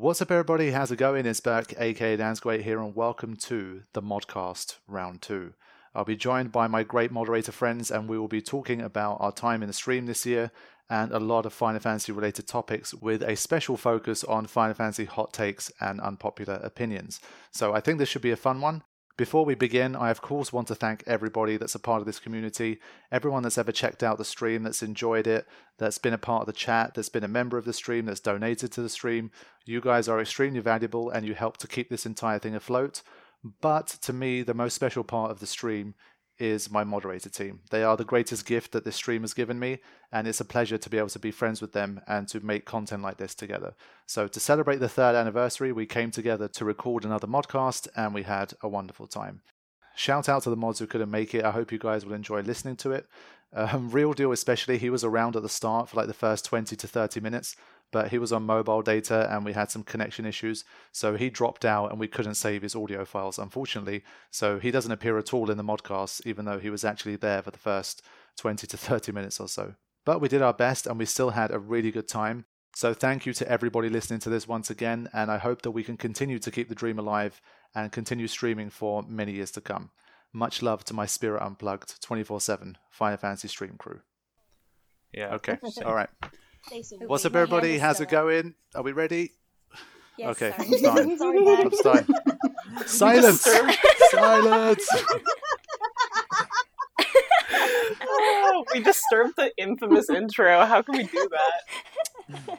What's 0.00 0.22
up, 0.22 0.30
everybody? 0.30 0.70
How's 0.70 0.90
it 0.90 0.96
going? 0.96 1.26
It's 1.26 1.40
Burke, 1.40 1.74
aka 1.78 2.16
Dansquate 2.16 2.62
here, 2.62 2.80
and 2.80 2.96
welcome 2.96 3.36
to 3.36 3.82
the 3.92 4.00
Modcast 4.00 4.78
Round 4.88 5.20
2. 5.20 5.52
I'll 5.94 6.06
be 6.06 6.16
joined 6.16 6.50
by 6.50 6.68
my 6.68 6.84
great 6.84 7.12
moderator 7.12 7.52
friends, 7.52 7.90
and 7.90 8.08
we 8.08 8.18
will 8.18 8.26
be 8.26 8.40
talking 8.40 8.80
about 8.80 9.18
our 9.20 9.30
time 9.30 9.62
in 9.62 9.66
the 9.66 9.74
stream 9.74 10.06
this 10.06 10.24
year 10.24 10.52
and 10.88 11.12
a 11.12 11.20
lot 11.20 11.44
of 11.44 11.52
Final 11.52 11.80
Fantasy 11.80 12.12
related 12.12 12.48
topics 12.48 12.94
with 12.94 13.22
a 13.22 13.36
special 13.36 13.76
focus 13.76 14.24
on 14.24 14.46
Final 14.46 14.72
Fantasy 14.72 15.04
hot 15.04 15.34
takes 15.34 15.70
and 15.82 16.00
unpopular 16.00 16.54
opinions. 16.64 17.20
So 17.50 17.74
I 17.74 17.80
think 17.80 17.98
this 17.98 18.08
should 18.08 18.22
be 18.22 18.30
a 18.30 18.36
fun 18.36 18.62
one. 18.62 18.82
Before 19.20 19.44
we 19.44 19.54
begin, 19.54 19.96
I 19.96 20.08
of 20.08 20.22
course 20.22 20.50
want 20.50 20.68
to 20.68 20.74
thank 20.74 21.04
everybody 21.06 21.58
that's 21.58 21.74
a 21.74 21.78
part 21.78 22.00
of 22.00 22.06
this 22.06 22.18
community, 22.18 22.80
everyone 23.12 23.42
that's 23.42 23.58
ever 23.58 23.70
checked 23.70 24.02
out 24.02 24.16
the 24.16 24.24
stream, 24.24 24.62
that's 24.62 24.82
enjoyed 24.82 25.26
it, 25.26 25.46
that's 25.76 25.98
been 25.98 26.14
a 26.14 26.16
part 26.16 26.40
of 26.40 26.46
the 26.46 26.54
chat, 26.54 26.94
that's 26.94 27.10
been 27.10 27.22
a 27.22 27.28
member 27.28 27.58
of 27.58 27.66
the 27.66 27.74
stream, 27.74 28.06
that's 28.06 28.18
donated 28.18 28.72
to 28.72 28.80
the 28.80 28.88
stream. 28.88 29.30
You 29.66 29.82
guys 29.82 30.08
are 30.08 30.22
extremely 30.22 30.60
valuable 30.60 31.10
and 31.10 31.26
you 31.26 31.34
help 31.34 31.58
to 31.58 31.66
keep 31.66 31.90
this 31.90 32.06
entire 32.06 32.38
thing 32.38 32.54
afloat. 32.54 33.02
But 33.60 33.88
to 34.00 34.14
me, 34.14 34.40
the 34.40 34.54
most 34.54 34.72
special 34.72 35.04
part 35.04 35.30
of 35.30 35.40
the 35.40 35.46
stream 35.46 35.96
is 36.40 36.70
my 36.70 36.82
moderator 36.82 37.28
team. 37.28 37.60
They 37.70 37.84
are 37.84 37.96
the 37.96 38.04
greatest 38.04 38.46
gift 38.46 38.72
that 38.72 38.84
this 38.84 38.96
stream 38.96 39.22
has 39.22 39.34
given 39.34 39.58
me, 39.58 39.78
and 40.10 40.26
it's 40.26 40.40
a 40.40 40.44
pleasure 40.44 40.78
to 40.78 40.90
be 40.90 40.98
able 40.98 41.10
to 41.10 41.18
be 41.18 41.30
friends 41.30 41.60
with 41.60 41.72
them 41.72 42.00
and 42.08 42.26
to 42.28 42.40
make 42.40 42.64
content 42.64 43.02
like 43.02 43.18
this 43.18 43.34
together. 43.34 43.74
So, 44.06 44.26
to 44.26 44.40
celebrate 44.40 44.78
the 44.78 44.88
third 44.88 45.14
anniversary, 45.14 45.70
we 45.70 45.86
came 45.86 46.10
together 46.10 46.48
to 46.48 46.64
record 46.64 47.04
another 47.04 47.26
modcast, 47.26 47.88
and 47.94 48.14
we 48.14 48.22
had 48.22 48.54
a 48.62 48.68
wonderful 48.68 49.06
time. 49.06 49.42
Shout 49.94 50.28
out 50.28 50.44
to 50.44 50.50
the 50.50 50.56
mods 50.56 50.78
who 50.78 50.86
couldn't 50.86 51.10
make 51.10 51.34
it. 51.34 51.44
I 51.44 51.50
hope 51.50 51.70
you 51.70 51.78
guys 51.78 52.06
will 52.06 52.14
enjoy 52.14 52.40
listening 52.40 52.76
to 52.76 52.92
it. 52.92 53.06
Um, 53.52 53.90
Real 53.90 54.12
Deal, 54.12 54.30
especially, 54.30 54.78
he 54.78 54.90
was 54.90 55.02
around 55.02 55.34
at 55.34 55.42
the 55.42 55.48
start 55.48 55.88
for 55.88 55.96
like 55.96 56.06
the 56.06 56.14
first 56.14 56.44
20 56.44 56.76
to 56.76 56.86
30 56.86 57.18
minutes, 57.18 57.56
but 57.92 58.10
he 58.10 58.18
was 58.18 58.32
on 58.32 58.44
mobile 58.44 58.82
data 58.82 59.28
and 59.30 59.44
we 59.44 59.52
had 59.52 59.70
some 59.70 59.82
connection 59.82 60.24
issues. 60.24 60.64
So 60.92 61.16
he 61.16 61.30
dropped 61.30 61.64
out 61.64 61.90
and 61.90 61.98
we 61.98 62.08
couldn't 62.08 62.34
save 62.34 62.62
his 62.62 62.76
audio 62.76 63.04
files, 63.04 63.38
unfortunately. 63.38 64.02
So 64.30 64.58
he 64.58 64.70
doesn't 64.70 64.92
appear 64.92 65.18
at 65.18 65.34
all 65.34 65.50
in 65.50 65.56
the 65.56 65.64
modcast, 65.64 66.26
even 66.26 66.44
though 66.44 66.58
he 66.58 66.70
was 66.70 66.84
actually 66.84 67.16
there 67.16 67.42
for 67.42 67.50
the 67.50 67.58
first 67.58 68.02
20 68.36 68.66
to 68.66 68.76
30 68.76 69.12
minutes 69.12 69.40
or 69.40 69.48
so. 69.48 69.74
But 70.04 70.20
we 70.20 70.28
did 70.28 70.42
our 70.42 70.54
best 70.54 70.86
and 70.86 70.98
we 70.98 71.04
still 71.04 71.30
had 71.30 71.50
a 71.50 71.58
really 71.58 71.90
good 71.90 72.08
time. 72.08 72.46
So 72.74 72.94
thank 72.94 73.26
you 73.26 73.32
to 73.34 73.48
everybody 73.50 73.88
listening 73.88 74.20
to 74.20 74.30
this 74.30 74.46
once 74.46 74.70
again, 74.70 75.08
and 75.12 75.30
I 75.30 75.38
hope 75.38 75.62
that 75.62 75.72
we 75.72 75.82
can 75.82 75.96
continue 75.96 76.38
to 76.38 76.50
keep 76.50 76.68
the 76.68 76.74
dream 76.74 76.98
alive 77.00 77.40
and 77.74 77.90
continue 77.90 78.28
streaming 78.28 78.70
for 78.70 79.02
many 79.02 79.32
years 79.32 79.50
to 79.52 79.60
come. 79.60 79.90
Much 80.32 80.62
love 80.62 80.84
to 80.84 80.94
my 80.94 81.04
Spira 81.04 81.44
Unplugged 81.44 82.00
24 82.00 82.40
7 82.40 82.78
Final 82.90 83.16
Fantasy 83.16 83.48
stream 83.48 83.74
crew. 83.76 84.00
Yeah. 85.12 85.34
Okay. 85.34 85.58
All 85.84 85.94
right. 85.94 86.10
Basically, 86.68 87.06
What's 87.06 87.24
up, 87.24 87.34
everybody? 87.34 87.74
is 87.76 87.80
How's 87.80 88.00
it 88.00 88.08
going? 88.10 88.54
Are 88.74 88.82
we 88.82 88.92
ready? 88.92 89.32
Yes, 90.18 90.30
Okay, 90.30 90.52
sorry. 90.56 90.66
I'm 90.66 90.76
starting. 90.76 91.16
Sorry, 91.16 91.58
I'm 91.58 91.70
starting. 91.72 92.14
Silence! 92.86 93.48
Silence! 94.10 94.88
Oh, 98.02 98.64
we 98.74 98.80
disturbed 98.80 99.34
the 99.36 99.50
infamous 99.56 100.10
intro. 100.10 100.66
How 100.66 100.82
can 100.82 100.98
we 100.98 101.04
do 101.04 101.28
that? 101.30 102.58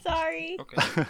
Sorry. 0.00 0.56
Okay. 0.58 1.04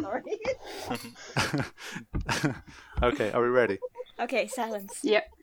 Sorry. 0.00 0.22
okay, 3.02 3.32
are 3.32 3.42
we 3.42 3.48
ready? 3.48 3.78
Okay, 4.20 4.46
silence. 4.46 5.00
Yep. 5.02 5.33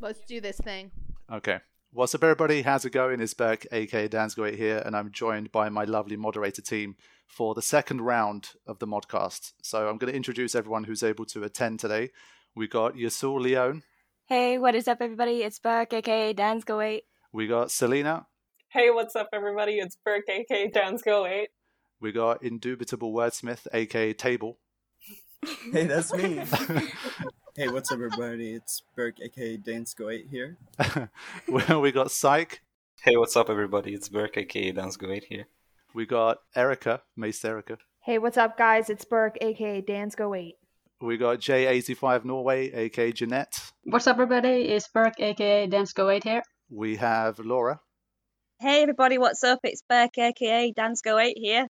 Let's 0.00 0.20
do 0.26 0.40
this 0.40 0.58
thing. 0.58 0.90
Okay. 1.32 1.60
What's 1.92 2.14
up, 2.14 2.22
everybody? 2.22 2.62
How's 2.62 2.84
it 2.84 2.90
going? 2.90 3.20
It's 3.20 3.32
Beck, 3.32 3.66
aka 3.72 4.08
Dansgoit 4.08 4.56
here, 4.56 4.82
and 4.84 4.94
I'm 4.94 5.10
joined 5.10 5.50
by 5.50 5.68
my 5.70 5.84
lovely 5.84 6.16
moderator 6.16 6.60
team 6.60 6.96
for 7.26 7.54
the 7.54 7.62
second 7.62 8.02
round 8.02 8.50
of 8.66 8.78
the 8.78 8.86
modcast. 8.86 9.52
So 9.62 9.88
I'm 9.88 9.96
going 9.96 10.10
to 10.12 10.16
introduce 10.16 10.54
everyone 10.54 10.84
who's 10.84 11.02
able 11.02 11.24
to 11.26 11.42
attend 11.44 11.80
today. 11.80 12.10
We 12.54 12.68
got 12.68 12.94
Yasul 12.94 13.40
Leone, 13.40 13.82
Hey, 14.26 14.58
what 14.58 14.74
is 14.74 14.88
up, 14.88 14.98
everybody? 15.00 15.42
It's 15.42 15.58
Burke, 15.60 15.92
aka 15.94 16.32
Dan's 16.32 16.64
Go 16.64 16.80
8. 16.80 17.04
we 17.32 17.46
got 17.46 17.70
Selena, 17.70 18.26
Hey, 18.68 18.90
what's 18.90 19.14
up, 19.16 19.28
everybody? 19.32 19.74
It's 19.78 19.96
Burke, 19.96 20.28
aka 20.28 20.68
Dance 20.68 21.02
Go 21.02 21.24
8. 21.26 21.48
we 22.00 22.12
got 22.12 22.42
Indubitable 22.42 23.12
Wordsmith, 23.14 23.66
aka 23.72 24.12
Table, 24.12 24.58
Hey, 25.72 25.86
that's 25.86 26.12
me. 26.12 26.42
hey, 27.56 27.68
what's 27.68 27.90
up, 27.90 27.96
everybody? 27.96 28.54
It's 28.54 28.82
Burke, 28.94 29.20
aka 29.20 29.56
Dansco8 29.56 30.28
here. 30.30 30.56
we 31.48 31.62
we 31.76 31.92
got 31.92 32.10
Psych, 32.10 32.60
hey, 33.02 33.16
what's 33.16 33.36
up, 33.36 33.50
everybody? 33.50 33.94
It's 33.94 34.08
Burke, 34.08 34.36
aka 34.38 34.72
Dance 34.72 34.96
Go 34.96 35.10
8 35.10 35.24
here. 35.28 35.46
we 35.94 36.06
got 36.06 36.38
Erica, 36.54 37.02
Mace 37.16 37.44
Erica, 37.44 37.78
Hey, 38.00 38.18
what's 38.18 38.36
up, 38.36 38.56
guys? 38.56 38.88
It's 38.90 39.04
Burke, 39.04 39.36
aka 39.40 39.82
Dansgo 39.82 40.36
8. 40.38 40.54
we 41.00 41.16
got 41.16 41.38
J85 41.38 42.24
Norway, 42.24 42.70
aka 42.72 43.12
Jeanette, 43.12 43.58
What's 43.84 44.06
up, 44.06 44.16
everybody? 44.16 44.68
It's 44.68 44.88
Burke, 44.88 45.20
aka 45.20 45.66
Dansco8 45.68 46.24
here. 46.24 46.42
we 46.70 46.96
have 46.96 47.38
Laura. 47.38 47.80
Hey 48.58 48.82
everybody, 48.82 49.18
what's 49.18 49.44
up? 49.44 49.60
It's 49.64 49.82
Burke, 49.88 50.16
aka 50.18 50.72
Dansco8 50.72 51.32
here. 51.36 51.66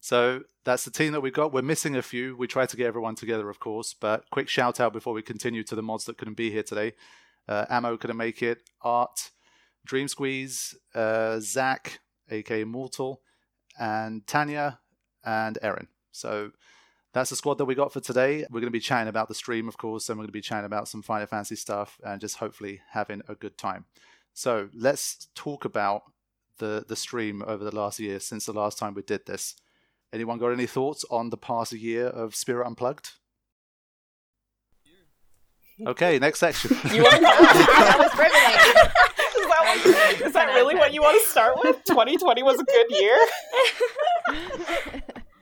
So 0.00 0.42
that's 0.64 0.84
the 0.84 0.90
team 0.90 1.12
that 1.12 1.20
we've 1.20 1.32
got. 1.32 1.52
We're 1.52 1.62
missing 1.62 1.96
a 1.96 2.02
few. 2.02 2.36
We 2.36 2.46
try 2.46 2.66
to 2.66 2.76
get 2.76 2.86
everyone 2.86 3.14
together, 3.14 3.48
of 3.48 3.60
course, 3.60 3.94
but 3.94 4.24
quick 4.30 4.48
shout 4.48 4.80
out 4.80 4.92
before 4.92 5.14
we 5.14 5.22
continue 5.22 5.62
to 5.64 5.74
the 5.74 5.82
mods 5.82 6.04
that 6.04 6.18
couldn't 6.18 6.36
be 6.36 6.50
here 6.50 6.62
today. 6.62 6.92
Uh, 7.48 7.66
Ammo 7.70 7.96
couldn't 7.96 8.16
make 8.16 8.42
it. 8.42 8.68
Art, 8.82 9.30
Dream 9.84 10.08
Squeeze, 10.08 10.74
uh, 10.94 11.38
Zach, 11.40 12.00
aka 12.30 12.64
Mortal, 12.64 13.22
and 13.78 14.26
Tanya 14.26 14.80
and 15.24 15.58
Erin. 15.62 15.88
So 16.12 16.52
that's 17.12 17.30
the 17.30 17.36
squad 17.36 17.58
that 17.58 17.64
we 17.64 17.74
got 17.74 17.92
for 17.92 18.00
today. 18.00 18.44
We're 18.50 18.60
going 18.60 18.64
to 18.64 18.70
be 18.70 18.80
chatting 18.80 19.08
about 19.08 19.28
the 19.28 19.34
stream, 19.34 19.68
of 19.68 19.78
course, 19.78 20.08
and 20.08 20.18
we're 20.18 20.24
going 20.24 20.28
to 20.28 20.32
be 20.32 20.40
chatting 20.40 20.66
about 20.66 20.88
some 20.88 21.02
Final 21.02 21.26
Fantasy 21.26 21.56
stuff 21.56 21.98
and 22.04 22.20
just 22.20 22.38
hopefully 22.38 22.80
having 22.90 23.22
a 23.28 23.34
good 23.34 23.56
time. 23.56 23.86
So 24.34 24.68
let's 24.74 25.28
talk 25.34 25.64
about 25.64 26.02
the 26.58 26.84
the 26.86 26.96
stream 26.96 27.42
over 27.46 27.64
the 27.64 27.74
last 27.74 27.98
year 27.98 28.20
since 28.20 28.46
the 28.46 28.52
last 28.52 28.78
time 28.78 28.94
we 28.94 29.02
did 29.02 29.26
this. 29.26 29.54
Anyone 30.16 30.38
got 30.38 30.48
any 30.48 30.64
thoughts 30.64 31.04
on 31.10 31.28
the 31.28 31.36
past 31.36 31.74
year 31.74 32.06
of 32.06 32.34
Spira 32.34 32.66
Unplugged? 32.66 33.10
Okay, 35.86 36.18
next 36.18 36.38
section. 36.38 36.70
You 36.90 37.02
want 37.02 37.16
to 37.16 37.20
was. 37.22 38.06
Is 38.06 38.16
that, 39.46 39.60
what, 39.60 40.26
is 40.26 40.32
that 40.32 40.46
really 40.54 40.74
what 40.74 40.94
you 40.94 41.02
want 41.02 41.22
to 41.22 41.28
start 41.28 41.58
with? 41.62 41.84
2020 41.84 42.42
was 42.42 42.58
a 42.58 42.64
good 42.64 42.86
year? 42.88 43.18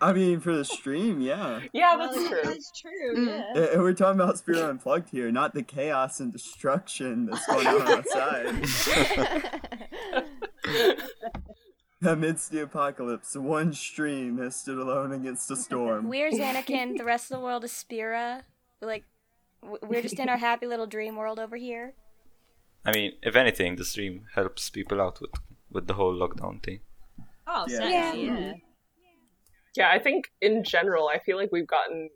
I 0.01 0.13
mean, 0.13 0.41
for 0.41 0.57
the 0.57 0.65
stream, 0.65 1.21
yeah. 1.21 1.61
Yeah, 1.73 1.95
Well, 1.95 2.13
that's 2.13 2.29
true. 2.29 2.41
That's 2.43 2.81
true, 2.81 3.15
Mm. 3.17 3.27
yeah. 3.55 3.63
Eh, 3.75 3.77
We're 3.79 3.93
talking 3.95 4.21
about 4.21 4.39
Spira 4.39 4.69
Unplugged 4.71 5.09
here, 5.11 5.31
not 5.31 5.55
the 5.55 5.63
chaos 5.63 6.19
and 6.19 6.33
destruction 6.33 7.27
that's 7.27 7.47
going 7.47 7.69
on 7.69 7.83
outside. 7.93 8.69
Amidst 12.03 12.51
the 12.51 12.63
apocalypse, 12.63 13.35
one 13.37 13.73
stream 13.73 14.39
has 14.39 14.57
stood 14.57 14.79
alone 14.79 15.13
against 15.13 15.51
a 15.51 15.57
storm. 15.57 16.09
We're 16.09 16.31
Zanarkand, 16.31 16.99
the 16.99 17.05
rest 17.05 17.31
of 17.31 17.39
the 17.39 17.45
world 17.45 17.65
is 17.65 17.73
Spira. 17.73 18.43
Like, 18.83 19.05
we're 19.83 20.03
just 20.03 20.19
in 20.19 20.29
our 20.29 20.37
happy 20.37 20.67
little 20.67 20.87
dream 20.87 21.17
world 21.17 21.39
over 21.39 21.57
here. 21.57 21.95
I 22.85 22.93
mean, 22.93 23.13
if 23.23 23.35
anything, 23.35 23.77
the 23.77 23.85
stream 23.85 24.27
helps 24.35 24.69
people 24.69 25.01
out 25.01 25.23
with, 25.23 25.31
with 25.71 25.87
the 25.87 25.95
whole 25.95 26.13
lockdown 26.15 26.63
thing. 26.63 26.81
Oh, 27.47 27.65
Yeah. 27.67 27.77
certainly, 27.79 28.27
Yeah. 28.27 28.39
yeah. 28.39 28.53
Yeah, 29.77 29.91
I 29.91 29.99
think 29.99 30.27
in 30.43 30.63
general, 30.63 31.09
I 31.09 31.19
feel 31.19 31.37
like 31.39 31.49
we've 31.51 31.67
gotten 31.67 32.11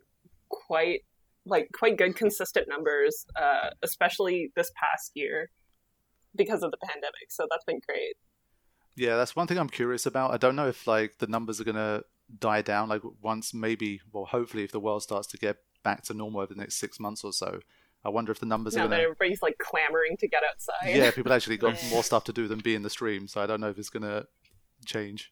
quite 0.49 1.01
like 1.45 1.69
quite 1.73 1.97
good 1.97 2.15
consistent 2.15 2.67
numbers, 2.69 3.25
uh, 3.35 3.71
especially 3.81 4.51
this 4.55 4.71
past 4.75 5.11
year 5.15 5.49
because 6.35 6.61
of 6.63 6.71
the 6.71 6.77
pandemic. 6.85 7.29
So 7.31 7.47
that's 7.49 7.65
been 7.65 7.81
great. 7.87 8.15
Yeah, 8.99 9.15
that's 9.15 9.33
one 9.35 9.47
thing 9.47 9.57
I'm 9.57 9.69
curious 9.69 10.05
about. 10.05 10.31
I 10.31 10.37
don't 10.37 10.55
know 10.57 10.67
if 10.67 10.85
like 10.85 11.19
the 11.19 11.27
numbers 11.27 11.61
are 11.61 11.63
gonna 11.63 12.03
die 12.37 12.61
down. 12.61 12.89
Like 12.89 13.01
once 13.21 13.53
maybe, 13.53 14.01
well, 14.11 14.25
hopefully, 14.25 14.63
if 14.65 14.71
the 14.73 14.79
world 14.79 15.01
starts 15.03 15.27
to 15.29 15.37
get 15.37 15.57
back 15.83 16.03
to 16.03 16.13
normal 16.13 16.41
over 16.41 16.53
the 16.53 16.59
next 16.59 16.75
six 16.75 16.99
months 16.99 17.23
or 17.23 17.31
so, 17.31 17.61
I 18.03 18.09
wonder 18.09 18.31
if 18.33 18.39
the 18.39 18.45
numbers 18.45 18.75
Now 18.75 18.85
are 18.85 18.89
gonna. 18.89 19.01
everybody's 19.01 19.41
like 19.41 19.57
clamoring 19.57 20.17
to 20.17 20.27
get 20.27 20.43
outside. 20.49 20.95
Yeah, 20.95 21.11
people 21.11 21.31
actually 21.31 21.57
got 21.57 21.81
Yeah. 21.81 21.89
more 21.93 22.03
stuff 22.03 22.25
to 22.25 22.33
do 22.33 22.47
than 22.49 22.59
be 22.59 22.75
in 22.75 22.81
the 22.83 22.89
stream. 22.89 23.27
So 23.29 23.41
I 23.41 23.45
don't 23.47 23.61
know 23.61 23.69
if 23.69 23.79
it's 23.79 23.89
gonna 23.89 24.25
change. 24.85 25.31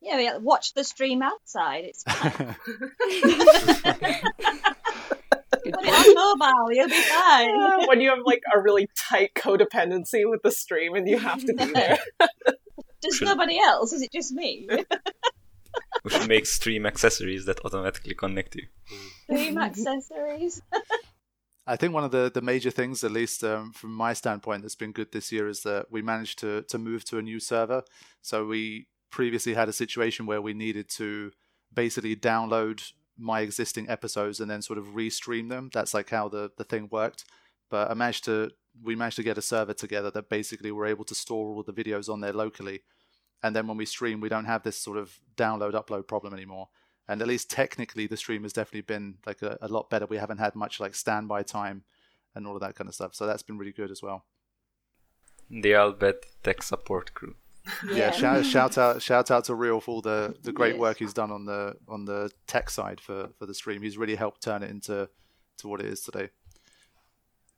Yeah, 0.00 0.18
yeah, 0.20 0.36
watch 0.36 0.74
the 0.74 0.84
stream 0.84 1.22
outside. 1.22 1.84
It's 1.86 2.02
fine. 2.04 2.56
Put 6.04 6.14
mobile, 6.14 6.72
you'll 6.72 6.88
be 6.88 7.02
fine. 7.02 7.86
when 7.88 8.00
you 8.00 8.10
have 8.10 8.18
like 8.24 8.42
a 8.54 8.60
really 8.60 8.88
tight 8.96 9.34
codependency 9.34 10.28
with 10.28 10.42
the 10.42 10.50
stream 10.50 10.94
and 10.94 11.08
you 11.08 11.18
have 11.18 11.44
to 11.44 11.52
be 11.54 11.64
there. 11.72 11.98
Does 13.02 13.16
Should- 13.16 13.28
nobody 13.28 13.58
else? 13.58 13.92
Is 13.92 14.02
it 14.02 14.12
just 14.12 14.32
me? 14.32 14.68
We 16.04 16.10
should 16.10 16.28
make 16.28 16.46
stream 16.46 16.86
accessories 16.86 17.46
that 17.46 17.64
automatically 17.64 18.14
connect 18.14 18.54
you. 18.56 18.66
Stream 19.24 19.58
accessories. 19.58 20.60
I 21.66 21.76
think 21.76 21.94
one 21.94 22.04
of 22.04 22.10
the, 22.10 22.30
the 22.32 22.42
major 22.42 22.70
things, 22.70 23.02
at 23.04 23.10
least 23.10 23.42
um, 23.42 23.72
from 23.72 23.92
my 23.94 24.12
standpoint, 24.12 24.62
that's 24.62 24.74
been 24.74 24.92
good 24.92 25.12
this 25.12 25.32
year 25.32 25.48
is 25.48 25.62
that 25.62 25.90
we 25.90 26.02
managed 26.02 26.38
to 26.40 26.62
to 26.62 26.78
move 26.78 27.04
to 27.06 27.18
a 27.18 27.22
new 27.22 27.40
server. 27.40 27.82
So 28.20 28.46
we 28.46 28.86
previously 29.10 29.54
had 29.54 29.68
a 29.68 29.72
situation 29.72 30.26
where 30.26 30.42
we 30.42 30.52
needed 30.52 30.88
to 30.90 31.32
basically 31.72 32.14
download 32.16 32.92
my 33.16 33.40
existing 33.40 33.88
episodes 33.88 34.40
and 34.40 34.50
then 34.50 34.62
sort 34.62 34.78
of 34.78 34.86
restream 34.86 35.48
them. 35.48 35.70
That's 35.72 35.94
like 35.94 36.10
how 36.10 36.28
the, 36.28 36.50
the 36.56 36.64
thing 36.64 36.88
worked. 36.90 37.24
But 37.70 37.90
I 37.90 37.94
managed 37.94 38.24
to 38.24 38.50
we 38.82 38.96
managed 38.96 39.16
to 39.16 39.22
get 39.22 39.38
a 39.38 39.42
server 39.42 39.74
together 39.74 40.10
that 40.10 40.28
basically 40.28 40.72
we're 40.72 40.86
able 40.86 41.04
to 41.04 41.14
store 41.14 41.54
all 41.54 41.62
the 41.62 41.72
videos 41.72 42.08
on 42.08 42.20
there 42.20 42.32
locally. 42.32 42.82
And 43.42 43.54
then 43.54 43.66
when 43.66 43.76
we 43.76 43.86
stream, 43.86 44.20
we 44.20 44.28
don't 44.28 44.46
have 44.46 44.62
this 44.62 44.76
sort 44.76 44.98
of 44.98 45.20
download 45.36 45.72
upload 45.72 46.08
problem 46.08 46.34
anymore. 46.34 46.68
And 47.06 47.20
at 47.20 47.28
least 47.28 47.50
technically, 47.50 48.06
the 48.06 48.16
stream 48.16 48.42
has 48.42 48.52
definitely 48.52 48.80
been 48.80 49.18
like 49.26 49.42
a, 49.42 49.58
a 49.60 49.68
lot 49.68 49.90
better. 49.90 50.06
We 50.06 50.16
haven't 50.16 50.38
had 50.38 50.54
much 50.54 50.80
like 50.80 50.94
standby 50.94 51.42
time 51.42 51.84
and 52.34 52.46
all 52.46 52.54
of 52.54 52.62
that 52.62 52.74
kind 52.74 52.88
of 52.88 52.94
stuff. 52.94 53.14
So 53.14 53.26
that's 53.26 53.42
been 53.42 53.58
really 53.58 53.72
good 53.72 53.90
as 53.90 54.02
well. 54.02 54.24
The 55.50 55.74
Al 55.74 55.92
Bhed 55.92 56.22
tech 56.42 56.62
support 56.62 57.12
crew. 57.12 57.36
Yeah, 57.90 58.10
shout, 58.10 58.44
shout 58.46 58.78
out 58.78 59.02
shout 59.02 59.30
out 59.30 59.44
to 59.44 59.54
Real 59.54 59.80
for 59.80 59.92
all 59.92 60.00
the, 60.00 60.34
the 60.42 60.52
great 60.52 60.78
work 60.78 60.98
he's 60.98 61.14
done 61.14 61.30
on 61.30 61.44
the 61.44 61.76
on 61.88 62.04
the 62.04 62.30
tech 62.46 62.70
side 62.70 63.00
for, 63.00 63.30
for 63.38 63.46
the 63.46 63.54
stream. 63.54 63.82
He's 63.82 63.98
really 63.98 64.16
helped 64.16 64.42
turn 64.42 64.62
it 64.62 64.70
into 64.70 65.08
to 65.58 65.68
what 65.68 65.80
it 65.80 65.86
is 65.86 66.00
today. 66.00 66.30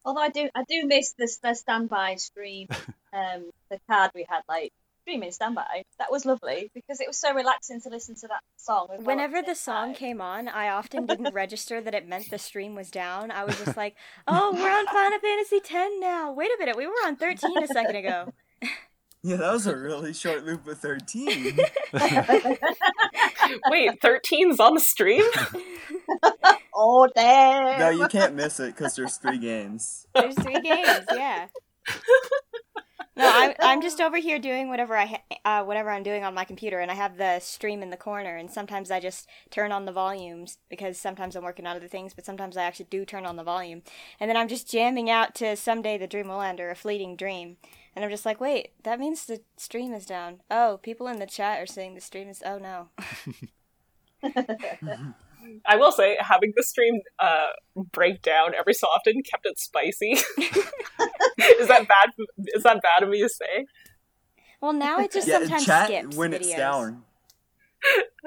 Although 0.04 0.20
I 0.20 0.28
do, 0.28 0.48
I 0.54 0.62
do 0.68 0.86
miss 0.86 1.14
this 1.18 1.38
the 1.38 1.54
standby 1.54 2.14
stream, 2.16 2.68
um, 3.12 3.50
the 3.70 3.80
card 3.88 4.12
we 4.14 4.24
had 4.28 4.42
like 4.48 4.72
streaming 5.02 5.32
standby. 5.32 5.82
That 5.98 6.12
was 6.12 6.24
lovely 6.24 6.70
because 6.74 7.00
it 7.00 7.08
was 7.08 7.16
so 7.16 7.34
relaxing 7.34 7.80
to 7.80 7.88
listen 7.88 8.14
to 8.16 8.28
that 8.28 8.40
song. 8.56 8.88
Whenever 9.02 9.42
the 9.42 9.54
song 9.54 9.88
time. 9.88 9.94
came 9.94 10.20
on, 10.20 10.48
I 10.48 10.68
often 10.68 11.06
didn't 11.06 11.34
register 11.34 11.80
that 11.80 11.94
it 11.94 12.08
meant 12.08 12.30
the 12.30 12.38
stream 12.38 12.76
was 12.76 12.90
down. 12.90 13.32
I 13.32 13.44
was 13.44 13.58
just 13.58 13.76
like, 13.76 13.96
"Oh, 14.28 14.52
we're 14.52 14.70
on 14.70 14.86
Final 14.86 15.18
Fantasy 15.18 15.56
X 15.56 15.90
now. 15.98 16.32
Wait 16.32 16.50
a 16.54 16.58
minute, 16.58 16.76
we 16.76 16.86
were 16.86 16.92
on 17.04 17.16
13 17.16 17.62
a 17.62 17.66
second 17.66 17.96
ago." 17.96 18.32
Yeah, 19.26 19.36
that 19.38 19.52
was 19.54 19.66
a 19.66 19.76
really 19.76 20.14
short 20.14 20.46
loop 20.46 20.68
of 20.68 20.78
13. 20.78 21.36
Wait, 23.70 24.00
13's 24.00 24.60
on 24.60 24.74
the 24.74 24.80
stream? 24.80 25.24
oh 26.72 27.08
damn! 27.12 27.80
no, 27.80 27.88
you 27.88 28.06
can't 28.06 28.36
miss 28.36 28.60
it 28.60 28.76
because 28.76 28.94
there's 28.94 29.16
three 29.16 29.38
games. 29.38 30.06
There's 30.14 30.36
three 30.36 30.60
games, 30.60 31.06
yeah. 31.12 31.48
No, 33.18 33.30
I'm 33.32 33.54
I'm 33.60 33.80
just 33.80 33.98
over 33.98 34.18
here 34.18 34.38
doing 34.38 34.68
whatever 34.68 34.94
I 34.94 35.06
ha- 35.06 35.22
uh, 35.42 35.64
whatever 35.64 35.88
I'm 35.88 36.02
doing 36.02 36.22
on 36.22 36.34
my 36.34 36.44
computer, 36.44 36.80
and 36.80 36.90
I 36.90 36.94
have 36.94 37.16
the 37.16 37.40
stream 37.40 37.82
in 37.82 37.88
the 37.88 37.96
corner. 37.96 38.36
And 38.36 38.50
sometimes 38.50 38.90
I 38.90 39.00
just 39.00 39.26
turn 39.50 39.72
on 39.72 39.86
the 39.86 39.92
volumes 39.92 40.58
because 40.68 40.98
sometimes 40.98 41.34
I'm 41.34 41.42
working 41.42 41.66
on 41.66 41.76
other 41.76 41.88
things, 41.88 42.12
but 42.12 42.26
sometimes 42.26 42.58
I 42.58 42.64
actually 42.64 42.88
do 42.90 43.06
turn 43.06 43.24
on 43.24 43.36
the 43.36 43.42
volume. 43.42 43.80
And 44.20 44.28
then 44.28 44.36
I'm 44.36 44.48
just 44.48 44.70
jamming 44.70 45.08
out 45.08 45.34
to 45.36 45.56
"Someday 45.56 45.96
the 45.96 46.06
Dream 46.06 46.28
Will 46.28 46.42
End" 46.42 46.60
or 46.60 46.70
"A 46.70 46.76
Fleeting 46.76 47.16
Dream," 47.16 47.56
and 47.96 48.04
I'm 48.04 48.10
just 48.10 48.26
like, 48.26 48.42
wait, 48.42 48.72
that 48.84 49.00
means 49.00 49.24
the 49.24 49.40
stream 49.56 49.94
is 49.94 50.04
down. 50.04 50.42
Oh, 50.50 50.78
people 50.82 51.08
in 51.08 51.18
the 51.18 51.26
chat 51.26 51.62
are 51.62 51.66
saying 51.66 51.94
the 51.94 52.02
stream 52.02 52.28
is. 52.28 52.42
Oh 52.44 52.58
no. 52.58 52.90
I 55.64 55.76
will 55.76 55.92
say, 55.92 56.18
having 56.20 56.52
the 56.56 56.62
stream 56.62 57.00
uh, 57.18 57.46
break 57.92 58.20
down 58.20 58.54
every 58.54 58.74
so 58.74 58.86
often 58.88 59.22
kept 59.22 59.46
it 59.46 59.58
spicy. 59.58 60.12
is 61.38 61.68
that 61.68 61.88
bad? 61.88 62.10
Is 62.54 62.64
that 62.64 62.82
bad 62.82 63.02
of 63.02 63.08
me 63.08 63.22
to 63.22 63.28
say? 63.30 63.64
Well, 64.60 64.74
now 64.74 65.00
it 65.00 65.12
just 65.12 65.26
yeah, 65.26 65.38
sometimes 65.38 65.64
chat 65.64 65.86
skips 65.86 66.16
when 66.16 66.32
videos. 66.32 66.40
it's 66.40 66.54
down. 66.54 67.02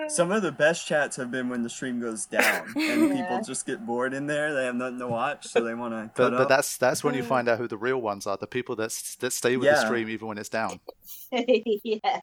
Some 0.07 0.31
of 0.31 0.41
the 0.41 0.51
best 0.51 0.87
chats 0.87 1.17
have 1.17 1.29
been 1.29 1.49
when 1.49 1.61
the 1.61 1.69
stream 1.69 1.99
goes 1.99 2.25
down 2.25 2.67
and 2.75 3.11
people 3.11 3.41
just 3.45 3.65
get 3.65 3.85
bored 3.85 4.13
in 4.13 4.27
there. 4.27 4.53
They 4.53 4.65
have 4.65 4.75
nothing 4.75 4.99
to 4.99 5.07
watch, 5.07 5.47
so 5.47 5.61
they 5.61 5.73
want 5.73 5.93
to 5.93 6.09
But 6.15 6.31
but 6.31 6.41
up. 6.41 6.49
that's 6.49 6.77
that's 6.77 7.03
when 7.03 7.15
you 7.15 7.23
find 7.23 7.49
out 7.49 7.57
who 7.57 7.67
the 7.67 7.77
real 7.77 7.99
ones 8.01 8.25
are. 8.25 8.37
The 8.37 8.47
people 8.47 8.75
that 8.77 8.91
that 9.19 9.33
stay 9.33 9.57
with 9.57 9.69
the 9.69 9.85
stream 9.85 10.09
even 10.09 10.27
when 10.27 10.37
it's 10.37 10.49
down. 10.49 10.79
yeah. 11.31 12.19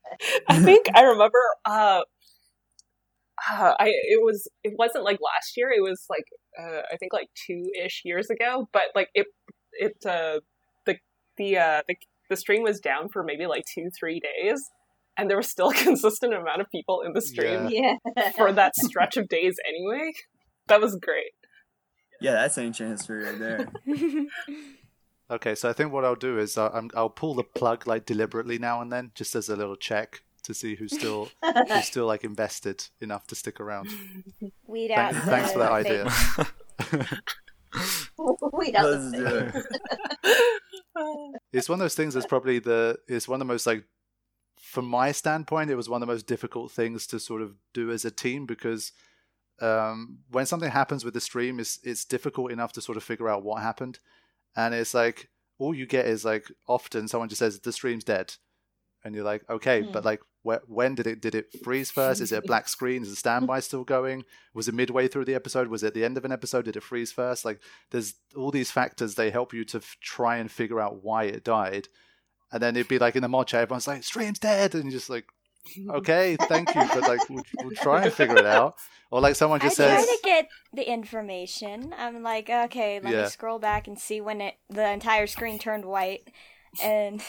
I 0.48 0.60
think 0.60 0.86
I 0.94 1.02
remember. 1.02 1.38
Uh, 1.64 2.02
uh, 3.50 3.74
I 3.78 3.88
it 3.88 4.24
was 4.24 4.48
it 4.64 4.74
wasn't 4.78 5.04
like 5.04 5.18
last 5.20 5.56
year. 5.56 5.70
It 5.70 5.82
was 5.82 6.04
like 6.08 6.24
uh, 6.58 6.82
I 6.92 6.96
think 6.96 7.12
like 7.12 7.28
two 7.46 7.70
ish 7.84 8.02
years 8.04 8.30
ago. 8.30 8.68
But 8.72 8.84
like 8.94 9.10
it 9.14 9.26
it 9.72 9.96
uh, 10.06 10.40
the 10.86 10.96
the 11.36 11.58
uh, 11.58 11.82
the 11.86 11.96
the 12.30 12.36
stream 12.36 12.62
was 12.62 12.80
down 12.80 13.08
for 13.08 13.22
maybe 13.22 13.46
like 13.46 13.64
two 13.72 13.90
three 13.98 14.20
days, 14.20 14.62
and 15.16 15.28
there 15.30 15.36
was 15.36 15.50
still 15.50 15.70
a 15.70 15.74
consistent 15.88 16.34
amount 16.34 16.60
of 16.60 16.66
people 16.70 17.02
in 17.02 17.12
the 17.12 17.20
stream 17.22 17.68
Yeah. 17.70 17.94
for 18.36 18.52
that 18.52 18.74
stretch 18.76 19.16
of 19.16 19.28
days 19.28 19.56
anyway. 19.68 20.12
That 20.68 20.80
was 20.80 20.96
great. 20.96 21.32
yeah, 22.20 22.32
that's 22.32 22.58
ancient 22.58 22.90
history 22.90 23.24
right 23.24 23.38
there. 23.38 23.68
Okay, 25.28 25.56
so 25.56 25.68
I 25.68 25.72
think 25.72 25.90
what 25.92 26.04
I'll 26.04 26.14
do 26.14 26.38
is 26.38 26.56
uh, 26.56 26.70
I'm, 26.72 26.88
I'll 26.94 27.10
pull 27.10 27.34
the 27.34 27.42
plug 27.42 27.84
like 27.88 28.06
deliberately 28.06 28.60
now 28.60 28.80
and 28.80 28.92
then, 28.92 29.10
just 29.16 29.34
as 29.34 29.48
a 29.48 29.56
little 29.56 29.74
check 29.74 30.22
to 30.44 30.54
see 30.54 30.76
who's 30.76 30.94
still 30.96 31.30
who's 31.68 31.84
still 31.92 32.06
like 32.06 32.22
invested 32.22 32.86
enough 33.00 33.26
to 33.26 33.34
stick 33.34 33.58
around. 33.58 33.88
Weed 34.68 34.92
out. 34.92 35.14
Thank- 35.14 35.24
thanks 35.24 35.52
for 35.52 35.58
that 35.58 35.82
the 35.82 36.92
idea. 36.92 37.16
we 38.52 38.70
don't 38.70 39.12
Let's 39.12 39.12
do 39.12 39.60
it. 40.94 41.40
It's 41.52 41.68
one 41.68 41.80
of 41.80 41.84
those 41.84 41.96
things 41.96 42.14
that's 42.14 42.26
probably 42.26 42.60
the 42.60 42.96
it's 43.08 43.26
one 43.26 43.36
of 43.40 43.46
the 43.46 43.52
most 43.52 43.66
like 43.66 43.82
from 44.72 44.86
my 44.86 45.12
standpoint, 45.12 45.70
it 45.70 45.76
was 45.76 45.88
one 45.88 46.02
of 46.02 46.06
the 46.08 46.12
most 46.12 46.26
difficult 46.26 46.72
things 46.72 47.06
to 47.06 47.20
sort 47.20 47.40
of 47.42 47.54
do 47.72 47.90
as 47.92 48.04
a 48.04 48.10
team 48.10 48.46
because 48.46 48.92
um, 49.60 50.18
when 50.30 50.44
something 50.46 50.70
happens 50.70 51.04
with 51.04 51.14
the 51.14 51.20
stream, 51.20 51.58
it's 51.60 51.78
it's 51.82 52.04
difficult 52.04 52.50
enough 52.52 52.72
to 52.72 52.80
sort 52.80 52.96
of 52.96 53.04
figure 53.04 53.28
out 53.28 53.42
what 53.44 53.62
happened, 53.62 53.98
and 54.54 54.74
it's 54.74 54.92
like 54.92 55.28
all 55.58 55.72
you 55.74 55.86
get 55.86 56.06
is 56.06 56.24
like 56.24 56.50
often 56.68 57.08
someone 57.08 57.28
just 57.28 57.38
says 57.38 57.60
the 57.60 57.72
stream's 57.72 58.04
dead, 58.04 58.34
and 59.04 59.14
you're 59.14 59.24
like 59.24 59.48
okay, 59.48 59.82
Hmm. 59.82 59.92
but 59.92 60.04
like 60.04 60.20
wh- 60.44 60.68
when 60.68 60.94
did 60.94 61.06
it 61.06 61.22
did 61.22 61.34
it 61.34 61.46
freeze 61.64 61.90
first? 61.90 62.20
Is 62.20 62.32
it 62.32 62.44
a 62.44 62.46
black 62.52 62.68
screen? 62.68 63.02
Is 63.02 63.10
the 63.10 63.16
standby 63.16 63.60
still 63.60 63.84
going? 63.84 64.24
Was 64.52 64.68
it 64.68 64.74
midway 64.74 65.08
through 65.08 65.24
the 65.26 65.34
episode? 65.34 65.68
Was 65.68 65.82
it 65.82 65.94
the 65.94 66.04
end 66.04 66.18
of 66.18 66.24
an 66.26 66.32
episode? 66.32 66.66
Did 66.66 66.76
it 66.76 66.82
freeze 66.82 67.12
first? 67.12 67.44
Like 67.44 67.60
there's 67.92 68.14
all 68.36 68.50
these 68.50 68.70
factors 68.70 69.14
they 69.14 69.30
help 69.30 69.54
you 69.54 69.64
to 69.66 69.78
f- 69.78 69.96
try 70.02 70.36
and 70.36 70.50
figure 70.50 70.80
out 70.80 71.02
why 71.02 71.24
it 71.24 71.44
died 71.44 71.88
and 72.56 72.62
then 72.62 72.76
it'd 72.76 72.88
be 72.88 72.98
like 72.98 73.16
in 73.16 73.22
the 73.22 73.28
mod 73.28 73.46
chat 73.46 73.62
everyone's 73.62 73.86
like 73.86 74.02
stream's 74.02 74.38
dead 74.38 74.74
and 74.74 74.84
you're 74.84 74.92
just 74.98 75.10
like 75.10 75.26
okay 75.90 76.36
thank 76.48 76.74
you 76.74 76.82
but 76.94 77.06
like 77.06 77.20
we'll, 77.28 77.44
we'll 77.60 77.70
try 77.72 78.02
and 78.02 78.12
figure 78.12 78.38
it 78.38 78.46
out 78.46 78.74
or 79.10 79.20
like 79.20 79.36
someone 79.36 79.60
just 79.60 79.78
I 79.80 79.84
just 79.84 79.90
try 79.90 80.04
says 80.06 80.16
to 80.16 80.22
get 80.24 80.48
the 80.72 80.90
information. 80.90 81.94
I'm 81.96 82.22
like, 82.22 82.50
okay, 82.50 83.00
let 83.00 83.12
Yeah. 83.12 83.22
me 83.22 83.28
scroll 83.28 83.58
back 83.58 83.86
and 83.86 83.98
see 83.98 84.20
when 84.20 84.40
it 84.40 84.54
the 84.68 84.88
entire 84.90 85.26
screen 85.26 85.58
turned 85.58 85.84
white, 85.84 86.28
and 86.82 87.22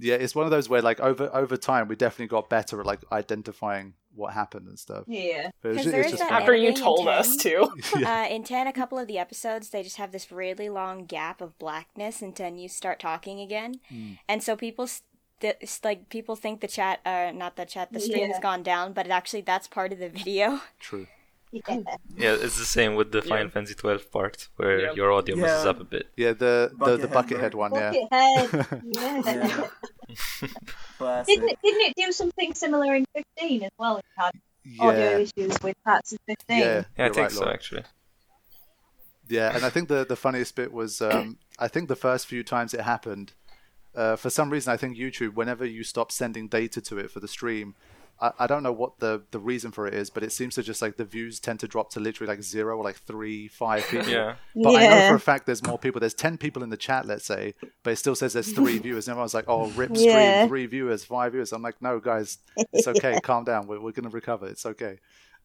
yeah 0.00 0.14
it's 0.14 0.34
one 0.34 0.44
of 0.46 0.50
those 0.50 0.68
where 0.68 0.80
like 0.82 0.98
over 1.00 1.30
over 1.34 1.56
time 1.56 1.88
we 1.88 1.96
definitely 1.96 2.26
got 2.26 2.48
better 2.48 2.80
at 2.80 2.86
like 2.86 3.00
identifying 3.12 3.94
what 4.14 4.32
happened 4.34 4.68
and 4.68 4.78
stuff 4.78 5.04
Yeah. 5.06 5.50
But 5.62 5.70
it's, 5.72 5.78
because 5.78 5.84
ju- 5.84 5.90
there 5.90 6.00
it's 6.02 6.12
is 6.12 6.18
just 6.18 6.28
that. 6.30 6.40
After 6.42 6.54
you 6.54 6.68
editing 6.68 6.78
in 6.78 6.84
told 6.84 7.08
us 7.08 7.36
10. 7.36 7.38
too. 7.38 7.68
yeah. 7.98 8.22
Uh, 8.24 8.28
in 8.34 8.44
10, 8.44 8.66
a 8.66 8.72
couple 8.72 8.98
of 8.98 9.06
the 9.08 9.18
episodes, 9.18 9.70
they 9.70 9.82
just 9.82 9.96
have 9.96 10.12
this 10.12 10.30
really 10.32 10.68
long 10.68 11.04
gap 11.06 11.40
of 11.40 11.58
blackness 11.58 12.22
until 12.22 12.54
you 12.54 12.68
start 12.68 12.98
talking 13.00 13.40
again. 13.40 13.80
Mm. 13.92 14.18
And 14.28 14.42
so 14.42 14.56
people, 14.56 14.86
st- 14.86 15.56
s- 15.62 15.80
like, 15.84 16.08
people 16.08 16.36
think 16.36 16.60
the 16.60 16.68
chat, 16.68 17.00
uh, 17.04 17.32
not 17.34 17.56
the 17.56 17.64
chat, 17.64 17.92
the 17.92 18.00
stream 18.00 18.26
has 18.28 18.36
Yeah. 18.36 18.40
gone 18.40 18.62
down, 18.62 18.92
but 18.92 19.08
actually 19.08 19.42
that's 19.42 19.66
part 19.68 19.92
of 19.92 19.98
the 19.98 20.08
video. 20.08 20.60
true 20.80 21.06
Yeah. 21.52 21.82
Yeah, 22.16 22.34
it's 22.44 22.58
the 22.58 22.64
same 22.64 22.96
with 22.96 23.12
the 23.12 23.22
Final 23.22 23.48
Fantasy 23.48 23.74
12 23.74 24.10
part 24.10 24.48
where 24.56 24.80
Yep. 24.80 24.96
your 24.96 25.12
audio 25.12 25.36
messes 25.36 25.66
up 25.66 25.78
a 25.80 25.84
bit. 25.84 26.08
yeah 26.16 26.32
the 26.32 26.72
the, 26.84 26.96
the 26.96 27.06
Buckethead 27.06 27.52
buckethead 27.52 27.54
one 27.54 27.72
yeah 27.74 27.92
Buckethead. 28.10 28.82
Yeah. 28.96 29.68
Yeah. 31.00 31.24
Classic. 31.24 31.26
Didn't 31.34 31.48
it, 31.50 31.58
didn't 31.62 31.80
it 31.82 31.94
do 31.96 32.12
something 32.12 32.54
similar 32.54 32.94
in 32.94 33.04
15 33.38 33.64
as 33.64 33.70
well? 33.78 33.98
It 33.98 34.04
had 34.16 34.32
audio 34.80 35.18
issues 35.18 35.56
with 35.62 35.76
parts 35.84 36.12
of 36.12 36.18
15. 36.26 36.58
yeah 36.58 36.64
Yeah, 36.64 36.84
I 36.98 37.02
you're 37.04 37.14
think 37.14 37.16
right, 37.16 37.32
so 37.32 37.40
Laura. 37.40 37.54
actually. 37.54 37.82
Yeah, 39.28 39.54
and 39.56 39.64
I 39.64 39.70
think 39.70 39.88
the 39.88 40.04
the 40.04 40.16
funniest 40.16 40.54
bit 40.54 40.72
was 40.72 41.00
um, 41.00 41.38
I 41.58 41.66
think 41.68 41.88
the 41.88 41.96
first 41.96 42.26
few 42.26 42.44
times 42.44 42.74
it 42.74 42.80
happened, 42.82 43.32
uh, 43.94 44.16
for 44.16 44.28
some 44.28 44.50
reason 44.50 44.72
I 44.72 44.76
think 44.76 44.98
YouTube 44.98 45.34
whenever 45.34 45.64
you 45.64 45.82
stop 45.82 46.12
sending 46.12 46.46
data 46.46 46.80
to 46.82 46.98
it 46.98 47.10
for 47.10 47.20
the 47.20 47.28
stream, 47.28 47.74
I, 48.20 48.32
I 48.40 48.46
don't 48.46 48.62
know 48.62 48.72
what 48.72 48.98
the 49.00 49.22
the 49.32 49.38
reason 49.40 49.70
for 49.72 49.86
it 49.86 49.94
is, 49.94 50.08
but 50.10 50.22
it 50.22 50.30
seems 50.32 50.54
to 50.54 50.62
just 50.62 50.80
like 50.80 50.96
the 50.96 51.04
views 51.04 51.40
tend 51.40 51.60
to 51.60 51.68
drop 51.68 51.90
to 51.92 52.00
literally 52.00 52.28
like 52.32 52.42
zero 52.42 52.76
or 52.78 52.84
like 52.84 52.96
three, 52.96 53.48
five 53.48 53.86
people. 53.88 54.08
Yeah. 54.08 54.36
But 54.54 54.76
I 54.76 54.86
know 54.86 55.08
for 55.10 55.14
a 55.16 55.20
fact 55.20 55.46
there's 55.46 55.62
more 55.66 55.78
people. 55.78 56.00
There's 56.00 56.14
ten 56.14 56.38
people 56.38 56.62
in 56.62 56.70
the 56.70 56.76
chat, 56.76 57.06
let's 57.06 57.24
say, 57.24 57.54
but 57.82 57.92
it 57.92 57.96
still 57.96 58.14
says 58.14 58.32
there's 58.34 58.52
three 58.60 58.78
viewers. 58.78 59.08
And 59.08 59.12
everyone's 59.12 59.34
like, 59.34 59.46
"Oh, 59.48 59.66
rip 59.70 59.90
stream, 59.96 60.10
Yeah. 60.10 60.46
three 60.46 60.66
viewers, 60.66 61.04
five 61.04 61.32
viewers." 61.32 61.52
I'm 61.52 61.62
like, 61.62 61.82
"No, 61.82 61.98
guys, 62.00 62.38
it's 62.72 62.86
okay. 62.88 63.18
Calm 63.22 63.44
down. 63.44 63.66
We're 63.66 63.80
we're 63.80 63.92
gonna 63.92 64.10
recover. 64.10 64.46
It's 64.46 64.64
okay." 64.66 64.98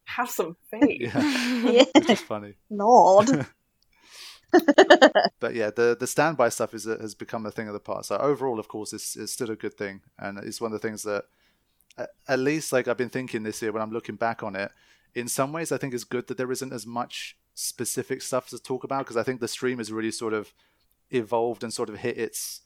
Have 0.04 0.30
some 0.30 0.56
faith. 0.70 1.00
Yeah, 1.14 1.60
Yeah. 1.70 1.84
it's 1.94 2.06
just 2.06 2.24
funny. 2.24 2.54
Lord. 2.70 3.46
but 5.38 5.54
yeah, 5.54 5.70
the 5.70 5.96
the 5.98 6.06
standby 6.06 6.48
stuff 6.48 6.74
is 6.74 6.84
has 6.84 7.14
become 7.14 7.46
a 7.46 7.50
thing 7.50 7.68
of 7.68 7.72
the 7.74 7.80
past. 7.80 8.08
So 8.08 8.16
overall, 8.16 8.58
of 8.58 8.68
course, 8.68 8.92
it's 8.92 9.16
it's 9.16 9.32
still 9.32 9.50
a 9.50 9.56
good 9.56 9.74
thing, 9.74 10.00
and 10.18 10.38
it's 10.38 10.60
one 10.60 10.72
of 10.72 10.80
the 10.80 10.86
things 10.88 11.02
that, 11.04 11.24
at- 11.98 12.10
at 12.28 12.38
least, 12.38 12.72
like 12.72 12.88
I've 12.88 12.96
been 12.96 13.08
thinking 13.10 13.42
this 13.42 13.60
year 13.62 13.72
when 13.72 13.82
I'm 13.82 13.90
looking 13.92 14.16
back 14.16 14.42
on 14.42 14.56
it. 14.56 14.70
In 15.14 15.28
some 15.28 15.52
ways, 15.52 15.72
I 15.72 15.78
think 15.78 15.92
it's 15.94 16.04
good 16.04 16.26
that 16.28 16.36
there 16.38 16.52
isn't 16.52 16.72
as 16.72 16.86
much 16.86 17.36
specific 17.54 18.22
stuff 18.22 18.48
to 18.50 18.58
talk 18.58 18.84
about 18.84 19.00
because 19.04 19.16
I 19.16 19.22
think 19.22 19.40
the 19.40 19.48
stream 19.48 19.78
has 19.78 19.90
really 19.92 20.12
sort 20.12 20.32
of 20.32 20.52
evolved 21.10 21.64
and 21.64 21.72
sort 21.72 21.88
of 21.88 21.98
hit 21.98 22.16
its 22.16 22.62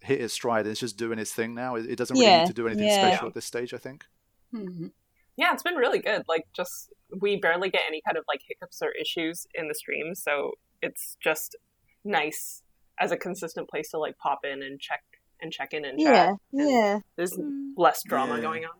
hit 0.00 0.20
its 0.20 0.34
stride. 0.34 0.66
It's 0.66 0.78
just 0.80 0.98
doing 0.98 1.18
its 1.18 1.32
thing 1.32 1.54
now. 1.54 1.74
It, 1.74 1.86
it 1.90 1.96
doesn't 1.96 2.14
really 2.16 2.26
Yeah, 2.30 2.40
need 2.40 2.48
to 2.48 2.52
do 2.52 2.66
anything 2.66 2.86
yeah. 2.86 3.08
special 3.08 3.28
at 3.28 3.34
this 3.34 3.46
stage. 3.46 3.72
I 3.72 3.78
think. 3.78 4.04
Mhm. 4.52 4.92
Yeah, 5.36 5.52
it's 5.52 5.62
been 5.62 5.74
really 5.74 5.98
good. 5.98 6.22
Like, 6.28 6.46
just 6.54 6.92
we 7.20 7.36
barely 7.36 7.70
get 7.70 7.82
any 7.88 8.00
kind 8.06 8.16
of 8.16 8.24
like 8.28 8.40
hiccups 8.46 8.80
or 8.82 8.90
issues 8.92 9.46
in 9.54 9.68
the 9.68 9.74
stream, 9.74 10.14
so 10.14 10.52
it's 10.82 11.16
just 11.20 11.56
nice 12.04 12.62
as 12.98 13.10
a 13.10 13.16
consistent 13.16 13.68
place 13.68 13.90
to 13.90 13.98
like 13.98 14.16
pop 14.18 14.40
in 14.44 14.62
and 14.62 14.78
check 14.80 15.02
and 15.40 15.52
check 15.52 15.72
in 15.74 15.84
and 15.84 16.00
Yeah, 16.00 16.10
chat. 16.32 16.36
yeah. 16.52 17.00
There's 17.16 17.32
mm. 17.32 17.72
less 17.76 18.02
drama 18.04 18.36
Yeah. 18.36 18.42
going 18.42 18.64
on. 18.64 18.70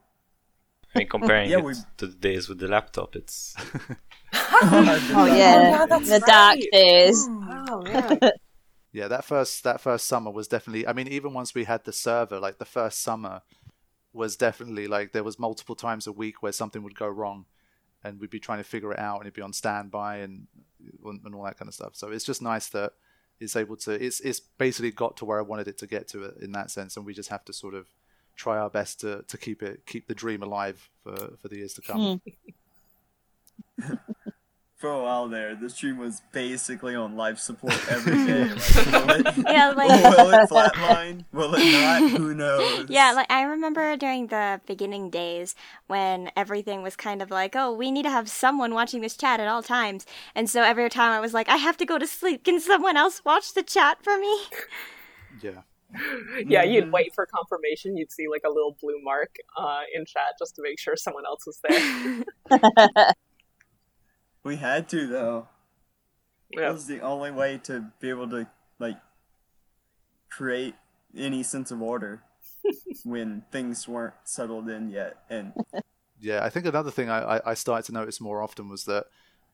I 0.94 1.00
mean, 1.00 1.08
comparing 1.08 1.50
Yeah, 1.50 1.58
it 1.58 1.64
we- 1.64 1.74
to 1.98 2.06
the 2.06 2.14
days 2.16 2.48
with 2.48 2.58
the 2.58 2.68
laptop, 2.68 3.16
it's 3.16 3.54
Oh 4.32 4.68
yeah, 4.72 5.00
oh, 5.14 5.26
yeah, 5.26 5.86
that's 5.88 6.08
the 6.08 6.20
dark 6.20 6.56
right. 6.56 6.68
days. 6.72 7.26
Oh 7.28 7.82
yeah. 7.86 8.30
Yeah, 8.92 9.08
that 9.08 9.26
first 9.26 9.62
that 9.64 9.82
first 9.82 10.06
summer 10.06 10.30
was 10.30 10.48
definitely. 10.48 10.86
I 10.86 10.94
mean, 10.94 11.08
even 11.08 11.34
once 11.34 11.54
we 11.54 11.64
had 11.64 11.84
the 11.84 11.92
server, 11.92 12.40
like 12.40 12.56
the 12.56 12.64
first 12.64 13.02
summer 13.02 13.42
was 14.14 14.36
definitely 14.36 14.86
like 14.86 15.12
there 15.12 15.24
was 15.24 15.38
multiple 15.38 15.74
times 15.74 16.06
a 16.06 16.12
week 16.12 16.42
where 16.42 16.52
something 16.52 16.82
would 16.82 16.94
go 16.94 17.06
wrong, 17.06 17.44
and 18.02 18.18
we'd 18.18 18.30
be 18.30 18.40
trying 18.40 18.56
to 18.56 18.64
figure 18.64 18.92
it 18.92 18.98
out, 18.98 19.16
and 19.18 19.24
it'd 19.26 19.34
be 19.34 19.42
on 19.42 19.52
standby 19.52 20.18
and 20.18 20.46
and 21.04 21.34
all 21.34 21.44
that 21.44 21.58
kind 21.58 21.68
of 21.68 21.74
stuff. 21.74 21.94
So 21.94 22.08
it's 22.08 22.24
just 22.24 22.40
nice 22.40 22.68
that 22.70 22.92
it's 23.40 23.56
able 23.56 23.76
to. 23.78 23.92
It's 23.92 24.20
it's 24.20 24.40
basically 24.40 24.90
got 24.90 25.16
to 25.18 25.24
where 25.24 25.38
I 25.38 25.42
wanted 25.42 25.68
it 25.68 25.78
to 25.78 25.86
get 25.86 26.08
to 26.08 26.32
in 26.40 26.52
that 26.52 26.70
sense, 26.70 26.96
and 26.96 27.04
we 27.04 27.14
just 27.14 27.28
have 27.28 27.44
to 27.46 27.52
sort 27.52 27.74
of 27.74 27.86
try 28.34 28.58
our 28.58 28.70
best 28.70 29.00
to 29.00 29.24
to 29.28 29.38
keep 29.38 29.62
it 29.62 29.86
keep 29.86 30.06
the 30.06 30.14
dream 30.14 30.42
alive 30.42 30.88
for 31.02 31.36
for 31.40 31.48
the 31.48 31.56
years 31.56 31.74
to 31.74 31.82
come. 31.82 32.20
Hmm. 33.80 33.94
For 34.76 34.90
a 34.90 35.02
while 35.02 35.26
there, 35.28 35.54
the 35.54 35.70
stream 35.70 35.96
was 35.96 36.20
basically 36.32 36.94
on 36.94 37.16
life 37.16 37.38
support 37.38 37.72
every 37.90 38.12
day. 38.26 38.44
Like, 38.44 38.86
will 38.92 39.10
it, 39.26 39.36
Yeah, 39.48 39.70
like- 39.70 39.88
will 40.18 40.30
it 40.34 40.50
flatline? 40.50 41.24
Will 41.32 41.54
it 41.54 41.72
not? 41.72 42.10
Who 42.10 42.34
knows? 42.34 42.86
Yeah, 42.90 43.12
like 43.12 43.30
I 43.32 43.42
remember 43.44 43.96
during 43.96 44.26
the 44.26 44.60
beginning 44.66 45.08
days 45.08 45.54
when 45.86 46.30
everything 46.36 46.82
was 46.82 46.94
kind 46.94 47.22
of 47.22 47.30
like, 47.30 47.56
oh, 47.56 47.72
we 47.72 47.90
need 47.90 48.02
to 48.02 48.10
have 48.10 48.28
someone 48.28 48.74
watching 48.74 49.00
this 49.00 49.16
chat 49.16 49.40
at 49.40 49.48
all 49.48 49.62
times. 49.62 50.04
And 50.34 50.50
so 50.50 50.62
every 50.62 50.90
time 50.90 51.10
I 51.10 51.20
was 51.20 51.32
like, 51.32 51.48
I 51.48 51.56
have 51.56 51.78
to 51.78 51.86
go 51.86 51.96
to 51.98 52.06
sleep. 52.06 52.44
Can 52.44 52.60
someone 52.60 52.98
else 52.98 53.22
watch 53.24 53.54
the 53.54 53.62
chat 53.62 54.02
for 54.02 54.18
me? 54.18 54.38
Yeah. 55.40 55.62
yeah, 56.46 56.64
you'd 56.64 56.92
wait 56.92 57.14
for 57.14 57.24
confirmation. 57.24 57.96
You'd 57.96 58.12
see 58.12 58.28
like 58.28 58.42
a 58.44 58.50
little 58.50 58.76
blue 58.78 59.00
mark 59.02 59.36
uh, 59.56 59.80
in 59.94 60.04
chat 60.04 60.34
just 60.38 60.54
to 60.56 60.62
make 60.62 60.78
sure 60.78 60.96
someone 60.96 61.24
else 61.24 61.46
was 61.46 61.60
there. 61.66 63.12
We 64.46 64.56
had 64.56 64.88
to 64.90 65.06
though. 65.06 65.48
Yeah. 66.50 66.60
That 66.62 66.72
was 66.72 66.86
the 66.86 67.00
only 67.00 67.30
way 67.32 67.58
to 67.64 67.86
be 68.00 68.08
able 68.08 68.28
to 68.30 68.46
like 68.78 68.96
create 70.30 70.74
any 71.16 71.42
sense 71.42 71.70
of 71.70 71.82
order 71.82 72.22
when 73.04 73.42
things 73.50 73.88
weren't 73.88 74.14
settled 74.24 74.68
in 74.68 74.90
yet. 74.90 75.16
And 75.28 75.52
Yeah, 76.20 76.44
I 76.44 76.50
think 76.50 76.66
another 76.66 76.90
thing 76.90 77.10
I, 77.10 77.36
I- 77.38 77.50
I 77.50 77.54
started 77.54 77.84
to 77.86 77.92
notice 77.92 78.20
more 78.20 78.42
often 78.42 78.68
was 78.68 78.84
that 78.84 79.06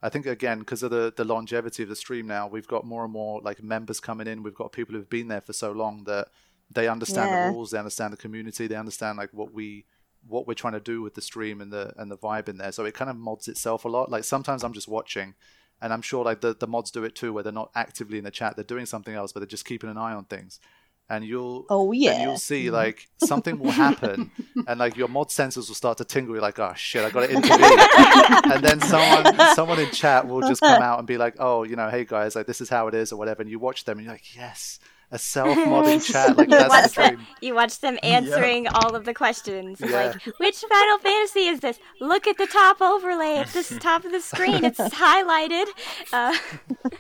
I 0.03 0.09
think 0.09 0.27
again 0.27 0.59
because 0.61 0.83
of 0.83 0.91
the 0.91 1.13
the 1.17 1.25
longevity 1.25 1.83
of 1.85 1.89
the 1.89 1.97
stream 1.97 2.27
now, 2.27 2.47
we've 2.49 2.67
got 2.69 2.85
more 2.85 3.05
and 3.05 3.13
more 3.13 3.41
like 3.41 3.63
members 3.63 4.01
coming 4.01 4.27
in. 4.27 4.43
We've 4.43 4.55
got 4.55 4.73
people 4.73 4.95
who've 4.95 5.09
been 5.09 5.29
there 5.29 5.41
for 5.41 5.53
so 5.53 5.73
long 5.73 6.05
that 6.05 6.29
they 6.71 6.89
understand 6.89 7.31
Yeah. 7.31 7.47
the 7.47 7.53
rules, 7.53 7.71
they 7.71 7.79
understand 7.79 8.13
the 8.13 8.17
community, 8.19 8.67
they 8.67 8.75
understand 8.77 9.17
like 9.19 9.31
what 9.33 9.53
we 9.53 9.85
what 10.27 10.47
we're 10.47 10.55
trying 10.55 10.75
to 10.75 10.81
do 10.81 11.03
with 11.03 11.15
the 11.15 11.21
stream 11.21 11.61
and 11.61 11.73
the 11.73 11.93
and 11.97 12.11
the 12.11 12.17
vibe 12.17 12.49
in 12.49 12.59
there. 12.59 12.73
So 12.73 12.85
it 12.85 12.95
kind 12.95 13.11
of 13.11 13.17
mods 13.17 13.49
itself 13.49 13.85
a 13.85 13.89
lot. 13.89 14.11
Like 14.11 14.25
sometimes 14.25 14.65
I'm 14.65 14.73
just 14.73 14.89
watching, 14.89 15.35
and 15.81 15.93
I'm 15.93 16.03
sure 16.03 16.25
like 16.25 16.41
the 16.41 16.55
the 16.55 16.67
mods 16.67 16.91
do 16.91 17.05
it 17.05 17.15
too, 17.15 17.33
where 17.33 17.43
they're 17.43 17.53
not 17.53 17.71
actively 17.75 18.19
in 18.19 18.25
the 18.25 18.31
chat, 18.31 18.57
they're 18.57 18.65
doing 18.65 18.87
something 18.87 19.15
else, 19.15 19.33
but 19.33 19.41
they're 19.41 19.47
just 19.47 19.65
keeping 19.65 19.91
an 19.91 19.99
eye 19.99 20.13
on 20.15 20.25
things. 20.25 20.61
And 21.09 21.25
you'll 21.25 21.67
Oh, 21.69 21.93
and 21.93 22.01
yeah. 22.01 22.23
you'll 22.23 22.39
see 22.39 22.67
mm-hmm. 22.67 22.75
like 22.75 23.09
something 23.25 23.59
will 23.59 23.73
happen, 23.73 24.31
and 24.67 24.79
like 24.79 24.97
your 24.97 25.09
mod 25.09 25.29
sensors 25.29 25.69
will 25.69 25.75
start 25.75 25.99
to 25.99 26.05
tingle. 26.05 26.35
You're 26.35 26.43
like, 26.43 26.59
oh 26.59 26.73
shit, 26.77 27.05
I 27.05 27.11
got 27.11 27.27
to 27.27 27.31
intervene. 27.31 28.53
and 28.53 28.65
then 28.65 28.81
someone 28.81 29.55
someone 29.55 29.81
in 29.81 29.91
chat 29.91 30.27
will 30.27 30.41
just 30.41 30.61
come 30.61 30.83
out 30.83 30.99
and 30.99 31.07
be 31.07 31.19
like, 31.19 31.35
oh, 31.39 31.65
you 31.65 31.77
know, 31.77 31.91
hey 31.91 32.05
guys, 32.05 32.35
like 32.37 32.47
this 32.47 32.61
is 32.61 32.69
how 32.69 32.87
it 32.87 32.95
is 32.95 33.13
or 33.13 33.17
whatever. 33.17 33.43
And 33.43 33.51
you 33.51 33.59
watch 33.59 33.85
them 33.85 33.99
and 33.99 34.07
you're 34.07 34.15
like, 34.15 34.35
yes, 34.37 34.79
a 35.13 35.19
self 35.19 35.57
modding 35.57 36.05
chat. 36.13 36.37
Like 36.37 36.49
you, 36.49 36.57
that's 36.57 36.69
watch 36.71 36.95
the 36.95 37.03
dream. 37.03 37.17
them, 37.17 37.27
you 37.41 37.55
watch 37.55 37.79
them 37.81 37.99
answering 38.03 38.67
all 38.69 38.97
of 38.97 39.05
the 39.05 39.15
questions. 39.15 39.81
Yeah. 39.81 39.91
Like, 39.91 40.23
which 40.39 40.57
Final 40.69 40.99
Fantasy 40.99 41.47
is 41.47 41.61
this? 41.61 41.79
Look 42.01 42.27
at 42.27 42.39
the 42.39 42.47
top 42.47 42.81
overlay 42.81 43.37
at 43.37 43.49
the 43.49 43.63
top 43.81 44.05
of 44.05 44.11
the 44.13 44.21
screen. 44.21 44.65
It's 44.65 44.79
highlighted. 44.81 45.67
Uh, 46.13 46.37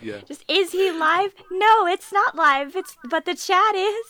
Yeah. 0.00 0.20
just 0.28 0.44
is 0.48 0.72
he 0.72 0.90
live? 0.92 1.32
No, 1.50 1.86
it's 1.86 2.12
not 2.12 2.36
live. 2.36 2.76
It's 2.76 2.96
but 3.10 3.24
the 3.24 3.34
chat 3.34 3.74
is. 3.74 4.06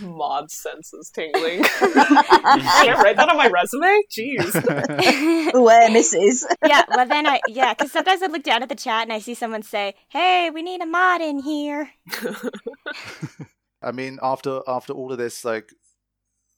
Mod 0.00 0.50
senses 0.50 1.10
tingling. 1.10 1.62
Can 1.78 1.90
I 1.92 3.00
write 3.02 3.16
that 3.16 3.28
on 3.28 3.36
my 3.36 3.48
resume? 3.48 4.02
Jeez. 4.10 5.52
Where 5.64 5.90
misses. 5.90 6.46
yeah, 6.64 6.84
well 6.88 7.06
then 7.06 7.26
I 7.26 7.40
yeah, 7.48 7.74
because 7.74 7.92
sometimes 7.92 8.22
I 8.22 8.26
look 8.26 8.42
down 8.42 8.62
at 8.62 8.68
the 8.68 8.74
chat 8.74 9.02
and 9.02 9.12
I 9.12 9.18
see 9.18 9.34
someone 9.34 9.62
say, 9.62 9.94
"Hey, 10.08 10.50
we 10.52 10.62
need 10.62 10.80
a 10.80 10.86
mod 10.86 11.20
in 11.20 11.40
here." 11.40 11.90
I 13.82 13.92
mean, 13.92 14.18
after 14.22 14.60
after 14.66 14.92
all 14.92 15.12
of 15.12 15.18
this 15.18 15.44
like 15.44 15.70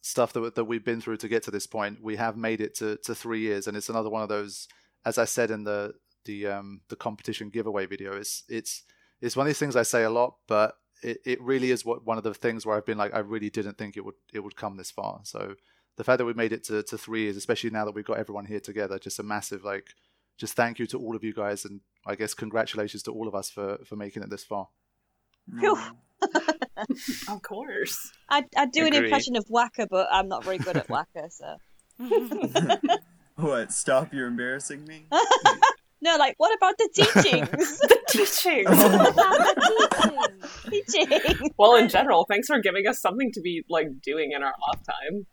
stuff 0.02 0.32
that 0.32 0.54
that 0.54 0.64
we've 0.64 0.84
been 0.84 1.00
through 1.00 1.18
to 1.18 1.28
get 1.28 1.42
to 1.44 1.50
this 1.50 1.66
point, 1.66 2.02
we 2.02 2.16
have 2.16 2.36
made 2.36 2.60
it 2.60 2.74
to, 2.76 2.96
to 3.04 3.14
three 3.14 3.40
years, 3.40 3.66
and 3.66 3.76
it's 3.76 3.88
another 3.88 4.10
one 4.10 4.22
of 4.22 4.28
those. 4.28 4.68
As 5.04 5.18
I 5.18 5.24
said 5.24 5.50
in 5.50 5.64
the 5.64 5.94
the 6.24 6.46
um 6.46 6.80
the 6.88 6.96
competition 6.96 7.50
giveaway 7.50 7.86
video, 7.86 8.16
it's 8.16 8.44
it's 8.48 8.82
it's 9.20 9.36
one 9.36 9.46
of 9.46 9.48
these 9.48 9.58
things 9.58 9.76
I 9.76 9.82
say 9.82 10.04
a 10.04 10.10
lot, 10.10 10.36
but 10.46 10.74
it, 11.02 11.18
it 11.24 11.40
really 11.42 11.70
is 11.70 11.84
what 11.84 12.06
one 12.06 12.18
of 12.18 12.24
the 12.24 12.34
things 12.34 12.64
where 12.64 12.76
I've 12.76 12.86
been 12.86 12.98
like 12.98 13.14
I 13.14 13.20
really 13.20 13.50
didn't 13.50 13.78
think 13.78 13.96
it 13.96 14.04
would 14.04 14.14
it 14.32 14.40
would 14.40 14.56
come 14.56 14.76
this 14.76 14.90
far. 14.90 15.20
So 15.24 15.54
the 15.96 16.04
fact 16.04 16.18
that 16.18 16.24
we 16.24 16.34
made 16.34 16.52
it 16.52 16.64
to, 16.64 16.82
to 16.82 16.98
three 16.98 17.22
years, 17.22 17.36
especially 17.36 17.70
now 17.70 17.84
that 17.84 17.94
we've 17.94 18.04
got 18.04 18.18
everyone 18.18 18.46
here 18.46 18.60
together, 18.60 18.98
just 18.98 19.18
a 19.18 19.22
massive 19.22 19.64
like 19.64 19.94
just 20.38 20.54
thank 20.54 20.78
you 20.78 20.86
to 20.86 20.98
all 20.98 21.14
of 21.14 21.22
you 21.22 21.34
guys, 21.34 21.64
and 21.64 21.80
I 22.06 22.14
guess 22.14 22.32
congratulations 22.32 23.02
to 23.04 23.12
all 23.12 23.28
of 23.28 23.34
us 23.34 23.50
for 23.50 23.78
for 23.84 23.96
making 23.96 24.22
it 24.22 24.30
this 24.30 24.44
far. 24.44 24.68
Phew. 25.58 25.76
Mm. 25.76 25.96
of 27.28 27.42
course. 27.42 28.12
I 28.28 28.44
I 28.56 28.66
do 28.66 28.86
an 28.86 28.94
impression 28.94 29.36
of 29.36 29.44
Wakka, 29.46 29.86
but 29.90 30.08
I'm 30.10 30.28
not 30.28 30.44
very 30.44 30.58
good 30.58 30.76
at 30.76 30.88
Wakka, 30.88 31.30
so. 31.30 31.56
what? 33.36 33.72
Stop! 33.72 34.14
You're 34.14 34.28
embarrassing 34.28 34.84
me. 34.86 35.06
No, 36.02 36.16
like 36.16 36.34
what 36.38 36.54
about 36.56 36.76
the 36.78 36.88
teachings? 36.94 37.80
The 37.88 37.98
teachings. 38.08 38.68
Teaching. 40.70 41.50
well, 41.58 41.76
in 41.76 41.88
general, 41.88 42.24
thanks 42.28 42.46
for 42.48 42.58
giving 42.60 42.86
us 42.86 43.00
something 43.00 43.30
to 43.32 43.40
be 43.40 43.64
like 43.68 44.00
doing 44.02 44.32
in 44.32 44.42
our 44.42 44.54
off 44.68 44.80
time, 44.84 45.26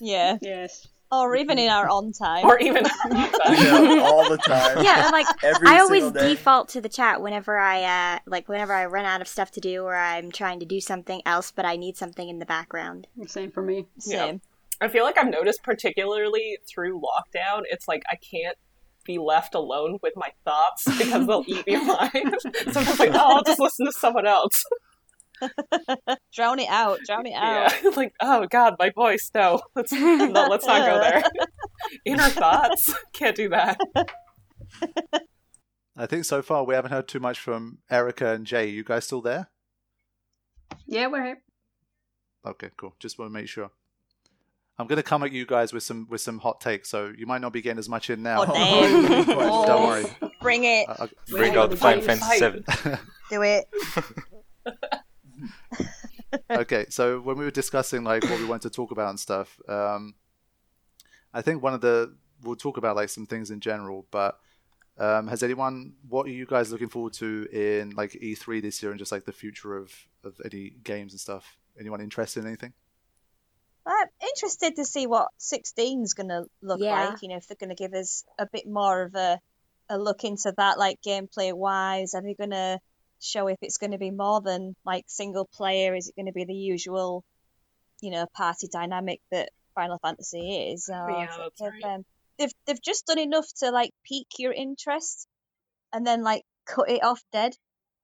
Yeah. 0.00 0.38
Yes. 0.42 0.86
Or 1.10 1.34
even 1.36 1.58
in 1.58 1.70
our 1.70 1.88
on 1.88 2.12
time. 2.12 2.44
or 2.44 2.58
even 2.60 2.84
in 2.84 3.16
our 3.16 3.28
time. 3.30 3.54
Yeah, 3.58 4.02
all 4.02 4.28
the 4.28 4.36
time. 4.36 4.84
Yeah, 4.84 5.08
like 5.10 5.26
Every 5.42 5.66
I 5.66 5.78
always 5.78 6.10
day. 6.12 6.28
default 6.34 6.68
to 6.70 6.82
the 6.82 6.88
chat 6.90 7.22
whenever 7.22 7.58
I 7.58 7.82
uh 7.84 8.18
like 8.26 8.46
whenever 8.48 8.74
I 8.74 8.84
run 8.86 9.06
out 9.06 9.22
of 9.22 9.28
stuff 9.28 9.50
to 9.52 9.60
do 9.60 9.84
or 9.84 9.96
I'm 9.96 10.30
trying 10.30 10.60
to 10.60 10.66
do 10.66 10.80
something 10.80 11.22
else, 11.24 11.50
but 11.50 11.64
I 11.64 11.76
need 11.76 11.96
something 11.96 12.28
in 12.28 12.38
the 12.40 12.46
background. 12.46 13.06
Same 13.26 13.50
for 13.50 13.62
me. 13.62 13.86
Same. 13.98 14.42
I 14.82 14.88
feel 14.88 15.02
like 15.04 15.16
I've 15.18 15.30
noticed, 15.30 15.62
particularly 15.64 16.58
through 16.68 17.00
lockdown, 17.00 17.62
it's 17.70 17.88
like 17.88 18.02
I 18.12 18.16
can't 18.16 18.56
be 19.08 19.18
left 19.18 19.56
alone 19.56 19.98
with 20.02 20.12
my 20.14 20.30
thoughts 20.44 20.84
because 20.84 21.26
they'll 21.26 21.44
eat 21.48 21.66
me 21.66 21.74
alive. 21.82 22.12
so 22.12 22.80
I'm 22.80 22.84
just 22.86 23.00
like, 23.00 23.10
oh, 23.14 23.36
I'll 23.36 23.42
just 23.42 23.58
listen 23.58 23.86
to 23.86 23.92
someone 23.92 24.26
else. 24.26 24.62
Drown 26.34 26.58
it 26.60 26.68
out. 26.68 27.00
Drown 27.06 27.26
it 27.26 27.32
out. 27.32 27.72
Yeah, 27.82 27.90
like, 27.96 28.12
oh 28.20 28.46
god, 28.48 28.76
my 28.78 28.90
voice. 28.90 29.30
No, 29.34 29.62
let's 29.74 29.92
no, 29.92 30.46
let's 30.50 30.66
not 30.66 30.86
go 30.86 31.00
there. 31.00 31.22
Inner 32.04 32.28
thoughts, 32.28 32.92
can't 33.12 33.34
do 33.34 33.48
that. 33.48 33.78
I 35.96 36.06
think 36.06 36.24
so 36.24 36.42
far 36.42 36.64
we 36.64 36.74
haven't 36.74 36.92
heard 36.92 37.08
too 37.08 37.20
much 37.20 37.40
from 37.40 37.78
Erica 37.90 38.32
and 38.32 38.46
Jay. 38.46 38.68
You 38.68 38.84
guys 38.84 39.06
still 39.06 39.22
there? 39.22 39.48
Yeah, 40.86 41.06
we're 41.06 41.24
here. 41.24 41.42
Okay, 42.46 42.70
cool. 42.76 42.94
Just 43.00 43.18
want 43.18 43.30
to 43.30 43.32
make 43.32 43.48
sure. 43.48 43.70
I'm 44.78 44.86
gonna 44.86 45.02
come 45.02 45.24
at 45.24 45.32
you 45.32 45.44
guys 45.44 45.72
with 45.72 45.82
some 45.82 46.06
with 46.08 46.20
some 46.20 46.38
hot 46.38 46.60
takes, 46.60 46.88
so 46.88 47.12
you 47.16 47.26
might 47.26 47.40
not 47.40 47.52
be 47.52 47.60
getting 47.60 47.78
as 47.80 47.88
much 47.88 48.10
in 48.10 48.22
now. 48.22 48.44
Oh, 48.46 48.52
damn. 49.24 49.26
Don't 49.66 49.86
worry. 49.86 50.04
Bring 50.40 50.64
it. 50.64 50.88
I- 50.88 51.04
I- 51.04 51.08
bring 51.28 51.56
out 51.56 51.70
the 51.70 51.76
Final 51.76 52.02
Fantasy 52.02 52.38
Seven. 52.38 52.64
Do 53.30 53.42
it. 53.42 53.64
okay, 56.50 56.86
so 56.90 57.20
when 57.20 57.36
we 57.36 57.44
were 57.44 57.50
discussing 57.50 58.04
like 58.04 58.22
what 58.24 58.38
we 58.38 58.44
wanted 58.44 58.70
to 58.70 58.74
talk 58.74 58.90
about 58.90 59.10
and 59.10 59.18
stuff, 59.20 59.58
um, 59.68 60.14
I 61.34 61.42
think 61.42 61.62
one 61.62 61.74
of 61.74 61.80
the 61.80 62.14
we'll 62.42 62.56
talk 62.56 62.76
about 62.76 62.94
like 62.96 63.08
some 63.08 63.26
things 63.26 63.50
in 63.50 63.60
general, 63.60 64.06
but 64.10 64.38
um, 64.98 65.26
has 65.28 65.42
anyone 65.42 65.94
what 66.08 66.26
are 66.26 66.30
you 66.30 66.46
guys 66.46 66.70
looking 66.70 66.88
forward 66.88 67.12
to 67.14 67.48
in 67.52 67.90
like 67.90 68.12
E3 68.12 68.62
this 68.62 68.82
year 68.82 68.90
and 68.92 68.98
just 68.98 69.12
like 69.12 69.24
the 69.24 69.32
future 69.32 69.76
of 69.76 69.92
of 70.24 70.40
any 70.44 70.70
games 70.84 71.12
and 71.12 71.20
stuff? 71.20 71.56
Anyone 71.78 72.00
interested 72.00 72.40
in 72.40 72.46
anything? 72.46 72.72
I'm 73.88 74.08
interested 74.20 74.76
to 74.76 74.84
see 74.84 75.06
what 75.06 75.28
16's 75.40 76.14
going 76.14 76.28
to 76.28 76.44
look 76.62 76.80
Yeah. 76.80 77.08
like. 77.10 77.22
You 77.22 77.28
know, 77.30 77.36
if 77.36 77.46
they're 77.46 77.56
going 77.58 77.74
to 77.74 77.82
give 77.82 77.94
us 77.94 78.24
a 78.38 78.46
bit 78.52 78.66
more 78.66 79.02
of 79.02 79.14
a 79.14 79.40
a 79.88 79.98
look 79.98 80.24
into 80.24 80.52
that, 80.56 80.78
like 80.78 81.00
gameplay 81.00 81.52
wise? 81.52 82.14
Are 82.14 82.22
they 82.22 82.34
gonna 82.34 82.78
show 83.22 83.48
if 83.48 83.56
it's 83.62 83.78
going 83.78 83.92
to 83.92 83.98
be 83.98 84.10
more 84.10 84.40
than 84.40 84.76
like 84.84 85.04
single 85.06 85.46
player? 85.46 85.94
Is 85.94 86.08
it 86.08 86.16
going 86.16 86.26
to 86.26 86.32
be 86.32 86.44
the 86.44 86.54
usual, 86.54 87.24
you 88.02 88.10
know, 88.10 88.26
party 88.36 88.68
dynamic 88.70 89.20
that 89.30 89.48
Final 89.74 89.98
Fantasy 90.02 90.72
is? 90.72 90.90
Or 90.92 91.10
Yeah, 91.10 91.26
that's 91.38 91.60
they've, 91.60 91.70
right. 91.82 91.94
um, 91.94 92.04
they've 92.38 92.52
they've 92.66 92.82
just 92.82 93.06
done 93.06 93.18
enough 93.18 93.46
to 93.60 93.70
like 93.70 93.90
pique 94.04 94.38
your 94.38 94.52
interest, 94.52 95.26
and 95.92 96.06
then 96.06 96.22
like 96.22 96.42
cut 96.66 96.90
it 96.90 97.02
off 97.02 97.22
dead. 97.32 97.54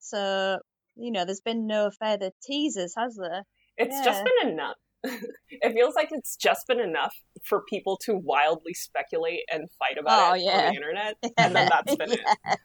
So 0.01 0.59
you 0.97 1.11
know, 1.11 1.25
there's 1.25 1.41
been 1.41 1.67
no 1.67 1.91
further 2.01 2.31
teasers, 2.43 2.95
has 2.97 3.17
there? 3.17 3.43
It's 3.77 3.99
Yeah. 3.99 4.05
just 4.05 4.25
been 4.25 4.53
enough. 4.53 4.77
It 5.05 5.73
feels 5.73 5.95
like 5.95 6.09
it's 6.11 6.37
just 6.37 6.67
been 6.67 6.81
enough 6.81 7.15
for 7.45 7.63
people 7.69 7.99
to 8.05 8.15
wildly 8.17 8.75
speculate 8.75 9.43
and 9.53 9.69
fight 9.79 9.99
about 9.99 10.33
Oh, 10.33 10.35
it 10.35 10.43
yeah. 10.43 10.53
on 10.53 10.65
the 10.71 10.77
internet, 10.77 11.17
and 11.39 11.55
then 11.55 11.69
that's 11.71 11.95
been 11.97 12.13
it. 12.13 12.21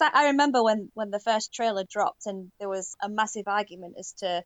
I, 0.00 0.10
I 0.14 0.24
remember 0.28 0.62
when 0.64 0.90
when 0.94 1.10
the 1.10 1.20
first 1.20 1.52
trailer 1.54 1.84
dropped 1.88 2.26
and 2.26 2.50
there 2.58 2.68
was 2.68 2.96
a 3.02 3.08
massive 3.08 3.44
argument 3.46 3.94
as 3.98 4.12
to 4.18 4.42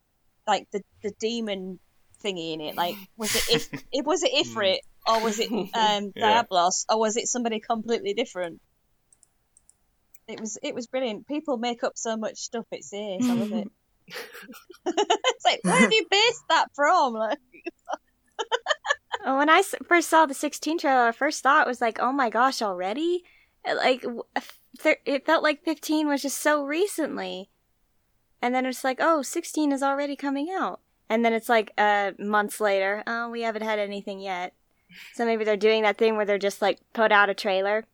like 0.46 0.68
the 0.72 0.82
the 1.02 1.12
demon 1.18 1.78
thingy 2.24 2.52
in 2.54 2.60
it. 2.60 2.76
Like, 2.76 2.96
was 3.16 3.34
it 3.34 3.44
if 3.50 3.84
it 3.92 4.04
was 4.04 4.22
it 4.22 4.32
Ifrit 4.46 4.78
or 5.06 5.22
was 5.22 5.38
it 5.38 5.50
um, 5.50 6.12
Yeah. 6.14 6.28
Diablos 6.28 6.84
or 6.90 6.98
was 6.98 7.16
it 7.16 7.26
somebody 7.28 7.60
completely 7.60 8.12
different? 8.14 8.60
It 10.28 10.40
was 10.40 10.58
it 10.62 10.74
was 10.74 10.88
brilliant. 10.88 11.26
People 11.28 11.56
make 11.56 11.82
up 11.84 11.92
so 11.94 12.16
much 12.16 12.38
stuff. 12.38 12.66
It's 12.72 12.92
ace. 12.92 13.22
I 13.24 13.32
love 13.34 13.52
it. 13.52 13.68
It's 14.08 15.44
like 15.44 15.60
where 15.62 15.80
have 15.80 15.92
you 15.92 16.06
based 16.10 16.44
that 16.48 16.68
from? 16.74 17.14
Like, 17.14 17.38
when 19.24 19.48
I 19.50 19.62
first 19.88 20.08
saw 20.08 20.26
the 20.26 20.34
16 20.34 20.78
trailer, 20.78 21.08
I 21.08 21.12
first 21.12 21.42
thought 21.42 21.66
was 21.66 21.80
like, 21.80 21.98
oh 22.00 22.12
my 22.12 22.30
gosh, 22.30 22.62
already? 22.62 23.24
Like, 23.66 24.04
it 25.04 25.26
felt 25.26 25.42
like 25.42 25.64
15 25.64 26.06
was 26.06 26.22
just 26.22 26.40
so 26.40 26.64
recently. 26.64 27.50
And 28.40 28.54
then 28.54 28.66
it's 28.66 28.84
like, 28.84 28.98
oh, 29.00 29.22
16 29.22 29.72
is 29.72 29.82
already 29.82 30.14
coming 30.14 30.48
out. 30.50 30.80
And 31.08 31.24
then 31.24 31.32
it's 31.32 31.48
like, 31.48 31.72
uh, 31.78 32.12
months 32.18 32.60
later, 32.60 33.02
oh, 33.06 33.30
we 33.30 33.42
haven't 33.42 33.62
had 33.62 33.78
anything 33.78 34.20
yet. 34.20 34.54
So 35.14 35.24
maybe 35.24 35.44
they're 35.44 35.56
doing 35.56 35.82
that 35.82 35.98
thing 35.98 36.16
where 36.16 36.24
they're 36.26 36.38
just 36.38 36.62
like, 36.62 36.78
put 36.92 37.10
out 37.10 37.30
a 37.30 37.34
trailer. 37.34 37.84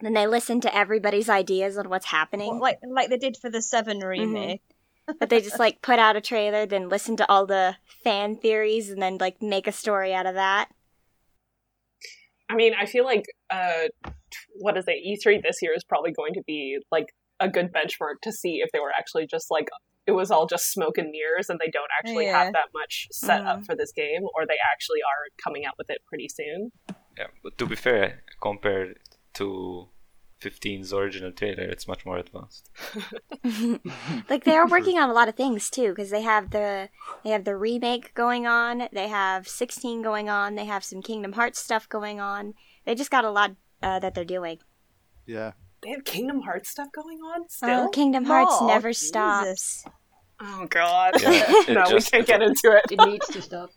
Then 0.00 0.14
they 0.14 0.26
listen 0.26 0.60
to 0.62 0.76
everybody's 0.76 1.28
ideas 1.28 1.78
on 1.78 1.88
what's 1.88 2.06
happening. 2.06 2.58
like 2.58 2.80
like 2.88 3.08
they 3.08 3.16
did 3.16 3.36
for 3.36 3.48
the 3.48 3.62
Seven 3.62 4.00
remake. 4.00 4.62
But 5.18 5.28
they 5.30 5.40
just 5.40 5.58
like 5.58 5.82
put 5.82 5.98
out 5.98 6.16
a 6.16 6.20
trailer, 6.20 6.66
then 6.66 6.88
listen 6.88 7.16
to 7.16 7.28
all 7.30 7.46
the 7.46 7.76
fan 8.02 8.36
theories, 8.36 8.90
and 8.90 9.00
then 9.00 9.18
like 9.18 9.42
make 9.42 9.66
a 9.66 9.72
story 9.72 10.14
out 10.14 10.26
of 10.26 10.34
that. 10.34 10.68
I 12.48 12.54
mean, 12.54 12.74
I 12.78 12.86
feel 12.86 13.04
like 13.04 13.24
uh, 13.50 13.88
what 14.56 14.76
is 14.76 14.84
it? 14.86 14.98
E3 15.06 15.42
this 15.42 15.58
year 15.62 15.72
is 15.74 15.84
probably 15.84 16.12
going 16.12 16.34
to 16.34 16.42
be 16.46 16.78
like 16.92 17.06
a 17.40 17.48
good 17.48 17.72
benchmark 17.72 18.16
to 18.22 18.32
see 18.32 18.60
if 18.64 18.70
they 18.72 18.80
were 18.80 18.92
actually 18.96 19.26
just 19.26 19.50
like 19.50 19.68
it 20.06 20.12
was 20.12 20.30
all 20.30 20.46
just 20.46 20.70
smoke 20.70 20.98
and 20.98 21.10
mirrors, 21.10 21.48
and 21.48 21.58
they 21.58 21.70
don't 21.70 21.90
actually 21.98 22.26
Yeah. 22.26 22.44
have 22.44 22.52
that 22.52 22.68
much 22.74 23.08
set 23.10 23.40
up 23.40 23.60
Mhm. 23.60 23.66
for 23.66 23.74
this 23.74 23.90
game, 23.90 24.22
or 24.34 24.46
they 24.46 24.58
actually 24.72 25.00
are 25.00 25.28
coming 25.42 25.64
out 25.64 25.74
with 25.78 25.88
it 25.88 26.02
pretty 26.06 26.28
soon. 26.28 26.70
Yeah, 27.16 27.28
but 27.42 27.56
to 27.58 27.66
be 27.66 27.74
fair, 27.74 28.22
compared 28.42 28.98
to 29.34 29.88
15's 30.44 30.92
original 30.92 31.32
trailer, 31.32 31.64
it's 31.64 31.88
much 31.88 32.04
more 32.04 32.18
advanced. 32.18 32.70
like 34.30 34.44
they 34.44 34.56
are 34.56 34.66
working 34.70 34.98
on 34.98 35.10
a 35.10 35.12
lot 35.12 35.28
of 35.28 35.34
things 35.34 35.70
too, 35.70 35.90
because 35.90 36.10
they 36.10 36.22
have 36.22 36.50
the 36.50 36.88
they 37.22 37.30
have 37.30 37.44
the 37.44 37.56
remake 37.56 38.14
going 38.14 38.46
on, 38.46 38.88
they 38.92 39.08
have 39.08 39.48
16 39.48 40.02
going 40.02 40.28
on, 40.28 40.54
they 40.54 40.64
have 40.64 40.84
some 40.84 41.02
Kingdom 41.02 41.32
Hearts 41.32 41.58
stuff 41.58 41.88
going 41.88 42.20
on. 42.20 42.54
They 42.84 42.94
just 42.94 43.10
got 43.10 43.24
a 43.24 43.30
lot 43.30 43.52
uh, 43.82 43.98
that 43.98 44.14
they're 44.14 44.24
doing. 44.24 44.58
Yeah. 45.26 45.52
They 45.82 45.90
have 45.90 46.04
Kingdom 46.04 46.42
Hearts 46.42 46.70
stuff 46.70 46.88
going 46.92 47.18
on 47.18 47.48
still. 47.48 47.86
Oh, 47.86 47.88
Kingdom 47.88 48.24
Hearts 48.24 48.56
Oh, 48.60 48.66
never 48.66 48.88
Jesus. 48.90 49.08
stops. 49.08 49.84
Oh 50.40 50.66
God! 50.68 51.14
Yeah, 51.22 51.46
no, 51.68 51.84
just- 51.86 52.12
we 52.12 52.18
can't 52.18 52.26
get 52.26 52.42
into 52.42 52.72
it. 52.76 52.84
It 52.90 53.06
needs 53.06 53.26
to 53.28 53.40
stop. 53.40 53.70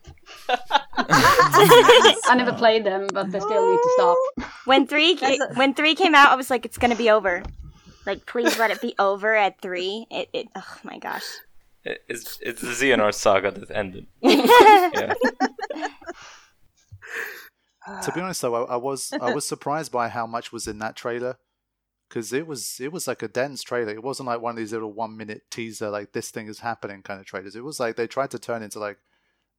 I 0.48 2.34
never 2.36 2.52
played 2.52 2.84
them, 2.84 3.06
but 3.12 3.30
they 3.30 3.38
still 3.40 3.70
need 3.70 3.76
to 3.76 3.90
stop. 3.94 4.16
When 4.64 4.86
three 4.86 5.16
ca- 5.16 5.38
when 5.54 5.74
three 5.74 5.94
came 5.94 6.14
out, 6.14 6.30
I 6.30 6.36
was 6.36 6.50
like, 6.50 6.64
it's 6.64 6.78
gonna 6.78 6.96
be 6.96 7.10
over. 7.10 7.42
Like, 8.06 8.26
please 8.26 8.58
let 8.58 8.70
it 8.70 8.80
be 8.80 8.94
over 8.98 9.34
at 9.36 9.60
three. 9.60 10.06
It, 10.10 10.28
it 10.32 10.48
oh 10.56 10.76
my 10.82 10.98
gosh. 10.98 11.24
It- 11.84 12.02
It's 12.08 12.38
it's 12.42 12.60
the 12.60 12.68
Xehanort 12.68 13.14
saga 13.14 13.50
that 13.52 13.70
ended. 13.70 14.06
Yeah. 14.22 15.14
To 18.04 18.12
be 18.12 18.20
honest, 18.20 18.42
though, 18.42 18.66
I, 18.66 18.74
I 18.74 18.76
was 18.76 19.12
I 19.18 19.32
was 19.32 19.48
surprised 19.48 19.90
by 19.90 20.08
how 20.08 20.26
much 20.26 20.52
was 20.52 20.66
in 20.68 20.78
that 20.80 20.94
trailer 20.94 21.38
because 22.08 22.32
it 22.32 22.46
was 22.46 22.78
it 22.80 22.92
was 22.92 23.06
like 23.06 23.22
a 23.22 23.28
dense 23.28 23.62
trailer. 23.62 23.92
It 23.92 24.02
wasn't 24.02 24.26
like 24.28 24.40
one 24.40 24.52
of 24.52 24.56
these 24.56 24.72
little 24.72 24.92
one 24.92 25.16
minute 25.16 25.42
teaser 25.50 25.90
like 25.90 26.12
this 26.12 26.30
thing 26.30 26.46
is 26.48 26.60
happening 26.60 27.02
kind 27.02 27.20
of 27.20 27.26
trailers. 27.26 27.56
It 27.56 27.64
was 27.64 27.78
like 27.80 27.96
they 27.96 28.06
tried 28.06 28.30
to 28.32 28.38
turn 28.38 28.62
into 28.62 28.78
like 28.78 28.98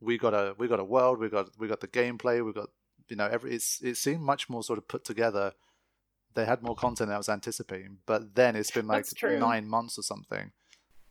we 0.02 0.18
got 0.18 0.34
a 0.34 0.56
we 0.58 0.68
got 0.68 0.80
a 0.80 0.84
world, 0.84 1.20
we 1.20 1.30
got 1.30 1.50
we 1.58 1.68
got 1.68 1.82
the 1.82 1.88
gameplay, 1.88 2.44
we 2.46 2.54
got 2.54 2.70
you 3.08 3.16
know 3.16 3.28
every 3.28 3.54
it's 3.54 3.82
it 3.82 3.98
seemed 3.98 4.22
much 4.22 4.50
more 4.50 4.64
sort 4.64 4.78
of 4.80 4.88
put 4.88 5.04
together. 5.04 5.54
They 6.36 6.46
had 6.46 6.62
more 6.62 6.76
content 6.76 7.08
than 7.08 7.16
I 7.16 7.18
was 7.18 7.28
anticipating, 7.30 7.98
but 8.06 8.36
then 8.36 8.56
it's 8.56 8.72
been 8.72 8.88
like 8.88 9.06
nine 9.24 9.68
months 9.68 9.98
or 9.98 10.04
something, 10.04 10.52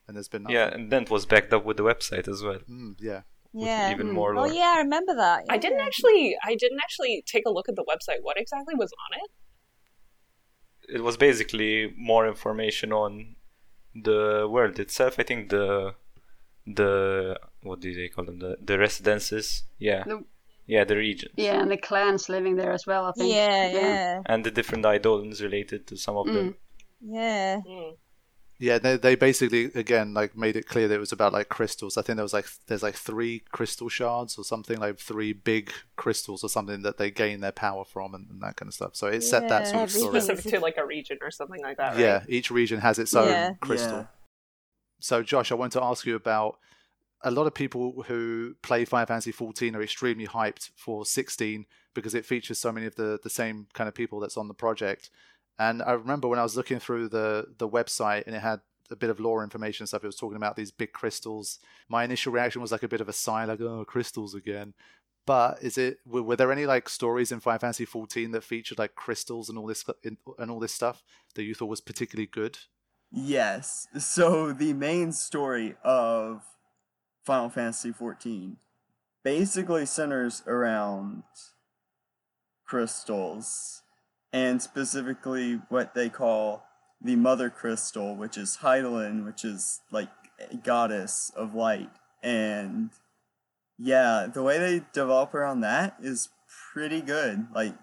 and 0.07 0.16
there's 0.16 0.29
been 0.29 0.44
nothing. 0.44 0.55
yeah, 0.57 0.68
and 0.72 0.90
then 0.92 1.03
it 1.03 1.11
was 1.11 1.27
backed 1.27 1.53
up 1.53 1.64
with 1.64 1.77
the 1.77 1.83
website 1.83 2.29
as 2.29 2.42
well. 2.42 2.61
Mm, 2.70 2.94
yeah. 3.01 3.22
Yeah. 3.53 3.90
Even 3.90 4.12
more 4.12 4.33
Oh 4.37 4.42
lore. 4.42 4.53
yeah, 4.53 4.74
I 4.77 4.79
remember 4.81 5.14
that. 5.16 5.44
I 5.48 5.57
didn't 5.59 5.81
actually. 5.81 6.37
I 6.44 6.55
didn't 6.55 6.79
actually 6.81 7.24
take 7.27 7.44
a 7.46 7.51
look 7.51 7.68
at 7.68 7.77
the 7.77 7.85
website. 7.85 8.18
What 8.22 8.38
exactly 8.38 8.74
was 8.77 8.92
on 9.11 9.18
it? 9.18 9.31
It 10.88 11.03
was 11.03 11.16
basically 11.16 11.92
more 11.96 12.27
information 12.27 12.92
on 12.92 13.37
the 13.94 14.46
world 14.51 14.79
itself. 14.79 15.18
I 15.18 15.22
think 15.24 15.51
the 15.51 15.94
the 16.66 17.38
what 17.62 17.81
do 17.81 17.94
they 17.94 18.09
call 18.09 18.24
them? 18.24 18.38
The 18.38 18.57
the 18.61 18.79
residences. 18.79 19.64
Yeah. 19.79 20.05
The- 20.05 20.24
Yeah, 20.70 20.85
the 20.85 20.96
regions. 20.96 21.33
Yeah, 21.38 21.61
and 21.62 21.70
the 21.70 21.79
clans 21.79 22.29
living 22.29 22.57
there 22.57 22.72
as 22.72 22.85
well, 22.87 23.07
I 23.07 23.12
think. 23.12 23.33
Yeah, 23.35 23.72
yeah, 23.72 24.22
And 24.27 24.44
the 24.44 24.51
different 24.51 24.85
idolins 24.85 25.40
related 25.40 25.87
to 25.87 25.96
some 25.96 26.16
of 26.20 26.27
them. 26.27 26.57
yeah. 27.01 27.61
Hmm. 27.66 27.94
Yeah, 28.61 28.79
they 28.79 28.97
they 28.97 29.14
basically 29.14 29.66
again 29.75 30.14
like 30.14 30.37
made 30.37 30.57
it 30.57 30.66
clear 30.66 30.88
that 30.88 30.94
it 30.94 31.01
was 31.01 31.12
about 31.12 31.33
like 31.33 31.49
crystals. 31.49 31.97
I 31.97 32.03
think 32.03 32.16
there 32.16 32.25
was 32.25 32.33
like 32.33 32.47
there's 32.66 32.83
like 32.83 32.97
three 32.97 33.44
crystal 33.53 33.88
shards 33.88 34.37
or 34.37 34.44
something 34.44 34.79
like 34.79 34.99
three 34.99 35.33
big 35.33 35.71
crystals 35.97 36.42
or 36.42 36.49
something 36.49 36.83
that 36.83 36.99
they 36.99 37.11
gain 37.12 37.38
their 37.40 37.53
power 37.53 37.85
from 37.85 38.14
and, 38.14 38.29
and 38.29 38.42
that 38.42 38.57
kind 38.57 38.68
of 38.68 38.75
stuff. 38.75 38.97
So 38.97 39.07
it 39.07 39.21
set 39.23 39.49
that 39.49 39.68
sort 39.68 39.85
of 39.85 39.90
story. 39.92 40.21
Specific 40.21 40.53
to 40.55 40.61
like 40.61 40.77
a 40.77 40.85
region 40.85 41.18
or 41.23 41.31
something 41.31 41.62
like 41.62 41.77
that. 41.77 41.90
Right? 41.92 42.01
Yeah, 42.01 42.25
each 42.29 42.51
region 42.51 42.81
has 42.81 42.99
its 42.99 43.14
own 43.14 43.29
Yeah. 43.29 43.53
crystal. 43.61 43.99
Yeah. 43.99 44.07
So 45.01 45.23
Josh, 45.23 45.53
I 45.53 45.55
want 45.55 45.73
to 45.75 45.83
ask 45.83 46.05
you 46.05 46.16
about 46.16 46.59
a 47.23 47.31
lot 47.31 47.47
of 47.47 47.55
people 47.55 48.05
who 48.09 48.55
play 48.62 48.85
Final 48.85 49.07
Fantasy 49.07 49.31
14 49.33 49.77
are 49.77 49.83
extremely 49.83 50.27
hyped 50.27 50.71
for 50.75 51.05
16 51.05 51.66
because 51.94 52.14
it 52.14 52.27
features 52.27 52.59
so 52.59 52.73
many 52.73 52.87
of 52.87 52.97
the 52.97 53.21
the 53.23 53.31
same 53.31 53.68
kind 53.73 53.87
of 53.87 53.94
people 53.94 54.18
that's 54.18 54.37
on 54.37 54.49
the 54.49 54.55
project. 54.55 55.11
And 55.59 55.83
I 55.83 55.92
remember 55.92 56.29
when 56.29 56.38
I 56.38 56.44
was 56.44 56.57
looking 56.57 56.79
through 56.79 57.09
the 57.09 57.47
the 57.59 57.68
website 57.68 58.27
and 58.27 58.35
it 58.35 58.40
had 58.40 58.61
a 58.90 58.97
bit 58.97 59.11
of 59.11 59.21
lore 59.21 59.42
information 59.42 59.83
and 59.83 59.88
stuff. 59.88 60.05
It 60.05 60.09
was 60.09 60.16
talking 60.16 60.37
about 60.37 60.57
these 60.57 60.71
big 60.71 60.92
crystals. 60.92 61.59
My 61.88 62.05
initial 62.05 62.33
reaction 62.33 62.62
was 62.62 62.73
like 62.73 62.83
a 62.83 62.88
bit 62.88 63.01
of 63.01 63.09
a 63.09 63.12
sigh, 63.12 63.44
like 63.44 63.61
"oh, 63.61 63.85
crystals 63.85 64.35
again." 64.35 64.75
But 65.27 65.62
is 65.62 65.77
it 65.77 65.99
were, 66.07 66.23
were 66.23 66.37
there 66.37 66.53
any 66.53 66.64
like 66.64 66.88
stories 66.88 67.31
in 67.33 67.40
Final 67.40 67.59
Fantasy 67.59 67.85
14 67.85 68.31
that 68.31 68.44
featured 68.44 68.79
like 68.79 68.94
crystals 68.94 69.49
and 69.49 69.59
all 69.59 69.66
this 69.66 69.85
and 70.05 70.51
all 70.51 70.61
this 70.61 70.73
stuff 70.73 71.03
that 71.35 71.42
you 71.42 71.55
thought 71.55 71.66
was 71.66 71.81
particularly 71.81 72.27
good? 72.27 72.59
Yes. 73.11 73.88
So 73.99 74.53
the 74.53 74.73
main 74.73 75.12
story 75.12 75.75
of 75.83 76.42
Final 77.25 77.51
Fantasy 77.51 77.92
XIV 77.92 78.57
basically 79.23 79.85
centers 79.85 80.42
around 80.47 81.25
crystals, 82.66 83.83
and 84.32 84.60
specifically 84.60 85.60
what 85.68 85.94
they 85.94 86.08
call 86.08 86.64
the 87.00 87.16
Mother 87.16 87.50
Crystal, 87.50 88.14
which 88.14 88.36
is 88.36 88.58
Hydaelyn, 88.62 89.24
which 89.24 89.44
is 89.44 89.80
like 89.90 90.08
a 90.50 90.56
goddess 90.56 91.30
of 91.36 91.54
light. 91.54 91.90
And 92.22 92.90
yeah, 93.78 94.26
the 94.32 94.42
way 94.42 94.58
they 94.58 94.84
develop 94.92 95.34
around 95.34 95.60
that 95.60 95.96
is 96.02 96.28
pretty 96.72 97.00
good. 97.00 97.46
Like 97.54 97.74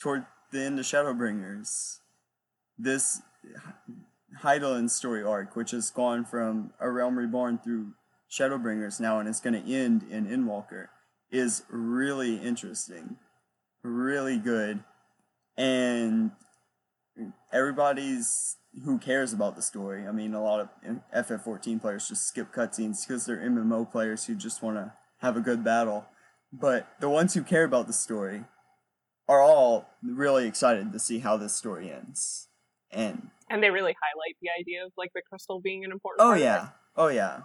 toward 0.00 0.26
the 0.52 0.60
end 0.62 0.78
of 0.78 0.84
Shadowbringers, 0.84 1.98
this 2.78 3.22
Hydaelyn 4.42 4.90
story 4.90 5.22
arc, 5.22 5.56
which 5.56 5.70
has 5.72 5.90
gone 5.90 6.24
from 6.24 6.72
A 6.80 6.90
Realm 6.90 7.18
Reborn 7.18 7.58
through 7.58 7.92
Shadowbringers 8.30 9.00
now 9.00 9.18
and 9.18 9.28
it's 9.28 9.40
going 9.40 9.60
to 9.60 9.72
end 9.72 10.04
in 10.10 10.26
Endwalker, 10.26 10.88
is 11.30 11.64
really 11.68 12.36
interesting, 12.36 13.16
really 13.82 14.38
good, 14.38 14.82
and 15.60 16.30
everybody's 17.52 18.56
who 18.84 18.98
cares 18.98 19.32
about 19.32 19.56
the 19.56 19.62
story. 19.62 20.06
I 20.06 20.12
mean, 20.12 20.32
a 20.32 20.42
lot 20.42 20.60
of 20.60 20.68
FF14 21.14 21.80
players 21.80 22.08
just 22.08 22.26
skip 22.26 22.52
cutscenes 22.54 23.06
because 23.06 23.26
they're 23.26 23.38
MMO 23.38 23.90
players 23.90 24.24
who 24.24 24.34
just 24.36 24.62
want 24.62 24.76
to 24.76 24.94
have 25.18 25.36
a 25.36 25.40
good 25.40 25.62
battle. 25.62 26.06
But 26.52 26.88
the 27.00 27.10
ones 27.10 27.34
who 27.34 27.42
care 27.42 27.64
about 27.64 27.88
the 27.88 27.92
story 27.92 28.44
are 29.28 29.42
all 29.42 29.90
really 30.02 30.46
excited 30.46 30.92
to 30.92 30.98
see 30.98 31.18
how 31.18 31.36
this 31.36 31.54
story 31.54 31.92
ends. 31.92 32.48
And 32.90 33.28
And 33.50 33.62
they 33.62 33.70
really 33.70 33.94
highlight 34.02 34.36
the 34.40 34.48
idea 34.58 34.86
of 34.86 34.92
like 34.96 35.12
the 35.14 35.22
crystal 35.28 35.60
being 35.60 35.84
an 35.84 35.92
important. 35.92 36.22
oh 36.22 36.30
part 36.30 36.36
of 36.36 36.40
it. 36.40 36.44
yeah, 36.44 36.68
oh 36.96 37.08
yeah, 37.08 37.40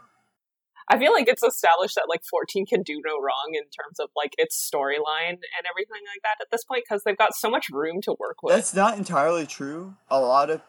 I 0.87 0.99
feel 0.99 1.13
like 1.13 1.27
it's 1.27 1.43
established 1.43 1.95
that 1.95 2.05
like 2.07 2.23
14 2.23 2.65
can 2.65 2.83
do 2.83 3.01
no 3.03 3.19
wrong 3.19 3.53
in 3.53 3.63
terms 3.63 3.99
of 3.99 4.09
like 4.15 4.33
its 4.37 4.55
storyline 4.55 5.29
and 5.29 5.65
everything 5.69 6.01
like 6.13 6.21
that 6.23 6.37
at 6.41 6.51
this 6.51 6.63
point 6.63 6.83
because 6.87 7.03
they've 7.03 7.17
got 7.17 7.33
so 7.35 7.49
much 7.49 7.69
room 7.69 8.01
to 8.01 8.15
work 8.19 8.43
with. 8.43 8.55
that's 8.55 8.75
not 8.75 8.97
entirely 8.97 9.47
true. 9.47 9.95
A 10.09 10.19
lot 10.19 10.49
of 10.49 10.61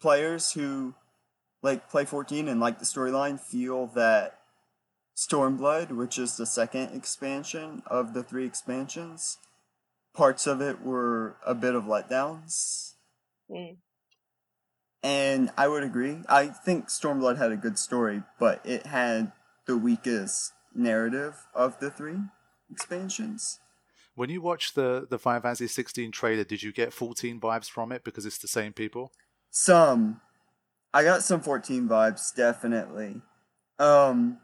players 0.00 0.52
who 0.52 0.94
like 1.62 1.88
play 1.88 2.04
14 2.04 2.48
and 2.48 2.60
like 2.60 2.78
the 2.78 2.84
storyline 2.84 3.40
feel 3.40 3.86
that 3.88 4.40
Stormblood, 5.16 5.92
which 5.92 6.18
is 6.18 6.36
the 6.36 6.44
second 6.44 6.94
expansion 6.94 7.82
of 7.86 8.12
the 8.12 8.22
three 8.22 8.44
expansions, 8.44 9.38
parts 10.14 10.46
of 10.46 10.60
it 10.60 10.82
were 10.82 11.36
a 11.46 11.54
bit 11.54 11.74
of 11.74 11.84
letdowns. 11.84 12.94
Mm. 13.50 13.78
And 15.02 15.50
I 15.56 15.68
would 15.68 15.82
agree. 15.82 16.18
I 16.28 16.48
think 16.48 16.88
Stormblood 16.88 17.38
had 17.38 17.52
a 17.52 17.56
good 17.56 17.78
story, 17.78 18.22
but 18.38 18.60
it 18.64 18.86
had 18.86 19.32
the 19.66 19.76
weakest 19.76 20.52
narrative 20.74 21.46
of 21.54 21.78
the 21.80 21.90
three 21.90 22.20
expansions. 22.70 23.60
When 24.14 24.30
you 24.30 24.40
watch 24.40 24.74
the 24.74 25.06
the 25.08 25.18
Final 25.18 25.42
Fantasy 25.42 25.66
16 25.66 26.10
trailer, 26.10 26.44
did 26.44 26.62
you 26.62 26.72
get 26.72 26.92
14 26.92 27.38
vibes 27.40 27.68
from 27.68 27.92
it 27.92 28.02
because 28.02 28.24
it's 28.24 28.38
the 28.38 28.48
same 28.48 28.72
people? 28.72 29.12
Some. 29.50 30.20
I 30.94 31.02
got 31.02 31.22
some 31.22 31.40
14 31.40 31.86
vibes, 31.88 32.34
definitely. 32.34 33.20
Um, 33.78 34.38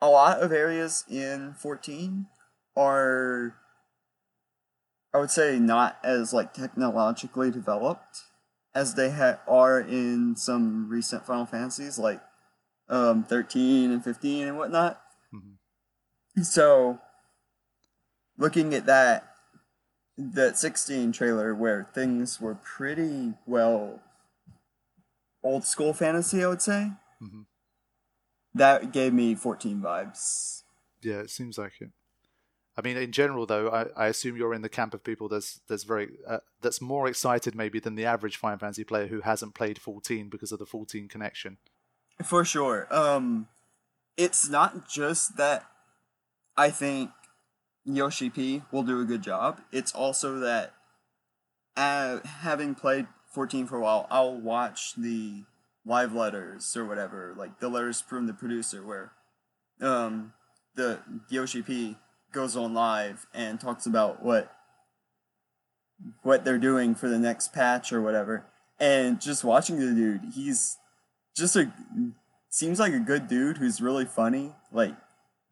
a 0.00 0.08
lot 0.08 0.40
of 0.40 0.52
areas 0.52 1.04
in 1.10 1.54
14 1.54 2.26
are, 2.76 3.56
I 5.12 5.18
would 5.18 5.30
say, 5.30 5.58
not 5.58 5.98
as 6.04 6.32
like 6.32 6.54
technologically 6.54 7.50
developed 7.50 8.22
as 8.72 8.94
they 8.94 9.10
ha- 9.10 9.40
are 9.48 9.80
in 9.80 10.36
some 10.36 10.88
recent 10.88 11.26
Final 11.26 11.46
Fantasies, 11.46 11.98
like 11.98 12.20
um, 12.90 13.24
13 13.24 13.90
and 13.90 14.04
15 14.04 14.48
and 14.48 14.58
whatnot. 14.58 15.00
So, 16.42 17.00
looking 18.38 18.72
at 18.72 18.86
that, 18.86 19.34
that 20.16 20.58
16 20.58 21.12
trailer 21.12 21.54
where 21.54 21.88
things 21.92 22.40
were 22.40 22.54
pretty 22.54 23.34
well 23.46 24.00
old 25.42 25.64
school 25.64 25.92
fantasy, 25.92 26.44
I 26.44 26.48
would 26.48 26.62
say. 26.62 26.92
Mhm. 27.20 27.46
That 28.54 28.92
gave 28.92 29.12
me 29.12 29.34
14 29.34 29.80
vibes. 29.80 30.62
Yeah, 31.02 31.20
it 31.20 31.30
seems 31.30 31.58
like 31.58 31.80
it. 31.80 31.90
I 32.76 32.82
mean, 32.82 32.96
in 32.96 33.12
general, 33.12 33.44
though, 33.46 33.68
I, 33.68 34.04
I 34.04 34.06
assume 34.06 34.36
you're 34.36 34.54
in 34.54 34.62
the 34.62 34.68
camp 34.68 34.94
of 34.94 35.04
people 35.04 35.28
that's 35.28 35.60
that's 35.68 35.84
very 35.84 36.18
uh, 36.26 36.38
that's 36.60 36.80
more 36.80 37.08
excited 37.08 37.54
maybe 37.54 37.80
than 37.80 37.94
the 37.94 38.06
average 38.06 38.36
Final 38.36 38.58
Fantasy 38.58 38.84
player 38.84 39.08
who 39.08 39.20
hasn't 39.20 39.54
played 39.54 39.78
14 39.78 40.28
because 40.28 40.52
of 40.52 40.58
the 40.58 40.66
14 40.66 41.08
connection. 41.08 41.58
For 42.24 42.44
sure. 42.44 42.86
Um, 42.90 43.48
it's 44.16 44.48
not 44.48 44.88
just 44.88 45.36
that 45.36 45.64
I 46.56 46.70
think 46.70 47.10
Yoshi 47.84 48.30
P 48.30 48.62
will 48.70 48.82
do 48.82 49.00
a 49.00 49.04
good 49.04 49.22
job. 49.22 49.60
It's 49.72 49.92
also 49.92 50.38
that 50.40 50.74
uh, 51.76 52.18
having 52.24 52.74
played 52.74 53.06
14 53.32 53.66
for 53.66 53.76
a 53.76 53.80
while, 53.80 54.06
I'll 54.10 54.36
watch 54.36 54.94
the 54.96 55.44
live 55.86 56.12
letters 56.12 56.76
or 56.76 56.84
whatever, 56.84 57.34
like 57.36 57.60
the 57.60 57.68
letters 57.68 58.00
from 58.00 58.26
the 58.26 58.34
producer 58.34 58.84
where 58.84 59.12
um, 59.80 60.34
the 60.74 61.00
Yoshi 61.28 61.62
P 61.62 61.96
goes 62.32 62.56
on 62.56 62.74
live 62.74 63.26
and 63.32 63.58
talks 63.58 63.86
about 63.86 64.22
what 64.22 64.54
what 66.22 66.44
they're 66.44 66.58
doing 66.58 66.94
for 66.94 67.08
the 67.08 67.18
next 67.18 67.52
patch 67.52 67.92
or 67.92 68.00
whatever. 68.00 68.46
And 68.78 69.20
just 69.20 69.44
watching 69.44 69.78
the 69.78 69.92
dude, 69.94 70.32
he's 70.34 70.78
just 71.36 71.56
a 71.56 71.72
seems 72.48 72.80
like 72.80 72.92
a 72.92 72.98
good 72.98 73.28
dude 73.28 73.58
who's 73.58 73.80
really 73.80 74.04
funny. 74.04 74.52
Like 74.72 74.94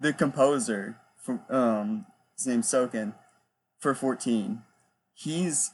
the 0.01 0.13
composer 0.13 0.97
from 1.17 1.41
um 1.49 2.07
his 2.37 2.47
name's 2.47 2.69
Soken 2.69 3.15
for 3.79 3.95
14. 3.95 4.63
He's 5.15 5.73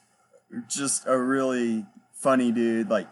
just 0.69 1.05
a 1.07 1.19
really 1.19 1.87
funny 2.13 2.53
dude, 2.53 2.89
like 2.89 3.09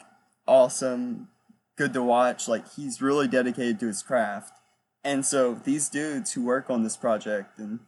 awesome, 0.46 1.28
good 1.76 1.92
to 1.94 2.02
watch. 2.02 2.48
Like 2.48 2.70
he's 2.72 3.02
really 3.02 3.28
dedicated 3.28 3.80
to 3.80 3.86
his 3.86 4.02
craft. 4.02 4.58
And 5.04 5.26
so 5.26 5.54
these 5.54 5.88
dudes 5.88 6.32
who 6.32 6.44
work 6.44 6.70
on 6.70 6.82
this 6.84 6.96
project 6.96 7.58
and 7.58 7.80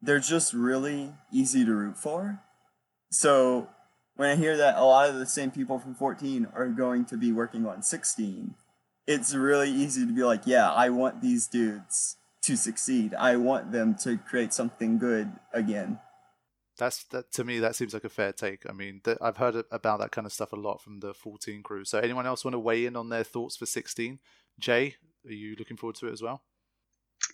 they're 0.00 0.20
just 0.20 0.52
really 0.52 1.12
easy 1.32 1.64
to 1.64 1.72
root 1.72 1.96
for. 1.96 2.40
So 3.10 3.68
when 4.16 4.30
I 4.30 4.36
hear 4.36 4.56
that 4.56 4.76
a 4.76 4.84
lot 4.84 5.08
of 5.08 5.16
the 5.16 5.26
same 5.26 5.50
people 5.50 5.78
from 5.78 5.94
14 5.94 6.48
are 6.54 6.68
going 6.68 7.04
to 7.06 7.16
be 7.16 7.32
working 7.32 7.66
on 7.66 7.82
16, 7.82 8.54
it's 9.06 9.34
really 9.34 9.70
easy 9.70 10.06
to 10.06 10.12
be 10.12 10.22
like, 10.22 10.42
yeah, 10.46 10.70
I 10.70 10.90
want 10.90 11.22
these 11.22 11.46
dudes 11.46 12.16
to 12.42 12.56
succeed. 12.56 13.14
I 13.14 13.36
want 13.36 13.72
them 13.72 13.94
to 14.02 14.18
create 14.18 14.52
something 14.52 14.98
good 14.98 15.32
again. 15.52 15.98
That's 16.78 17.04
that 17.04 17.30
to 17.32 17.44
me. 17.44 17.58
That 17.58 17.76
seems 17.76 17.92
like 17.94 18.04
a 18.04 18.08
fair 18.08 18.32
take. 18.32 18.68
I 18.68 18.72
mean, 18.72 19.00
th- 19.04 19.18
I've 19.20 19.36
heard 19.36 19.62
about 19.70 20.00
that 20.00 20.10
kind 20.10 20.26
of 20.26 20.32
stuff 20.32 20.52
a 20.52 20.56
lot 20.56 20.80
from 20.80 21.00
the 21.00 21.12
14 21.12 21.62
crew. 21.62 21.84
So, 21.84 21.98
anyone 21.98 22.26
else 22.26 22.44
want 22.44 22.54
to 22.54 22.58
weigh 22.58 22.86
in 22.86 22.96
on 22.96 23.10
their 23.10 23.24
thoughts 23.24 23.56
for 23.56 23.66
16? 23.66 24.18
Jay, 24.58 24.96
are 25.26 25.32
you 25.32 25.54
looking 25.58 25.76
forward 25.76 25.96
to 25.96 26.08
it 26.08 26.12
as 26.12 26.22
well? 26.22 26.42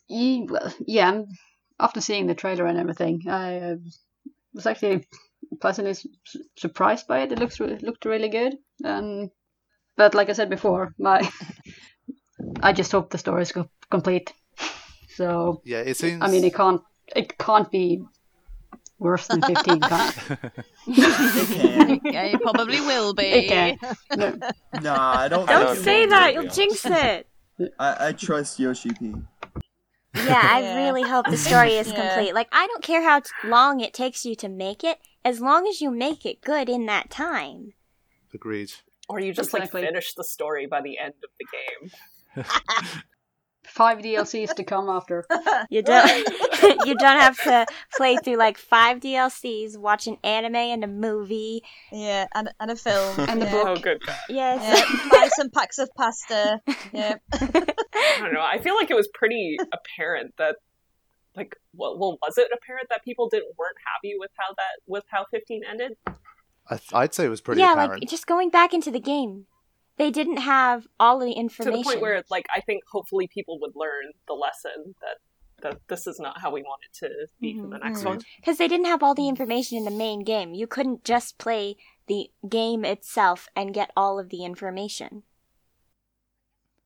Ye- 0.09 0.47
well, 0.49 0.75
yeah, 0.87 1.07
I'm- 1.07 1.29
after 1.81 2.01
seeing 2.01 2.27
the 2.27 2.35
trailer 2.35 2.67
and 2.67 2.79
everything, 2.79 3.23
I 3.29 3.59
uh, 3.59 3.77
was 4.53 4.67
actually 4.67 5.07
pleasantly 5.61 5.95
su- 5.95 6.09
surprised 6.57 7.07
by 7.07 7.21
it. 7.21 7.33
It 7.33 7.39
looks 7.39 7.61
re- 7.61 7.79
looked 7.81 8.05
really 8.05 8.29
good. 8.29 8.55
Um, 8.85 9.31
but 9.97 10.15
like 10.15 10.29
I 10.31 10.33
said 10.35 10.51
before, 10.51 10.95
my 10.99 11.29
I 12.63 12.73
just 12.73 12.93
hope 12.93 13.11
the 13.11 13.19
story 13.19 13.43
is 13.43 13.53
co- 13.53 13.71
complete. 13.91 14.33
So 15.17 15.63
Yeah, 15.65 15.81
it 15.81 15.97
seems. 15.97 16.23
I 16.23 16.29
mean, 16.29 16.45
it 16.45 16.55
can't 16.55 16.81
it 17.17 17.37
can't 17.39 17.71
be 17.71 18.03
worse 18.99 19.27
than 19.29 19.43
15, 19.43 19.81
can 19.81 20.09
it? 20.09 20.51
It 20.87 21.49
can. 21.49 22.01
Yeah, 22.05 22.23
it 22.23 22.41
probably 22.43 22.81
will 22.81 23.15
be. 23.15 23.25
It 23.25 23.49
can. 23.49 23.79
No. 24.17 24.39
nah, 24.81 25.19
I 25.19 25.29
don't. 25.29 25.47
Don't 25.47 25.67
don't 25.67 25.77
say 25.77 26.07
that. 26.07 26.35
You'll 26.35 26.49
jinx 26.49 26.85
it. 26.85 27.27
I, 27.79 28.09
I 28.09 28.13
trust 28.13 28.59
Yoshi 28.61 28.91
P. 28.91 29.15
Yeah, 30.15 30.41
I 30.43 30.75
really 30.85 31.03
hope 31.03 31.27
the 31.29 31.37
story 31.49 31.75
is 31.77 31.89
Yeah. 31.89 31.95
complete. 32.09 32.35
Like, 32.35 32.49
I 32.53 32.67
don't 32.67 32.83
care 32.83 33.03
how 33.03 33.21
t- 33.21 33.31
long 33.45 33.81
it 33.81 33.93
takes 33.95 34.25
you 34.25 34.35
to 34.37 34.49
make 34.49 34.83
it, 34.85 34.99
as 35.25 35.41
long 35.41 35.67
as 35.67 35.81
you 35.81 35.91
make 35.91 36.25
it 36.27 36.41
good 36.41 36.69
in 36.69 36.87
that 36.87 37.11
time. 37.11 37.75
Agreed. 38.35 38.73
Or 39.09 39.21
you 39.21 39.33
just 39.33 39.55
Exactly. 39.55 39.81
like 39.83 39.89
finish 39.89 40.15
the 40.15 40.25
story 40.25 40.67
by 40.67 40.81
the 40.83 40.99
end 40.99 41.15
of 41.25 41.31
the 41.39 41.47
game. 42.43 42.45
Five 43.69 43.99
DLCs 43.99 44.55
to 44.55 44.65
come 44.65 44.89
after. 44.89 45.25
You 45.71 45.83
don't 45.83 46.09
you 46.87 46.95
don't 46.95 47.21
have 47.21 47.37
to 47.43 47.67
play 47.97 48.17
through 48.17 48.37
like 48.37 48.59
five 48.59 49.01
DLCs, 49.01 49.77
watch 49.77 50.07
an 50.07 50.17
anime 50.23 50.57
and 50.57 50.85
a 50.85 50.87
movie. 50.87 51.63
Yeah, 51.93 52.27
and, 52.35 52.51
and 52.61 52.71
a 52.71 52.77
film. 52.77 53.15
And 53.29 53.43
the 53.43 53.47
yeah. 53.47 53.53
book. 53.53 53.67
Oh, 53.69 53.77
good 53.77 54.01
God. 54.05 54.17
Yes. 54.29 54.63
Yeah, 54.63 55.11
buy 55.11 55.29
some 55.33 55.51
packs 55.51 55.79
of 55.79 55.91
pasta. 55.97 56.61
Yeah. 56.93 57.17
I 57.33 58.19
don't 58.21 58.33
know. 58.33 58.41
I 58.41 58.59
feel 58.59 58.77
like 58.77 58.91
it 58.91 58.95
was 58.95 59.09
pretty 59.13 59.59
apparent 59.73 60.35
that, 60.39 60.57
like, 61.37 61.57
well, 61.75 61.99
well, 61.99 62.19
was 62.23 62.39
it 62.39 62.49
apparent 62.55 62.89
that 62.91 63.05
people 63.05 63.29
didn't 63.29 63.55
weren't 63.59 63.77
happy 63.95 64.15
with 64.19 64.31
how 64.39 64.55
that 64.55 64.81
with 64.87 65.05
how 65.11 65.27
15 65.31 65.63
ended? 65.69 65.93
I 66.71 66.77
th- 66.77 66.95
I'd 66.95 67.15
say 67.15 67.27
it 67.27 67.31
was 67.31 67.41
pretty 67.41 67.61
yeah, 67.61 67.73
apparent. 67.73 68.03
like 68.03 68.11
just 68.11 68.27
going 68.27 68.51
back 68.51 68.73
into 68.73 68.91
the 68.91 69.01
game. 69.01 69.47
They 69.99 70.11
didn't 70.11 70.39
have 70.39 70.87
all 71.01 71.19
the 71.19 71.33
information. 71.33 71.73
To 71.73 71.79
the 71.79 71.85
point 71.85 72.01
where, 72.01 72.23
like, 72.31 72.47
I 72.55 72.61
think 72.61 72.83
hopefully 72.91 73.29
people 73.33 73.59
would 73.61 73.73
learn 73.75 74.05
the 74.27 74.35
lesson 74.35 74.95
that 75.01 75.17
that 75.61 75.81
this 75.89 76.07
is 76.07 76.21
not 76.21 76.41
how 76.41 76.53
we 76.53 76.63
want 76.63 76.81
it 76.89 76.97
to 77.05 77.27
be 77.41 77.59
for 77.61 77.67
the 77.67 77.79
next 77.79 78.03
Mhm. 78.03 78.07
one. 78.07 78.21
Because 78.37 78.59
they 78.59 78.69
didn't 78.69 78.87
have 78.87 79.03
all 79.03 79.17
the 79.17 79.27
information 79.29 79.77
in 79.77 79.85
the 79.85 79.91
main 79.91 80.21
game. 80.23 80.55
You 80.55 80.69
couldn't 80.69 81.03
just 81.03 81.37
play 81.37 81.77
the 82.07 82.31
game 82.49 82.85
itself 82.85 83.49
and 83.57 83.75
get 83.75 83.91
all 83.97 84.21
of 84.21 84.29
the 84.29 84.45
information. 84.45 85.25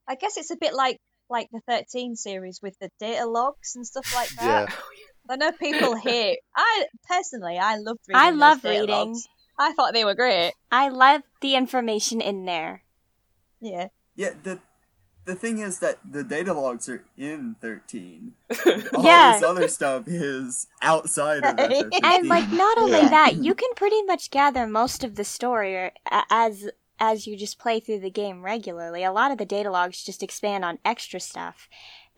I 0.08 0.14
guess 0.14 0.36
it's 0.36 0.50
a 0.50 0.56
bit 0.56 0.74
like 0.74 0.96
like 1.28 1.48
the 1.50 1.60
13 1.68 2.14
series 2.16 2.60
with 2.62 2.78
the 2.78 2.90
data 2.98 3.26
logs 3.26 3.74
and 3.76 3.86
stuff 3.86 4.06
like 4.14 4.28
that. 4.36 4.68
yeah, 4.70 4.74
I 5.30 5.36
know 5.36 5.52
people 5.52 5.94
hate. 6.08 6.40
I 6.56 6.86
personally, 7.08 7.58
I 7.58 7.76
loved 7.76 8.00
reading. 8.08 8.20
I 8.22 8.30
those 8.30 8.40
love 8.40 8.62
data 8.62 8.80
reading. 8.80 8.94
logs. 9.12 9.28
I 9.58 9.72
thought 9.74 9.92
they 9.94 10.04
were 10.04 10.14
great. 10.14 10.52
I 10.70 10.88
love 10.88 11.22
the 11.42 11.54
information 11.56 12.20
in 12.20 12.44
there. 12.46 12.81
Yeah. 13.62 13.88
Yeah, 14.16 14.30
the 14.42 14.58
the 15.24 15.34
thing 15.36 15.60
is 15.60 15.78
that 15.78 15.98
the 16.04 16.24
data 16.24 16.52
logs 16.52 16.88
are 16.88 17.04
in 17.16 17.54
13. 17.60 18.32
All 18.94 19.04
Yeah. 19.04 19.34
this 19.34 19.42
other 19.44 19.68
stuff 19.68 20.08
is 20.08 20.66
outside 20.82 21.44
of 21.44 21.56
the 21.56 21.68
13. 21.92 22.00
And 22.02 22.28
like 22.28 22.50
not 22.50 22.76
only 22.76 22.98
Yeah. 22.98 23.08
that, 23.08 23.36
you 23.36 23.54
can 23.62 23.70
pretty 23.76 24.02
much 24.02 24.30
gather 24.32 24.66
most 24.66 25.04
of 25.04 25.14
the 25.14 25.24
story 25.24 25.76
or, 25.76 25.92
a- 26.10 26.24
as 26.28 26.68
as 26.98 27.26
you 27.26 27.36
just 27.36 27.58
play 27.58 27.80
through 27.80 28.00
the 28.00 28.10
game 28.10 28.42
regularly. 28.42 29.02
A 29.04 29.12
lot 29.12 29.30
of 29.32 29.38
the 29.38 29.46
data 29.46 29.70
logs 29.70 30.04
just 30.04 30.22
expand 30.22 30.64
on 30.64 30.78
extra 30.84 31.20
stuff. 31.20 31.68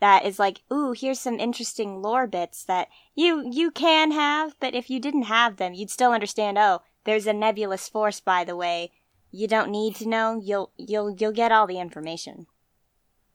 that 0.01 0.25
is 0.25 0.37
like, 0.39 0.61
ooh, 0.73 0.91
here's 0.91 1.19
some 1.21 1.39
interesting 1.39 2.01
lore 2.01 2.27
bits 2.27 2.63
that 2.65 2.87
you 3.15 3.47
you 3.49 3.69
can 3.71 4.11
have, 4.11 4.55
but 4.59 4.75
if 4.75 4.89
you 4.89 4.99
didn't 4.99 5.23
have 5.23 5.55
them, 5.57 5.73
you'd 5.75 5.89
still 5.91 6.11
understand, 6.11 6.57
oh, 6.57 6.81
there's 7.05 7.27
a 7.27 7.33
nebulous 7.33 7.87
force 7.87 8.19
by 8.19 8.43
the 8.43 8.55
way. 8.55 8.91
You 9.35 9.49
don't 9.49 9.69
need 9.69 9.97
to 9.97 10.07
know. 10.07 10.39
You'll 10.41 10.71
you'll 10.77 11.13
you'll 11.19 11.33
get 11.33 11.51
all 11.51 11.67
the 11.67 11.79
information. 11.79 12.47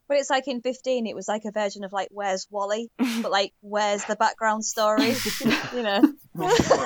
But 0.08 0.16
it's 0.16 0.30
like 0.30 0.48
in 0.48 0.60
15, 0.60 1.06
it 1.06 1.14
was 1.14 1.28
like 1.28 1.44
a 1.44 1.52
version 1.52 1.84
of 1.84 1.92
like 1.92 2.08
Where's 2.10 2.48
Wally, 2.50 2.90
but 3.22 3.30
like 3.30 3.52
Where's 3.60 4.04
the 4.06 4.16
background 4.16 4.64
story? 4.64 5.14
you 5.74 5.82
know, 5.82 6.14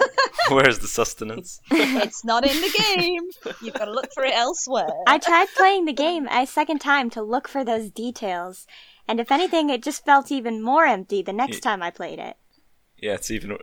Where's 0.50 0.80
the 0.80 0.88
sustenance? 0.88 1.60
it's 1.70 2.24
not 2.24 2.44
in 2.44 2.60
the 2.60 2.84
game. 2.96 3.54
You've 3.62 3.74
got 3.74 3.84
to 3.84 3.92
look 3.92 4.12
for 4.12 4.24
it 4.24 4.34
elsewhere. 4.34 4.90
I 5.06 5.18
tried 5.18 5.46
playing 5.56 5.84
the 5.84 5.92
game 5.92 6.26
a 6.26 6.44
second 6.44 6.80
time 6.80 7.08
to 7.10 7.22
look 7.22 7.46
for 7.46 7.64
those 7.64 7.90
details, 7.90 8.66
and 9.06 9.20
if 9.20 9.30
anything, 9.30 9.70
it 9.70 9.82
just 9.82 10.04
felt 10.04 10.32
even 10.32 10.60
more 10.60 10.84
empty 10.84 11.22
the 11.22 11.32
next 11.32 11.60
time 11.60 11.84
I 11.84 11.90
played 11.90 12.18
it. 12.18 12.36
Yeah, 12.98 13.14
it's 13.14 13.30
even. 13.30 13.58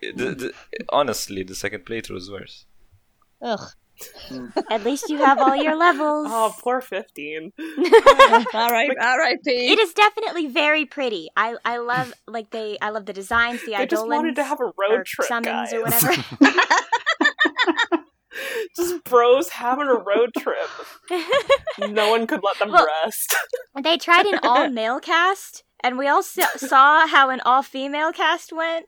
The, 0.00 0.12
the, 0.12 0.52
honestly, 0.88 1.42
the 1.42 1.54
second 1.54 1.84
playthrough 1.84 2.16
is 2.16 2.30
worse. 2.30 2.64
Ugh. 3.42 3.74
At 4.70 4.82
least 4.84 5.08
you 5.08 5.18
have 5.18 5.38
all 5.38 5.54
your 5.54 5.76
levels. 5.76 6.26
Oh, 6.30 6.54
poor 6.60 6.80
15. 6.80 7.52
all 7.58 8.70
right, 8.70 8.90
all 9.00 9.18
right, 9.18 9.38
Pete. 9.44 9.70
It 9.70 9.78
is 9.78 9.92
definitely 9.94 10.48
very 10.48 10.84
pretty. 10.84 11.28
I 11.36 11.56
I 11.64 11.76
love 11.78 12.12
like 12.26 12.50
they 12.50 12.76
I 12.82 12.90
love 12.90 13.06
the 13.06 13.12
designs, 13.12 13.64
the 13.64 13.76
I 13.76 13.86
just 13.86 14.06
wanted 14.06 14.34
to 14.36 14.44
have 14.44 14.60
a 14.60 14.64
road 14.64 14.74
or 15.00 15.04
trip, 15.04 15.28
summons 15.28 15.70
guys. 15.70 15.72
or 15.72 15.82
whatever. 15.82 16.12
just 18.76 19.04
bros 19.04 19.48
having 19.50 19.86
a 19.86 19.94
road 19.94 20.32
trip. 20.38 20.68
no 21.90 22.10
one 22.10 22.26
could 22.26 22.40
let 22.42 22.58
them 22.58 22.72
Well- 22.72 22.86
rest. 23.04 23.34
they 23.82 23.96
tried 23.96 24.26
an 24.26 24.40
all 24.42 24.68
male 24.68 24.98
cast, 25.00 25.62
and 25.82 25.96
we 25.98 26.08
all 26.08 26.18
s- 26.18 26.38
saw 26.56 27.06
how 27.06 27.30
an 27.30 27.40
all 27.44 27.62
female 27.62 28.12
cast 28.12 28.52
went. 28.52 28.86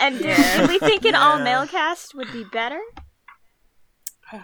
And 0.00 0.18
did, 0.18 0.36
did 0.36 0.68
we 0.68 0.78
think 0.80 1.04
an 1.04 1.14
all 1.14 1.38
male 1.38 1.66
cast 1.66 2.14
would 2.14 2.32
be 2.32 2.44
better? 2.44 2.80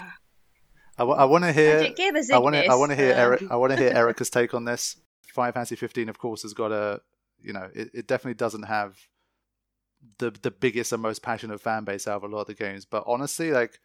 I, 0.99 1.25
want 1.25 1.45
to 1.45 1.53
hear. 1.53 1.93
I 2.33 2.39
want 2.39 2.55
to. 2.55 2.67
I 2.67 2.75
want 2.75 2.91
to 2.91 2.97
hear 2.97 3.13
Eric. 3.13 3.43
I 3.51 3.57
want 3.57 3.73
to 3.73 3.79
hear 3.79 3.91
Erica's 3.95 4.31
take 4.31 4.55
on 4.55 4.65
this. 4.65 4.97
Final 5.33 5.53
Fantasy 5.53 5.77
15, 5.77 6.09
of 6.09 6.19
course, 6.19 6.43
has 6.43 6.55
got 6.55 6.73
a. 6.73 7.01
You 7.41 7.53
know, 7.53 7.69
it, 7.75 7.91
it 7.93 8.07
definitely 8.07 8.35
doesn't 8.35 8.65
have 8.65 8.97
the 10.19 10.31
the 10.43 10.51
biggest 10.51 10.93
and 10.93 11.03
most 11.03 11.23
passionate 11.23 11.61
fan 11.61 11.85
base 11.85 12.07
out 12.07 12.17
of 12.17 12.25
a 12.25 12.35
lot 12.35 12.43
of 12.43 12.47
the 12.49 12.55
games. 12.55 12.85
But 12.85 13.05
honestly, 13.07 13.51
like, 13.51 13.81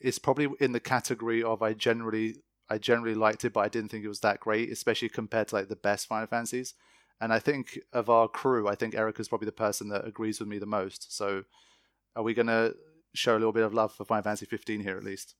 it's 0.00 0.18
probably 0.18 0.48
in 0.60 0.72
the 0.72 0.80
category 0.80 1.42
of 1.42 1.62
I 1.62 1.72
generally 1.72 2.36
I 2.68 2.78
generally 2.78 3.14
liked 3.14 3.44
it, 3.44 3.52
but 3.52 3.60
I 3.60 3.68
didn't 3.68 3.90
think 3.90 4.04
it 4.04 4.08
was 4.08 4.20
that 4.20 4.40
great, 4.40 4.70
especially 4.70 5.08
compared 5.08 5.48
to 5.48 5.54
like 5.54 5.68
the 5.68 5.76
best 5.76 6.06
Final 6.06 6.26
Fantasies. 6.26 6.74
And 7.20 7.32
I 7.32 7.38
think 7.38 7.78
of 7.92 8.10
our 8.10 8.28
crew, 8.28 8.68
I 8.68 8.74
think 8.74 8.94
Erica's 8.94 9.28
probably 9.28 9.46
the 9.46 9.52
person 9.52 9.88
that 9.88 10.06
agrees 10.06 10.38
with 10.38 10.48
me 10.48 10.58
the 10.58 10.66
most. 10.66 11.16
So, 11.16 11.44
are 12.14 12.22
we 12.22 12.34
gonna 12.34 12.72
show 13.16 13.32
a 13.32 13.38
little 13.38 13.52
bit 13.52 13.64
of 13.64 13.74
love 13.74 13.92
for 13.92 14.04
Final 14.04 14.22
Fantasy 14.22 14.46
15 14.46 14.80
here 14.80 14.96
at 14.96 15.04
least? 15.04 15.34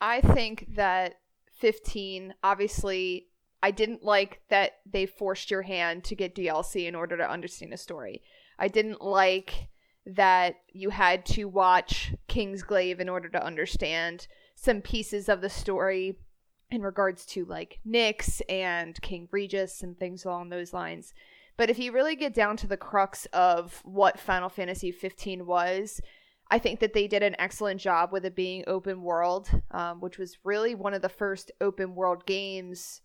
I 0.00 0.20
think 0.20 0.66
that 0.74 1.20
15, 1.52 2.34
obviously, 2.42 3.28
I 3.62 3.70
didn't 3.70 4.04
like 4.04 4.40
that 4.48 4.78
they 4.84 5.06
forced 5.06 5.50
your 5.50 5.62
hand 5.62 6.04
to 6.04 6.14
get 6.14 6.34
DLC 6.34 6.86
in 6.86 6.94
order 6.94 7.16
to 7.16 7.30
understand 7.30 7.72
a 7.72 7.78
story. 7.78 8.22
I 8.58 8.68
didn't 8.68 9.02
like 9.02 9.68
that 10.06 10.56
you 10.72 10.90
had 10.90 11.26
to 11.26 11.46
watch 11.46 12.14
King's 12.28 12.62
Kingsglaive 12.62 13.00
in 13.00 13.08
order 13.08 13.28
to 13.30 13.44
understand 13.44 14.28
some 14.54 14.80
pieces 14.80 15.28
of 15.28 15.40
the 15.40 15.50
story 15.50 16.16
in 16.70 16.82
regards 16.82 17.26
to 17.26 17.44
like 17.44 17.80
Nyx 17.86 18.40
and 18.48 19.00
King 19.02 19.28
Regis 19.30 19.82
and 19.82 19.98
things 19.98 20.24
along 20.24 20.48
those 20.48 20.72
lines. 20.72 21.12
But 21.56 21.70
if 21.70 21.78
you 21.78 21.92
really 21.92 22.16
get 22.16 22.34
down 22.34 22.56
to 22.58 22.66
the 22.66 22.76
crux 22.76 23.26
of 23.32 23.80
what 23.84 24.20
Final 24.20 24.48
Fantasy 24.48 24.92
15 24.92 25.46
was, 25.46 26.00
I 26.50 26.58
think 26.58 26.80
that 26.80 26.92
they 26.92 27.08
did 27.08 27.22
an 27.22 27.36
excellent 27.38 27.80
job 27.80 28.12
with 28.12 28.24
it 28.24 28.36
being 28.36 28.64
open 28.66 29.02
world, 29.02 29.50
um, 29.72 30.00
which 30.00 30.16
was 30.18 30.38
really 30.44 30.74
one 30.74 30.94
of 30.94 31.02
the 31.02 31.08
first 31.08 31.50
open 31.60 31.94
world 31.94 32.24
games 32.24 33.00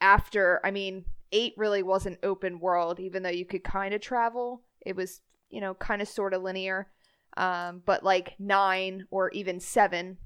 after, 0.00 0.60
I 0.64 0.70
mean, 0.70 1.04
8 1.32 1.54
really 1.56 1.82
wasn't 1.82 2.18
open 2.22 2.60
world, 2.60 2.98
even 2.98 3.22
though 3.22 3.30
you 3.30 3.44
could 3.44 3.62
kind 3.62 3.92
of 3.94 4.00
travel. 4.00 4.62
It 4.80 4.96
was, 4.96 5.20
you 5.50 5.60
know, 5.60 5.74
kind 5.74 6.00
of 6.00 6.08
sort 6.08 6.34
of 6.34 6.42
linear. 6.42 6.88
Um, 7.36 7.82
but 7.84 8.02
like 8.02 8.34
9 8.38 9.06
or 9.10 9.30
even 9.30 9.60
7, 9.60 10.16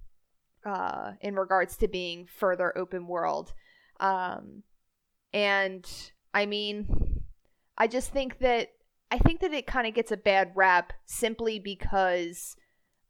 uh, 0.64 1.12
in 1.20 1.37
regards 1.37 1.76
to 1.76 1.88
being 1.88 2.26
further 2.26 2.76
open 2.76 3.07
world. 3.07 3.52
Um, 4.00 4.62
and 5.33 5.87
I 6.35 6.46
mean, 6.46 7.22
I 7.79 7.87
just 7.87 8.11
think 8.11 8.38
that 8.38 8.70
I 9.11 9.19
think 9.19 9.40
that 9.40 9.53
it 9.53 9.66
kind 9.66 9.87
of 9.87 9.95
gets 9.95 10.11
a 10.11 10.16
bad 10.16 10.53
rap 10.55 10.92
simply 11.05 11.59
because 11.59 12.57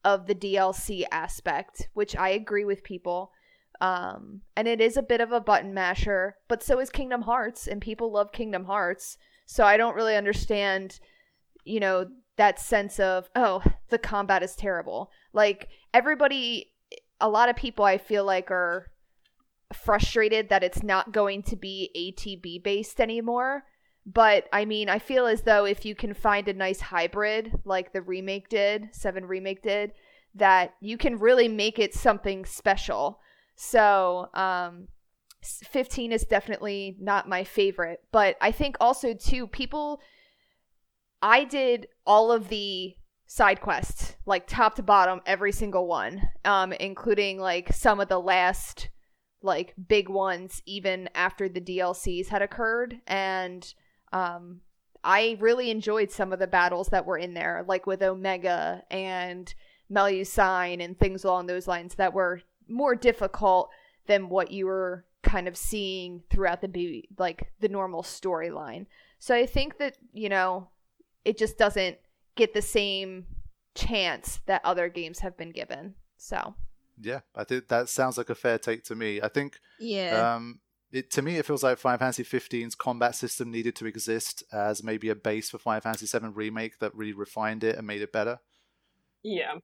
of 0.05 0.27
the 0.27 0.35
DLC 0.35 1.05
aspect, 1.11 1.89
which 1.95 2.15
I 2.15 2.29
agree 2.31 2.65
with 2.65 2.85
people. 2.85 3.33
Um, 3.81 4.43
and 4.57 4.69
it 4.69 4.81
is 4.81 4.97
a 4.97 5.03
bit 5.03 5.21
of 5.21 5.33
a 5.33 5.41
button 5.41 5.75
masher, 5.75 6.37
but 6.49 6.63
so 6.63 6.79
is 6.81 6.91
Kingdom 6.91 7.23
Hearts, 7.23 7.67
and 7.67 7.81
people 7.81 8.13
love 8.13 8.33
Kingdom 8.33 8.65
Hearts. 8.65 9.19
So 9.47 9.65
I 9.65 9.77
don't 9.77 9.97
really 9.97 10.17
understand, 10.17 11.01
you 11.65 11.81
know, 11.81 12.07
that 12.37 12.61
sense 12.61 13.01
of, 13.01 13.31
oh, 13.35 13.63
the 13.89 13.99
combat 13.99 14.43
is 14.43 14.55
terrible. 14.55 15.11
Like, 15.33 15.69
everybody, 15.93 16.73
a 17.21 17.29
lot 17.29 17.49
of 17.49 17.57
people 17.57 17.85
I 17.85 17.99
feel 17.99 18.25
like 18.25 18.51
are 18.51 18.91
frustrated 19.73 20.49
that 20.49 20.63
it's 20.63 20.83
not 20.83 21.13
going 21.13 21.43
to 21.45 21.57
be 21.57 21.91
ATB 21.97 22.63
based 22.63 23.01
anymore. 23.01 23.65
But 24.07 24.45
I 24.53 24.64
mean, 24.64 24.88
I 24.88 25.01
feel 25.01 25.27
as 25.27 25.42
though 25.42 25.64
if 25.64 25.85
you 25.85 25.95
can 25.95 26.14
find 26.14 26.47
a 26.47 26.55
nice 26.55 26.81
hybrid 26.81 27.53
like 27.64 27.92
the 27.92 28.03
remake 28.03 28.49
did, 28.49 28.88
7 28.92 29.27
remake 29.27 29.62
did, 29.62 29.92
that 30.37 30.75
you 30.81 30.97
can 30.97 31.19
really 31.19 31.49
make 31.49 31.79
it 31.79 31.95
something 31.95 32.45
special. 32.45 33.21
So, 33.57 34.29
um 34.35 34.88
15 35.42 36.11
is 36.11 36.25
definitely 36.25 36.97
not 37.01 37.29
my 37.29 37.45
favorite, 37.45 38.01
but 38.11 38.37
I 38.40 38.51
think 38.51 38.77
also 38.81 39.14
too 39.14 39.47
people 39.47 40.01
I 41.23 41.45
did 41.45 41.87
all 42.05 42.33
of 42.33 42.49
the 42.49 42.97
side 43.27 43.61
quests, 43.61 44.16
like 44.27 44.47
top 44.47 44.77
to 44.77 44.83
bottom, 44.83 45.21
every 45.27 45.53
single 45.53 45.87
one, 45.87 46.23
um, 46.45 46.73
including 46.73 47.38
like 47.38 47.73
some 47.73 48.01
of 48.01 48.09
the 48.09 48.21
last 48.21 48.88
like 49.42 49.75
big 49.88 50.09
ones, 50.09 50.62
even 50.66 51.09
after 51.14 51.49
the 51.49 51.61
DLCs 51.61 52.29
had 52.29 52.42
occurred. 52.42 53.01
And 53.07 53.73
um, 54.12 54.61
I 55.05 55.37
really 55.40 55.71
enjoyed 55.71 56.11
some 56.11 56.33
of 56.33 56.38
the 56.38 56.47
battles 56.47 56.88
that 56.88 57.07
were 57.07 57.19
in 57.19 57.35
there, 57.35 57.64
like 57.66 57.87
with 57.87 58.03
Omega 58.03 58.83
and 58.90 59.53
Melusine 59.90 60.83
and 60.83 60.99
things 60.99 61.25
along 61.25 61.47
those 61.47 61.69
lines 61.69 61.95
that 61.97 62.12
were 62.12 62.42
more 62.69 62.95
difficult 62.95 63.71
than 64.07 64.29
what 64.29 64.51
you 64.51 64.66
were 64.66 65.05
kind 65.23 65.49
of 65.49 65.57
seeing 65.57 66.23
throughout 66.31 66.61
the 66.61 66.69
be- 66.69 67.09
like 67.19 67.53
the 67.61 67.69
normal 67.69 68.03
storyline. 68.03 68.87
So 69.19 69.35
I 69.35 69.47
think 69.47 69.79
that, 69.79 69.97
you 70.12 70.29
know, 70.29 70.69
it 71.25 71.38
just 71.38 71.59
doesn't 71.59 71.99
get 72.35 72.55
the 72.55 72.62
same 72.62 73.27
chance 73.75 74.40
that 74.47 74.61
other 74.64 74.88
games 74.88 75.21
have 75.21 75.37
been 75.37 75.51
given. 75.53 75.95
So, 76.16 76.55
Yeah, 77.01 77.21
I 77.35 77.45
think 77.45 77.69
that 77.69 77.88
sounds 77.88 78.16
like 78.16 78.31
a 78.31 78.35
fair 78.35 78.59
take 78.59 78.85
to 78.85 78.95
me. 78.95 79.21
I 79.21 79.29
think 79.29 79.59
Yeah. 79.79 80.35
um, 80.37 80.61
it 80.97 81.11
to 81.13 81.23
me 81.23 81.37
it 81.37 81.47
feels 81.47 81.63
like 81.63 81.79
Final 81.79 81.99
Fantasy 81.99 82.25
15's 82.25 82.75
combat 82.75 83.15
system 83.15 83.51
needed 83.51 83.77
to 83.77 83.87
exist 83.87 84.43
as 84.53 84.83
maybe 84.83 85.09
a 85.09 85.15
base 85.15 85.51
for 85.51 85.59
Final 85.59 85.81
Fantasy 85.81 86.07
7 86.07 86.33
remake 86.35 86.79
that 86.79 86.95
really 86.95 87.13
refined 87.13 87.65
it 87.65 87.77
and 87.77 87.87
made 87.87 88.03
it 88.03 88.13
better. 88.13 88.39
Yeah. 89.23 89.55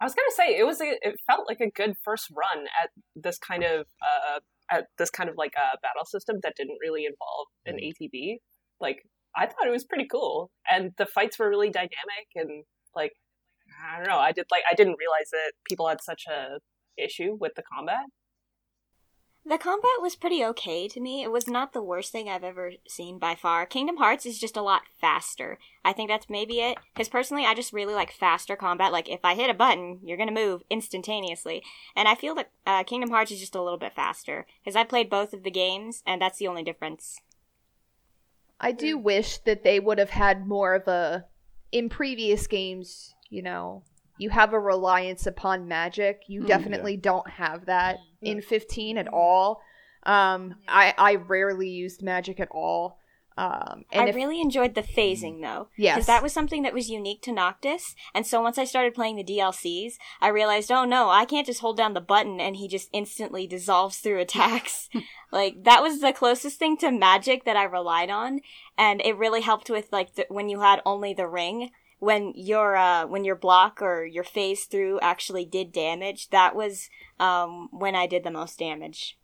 I 0.00 0.04
was 0.04 0.14
gonna 0.14 0.30
say 0.36 0.56
it 0.56 0.66
was 0.66 0.80
a, 0.80 0.96
it 1.02 1.16
felt 1.26 1.48
like 1.48 1.60
a 1.60 1.70
good 1.70 1.94
first 2.04 2.30
run 2.30 2.66
at 2.82 2.90
this 3.14 3.38
kind 3.38 3.64
of 3.64 3.86
uh 4.02 4.40
at 4.70 4.86
this 4.98 5.10
kind 5.10 5.30
of 5.30 5.36
like 5.36 5.54
a 5.56 5.78
battle 5.80 6.04
system 6.04 6.36
that 6.42 6.54
didn't 6.56 6.78
really 6.80 7.06
involve 7.06 7.46
an 7.64 7.76
ATB. 7.76 8.38
Like 8.80 9.02
I 9.36 9.46
thought 9.46 9.66
it 9.66 9.70
was 9.70 9.84
pretty 9.84 10.06
cool, 10.06 10.50
and 10.70 10.92
the 10.96 11.06
fights 11.06 11.38
were 11.38 11.48
really 11.48 11.70
dynamic 11.70 12.28
and 12.34 12.64
like 12.94 13.12
I 13.92 13.98
don't 13.98 14.08
know. 14.08 14.18
I 14.18 14.32
did 14.32 14.46
like 14.50 14.64
I 14.70 14.74
didn't 14.74 14.96
realize 14.98 15.30
that 15.32 15.52
people 15.68 15.88
had 15.88 16.00
such 16.02 16.24
a 16.28 16.58
issue 17.02 17.36
with 17.38 17.52
the 17.56 17.62
combat. 17.62 18.04
The 19.48 19.58
combat 19.58 20.02
was 20.02 20.16
pretty 20.16 20.44
okay 20.44 20.88
to 20.88 21.00
me. 21.00 21.22
It 21.22 21.30
was 21.30 21.46
not 21.46 21.72
the 21.72 21.80
worst 21.80 22.10
thing 22.10 22.28
I've 22.28 22.42
ever 22.42 22.72
seen 22.88 23.20
by 23.20 23.36
far. 23.36 23.64
Kingdom 23.64 23.98
Hearts 23.98 24.26
is 24.26 24.40
just 24.40 24.56
a 24.56 24.62
lot 24.62 24.82
faster. 25.00 25.60
I 25.84 25.92
think 25.92 26.10
that's 26.10 26.28
maybe 26.28 26.58
it. 26.58 26.78
Because 26.92 27.08
personally, 27.08 27.44
I 27.44 27.54
just 27.54 27.72
really 27.72 27.94
like 27.94 28.10
faster 28.10 28.56
combat. 28.56 28.90
Like, 28.90 29.08
if 29.08 29.20
I 29.22 29.36
hit 29.36 29.48
a 29.48 29.54
button, 29.54 30.00
you're 30.02 30.16
going 30.16 30.28
to 30.28 30.34
move 30.34 30.64
instantaneously. 30.68 31.62
And 31.94 32.08
I 32.08 32.16
feel 32.16 32.34
that 32.34 32.50
uh, 32.66 32.82
Kingdom 32.82 33.10
Hearts 33.10 33.30
is 33.30 33.38
just 33.38 33.54
a 33.54 33.62
little 33.62 33.78
bit 33.78 33.94
faster. 33.94 34.46
Because 34.64 34.74
I 34.74 34.82
played 34.82 35.08
both 35.08 35.32
of 35.32 35.44
the 35.44 35.50
games, 35.52 36.02
and 36.04 36.20
that's 36.20 36.38
the 36.38 36.48
only 36.48 36.64
difference. 36.64 37.20
I 38.60 38.72
do 38.72 38.98
wish 38.98 39.38
that 39.38 39.62
they 39.62 39.78
would 39.78 39.98
have 39.98 40.10
had 40.10 40.48
more 40.48 40.74
of 40.74 40.88
a 40.88 41.26
in 41.70 41.88
previous 41.88 42.48
games, 42.48 43.14
you 43.30 43.42
know, 43.42 43.84
you 44.18 44.30
have 44.30 44.52
a 44.52 44.58
reliance 44.60 45.26
upon 45.26 45.68
magic. 45.68 46.22
You 46.26 46.42
Mm. 46.42 46.46
definitely 46.46 46.96
don't 46.96 47.28
have 47.28 47.66
that 47.66 47.98
in 48.22 48.40
15 48.40 48.98
at 48.98 49.08
all. 49.08 49.60
Um, 50.04 50.56
I 50.68 50.94
I 50.96 51.14
rarely 51.16 51.68
used 51.68 52.02
magic 52.02 52.40
at 52.40 52.48
all. 52.50 52.98
Um, 53.38 53.84
and 53.92 54.04
I 54.04 54.08
if, 54.08 54.14
really 54.14 54.40
enjoyed 54.40 54.74
the 54.74 54.82
phasing 54.82 55.42
though. 55.42 55.68
Yes. 55.76 55.96
Because 55.96 56.06
that 56.06 56.22
was 56.22 56.32
something 56.32 56.62
that 56.62 56.72
was 56.72 56.88
unique 56.88 57.20
to 57.22 57.32
Noctis. 57.32 57.94
And 58.14 58.26
so 58.26 58.40
once 58.40 58.56
I 58.56 58.64
started 58.64 58.94
playing 58.94 59.16
the 59.16 59.24
DLCs, 59.24 59.98
I 60.22 60.28
realized, 60.28 60.72
oh 60.72 60.86
no, 60.86 61.10
I 61.10 61.26
can't 61.26 61.46
just 61.46 61.60
hold 61.60 61.76
down 61.76 61.92
the 61.92 62.00
button 62.00 62.40
and 62.40 62.56
he 62.56 62.66
just 62.66 62.88
instantly 62.94 63.46
dissolves 63.46 63.98
through 63.98 64.20
attacks. 64.20 64.88
like, 65.32 65.64
that 65.64 65.82
was 65.82 66.00
the 66.00 66.14
closest 66.14 66.58
thing 66.58 66.78
to 66.78 66.90
magic 66.90 67.44
that 67.44 67.58
I 67.58 67.64
relied 67.64 68.08
on. 68.08 68.40
And 68.78 69.02
it 69.04 69.18
really 69.18 69.42
helped 69.42 69.68
with, 69.68 69.92
like, 69.92 70.14
the, 70.14 70.24
when 70.30 70.48
you 70.48 70.60
had 70.60 70.80
only 70.86 71.12
the 71.12 71.26
ring. 71.28 71.72
When 71.98 72.32
your, 72.36 72.76
uh, 72.76 73.06
when 73.06 73.24
your 73.24 73.36
block 73.36 73.80
or 73.80 74.04
your 74.04 74.24
phase 74.24 74.64
through 74.64 75.00
actually 75.00 75.44
did 75.46 75.72
damage, 75.72 76.28
that 76.30 76.54
was, 76.54 76.88
um, 77.18 77.68
when 77.72 77.94
I 77.94 78.06
did 78.06 78.22
the 78.24 78.30
most 78.30 78.58
damage. 78.58 79.18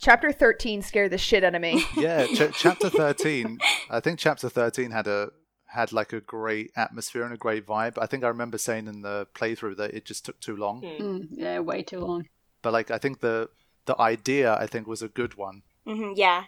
chapter 0.00 0.32
thirteen 0.32 0.82
scared 0.82 1.12
the 1.12 1.18
shit 1.18 1.44
out 1.44 1.54
of 1.54 1.62
me. 1.62 1.84
yeah, 1.96 2.26
ch- 2.26 2.52
chapter 2.58 2.90
thirteen. 2.90 3.58
I 3.88 4.00
think 4.00 4.18
chapter 4.18 4.48
thirteen 4.48 4.90
had 4.90 5.06
a 5.06 5.30
had 5.68 5.92
like 5.92 6.12
a 6.12 6.20
great 6.20 6.70
atmosphere 6.76 7.22
and 7.24 7.32
a 7.32 7.36
great 7.36 7.66
vibe. 7.66 7.96
I 8.00 8.06
think 8.06 8.22
I 8.24 8.28
remember 8.28 8.58
saying 8.58 8.86
in 8.86 9.02
the 9.02 9.26
playthrough 9.34 9.76
that 9.78 9.94
it 9.94 10.04
just 10.04 10.24
took 10.24 10.40
too 10.40 10.56
long. 10.56 10.82
Mm, 10.82 11.28
yeah, 11.30 11.58
way 11.60 11.82
too 11.82 12.00
long. 12.00 12.26
But 12.62 12.72
like, 12.72 12.90
I 12.90 12.98
think 12.98 13.20
the 13.20 13.50
the 13.86 14.00
idea 14.00 14.54
I 14.54 14.66
think 14.66 14.86
was 14.86 15.02
a 15.02 15.08
good 15.08 15.36
one. 15.36 15.62
hmm 15.86 16.12
yeah. 16.16 16.44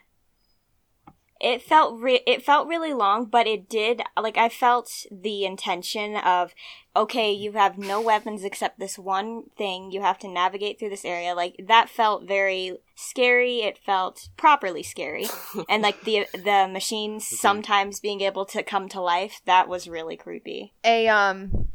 It 1.40 1.62
felt 1.62 2.00
re- 2.00 2.22
it 2.26 2.44
felt 2.44 2.68
really 2.68 2.92
long, 2.92 3.26
but 3.26 3.46
it 3.46 3.68
did 3.68 4.02
like 4.20 4.36
I 4.36 4.48
felt 4.48 4.90
the 5.10 5.44
intention 5.44 6.16
of 6.16 6.54
okay, 6.94 7.30
you 7.30 7.52
have 7.52 7.76
no 7.76 8.00
weapons 8.00 8.42
except 8.42 8.78
this 8.78 8.98
one 8.98 9.44
thing. 9.58 9.92
You 9.92 10.00
have 10.00 10.18
to 10.20 10.28
navigate 10.28 10.78
through 10.78 10.90
this 10.90 11.04
area. 11.04 11.34
Like 11.34 11.56
that 11.68 11.90
felt 11.90 12.26
very 12.26 12.78
scary. 12.94 13.58
It 13.58 13.78
felt 13.78 14.28
properly 14.36 14.82
scary, 14.82 15.26
and 15.68 15.82
like 15.82 16.00
the 16.02 16.26
the 16.32 16.68
machines 16.72 17.26
sometimes 17.26 18.00
being 18.00 18.22
able 18.22 18.46
to 18.46 18.62
come 18.62 18.88
to 18.90 19.00
life. 19.00 19.42
That 19.44 19.68
was 19.68 19.88
really 19.88 20.16
creepy. 20.16 20.72
a 20.84 21.08
um 21.08 21.68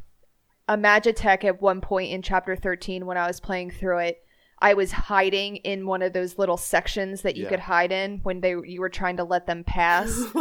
a 0.68 0.78
magitech 0.78 1.44
at 1.44 1.62
one 1.62 1.82
point 1.82 2.12
in 2.12 2.22
chapter 2.22 2.56
13 2.56 3.06
when 3.06 3.18
i 3.18 3.28
was 3.28 3.40
playing 3.42 3.70
through 3.72 3.98
it 3.98 4.24
i 4.62 4.74
was 4.74 4.92
hiding 4.92 5.58
in 5.58 5.86
one 5.86 6.02
of 6.02 6.14
those 6.14 6.38
little 6.38 6.58
sections 6.58 7.22
that 7.24 7.36
you 7.36 7.44
Yeah. 7.44 7.50
could 7.50 7.60
hide 7.60 7.92
in 7.92 8.20
when 8.24 8.42
they 8.42 8.52
you 8.66 8.80
were 8.82 8.90
trying 8.90 9.18
to 9.18 9.24
let 9.24 9.48
them 9.48 9.64
pass. 9.64 10.10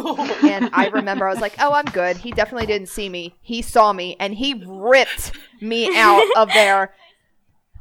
And 0.45 0.71
i 0.73 0.89
remember 0.93 1.27
i 1.29 1.31
was 1.33 1.41
like 1.41 1.55
oh 1.59 1.73
i'm 1.73 1.85
good. 1.87 2.17
He 2.19 2.31
definitely 2.33 2.67
didn't 2.67 2.89
see 2.89 3.09
me. 3.09 3.37
He 3.41 3.63
saw 3.63 3.93
me 3.93 4.17
and 4.21 4.35
he 4.35 4.63
ripped 4.67 5.33
me 5.61 5.97
out 5.97 6.27
of 6.37 6.49
there. 6.53 6.95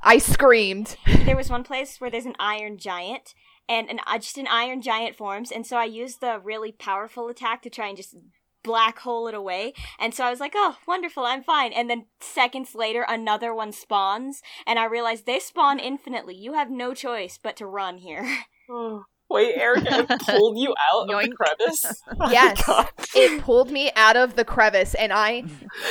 I 0.02 0.17
screamed. 0.17 0.95
There 1.25 1.36
was 1.36 1.49
one 1.49 1.63
place 1.63 1.99
where 1.99 2.10
there's 2.10 2.25
an 2.25 2.36
iron 2.39 2.78
giant 2.78 3.34
and 3.67 3.89
an 3.89 3.99
uh, 4.08 4.17
just 4.17 4.38
an 4.38 4.47
iron 4.47 4.82
giant 4.82 5.15
forms 5.15 5.52
and 5.52 5.65
so 5.67 5.78
i 5.78 5.86
used 5.86 6.21
the 6.21 6.39
really 6.43 6.71
powerful 6.71 7.28
attack 7.28 7.62
to 7.62 7.69
try 7.69 7.88
and 7.88 7.97
just 7.97 8.15
black 8.63 9.00
hole 9.00 9.28
it 9.28 9.34
away. 9.34 9.74
And 10.00 10.13
so 10.13 10.24
i 10.26 10.30
was 10.30 10.39
like 10.39 10.54
oh 10.56 10.78
wonderful 10.88 11.26
i'm 11.26 11.43
fine. 11.43 11.72
And 11.74 11.89
then 11.89 12.06
seconds 12.19 12.76
later 12.76 13.06
another 13.08 13.54
one 13.54 13.72
spawns 13.72 14.41
and 14.67 14.78
i 14.80 14.86
realized 14.86 15.26
they 15.26 15.39
spawn 15.39 15.80
infinitely. 15.80 16.36
You 16.36 16.54
have 16.54 16.69
no 16.69 16.93
choice 16.93 17.39
but 17.41 17.56
to 17.58 17.65
run 17.65 17.98
here. 18.00 18.28
Wait, 19.32 19.56
Erica 19.58 20.08
it 20.10 20.22
pulled 20.26 20.58
you 20.58 20.74
out 20.91 21.04
of 21.12 21.22
the 21.22 21.36
crevice? 21.36 22.02
Yes. 22.32 22.63
Oh 22.67 22.84
my 22.84 22.89
it 23.15 23.41
pulled 23.41 23.69
me 23.72 23.91
out 23.95 24.15
of 24.15 24.36
the 24.36 24.43
crevice 24.45 24.93
and 24.95 25.12
i 25.13 25.43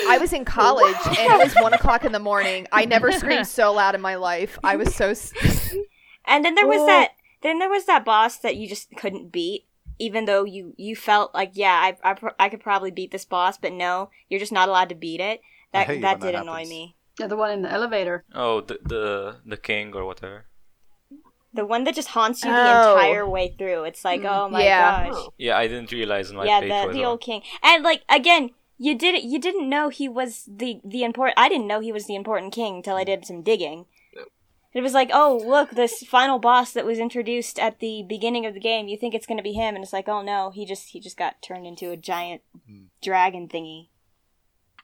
i 0.09 0.19
was 0.19 0.33
in 0.33 0.45
college 0.45 0.97
and 1.07 1.17
it 1.19 1.45
was 1.45 1.55
one 1.57 1.73
o'clock 1.75 2.05
in 2.05 2.13
the 2.13 2.19
morning. 2.19 2.67
I 2.73 2.85
never 2.85 3.13
screamed 3.13 3.47
so 3.47 3.73
loud 3.73 3.95
in 3.95 4.01
my 4.01 4.17
life. 4.17 4.59
I 4.65 4.77
was 4.77 4.95
so 4.95 5.15
and 6.27 6.45
then 6.45 6.55
there 6.57 6.67
was 6.67 6.81
Oh. 6.81 6.87
that 6.87 7.11
then 7.43 7.61
there 7.61 7.71
was 7.71 7.85
that 7.87 8.05
boss 8.05 8.39
that 8.39 8.57
you 8.57 8.69
just 8.69 8.89
couldn't 8.97 9.31
beat 9.31 9.68
even 9.99 10.25
though 10.27 10.45
you 10.45 10.75
you 10.77 10.95
felt 10.97 11.35
like 11.35 11.51
yeah 11.55 11.75
I, 11.75 11.97
I, 12.11 12.15
pr- 12.15 12.37
I 12.39 12.49
could 12.49 12.61
probably 12.61 12.91
beat 12.91 13.11
this 13.11 13.25
boss 13.25 13.59
but 13.59 13.73
no 13.73 14.11
you're 14.29 14.41
just 14.41 14.53
not 14.53 14.69
allowed 14.69 14.89
to 14.91 14.95
beat 14.95 15.21
it 15.21 15.41
I 15.75 15.85
that 15.85 16.01
that 16.01 16.21
did 16.21 16.35
that 16.35 16.43
annoy 16.43 16.65
me 16.67 16.95
Yeah, 17.19 17.27
the 17.27 17.37
one 17.37 17.51
in 17.51 17.63
the 17.63 17.73
elevator. 17.79 18.23
Oh, 18.35 18.61
the 18.61 18.79
the 18.93 19.05
the 19.45 19.57
king 19.57 19.93
or 19.99 20.05
whatever. 20.05 20.47
The 21.53 21.67
one 21.67 21.83
that 21.85 21.95
just 21.97 22.09
haunts 22.17 22.45
you 22.45 22.51
the 22.53 22.71
Oh. 22.71 22.95
entire 22.95 23.27
way 23.29 23.47
through. 23.59 23.83
It's 23.91 24.05
like, 24.05 24.23
Mm. 24.23 24.31
oh 24.35 24.49
my 24.49 24.63
Yeah. 24.63 25.11
gosh. 25.11 25.21
Yeah, 25.37 25.59
I 25.59 25.67
didn't 25.67 25.91
realize 25.91 26.31
in 26.31 26.37
my 26.37 26.45
yeah, 26.45 26.61
the 26.61 26.93
the 26.93 27.05
old 27.05 27.21
king. 27.21 27.43
And 27.63 27.83
like 27.83 28.03
again, 28.09 28.51
you 28.79 28.95
didn't 28.95 29.25
you 29.25 29.39
didn't 29.41 29.69
know 29.69 29.89
he 29.89 30.07
was 30.09 30.45
the 30.47 30.81
the 30.85 31.03
important 31.03 31.35
I 31.45 31.49
didn't 31.49 31.67
know 31.67 31.81
he 31.81 31.91
was 31.91 32.07
the 32.07 32.15
important 32.15 32.53
king 32.55 32.77
until 32.77 32.97
I 32.97 33.05
did 33.05 33.27
some 33.27 33.43
digging. 33.43 33.87
It 34.75 34.83
was 34.83 34.93
like, 34.93 35.11
oh 35.13 35.41
look, 35.45 35.71
this 35.71 36.03
final 36.07 36.39
boss 36.39 36.73
that 36.73 36.85
was 36.85 36.99
introduced 36.99 37.59
at 37.59 37.81
the 37.81 38.05
beginning 38.07 38.47
of 38.47 38.55
the 38.55 38.61
game. 38.61 38.87
You 38.87 38.99
think 38.99 39.15
it's 39.15 39.27
going 39.27 39.39
to 39.39 39.43
be 39.43 39.55
him, 39.55 39.75
and 39.75 39.83
it's 39.83 39.93
like, 39.93 40.09
oh 40.09 40.23
no, 40.23 40.51
he 40.51 40.67
just 40.67 40.91
he 40.91 41.01
just 41.01 41.17
got 41.17 41.41
turned 41.43 41.67
into 41.67 41.91
a 41.91 41.97
giant 41.97 42.43
hmm. 42.67 42.85
dragon 43.03 43.49
thingy. 43.49 43.89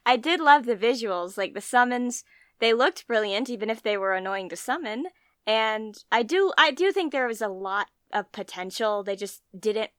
I 0.05 0.17
did 0.17 0.39
love 0.39 0.65
the 0.65 0.75
visuals, 0.75 1.37
like 1.37 1.53
the 1.53 1.61
summons. 1.61 2.23
They 2.59 2.73
looked 2.73 3.07
brilliant, 3.07 3.49
even 3.49 3.69
if 3.69 3.81
they 3.81 3.97
were 3.97 4.13
annoying 4.13 4.49
to 4.49 4.55
summon. 4.55 5.05
And 5.47 5.95
I 6.11 6.23
do, 6.23 6.53
I 6.57 6.71
do 6.71 6.91
think 6.91 7.11
there 7.11 7.27
was 7.27 7.41
a 7.41 7.47
lot 7.47 7.87
of 8.13 8.31
potential. 8.31 9.03
They 9.03 9.15
just 9.15 9.41
didn't 9.57 9.91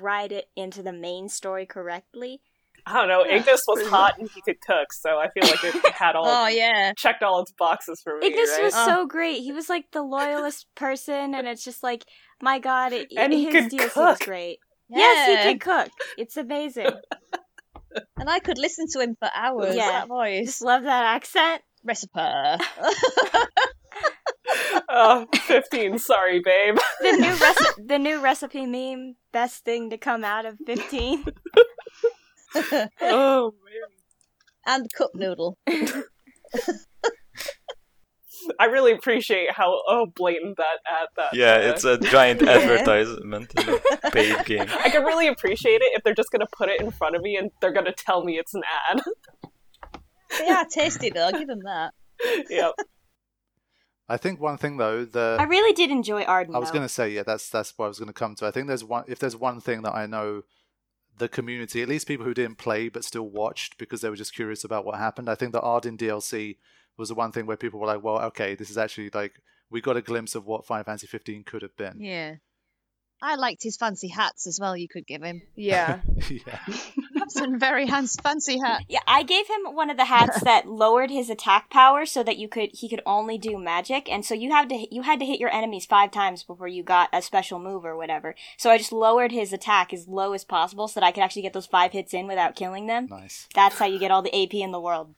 write 0.00 0.32
it 0.32 0.50
into 0.56 0.82
the 0.82 0.92
main 0.92 1.28
story 1.28 1.66
correctly. 1.66 2.40
I 2.86 2.92
don't 2.94 3.08
know. 3.08 3.24
Ignis 3.24 3.62
was 3.66 3.86
hot 3.88 4.18
and 4.18 4.28
he 4.30 4.42
could 4.42 4.60
cook, 4.60 4.92
so 4.92 5.18
I 5.18 5.28
feel 5.30 5.44
like 5.44 5.64
it 5.64 5.92
had 5.94 6.16
all 6.16 6.26
Oh 6.28 6.46
yeah. 6.48 6.92
checked 6.96 7.22
all 7.22 7.40
its 7.40 7.52
boxes 7.52 8.00
for 8.04 8.18
me. 8.18 8.26
Ignis 8.26 8.50
right? 8.50 8.62
was 8.64 8.74
Oh. 8.76 8.86
so 8.86 9.06
great. 9.06 9.40
He 9.40 9.52
was 9.52 9.68
like 9.70 9.90
the 9.92 10.02
loyalist 10.02 10.66
person, 10.74 11.34
and 11.34 11.48
it's 11.48 11.64
just 11.64 11.82
like, 11.82 12.04
my 12.42 12.58
God, 12.58 12.92
it, 12.92 13.08
And 13.16 13.32
he 13.32 13.44
his 13.46 13.52
could 13.54 13.64
DLC 13.72 13.96
was 13.96 14.18
cook. 14.18 14.26
great. 14.26 14.58
Yes, 14.90 15.44
he 15.46 15.52
could 15.52 15.60
cook. 15.62 15.90
It's 16.18 16.36
amazing. 16.36 16.90
And 18.18 18.28
I 18.28 18.40
could 18.40 18.58
listen 18.58 18.86
to 18.94 18.98
him 19.00 19.14
for 19.20 19.28
hours. 19.32 19.76
Yeah. 19.76 19.88
That 19.88 20.08
voice. 20.08 20.46
just 20.46 20.62
love 20.62 20.82
that 20.82 21.04
accent. 21.14 21.62
Recipe. 21.84 22.10
oh, 24.88 25.26
15, 25.34 25.98
sorry, 25.98 26.40
babe. 26.44 26.76
The 27.00 27.12
new 27.12 27.32
reci- 27.34 27.86
the 27.88 27.98
new 27.98 28.20
recipe 28.20 28.66
meme, 28.66 29.14
best 29.32 29.64
thing 29.64 29.90
to 29.90 29.96
come 29.98 30.24
out 30.24 30.44
of 30.46 30.58
fifteen. 30.66 31.24
Oh, 33.00 33.54
man. 33.64 34.76
and 34.80 34.92
cup 34.92 35.10
noodle. 35.14 35.58
I 38.58 38.66
really 38.66 38.92
appreciate 38.92 39.50
how 39.52 39.80
oh 39.88 40.06
blatant 40.14 40.56
that 40.58 40.78
ad 40.86 41.08
that. 41.16 41.34
Yeah, 41.34 41.54
uh, 41.54 41.72
it's 41.72 41.84
a 41.84 41.98
giant 42.10 42.42
advertisement 42.42 43.52
in 43.58 43.68
a 43.68 44.10
paid 44.10 44.44
game. 44.44 44.66
I 44.68 44.90
could 44.90 45.04
really 45.04 45.28
appreciate 45.28 45.80
it 45.80 45.92
if 45.96 46.02
they're 46.04 46.14
just 46.14 46.30
gonna 46.30 46.46
put 46.56 46.68
it 46.68 46.80
in 46.80 46.90
front 46.90 47.16
of 47.16 47.22
me 47.22 47.36
and 47.36 47.50
they're 47.60 47.72
gonna 47.72 47.92
tell 47.94 48.22
me 48.22 48.38
it's 48.38 48.54
an 48.54 48.62
ad. 48.90 49.00
They 50.38 50.48
are 50.48 50.66
tasty 50.66 51.10
though. 51.10 51.26
I'll 51.26 51.32
give 51.32 51.48
them 51.48 51.62
that. 51.64 51.92
yep. 52.50 52.72
I 54.08 54.16
think 54.18 54.40
one 54.40 54.58
thing 54.58 54.76
though, 54.76 55.04
the 55.04 55.36
I 55.40 55.44
really 55.44 55.72
did 55.72 55.90
enjoy 55.90 56.24
Ardyn. 56.24 56.54
I 56.54 56.58
was 56.58 56.68
though. 56.68 56.74
going 56.74 56.84
to 56.84 56.92
say, 56.92 57.08
yeah, 57.10 57.22
that's 57.22 57.48
that's 57.48 57.72
what 57.76 57.86
I 57.86 57.88
was 57.88 57.98
going 57.98 58.08
to 58.08 58.12
come 58.12 58.34
to. 58.36 58.46
I 58.46 58.50
think 58.50 58.66
there's 58.66 58.84
one. 58.84 59.04
If 59.08 59.18
there's 59.18 59.36
one 59.36 59.60
thing 59.60 59.82
that 59.82 59.94
I 59.94 60.04
know, 60.06 60.42
the 61.18 61.28
community, 61.28 61.82
at 61.82 61.88
least 61.88 62.08
people 62.08 62.24
who 62.24 62.34
didn't 62.34 62.58
play 62.58 62.88
but 62.88 63.04
still 63.04 63.28
watched 63.28 63.78
because 63.78 64.00
they 64.00 64.10
were 64.10 64.16
just 64.16 64.34
curious 64.34 64.64
about 64.64 64.84
what 64.84 64.98
happened. 64.98 65.28
I 65.28 65.34
think 65.34 65.52
the 65.52 65.60
Ardyn 65.60 65.96
DLC 65.96 66.56
was 66.96 67.08
the 67.08 67.14
one 67.14 67.32
thing 67.32 67.46
where 67.46 67.56
people 67.56 67.80
were 67.80 67.86
like, 67.86 68.02
"Well, 68.02 68.20
okay, 68.26 68.54
this 68.54 68.70
is 68.70 68.78
actually 68.78 69.10
like 69.12 69.40
we 69.70 69.80
got 69.80 69.96
a 69.96 70.02
glimpse 70.02 70.34
of 70.34 70.46
what 70.46 70.66
Final 70.66 70.84
Fantasy 70.84 71.06
15 71.06 71.44
could 71.44 71.62
have 71.62 71.76
been." 71.76 72.00
Yeah. 72.00 72.36
I 73.22 73.36
liked 73.36 73.62
his 73.62 73.76
fancy 73.76 74.08
hats 74.08 74.46
as 74.46 74.58
well. 74.60 74.76
You 74.76 74.88
could 74.88 75.06
give 75.06 75.22
him 75.22 75.42
yeah 75.54 76.00
yeah. 76.28 76.58
some 77.30 77.58
very 77.58 77.86
hands 77.86 78.16
fancy 78.22 78.58
hat. 78.58 78.84
Yeah, 78.88 79.00
I 79.06 79.22
gave 79.22 79.46
him 79.46 79.74
one 79.74 79.90
of 79.90 79.96
the 79.96 80.06
hats 80.06 80.40
that 80.44 80.68
lowered 80.68 81.10
his 81.10 81.30
attack 81.30 81.70
power 81.70 82.06
so 82.06 82.22
that 82.22 82.38
you 82.38 82.48
could 82.48 82.70
he 82.72 82.88
could 82.88 83.02
only 83.06 83.38
do 83.38 83.58
magic, 83.58 84.10
and 84.10 84.24
so 84.24 84.34
you 84.34 84.50
had 84.50 84.68
to 84.68 84.86
you 84.94 85.02
had 85.02 85.18
to 85.20 85.26
hit 85.26 85.40
your 85.40 85.52
enemies 85.52 85.86
five 85.86 86.10
times 86.10 86.42
before 86.42 86.68
you 86.68 86.82
got 86.82 87.08
a 87.12 87.22
special 87.22 87.58
move 87.58 87.84
or 87.84 87.96
whatever. 87.96 88.34
So 88.56 88.70
I 88.70 88.78
just 88.78 88.92
lowered 88.92 89.32
his 89.32 89.52
attack 89.52 89.92
as 89.92 90.08
low 90.08 90.32
as 90.32 90.44
possible 90.44 90.88
so 90.88 91.00
that 91.00 91.06
I 91.06 91.12
could 91.12 91.22
actually 91.22 91.42
get 91.42 91.52
those 91.52 91.66
five 91.66 91.92
hits 91.92 92.14
in 92.14 92.26
without 92.26 92.56
killing 92.56 92.86
them. 92.86 93.06
Nice. 93.10 93.48
That's 93.54 93.78
how 93.78 93.86
you 93.86 93.98
get 93.98 94.10
all 94.10 94.22
the 94.22 94.34
AP 94.34 94.54
in 94.54 94.72
the 94.72 94.80
world. 94.80 95.14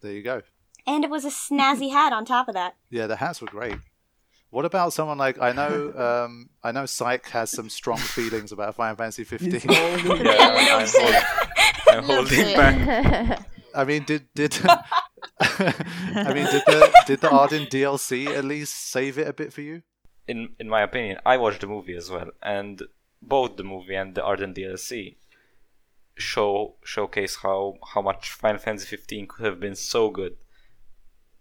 There 0.00 0.12
you 0.12 0.22
go. 0.22 0.42
And 0.86 1.02
it 1.02 1.10
was 1.10 1.24
a 1.24 1.28
snazzy 1.28 1.90
hat 1.90 2.12
on 2.12 2.24
top 2.24 2.48
of 2.48 2.54
that. 2.54 2.76
Yeah, 2.90 3.06
the 3.06 3.16
hats 3.16 3.40
were 3.40 3.46
great. 3.46 3.76
What 4.54 4.64
about 4.64 4.92
someone 4.92 5.18
like 5.18 5.42
I 5.42 5.50
know? 5.50 5.92
Um, 5.96 6.48
I 6.62 6.70
know 6.70 6.86
Syke 6.86 7.26
has 7.30 7.50
some 7.50 7.68
strong 7.68 7.98
feelings 7.98 8.52
about 8.52 8.76
Final 8.76 8.94
Fantasy 8.94 9.24
15. 9.24 9.50
Yeah, 9.68 9.98
I'm, 10.78 10.86
hold, 10.94 11.14
I'm 11.88 12.04
holding 12.04 12.54
back. 12.54 13.44
I 13.74 13.82
mean, 13.82 14.04
did 14.04 14.28
did 14.32 14.56
I 15.40 16.32
mean 16.32 16.46
did 16.46 16.62
the 16.66 16.92
did 17.04 17.20
the 17.20 17.30
Ardyn 17.30 17.68
DLC 17.68 18.28
at 18.28 18.44
least 18.44 18.92
save 18.92 19.18
it 19.18 19.26
a 19.26 19.32
bit 19.32 19.52
for 19.52 19.60
you? 19.60 19.82
In 20.28 20.50
in 20.60 20.68
my 20.68 20.82
opinion, 20.82 21.18
I 21.26 21.36
watched 21.36 21.62
the 21.62 21.66
movie 21.66 21.96
as 21.96 22.08
well, 22.08 22.30
and 22.40 22.80
both 23.20 23.56
the 23.56 23.64
movie 23.64 23.96
and 23.96 24.14
the 24.14 24.20
Ardyn 24.20 24.54
DLC 24.54 25.16
show 26.16 26.76
showcase 26.84 27.38
how 27.42 27.74
how 27.92 28.02
much 28.02 28.30
Final 28.30 28.60
Fantasy 28.60 28.86
15 28.86 29.26
could 29.26 29.46
have 29.46 29.58
been 29.58 29.74
so 29.74 30.10
good. 30.10 30.36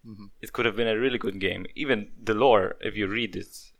Mhm. 0.05 0.31
It 0.41 0.51
could 0.53 0.65
have 0.65 0.75
been 0.75 0.87
a 0.87 0.99
really 0.99 1.17
good 1.17 1.39
game. 1.39 1.65
Even 1.75 2.11
the 2.21 2.33
lore, 2.33 2.75
if 2.81 2.95
you 2.97 3.07
read 3.07 3.35
it, 3.35 3.71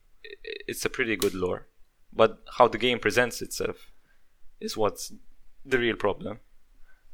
it's 0.68 0.86
a 0.86 0.90
pretty 0.90 1.16
good 1.16 1.34
lore, 1.34 1.68
but 2.12 2.44
how 2.58 2.68
the 2.68 2.78
game 2.78 3.00
presents 3.00 3.42
itself 3.42 3.92
is 4.60 4.78
what's 4.78 5.14
the 5.66 5.78
real 5.78 5.96
problem, 5.96 6.40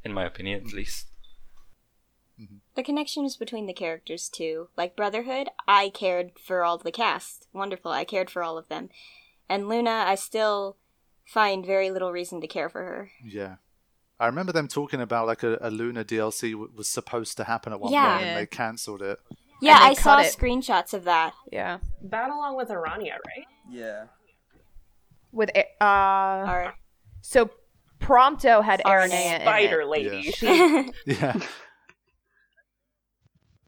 in 0.03 0.13
my 0.13 0.25
opinion, 0.25 0.65
at 0.65 0.73
least. 0.73 1.07
The 2.75 2.83
connections 2.83 3.35
between 3.35 3.65
the 3.65 3.73
characters 3.73 4.29
too, 4.29 4.69
like 4.77 4.95
Brotherhood, 4.95 5.49
I 5.67 5.89
cared 5.89 6.39
for 6.39 6.63
all 6.63 6.77
the 6.77 6.91
cast. 6.91 7.47
Wonderful, 7.51 7.91
I 7.91 8.05
cared 8.05 8.29
for 8.29 8.41
all 8.41 8.57
of 8.57 8.69
them. 8.69 8.89
And 9.49 9.67
Luna, 9.67 10.05
I 10.07 10.15
still 10.15 10.77
find 11.25 11.65
very 11.65 11.91
little 11.91 12.13
reason 12.13 12.39
to 12.39 12.47
care 12.47 12.69
for 12.69 12.81
her. 12.81 13.11
Yeah. 13.21 13.55
I 14.19 14.25
remember 14.25 14.51
them 14.51 14.67
talking 14.67 14.99
about 15.01 15.27
like 15.27 15.43
a, 15.43 15.57
a 15.61 15.69
Luna 15.71 16.03
DLC 16.03 16.51
w- 16.51 16.71
was 16.75 16.89
supposed 16.89 17.37
to 17.37 17.45
happen 17.45 17.71
at 17.73 17.79
one 17.79 17.91
Yeah. 17.93 18.17
point 18.17 18.27
and 18.27 18.37
they 18.37 18.45
cancelled 18.45 19.01
it. 19.01 19.19
Yeah, 19.61 19.79
they 19.79 19.85
I 19.85 19.93
saw 19.93 20.19
it. 20.19 20.35
screenshots 20.37 20.93
of 20.93 21.05
that. 21.05 21.33
Yeah. 21.51 21.79
That 22.03 22.29
along 22.29 22.55
with 22.57 22.69
Aranea, 22.69 23.13
right? 23.25 23.45
Yeah. 23.69 24.05
With 25.31 25.51
uh, 25.79 25.83
Or 26.47 26.73
so 27.21 27.49
Prompto 28.01 28.63
had 28.63 28.81
Our 28.85 29.01
Aranea 29.01 29.35
in 29.35 29.41
Spider 29.41 29.81
it. 29.81 29.87
lady. 29.87 30.33
Yeah. 31.05 31.39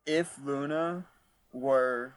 If 0.05 0.37
Luna 0.43 1.05
were 1.53 2.15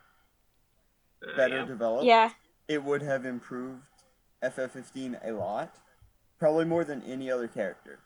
better 1.37 1.59
yeah. 1.59 1.65
developed, 1.67 2.05
yeah, 2.05 2.31
it 2.67 2.83
would 2.83 3.03
have 3.03 3.27
improved 3.27 3.83
FF15 4.43 5.19
a 5.27 5.33
lot. 5.33 5.75
Probably 6.39 6.65
more 6.65 6.85
than 6.85 7.03
any 7.03 7.31
other 7.31 7.47
character. 7.47 8.01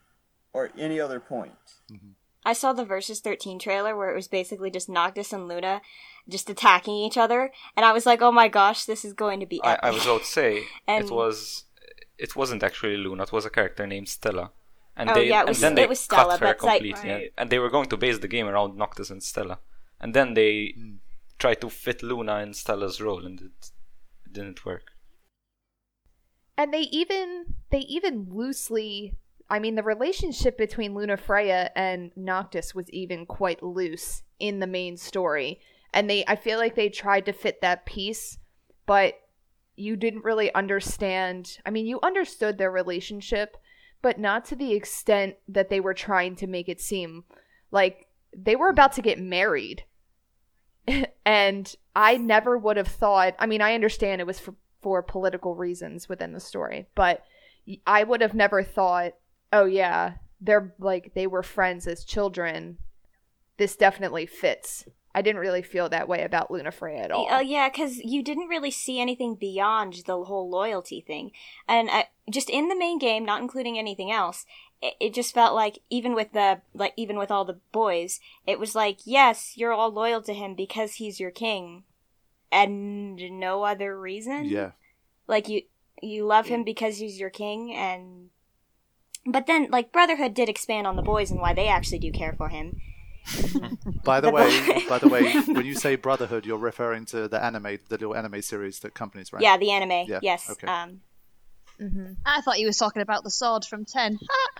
Or 0.53 0.71
any 0.77 0.99
other 0.99 1.19
point. 1.19 1.53
Mm-hmm. 1.91 2.11
I 2.45 2.53
saw 2.53 2.73
the 2.73 2.85
Versus 2.85 3.19
13 3.19 3.59
trailer 3.59 3.95
where 3.95 4.11
it 4.11 4.15
was 4.15 4.27
basically 4.27 4.71
just 4.71 4.89
Noctis 4.89 5.33
and 5.33 5.47
Luna 5.47 5.81
just 6.27 6.49
attacking 6.49 6.93
each 6.93 7.17
other, 7.17 7.51
and 7.75 7.85
I 7.85 7.91
was 7.91 8.05
like, 8.05 8.21
oh 8.21 8.31
my 8.31 8.47
gosh, 8.47 8.85
this 8.85 9.03
is 9.03 9.13
going 9.13 9.39
to 9.39 9.45
be 9.45 9.61
I, 9.63 9.73
epic. 9.73 9.83
I 9.83 9.91
was 9.91 10.03
about 10.05 10.21
to 10.21 10.27
say 10.27 10.63
And- 10.87 11.05
it 11.05 11.11
was 11.11 11.65
it 12.17 12.35
wasn't 12.35 12.63
actually 12.63 12.97
Luna. 12.97 13.23
It 13.23 13.31
was 13.31 13.45
a 13.45 13.49
character 13.49 13.87
named 13.87 14.09
Stella, 14.09 14.51
and 14.95 15.09
Oh, 15.09 15.13
they 15.13 15.29
yeah, 15.29 15.39
it 15.39 15.39
and 15.41 15.49
was- 15.49 15.59
then 15.61 15.75
they 15.75 15.83
it 15.83 15.89
was 15.89 15.99
Stella, 15.99 16.37
cut 16.37 16.39
her 16.39 16.45
but, 16.47 16.63
like- 16.63 16.81
completely, 16.81 17.09
and, 17.09 17.21
Right. 17.21 17.33
and 17.37 17.49
they 17.49 17.59
were 17.59 17.69
going 17.69 17.89
to 17.89 17.97
base 17.97 18.19
the 18.19 18.27
game 18.27 18.47
around 18.47 18.77
Noctis 18.77 19.09
and 19.09 19.21
Stella, 19.23 19.59
and 19.99 20.13
then 20.13 20.33
they 20.33 20.73
hmm. 20.75 20.95
tried 21.37 21.61
to 21.61 21.69
fit 21.69 22.03
Luna 22.03 22.37
in 22.39 22.53
Stella's 22.53 22.99
role, 23.01 23.25
and 23.25 23.39
it, 23.41 23.71
it 24.25 24.33
didn't 24.33 24.65
work. 24.65 24.91
And 26.57 26.73
they 26.73 26.85
even 26.91 27.55
they 27.71 27.79
even 27.79 28.27
loosely 28.29 29.15
I 29.49 29.59
mean 29.59 29.75
the 29.75 29.83
relationship 29.83 30.57
between 30.57 30.93
Luna 30.93 31.17
Freya 31.17 31.71
and 31.75 32.11
Noctis 32.15 32.75
was 32.75 32.89
even 32.91 33.25
quite 33.25 33.63
loose 33.63 34.23
in 34.39 34.59
the 34.59 34.67
main 34.67 34.97
story. 34.97 35.59
And 35.93 36.09
they 36.09 36.23
I 36.27 36.35
feel 36.35 36.59
like 36.59 36.75
they 36.75 36.89
tried 36.89 37.25
to 37.25 37.33
fit 37.33 37.61
that 37.61 37.85
piece, 37.85 38.37
but 38.85 39.15
you 39.75 39.95
didn't 39.95 40.23
really 40.23 40.53
understand 40.53 41.57
I 41.65 41.71
mean 41.71 41.85
you 41.85 41.99
understood 42.03 42.57
their 42.57 42.71
relationship, 42.71 43.57
but 44.01 44.19
not 44.19 44.45
to 44.45 44.55
the 44.55 44.73
extent 44.73 45.35
that 45.47 45.69
they 45.69 45.79
were 45.79 45.93
trying 45.93 46.35
to 46.37 46.47
make 46.47 46.69
it 46.69 46.81
seem 46.81 47.23
like 47.71 48.07
they 48.35 48.55
were 48.55 48.69
about 48.69 48.93
to 48.93 49.01
get 49.01 49.19
married. 49.19 49.83
and 51.25 51.75
I 51.95 52.17
never 52.17 52.57
would 52.57 52.77
have 52.77 52.87
thought 52.87 53.35
I 53.39 53.47
mean 53.47 53.61
I 53.61 53.73
understand 53.73 54.21
it 54.21 54.27
was 54.27 54.39
for 54.39 54.55
for 54.81 55.03
political 55.03 55.55
reasons 55.55 56.07
within 56.07 56.33
the 56.33 56.39
story, 56.39 56.87
but 56.95 57.23
I 57.85 58.03
would 58.03 58.21
have 58.21 58.33
never 58.33 58.63
thought, 58.63 59.13
oh 59.51 59.65
yeah, 59.65 60.13
they're 60.41 60.73
like 60.79 61.13
they 61.13 61.27
were 61.27 61.43
friends 61.43 61.87
as 61.87 62.03
children. 62.03 62.77
This 63.57 63.75
definitely 63.75 64.25
fits. 64.25 64.85
I 65.13 65.21
didn't 65.21 65.41
really 65.41 65.63
feel 65.63 65.89
that 65.89 66.07
way 66.07 66.23
about 66.23 66.51
Luna 66.51 66.71
Freya 66.71 66.99
at 66.99 67.11
all. 67.11 67.27
Oh 67.29 67.39
yeah, 67.39 67.67
because 67.69 67.97
you 67.97 68.23
didn't 68.23 68.47
really 68.47 68.71
see 68.71 69.01
anything 69.01 69.35
beyond 69.35 70.03
the 70.05 70.23
whole 70.23 70.49
loyalty 70.49 71.01
thing, 71.01 71.31
and 71.67 71.89
I, 71.91 72.07
just 72.29 72.49
in 72.49 72.67
the 72.67 72.77
main 72.77 72.99
game, 72.99 73.25
not 73.25 73.41
including 73.41 73.77
anything 73.77 74.11
else, 74.11 74.45
it, 74.81 74.93
it 74.99 75.13
just 75.13 75.33
felt 75.33 75.55
like 75.55 75.79
even 75.89 76.13
with 76.13 76.33
the 76.33 76.61
like 76.73 76.93
even 76.95 77.17
with 77.17 77.31
all 77.31 77.43
the 77.43 77.59
boys, 77.71 78.19
it 78.45 78.59
was 78.59 78.75
like 78.75 78.99
yes, 79.05 79.53
you're 79.55 79.73
all 79.73 79.91
loyal 79.91 80.21
to 80.21 80.33
him 80.33 80.53
because 80.53 80.95
he's 80.95 81.19
your 81.19 81.31
king, 81.31 81.83
and 82.51 83.15
no 83.39 83.63
other 83.63 83.99
reason. 83.99 84.45
Yeah. 84.45 84.71
like 85.27 85.49
you 85.49 85.63
you 86.01 86.25
love 86.25 86.47
him 86.47 86.61
mm. 86.61 86.65
because 86.65 86.99
he's 86.99 87.19
your 87.19 87.31
king, 87.31 87.73
and 87.73 88.29
but 89.31 89.47
then 89.47 89.67
like 89.69 89.91
Brotherhood 89.91 90.33
did 90.33 90.49
expand 90.49 90.87
on 90.87 90.95
the 90.95 91.01
boys 91.01 91.31
and 91.31 91.39
why 91.39 91.53
they 91.53 91.67
actually 91.67 91.99
do 91.99 92.11
care 92.11 92.33
for 92.33 92.49
him. 92.49 92.79
By 94.03 94.21
the 94.21 94.31
way, 94.31 94.85
by 94.87 94.97
the 94.97 95.07
way, 95.09 95.31
when 95.41 95.65
you 95.65 95.75
say 95.75 95.95
Brotherhood, 95.95 96.45
you're 96.45 96.57
referring 96.57 97.05
to 97.07 97.27
the 97.27 97.43
anime, 97.43 97.77
the 97.87 97.97
little 97.97 98.15
anime 98.15 98.41
series 98.41 98.79
that 98.79 98.95
companies 98.95 99.31
right? 99.31 99.43
Yeah, 99.43 99.57
the 99.57 99.69
anime. 99.71 100.05
Yeah, 100.07 100.19
Yes. 100.23 100.49
okay. 100.49 100.65
Um, 100.65 101.01
hmm 101.79 102.13
I 102.25 102.41
thought 102.41 102.59
you 102.59 102.67
was 102.67 102.77
talking 102.77 103.01
about 103.01 103.23
the 103.23 103.31
sword 103.31 103.63
from 103.65 103.85
Ten. 103.85 104.19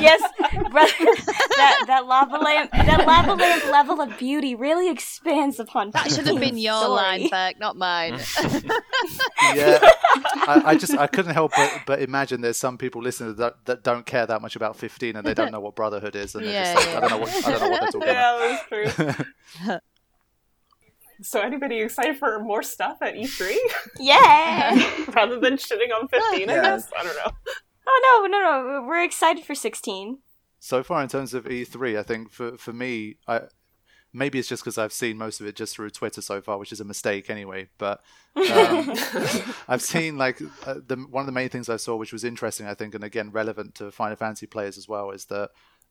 yes, 0.00 0.22
brother, 0.70 0.92
that 1.56 1.84
that 1.86 2.06
lava 2.06 2.36
lamp, 2.38 2.70
that 2.72 3.04
lava 3.06 3.34
lamp 3.34 3.64
level 3.66 4.00
of 4.00 4.16
beauty 4.18 4.54
really 4.54 4.90
expands 4.90 5.60
upon. 5.60 5.90
That 5.90 6.10
should 6.10 6.26
have 6.26 6.40
been 6.40 6.56
your 6.58 6.74
story. 6.82 6.96
line, 6.96 7.28
Berg, 7.30 7.58
not 7.60 7.76
mine. 7.76 8.18
yeah. 9.54 9.78
I, 10.46 10.62
I 10.66 10.74
just 10.76 10.96
I 10.96 11.06
couldn't 11.06 11.34
help 11.34 11.52
but, 11.54 11.84
but 11.86 12.00
imagine 12.02 12.40
there's 12.40 12.56
some 12.56 12.78
people 12.78 13.02
listening 13.02 13.36
that, 13.36 13.64
that 13.66 13.84
don't 13.84 14.04
care 14.06 14.26
that 14.26 14.42
much 14.42 14.56
about 14.56 14.76
15 14.76 15.16
and 15.16 15.26
they 15.26 15.34
don't 15.34 15.52
know 15.52 15.60
what 15.60 15.76
Brotherhood 15.76 16.16
is 16.16 16.34
and 16.34 16.44
they're 16.44 16.52
Yeah, 16.52 16.74
just 16.74 16.86
like, 16.86 16.86
yeah. 16.86 16.96
I 16.96 17.00
don't 17.00 17.10
know 17.10 17.18
what 17.18 17.44
I 17.44 17.50
don't 17.50 17.60
know 17.60 17.68
what 17.68 17.80
they're 17.80 17.90
talking 17.90 18.08
Yeah, 18.08 18.56
about. 18.66 18.98
that's 18.98 19.66
true. 19.66 19.80
So, 21.22 21.40
anybody 21.40 21.80
excited 21.80 22.18
for 22.18 22.38
more 22.40 22.62
stuff 22.62 22.98
at 23.02 23.14
E3 23.14 23.56
Yeah. 23.98 24.70
rather 25.14 25.38
than 25.40 25.54
shitting 25.54 25.92
on 25.94 26.08
15? 26.08 26.50
I 26.50 26.54
guess 26.54 26.88
I 26.98 27.02
don't 27.04 27.16
know. 27.16 27.32
oh 27.86 28.26
no, 28.28 28.38
no, 28.38 28.62
no! 28.80 28.86
We're 28.86 29.02
excited 29.04 29.44
for 29.44 29.54
sixteen. 29.54 30.18
So 30.58 30.82
far 30.82 31.02
in 31.02 31.08
terms 31.08 31.32
of 31.34 31.44
E3, 31.44 31.98
I 31.98 32.02
think 32.02 32.30
for 32.30 32.56
for 32.58 32.72
me, 32.72 33.16
I 33.26 33.42
maybe 34.12 34.38
it's 34.38 34.48
just 34.48 34.62
because 34.62 34.76
I've 34.76 34.92
seen 34.92 35.16
most 35.16 35.40
of 35.40 35.46
it 35.46 35.56
just 35.56 35.74
through 35.74 35.90
Twitter 35.90 36.20
so 36.20 36.40
far, 36.40 36.58
which 36.58 36.72
is 36.72 36.80
a 36.80 36.84
mistake 36.84 37.30
anyway. 37.30 37.68
But 37.78 38.02
um, 38.36 38.92
I've 39.68 39.82
seen 39.82 40.18
like 40.18 40.40
uh, 40.66 40.74
the 40.86 40.96
one 41.10 41.22
of 41.22 41.26
the 41.26 41.32
main 41.32 41.48
things 41.48 41.68
I 41.68 41.76
saw, 41.76 41.96
which 41.96 42.12
was 42.12 42.24
interesting, 42.24 42.66
I 42.66 42.74
think, 42.74 42.94
and 42.94 43.04
again 43.04 43.30
relevant 43.30 43.74
to 43.76 43.90
Final 43.90 44.16
Fantasy 44.16 44.46
players 44.46 44.76
as 44.76 44.88
well, 44.88 45.10
is 45.10 45.24
that 45.26 45.50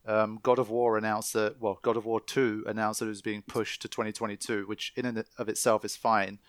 um, 0.09 0.39
God 0.41 0.57
of 0.57 0.69
War 0.69 0.97
announced 0.97 1.33
that 1.33 1.61
well, 1.61 1.79
God 1.83 1.95
of 1.95 2.05
War 2.05 2.19
Two 2.19 2.63
announced 2.67 2.99
that 2.99 3.05
it 3.05 3.09
was 3.09 3.21
being 3.21 3.43
pushed 3.43 3.81
to 3.83 3.87
2022, 3.87 4.65
which 4.65 4.91
in 4.95 5.05
and 5.05 5.23
of 5.37 5.47
itself 5.47 5.85
is 5.85 5.95
fine. 5.95 6.39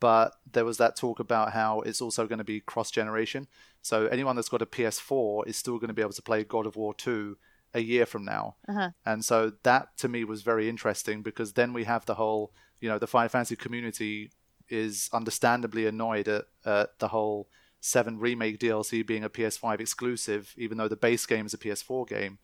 But 0.00 0.32
there 0.50 0.64
was 0.64 0.78
that 0.78 0.96
talk 0.96 1.20
about 1.20 1.52
how 1.52 1.82
it's 1.82 2.00
also 2.00 2.26
going 2.26 2.38
to 2.38 2.44
be 2.44 2.60
cross 2.60 2.90
generation. 2.90 3.46
So 3.82 4.06
anyone 4.06 4.34
that's 4.34 4.48
got 4.48 4.62
a 4.62 4.66
PS4 4.66 5.46
is 5.46 5.58
still 5.58 5.78
going 5.78 5.88
to 5.88 5.94
be 5.94 6.00
able 6.00 6.12
to 6.12 6.22
play 6.22 6.42
God 6.42 6.64
of 6.64 6.76
War 6.76 6.94
2 6.94 7.36
a 7.74 7.80
year 7.80 8.06
from 8.06 8.24
now. 8.24 8.56
Uh-huh. 8.66 8.90
And 9.04 9.22
so 9.22 9.52
that 9.62 9.98
to 9.98 10.08
me 10.08 10.24
was 10.24 10.40
very 10.40 10.70
interesting 10.70 11.22
because 11.22 11.52
then 11.52 11.74
we 11.74 11.84
have 11.84 12.06
the 12.06 12.14
whole, 12.14 12.54
you 12.80 12.88
know, 12.88 12.98
the 12.98 13.06
Final 13.06 13.28
Fantasy 13.28 13.56
community 13.56 14.30
is 14.70 15.10
understandably 15.12 15.84
annoyed 15.84 16.28
at, 16.28 16.46
at 16.64 16.98
the 16.98 17.08
whole 17.08 17.48
7 17.80 18.18
remake 18.18 18.58
DLC 18.58 19.06
being 19.06 19.24
a 19.24 19.28
PS5 19.28 19.80
exclusive, 19.80 20.54
even 20.56 20.78
though 20.78 20.88
the 20.88 20.96
base 20.96 21.26
game 21.26 21.44
is 21.44 21.52
a 21.52 21.58
PS4 21.58 22.08
game. 22.08 22.38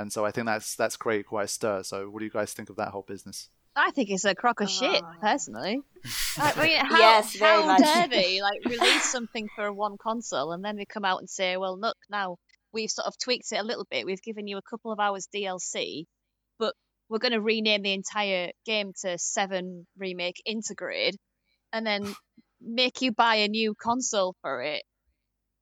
And 0.00 0.12
so 0.12 0.24
I 0.24 0.30
think 0.30 0.46
that's 0.46 0.74
that's 0.74 0.96
created 0.96 1.26
quite 1.26 1.44
a 1.44 1.48
stir. 1.48 1.82
So 1.82 2.08
what 2.08 2.20
do 2.20 2.24
you 2.24 2.30
guys 2.30 2.52
think 2.52 2.70
of 2.70 2.76
that 2.76 2.88
whole 2.88 3.04
business? 3.06 3.50
I 3.76 3.92
think 3.92 4.10
it's 4.10 4.24
a 4.24 4.34
crock 4.34 4.60
of 4.60 4.66
oh, 4.66 4.70
shit, 4.70 5.02
personally. 5.20 5.80
I 6.38 6.62
mean, 6.62 6.76
how, 6.78 6.98
Yes, 6.98 7.38
how 7.38 7.66
much. 7.66 7.80
dare 7.80 8.08
they 8.08 8.40
like 8.42 8.64
release 8.64 9.04
something 9.04 9.48
for 9.54 9.72
one 9.72 9.96
console 10.00 10.52
and 10.52 10.64
then 10.64 10.76
they 10.76 10.86
come 10.86 11.04
out 11.04 11.20
and 11.20 11.30
say, 11.30 11.56
"Well, 11.56 11.78
look, 11.78 11.96
now 12.10 12.36
we've 12.72 12.90
sort 12.90 13.06
of 13.06 13.14
tweaked 13.18 13.52
it 13.52 13.60
a 13.60 13.62
little 13.64 13.86
bit. 13.90 14.06
We've 14.06 14.22
given 14.22 14.48
you 14.48 14.56
a 14.58 14.62
couple 14.62 14.90
of 14.90 14.98
hours 14.98 15.28
DLC, 15.34 16.04
but 16.58 16.74
we're 17.08 17.18
going 17.18 17.32
to 17.32 17.40
rename 17.40 17.82
the 17.82 17.92
entire 17.92 18.50
game 18.66 18.92
to 19.02 19.18
Seven 19.18 19.86
Remake 19.98 20.42
Intergrade, 20.48 21.14
and 21.72 21.86
then 21.86 22.12
make 22.60 23.02
you 23.02 23.12
buy 23.12 23.36
a 23.36 23.48
new 23.48 23.74
console 23.80 24.34
for 24.42 24.62
it." 24.62 24.82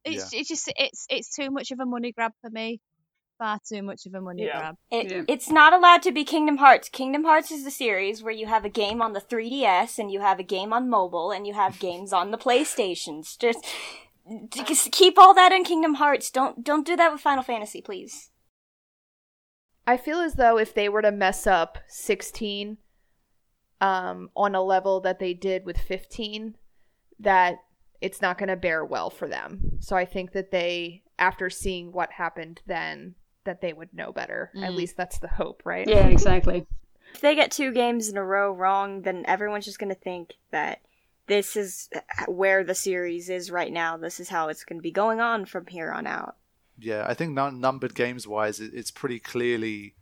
It's 0.04 0.32
it's 0.32 0.48
just 0.48 0.72
it's 0.76 1.06
it's 1.10 1.34
too 1.34 1.50
much 1.50 1.70
of 1.70 1.80
a 1.80 1.86
money 1.86 2.12
grab 2.12 2.32
for 2.40 2.50
me. 2.50 2.80
Far 3.38 3.60
too 3.66 3.82
much 3.82 4.04
of 4.06 4.14
a 4.14 4.20
money 4.20 4.44
Yeah. 4.46 4.58
grab. 4.58 4.76
It, 4.90 5.10
Yeah. 5.10 5.22
It's 5.28 5.48
not 5.48 5.72
allowed 5.72 6.02
to 6.02 6.12
be 6.12 6.24
Kingdom 6.24 6.56
Hearts. 6.56 6.88
Kingdom 6.88 7.22
Hearts 7.24 7.52
is 7.52 7.62
the 7.64 7.70
series 7.70 8.22
where 8.22 8.32
you 8.32 8.46
have 8.46 8.64
a 8.64 8.68
game 8.68 9.00
on 9.00 9.12
the 9.12 9.20
3DS 9.20 9.98
and 9.98 10.10
you 10.10 10.20
have 10.20 10.40
a 10.40 10.42
game 10.42 10.72
on 10.72 10.90
mobile 10.90 11.30
and 11.30 11.46
you 11.46 11.54
have 11.54 11.78
games 11.78 12.12
on 12.12 12.32
the 12.32 12.38
PlayStations. 12.38 13.38
Just, 13.38 13.64
just 14.66 14.90
keep 14.90 15.18
all 15.18 15.34
that 15.34 15.52
in 15.52 15.62
Kingdom 15.62 15.94
Hearts. 15.94 16.30
Don't 16.30 16.64
don't 16.64 16.84
do 16.86 16.96
that 16.96 17.12
with 17.12 17.20
Final 17.20 17.44
Fantasy, 17.44 17.80
please. 17.80 18.30
I 19.86 19.96
feel 19.96 20.18
as 20.18 20.34
though 20.34 20.58
if 20.58 20.74
they 20.74 20.88
were 20.88 21.00
to 21.00 21.10
mess 21.12 21.46
up 21.46 21.78
16 21.86 22.76
um, 23.80 24.28
on 24.36 24.54
a 24.54 24.62
level 24.62 25.00
that 25.00 25.18
they 25.18 25.32
did 25.32 25.64
with 25.64 25.78
15, 25.78 26.56
that 27.20 27.54
it's 28.00 28.20
not 28.20 28.36
going 28.36 28.50
to 28.50 28.56
bear 28.56 28.84
well 28.84 29.08
for 29.08 29.26
them. 29.28 29.78
So 29.80 29.96
I 29.96 30.04
think 30.04 30.32
that 30.32 30.50
they, 30.50 31.04
after 31.18 31.48
seeing 31.48 31.92
what 31.92 32.12
happened 32.12 32.60
then, 32.66 33.14
that 33.48 33.60
they 33.62 33.72
would 33.72 33.92
know 33.92 34.12
better. 34.12 34.50
At 34.54 34.70
Mm. 34.72 34.76
least 34.76 34.96
that's 34.96 35.18
the 35.18 35.28
hope, 35.28 35.62
right? 35.64 35.88
Yeah, 35.88 36.06
exactly. 36.16 36.66
If 37.14 37.20
they 37.22 37.34
get 37.34 37.50
two 37.50 37.72
games 37.72 38.08
in 38.08 38.16
a 38.18 38.24
row 38.24 38.52
wrong, 38.52 39.02
then 39.02 39.24
everyone's 39.26 39.64
just 39.64 39.78
going 39.78 39.88
to 39.94 40.00
think 40.00 40.34
that 40.50 40.82
this 41.26 41.56
is 41.56 41.88
where 42.26 42.62
the 42.64 42.74
series 42.74 43.28
is 43.30 43.50
right 43.50 43.72
now. 43.72 43.96
This 43.96 44.20
is 44.20 44.28
how 44.28 44.48
it's 44.48 44.64
going 44.64 44.78
to 44.78 44.82
be 44.82 44.90
going 44.90 45.20
on 45.20 45.46
from 45.46 45.66
here 45.66 45.90
on 45.90 46.06
out. 46.06 46.36
Yeah, 46.78 47.04
I 47.08 47.14
think 47.14 47.32
num- 47.32 47.60
numbered 47.60 47.94
games 47.94 48.26
wise, 48.26 48.60
it's 48.60 48.90
pretty 48.90 49.18
clearly 49.18 49.94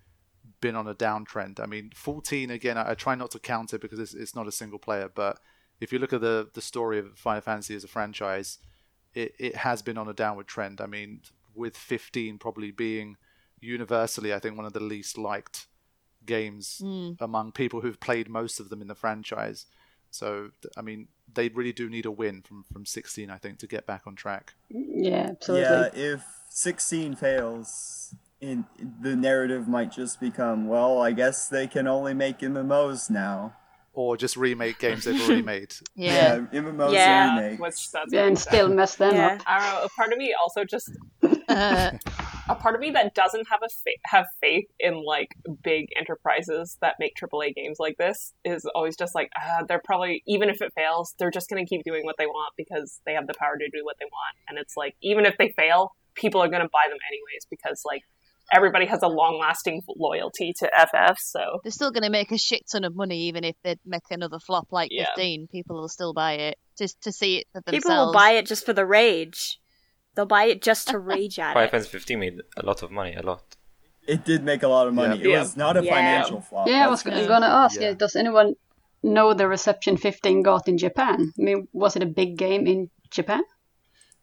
been 0.61 0.77
on 0.77 0.87
a 0.89 0.95
downtrend. 0.95 1.61
I 1.61 1.67
mean, 1.67 1.91
14 1.95 2.51
again. 2.51 2.77
I, 2.77 2.91
I 2.91 2.95
try 2.95 3.15
not 3.15 3.31
to 3.33 3.39
count 3.39 3.73
it 3.73 3.81
because 3.81 3.99
it's, 4.01 4.15
it's 4.15 4.35
not 4.35 4.47
a 4.49 4.53
single 4.53 4.79
player, 4.79 5.09
but 5.13 5.39
if 5.81 5.93
you 5.93 5.99
look 5.99 6.13
at 6.13 6.21
the 6.23 6.49
the 6.55 6.61
story 6.63 6.99
of 6.99 7.17
Final 7.19 7.41
Fantasy 7.43 7.75
as 7.77 7.85
a 7.85 7.89
franchise, 7.89 8.59
it, 9.15 9.35
it 9.39 9.57
has 9.57 9.83
been 9.83 9.99
on 9.99 10.09
a 10.09 10.15
downward 10.15 10.47
trend. 10.49 10.81
I 10.81 10.87
mean, 10.87 11.21
with 11.55 11.77
15 11.77 12.39
probably 12.39 12.71
being 12.71 13.17
universally, 13.67 14.33
I 14.33 14.39
think 14.39 14.57
one 14.57 14.67
of 14.67 14.73
the 14.73 14.81
least 14.81 15.19
liked 15.19 15.67
games 16.25 16.81
Mm. 16.83 17.17
among 17.21 17.53
people 17.53 17.81
who've 17.83 18.01
played 18.01 18.29
most 18.29 18.59
of 18.61 18.69
them 18.69 18.81
in 18.83 18.89
the 18.89 18.95
franchise. 18.95 19.67
So, 20.11 20.51
I 20.77 20.83
mean, 20.83 21.09
they 21.33 21.49
really 21.49 21.73
do 21.73 21.89
need 21.91 22.07
a 22.07 22.11
win 22.11 22.43
from, 22.43 22.65
from 22.73 22.87
16, 22.87 23.31
I 23.31 23.37
think, 23.39 23.59
to 23.59 23.67
get 23.67 23.87
back 23.87 24.03
on 24.07 24.15
track. 24.17 24.55
Yeah, 24.71 25.29
absolutely. 25.31 26.01
Yeah, 26.01 26.15
if 26.15 26.23
16 26.51 27.17
fails, 27.17 28.15
in 28.41 28.65
the 29.01 29.15
narrative 29.17 29.67
might 29.69 29.91
just 29.93 30.21
become, 30.21 30.69
well, 30.69 31.01
I 31.01 31.13
guess 31.13 31.49
they 31.49 31.67
can 31.67 31.87
only 31.87 32.15
make 32.15 32.39
MMOs 32.41 33.11
now. 33.11 33.55
Or 33.93 34.17
just 34.17 34.37
remake 34.37 34.79
games 34.79 35.05
they've 35.05 35.21
already 35.21 35.43
made. 35.55 35.75
Yeah, 35.95 36.39
MMOs 36.53 36.93
yeah, 36.93 37.33
are 37.33 37.41
remakes. 37.41 37.61
which 37.61 37.91
that's 37.93 38.13
Yeah, 38.13 38.27
and 38.27 38.39
still 38.39 38.69
mess 38.69 38.97
them 38.97 39.15
Yeah. 39.15 39.27
up. 39.37 39.43
I 39.47 39.59
don't 39.59 39.75
know. 39.75 39.85
A 39.85 39.89
part 39.91 40.13
of 40.13 40.19
me 40.19 40.35
also 40.41 40.65
just 40.65 40.91
Uh, 41.49 41.93
a 42.49 42.55
part 42.55 42.75
of 42.75 42.81
me 42.81 42.91
that 42.91 43.15
doesn't 43.15 43.47
have 43.49 43.61
a 43.65 43.69
fa- 43.69 44.01
have 44.05 44.27
faith 44.41 44.67
in 44.79 45.05
like 45.05 45.35
big 45.63 45.89
enterprises 45.97 46.77
that 46.81 46.95
make 46.99 47.13
AAA 47.21 47.55
games 47.55 47.77
like 47.79 47.97
this 47.99 48.33
is 48.45 48.65
always 48.75 48.97
just 48.97 49.15
like 49.15 49.31
uh, 49.37 49.65
they're 49.69 49.83
probably 49.85 50.23
even 50.27 50.49
if 50.49 50.61
it 50.63 50.73
fails, 50.75 51.15
they're 51.19 51.31
just 51.31 51.49
going 51.49 51.65
to 51.65 51.69
keep 51.69 51.85
doing 51.85 52.05
what 52.05 52.17
they 52.19 52.27
want 52.27 52.53
because 52.57 53.01
they 53.07 53.15
have 53.15 53.27
the 53.27 53.35
power 53.39 53.57
to 53.59 53.69
do 53.71 53.85
what 53.85 53.97
they 53.99 54.07
want. 54.07 54.37
And 54.49 54.59
it's 54.59 54.77
like 54.77 54.97
even 55.03 55.27
if 55.27 55.37
they 55.39 55.53
fail, 55.57 55.95
people 56.15 56.43
are 56.43 56.49
going 56.49 56.63
to 56.63 56.69
buy 56.69 56.87
them 56.89 56.99
anyways 57.09 57.47
because 57.51 57.83
like 57.85 58.03
everybody 58.53 58.87
has 58.87 59.03
a 59.03 59.09
long 59.09 59.39
lasting 59.41 59.83
loyalty 59.97 60.53
to 60.59 60.71
FF. 60.77 61.19
So 61.19 61.61
they're 61.63 61.73
still 61.73 61.91
going 61.91 62.05
to 62.05 62.11
make 62.11 62.31
a 62.33 62.39
shit 62.39 62.63
ton 62.71 62.85
of 62.85 62.95
money, 62.95 63.23
even 63.23 63.45
if 63.45 63.57
they 63.63 63.77
make 63.85 64.03
another 64.11 64.39
flop 64.39 64.69
like 64.71 64.91
Yeah. 64.93 65.07
15. 65.17 65.49
People 65.49 65.77
will 65.81 65.89
still 65.89 66.13
buy 66.13 66.35
it 66.35 66.59
just 66.79 67.01
to 67.03 67.13
see 67.13 67.39
it 67.39 67.47
for 67.53 67.61
themselves. 67.63 67.85
People 67.85 68.07
will 68.07 68.13
buy 68.13 68.33
it 68.33 68.47
just 68.47 68.65
for 68.65 68.73
the 68.73 68.87
rage. 68.87 69.59
They'll 70.17 70.27
buy 70.27 70.45
it 70.45 70.63
just 70.63 70.89
to 70.89 70.99
rage 71.13 71.39
at 71.39 71.53
Final 71.55 71.69
it. 71.69 71.71
Fantasy 71.71 71.91
15 71.91 72.19
made 72.19 72.41
a 72.57 72.67
lot 72.67 72.83
of 72.83 72.91
money, 72.91 73.15
a 73.15 73.23
lot. 73.23 73.57
It 74.09 74.25
did 74.25 74.43
make 74.43 74.63
a 74.63 74.69
lot 74.69 74.87
of 74.89 74.95
money. 74.95 75.19
Yeah. 75.19 75.37
It 75.37 75.39
was 75.41 75.57
not 75.57 75.77
a 75.77 75.85
Yeah. 75.85 75.95
financial 75.95 76.41
flop. 76.41 76.67
Yeah, 76.69 76.87
I 76.87 76.91
was 76.91 77.03
going 77.03 77.17
to 77.27 77.47
ask, 77.47 77.81
Yeah. 77.81 77.89
yeah, 77.89 77.95
does 77.95 78.17
anyone 78.17 78.55
know 79.03 79.35
the 79.35 79.47
reception 79.47 79.97
15 79.97 80.43
got 80.43 80.67
in 80.69 80.79
Japan? 80.79 81.33
I 81.39 81.43
mean, 81.43 81.69
was 81.73 81.95
it 81.97 82.03
a 82.03 82.07
big 82.07 82.37
game 82.37 82.67
in 82.67 82.91
Japan? 83.11 83.43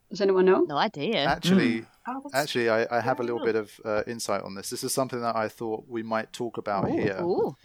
Does 0.10 0.22
anyone 0.22 0.46
know? 0.46 0.62
No 0.68 0.78
idea. 0.78 1.26
Actually, 1.26 1.86
Oh, 2.06 2.22
actually, 2.34 2.70
I, 2.70 2.86
I 2.98 3.00
have 3.00 3.22
a 3.22 3.24
little 3.24 3.44
bit 3.46 3.56
of 3.56 3.72
uh, 3.86 4.04
insight 4.06 4.42
on 4.44 4.56
this. 4.56 4.70
This 4.70 4.84
is 4.84 4.94
something 4.94 5.22
that 5.22 5.38
I 5.38 5.48
thought 5.48 5.86
we 5.88 6.04
might 6.04 6.34
talk 6.34 6.58
about 6.58 6.90
here. 6.90 7.18
Ooh, 7.22 7.56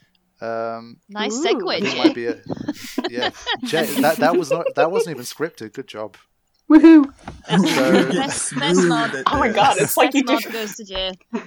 Um, 0.40 0.98
nice 1.08 1.36
segue, 1.36 1.68
I 1.74 1.80
think 1.80 1.86
it 1.86 1.96
Jay. 1.96 2.02
might 2.04 2.14
be 2.14 2.26
a 2.26 2.40
yeah. 3.10 3.30
Jay, 3.64 3.86
that 4.00 4.16
that 4.18 4.36
was 4.36 4.50
not 4.52 4.66
that 4.76 4.92
wasn't 4.92 5.16
even 5.16 5.24
scripted. 5.24 5.72
Good 5.72 5.88
job. 5.88 6.16
Woohoo! 6.70 7.04
So- 7.48 7.56
Get 8.12 8.12
Best- 8.12 8.54
best 8.58 8.76
smooth 8.80 9.22
Oh 9.26 9.38
my 9.38 9.48
god, 9.50 9.76
it's 9.78 9.96
like 9.96 10.12
you 10.14 10.24
Best 10.24 10.42
do. 10.44 10.48
mod 10.50 10.52
goes 10.52 10.76
to 10.76 10.84
Jay. 10.84 11.12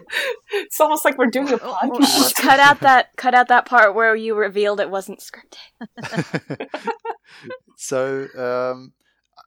It's 0.54 0.80
almost 0.82 1.06
like 1.06 1.18
we're 1.18 1.28
doing 1.28 1.50
a 1.50 1.60
Oh, 1.62 1.78
podcast. 1.84 2.36
cut 2.36 2.60
out 2.60 2.80
that 2.82 3.16
cut 3.18 3.34
out 3.34 3.48
that 3.50 3.66
part 3.66 3.94
where 3.96 4.16
you 4.16 4.36
revealed 4.36 4.80
it 4.80 4.90
wasn't 4.90 5.20
scripted. 5.20 6.68
so 7.78 8.28
um, 8.38 8.94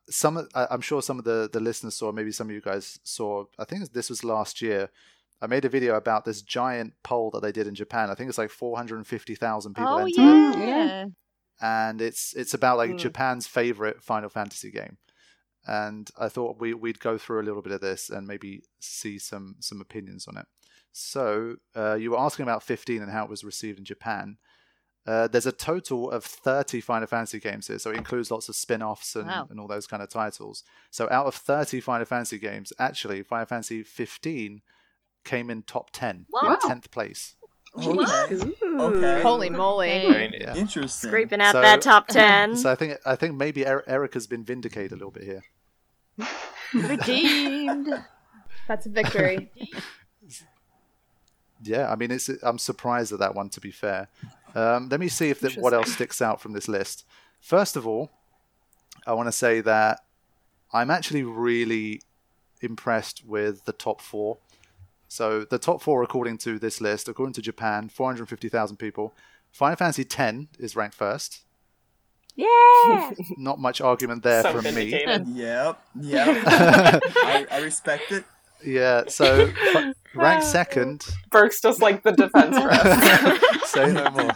some 0.09 0.49
I, 0.55 0.67
I'm 0.71 0.81
sure 0.81 1.03
some 1.03 1.19
of 1.19 1.25
the 1.25 1.49
the 1.53 1.61
listeners 1.61 1.97
saw. 1.97 2.13
Maybe 2.13 2.33
some 2.33 2.49
of 2.49 2.55
you 2.55 2.61
guys 2.61 2.99
saw. 3.05 3.45
I 3.59 3.65
think 3.65 3.93
this 3.93 4.09
was 4.11 4.25
last 4.25 4.63
year. 4.63 4.91
I 5.43 5.47
made 5.47 5.65
a 5.65 5.69
video 5.69 5.97
about 5.97 6.25
this 6.25 6.41
giant 6.43 6.95
poll 7.03 7.31
that 7.33 7.43
they 7.43 7.53
did 7.53 7.67
in 7.67 7.75
Japan. 7.75 8.09
I 8.11 8.15
think 8.15 8.29
it's 8.31 8.39
like 8.39 8.51
450,000 8.51 9.75
people 9.75 9.89
Oh 9.93 9.99
entered. 9.99 10.13
yeah. 10.17 10.55
yeah. 10.67 11.05
and 11.61 12.01
it's 12.01 12.33
it's 12.35 12.55
about 12.55 12.79
like 12.79 12.91
Mm. 12.93 12.99
Japan's 12.99 13.47
favorite 13.47 14.03
Final 14.03 14.31
Fantasy 14.31 14.71
game. 14.71 14.97
And 15.67 16.11
I 16.19 16.29
thought 16.29 16.61
we 16.61 16.75
we'd 16.75 17.01
go 17.01 17.17
through 17.19 17.41
a 17.41 17.45
little 17.49 17.63
bit 17.63 17.73
of 17.73 17.81
this 17.81 18.11
and 18.11 18.27
maybe 18.27 18.63
see 18.81 19.19
some 19.19 19.57
some 19.61 19.81
opinions 19.81 20.27
on 20.29 20.37
it. 20.37 20.47
So 20.93 21.57
uh, 21.75 21.95
you 21.95 22.11
were 22.13 22.19
asking 22.21 22.45
about 22.45 22.63
15 22.63 23.03
and 23.03 23.11
how 23.11 23.25
it 23.25 23.31
was 23.31 23.43
received 23.45 23.79
in 23.79 23.85
Japan. 23.85 24.37
Uh, 25.07 25.27
there's 25.29 25.45
a 25.45 25.53
total 25.53 26.11
of 26.11 26.25
30 26.25 26.81
Final 26.81 27.07
Fantasy 27.07 27.39
games 27.39 27.67
here, 27.67 27.79
so 27.79 27.91
it 27.91 27.97
includes 27.97 28.31
lots 28.31 28.49
of 28.49 28.57
spin-offs 28.57 29.15
and, 29.17 29.27
Wow. 29.27 29.47
and 29.51 29.61
all 29.61 29.67
those 29.69 29.87
kind 29.87 30.03
of 30.03 30.09
titles. 30.09 30.63
So 30.91 31.09
out 31.11 31.27
of 31.27 31.35
30 31.35 31.81
Final 31.81 32.07
Fantasy 32.07 32.39
games, 32.39 32.73
actually 32.79 33.23
Final 33.23 33.45
Fantasy 33.45 33.83
15 33.83 34.63
came 35.25 35.51
in 35.51 35.63
top 35.63 35.91
10, 35.93 36.27
Wow. 36.31 36.57
10th 36.63 36.91
place. 36.91 37.35
Okay. 37.77 38.53
Okay. 38.65 39.21
Holy 39.23 39.51
moly. 39.51 39.89
Hey. 39.89 40.07
I 40.07 40.19
mean, 40.31 40.41
Yeah. 40.41 40.55
Interesting. 40.55 41.09
Scraping 41.11 41.41
out 41.41 41.53
So- 41.53 41.61
that 41.61 41.83
top 41.83 42.07
ten. 42.09 42.57
So 42.57 42.71
I 42.71 42.77
think 42.77 42.97
I 43.05 43.17
think 43.17 43.35
maybe 43.35 43.65
Er- 43.67 43.83
Erica's 43.89 44.27
been 44.29 44.45
vindicated 44.45 44.93
a 44.93 44.95
little 44.95 45.11
bit 45.11 45.25
here. 45.25 45.43
Redeemed. 46.75 48.05
That's 48.69 48.87
a 48.87 48.91
victory. 48.91 49.51
Yeah, 51.63 51.91
I 51.91 51.97
mean, 51.97 52.11
it's 52.11 52.29
I'm 52.43 52.59
surprised 52.59 53.13
at 53.13 53.21
that 53.21 53.35
one. 53.35 53.49
To 53.49 53.61
be 53.61 53.71
fair, 53.71 54.09
um, 54.55 54.89
let 54.91 55.01
me 55.01 55.09
see 55.09 55.31
if 55.31 55.41
that, 55.41 55.55
what 55.55 55.73
else 55.73 55.93
sticks 55.93 56.21
out 56.21 56.39
from 56.41 56.53
this 56.53 56.69
list. 56.69 57.07
First 57.41 57.77
of 57.77 57.87
all, 57.87 58.11
I 59.07 59.15
want 59.15 59.29
to 59.29 59.33
say 59.33 59.63
that 59.63 60.01
I'm 60.75 60.91
actually 60.91 61.23
really 61.23 62.03
impressed 62.61 63.25
with 63.25 63.65
the 63.65 63.73
top 63.73 64.01
four. 64.01 64.39
So 65.09 65.45
the 65.45 65.59
top 65.59 65.81
four, 65.81 66.03
according 66.03 66.39
to 66.39 66.59
this 66.59 66.81
list, 66.81 67.09
according 67.09 67.35
to 67.35 67.43
Japan, 67.43 67.89
450,000 67.89 68.77
people. 68.77 69.15
Final 69.53 69.77
Fantasy 69.77 70.05
X 70.11 70.47
is 70.59 70.75
ranked 70.75 70.97
first. 70.97 71.44
Yeah. 72.37 73.11
Not 73.39 73.59
much 73.59 73.81
argument 73.81 74.23
there 74.23 74.43
so 74.43 74.53
from 74.53 74.65
me. 74.65 74.71
vindicated. 74.91 75.27
Yep. 75.35 75.83
Yep. 76.01 76.43
I, 76.47 77.47
I 77.51 77.61
respect 77.61 78.13
it. 78.13 78.25
Yeah, 78.65 79.05
so 79.09 79.53
f- 79.75 79.95
ranked 80.15 80.45
second. 80.47 81.05
Burke's 81.31 81.61
just 81.61 81.83
like 81.83 82.03
the 82.03 82.13
defense 82.13 82.57
rep. 82.57 83.67
Say 83.67 83.93
no 83.93 84.11
more. 84.11 84.31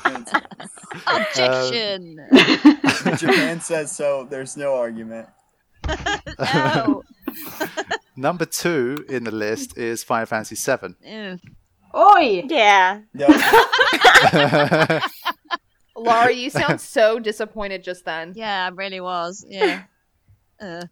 Objection. 1.06 2.20
Um, 2.30 3.16
Japan 3.16 3.60
says 3.62 3.90
so. 3.94 4.26
There's 4.28 4.56
no 4.56 4.74
argument. 4.76 5.28
no. 6.38 7.04
Number 8.16 8.44
two 8.44 9.04
in 9.08 9.24
the 9.24 9.30
list 9.30 9.78
is 9.78 10.04
Final 10.04 10.26
Fantasy 10.26 10.56
VII. 10.56 10.94
Ew. 11.10 11.38
Oi! 11.96 12.42
Yeah. 12.48 13.00
No. 13.14 13.28
Yeah. 16.04 16.12
Laura, 16.12 16.32
you 16.32 16.50
sound 16.50 16.80
so 16.96 17.18
disappointed 17.18 17.82
just 17.84 18.04
then. 18.04 18.32
Yeah, 18.36 18.66
I 18.66 18.68
really 18.68 19.00
was. 19.00 19.44
Yeah. 19.48 19.84
Uh, 20.60 20.82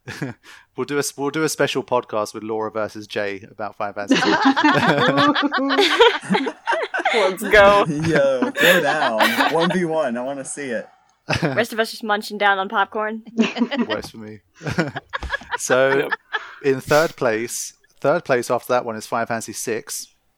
We'll 0.77 0.85
do 0.85 0.97
a 0.97 1.03
we'll 1.17 1.29
do 1.29 1.43
a 1.43 1.49
special 1.49 1.83
podcast 1.83 2.33
with 2.33 2.41
Laura 2.41 2.71
versus 2.71 3.05
Jay 3.05 3.45
about 3.51 3.75
Final 3.75 3.95
Fantasy. 3.95 4.21
Let's 7.13 7.43
go. 7.43 7.83
Yo, 7.85 8.49
go 8.51 8.81
down. 8.81 9.53
One 9.53 9.69
v 9.73 9.83
one. 9.83 10.15
I 10.15 10.23
want 10.23 10.39
to 10.39 10.45
see 10.45 10.69
it. 10.69 10.87
Rest 11.43 11.73
of 11.73 11.81
us 11.81 11.91
just 11.91 12.01
munching 12.03 12.37
down 12.37 12.59
on 12.59 12.69
popcorn. 12.69 13.23
Works 13.89 14.11
for 14.11 14.19
me. 14.19 14.39
so, 15.57 16.07
in 16.63 16.79
third 16.79 17.17
place, 17.17 17.73
third 17.99 18.23
place 18.23 18.49
after 18.49 18.71
that 18.71 18.85
one 18.85 18.95
is 18.95 19.05
Final 19.05 19.25
Fantasy 19.25 19.51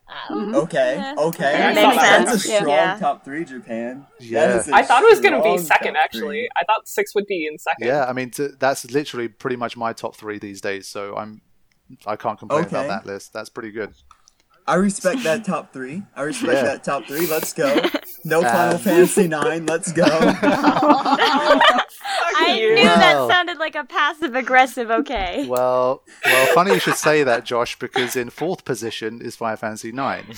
VI. 0.09 0.55
Okay. 0.57 0.95
Yeah. 0.97 1.15
Okay. 1.17 1.51
That 1.53 1.75
makes 1.75 1.95
That's 2.01 2.33
a 2.33 2.39
strong 2.39 2.67
Yeah. 2.69 2.97
top 2.99 3.23
three, 3.23 3.45
Japan. 3.45 4.05
Yeah. 4.19 4.47
That 4.47 4.55
is 4.61 4.67
a 4.69 4.75
I 4.75 4.81
thought 4.83 5.03
it 5.03 5.09
was 5.09 5.19
going 5.21 5.33
to 5.33 5.41
be 5.43 5.57
second, 5.57 5.95
actually. 5.97 6.21
three. 6.21 6.49
I 6.57 6.63
thought 6.65 6.87
six 6.87 7.13
would 7.15 7.25
be 7.27 7.47
in 7.49 7.57
second. 7.57 7.87
Yeah, 7.87 8.05
I 8.05 8.13
mean 8.13 8.31
t- 8.31 8.49
that's 8.59 8.89
literally 8.91 9.27
pretty 9.27 9.55
much 9.55 9.77
my 9.77 9.93
top 9.93 10.15
three 10.15 10.39
these 10.39 10.61
days. 10.61 10.87
So 10.87 11.15
I'm 11.15 11.41
I 12.05 12.15
can't 12.15 12.37
complain 12.37 12.65
about 12.65 12.87
that 12.87 13.05
list. 13.05 13.33
That's 13.33 13.49
pretty 13.49 13.71
good. 13.71 13.93
I 14.67 14.75
respect 14.75 15.23
that 15.23 15.45
top 15.45 15.73
three. 15.73 16.03
I 16.15 16.21
respect 16.23 16.53
Yeah. 16.53 16.63
that 16.63 16.83
top 16.83 17.05
three. 17.05 17.25
Let's 17.25 17.53
go. 17.53 17.67
No 18.25 18.41
Final 18.41 18.73
Um, 18.75 18.79
Fantasy 18.79 19.27
nine. 19.27 19.65
Let's 19.65 19.91
go. 19.91 20.03
I 22.41 22.57
you. 22.59 22.75
knew 22.75 22.83
Wow. 22.85 22.95
that 23.27 23.27
sounded 23.33 23.57
like 23.57 23.75
a 23.75 23.83
passive 23.83 24.35
aggressive 24.35 24.89
okay. 24.91 25.45
Well, 25.47 26.03
well, 26.25 26.45
funny 26.53 26.73
you 26.73 26.79
should 26.79 26.95
say 26.95 27.23
that, 27.23 27.45
Josh, 27.45 27.77
because 27.79 28.15
in 28.15 28.29
fourth 28.29 28.65
position 28.65 29.21
is 29.21 29.35
Final 29.35 29.57
Fantasy 29.57 29.91
Nine. 29.91 30.33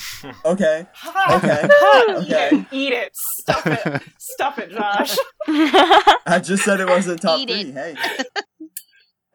Okay. 0.46 0.86
Okay. 1.32 1.68
Okay. 2.12 2.66
Eat 2.72 2.94
it. 2.94 3.12
Stuff 3.16 3.66
it. 3.68 4.02
Stop 4.18 4.58
it, 4.60 4.72
Josh. 4.72 5.18
I 5.48 6.40
just 6.44 6.64
said 6.64 6.80
it 6.80 6.88
wasn't 6.88 7.22
top 7.22 7.40
Eat 7.40 7.50
three. 7.50 7.62
it. 7.62 7.74
Hey. 7.74 7.96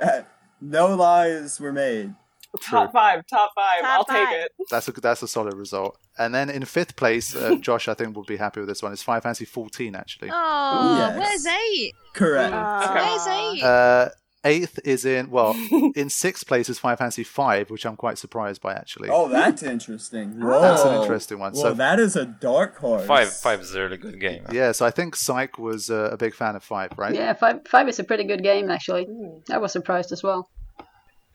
Uh, 0.01 0.23
no 0.61 0.95
lies 0.95 1.59
were 1.61 1.73
made. 1.73 2.15
Top 2.63 2.93
five, 2.93 3.25
top 3.27 3.51
five. 3.55 3.81
Top 3.81 3.99
I'll 3.99 4.05
five. 4.05 4.29
take 4.29 4.45
it. 4.45 4.53
That's 4.71 4.89
a 4.89 4.93
that's 4.93 5.23
a 5.23 5.29
solid 5.29 5.55
result. 5.55 5.99
And 6.19 6.35
then 6.35 6.49
in 6.51 6.65
fifth 6.65 6.97
place, 6.97 7.35
uh, 7.37 7.57
Josh, 7.61 7.89
I 7.89 7.95
think 7.95 8.17
will 8.17 8.25
be 8.25 8.37
happy 8.37 8.61
with 8.61 8.69
this 8.69 8.83
one. 8.83 8.93
It's 8.93 9.03
Final 9.03 9.21
Fantasy 9.21 9.45
14 9.45 9.95
actually. 9.95 10.31
Oh, 10.33 10.97
Yes. 10.99 11.19
where's 11.19 11.47
eight? 11.47 11.93
Correct. 12.15 12.55
Uh, 12.55 12.93
Where's 12.95 13.27
eight? 13.27 13.63
Uh, 13.63 14.09
eighth 14.45 14.79
is 14.85 15.05
in 15.05 15.29
well, 15.31 15.55
in 15.97 16.09
sixth 16.09 16.47
place 16.47 16.69
is 16.71 16.79
Final 16.79 16.97
Fantasy 16.97 17.25
5, 17.25 17.69
which 17.71 17.85
I'm 17.85 17.97
quite 17.97 18.17
surprised 18.17 18.63
by 18.63 18.73
actually. 18.75 19.09
oh, 19.11 19.29
that's 19.29 19.63
interesting. 19.63 20.41
Whoa. 20.41 20.61
That's 20.63 20.83
an 20.85 21.03
interesting 21.03 21.39
one. 21.39 21.53
Whoa, 21.53 21.61
So- 21.63 21.75
that 21.75 21.99
is 22.01 22.17
a 22.17 22.25
dark 22.25 22.79
horse. 22.79 23.07
Five 23.07 23.33
five 23.33 23.61
is 23.61 23.75
a 23.75 23.81
really 23.83 23.97
good 23.99 24.19
game. 24.21 24.47
Yeah, 24.53 24.73
so 24.73 24.87
I 24.87 24.91
think 24.91 25.15
Psych 25.17 25.59
was 25.59 25.91
uh, 25.91 26.11
a 26.13 26.17
big 26.17 26.35
fan 26.35 26.57
of 26.57 26.65
Five, 26.65 26.93
right? 26.97 27.15
Yeah, 27.15 27.35
five 27.35 27.61
five 27.69 27.89
is 27.89 27.99
a 27.99 28.05
pretty 28.05 28.25
good 28.25 28.43
game 28.43 28.71
actually. 28.71 29.07
I 29.51 29.59
was 29.59 29.73
surprised 29.73 30.13
as 30.13 30.23
well. 30.23 30.49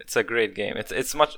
It's 0.02 0.16
a 0.16 0.24
great 0.24 0.54
game. 0.56 0.76
It's 0.78 0.92
it's 0.92 1.14
much. 1.16 1.38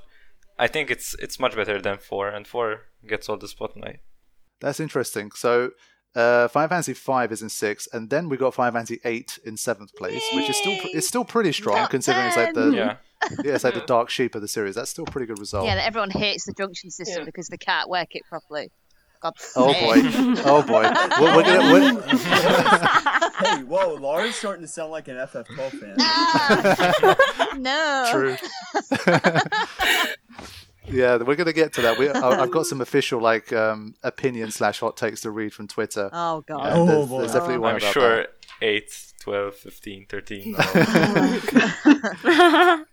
I 0.57 0.67
think 0.67 0.89
it's 0.91 1.15
it's 1.19 1.39
much 1.39 1.55
better 1.55 1.81
than 1.81 1.97
four, 1.97 2.27
and 2.29 2.45
four 2.47 2.81
gets 3.07 3.29
all 3.29 3.37
the 3.37 3.47
spotlight. 3.47 3.99
That's 4.61 4.79
interesting. 4.79 5.31
So 5.31 5.71
uh, 6.15 6.47
Final 6.47 6.69
Fantasy 6.69 6.93
Five 6.93 7.31
is 7.31 7.41
in 7.41 7.49
sixth, 7.49 7.87
and 7.93 8.09
then 8.09 8.29
we 8.29 8.37
got 8.37 8.53
Final 8.53 8.73
Fantasy 8.73 8.99
Eight 9.03 9.39
in 9.45 9.57
seventh 9.57 9.93
place, 9.95 10.23
which 10.33 10.49
is 10.49 10.55
still 10.57 10.77
it's 10.93 11.07
still 11.07 11.25
pretty 11.25 11.51
strong 11.51 11.77
Top 11.77 11.89
considering 11.89 12.27
it's 12.27 12.37
like 12.37 12.53
the 12.53 12.69
Yeah. 12.71 12.95
yeah 13.43 13.55
it's 13.55 13.63
like 13.63 13.73
the 13.73 13.81
dark 13.81 14.09
sheep 14.09 14.35
of 14.35 14.41
the 14.41 14.47
series. 14.47 14.75
That's 14.75 14.91
still 14.91 15.05
a 15.07 15.11
pretty 15.11 15.27
good 15.27 15.39
result. 15.39 15.65
Yeah, 15.65 15.75
that 15.75 15.87
everyone 15.87 16.11
hates 16.11 16.45
the 16.45 16.53
junction 16.53 16.89
system 16.91 17.19
Yeah. 17.21 17.25
because 17.25 17.47
they 17.47 17.57
can't 17.57 17.89
work 17.89 18.09
it 18.11 18.21
properly. 18.29 18.69
God 19.23 19.33
Oh 19.55 19.73
boy! 19.73 20.01
Oh 20.45 20.61
boy! 20.61 20.83
We're, 21.19 21.35
we're 21.35 21.43
gonna, 21.43 22.01
Hey, 23.37 23.63
whoa, 23.63 23.95
Laura's 23.95 24.35
starting 24.35 24.61
to 24.63 24.67
sound 24.67 24.91
like 24.91 25.07
an 25.07 25.15
FF12 25.15 25.79
fan. 25.79 25.95
Ah, 25.99 27.15
no. 27.57 28.09
True. 28.11 28.35
yeah, 30.91 31.17
we're 31.17 31.35
gonna 31.35 31.53
get 31.53 31.73
to 31.73 31.81
that. 31.83 31.97
We, 31.97 32.09
I, 32.09 32.41
I've 32.41 32.51
got 32.51 32.65
some 32.65 32.81
official 32.81 33.21
like 33.21 33.53
um, 33.53 33.95
opinion 34.03 34.51
slash 34.51 34.79
hot 34.79 34.97
takes 34.97 35.21
to 35.21 35.31
read 35.31 35.53
from 35.53 35.67
Twitter. 35.67 36.09
Oh 36.11 36.41
god. 36.41 36.71
Oh, 36.73 36.85
there's, 36.85 37.07
boy. 37.07 37.19
there's 37.19 37.33
definitely 37.33 37.59
one 37.59 37.75
I'm 37.75 37.77
about 37.77 37.93
sure 37.93 38.25
8, 38.61 39.13
12, 39.21 39.55
15, 39.55 40.05
13. 40.07 40.51
that. 42.23 42.85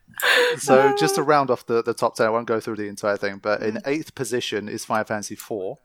So 0.58 0.94
just 0.96 1.14
to 1.14 1.22
round 1.22 1.50
off 1.50 1.64
the, 1.66 1.82
the 1.82 1.94
top 1.94 2.14
ten, 2.14 2.26
I 2.26 2.30
won't 2.30 2.46
go 2.46 2.60
through 2.60 2.76
the 2.76 2.88
entire 2.88 3.16
thing, 3.16 3.38
but 3.38 3.62
in 3.62 3.80
eighth 3.86 4.14
position 4.14 4.68
is 4.68 4.84
Final 4.84 5.04
Fantasy 5.04 5.34
Four. 5.34 5.78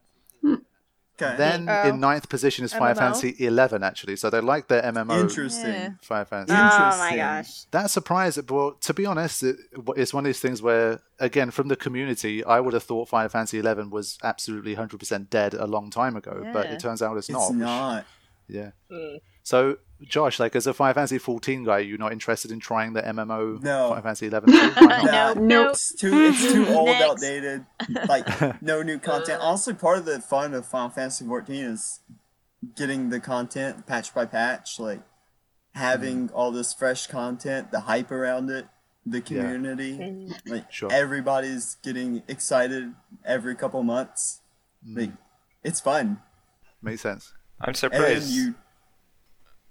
Okay. 1.22 1.36
Then 1.38 1.70
Oh. 1.70 1.88
in 1.90 2.00
ninth 2.02 2.28
position 2.28 2.66
is 2.66 2.74
Fire 2.74 2.94
MMO? 2.94 2.98
Fantasy 2.98 3.36
Eleven. 3.40 3.84
Actually, 3.84 4.18
so 4.18 4.30
they 4.30 4.42
like 4.42 4.68
their 4.68 4.82
MMO. 4.84 5.20
Interesting. 5.22 5.72
Yeah. 5.72 5.90
Final 6.02 6.26
Fantasy. 6.26 6.54
Oh 6.54 6.62
my 6.62 6.72
Interesting. 6.92 7.18
gosh. 7.18 7.64
That 7.72 7.90
surprised 7.90 8.52
Well, 8.52 8.74
to 8.82 8.94
be 8.94 9.06
honest, 9.06 9.42
it, 9.44 9.56
it's 9.96 10.14
one 10.14 10.26
of 10.26 10.30
these 10.30 10.42
things 10.42 10.62
where, 10.62 11.00
again, 11.20 11.52
from 11.52 11.70
the 11.70 11.78
community, 11.78 12.44
I 12.44 12.60
would 12.60 12.74
have 12.74 12.84
thought 12.84 13.08
Final 13.08 13.30
Fantasy 13.30 13.60
eleven 13.60 13.90
was 13.90 14.18
absolutely 14.24 14.76
100% 14.76 15.30
dead 15.30 15.54
a 15.54 15.66
long 15.66 15.90
time 15.90 16.18
ago, 16.18 16.50
but 16.52 16.66
Yeah. 16.66 16.74
it 16.74 16.80
turns 16.82 17.02
out 17.02 17.16
it's, 17.18 17.30
It's 17.30 17.38
not. 17.38 17.50
which- 17.50 17.60
not. 17.60 18.06
Yeah. 18.48 18.72
Mm. 18.92 19.20
So, 19.42 19.78
Josh, 20.04 20.40
like 20.40 20.56
as 20.56 20.68
a 20.68 20.74
Final 20.74 20.94
Fantasy 20.94 21.18
14 21.18 21.64
guy, 21.64 21.80
you're 21.80 21.98
not 21.98 22.12
interested 22.12 22.52
in 22.52 22.60
trying 22.60 22.94
the 22.94 23.02
MMO 23.02 23.62
No. 23.64 23.90
Final 23.90 24.04
Fantasy 24.04 24.28
11? 24.28 24.52
no, 24.52 24.70
Why 24.76 24.88
not? 24.88 25.06
Nah, 25.06 25.34
Nope. 25.34 25.38
nope. 25.44 25.70
It's 25.72 25.96
too, 25.96 26.12
it's 26.14 26.52
too 26.52 26.66
mm-hmm. 26.66 26.74
old, 26.74 26.88
Next. 26.88 27.04
outdated. 27.04 27.66
Like, 28.08 28.62
no 28.62 28.82
new 28.84 29.00
content. 29.00 29.42
Honestly, 29.42 29.74
part 29.74 30.00
of 30.00 30.06
the 30.06 30.20
fun 30.20 30.54
of 30.54 30.66
Final 30.66 30.90
Fantasy 30.90 31.26
14 31.26 31.56
is 31.64 32.00
getting 32.76 33.10
the 33.10 33.20
content 33.20 33.86
patch 33.88 34.14
by 34.14 34.26
patch, 34.26 34.80
like 34.80 35.02
having 35.74 36.30
mm. 36.30 36.32
all 36.36 36.52
this 36.52 36.74
fresh 36.74 37.08
content, 37.08 37.72
the 37.72 37.82
hype 37.82 38.12
around 38.12 38.50
it, 38.50 38.66
the 39.06 39.22
community. 39.22 39.98
Mm-hmm. 39.98 40.52
Like, 40.52 40.72
Sure. 40.72 40.92
everybody's 40.92 41.76
getting 41.84 42.24
excited 42.28 42.94
every 43.24 43.56
couple 43.56 43.82
months. 43.84 44.42
Like, 44.88 45.10
mm. 45.12 45.18
it's 45.64 45.80
fun. 45.80 46.22
Makes 46.82 47.02
sense. 47.02 47.34
I'm 47.62 47.70
And 47.70 47.78
surprised. 47.78 48.30
you, 48.30 48.56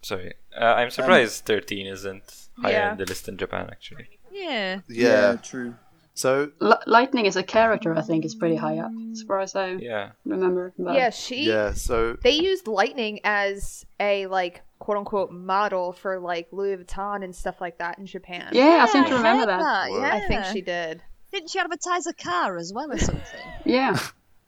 Sorry, 0.05 0.34
uh, 0.61 0.64
I'm 0.64 0.90
surprised 0.90 1.44
13 1.46 1.86
isn't 1.86 2.48
higher 2.61 2.72
Yeah. 2.72 2.92
in 2.92 2.98
the 2.98 3.07
list 3.07 3.28
in 3.28 3.36
Japan. 3.38 3.68
Actually, 3.70 4.09
Yeah. 4.30 4.80
Yeah. 4.88 5.30
yeah, 5.32 5.36
true. 5.36 5.74
So, 6.16 6.52
L- 6.62 6.80
Lightning 6.86 7.26
as 7.26 7.34
a 7.36 7.42
character, 7.42 7.92
I 7.96 8.02
think, 8.02 8.24
is 8.24 8.36
pretty 8.36 8.55
high 8.55 8.78
up, 8.78 8.92
as 9.11 9.22
far 9.22 9.40
as 9.40 9.57
I 9.57 9.70
yeah. 9.72 10.11
remember. 10.24 10.72
But 10.78 10.94
Yeah, 10.94 11.11
she. 11.11 11.46
yeah, 11.48 11.72
so 11.72 12.16
They 12.22 12.30
used 12.32 12.68
lightning 12.68 13.18
as 13.24 13.84
a 13.98 14.26
like 14.26 14.62
quote 14.78 14.98
unquote 14.98 15.32
model 15.32 15.92
for 15.92 16.20
like 16.20 16.48
Louis 16.52 16.76
Vuitton 16.76 17.24
and 17.24 17.34
stuff 17.34 17.61
like 17.61 17.78
that 17.78 17.98
in 17.98 18.07
Japan. 18.07 18.50
yeah, 18.52 18.84
I 18.86 18.92
seem 18.92 19.05
to 19.07 19.11
I 19.11 19.16
remember 19.16 19.50
heard 19.52 19.61
that. 19.61 19.90
Yeah. 19.90 20.11
I 20.14 20.20
think 20.28 20.44
she 20.52 20.61
did. 20.61 21.02
Didn't 21.32 21.50
she 21.50 21.59
advertise 21.59 22.07
a 22.07 22.12
car 22.14 22.59
as 22.59 22.72
well 22.72 22.92
or 22.92 22.98
something? 22.98 23.40
Yeah, 23.64 23.98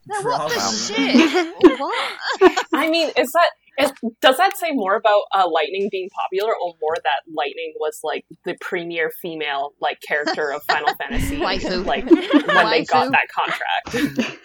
No, 0.06 0.20
what 0.22 0.52
the 0.52 0.60
shit? 0.60 1.54
what? 1.80 2.64
I 2.72 2.88
mean, 2.90 3.08
is 3.16 3.32
that 3.32 3.50
is, 3.78 3.92
does 4.20 4.36
that 4.38 4.56
say 4.56 4.70
more 4.72 4.94
about 4.96 5.22
uh, 5.34 5.48
Lightning 5.50 5.88
being 5.90 6.08
popular, 6.10 6.52
or 6.52 6.74
more 6.80 6.94
that 6.96 7.22
Lightning 7.32 7.74
was 7.78 8.00
like 8.02 8.24
the 8.44 8.54
premier 8.60 9.10
female 9.22 9.72
like 9.80 10.00
character 10.06 10.50
of 10.52 10.62
Final 10.64 10.94
Fantasy, 11.00 11.36
Waifu. 11.38 11.84
like 11.84 12.04
when 12.06 12.70
they 12.70 12.84
got 12.84 13.10
that 13.12 13.28
contract? 13.34 14.38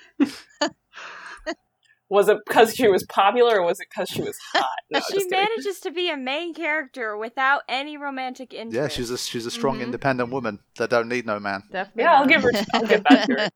was 2.10 2.28
it 2.28 2.38
because 2.46 2.76
she 2.76 2.88
was 2.90 3.06
popular, 3.06 3.60
or 3.60 3.66
was 3.66 3.80
it 3.80 3.88
because 3.90 4.10
she 4.10 4.22
was 4.22 4.38
hot? 4.54 4.66
No, 4.92 5.00
she 5.12 5.26
manages 5.30 5.80
to 5.82 5.92
be 5.92 6.10
a 6.10 6.18
main 6.18 6.54
character 6.54 7.16
without 7.16 7.62
any 7.70 7.96
romantic 7.98 8.54
interest. 8.54 8.76
yeah, 8.76 8.88
she's 8.90 9.10
a 9.10 9.18
she's 9.18 9.46
a 9.46 9.52
strong, 9.52 9.78
Mhm. 9.80 9.84
independent 9.84 10.30
woman 10.30 10.60
that 10.78 10.90
don't 10.90 11.08
need 11.08 11.26
no 11.26 11.40
man. 11.40 11.64
Definitely. 11.72 12.04
Yeah, 12.04 12.14
I'll 12.20 12.28
give 12.28 12.44
her. 12.44 12.52
I'll 12.74 12.86
give 12.88 13.04
that 13.10 13.28
to 13.28 13.34
her. 13.44 13.50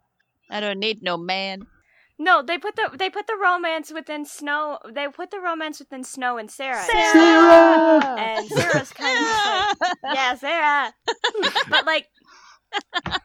I 0.50 0.60
don't 0.60 0.78
need 0.78 1.02
no 1.02 1.16
man. 1.16 1.66
No, 2.18 2.42
they 2.42 2.58
put 2.58 2.76
the 2.76 2.90
they 2.96 3.10
put 3.10 3.26
the 3.26 3.36
romance 3.42 3.92
within 3.92 4.24
Snow. 4.24 4.78
They 4.88 5.08
put 5.08 5.30
the 5.30 5.40
romance 5.40 5.78
within 5.80 6.04
Snow 6.04 6.36
and 6.38 6.48
Serah. 6.48 6.86
Serah! 6.86 8.18
And 8.18 8.48
Serah's 8.48 8.92
kind 8.92 9.18
of 9.18 9.80
like, 9.80 9.98
yeah, 10.14 10.36
Serah. 10.36 10.92
but 11.68 11.86
like, 11.86 12.06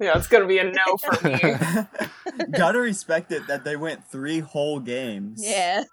Yeah, 0.00 0.18
it's 0.18 0.26
gonna 0.26 0.46
be 0.46 0.58
a 0.58 0.64
no 0.64 0.96
for 1.02 1.26
me. 1.28 1.40
Gotta 2.52 2.80
respect 2.80 3.32
it 3.32 3.46
that 3.46 3.64
they 3.64 3.76
went 3.76 4.04
three 4.04 4.40
whole 4.40 4.78
games. 4.80 5.40
Yeah. 5.42 5.84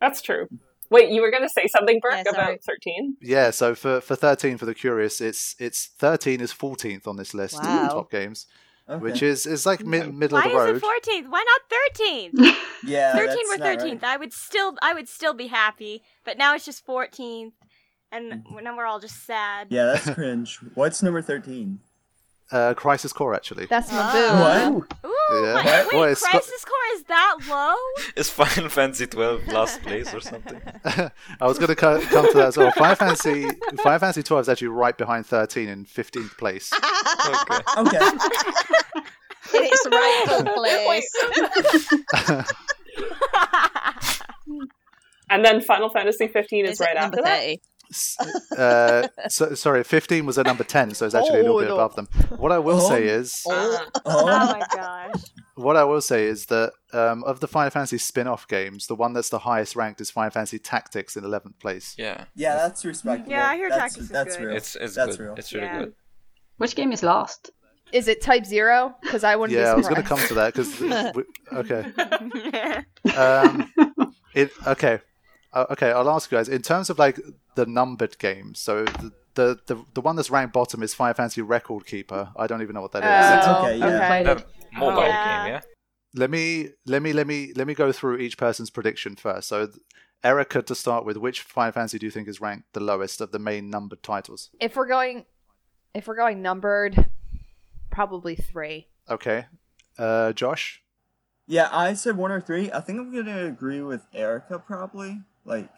That's 0.00 0.22
true. 0.22 0.46
Wait, 0.90 1.10
you 1.10 1.20
were 1.20 1.30
gonna 1.32 1.48
say 1.48 1.66
something, 1.66 1.98
Burke, 2.00 2.24
Yeah, 2.24 2.30
about 2.30 2.58
thirteen? 2.62 3.16
Yeah, 3.20 3.50
so 3.50 3.74
for, 3.74 4.00
for 4.00 4.14
13 4.14 4.56
for 4.56 4.66
the 4.66 4.74
curious, 4.74 5.20
it's 5.20 5.56
it's 5.58 5.86
13 5.98 6.40
is 6.40 6.52
14th 6.52 7.08
on 7.08 7.16
this 7.16 7.34
list 7.34 7.60
Wow. 7.62 7.86
of 7.86 7.90
top 7.92 8.10
games, 8.10 8.46
Okay. 8.88 9.02
which 9.02 9.22
is 9.22 9.46
is 9.46 9.66
like 9.66 9.84
mid, 9.84 10.14
middle 10.14 10.38
why 10.38 10.44
of 10.44 10.50
the 10.52 10.56
road. 10.56 10.64
Why 10.64 10.70
is 10.70 10.76
it 10.76 10.80
fourteenth? 10.80 11.26
Why 11.28 11.44
not 11.44 11.60
thirteenth? 12.38 12.56
yeah, 12.84 13.12
Thirteen 13.14 13.36
that's 13.36 13.48
or 13.54 13.58
not 13.58 13.64
right. 13.66 13.78
thirteenth. 13.80 14.04
I 14.04 14.16
would 14.16 14.32
still 14.32 14.76
I 14.80 14.94
would 14.94 15.08
still 15.08 15.34
be 15.34 15.48
happy. 15.48 16.02
But 16.24 16.38
now 16.38 16.54
it's 16.54 16.64
just 16.64 16.84
fourteenth, 16.86 17.54
and 18.12 18.32
Mm-hmm. 18.44 18.62
now 18.64 18.76
we're 18.76 18.86
all 18.86 19.00
just 19.00 19.24
sad. 19.26 19.68
Yeah, 19.70 19.86
that's 19.86 20.08
cringe. 20.10 20.58
What's 20.74 21.02
number 21.02 21.20
13? 21.20 21.80
Uh, 22.52 22.74
Crisis 22.74 23.12
Core 23.12 23.34
actually. 23.34 23.66
That's 23.66 23.90
my 23.90 23.98
Ah. 24.00 24.70
boo. 24.70 24.76
What? 24.76 25.10
Ooh, 25.10 25.44
Yeah. 25.46 25.52
my- 25.54 25.62
What? 25.62 25.64
wait, 25.64 25.94
Well, 25.94 26.04
it's 26.04 26.22
got- 26.22 26.30
Crisis 26.30 26.64
Core 26.64 26.94
is 26.94 27.02
that 27.04 27.36
low? 27.48 27.74
Is 28.16 28.30
Final 28.30 28.68
Fantasy 28.68 29.06
12 29.08 29.48
last 29.48 29.82
place 29.82 30.14
or 30.14 30.20
something? 30.20 30.60
I 30.84 31.10
was 31.46 31.58
going 31.58 31.68
to 31.68 31.74
co- 31.76 32.00
come 32.02 32.30
to 32.30 32.36
that 32.38 32.46
as 32.48 32.56
well. 32.56 32.70
Final 32.70 32.94
Fantasy 32.94 33.48
Final 33.82 33.98
Fantasy 33.98 34.22
12 34.22 34.42
is 34.42 34.48
actually 34.48 34.68
right 34.68 34.96
behind 34.96 35.26
13 35.26 35.68
in 35.68 35.84
15th 35.86 36.36
place. 36.38 36.72
Okay. 36.72 37.98
Okay. 39.48 39.58
In 39.58 39.62
its 39.64 39.86
rightful 39.86 40.42
place. 40.54 41.08
And 45.28 45.44
then 45.44 45.60
Final 45.60 45.88
Fantasy 45.90 46.28
fifteen 46.28 46.64
is, 46.66 46.72
Is 46.72 46.80
right 46.80 46.90
it 46.96 47.00
number 47.00 47.18
after 47.18 47.22
that. 47.24 47.40
30? 47.40 47.52
S- 47.54 47.58
uh, 48.58 49.08
so, 49.28 49.54
sorry, 49.54 49.84
15 49.84 50.26
was 50.26 50.38
at 50.38 50.46
number 50.46 50.64
10, 50.64 50.94
so 50.94 51.06
it's 51.06 51.14
actually 51.14 51.40
a 51.40 51.42
little 51.42 51.56
Oh, 51.56 51.60
bit 51.60 51.68
no. 51.68 51.74
above 51.74 51.94
them. 51.96 52.08
What 52.38 52.52
I 52.52 52.58
will 52.58 52.80
Oh. 52.80 52.88
say 52.88 53.04
is, 53.04 53.42
Uh, 53.48 53.52
oh 53.52 53.88
Oh, 54.04 54.26
my 54.26 54.66
gosh. 54.74 55.22
what 55.54 55.76
I 55.76 55.84
will 55.84 56.00
say 56.00 56.24
is 56.26 56.46
that 56.46 56.72
um, 56.92 57.22
of 57.24 57.40
the 57.40 57.48
Final 57.48 57.70
Fantasy 57.70 57.98
spin-off 57.98 58.48
games, 58.48 58.86
the 58.86 58.94
one 58.94 59.12
that's 59.12 59.28
the 59.28 59.40
highest 59.40 59.76
ranked 59.76 60.00
is 60.00 60.10
Final 60.10 60.30
Fantasy 60.30 60.58
Tactics 60.58 61.16
in 61.16 61.24
11th 61.24 61.58
place. 61.60 61.94
Yeah, 61.98 62.24
yeah, 62.34 62.56
that's 62.56 62.84
respectable. 62.84 63.30
Yeah, 63.32 63.48
I 63.48 63.56
hear 63.56 63.68
that's, 63.68 63.94
Tactics 63.94 64.04
is 64.04 64.08
That's 64.10 64.36
good. 64.36 64.46
real. 64.46 64.56
it's 64.56 64.76
it's 64.76 64.94
That's 64.94 65.16
good. 65.16 65.22
real. 65.24 65.34
It's 65.36 65.52
really 65.52 65.66
Yeah. 65.66 65.78
good. 65.80 65.94
which 66.58 66.74
game 66.74 66.92
is 66.92 67.02
last? 67.02 67.50
Is 67.92 68.08
it 68.08 68.20
Type 68.20 68.44
Zero? 68.46 68.96
Because 69.02 69.22
I 69.24 69.36
wouldn't 69.36 69.56
Yeah, 69.58 69.70
I 69.72 69.74
was 69.74 69.86
going 69.88 70.02
to 70.02 70.08
come 70.08 70.18
to 70.26 70.34
that 70.34 70.54
because 70.54 70.82
okay. 71.52 72.84
Um, 73.16 73.72
it 74.34 74.50
okay, 74.66 74.98
uh, 75.52 75.66
okay. 75.70 75.90
I'll 75.92 76.08
ask 76.10 76.30
you 76.30 76.38
guys 76.38 76.48
in 76.48 76.62
terms 76.62 76.90
of 76.90 76.98
like 76.98 77.18
the 77.54 77.66
numbered 77.66 78.18
games. 78.18 78.58
So 78.60 78.84
the 78.84 79.12
the 79.34 79.58
the, 79.66 79.84
the 79.94 80.00
one 80.00 80.16
that's 80.16 80.30
ranked 80.30 80.52
bottom 80.54 80.82
is 80.82 80.94
Final 80.94 81.14
Fantasy 81.14 81.42
Record 81.42 81.86
Keeper. 81.86 82.30
I 82.36 82.46
don't 82.46 82.62
even 82.62 82.74
know 82.74 82.82
what 82.82 82.92
that 82.92 83.02
is. 83.04 83.46
Oh, 83.46 83.62
okay, 83.64 83.76
yeah. 83.78 83.84
Haven't 83.86 84.06
played 84.08 84.26
it. 84.38 84.46
Uh, 84.76 84.78
mobile 84.78 85.02
Yeah. 85.02 85.44
game, 85.44 85.52
yeah. 85.54 85.60
Let 86.14 86.30
me 86.30 86.70
let 86.86 87.02
me 87.02 87.12
let 87.12 87.26
me 87.26 87.52
let 87.54 87.66
me 87.66 87.74
go 87.74 87.92
through 87.92 88.18
each 88.18 88.36
person's 88.38 88.70
prediction 88.70 89.16
first. 89.16 89.48
So. 89.48 89.68
Erica, 90.24 90.62
to 90.62 90.74
start 90.74 91.04
with, 91.04 91.18
which 91.18 91.42
Final 91.42 91.72
Fantasy 91.72 91.98
do 91.98 92.06
you 92.06 92.10
think 92.10 92.26
is 92.26 92.40
ranked 92.40 92.72
the 92.72 92.80
lowest 92.80 93.20
of 93.20 93.30
the 93.30 93.38
main 93.38 93.70
numbered 93.70 94.02
titles? 94.02 94.50
If 94.58 94.74
we're 94.74 94.88
going, 94.88 95.26
If 95.94 96.08
we're 96.08 96.16
going 96.16 96.42
numbered, 96.42 97.06
probably 97.90 98.34
three. 98.34 98.88
Okay. 99.08 99.46
Uh, 99.98 100.32
Josh? 100.32 100.82
Yeah, 101.46 101.68
I 101.70 101.94
said 101.94 102.16
one 102.16 102.32
or 102.32 102.40
three. 102.40 102.72
I 102.72 102.80
think 102.80 102.98
I'm 102.98 103.14
gonna 103.14 103.44
agree 103.44 103.82
with 103.82 104.06
Erica 104.12 104.58
probably. 104.58 105.20
Like, 105.46 105.70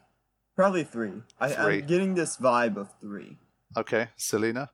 probably 0.56 0.84
three. 0.84 1.12
I, 1.38 1.50
Three. 1.50 1.78
I'm 1.80 1.86
getting 1.86 2.14
this 2.14 2.36
vibe 2.36 2.76
of 2.76 2.88
three. 3.00 3.36
Okay. 3.76 4.08
Selena? 4.16 4.70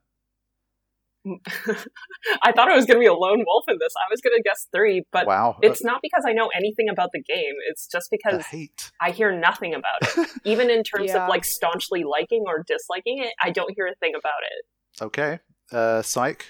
I 1.25 2.51
thought 2.51 2.69
I 2.69 2.75
was 2.75 2.85
going 2.85 2.97
to 2.97 2.99
be 2.99 3.07
a 3.07 3.13
lone 3.13 3.43
wolf 3.45 3.65
in 3.67 3.77
this. 3.79 3.93
I 3.97 4.11
was 4.11 4.21
going 4.21 4.35
to 4.37 4.43
guess 4.43 4.67
three, 4.73 5.03
but 5.11 5.25
wow. 5.25 5.57
it's 5.61 5.83
not 5.83 5.99
because 6.03 6.23
I 6.27 6.33
know 6.33 6.49
anything 6.55 6.87
about 6.87 7.09
the 7.13 7.21
game. 7.21 7.53
It's 7.67 7.87
just 7.87 8.09
because 8.11 8.45
hate. 8.45 8.91
I 9.01 9.09
hear 9.11 9.37
nothing 9.37 9.73
about 9.73 10.17
it. 10.17 10.29
Even 10.45 10.69
in 10.69 10.83
terms 10.83 11.11
Yeah. 11.11 11.23
of 11.23 11.29
like 11.29 11.43
staunchly 11.43 12.03
liking 12.03 12.43
or 12.45 12.63
disliking 12.67 13.23
it, 13.23 13.33
I 13.41 13.49
don't 13.49 13.73
hear 13.75 13.87
a 13.87 13.95
thing 13.95 14.13
about 14.15 14.41
it. 14.43 15.03
Okay. 15.03 15.39
Uh, 15.71 16.01
Psych? 16.03 16.45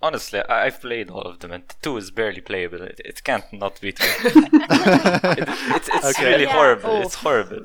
Honestly, 0.00 0.40
I- 0.48 0.66
I've 0.66 0.80
played 0.80 1.10
all 1.10 1.22
of 1.22 1.38
them, 1.40 1.50
and 1.52 1.64
two 1.82 1.96
is 1.96 2.10
barely 2.12 2.40
playable. 2.40 2.82
It, 2.82 3.00
it 3.04 3.24
can't 3.24 3.44
not 3.52 3.80
be 3.80 3.92
two. 3.92 4.04
It- 4.24 5.48
it's 5.76 5.88
it's 5.88 6.04
Okay. 6.06 6.24
really 6.30 6.44
Yeah. 6.44 6.52
horrible. 6.52 6.90
Oh. 6.90 7.00
It's 7.02 7.14
horrible. 7.16 7.62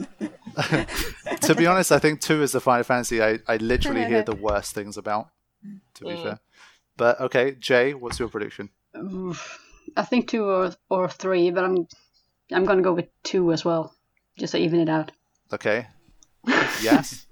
to 1.42 1.56
be 1.56 1.68
honest, 1.68 1.92
I 1.92 2.00
think 2.00 2.22
two 2.22 2.42
is 2.42 2.52
the 2.52 2.60
Final 2.60 2.84
Fantasy 2.84 3.22
I, 3.22 3.40
I 3.48 3.58
literally 3.58 4.06
hear 4.06 4.24
the 4.32 4.36
worst 4.36 4.74
things 4.74 4.98
about, 4.98 5.30
to 5.96 6.04
be 6.06 6.12
Mm. 6.12 6.24
fair. 6.24 6.40
But 6.98 7.20
okay, 7.22 7.52
Jay, 7.60 7.94
what's 7.94 8.20
your 8.20 8.30
prediction? 8.30 8.70
Oof. 8.98 9.60
I 9.98 10.04
think 10.04 10.28
two 10.28 10.46
or 10.46 10.72
or 10.90 11.10
three, 11.10 11.52
but 11.52 11.64
I'm 11.64 11.88
I'm 12.52 12.66
gonna 12.66 12.82
go 12.84 12.94
with 12.94 13.10
two 13.24 13.52
as 13.52 13.64
well, 13.66 13.94
just 14.40 14.52
to 14.54 14.58
even 14.60 14.80
it 14.80 14.90
out. 14.90 15.12
Okay. 15.52 15.88
Yes? 16.82 17.26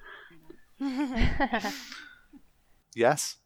yes? 2.96 3.38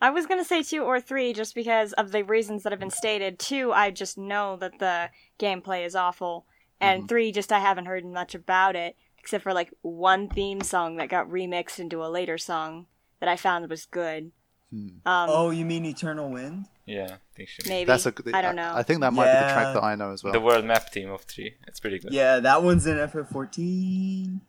I 0.00 0.10
was 0.10 0.26
gonna 0.26 0.44
say 0.44 0.62
two 0.62 0.82
or 0.82 1.00
three 1.00 1.32
just 1.32 1.54
because 1.54 1.92
of 1.94 2.12
the 2.12 2.22
reasons 2.24 2.62
that 2.62 2.72
have 2.72 2.80
been 2.80 2.90
stated. 2.90 3.38
Two, 3.38 3.72
I 3.72 3.90
just 3.90 4.16
know 4.16 4.56
that 4.56 4.78
the 4.78 5.10
gameplay 5.38 5.84
is 5.84 5.94
awful, 5.94 6.46
and 6.80 7.08
three, 7.08 7.32
just 7.32 7.52
I 7.52 7.58
haven't 7.60 7.86
heard 7.86 8.04
much 8.04 8.34
about 8.34 8.76
it 8.76 8.96
except 9.18 9.42
for 9.42 9.52
like 9.52 9.70
one 9.82 10.28
theme 10.28 10.62
song 10.62 10.96
that 10.96 11.10
got 11.10 11.28
remixed 11.28 11.78
into 11.78 12.02
a 12.02 12.08
later 12.08 12.38
song 12.38 12.86
that 13.20 13.28
I 13.28 13.36
found 13.36 13.68
was 13.68 13.84
good. 13.84 14.32
Um, 14.72 15.00
Oh, 15.04 15.50
you 15.50 15.64
mean 15.66 15.84
Eternal 15.84 16.30
Wind? 16.30 16.66
Yeah, 16.86 17.04
I 17.12 17.18
think 17.36 17.48
she 17.48 17.62
maybe 17.68 17.86
That's 17.86 18.06
a 18.06 18.12
good 18.12 18.34
I 18.34 18.40
don't 18.40 18.56
know. 18.56 18.72
I 18.74 18.82
think 18.82 19.00
that 19.00 19.12
might 19.12 19.26
be 19.26 19.46
the 19.46 19.52
track 19.52 19.74
that 19.74 19.82
I 19.84 19.94
know 19.96 20.12
as 20.12 20.24
well. 20.24 20.32
The 20.32 20.40
world 20.40 20.64
map 20.64 20.90
team 20.90 21.10
of 21.10 21.22
three. 21.22 21.56
It's 21.66 21.80
pretty 21.80 21.98
good. 21.98 22.12
Yeah, 22.12 22.40
that 22.40 22.62
one's 22.62 22.86
in 22.86 22.96
FF14. 22.96 24.40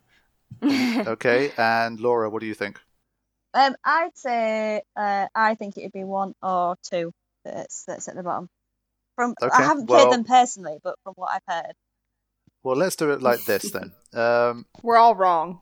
Okay, 1.06 1.50
and 1.56 1.98
Laura, 1.98 2.30
what 2.30 2.40
do 2.40 2.46
you 2.46 2.54
think? 2.54 2.78
Um, 3.54 3.74
I'd 3.84 4.16
say 4.16 4.82
uh, 4.96 5.26
I 5.34 5.54
think 5.56 5.76
it'd 5.76 5.92
be 5.92 6.04
one 6.04 6.34
or 6.42 6.76
two 6.90 7.12
that's 7.44 7.84
that's 7.84 8.08
at 8.08 8.14
the 8.16 8.22
bottom. 8.22 8.48
From 9.16 9.34
Okay, 9.42 9.50
I 9.54 9.62
haven't 9.62 9.88
well- 9.90 10.04
played 10.06 10.12
them 10.14 10.24
personally, 10.24 10.78
but 10.82 10.96
from 11.04 11.14
what 11.16 11.30
I've 11.32 11.54
heard, 11.54 11.72
Well, 12.62 12.76
let's 12.76 12.96
do 12.96 13.10
it 13.10 13.20
like 13.22 13.44
this 13.44 13.70
then. 13.70 13.92
Um, 14.14 14.66
We're 14.82 14.96
all 14.98 15.14
wrong, 15.14 15.60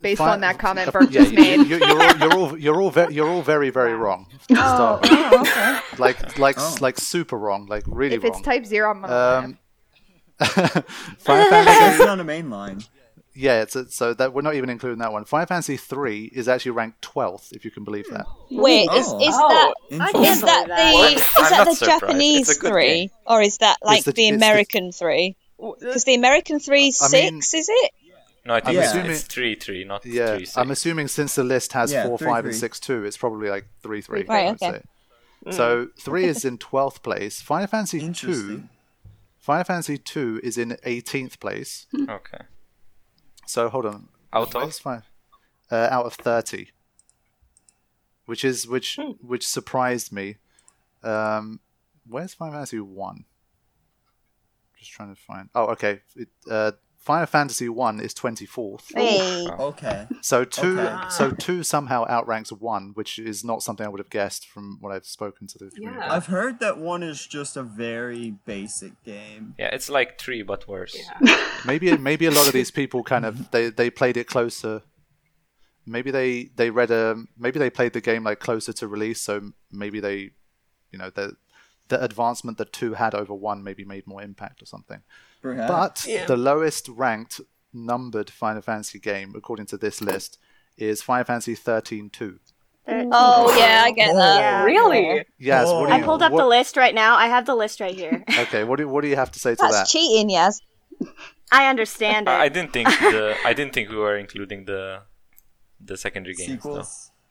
based 0.00 0.18
fi- 0.18 0.32
on 0.32 0.40
that 0.40 0.58
comment 0.58 0.90
Bert 0.90 1.10
yeah, 1.10 1.20
just 1.20 1.32
you, 1.32 1.38
made. 1.38 1.66
you, 1.66 1.76
you're 1.78 2.02
all 2.02 2.16
you're 2.18 2.34
all 2.34 2.58
you're 2.58 2.80
all, 2.80 2.90
ve- 2.90 3.12
you're 3.12 3.28
all 3.28 3.42
very 3.42 3.68
very 3.70 3.94
wrong. 3.94 4.26
To 4.48 4.54
start 4.56 5.06
oh, 5.10 5.40
okay. 5.42 5.80
Like 5.98 6.38
like 6.38 6.56
Oh. 6.58 6.76
like 6.80 6.98
super 6.98 7.36
wrong, 7.38 7.66
like 7.66 7.84
really 7.86 8.16
if 8.16 8.24
it's 8.24 8.40
type 8.40 8.64
zero, 8.64 8.90
I'm 8.90 9.02
gonna 9.02 9.14
um, 9.14 9.58
laugh. 10.40 10.84
Final 11.18 11.42
It's 11.42 11.50
Fantasy, 11.50 12.04
on 12.08 12.20
a 12.20 12.24
main 12.24 12.48
line. 12.50 12.80
Yeah, 13.40 13.62
it's 13.62 13.74
a, 13.76 13.88
so 13.90 14.12
that 14.14 14.32
we're 14.34 14.42
not 14.42 14.54
even 14.54 14.68
including 14.70 14.98
that 14.98 15.12
one. 15.12 15.24
Final 15.24 15.46
Fantasy 15.46 15.76
three 15.76 16.24
is 16.34 16.48
actually 16.48 16.72
ranked 16.72 17.00
twelfth, 17.02 17.52
if 17.52 17.64
you 17.64 17.70
can 17.70 17.84
believe 17.84 18.06
that. 18.10 18.26
Hmm. 18.48 18.60
Wait, 18.60 18.88
Oh. 18.90 18.96
is 18.98 19.06
is 19.06 19.34
Oh, 19.36 19.48
that 19.48 19.74
Interesting. 19.90 20.22
is 20.24 20.40
that 20.42 20.66
the 20.66 20.74
I'm 20.74 21.50
that 21.50 21.64
the 21.66 21.74
surprised. 21.74 22.00
Japanese 22.02 22.48
It's 22.48 22.58
a 22.58 22.60
good 22.60 22.72
three, 22.72 22.86
game. 23.06 23.10
or 23.26 23.42
is 23.42 23.58
that 23.58 23.76
like 23.82 24.04
the- 24.04 24.12
the, 24.12 24.26
it's 24.28 24.30
the- 24.30 24.36
American 24.36 24.92
three? 24.92 25.36
Because 25.58 26.04
the 26.04 26.14
American 26.14 26.58
three 26.60 26.92
I 27.02 27.08
mean- 27.12 27.42
six 27.42 27.54
is 27.54 27.68
it? 27.70 27.90
No, 28.46 28.54
I 28.54 28.60
think 28.60 28.78
I'm 28.78 28.82
it's, 28.82 28.92
assuming- 28.92 29.10
it's 29.10 29.22
three 29.22 29.54
three, 29.54 29.84
not 29.84 30.04
Yeah, 30.06 30.36
three 30.36 30.46
six. 30.46 30.56
I'm 30.56 30.70
assuming 30.70 31.08
since 31.08 31.34
the 31.34 31.44
list 31.44 31.72
has 31.74 31.92
Yeah, 31.92 32.06
four, 32.06 32.16
three, 32.18 32.26
five, 32.28 32.44
and 32.46 32.54
six 32.54 32.80
two, 32.80 33.04
it's 33.04 33.16
probably 33.18 33.50
like 33.50 33.66
three, 33.82 34.00
three. 34.00 34.22
Right, 34.24 34.46
I 34.46 34.50
would 34.52 34.62
okay. 34.62 34.82
say. 35.46 35.52
So 35.52 35.88
three 35.98 36.24
is 36.24 36.44
in 36.44 36.58
twelfth 36.58 37.02
place. 37.02 37.40
Final 37.42 37.66
Fantasy 37.66 38.00
two. 38.00 38.06
Interesting. 38.06 38.68
Final 39.40 39.64
Fantasy 39.64 39.96
two 39.98 40.40
is 40.42 40.56
in 40.58 40.76
eighteenth 40.84 41.40
place. 41.40 41.86
Okay. 41.94 42.44
So 43.50 43.68
hold 43.68 43.84
on. 43.84 44.06
Out 44.32 44.54
of? 44.54 44.74
fi- 44.76 45.02
uh, 45.72 45.88
out 45.90 46.06
of 46.06 46.14
thirty, 46.14 46.70
which 48.24 48.44
is 48.44 48.68
which 48.68 48.96
which 49.20 49.44
surprised 49.44 50.12
me. 50.12 50.36
Um, 51.02 51.58
where's 52.06 52.32
Final 52.32 52.54
Fantasy 52.54 52.78
one? 52.78 53.24
Just 54.78 54.92
trying 54.92 55.12
to 55.12 55.20
find. 55.20 55.48
Oh, 55.52 55.66
okay. 55.72 56.00
It, 56.14 56.28
uh, 56.48 56.72
Final 57.00 57.24
Fantasy 57.26 57.68
one 57.70 57.98
is 57.98 58.12
twenty 58.12 58.44
fourth. 58.44 58.92
Hey. 58.94 59.46
Okay. 59.48 60.06
So 60.20 60.44
two, 60.44 60.78
Okay. 60.78 61.08
so 61.08 61.30
two 61.30 61.62
somehow 61.62 62.04
outranks 62.08 62.52
one, 62.52 62.90
which 62.92 63.18
is 63.18 63.42
not 63.42 63.62
something 63.62 63.86
I 63.86 63.88
would 63.88 64.00
have 64.00 64.10
guessed 64.10 64.46
from 64.46 64.76
what 64.82 64.92
I've 64.92 65.06
spoken 65.06 65.46
to 65.46 65.58
the 65.58 65.70
community. 65.70 65.98
Yeah. 65.98 66.12
I've 66.14 66.26
heard 66.26 66.60
that 66.60 66.76
one 66.76 67.02
is 67.02 67.26
just 67.26 67.56
a 67.56 67.62
very 67.62 68.34
basic 68.44 69.02
game. 69.02 69.54
Yeah, 69.58 69.68
it's 69.74 69.88
like 69.88 70.18
three 70.20 70.42
but 70.42 70.68
worse. 70.68 70.94
Yeah. 71.22 71.50
Maybe 71.66 71.96
maybe 71.96 72.26
a 72.26 72.30
lot 72.30 72.46
of 72.46 72.52
these 72.52 72.70
people 72.70 73.02
kind 73.02 73.24
of 73.24 73.50
they, 73.50 73.70
they 73.70 73.88
played 73.90 74.16
it 74.18 74.26
closer. 74.26 74.82
Maybe 75.86 76.10
they 76.10 76.50
they 76.56 76.68
read 76.70 76.90
a 76.90 77.24
maybe 77.38 77.58
they 77.58 77.70
played 77.70 77.94
the 77.94 78.00
game 78.02 78.24
like 78.24 78.40
closer 78.40 78.72
to 78.74 78.86
release, 78.86 79.20
so 79.22 79.52
maybe 79.72 80.00
they, 80.00 80.30
you 80.92 80.98
know, 80.98 81.08
the 81.10 81.36
the 81.88 82.02
advancement 82.04 82.58
that 82.58 82.72
two 82.74 82.94
had 82.94 83.14
over 83.14 83.34
one 83.34 83.64
maybe 83.64 83.84
made 83.84 84.06
more 84.06 84.22
impact 84.22 84.62
or 84.62 84.66
something. 84.66 85.00
Perhaps. 85.42 85.68
But 86.04 86.06
Yeah. 86.12 86.26
the 86.26 86.36
lowest 86.36 86.88
ranked 86.88 87.40
numbered 87.72 88.30
Final 88.30 88.62
Fantasy 88.62 88.98
game 88.98 89.32
according 89.36 89.66
to 89.66 89.76
this 89.76 90.00
list 90.00 90.38
is 90.76 91.02
Final 91.02 91.24
Fantasy 91.24 91.54
13 91.54 92.10
2. 92.10 92.38
Oh, 92.88 93.08
oh 93.12 93.56
yeah, 93.58 93.82
I 93.84 93.92
get 93.92 94.14
that. 94.14 94.40
Yeah. 94.40 94.64
Really? 94.64 95.24
Yes, 95.38 95.66
what 95.66 95.86
do 95.88 95.92
Oh. 95.92 95.96
I 95.96 96.02
pulled 96.02 96.22
up 96.22 96.32
what- 96.32 96.42
the 96.42 96.46
list 96.48 96.76
right 96.76 96.94
now. 96.94 97.14
I 97.16 97.26
have 97.26 97.46
the 97.46 97.54
list 97.54 97.80
right 97.80 97.94
here. 97.94 98.24
Okay, 98.38 98.64
what 98.64 98.78
do 98.78 98.88
what 98.88 99.02
do 99.02 99.08
you 99.08 99.16
have 99.16 99.30
to 99.32 99.38
say 99.38 99.50
to 99.52 99.56
That's 99.60 99.72
that? 99.80 99.86
cheating, 99.88 100.28
Yes. 100.30 100.60
I 101.52 101.68
understand 101.68 102.28
it. 102.28 102.30
I 102.32 102.44
I 102.44 102.48
didn't 102.48 102.72
think 102.72 102.88
the 102.88 103.36
I 103.44 103.52
didn't 103.54 103.72
think 103.74 103.90
we 103.90 103.96
were 103.96 104.16
including 104.16 104.64
the 104.66 105.02
the 105.80 105.96
secondary 105.96 106.34
games. 106.34 106.62
though. 106.62 106.82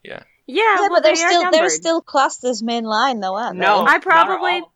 Yeah. 0.03 0.23
yeah, 0.47 0.63
Yeah, 0.63 0.75
well, 0.79 0.89
but 0.89 1.03
they're 1.03 1.15
they 1.15 1.23
are 1.23 1.29
still 1.29 1.51
they're 1.51 1.69
still 1.69 2.01
classed 2.01 2.43
as 2.45 2.63
main 2.63 2.83
line 2.85 3.19
though, 3.19 3.35
aren't 3.35 3.57
No. 3.57 3.79
they? 3.79 3.81
I 3.81 3.83
not 3.83 3.95
at 3.95 4.01
probably 4.03 4.59
all. 4.61 4.73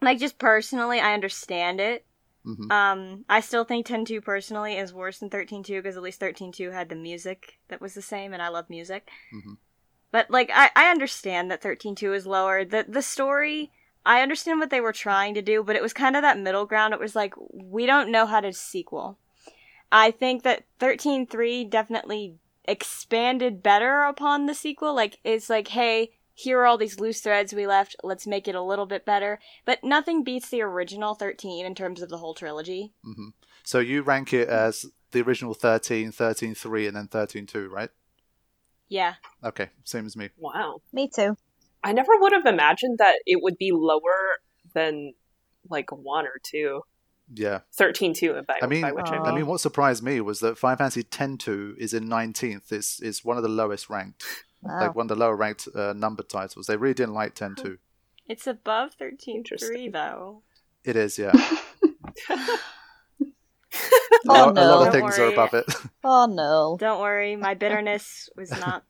Like 0.00 0.18
just 0.18 0.38
personally, 0.38 1.00
I 1.00 1.14
understand 1.14 1.80
it. 1.80 2.04
Mhm. 2.46 2.70
Um, 2.70 3.24
I 3.28 3.40
still 3.40 3.64
think 3.64 3.86
10-2 3.86 4.20
personally 4.20 4.76
is 4.76 4.92
worse 4.92 5.18
than 5.18 5.30
13-2 5.30 5.80
because 5.80 5.96
at 5.96 6.02
least 6.02 6.20
13-2 6.20 6.70
had 6.72 6.88
the 6.90 6.94
music 6.96 7.58
that 7.68 7.80
was 7.80 7.94
the 7.94 8.02
same, 8.02 8.32
and 8.34 8.42
I 8.42 8.48
love 8.48 8.68
music. 8.68 9.08
Mhm. 9.32 9.56
But 10.10 10.30
like, 10.30 10.50
I 10.52 10.70
I 10.76 10.90
understand 10.90 11.50
that 11.50 11.62
13-2 11.62 12.12
is 12.12 12.26
lower. 12.26 12.64
The 12.64 12.84
the 12.86 13.02
story, 13.02 13.70
I 14.04 14.20
understand 14.20 14.60
what 14.60 14.70
they 14.70 14.80
were 14.80 14.92
trying 14.92 15.34
to 15.34 15.42
do, 15.42 15.62
but 15.64 15.76
it 15.76 15.82
was 15.82 15.92
kind 15.94 16.16
of 16.16 16.22
that 16.22 16.38
middle 16.38 16.66
ground. 16.66 16.92
It 16.92 17.00
was 17.00 17.16
like 17.16 17.34
we 17.52 17.86
don't 17.86 18.10
know 18.12 18.26
how 18.26 18.40
to 18.40 18.52
sequel. 18.52 19.18
I 19.90 20.10
think 20.10 20.42
that 20.42 20.64
13-3 20.80 21.64
definitely 21.64 22.36
expanded 22.66 23.62
better 23.62 24.02
upon 24.02 24.46
the 24.46 24.54
sequel. 24.54 24.94
Like 24.94 25.18
it's 25.24 25.48
like, 25.48 25.68
hey, 25.68 26.12
here 26.34 26.58
are 26.60 26.66
all 26.66 26.76
these 26.76 26.98
loose 26.98 27.20
threads 27.20 27.54
we 27.54 27.66
left. 27.66 27.96
Let's 28.02 28.26
make 28.26 28.48
it 28.48 28.56
a 28.56 28.62
little 28.62 28.86
bit 28.86 29.06
better. 29.06 29.38
But 29.64 29.84
nothing 29.84 30.24
beats 30.24 30.50
the 30.50 30.62
original 30.62 31.14
13 31.14 31.64
in 31.64 31.74
terms 31.74 32.02
of 32.02 32.08
the 32.08 32.18
whole 32.18 32.34
trilogy. 32.34 32.92
Mm-hmm. 33.06 33.28
So 33.62 33.78
you 33.78 34.02
rank 34.02 34.32
it 34.32 34.48
as 34.48 34.84
the 35.12 35.22
original 35.22 35.54
13, 35.54 36.12
13 36.12 36.54
3, 36.54 36.86
and 36.88 36.96
then 36.96 37.06
13 37.06 37.46
2, 37.46 37.68
right? 37.68 37.90
Yeah. 38.88 39.14
Okay, 39.42 39.70
same 39.84 40.06
as 40.06 40.16
me. 40.16 40.30
Wow. 40.36 40.82
Me 40.92 41.08
too. 41.08 41.36
I 41.82 41.92
never 41.92 42.12
would 42.18 42.32
have 42.32 42.46
imagined 42.46 42.98
that 42.98 43.16
it 43.26 43.42
would 43.42 43.56
be 43.56 43.70
lower 43.72 44.38
than 44.74 45.14
like 45.70 45.90
one 45.92 46.26
or 46.26 46.40
two. 46.42 46.82
Yeah. 47.32 47.60
13 47.74 48.12
2, 48.12 48.42
by, 48.46 48.58
I 48.60 48.66
mean, 48.66 48.82
by 48.82 48.92
which 48.92 49.06
I 49.06 49.16
I 49.16 49.26
mean. 49.26 49.36
mean, 49.36 49.46
what 49.46 49.60
surprised 49.60 50.02
me 50.02 50.20
was 50.20 50.40
that 50.40 50.58
Final 50.58 50.78
Fantasy 50.78 51.04
10 51.04 51.38
2 51.38 51.76
is 51.78 51.94
in 51.94 52.08
19th. 52.08 52.72
It's, 52.72 53.00
it's 53.00 53.24
one 53.24 53.36
of 53.36 53.42
the 53.42 53.48
lowest 53.48 53.88
ranked, 53.88 54.24
Wow. 54.64 54.80
like 54.80 54.94
one 54.94 55.04
of 55.04 55.08
the 55.08 55.16
lower 55.16 55.36
ranked 55.36 55.68
uh, 55.74 55.92
numbered 55.92 56.28
titles. 56.28 56.66
They 56.66 56.76
really 56.76 56.94
didn't 56.94 57.14
like 57.14 57.34
10 57.34 57.54
2. 57.56 57.78
It's 58.26 58.46
above 58.46 58.94
13 58.94 59.44
3, 59.44 59.88
though. 59.90 60.42
It 60.82 60.96
is, 60.96 61.18
yeah. 61.18 61.32
a, 62.30 62.36
Oh 64.26 64.32
lot, 64.32 64.48
a 64.48 64.52
lot 64.52 64.54
no. 64.54 64.78
of 64.78 64.84
Don't 64.84 64.92
things 64.92 65.18
worry. 65.18 65.28
are 65.28 65.32
above 65.32 65.52
it. 65.54 65.66
Oh 66.04 66.26
no. 66.26 66.76
Don't 66.80 67.00
worry, 67.00 67.36
my 67.36 67.52
bitterness 67.54 68.28
was 68.36 68.50
not 68.50 68.84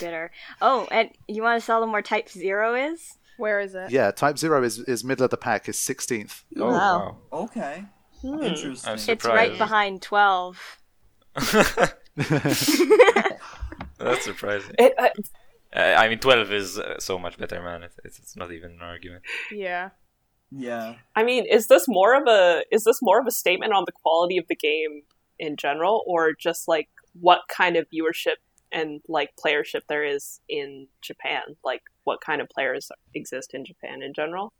bitter. 0.00 0.30
Oh, 0.62 0.86
and 0.90 1.10
you 1.28 1.42
want 1.42 1.60
to 1.60 1.66
tell 1.66 1.80
them 1.80 1.92
where 1.92 2.00
Type 2.02 2.28
Zero 2.30 2.74
is? 2.74 3.18
Where 3.36 3.60
is 3.60 3.74
it? 3.74 3.90
yeah, 3.90 4.10
Type 4.12 4.38
0 4.38 4.62
is, 4.62 4.78
is 4.80 5.02
middle 5.04 5.24
of 5.24 5.30
the 5.30 5.36
pack, 5.36 5.68
is 5.68 5.76
16th. 5.76 6.44
Oh 6.58 6.68
Wow. 6.70 7.16
Okay. 7.32 7.84
Hmm. 8.22 8.42
Interesting. 8.42 8.90
I'm 8.92 8.98
It's 9.08 9.24
right 9.24 9.58
behind 9.58 10.00
12. 10.00 10.78
Wow. 14.04 14.12
That's 14.12 14.24
surprising. 14.24 14.74
It, 14.78 14.94
uh, 14.98 15.08
Uh, 15.74 15.94
I 15.98 16.08
mean, 16.08 16.20
12 16.20 16.52
is 16.52 16.78
uh, 16.78 17.00
so 17.00 17.18
much 17.18 17.36
better, 17.36 17.60
man. 17.60 17.82
It, 17.82 17.92
it's, 18.04 18.18
it's 18.20 18.36
not 18.36 18.52
even 18.52 18.72
an 18.72 18.80
argument. 18.80 19.24
Yeah. 19.50 19.90
Yeah. 20.52 20.94
I 21.16 21.24
mean, 21.24 21.46
is 21.46 21.66
this 21.66 21.88
more 21.88 22.14
of 22.14 22.28
a 22.28 22.62
is 22.70 22.84
this 22.84 23.00
more 23.02 23.18
of 23.20 23.26
a 23.26 23.32
statement 23.32 23.72
on 23.72 23.82
the 23.86 23.92
quality 23.92 24.38
of 24.38 24.46
the 24.48 24.54
game 24.54 25.02
in 25.38 25.56
general, 25.56 26.04
or 26.06 26.32
just 26.32 26.68
like 26.68 26.88
what 27.20 27.40
kind 27.48 27.76
of 27.76 27.86
viewership 27.92 28.36
and 28.70 29.00
like 29.08 29.30
playership 29.36 29.80
there 29.88 30.04
is 30.04 30.40
in 30.48 30.86
Japan? 31.02 31.42
Like, 31.64 31.82
what 32.04 32.20
kind 32.20 32.40
of 32.40 32.48
players 32.48 32.92
exist 33.14 33.52
in 33.52 33.64
Japan 33.64 34.00
in 34.00 34.14
general? 34.14 34.52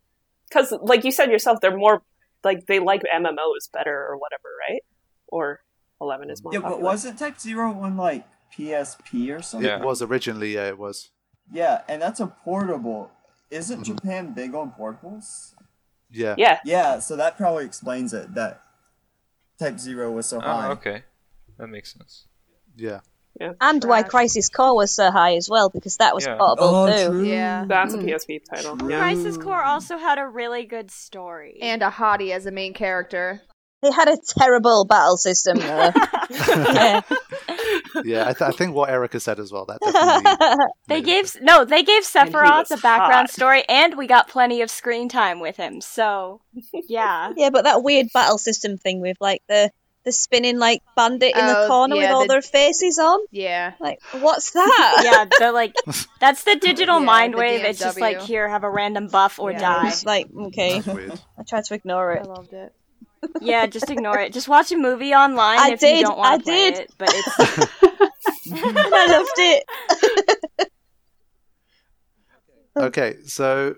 Because, 0.49 0.73
like 0.81 1.05
you 1.05 1.11
said 1.11 1.31
yourself, 1.31 1.59
they're 1.61 1.77
more 1.77 2.03
like 2.43 2.65
they 2.65 2.79
like 2.79 3.01
MMOs 3.03 3.71
better 3.71 3.95
or 3.95 4.17
whatever, 4.17 4.49
right? 4.67 4.81
Or 5.27 5.61
Eleven 6.01 6.29
is 6.29 6.43
more. 6.43 6.51
Yeah, 6.51 6.59
but 6.59 6.81
wasn't 6.81 7.17
Type 7.17 7.39
Zero 7.39 7.71
on 7.71 7.95
like 7.95 8.25
PSP 8.57 9.37
or 9.37 9.41
something? 9.41 9.67
Yeah. 9.69 9.79
It 9.79 9.85
was 9.85 10.01
originally, 10.01 10.53
yeah, 10.55 10.67
it 10.67 10.77
was. 10.77 11.09
Yeah, 11.51 11.81
and 11.87 12.01
that's 12.01 12.19
a 12.19 12.27
portable. 12.27 13.11
Isn't 13.51 13.83
Japan 13.83 14.33
big 14.33 14.55
on 14.55 14.71
portables? 14.77 15.53
Yeah. 16.09 16.35
Yeah, 16.37 16.59
Yeah, 16.65 16.99
so 16.99 17.15
that 17.15 17.37
probably 17.37 17.65
explains 17.65 18.13
it 18.13 18.33
that 18.35 18.61
Type 19.59 19.79
Zero 19.79 20.11
was 20.11 20.25
so 20.25 20.39
high. 20.39 20.67
Oh, 20.67 20.71
okay. 20.71 21.03
That 21.57 21.67
makes 21.67 21.93
sense. 21.93 22.25
Yeah. 22.75 22.99
Yeah. 23.39 23.53
And 23.59 23.83
why 23.83 24.03
Crisis 24.03 24.47
Core 24.49 24.75
was 24.75 24.91
so 24.91 25.11
high 25.11 25.35
as 25.35 25.49
well, 25.49 25.69
because 25.69 25.97
that 25.97 26.15
was 26.15 26.25
Yeah. 26.25 26.37
portable 26.37 26.75
Oh, 26.75 26.87
too. 26.87 27.09
true. 27.09 27.23
Yeah. 27.25 27.65
that's 27.67 27.93
a 27.93 27.97
Mm. 27.97 28.05
PSP 28.05 28.39
title. 28.39 28.77
True. 28.77 28.89
Yeah. 28.89 28.99
Crisis 28.99 29.37
Core 29.37 29.61
also 29.63 29.97
had 29.97 30.17
a 30.19 30.27
really 30.27 30.65
good 30.65 30.89
story. 30.89 31.59
And 31.61 31.83
a 31.83 31.89
hottie 31.89 32.31
as 32.31 32.45
a 32.45 32.51
main 32.51 32.73
character. 32.73 33.41
They 33.81 33.91
had 33.91 34.07
a 34.07 34.17
terrible 34.39 34.85
battle 34.85 35.17
system 35.17 35.57
though. 35.59 35.91
yeah. 36.29 37.01
Yeah, 38.03 38.23
I, 38.27 38.33
th- 38.33 38.41
I 38.41 38.51
think 38.51 38.75
what 38.75 38.89
Erica 38.89 39.19
said 39.19 39.39
as 39.39 39.51
well. 39.51 39.65
That 39.65 39.79
definitely. 39.79 40.65
they 40.87 40.95
made 40.95 41.05
gave 41.05 41.41
no, 41.41 41.63
they 41.65 41.83
gave 41.83 42.03
Sephiroth 42.03 42.69
was 42.69 42.71
a 42.71 42.77
background 42.77 43.27
hot. 43.27 43.31
story, 43.31 43.63
and 43.69 43.95
we 43.97 44.07
got 44.07 44.27
plenty 44.27 44.61
of 44.61 44.69
screen 44.69 45.07
time 45.09 45.39
with 45.39 45.55
him. 45.57 45.81
So, 45.81 46.41
yeah, 46.87 47.31
yeah, 47.37 47.49
but 47.51 47.63
that 47.63 47.83
weird 47.83 48.07
battle 48.13 48.37
system 48.37 48.77
thing 48.77 49.01
with 49.01 49.17
like 49.19 49.41
the 49.47 49.71
the 50.03 50.11
spinning 50.11 50.59
like 50.59 50.83
bandit 50.95 51.35
in 51.35 51.45
the 51.47 51.63
Oh, 51.63 51.67
corner 51.67 51.95
with 51.95 52.11
all 52.11 52.21
the- 52.21 52.27
their 52.27 52.41
faces 52.43 52.99
on. 52.99 53.19
Yeah. 53.31 53.73
Like, 53.79 53.99
what's 54.11 54.51
that? 54.51 55.01
yeah, 55.03 55.25
the 55.39 55.51
like 55.51 55.73
that's 56.19 56.43
the 56.43 56.55
digital 56.57 56.99
Yeah, 56.99 57.05
mind 57.05 57.33
the 57.33 57.37
wave. 57.39 57.63
It's 57.65 57.79
just 57.79 57.99
like 57.99 58.21
here, 58.21 58.47
have 58.47 58.63
a 58.63 58.69
random 58.69 59.07
buff 59.07 59.39
or 59.39 59.51
Yeah. 59.51 59.59
die. 59.59 59.87
It's 59.87 60.05
like, 60.05 60.27
okay, 60.47 60.79
That's 60.81 60.95
weird. 60.95 61.19
I 61.39 61.43
tried 61.43 61.65
to 61.65 61.73
ignore 61.73 62.11
it. 62.13 62.21
I 62.21 62.29
loved 62.29 62.53
it. 62.53 62.71
Yeah, 63.41 63.65
just 63.67 63.89
ignore 63.89 64.19
it. 64.19 64.33
Just 64.33 64.47
watch 64.47 64.71
a 64.71 64.77
movie 64.77 65.13
online 65.13 65.59
I 65.59 65.69
if 65.71 65.81
you 65.81 66.01
don't 66.03 66.17
want 66.17 66.33
I 66.33 66.37
to 66.37 66.43
play 66.43 66.71
did. 66.71 66.79
it. 66.79 66.91
But 66.97 67.09
it's 67.13 67.39
I 68.53 69.07
loved 69.07 69.31
it. 69.37 70.69
Okay, 72.77 73.15
so 73.25 73.75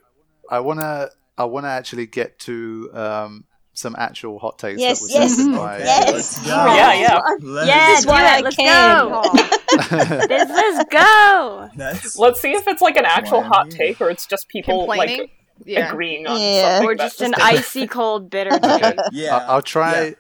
I 0.50 0.60
wanna 0.60 1.10
I 1.38 1.46
wanna 1.46 1.68
actually 1.68 2.08
get 2.08 2.40
to 2.40 2.90
um, 2.94 3.46
some 3.74 3.96
actual 3.98 4.40
hot 4.40 4.58
takes 4.58 4.82
Yes, 4.82 5.02
that 5.02 5.14
were 5.14 5.20
yes, 5.22 5.48
by. 5.58 5.78
yes. 5.80 6.14
Let's 6.14 6.40
go. 6.46 6.50
Yeah, 6.76 6.94
yeah. 6.94 7.20
Let's 7.42 7.68
yeah, 7.68 7.88
This 7.90 8.00
is 8.00 8.06
do 8.06 8.12
why 8.12 8.24
I 8.24 8.38
it. 8.40 8.44
Let's 8.44 8.56
came. 8.56 8.68
go. 8.68 9.22
Let's, 10.28 10.50
let's 10.52 10.90
go. 10.90 11.70
That's 11.76 12.18
Let's 12.18 12.42
see 12.42 12.54
if 12.54 12.68
it's 12.68 12.82
like 12.82 12.98
an 12.98 13.06
actual 13.06 13.44
hot 13.44 13.70
take 13.70 14.02
or 14.02 14.10
it's 14.10 14.26
just 14.26 14.48
people 14.50 14.86
Complaining? 14.88 15.20
like 15.20 15.32
yeah. 15.66 15.92
agreeing 15.92 16.28
on 16.28 16.40
Yeah. 16.40 16.78
something. 16.80 16.90
Or 16.90 16.96
just 16.96 17.22
an 17.22 17.34
icy 17.36 17.88
cold 17.88 18.30
bitter 18.30 18.52
yeah. 19.12 19.36
I- 19.38 19.46
I'll 19.48 19.62
try. 19.62 20.04
Yeah. 20.08 20.12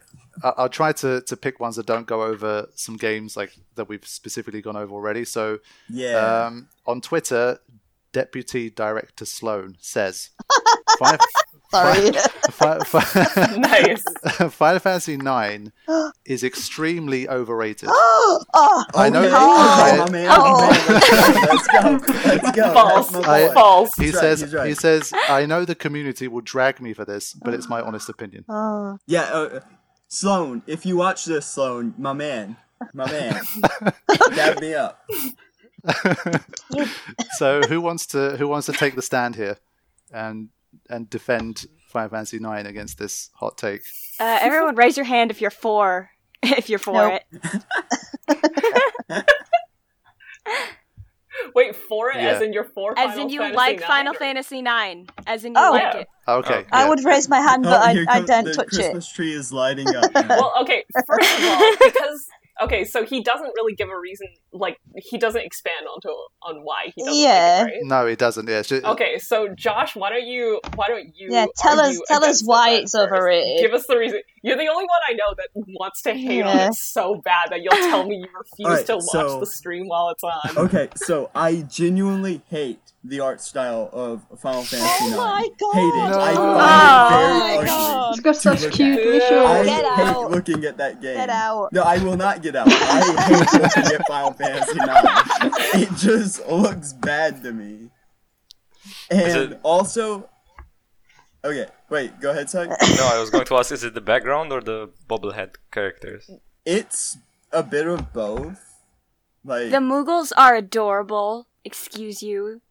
I- 0.44 0.54
I'll 0.58 0.70
try 0.70 0.92
to, 0.94 1.22
to 1.22 1.36
pick 1.38 1.60
ones 1.60 1.78
that 1.78 1.86
don't 1.88 2.06
go 2.06 2.22
over 2.24 2.68
some 2.76 2.96
games 2.96 3.36
like 3.36 3.54
that 3.76 3.90
we've 3.90 4.06
specifically 4.08 4.62
gone 4.62 4.76
over 4.78 4.94
already. 4.94 5.26
So 5.26 5.60
Yeah. 5.90 6.46
um, 6.46 6.68
on 6.86 7.02
Twitter, 7.02 7.60
Deputy 8.14 8.70
Director 8.70 9.26
Sloan 9.26 9.78
says, 9.80 10.30
Final, 11.00 11.18
Sorry. 11.72 12.11
Fi- 12.51 12.80
Fi- 12.80 13.55
Nice. 13.57 14.03
Final 14.53 14.80
Fantasy 14.80 15.13
IX 15.15 15.72
is 16.26 16.43
extremely 16.43 17.28
overrated. 17.28 17.89
oh, 17.91 18.86
I 18.95 19.09
know- 19.09 19.24
Okay. 19.24 19.34
I- 19.36 19.97
Oh, 20.07 20.11
man. 20.11 20.28
Oh, 20.32 20.61
man. 20.61 21.41
Let's 21.49 21.68
go. 21.68 22.13
Let's 22.30 22.51
go. 22.51 22.74
False. 22.74 23.15
I- 23.15 23.53
False. 23.53 23.89
He 23.97 24.05
He's 24.05 24.13
right, 24.15 24.22
says, 24.22 24.41
he's 24.41 24.53
right. 24.53 24.68
he 24.68 24.74
says, 24.74 25.11
I 25.30 25.45
know 25.45 25.65
the 25.65 25.76
community 25.76 26.28
will 26.28 26.41
drag 26.41 26.80
me 26.82 26.93
for 26.93 27.05
this, 27.05 27.34
but 27.34 27.53
it's 27.53 27.68
my 27.70 27.82
honest 27.82 28.09
opinion. 28.09 28.45
oh. 28.49 28.97
Yeah, 29.07 29.24
uh, 29.24 29.59
Sloan, 30.07 30.61
if 30.68 30.86
you 30.86 30.95
watch 30.97 31.26
this, 31.26 31.45
Sloan, 31.45 31.93
my 31.97 32.13
man, 32.13 32.55
my 32.93 33.11
man, 33.11 33.41
dab 34.36 34.61
me 34.61 34.74
up. 34.74 35.03
so 37.38 37.61
who 37.61 37.82
wants 37.82 38.05
to 38.07 38.36
who 38.38 38.47
wants 38.47 38.65
to 38.68 38.74
take 38.74 38.95
the 38.95 39.01
stand 39.01 39.36
here 39.36 39.57
and 40.11 40.49
and 40.90 41.10
defend 41.10 41.66
Final 41.90 42.10
Fantasy 42.10 42.38
IX 42.38 42.68
against 42.68 42.98
this 43.00 43.30
hot 43.36 43.58
take? 43.58 43.82
Uh, 44.20 44.38
everyone, 44.42 44.76
raise 44.76 44.98
your 44.98 45.06
hand 45.06 45.32
if 45.32 45.42
you're 45.42 45.52
for 45.52 46.10
if 46.44 46.70
you're 46.70 46.80
for 46.80 46.94
Nope. 46.94 47.22
it. 47.32 47.64
Wait, 51.54 51.76
for 51.76 52.10
it 52.12 52.18
Yeah. 52.18 52.30
as 52.30 52.42
in 52.42 52.52
your 52.52 52.64
for 52.64 52.98
As 52.98 53.12
Final 53.12 53.24
in 53.26 53.30
you 53.30 53.40
Fantasy 53.40 53.56
like 53.56 53.76
IX, 53.78 53.86
Final 53.86 54.16
or- 54.16 54.18
Fantasy 54.18 54.62
Nine. 54.62 55.08
As 55.28 55.46
in 55.46 55.54
you 55.54 55.60
Oh. 55.62 55.72
like 55.72 55.82
Yeah. 55.82 55.98
it. 56.00 56.08
Okay, 56.28 56.66
I 56.72 56.80
I 56.80 56.84
yeah. 56.84 56.90
would 56.90 57.04
raise 57.06 57.30
my 57.30 57.40
hand, 57.40 57.64
but 57.64 57.80
Oh, 57.80 57.84
I, 57.86 57.94
here 57.94 58.06
I 58.10 58.14
comes- 58.16 58.28
don't 58.28 58.46
the 58.46 58.54
touch 58.54 58.68
it. 58.74 58.76
Christmas 58.76 59.12
tree 59.12 59.34
is 59.34 59.54
lighting 59.54 59.88
up. 59.96 60.12
Well, 60.30 60.54
okay, 60.62 60.84
first 61.06 61.40
of 61.40 61.46
all, 61.46 61.72
because 61.80 62.28
okay, 62.64 62.84
so 62.86 63.05
he 63.05 63.22
doesn't 63.22 63.51
really 63.55 63.76
give 63.76 63.89
a 63.89 63.99
reason. 63.99 64.28
Like 64.51 64.78
he 64.95 65.18
doesn't 65.18 65.41
expand 65.41 65.86
onto 65.93 66.10
on 66.41 66.64
why 66.64 66.91
he 66.95 67.03
doesn't 67.03 67.22
Yeah. 67.22 67.60
like 67.64 67.74
it, 67.74 67.76
right? 67.78 67.84
No, 67.84 68.05
he 68.08 68.16
doesn't. 68.16 68.47
Yeah, 68.49 68.62
just, 68.62 68.84
Okay, 68.84 69.18
so 69.20 69.49
Josh, 69.55 69.95
why 69.95 70.10
don't 70.10 70.26
you 70.28 70.60
why 70.76 70.88
don't 70.88 71.16
you 71.16 71.30
Yeah, 71.32 71.45
tell 71.58 71.80
us- 71.80 71.99
tell 72.08 72.24
us 72.24 72.41
why 72.43 72.72
it's 72.72 72.91
first? 72.93 72.95
overrated. 73.12 73.62
Give 73.62 73.74
us 73.74 73.86
the 73.88 73.97
reason. 73.97 74.22
You're 74.48 74.58
the 74.58 74.68
only 74.70 74.86
one 74.86 75.00
I 75.10 75.14
know 75.14 75.34
that 75.38 75.50
wants 75.80 76.02
to 76.04 76.14
hate 76.14 76.41
on 76.43 76.58
it 76.58 76.74
so 76.74 77.16
bad 77.24 77.50
that 77.52 77.62
you'll 77.62 77.72
tell 77.89 78.06
me 78.06 78.16
you 78.18 78.28
refuse 78.38 78.66
Alright, 78.68 78.86
to 78.88 78.95
watch 78.95 79.04
so- 79.12 79.39
the 79.41 79.45
stream 79.45 79.88
while 79.88 80.10
it's 80.10 80.24
on. 80.24 80.58
Okay, 80.66 80.89
so 80.95 81.30
I 81.36 81.62
genuinely 81.70 82.41
hate 82.50 82.80
the 83.04 83.20
art 83.20 83.39
style 83.41 83.89
of 83.93 84.22
Final 84.39 84.62
oh 84.62 84.64
Fantasy 84.64 85.06
Oh 85.06 85.08
IX. 85.08 85.18
my 85.18 85.50
god! 85.60 85.74
Hate 85.74 85.82
it. 85.82 86.18
I 86.18 86.34
No. 86.34 86.38
find 86.38 86.38
Oh 86.38 86.52
it 86.52 86.58
my 86.58 87.48
very 87.48 87.58
ugly. 87.58 87.66
god! 87.68 88.12
It's 88.12 88.20
got 88.22 88.34
to 88.36 88.39
such 88.39 88.62
look 88.64 88.72
cute 88.74 88.98
at. 88.98 89.04
Dude. 89.04 89.22
visuals. 89.22 89.45
I 89.45 89.64
Get 89.66 89.86
hate 89.86 89.86
out. 90.08 90.32
looking 90.32 90.66
at 90.66 90.78
that 90.78 91.02
game. 91.02 91.16
Get 91.18 91.30
out. 91.30 91.70
No, 91.74 91.82
I 91.84 91.98
will 92.04 92.18
not 92.18 92.41
get 92.41 92.56
out. 92.56 92.68
I 92.70 93.24
hate 93.24 93.62
looking 93.62 93.95
at 93.95 94.08
Final 94.08 94.34
Fantasy 94.34 94.80
IX. 94.80 95.82
It 95.84 95.95
just 95.98 96.48
looks 96.48 96.93
bad 96.93 97.43
to 97.43 97.52
me. 97.54 97.89
And 99.10 99.52
it- 99.54 99.60
also, 99.64 100.30
okay, 101.43 101.68
wait, 101.90 102.20
go 102.20 102.32
ahead, 102.32 102.50
Sag. 102.50 102.70
no, 102.98 103.10
I 103.12 103.20
was 103.20 103.30
going 103.30 103.46
to 103.46 103.56
ask: 103.56 103.72
Is 103.72 103.84
it 103.84 103.94
the 103.94 104.02
background 104.02 104.52
or 104.52 104.62
the 104.62 104.90
bobblehead 105.10 105.56
characters? 105.72 106.30
It's 106.66 107.18
a 107.52 107.64
bit 107.64 107.88
of 107.88 108.14
both. 108.14 108.82
Like, 109.44 109.72
The 109.72 109.78
Moogles 109.78 110.32
are 110.36 110.56
adorable. 110.56 111.48
Excuse 111.64 112.22
you. 112.22 112.62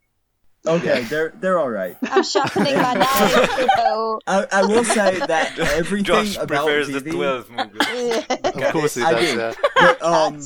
Okay, 0.66 1.02
they're 1.04 1.32
they're 1.40 1.58
all 1.58 1.70
right. 1.70 1.96
I'm 2.02 2.22
sharpening 2.24 2.76
my 2.76 2.94
knife. 2.94 3.68
So. 3.76 4.20
I, 4.26 4.46
I 4.52 4.62
will 4.64 4.84
say 4.84 5.18
that 5.18 5.58
everything 5.58 6.04
Josh 6.04 6.36
about 6.36 6.48
prefers 6.66 6.88
the 6.88 7.00
Vivi, 7.00 7.10
12 7.16 7.50
movie. 7.50 8.12
of 8.44 8.72
course 8.72 8.94
he 8.94 9.02
I 9.02 9.12
does. 9.12 9.32
do. 9.32 9.38
Yeah. 9.38 9.52
But, 9.74 10.02
um, 10.02 10.40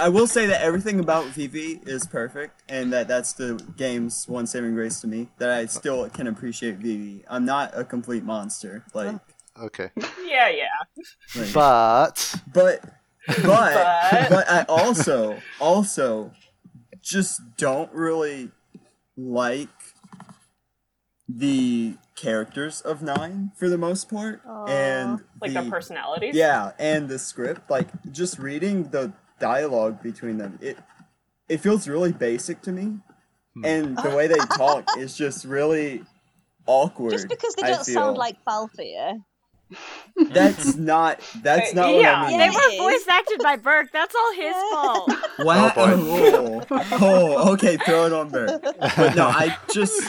I 0.00 0.08
will 0.08 0.26
say 0.26 0.46
that 0.46 0.62
everything 0.62 1.00
about 1.00 1.26
Vivi 1.26 1.80
is 1.86 2.06
perfect, 2.06 2.62
and 2.68 2.92
that 2.92 3.08
that's 3.08 3.32
the 3.34 3.54
game's 3.76 4.26
one 4.28 4.46
saving 4.46 4.74
grace 4.74 5.00
to 5.00 5.06
me. 5.06 5.28
That 5.38 5.50
I 5.50 5.66
still 5.66 6.08
can 6.10 6.26
appreciate 6.26 6.76
Vivi. 6.76 7.24
I'm 7.28 7.44
not 7.44 7.76
a 7.78 7.84
complete 7.84 8.24
monster, 8.24 8.84
like, 8.94 9.16
Okay, 9.60 9.90
Yeah, 10.24 10.48
yeah. 10.48 10.64
like 11.36 11.52
but 11.52 12.34
but, 12.54 12.80
but, 13.26 13.44
But- 13.44 14.30
but 14.30 14.50
I 14.50 14.64
also, 14.66 15.38
also, 15.60 16.32
just 17.02 17.40
don't 17.58 17.92
really 17.92 18.50
like 19.16 19.68
the 21.28 21.96
characters 22.14 22.80
of 22.80 23.02
Nine 23.02 23.52
for 23.56 23.68
the 23.68 23.78
most 23.78 24.10
part, 24.10 24.42
and 24.68 25.20
Like 25.40 25.52
the, 25.52 25.60
their 25.60 25.70
personalities. 25.70 26.34
Yeah, 26.34 26.72
and 26.78 27.08
the 27.08 27.18
script, 27.18 27.70
like 27.70 27.88
just 28.10 28.38
reading 28.38 28.84
the 28.90 29.12
dialogue 29.38 30.02
between 30.02 30.38
them, 30.38 30.58
it 30.60 30.78
it 31.48 31.58
feels 31.58 31.88
really 31.88 32.12
basic 32.12 32.62
to 32.62 32.72
me, 32.72 32.98
hmm. 33.54 33.64
and 33.64 33.96
the 33.98 34.10
way 34.10 34.26
they 34.26 34.38
talk 34.56 34.84
is 34.98 35.16
just 35.16 35.44
really 35.44 36.04
awkward. 36.66 37.12
Just 37.12 37.28
because 37.28 37.54
they 37.54 37.62
don't 37.62 37.84
sound 37.84 38.16
like 38.16 38.36
Balthier. 38.44 39.18
That's 40.30 40.76
not 40.76 41.20
that's 41.42 41.74
not 41.74 41.90
yeah, 41.94 42.22
what 42.22 42.28
I 42.28 42.28
mean. 42.30 42.38
They 42.38 42.50
were 42.50 42.90
voice 42.90 43.06
acted 43.08 43.40
by 43.42 43.56
Burke. 43.56 43.90
That's 43.92 44.14
all 44.14 44.32
his 44.34 44.54
fault. 44.72 45.12
Wow. 45.40 45.72
Oh, 45.76 46.62
Oh, 46.70 46.86
oh, 46.92 47.52
okay, 47.54 47.76
throw 47.78 48.06
it 48.06 48.12
on 48.12 48.28
Burke. 48.30 48.62
But 48.62 49.14
no, 49.16 49.26
I 49.26 49.56
just 49.72 50.02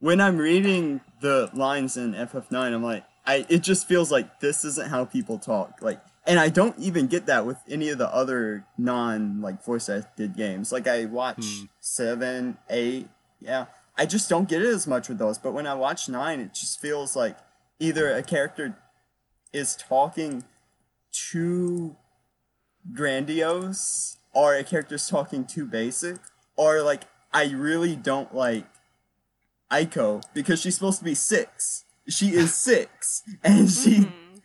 when 0.00 0.20
I'm 0.20 0.38
reading 0.38 1.00
the 1.20 1.50
lines 1.54 1.96
in 1.96 2.12
FF9, 2.14 2.54
I'm 2.74 2.82
like, 2.82 3.04
I 3.26 3.46
it 3.48 3.62
just 3.62 3.86
feels 3.88 4.10
like 4.12 4.40
this 4.40 4.64
isn't 4.64 4.88
how 4.90 5.04
people 5.04 5.38
talk. 5.38 5.78
Like 5.80 6.00
and 6.26 6.40
I 6.40 6.48
don't 6.48 6.76
even 6.78 7.06
get 7.06 7.26
that 7.26 7.46
with 7.46 7.58
any 7.68 7.88
of 7.90 7.98
the 7.98 8.12
other 8.12 8.64
non 8.76 9.40
like 9.40 9.64
voice 9.64 9.88
acted 9.88 10.36
games. 10.36 10.72
Like 10.72 10.86
I 10.88 11.04
watch 11.06 11.44
Hmm. 11.44 11.64
seven, 11.80 12.58
eight, 12.68 13.08
yeah. 13.40 13.66
I 13.98 14.04
just 14.04 14.28
don't 14.28 14.46
get 14.48 14.60
it 14.60 14.68
as 14.68 14.86
much 14.86 15.08
with 15.08 15.16
those. 15.18 15.38
But 15.38 15.52
when 15.52 15.66
I 15.66 15.72
watch 15.74 16.06
nine, 16.08 16.40
it 16.40 16.52
just 16.52 16.80
feels 16.80 17.16
like 17.16 17.38
either 17.78 18.14
a 18.14 18.22
character 18.22 18.76
is 19.52 19.76
talking 19.76 20.44
too 21.12 21.96
grandiose, 22.92 24.18
or 24.32 24.54
a 24.54 24.64
character's 24.64 25.08
talking 25.08 25.44
too 25.44 25.66
basic, 25.66 26.16
or 26.56 26.82
like 26.82 27.04
I 27.32 27.46
really 27.50 27.96
don't 27.96 28.34
like 28.34 28.66
Eiko 29.70 30.22
because 30.34 30.60
she's 30.60 30.74
supposed 30.74 30.98
to 30.98 31.04
be 31.04 31.14
six. 31.14 31.84
She 32.08 32.34
is 32.34 32.54
six, 32.70 33.22
and 33.42 33.70
she 33.70 33.98
mm-hmm. 34.00 34.36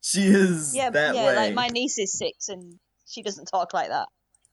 she 0.00 0.26
is 0.26 0.74
Yeah, 0.74 0.90
that 0.90 1.14
yeah. 1.14 1.26
way. 1.26 1.36
Like 1.36 1.54
my 1.54 1.68
niece 1.68 1.98
is 1.98 2.12
six 2.12 2.48
and 2.48 2.78
she 3.06 3.22
doesn't 3.22 3.46
talk 3.46 3.72
like 3.72 3.88
that. 3.88 4.08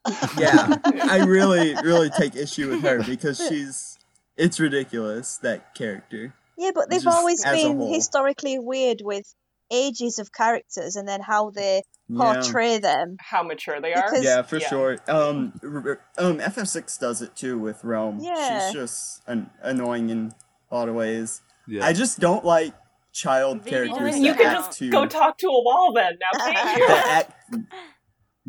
yeah, 0.38 0.78
I 1.10 1.24
really, 1.24 1.76
really 1.76 2.10
take 2.10 2.36
issue 2.36 2.70
with 2.70 2.82
her 2.82 3.04
because 3.04 3.38
she's. 3.38 3.98
It's 4.36 4.60
ridiculous 4.60 5.38
that 5.38 5.76
character. 5.76 6.34
Yeah, 6.58 6.72
but 6.74 6.90
they've 6.90 7.04
Just 7.04 7.16
always 7.16 7.44
been 7.44 7.80
historically 7.80 8.58
weird 8.58 9.02
with 9.04 9.32
ages 9.72 10.20
of 10.20 10.32
characters 10.32 10.96
and 10.96 11.08
then 11.08 11.22
how 11.22 11.50
they 11.50 11.84
Yeah. 12.10 12.34
portray 12.34 12.78
them. 12.80 13.18
How 13.20 13.44
mature 13.44 13.80
they 13.82 13.94
are. 13.94 14.04
Because- 14.04 14.24
Yeah, 14.24 14.42
for 14.42 14.58
Yeah. 14.58 14.68
sure. 14.70 14.98
Um, 15.08 15.54
r- 15.64 15.90
r- 15.90 16.00
um, 16.18 16.40
FF6 16.40 16.98
does 16.98 17.22
it 17.22 17.36
too 17.36 17.58
with 17.58 17.84
Relm. 17.84 18.20
Yeah. 18.22 18.66
She's 18.68 18.74
just 18.74 19.22
an- 19.28 19.50
annoying 19.62 20.10
in 20.10 20.34
a 20.72 20.76
lot 20.76 20.90
of 20.90 20.96
ways. 20.96 21.42
Yeah. 21.68 21.86
I 21.86 21.94
just 21.94 22.20
don't 22.20 22.44
like 22.46 22.74
child 23.14 23.60
Vivi 23.62 23.70
characters 23.90 24.20
You 24.20 24.34
can 24.34 24.54
just 24.56 24.78
too 24.78 24.90
go 24.92 25.06
talk 25.06 25.38
to 25.38 25.48
a 25.48 25.64
wall 25.64 25.94
then. 25.94 26.18
Now, 26.20 26.40
thank 26.46 26.78
you. 26.80 26.88
act 26.90 27.32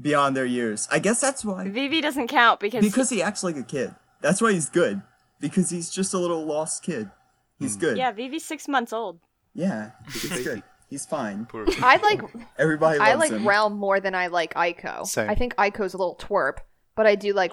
beyond 0.01 0.37
their 0.37 0.47
years. 0.47 0.89
I 0.91 0.99
guess 0.99 1.21
that's 1.21 1.45
why. 1.45 1.69
Vivi 1.69 2.01
doesn't 2.01 2.29
count 2.29 2.61
because, 2.61 2.85
Because 2.85 3.11
he 3.11 3.23
acts 3.23 3.45
like 3.45 3.57
a 3.57 3.63
kid. 3.63 3.95
That's 4.21 4.41
why 4.43 4.53
he's 4.53 4.69
good. 4.69 5.03
Because 5.41 5.71
he's 5.71 5.91
just 5.91 6.15
a 6.15 6.19
little 6.19 6.45
lost 6.45 6.83
kid. 6.83 7.11
He's 7.59 7.77
good. 7.77 7.97
yeah, 7.97 8.11
Vivi's 8.11 8.45
six 8.45 8.67
months 8.67 8.93
old. 8.93 9.21
Yeah, 9.55 9.93
he's 10.13 10.43
good. 10.43 10.63
He's 10.89 11.07
fine. 11.07 11.47
Poor 11.47 11.67
I 11.83 11.97
like 11.97 12.21
Everybody 12.59 12.99
loves 12.99 13.11
I 13.11 13.15
like 13.15 13.31
him. 13.33 13.45
Relm 13.45 13.77
more 13.77 14.01
than 14.01 14.15
I 14.15 14.29
like 14.29 14.55
Eiko. 14.55 15.07
Same. 15.07 15.29
I 15.31 15.35
think 15.35 15.55
Eiko's 15.57 15.95
a 15.95 15.97
little 15.97 16.17
twerp, 16.17 16.59
but 16.95 17.07
I 17.07 17.15
do 17.15 17.33
like 17.33 17.53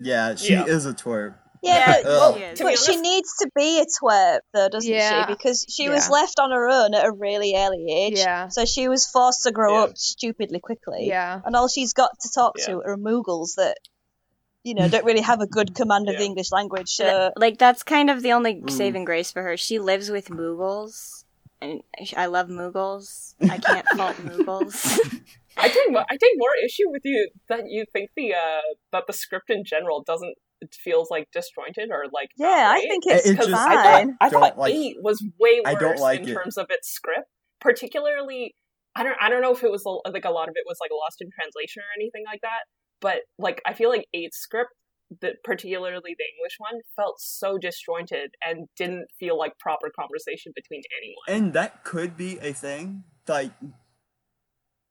Yeah, 0.00 0.34
she 0.36 0.52
Yeah. 0.52 0.66
is 0.66 0.86
a 0.86 0.92
twerp. 0.94 1.34
Yeah, 1.60 1.74
Yeah, 1.74 2.02
but, 2.04 2.06
Ugh. 2.06 2.34
she 2.36 2.42
is. 2.44 2.58
To 2.58 2.64
be 2.64 2.70
but 2.70 2.78
she 2.78 2.96
needs 3.00 3.36
to 3.40 3.50
be 3.56 3.80
a 3.80 3.84
twerp 3.86 4.40
though, 4.54 4.68
doesn't 4.68 4.90
Yeah. 4.92 5.26
she? 5.26 5.32
Because 5.32 5.66
she 5.68 5.88
was 5.88 6.08
left 6.08 6.38
on 6.38 6.50
her 6.52 6.68
own 6.68 6.94
at 6.94 7.04
a 7.04 7.10
really 7.10 7.54
early 7.56 7.86
age. 7.90 8.18
Yeah. 8.18 8.48
So 8.48 8.64
she 8.64 8.86
was 8.86 9.06
forced 9.06 9.42
to 9.42 9.50
grow 9.50 9.74
Yeah. 9.78 9.84
up 9.84 9.98
stupidly 9.98 10.60
quickly. 10.60 11.06
yeah. 11.08 11.40
And 11.44 11.56
all 11.56 11.66
she's 11.68 11.92
got 11.94 12.10
to 12.20 12.28
talk 12.32 12.54
to 12.66 12.80
are 12.86 12.96
Moogles 12.96 13.54
that, 13.56 13.76
you 14.62 14.74
know, 14.74 14.86
don't 14.88 15.04
really 15.04 15.22
have 15.22 15.40
a 15.40 15.46
good 15.48 15.74
command 15.74 16.08
of 16.08 16.16
the 16.16 16.22
English 16.24 16.52
language. 16.52 16.90
So 16.90 17.32
Like 17.36 17.58
that's 17.58 17.82
kind 17.82 18.08
of 18.10 18.22
the 18.22 18.32
only 18.34 18.56
Mm. 18.60 18.70
saving 18.70 19.04
grace 19.04 19.32
for 19.32 19.42
her. 19.42 19.56
She 19.56 19.80
lives 19.80 20.10
with 20.10 20.28
Moogles, 20.28 21.24
and 21.60 21.80
I 22.16 22.26
love 22.26 22.48
Moogles. 22.48 23.34
I 23.42 23.58
can't 23.58 23.86
fault 23.96 24.16
Moogles. 24.16 25.20
I 25.56 25.68
take 25.68 25.90
mo- 25.90 26.04
I 26.08 26.16
take 26.16 26.32
more 26.36 26.50
issue 26.64 26.88
with 26.90 27.02
you 27.04 27.30
that 27.48 27.64
you 27.68 27.84
think 27.92 28.10
the 28.16 28.34
uh 28.34 28.60
that 28.92 29.04
the 29.06 29.12
script 29.12 29.50
in 29.50 29.64
general 29.64 30.02
doesn't 30.04 30.34
it 30.60 30.74
feels 30.74 31.08
like 31.10 31.28
disjointed 31.32 31.90
or 31.90 32.04
like 32.12 32.30
not 32.38 32.48
yeah, 32.48 32.70
I 32.74 32.80
think 32.80 33.04
it's 33.06 33.26
It 33.26 33.30
because 33.32 33.46
just- 33.48 33.60
I 33.60 33.74
thought 33.74 33.84
fine. 33.94 34.16
I 34.20 34.28
thought 34.28 34.58
like- 34.58 34.74
eight 34.74 34.96
was 35.00 35.24
way 35.38 35.60
I 35.64 35.72
worse 35.74 35.80
don't 35.82 35.98
like 36.00 36.20
in 36.20 36.28
it. 36.28 36.34
terms 36.34 36.56
of 36.58 36.66
its 36.70 36.88
script, 36.88 37.28
particularly. 37.60 38.54
I 38.94 39.02
don't 39.04 39.16
I 39.20 39.28
don't 39.28 39.42
know 39.42 39.52
if 39.52 39.62
it 39.62 39.70
was 39.70 39.84
like 39.84 40.24
a 40.24 40.30
lot 40.30 40.48
of 40.48 40.54
it 40.56 40.64
was 40.66 40.78
like 40.80 40.90
lost 40.92 41.18
in 41.20 41.28
translation 41.30 41.82
or 41.82 41.90
anything 42.00 42.24
like 42.26 42.40
that, 42.42 42.62
but 43.00 43.18
like 43.38 43.60
I 43.66 43.72
feel 43.74 43.90
like 43.90 44.06
eight's 44.12 44.38
script, 44.38 44.70
that 45.20 45.42
particularly 45.44 46.14
the 46.18 46.24
English 46.36 46.56
one, 46.58 46.80
felt 46.94 47.20
so 47.20 47.58
disjointed 47.58 48.34
and 48.44 48.68
didn't 48.76 49.08
feel 49.18 49.38
like 49.38 49.58
proper 49.58 49.90
conversation 49.90 50.52
between 50.54 50.82
anyone. 51.00 51.24
And 51.28 51.52
that 51.54 51.84
could 51.84 52.16
be 52.16 52.38
a 52.40 52.52
thing. 52.52 53.04
Like, 53.26 53.52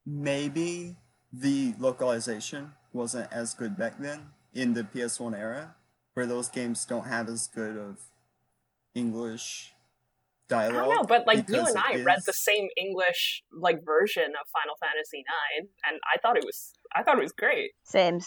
maybe 0.05 0.95
the 1.31 1.73
localization 1.79 2.71
wasn't 2.93 3.31
as 3.31 3.53
good 3.53 3.77
back 3.77 3.99
then 3.99 4.27
in 4.53 4.73
the 4.73 4.83
PS1 4.83 5.37
era, 5.37 5.75
where 6.13 6.25
those 6.25 6.49
games 6.49 6.85
don't 6.85 7.05
have 7.05 7.29
as 7.29 7.47
good 7.47 7.77
of 7.77 7.99
English 8.95 9.73
I 10.49 10.69
dialogue. 10.69 10.85
don't 10.85 10.95
know, 10.95 11.03
but 11.03 11.27
like 11.27 11.47
you 11.49 11.59
and 11.59 11.77
I 11.77 11.95
it 11.95 12.05
read 12.05 12.19
the 12.25 12.33
same 12.33 12.69
English 12.77 13.43
like 13.51 13.83
version 13.85 14.23
of 14.23 14.47
Final 14.49 14.75
Fantasy 14.81 15.19
IX, 15.59 15.67
and 15.87 15.99
I 16.11 16.17
thought 16.19 16.37
it 16.37 16.45
was 16.45 16.73
I 16.95 17.03
thought 17.03 17.17
it 17.17 17.21
was 17.21 17.33
great. 17.33 17.71
Same. 17.83 18.21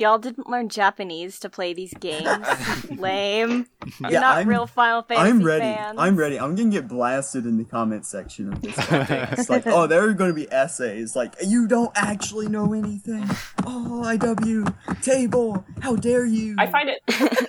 Y'all 0.00 0.18
didn't 0.18 0.48
learn 0.48 0.68
Japanese 0.70 1.38
to 1.40 1.50
play 1.50 1.74
these 1.74 1.92
games. 1.94 2.26
Lame. 2.90 3.66
You're 4.00 4.10
Yeah, 4.12 4.20
not 4.20 4.38
I'm- 4.38 4.48
real 4.48 4.66
Final 4.66 5.02
Fantasy 5.02 5.28
I'm 5.30 5.42
ready. 5.42 5.60
fans. 5.60 5.96
I'm 5.98 6.16
ready. 6.16 6.40
I'm 6.40 6.54
gonna 6.56 6.70
get 6.70 6.88
blasted 6.88 7.44
in 7.44 7.58
the 7.58 7.64
comment 7.64 8.06
section 8.06 8.52
of 8.52 8.62
this 8.62 8.74
podcast. 8.76 9.48
like, 9.50 9.66
oh, 9.66 9.86
there 9.86 10.02
are 10.08 10.14
gonna 10.14 10.32
be 10.32 10.50
essays 10.50 11.14
like, 11.14 11.34
you 11.44 11.68
don't 11.68 11.92
actually 11.94 12.48
know 12.48 12.72
anything. 12.72 13.28
Oh, 13.66 14.02
IW 14.06 15.02
table. 15.02 15.64
How 15.80 15.96
dare 15.96 16.24
you? 16.24 16.56
I 16.58 16.66
find 16.66 16.88
it. 16.88 17.00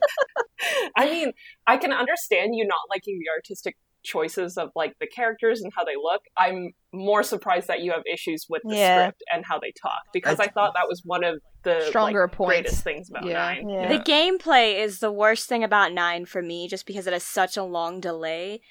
I 0.96 1.06
mean, 1.06 1.32
I 1.66 1.78
can 1.78 1.92
understand 1.92 2.56
you 2.56 2.66
not 2.68 2.80
liking 2.90 3.18
the 3.20 3.32
artistic 3.36 3.78
choices 4.04 4.58
of 4.58 4.70
like 4.76 4.94
the 5.00 5.08
characters 5.08 5.62
and 5.62 5.72
how 5.76 5.84
they 5.84 5.96
look. 5.96 6.22
I'm 6.38 6.72
more 6.94 7.24
surprised 7.24 7.68
that 7.68 7.82
you 7.82 7.92
have 7.92 8.04
issues 8.12 8.46
with 8.50 8.62
the 8.66 8.76
Yeah. 8.76 9.04
script 9.06 9.24
and 9.32 9.46
how 9.46 9.60
they 9.60 9.72
talk 9.82 10.02
because 10.14 10.40
I- 10.40 10.46
I, 10.46 10.48
thought 10.48 10.74
that 10.76 10.88
was 10.88 11.02
one 11.06 11.24
of 11.24 11.40
the 11.64 11.86
Stronger 11.90 12.24
like, 12.24 12.32
points. 12.32 12.48
greatest 12.62 12.84
things 12.84 13.10
about 13.10 13.26
Yeah. 13.26 13.34
Nine. 13.34 13.70
Yeah. 13.70 13.88
The 13.98 14.04
gameplay 14.04 14.80
is 14.80 15.00
the 15.00 15.12
worst 15.12 15.48
thing 15.48 15.64
about 15.64 15.94
9 15.94 16.26
for 16.26 16.42
me 16.42 16.68
just 16.68 16.86
because 16.86 17.06
it 17.08 17.14
has 17.14 17.24
such 17.24 17.56
a 17.58 17.64
long 17.64 18.00
delay. 18.00 18.62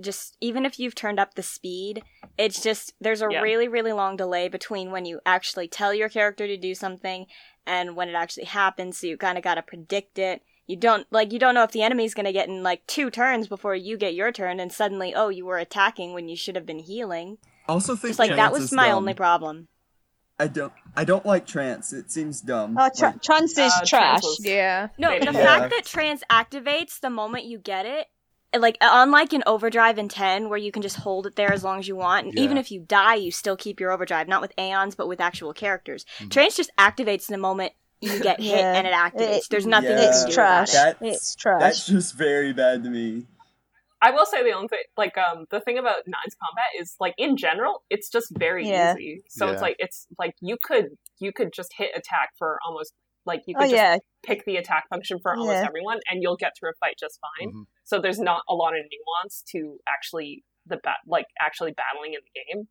Just 0.00 0.36
even 0.40 0.64
if 0.64 0.78
you've 0.78 0.94
turned 0.94 1.18
up 1.18 1.34
the 1.34 1.42
speed, 1.42 2.04
it's 2.38 2.62
just 2.62 2.94
there's 3.00 3.20
a 3.22 3.28
Yeah. 3.30 3.40
really 3.40 3.66
really 3.66 3.92
long 3.92 4.16
delay 4.16 4.48
between 4.48 4.92
when 4.92 5.04
you 5.04 5.20
actually 5.26 5.66
tell 5.66 5.92
your 5.92 6.08
character 6.08 6.46
to 6.46 6.56
do 6.56 6.74
something 6.74 7.26
and 7.66 7.96
when 7.96 8.08
it 8.08 8.14
actually 8.14 8.44
happens, 8.46 8.98
so 9.00 9.08
you 9.08 9.16
kind 9.18 9.36
of 9.36 9.42
got 9.44 9.56
to 9.56 9.62
predict 9.62 10.18
it. 10.18 10.42
You 10.68 10.76
don't 10.76 11.06
like 11.10 11.32
you 11.32 11.38
don't 11.40 11.54
know 11.54 11.64
if 11.64 11.72
the 11.72 11.82
enemy's 11.82 12.14
going 12.14 12.26
to 12.26 12.32
get 12.32 12.48
in 12.48 12.62
like 12.62 12.86
two 12.86 13.10
turns 13.10 13.48
before 13.48 13.74
you 13.74 13.96
get 13.96 14.14
your 14.14 14.30
turn 14.30 14.60
and 14.60 14.70
suddenly 14.72 15.14
oh, 15.14 15.30
you 15.30 15.44
were 15.46 15.58
attacking 15.58 16.12
when 16.12 16.28
you 16.28 16.36
should 16.36 16.54
have 16.54 16.66
been 16.66 16.78
healing. 16.78 17.38
also 17.66 17.96
think 17.96 18.10
It's 18.10 18.18
like 18.20 18.36
that 18.36 18.52
was 18.52 18.70
my 18.70 18.88
dumb. 18.88 18.98
only 18.98 19.14
problem. 19.14 19.68
I 20.38 20.46
don't. 20.46 20.72
I 20.94 21.02
don't 21.04 21.26
like 21.26 21.46
trance. 21.46 21.92
It 21.92 22.12
seems 22.12 22.40
dumb. 22.40 22.76
Oh, 22.78 22.88
tra- 22.96 23.08
Like, 23.08 23.22
trance 23.22 23.52
is 23.58 23.72
Uh, 23.72 23.78
trance 23.78 23.88
trash. 23.88 24.22
was- 24.22 24.40
Yeah. 24.44 24.88
No, 24.96 25.08
Maybe. 25.08 25.26
the 25.26 25.32
Yeah. 25.32 25.44
fact 25.58 25.70
that 25.70 25.84
trance 25.84 26.22
activates 26.30 27.00
the 27.00 27.10
moment 27.10 27.46
you 27.46 27.58
get 27.58 27.86
it, 27.86 28.06
like 28.56 28.76
unlike 28.80 29.32
in 29.32 29.42
overdrive 29.46 29.98
in 29.98 30.08
10 30.08 30.48
where 30.48 30.58
you 30.58 30.70
can 30.70 30.80
just 30.82 30.96
hold 30.96 31.26
it 31.26 31.34
there 31.36 31.52
as 31.52 31.64
long 31.64 31.78
as 31.80 31.88
you 31.88 31.96
want 31.96 32.26
and 32.28 32.38
even 32.38 32.56
if 32.56 32.70
you 32.72 32.80
die 32.80 33.14
you 33.14 33.30
still 33.30 33.56
keep 33.58 33.78
your 33.78 33.90
overdrive 33.92 34.26
not 34.26 34.40
with 34.40 34.54
aeons 34.58 34.94
but 34.94 35.06
with 35.06 35.20
actual 35.20 35.52
characters 35.52 36.06
trance 36.30 36.56
just 36.56 36.70
activates 36.78 37.26
the 37.26 37.36
moment 37.36 37.74
you 38.00 38.20
get 38.22 38.40
hit 38.40 38.58
Yeah. 38.58 38.74
and 38.74 38.86
it 38.86 38.92
activates 38.92 39.38
It- 39.38 39.46
there's 39.50 39.66
nothing 39.66 39.90
Yeah. 39.90 40.08
It's 40.08 40.34
trash. 40.34 40.72
about 40.74 41.02
it 41.02 41.06
It's 41.14 41.34
trash. 41.34 41.60
That's 41.60 41.86
just 41.86 42.14
very 42.14 42.52
bad 42.52 42.82
to 42.84 42.90
me. 42.90 43.26
I 44.00 44.12
will 44.12 44.26
say 44.26 44.44
the 44.44 44.52
only 44.52 44.68
thing, 44.68 44.78
like, 44.96 45.18
um, 45.18 45.46
the 45.50 45.60
thing 45.60 45.76
about 45.76 46.06
Nine's 46.06 46.36
combat 46.40 46.66
is, 46.78 46.94
like, 47.00 47.14
in 47.18 47.36
general, 47.36 47.82
it's 47.90 48.08
just 48.08 48.28
very 48.38 48.68
Yeah. 48.68 48.94
easy. 48.94 49.24
So 49.28 49.46
Yeah. 49.46 49.52
it's 49.54 49.62
like 49.62 49.76
it's 49.80 50.06
like 50.18 50.34
you 50.40 50.56
could 50.62 50.96
you 51.18 51.32
could 51.32 51.52
just 51.52 51.72
hit 51.76 51.90
attack 51.96 52.30
for 52.38 52.60
almost 52.64 52.94
like 53.26 53.42
you 53.46 53.56
could 53.56 53.64
oh 53.64 53.66
just 53.70 53.74
yeah, 53.74 53.98
pick 54.22 54.44
the 54.44 54.56
attack 54.56 54.88
function 54.88 55.18
for 55.20 55.32
almost 55.34 55.50
Yeah. 55.60 55.66
everyone, 55.66 55.98
and 56.08 56.22
you'll 56.22 56.36
get 56.36 56.52
through 56.56 56.70
a 56.70 56.74
fight 56.78 56.94
just 56.98 57.18
fine. 57.20 57.50
Mhm. 57.52 57.66
So 57.84 58.00
there's 58.00 58.20
not 58.20 58.42
a 58.48 58.54
lot 58.54 58.74
of 58.78 58.84
nuance 58.88 59.42
to 59.50 59.80
actually 59.88 60.44
the 60.64 60.76
bat 60.76 60.98
like 61.06 61.26
actually 61.40 61.72
battling 61.72 62.14
in 62.14 62.20
the 62.22 62.40
game. 62.40 62.68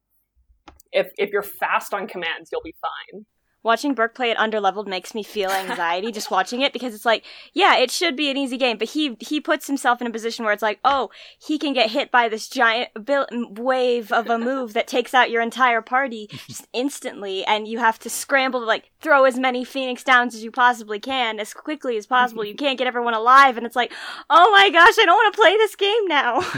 If 0.94 1.12
if 1.18 1.32
you're 1.32 1.44
fast 1.44 1.94
on 1.94 2.08
commands, 2.08 2.50
you'll 2.54 2.62
be 2.64 2.76
fine. 2.82 3.26
Watching 3.64 3.94
Burke 3.94 4.16
play 4.16 4.32
it 4.32 4.38
underleveled 4.38 4.88
makes 4.88 5.14
me 5.14 5.24
feel 5.24 5.50
anxiety 5.50 6.12
just 6.12 6.32
watching 6.32 6.62
it 6.62 6.72
because 6.74 6.94
it's 6.96 7.06
like 7.06 7.24
yeah 7.54 7.76
it 7.78 7.92
should 7.92 8.16
be 8.16 8.30
an 8.30 8.38
easy 8.38 8.58
game 8.58 8.78
but 8.78 8.90
he 8.90 9.18
he 9.20 9.42
puts 9.42 9.68
himself 9.68 10.00
in 10.00 10.08
a 10.08 10.12
position 10.12 10.46
where 10.46 10.54
it's 10.54 10.62
like 10.64 10.80
oh 10.86 11.10
he 11.38 11.58
can 11.60 11.74
get 11.74 11.90
hit 11.92 12.12
by 12.12 12.30
this 12.30 12.48
giant 12.48 12.90
bil- 13.06 13.28
wave 13.52 14.12
of 14.12 14.30
a 14.30 14.38
move 14.38 14.74
that 14.74 14.88
takes 14.88 15.14
out 15.14 15.30
your 15.32 15.42
entire 15.42 15.82
party 15.82 16.28
just 16.48 16.68
instantly 16.74 17.44
and 17.46 17.68
you 17.68 17.80
have 17.80 18.00
to 18.00 18.10
scramble 18.10 18.60
to 18.62 18.66
like 18.66 18.92
throw 19.02 19.26
as 19.26 19.38
many 19.38 19.64
phoenix 19.66 20.04
downs 20.04 20.34
as 20.34 20.44
you 20.44 20.52
possibly 20.52 21.00
can 21.00 21.40
as 21.40 21.54
quickly 21.54 21.98
as 21.98 22.06
possible 22.06 22.46
you 22.46 22.56
can't 22.56 22.78
get 22.78 22.88
everyone 22.88 23.14
alive 23.14 23.58
and 23.58 23.66
it's 23.66 23.76
like 23.76 23.92
oh 24.30 24.52
my 24.52 24.70
gosh 24.70 24.96
i 25.00 25.06
don't 25.06 25.16
want 25.16 25.34
to 25.34 25.40
play 25.42 25.56
this 25.58 25.76
game 25.76 26.08
now 26.08 26.42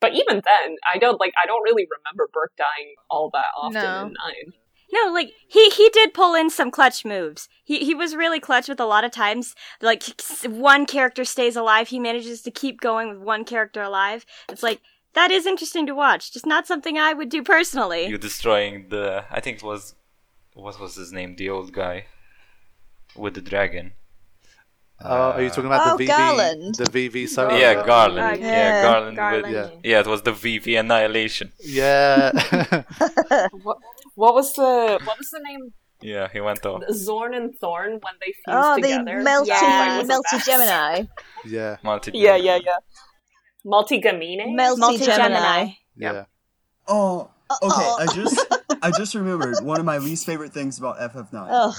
But 0.00 0.12
even 0.12 0.42
then, 0.44 0.76
I 0.92 0.98
don't 0.98 1.18
like 1.18 1.32
I 1.42 1.46
don't 1.46 1.62
really 1.62 1.86
remember 1.90 2.28
Burke 2.30 2.52
dying 2.58 2.92
all 3.08 3.30
that 3.32 3.46
often 3.56 3.72
No. 3.80 4.02
in 4.02 4.12
nine. 4.12 4.52
No, 4.94 5.12
like 5.12 5.32
he 5.48 5.70
he 5.70 5.88
did 5.90 6.14
pull 6.14 6.34
in 6.34 6.50
some 6.50 6.70
clutch 6.70 7.04
moves. 7.04 7.48
He 7.64 7.84
he 7.84 7.94
was 7.94 8.14
really 8.14 8.38
clutch 8.38 8.68
with 8.68 8.78
a 8.78 8.86
lot 8.86 9.02
of 9.02 9.10
times. 9.10 9.56
Like 9.82 10.04
one 10.46 10.86
character 10.86 11.24
stays 11.24 11.56
alive, 11.56 11.88
he 11.88 11.98
manages 11.98 12.42
to 12.42 12.52
keep 12.52 12.80
going 12.80 13.08
with 13.08 13.18
one 13.18 13.44
character 13.44 13.82
alive. 13.82 14.24
It's 14.48 14.62
like 14.62 14.80
that 15.14 15.32
is 15.32 15.46
interesting 15.46 15.86
to 15.86 15.94
watch. 15.94 16.32
Just 16.32 16.46
not 16.46 16.68
something 16.68 16.96
I 16.96 17.12
would 17.12 17.28
do 17.28 17.42
personally. 17.42 18.06
You're 18.06 18.18
destroying 18.18 18.88
the. 18.90 19.24
I 19.30 19.40
think 19.40 19.58
it 19.58 19.64
was. 19.64 19.96
What 20.54 20.78
was 20.78 20.94
his 20.94 21.12
name? 21.12 21.34
The 21.34 21.50
old 21.50 21.72
guy 21.72 22.06
with 23.16 23.34
the 23.34 23.40
dragon. 23.40 23.94
Uh, 25.02 25.32
are 25.34 25.42
you 25.42 25.48
talking 25.50 25.66
about 25.66 25.86
Oh, 25.86 25.90
the 25.92 25.96
Vivi? 25.98 26.08
Garland. 26.08 26.74
The 26.76 26.90
Vivi 26.90 27.26
solo? 27.26 27.54
yeah, 27.56 27.74
Garland. 27.84 28.20
Uh, 28.40 28.40
yeah, 28.40 28.46
yeah. 28.46 28.82
Garland. 28.82 29.16
Garland. 29.16 29.42
With, 29.44 29.52
Yeah. 29.54 29.70
yeah, 29.90 30.00
it 30.00 30.06
was 30.06 30.22
the 30.22 30.32
Vivi 30.32 30.76
annihilation. 30.76 31.52
Yeah. 31.60 32.30
What, 33.62 33.78
what 34.14 34.34
was 34.34 34.54
the 34.54 34.98
what 35.04 35.18
was 35.18 35.30
the 35.30 35.40
name? 35.48 35.72
Yeah, 36.00 36.28
he 36.32 36.40
went 36.40 36.64
off. 36.66 36.82
Zorn 36.92 37.34
and 37.34 37.54
Thorn 37.58 37.92
when 38.04 38.14
they 38.20 38.32
fused 38.32 38.48
Oh, 38.48 38.76
the 38.76 38.82
together. 38.82 39.22
melty, 39.24 39.46
Yeah. 39.48 39.98
Was 39.98 40.08
melty. 40.08 40.44
Gemini. 40.46 41.02
yeah. 41.46 41.76
Multi. 41.82 42.10
Yeah, 42.14 42.36
yeah, 42.36 42.58
yeah. 42.64 42.78
Meltigemini. 43.66 44.46
Melty 44.54 44.78
Multi 44.78 45.04
Gemini. 45.04 45.16
Gemini. 45.16 45.70
Yeah. 45.96 46.24
Oh, 46.86 47.30
okay. 47.62 47.66
Uh-oh. 47.74 47.96
I 48.00 48.06
just 48.14 48.46
I 48.82 48.90
just 48.90 49.14
remembered 49.14 49.56
one 49.62 49.80
of 49.80 49.86
my 49.86 49.98
least 49.98 50.26
favorite 50.26 50.52
things 50.52 50.78
about 50.78 50.98
FF9. 50.98 51.48
Ugh. 51.50 51.74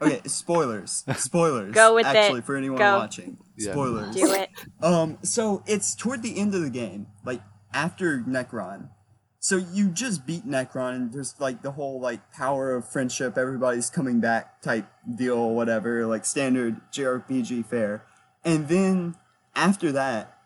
Okay, 0.00 0.20
spoilers. 0.26 1.04
Spoilers. 1.16 1.74
Go 1.74 1.94
with 1.94 2.06
it. 2.06 2.16
Actually, 2.16 2.40
for 2.42 2.56
anyone 2.56 2.78
Go. 2.78 2.98
watching, 2.98 3.38
Yeah. 3.56 3.72
spoilers. 3.72 4.14
Do 4.14 4.32
it. 4.32 4.50
Um, 4.82 5.18
so 5.22 5.62
it's 5.66 5.94
toward 5.94 6.22
the 6.22 6.38
end 6.38 6.54
of 6.54 6.62
the 6.62 6.70
game, 6.70 7.06
like 7.24 7.40
after 7.72 8.20
Necron. 8.20 8.88
So 9.40 9.56
you 9.56 9.88
just 9.88 10.26
beat 10.26 10.46
Necron, 10.46 10.94
and 10.94 11.12
there's 11.12 11.34
like 11.38 11.60
the 11.62 11.72
whole 11.72 12.00
like 12.00 12.32
power 12.32 12.74
of 12.74 12.88
friendship, 12.88 13.36
everybody's 13.36 13.90
coming 13.90 14.20
back 14.20 14.62
type 14.62 14.86
deal, 15.16 15.50
whatever, 15.50 16.06
like 16.06 16.24
standard 16.24 16.80
JRPG 16.90 17.66
fare. 17.66 18.04
And 18.42 18.68
then 18.68 19.16
after 19.54 19.92
that, 19.92 20.38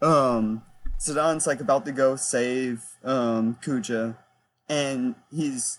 um, 0.00 0.62
Zidane 0.98 1.46
like 1.46 1.60
about 1.60 1.84
to 1.86 1.92
go 1.92 2.16
save 2.16 2.82
um 3.04 3.58
Kuja, 3.62 4.16
and 4.68 5.14
he's 5.30 5.78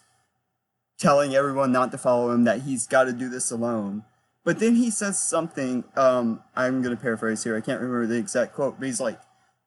telling 0.98 1.36
everyone 1.36 1.72
not 1.72 1.92
to 1.92 1.98
follow 1.98 2.32
him, 2.32 2.44
that 2.46 2.62
he's 2.62 2.88
got 2.88 3.06
to 3.06 3.14
do 3.14 3.30
this 3.30 3.52
alone. 3.52 4.04
But 4.44 4.60
then 4.60 4.76
he 4.76 4.90
says 4.90 5.22
something, 5.22 5.84
um, 5.96 6.42
I'm 6.56 6.82
going 6.82 6.96
to 6.96 7.02
paraphrase 7.02 7.44
here, 7.44 7.58
I 7.58 7.62
can't 7.62 7.82
remember 7.82 8.08
the 8.08 8.18
exact 8.18 8.54
quote, 8.54 8.80
but 8.80 8.86
he's 8.86 9.02
like, 9.02 9.20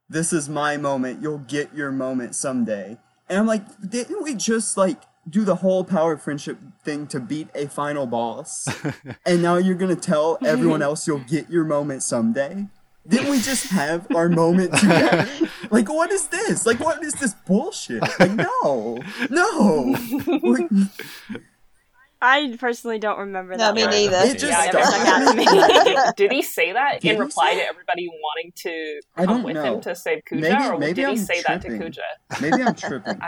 This 0.09 0.33
is 0.33 0.49
my 0.49 0.77
moment, 0.77 1.23
you'll 1.23 1.39
get 1.39 1.75
your 1.75 1.93
moment 1.93 2.35
someday. 2.35 2.99
And 3.29 3.39
I'm 3.39 3.47
like, 3.47 3.63
didn't 3.89 4.25
we 4.25 4.35
just, 4.35 4.77
like, 4.77 5.03
do 5.29 5.45
the 5.45 5.57
whole 5.57 5.85
power 5.85 6.17
friendship 6.17 6.59
thing 6.83 7.07
to 7.09 7.21
beat 7.21 7.49
a 7.55 7.69
final 7.69 8.07
boss? 8.07 8.69
and 9.27 9.43
now 9.43 9.57
you're 9.57 9.77
going 9.77 9.95
to 9.95 10.01
tell 10.01 10.39
everyone 10.45 10.83
else 10.83 11.07
you'll 11.07 11.21
get 11.21 11.49
your 11.49 11.65
moment 11.65 12.03
someday? 12.03 12.67
Didn't 13.11 13.31
we 13.31 13.41
just 13.41 13.67
have 13.71 14.07
our 14.15 14.29
moment 14.29 14.73
together? 14.79 15.29
Like, 15.71 15.89
what 15.89 16.11
is 16.11 16.29
this? 16.29 16.65
Like, 16.65 16.81
what 16.81 17.03
is 17.05 17.13
this 17.15 17.35
bullshit? 17.35 18.03
Like, 18.19 18.33
no, 18.33 18.99
no. 19.29 19.97
We're- 20.43 20.69
I 22.23 22.57
personally 22.59 22.99
don't 22.99 23.19
remember 23.19 23.53
No, 23.57 23.67
that. 23.67 23.75
me 23.75 23.83
one. 23.83 23.91
neither. 23.91 24.17
It 24.19 24.39
just 24.39 24.45
Yeah, 24.53 24.65
it 24.65 24.71
stuck 24.85 25.31
to 25.31 25.37
me. 25.37 25.45
did, 25.47 25.99
did 26.17 26.33
he 26.33 26.43
say 26.43 26.73
that 26.73 27.01
Did 27.01 27.15
in 27.15 27.21
reply 27.21 27.51
say 27.53 27.61
to 27.61 27.67
everybody 27.69 28.09
wanting 28.09 28.53
to 28.57 29.01
I 29.17 29.25
come 29.25 29.37
don't 29.37 29.45
with 29.45 29.55
know. 29.55 29.75
him 29.77 29.81
to 29.83 29.95
save 29.95 30.23
Kuja, 30.31 30.41
Maybe- 30.41 30.65
or 30.65 30.79
maybe 30.79 30.95
did 30.95 31.05
I'm 31.07 31.17
say 31.17 31.43
that 31.47 31.63
to 31.63 31.69
tripping. 31.69 31.93
Kuja? 31.93 32.41
Maybe 32.43 32.63
I'm 32.63 32.75
tripping. 32.87 33.19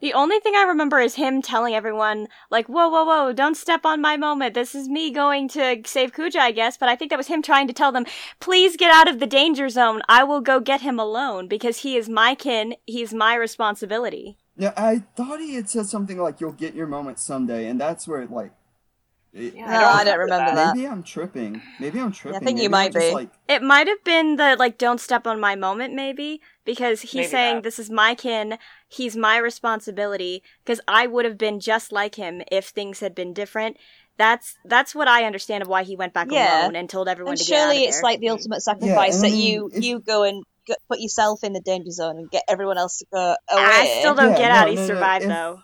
The 0.00 0.12
only 0.14 0.40
thing 0.40 0.54
I 0.56 0.64
remember 0.64 0.98
is 0.98 1.14
him 1.14 1.40
telling 1.42 1.74
everyone, 1.74 2.26
like, 2.50 2.66
whoa, 2.68 2.88
whoa, 2.88 3.04
whoa, 3.04 3.32
don't 3.32 3.56
step 3.56 3.86
on 3.86 4.00
my 4.00 4.16
moment. 4.16 4.54
This 4.54 4.74
is 4.74 4.88
me 4.88 5.10
going 5.12 5.48
to 5.50 5.80
save 5.86 6.12
Kuja, 6.12 6.36
I 6.40 6.50
guess. 6.52 6.76
But 6.76 6.88
I 6.88 6.96
think 6.96 7.10
that 7.10 7.16
was 7.18 7.28
him 7.28 7.42
trying 7.42 7.66
to 7.68 7.72
tell 7.72 7.92
them, 7.92 8.06
please 8.40 8.76
get 8.76 8.90
out 8.92 9.08
of 9.08 9.20
the 9.20 9.26
danger 9.26 9.68
zone. 9.68 10.02
I 10.08 10.24
will 10.24 10.40
go 10.40 10.58
get 10.60 10.80
him 10.80 10.98
alone 10.98 11.46
because 11.48 11.78
he 11.78 11.96
is 11.96 12.08
my 12.08 12.34
kin. 12.34 12.74
He's 12.86 13.14
my 13.14 13.34
responsibility. 13.36 14.38
Yeah, 14.62 14.72
I 14.76 15.02
thought 15.16 15.40
he 15.40 15.54
had 15.54 15.68
said 15.68 15.86
something 15.86 16.18
like 16.18 16.40
"You'll 16.40 16.52
get 16.52 16.74
your 16.74 16.86
moment 16.86 17.18
someday," 17.18 17.66
and 17.68 17.80
that's 17.80 18.06
where 18.06 18.22
it 18.22 18.30
like. 18.30 18.52
It, 19.32 19.54
Yeah, 19.54 19.64
No, 19.66 19.86
I 19.88 20.04
don't 20.04 20.18
remember 20.18 20.54
that. 20.54 20.76
Maybe 20.76 20.86
I'm 20.86 21.02
tripping. 21.02 21.62
Maybe 21.80 21.98
I'm 21.98 22.12
tripping. 22.12 22.36
I 22.42 22.44
think 22.44 22.60
you 22.60 22.68
might 22.68 22.92
just, 22.92 23.08
be. 23.08 23.14
Like, 23.14 23.30
It 23.48 23.62
might 23.62 23.88
have 23.88 24.04
been 24.04 24.36
the, 24.36 24.56
like, 24.58 24.76
don't 24.76 25.00
step 25.00 25.26
on 25.26 25.40
my 25.40 25.56
moment, 25.56 25.94
maybe, 25.94 26.42
because 26.66 27.00
he's 27.00 27.14
Maybe 27.14 27.28
saying, 27.28 27.54
that. 27.56 27.62
this 27.64 27.78
is 27.78 27.88
my 27.88 28.14
kin. 28.14 28.58
He's 28.88 29.16
my 29.16 29.38
responsibility. 29.38 30.42
Because 30.62 30.82
I 30.86 31.06
would 31.06 31.24
have 31.24 31.38
been 31.38 31.60
just 31.60 31.92
like 31.92 32.16
him 32.16 32.42
if 32.52 32.66
things 32.68 33.00
had 33.00 33.14
been 33.14 33.32
different. 33.32 33.78
That's 34.18 34.58
that's 34.66 34.94
what 34.94 35.08
I 35.08 35.24
understand 35.24 35.62
of 35.62 35.68
why 35.68 35.82
he 35.84 35.96
went 35.96 36.12
back 36.12 36.28
Yeah. 36.30 36.64
alone 36.64 36.76
and 36.76 36.88
told 36.90 37.08
everyone 37.08 37.32
And 37.32 37.40
to 37.40 37.46
get 37.46 37.58
out 37.58 37.68
of 37.68 37.72
surely 37.72 37.84
it's 37.84 37.96
there. 37.96 38.02
like 38.02 38.20
the 38.20 38.28
ultimate 38.28 38.60
sacrifice 38.60 39.16
and 39.16 39.24
I 39.26 39.30
that 39.30 39.34
mean, 39.34 39.46
you 39.54 39.70
if- 39.72 39.82
you 39.82 39.98
go 40.00 40.22
and 40.24 40.44
go, 40.44 40.48
put 40.88 41.00
yourself 41.00 41.44
in 41.44 41.52
the 41.52 41.60
danger 41.60 41.90
zone 41.90 42.18
and 42.18 42.30
get 42.30 42.44
everyone 42.48 42.78
else 42.78 42.98
to 42.98 43.06
go 43.12 43.18
away. 43.18 43.36
I 43.50 43.96
still 44.00 44.14
don't 44.14 44.32
Yeah, 44.32 44.38
get 44.38 44.48
no, 44.48 44.54
how 44.54 44.66
he 44.66 44.74
no, 44.76 44.80
no, 44.82 44.86
survived 44.86 45.24
if- 45.24 45.28
though. 45.30 45.62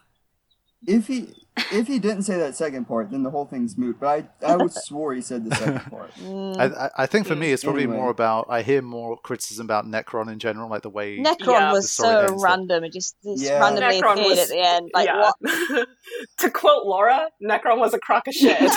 If 0.86 1.06
he 1.08 1.34
if 1.72 1.88
he 1.88 1.98
didn't 1.98 2.22
say 2.22 2.38
that 2.38 2.54
second 2.54 2.84
part, 2.86 3.10
then 3.10 3.24
the 3.24 3.30
whole 3.30 3.44
thing's 3.44 3.76
moot. 3.76 3.98
But 3.98 4.06
I 4.42 4.46
I 4.52 4.56
would 4.56 4.72
swore 4.86 5.12
he 5.12 5.20
said 5.20 5.44
the 5.50 5.54
second 5.56 5.80
part. 5.90 6.12
I, 6.22 6.84
I- 6.86 6.90
I 7.02 7.06
think 7.06 7.26
for 7.26 7.34
me, 7.34 7.50
it's 7.52 7.64
probably 7.64 7.82
Anyway. 7.82 7.96
more 7.98 8.10
about. 8.10 8.46
I 8.48 8.62
hear 8.62 8.80
more 8.80 9.16
criticism 9.18 9.66
about 9.66 9.84
Necron 9.86 10.30
in 10.32 10.38
general, 10.38 10.70
like 10.70 10.82
the 10.82 10.88
way. 10.90 11.18
Necron 11.18 11.46
Yeah, 11.48 11.72
was 11.72 11.84
the 11.84 11.88
story 11.88 12.12
so 12.12 12.20
ends, 12.32 12.42
random. 12.44 12.84
It 12.84 12.92
just, 12.92 13.16
just 13.24 13.42
Yeah. 13.42 13.58
randomly 13.60 14.00
Necron 14.00 14.12
appeared 14.12 14.28
was- 14.28 14.38
at 14.38 14.48
the 14.48 14.60
end. 14.60 14.90
Like 14.94 15.06
yeah. 15.06 15.30
what? 15.40 15.88
to 16.38 16.50
quote 16.50 16.86
Laura, 16.86 17.28
Necron 17.42 17.78
was 17.78 17.92
a 17.92 17.98
crock 17.98 18.28
of 18.28 18.34
shit. 18.34 18.56
True. 18.58 18.70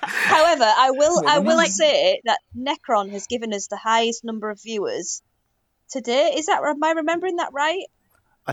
However, 0.00 0.64
I 0.64 0.90
will 0.92 1.22
Well, 1.22 1.28
I 1.28 1.36
the 1.40 1.42
will 1.46 1.56
main- 1.58 1.66
say 1.66 2.20
that 2.24 2.38
Necron 2.56 3.10
has 3.10 3.26
given 3.26 3.52
us 3.52 3.66
the 3.66 3.76
highest 3.76 4.24
number 4.24 4.48
of 4.50 4.60
viewers 4.62 5.22
today. 5.90 6.34
Is 6.36 6.46
that 6.46 6.62
am 6.62 6.82
I 6.82 6.92
remembering 6.92 7.36
that 7.36 7.50
right? 7.52 7.84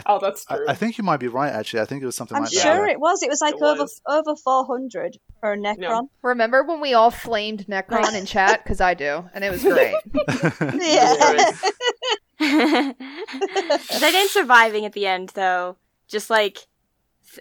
Oh, 0.06 0.20
that's 0.20 0.46
I, 0.50 0.56
true. 0.58 0.66
I 0.70 0.74
think 0.76 0.98
you 0.98 1.04
might 1.04 1.20
be 1.20 1.28
right. 1.28 1.52
Actually, 1.52 1.82
I 1.82 1.86
think 1.86 2.04
it 2.04 2.06
was 2.06 2.16
something 2.16 2.36
I'm 2.38 2.44
like 2.44 2.52
sure 2.54 2.86
that. 2.86 2.90
it 2.92 3.00
was. 3.00 3.24
It 3.24 3.30
was 3.30 3.42
like 3.42 3.56
It 3.56 3.62
over 3.62 3.82
was. 3.82 4.02
over 4.08 4.36
400 4.36 5.18
for 5.40 5.58
Necron. 5.58 6.10
Remember 6.22 6.64
when 6.64 6.80
we 6.82 6.94
all 6.94 7.12
flamed 7.12 7.66
Necron 7.68 8.14
in 8.16 8.26
chat? 8.26 8.64
Because 8.64 8.82
I 8.82 8.94
do, 8.94 9.26
and 9.34 9.44
it 9.44 9.52
was 9.52 9.64
great. 9.64 9.96
Yeah. 12.40 12.94
that 14.00 14.14
ain't 14.16 14.32
surviving 14.32 14.86
at 14.86 14.94
the 14.94 15.06
end 15.08 15.30
though. 15.36 15.78
Just 16.08 16.30
like, 16.30 16.58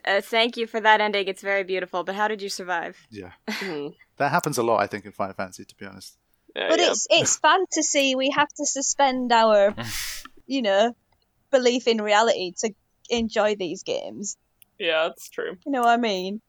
uh, 0.04 0.20
thank 0.20 0.56
you 0.56 0.66
for 0.66 0.80
that 0.80 1.00
ending. 1.00 1.26
It's 1.28 1.42
very 1.42 1.64
beautiful. 1.64 2.04
But 2.04 2.14
how 2.14 2.28
did 2.28 2.42
you 2.42 2.48
survive? 2.48 2.96
Yeah, 3.10 3.32
Mhm. 3.48 3.94
that 4.18 4.30
happens 4.30 4.58
a 4.58 4.62
lot. 4.62 4.80
I 4.82 4.86
think 4.86 5.04
in 5.06 5.12
Final 5.12 5.34
Fantasy, 5.34 5.64
to 5.64 5.74
be 5.76 5.86
honest. 5.86 6.16
Yeah, 6.56 6.68
but 6.68 6.78
yeah. 6.80 6.90
it's 6.90 7.06
it's 7.10 7.36
fantasy. 7.36 8.14
We 8.14 8.30
have 8.30 8.48
to 8.48 8.66
suspend 8.66 9.32
our, 9.32 9.74
you 10.46 10.62
know, 10.62 10.94
belief 11.50 11.86
in 11.88 12.00
reality 12.00 12.52
to 12.58 12.70
enjoy 13.10 13.54
these 13.56 13.82
games. 13.82 14.36
yeah, 14.78 15.08
that's 15.08 15.28
true. 15.30 15.56
You 15.64 15.72
know 15.72 15.80
what 15.82 15.90
I 15.90 15.96
mean? 15.96 16.40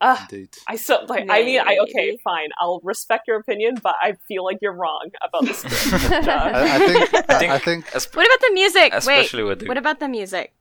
Ah, 0.00 0.26
Indeed. 0.30 0.50
I 0.66 0.76
so 0.76 1.04
like. 1.08 1.26
I 1.30 1.42
mean, 1.44 1.60
I 1.60 1.78
okay, 1.82 2.16
fine. 2.24 2.48
I'll 2.60 2.80
respect 2.82 3.28
your 3.28 3.36
opinion, 3.38 3.76
but 3.80 3.94
I 4.02 4.14
feel 4.26 4.44
like 4.44 4.58
you're 4.60 4.72
wrong 4.74 5.10
about 5.22 5.44
this. 5.44 5.58
script. 5.62 6.26
I, 6.28 6.76
I 6.76 6.78
think. 6.80 7.14
I, 7.30 7.38
think- 7.38 7.52
I 7.56 7.58
think. 7.58 7.86
Espe- 7.86 8.16
What 8.16 8.26
about 8.26 8.40
the 8.48 8.52
music? 8.54 8.90
especially 8.94 9.42
Wait, 9.44 9.48
with 9.48 9.58
the 9.60 9.66
what 9.66 9.78
about 9.78 10.00
the 10.00 10.08
music? 10.08 10.54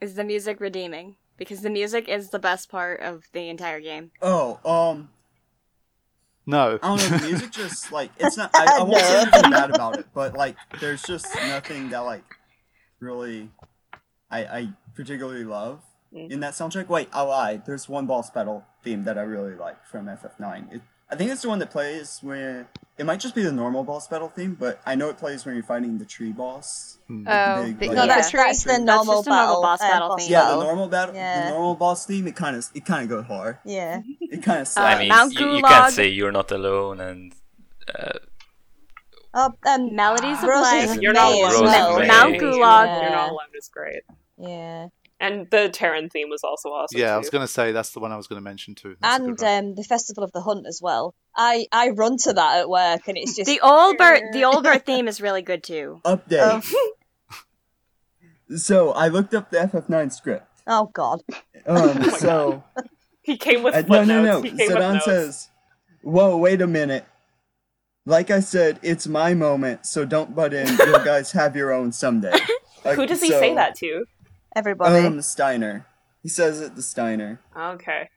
Is 0.00 0.14
the 0.14 0.24
music 0.24 0.60
redeeming? 0.60 1.16
Because 1.36 1.60
the 1.62 1.70
music 1.70 2.08
is 2.08 2.30
the 2.30 2.38
best 2.38 2.68
part 2.68 3.00
of 3.00 3.24
the 3.32 3.48
entire 3.48 3.80
game. 3.80 4.10
Oh, 4.20 4.58
um, 4.64 5.10
No. 6.46 6.78
I 6.82 6.96
don't 6.96 7.10
know. 7.10 7.18
The 7.18 7.26
music 7.26 7.50
just 7.52 7.92
like 7.92 8.10
it's 8.18 8.36
not. 8.36 8.50
I, 8.54 8.78
I 8.80 8.82
won't 8.84 8.98
say 9.04 9.20
anything 9.22 9.50
bad 9.50 9.70
about 9.70 9.98
it, 9.98 10.06
but 10.14 10.34
like, 10.34 10.56
there's 10.80 11.02
just 11.02 11.26
nothing 11.34 11.90
that 11.90 12.00
like 12.00 12.24
really 13.00 13.50
I 14.30 14.44
I 14.44 14.68
particularly 14.94 15.44
love 15.44 15.80
Mm. 16.12 16.28
in 16.28 16.40
that 16.40 16.54
soundtrack. 16.54 16.88
Wait, 16.88 17.08
I 17.12 17.20
lied. 17.22 17.66
There's 17.66 17.88
one 17.88 18.06
boss 18.06 18.30
battle 18.30 18.64
theme 18.82 19.04
that 19.04 19.16
I 19.16 19.20
really 19.22 19.54
like 19.54 19.86
from 19.86 20.06
FF9. 20.06 20.74
It, 20.74 20.82
I 21.12 21.16
think 21.16 21.30
it's 21.32 21.42
the 21.42 21.48
one 21.48 21.58
that 21.58 21.70
plays 21.70 22.20
when 22.22 22.66
it 22.96 23.04
might 23.04 23.18
just 23.18 23.34
be 23.34 23.42
the 23.42 23.50
normal 23.50 23.82
boss 23.82 24.06
battle 24.06 24.28
theme, 24.28 24.56
but 24.58 24.80
I 24.86 24.94
know 24.94 25.08
it 25.08 25.18
plays 25.18 25.44
when 25.44 25.54
you're 25.56 25.64
fighting 25.64 25.98
the 25.98 26.04
tree 26.04 26.30
boss. 26.32 26.98
Hmm. 27.08 27.26
Oh, 27.26 27.64
big, 27.64 27.78
the- 27.80 27.86
like- 27.88 27.96
No, 27.96 28.04
yeah. 28.04 28.14
that's 28.14 28.30
that's 28.30 28.62
the 28.62 28.68
That's 28.72 28.84
normal 28.84 29.14
just 29.16 29.26
a 29.26 29.30
normal 29.30 29.46
battle, 29.46 29.62
boss 29.62 29.80
uh, 29.82 29.88
battle 29.88 30.16
theme. 30.16 30.30
Yeah, 30.30 30.50
the 30.50 30.62
normal 30.62 30.88
battle, 30.88 31.14
Yeah. 31.14 31.44
the 31.44 31.50
normal 31.50 31.74
boss 31.74 32.06
theme. 32.06 32.28
It 32.28 32.36
kind 32.36 32.56
of 32.56 32.64
it 32.74 32.84
kind 32.84 33.02
of 33.04 33.08
goes 33.08 33.24
hard. 33.26 33.58
Yeah. 33.64 34.02
It 34.20 34.42
kind 34.42 34.60
of 34.62 34.68
Uh. 34.76 34.80
I 34.80 34.98
mean, 35.00 35.08
Mount 35.08 35.32
you, 35.34 35.56
you 35.56 35.62
can't 35.62 35.92
say 35.92 36.08
you're 36.08 36.30
not 36.32 36.52
alone 36.52 37.00
and 37.00 37.34
uh, 37.92 38.12
Oh, 39.32 39.52
um, 39.66 39.94
Melodies 39.94 40.38
of 40.42 40.48
Rose's 40.48 40.90
Life. 40.90 41.00
You're 41.00 41.12
not 41.12 41.32
alone. 41.32 41.46
as 41.46 41.52
Rose 41.54 41.62
well. 41.62 41.98
May. 41.98 42.06
You're 42.38 42.60
not 42.60 43.30
alone 43.30 43.38
is 43.54 43.68
great, 43.68 44.02
Yeah. 44.38 44.88
And 45.22 45.50
the 45.50 45.68
Terran 45.68 46.08
theme 46.08 46.30
was 46.30 46.42
also 46.42 46.70
awesome. 46.70 46.98
Yeah, 46.98 47.14
I 47.14 47.18
was 47.18 47.28
going 47.28 47.42
to 47.46 47.52
say 47.52 47.72
that's 47.72 47.90
the 47.90 48.00
one 48.00 48.10
I 48.10 48.16
was 48.16 48.26
going 48.26 48.38
to 48.40 48.44
mention 48.44 48.74
too. 48.74 48.96
That's 49.02 49.20
And 49.20 49.42
um, 49.42 49.74
the 49.74 49.84
Festival 49.84 50.24
of 50.24 50.32
the 50.32 50.40
Hunt 50.40 50.64
as 50.66 50.80
well. 50.82 51.14
I, 51.36 51.66
I 51.70 51.90
run 51.90 52.16
to 52.22 52.32
that 52.32 52.60
at 52.60 52.70
work, 52.70 53.02
and 53.06 53.18
it's 53.18 53.36
just 53.36 53.46
The 53.46 53.60
old 53.60 53.98
bird, 53.98 54.22
the 54.32 54.44
old 54.44 54.64
bird 54.64 54.86
theme 54.86 55.08
is 55.08 55.20
really 55.20 55.42
good 55.42 55.62
too. 55.62 56.00
Update. 56.04 56.64
So 58.56 58.90
I 58.90 59.06
looked 59.08 59.32
up 59.32 59.50
the 59.50 59.58
FF9 59.58 60.12
script. 60.12 60.44
oh 60.66 60.90
god. 60.92 61.22
Um, 61.66 62.02
so 62.10 62.64
He 63.22 63.36
came 63.36 63.62
with 63.62 63.74
uh, 63.76 63.82
no, 63.82 64.02
no, 64.04 64.24
no. 64.24 64.42
He 64.42 64.50
Zidane 64.50 65.00
says, 65.02 65.50
"Whoa, 66.02 66.36
wait 66.36 66.60
a 66.60 66.66
minute. 66.66 67.04
like 68.06 68.30
I 68.32 68.40
said, 68.40 68.80
it's 68.82 69.06
my 69.06 69.34
moment, 69.34 69.86
so 69.86 70.04
don't 70.04 70.34
butt 70.34 70.52
in. 70.52 70.66
You 70.66 71.04
guys 71.04 71.30
have 71.30 71.54
your 71.54 71.72
own 71.72 71.92
someday. 71.92 72.32
Like, 72.84 72.96
Who 72.96 73.06
does 73.06 73.22
he 73.22 73.28
so, 73.28 73.38
say 73.38 73.54
that 73.54 73.76
to? 73.76 74.04
Everybody. 74.54 75.06
Um, 75.06 75.16
the 75.16 75.22
Steiner. 75.22 75.86
He 76.22 76.28
says 76.28 76.60
it 76.60 76.76
The 76.76 76.82
Steiner. 76.82 77.40
Okay. 77.56 78.08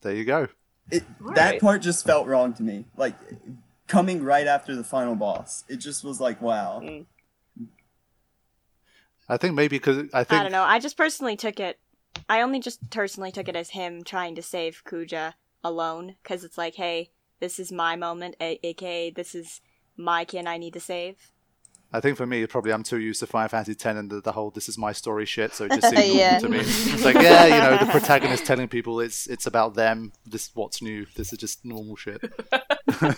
There 0.00 0.14
you 0.14 0.24
go. 0.24 0.48
It, 0.90 1.04
All 1.22 1.34
that 1.34 1.50
right. 1.52 1.60
part 1.60 1.82
just 1.82 2.04
felt 2.04 2.26
wrong 2.26 2.54
to 2.54 2.62
me. 2.62 2.86
Like 2.96 3.14
coming 3.86 4.22
right 4.22 4.46
after 4.46 4.74
the 4.74 4.84
final 4.84 5.14
boss, 5.14 5.64
it 5.68 5.76
just 5.76 6.04
was 6.04 6.20
like, 6.20 6.40
wow. 6.40 6.80
Mm. 6.82 7.06
I 9.28 9.36
think 9.36 9.54
maybe 9.54 9.76
because 9.76 10.08
I 10.14 10.24
think 10.24 10.40
I 10.40 10.42
don't 10.42 10.52
know. 10.52 10.62
I 10.62 10.78
just 10.78 10.96
personally 10.96 11.36
took 11.36 11.60
it. 11.60 11.78
I 12.28 12.40
only 12.40 12.60
just 12.60 12.90
personally 12.90 13.30
took 13.32 13.48
it 13.48 13.56
as 13.56 13.70
him 13.70 14.02
trying 14.02 14.34
to 14.36 14.42
save 14.42 14.82
Kuja 14.86 15.34
alone 15.62 16.16
because 16.22 16.44
it's 16.44 16.56
like, 16.56 16.76
hey, 16.76 17.10
this 17.40 17.58
is 17.58 17.70
my 17.70 17.96
moment, 17.96 18.36
a- 18.40 18.58
aka 18.66 19.10
this 19.10 19.34
is 19.34 19.60
my 19.96 20.24
kin 20.24 20.46
I 20.46 20.56
need 20.56 20.72
to 20.74 20.80
save. 20.80 21.30
I 21.90 22.00
think 22.00 22.18
for 22.18 22.26
me, 22.26 22.46
probably 22.46 22.72
I'm 22.72 22.82
too 22.82 22.98
used 22.98 23.20
to 23.20 23.26
Final 23.26 23.48
Fantasy 23.48 23.72
X 23.72 23.84
and 23.86 24.10
the, 24.10 24.20
the 24.20 24.32
whole 24.32 24.50
"this 24.50 24.68
is 24.68 24.76
my 24.76 24.92
story" 24.92 25.24
shit, 25.24 25.54
so 25.54 25.64
it 25.64 25.72
just 25.72 25.88
seems 25.96 26.14
Yeah. 26.14 26.38
normal 26.38 26.40
to 26.40 26.48
me. 26.50 26.58
It's 26.60 27.04
like, 27.04 27.14
yeah, 27.14 27.44
you 27.46 27.50
know, 27.76 27.84
the 27.84 27.90
protagonist 27.98 28.44
telling 28.44 28.68
people 28.68 29.00
it's 29.00 29.26
it's 29.26 29.46
about 29.46 29.74
them. 29.74 30.12
This 30.26 30.50
what's 30.54 30.82
new. 30.82 31.06
This 31.16 31.32
is 31.32 31.38
just 31.38 31.64
normal 31.64 31.96
shit. 31.96 32.20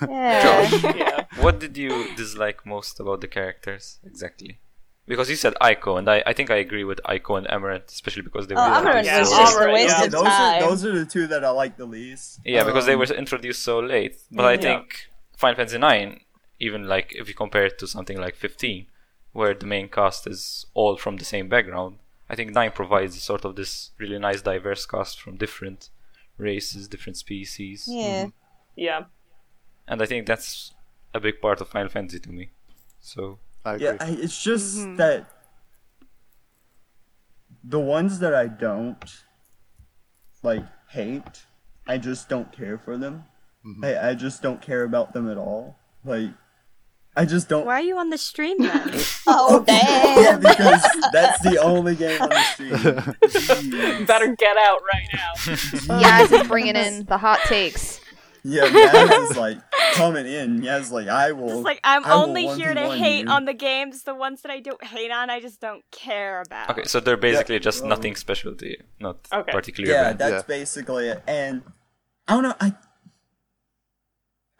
Yeah. 0.08 0.68
Yeah. 0.94 1.24
What 1.38 1.58
did 1.60 1.76
you 1.76 2.14
dislike 2.16 2.66
most 2.66 3.00
about 3.00 3.20
the 3.20 3.28
characters 3.28 3.98
exactly? 4.04 4.60
Because 5.06 5.28
you 5.30 5.36
said 5.36 5.54
Eiko, 5.60 5.98
and 5.98 6.08
I, 6.08 6.22
I 6.26 6.32
think 6.32 6.50
I 6.50 6.56
agree 6.56 6.84
with 6.84 7.00
Eiko 7.04 7.36
and 7.38 7.50
Amaranth, 7.50 7.88
especially 7.90 8.22
because 8.22 8.46
they 8.46 8.54
were 8.54 8.60
Oh, 8.60 8.78
introduced 8.78 9.08
Amaranth 9.10 9.20
was 9.20 9.30
so 9.30 9.36
just 9.38 9.56
a 9.56 9.58
Amaranth, 9.58 9.74
waste 9.74 9.98
yeah. 9.98 10.04
of 10.04 10.10
those 10.12 10.22
time. 10.22 10.62
are 10.62 10.68
those 10.68 10.84
are 10.84 10.98
the 10.98 11.06
two 11.06 11.26
that 11.28 11.44
I 11.44 11.50
like 11.50 11.76
the 11.76 11.86
least. 11.86 12.40
Yeah, 12.44 12.64
because 12.64 12.86
they 12.86 12.92
Um, 12.92 13.00
were 13.00 13.06
introduced 13.06 13.62
so 13.62 13.80
late. 13.80 14.16
But 14.30 14.44
I 14.44 14.56
think 14.56 15.08
Final 15.36 15.56
Fantasy 15.56 15.78
IX, 15.78 16.22
even 16.60 16.86
like 16.86 17.12
if 17.14 17.26
you 17.28 17.34
compare 17.34 17.64
it 17.66 17.78
to 17.78 17.86
something 17.86 18.18
like 18.20 18.36
15, 18.36 18.86
where 19.32 19.54
the 19.54 19.66
main 19.66 19.88
cast 19.88 20.26
is 20.26 20.66
all 20.74 20.96
from 20.96 21.16
the 21.16 21.24
same 21.24 21.48
background, 21.48 21.98
I 22.28 22.36
think 22.36 22.52
9 22.52 22.70
provides 22.72 23.20
sort 23.22 23.44
of 23.44 23.56
this 23.56 23.90
really 23.98 24.18
nice 24.18 24.42
diverse 24.42 24.86
cast 24.86 25.20
from 25.20 25.36
different 25.36 25.90
races, 26.38 26.86
different 26.86 27.16
species. 27.16 27.88
Yeah. 27.90 28.26
Yeah. 28.76 29.04
And 29.88 30.00
I 30.00 30.06
think 30.06 30.26
that's 30.26 30.72
a 31.12 31.18
big 31.20 31.40
part 31.40 31.60
of 31.60 31.68
Final 31.68 31.88
Fantasy 31.88 32.20
to 32.20 32.30
me. 32.30 32.50
So, 33.00 33.38
I 33.64 33.74
agree. 33.74 33.86
Yeah, 33.86 33.96
I, 34.00 34.10
it's 34.10 34.42
just 34.42 34.76
Mm-hmm. 34.76 34.96
that 34.96 35.26
the 37.64 37.80
ones 37.80 38.18
that 38.20 38.34
I 38.34 38.46
don't 38.46 39.04
like 40.42 40.64
hate, 40.88 41.44
I 41.86 41.98
just 41.98 42.28
don't 42.28 42.52
care 42.52 42.78
for 42.78 42.96
them. 42.96 43.24
Mm-hmm. 43.66 43.84
I, 43.84 44.10
I 44.10 44.14
just 44.14 44.42
don't 44.42 44.62
care 44.62 44.84
about 44.84 45.12
them 45.12 45.28
at 45.28 45.36
all. 45.36 45.76
Like, 46.04 46.30
I 47.20 47.26
just 47.26 47.48
don't. 47.50 47.66
Why 47.66 47.74
are 47.74 47.82
you 47.82 47.98
on 47.98 48.08
the 48.10 48.18
stream 48.18 48.56
then? 48.58 48.90
Oh 49.32 49.64
yeah, 49.68 50.38
because 50.38 50.82
that's 51.12 51.40
the 51.42 51.58
only 51.62 51.94
game 51.94 52.20
on 52.20 52.30
the 52.30 52.42
stream. 53.28 54.04
Better 54.06 54.34
get 54.34 54.56
out 54.56 54.80
right 54.92 55.08
now. 55.12 55.32
Yaz 56.00 56.32
is 56.40 56.48
bringing 56.48 56.76
in 56.76 57.04
the 57.04 57.18
hot 57.18 57.38
takes. 57.44 58.00
Yeah, 58.42 58.64
Yaz 58.66 59.30
is 59.30 59.36
like 59.36 59.58
coming 59.92 60.26
in. 60.26 60.62
Yaz 60.62 60.80
is 60.80 60.92
like, 60.92 61.08
I 61.08 61.32
will. 61.32 61.58
It's 61.58 61.64
like 61.64 61.80
I'm 61.84 62.04
I 62.06 62.12
only 62.12 62.46
here 62.48 62.72
to 62.74 62.88
hate 62.96 63.26
you. 63.26 63.30
on 63.30 63.44
the 63.44 63.52
games. 63.54 64.02
The 64.04 64.14
ones 64.14 64.40
that 64.42 64.50
I 64.50 64.60
don't 64.60 64.82
hate 64.82 65.10
on, 65.10 65.28
I 65.30 65.40
just 65.40 65.60
don't 65.60 65.84
care 65.92 66.40
about. 66.40 66.70
okay, 66.70 66.84
so 66.84 66.98
they're 67.00 67.16
basically 67.18 67.58
just 67.60 67.82
well- 67.82 67.90
nothing 67.90 68.16
special 68.16 68.54
to 68.54 68.66
you, 68.66 68.82
not 68.98 69.18
Okay. 69.32 69.52
particularly 69.52 69.92
Yeah, 69.92 70.04
bad. 70.14 70.18
that's 70.18 70.32
Yeah. 70.48 70.56
basically 70.58 71.08
it. 71.08 71.22
And 71.28 71.62
I 72.26 72.34
don't 72.34 72.42
know. 72.44 72.54
I 72.60 72.72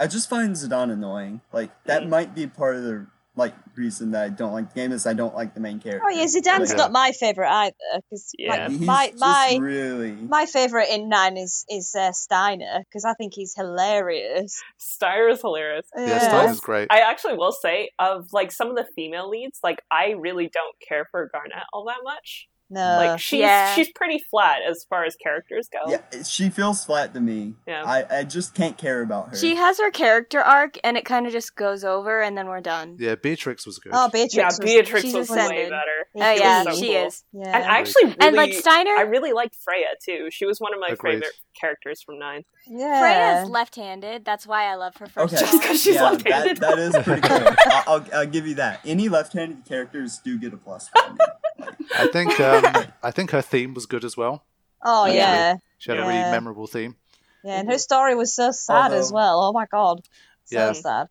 I 0.01 0.07
just 0.07 0.31
find 0.31 0.57
Zidane 0.57 0.91
annoying. 0.91 1.43
Like 1.53 1.71
that 1.85 2.09
might 2.09 2.35
be 2.35 2.47
part 2.47 2.77
of 2.77 2.83
the 2.83 3.07
like 3.37 3.55
reason 3.77 4.11
that 4.11 4.25
I 4.25 4.29
don't 4.29 4.53
like 4.53 4.71
the 4.71 4.75
game 4.75 4.93
is 4.93 5.07
I 5.07 5.13
don't 5.13 5.35
like 5.35 5.55
the 5.55 5.61
main 5.61 5.79
character. 5.79 6.05
Oh 6.05 6.11
yeah, 6.11 6.25
Zidane's 6.25 6.71
Like, 6.71 6.77
not 6.77 6.93
my 6.93 7.13
favorite 7.13 7.51
either. 7.51 7.75
Because 7.97 8.33
Yeah. 8.37 8.69
like, 8.69 8.81
my 8.81 9.07
just 9.09 9.21
my 9.21 9.59
really 9.61 10.13
my 10.13 10.47
favorite 10.47 10.89
in 10.91 11.09
nine 11.09 11.37
is 11.37 11.65
is 11.71 11.95
uh, 11.95 12.13
Steiner 12.13 12.81
because 12.85 13.05
I 13.05 13.15
think 13.15 13.35
he's 13.35 13.55
hilarious. 13.55 14.61
Steiner 14.79 15.29
is 15.29 15.41
hilarious. 15.41 15.87
yeah, 15.97 16.19
Steiner's 16.19 16.61
great. 16.61 16.89
I 16.91 17.01
actually 17.01 17.35
will 17.35 17.53
say, 17.53 17.91
of 17.99 18.33
like 18.33 18.53
some 18.53 18.69
of 18.69 18.77
the 18.77 18.87
female 18.97 19.29
leads, 19.29 19.61
like 19.63 19.83
I 19.91 20.15
really 20.19 20.49
don't 20.49 20.77
care 20.87 21.07
for 21.11 21.29
Garnet 21.33 21.65
all 21.73 21.85
that 21.87 22.01
much. 22.03 22.49
No, 22.71 22.81
like 22.81 23.19
she's 23.21 23.41
Yeah. 23.41 23.75
she's 23.75 23.91
pretty 23.93 24.23
flat 24.31 24.61
as 24.69 24.85
far 24.89 25.05
as 25.05 25.17
characters 25.17 25.69
go. 25.73 25.91
yeah. 25.91 26.23
She 26.23 26.51
feels 26.51 26.85
flat 26.85 27.13
to 27.15 27.21
me. 27.21 27.55
Yeah. 27.67 27.83
I 27.85 28.19
I 28.21 28.25
just 28.25 28.55
can't 28.55 28.79
care 28.79 29.03
about 29.03 29.31
her. 29.31 29.37
She 29.37 29.57
has 29.57 29.79
her 29.79 29.91
character 29.91 30.41
arc, 30.41 30.79
and 30.85 30.97
it 30.97 31.05
kind 31.05 31.27
of 31.27 31.33
just 31.33 31.57
goes 31.57 31.83
over, 31.85 32.21
and 32.23 32.39
then 32.39 32.47
we're 32.47 32.61
done. 32.61 32.97
Yeah, 32.99 33.17
Beatrix 33.17 33.67
was 33.67 33.79
good. 33.79 33.93
oh 33.95 34.09
Beatrix. 34.09 34.35
Yeah, 34.35 34.47
was- 34.47 34.59
Beatrix 34.61 35.03
she's 35.03 35.15
was 35.15 35.31
way 35.31 35.69
better. 35.69 36.09
Oh 36.17 36.35
She 36.35 36.41
yeah, 36.41 36.63
so 36.63 36.73
she 36.75 36.87
cool. 36.95 37.07
is. 37.07 37.25
Yeah. 37.33 37.47
And 37.57 37.65
I 37.65 37.79
actually 37.79 38.05
really, 38.05 38.17
And 38.21 38.37
like 38.37 38.53
Steiner, 38.53 38.93
I 38.97 39.03
really 39.03 39.33
liked 39.33 39.57
Freya 39.57 39.87
too. 40.05 40.29
She 40.31 40.47
was 40.47 40.61
one 40.61 40.73
of 40.73 40.81
my 40.81 40.89
Agreed. 40.91 41.15
favorite 41.15 41.33
characters 41.61 42.03
from 42.03 42.19
Nine. 42.19 42.45
yeah. 42.67 43.01
Freya's 43.01 43.51
left-handed. 43.51 44.25
That's 44.25 44.47
why 44.47 44.65
I 44.65 44.77
love 44.77 44.97
her 44.97 45.07
first. 45.07 45.35
Okay. 45.35 45.43
of 45.45 45.49
all. 45.49 45.59
Just 45.59 45.63
'cause 45.69 45.83
she's 45.83 45.95
yeah, 45.97 46.11
left-handed. 46.11 46.57
That, 46.59 46.77
that 46.77 46.79
is 46.79 47.05
pretty 47.05 47.23
cool. 47.23 47.39
I'll, 47.73 47.83
I'll, 48.01 48.07
I'll 48.21 48.27
give 48.27 48.47
you 48.47 48.55
that. 48.55 48.81
Any 48.85 49.09
left-handed 49.09 49.65
characters 49.67 50.19
do 50.25 50.39
get 50.39 50.53
a 50.55 50.57
plus. 50.57 50.89
from 50.89 51.15
me. 51.15 51.19
Like, 51.61 51.77
I 51.99 52.07
think 52.13 52.41
um, 52.41 52.87
I 53.03 53.11
think 53.11 53.31
her 53.31 53.43
theme 53.43 53.75
was 53.75 53.87
good 53.87 54.05
as 54.05 54.17
well. 54.17 54.45
Oh 54.85 55.05
Actually. 55.05 55.17
yeah, 55.19 55.57
She 55.79 55.91
had 55.91 55.99
a 56.01 56.07
really 56.07 56.31
memorable 56.31 56.67
theme. 56.67 56.97
yeah, 57.45 57.61
and 57.61 57.71
her 57.71 57.79
story 57.79 58.15
was 58.15 58.35
so 58.35 58.51
sad 58.51 58.93
as 58.93 59.13
well. 59.13 59.43
Oh 59.43 59.53
my 59.53 59.67
god, 59.71 60.01
so 60.45 60.57
Yeah. 60.57 60.73
sad. 60.73 61.07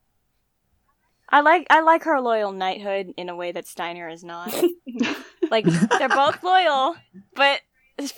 I 1.29 1.41
like 1.41 1.67
I 1.69 1.81
like 1.81 2.03
her 2.05 2.19
loyal 2.21 2.51
knighthood 2.51 3.13
in 3.17 3.29
a 3.29 3.35
way 3.35 3.51
that 3.51 3.67
Steiner 3.67 4.09
is 4.09 4.23
not. 4.23 4.51
like 5.51 5.65
they're 5.99 6.09
both 6.09 6.41
loyal, 6.43 6.95
but 7.35 7.61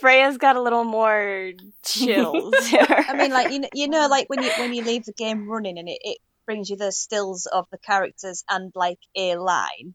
Freya's 0.00 0.38
got 0.38 0.56
a 0.56 0.62
little 0.62 0.84
more 0.84 1.52
chills. 1.84 2.54
to. 2.70 3.04
I 3.10 3.14
mean, 3.16 3.30
like 3.32 3.52
you 3.52 3.58
know, 3.60 3.68
you 3.74 3.88
know, 3.88 4.06
like 4.08 4.30
when 4.30 4.42
you 4.42 4.50
when 4.58 4.72
you 4.72 4.82
leave 4.82 5.04
the 5.04 5.12
game 5.12 5.46
running 5.48 5.78
and 5.78 5.88
it, 5.88 5.98
it 6.02 6.18
brings 6.46 6.70
you 6.70 6.76
the 6.76 6.90
stills 6.92 7.44
of 7.46 7.66
the 7.70 7.78
characters 7.78 8.44
and 8.48 8.72
like 8.74 8.98
a 9.14 9.36
line. 9.36 9.94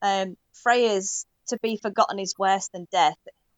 Um, 0.00 0.36
Freya's 0.62 1.26
to 1.48 1.58
be 1.62 1.78
forgotten 1.80 2.18
is 2.18 2.34
worse 2.38 2.68
than 2.72 2.86
death. 2.92 3.16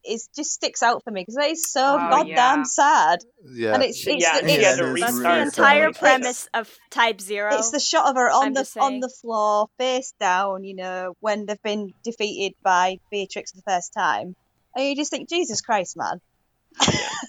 It 0.09 0.21
just 0.37 0.53
sticks 0.53 0.85
out 0.85 1.03
for 1.03 1.11
me 1.11 1.23
because 1.23 1.37
it 1.37 1.51
is 1.51 1.69
so 1.69 1.83
Oh, 2.01 2.11
goddamn 2.11 2.59
yeah. 2.59 2.63
sad. 2.63 3.19
Yeah, 3.45 3.75
And 3.75 3.83
it's 3.83 4.07
it's, 4.07 4.23
yeah, 4.23 4.41
the, 4.41 4.49
she 4.49 4.55
it's, 4.55 4.65
had 4.67 4.77
to 4.77 4.93
it 4.95 4.99
is 5.01 5.19
the 5.21 5.43
entire 5.43 5.93
sad. 5.93 5.99
premise 6.01 6.49
of 6.55 6.71
Type 6.91 7.21
Zero. 7.21 7.55
it's 7.59 7.71
the 7.73 7.81
shot 7.81 8.09
of 8.11 8.15
her 8.17 8.31
on 8.31 8.47
I'm 8.47 8.55
the 8.55 8.71
on 8.81 9.01
the 9.01 9.09
floor, 9.09 9.67
face 9.79 10.13
down. 10.21 10.63
You 10.63 10.77
know, 10.77 11.15
when 11.21 11.47
they've 11.47 11.61
been 11.63 11.93
defeated 12.05 12.55
by 12.63 12.99
Beatrix 13.11 13.51
the 13.51 13.63
first 13.63 13.93
time, 13.95 14.37
and 14.77 14.87
you 14.87 14.95
just 14.95 15.11
think, 15.11 15.29
Jesus 15.29 15.61
Christ, 15.61 15.97
man, 15.97 16.21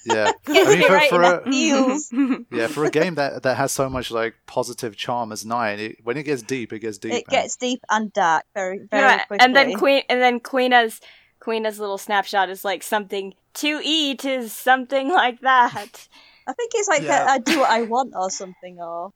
yeah. 0.06 0.32
I 0.48 0.52
mean, 0.52 0.82
for, 0.88 0.94
right 0.94 1.10
for 1.10 1.22
a, 1.22 2.45
yeah, 2.56 2.68
for 2.68 2.86
a 2.86 2.91
game 2.91 3.15
that 3.15 3.44
that 3.44 3.56
has 3.57 3.72
so 3.72 3.90
much 3.90 4.11
like 4.11 4.36
positive 4.45 4.95
charm 4.95 5.32
as 5.32 5.45
nine, 5.45 5.80
it, 5.80 5.98
when 6.03 6.18
it 6.18 6.24
gets 6.24 6.41
deep, 6.41 6.74
it 6.74 6.80
gets 6.80 6.98
deep. 6.98 7.14
It 7.14 7.26
man. 7.32 7.41
gets 7.41 7.56
deep 7.56 7.80
and 7.90 8.11
dark 8.14 8.44
very 8.53 8.80
very 8.90 9.03
Yeah, 9.03 9.26
quickly. 9.26 9.45
and 9.45 9.56
then 9.56 9.74
Queen 9.76 10.03
and 10.10 10.22
then 10.22 10.40
Quina's 10.40 10.99
Quina's 11.40 11.80
little 11.80 11.98
snapshot 11.98 12.49
is 12.49 12.65
like 12.65 12.84
something 12.84 13.34
to 13.56 13.80
eat 13.84 14.26
is 14.26 14.53
something 14.53 15.10
like 15.10 15.40
that. 15.41 16.07
I 16.48 16.53
think 16.53 16.72
it's 16.76 16.88
like 16.88 17.02
Yeah. 17.03 17.26
a, 17.26 17.30
I 17.32 17.38
do 17.40 17.60
what 17.60 17.69
I 17.69 17.84
want 17.84 18.14
or 18.15 18.30
something, 18.30 18.80
or 18.80 19.11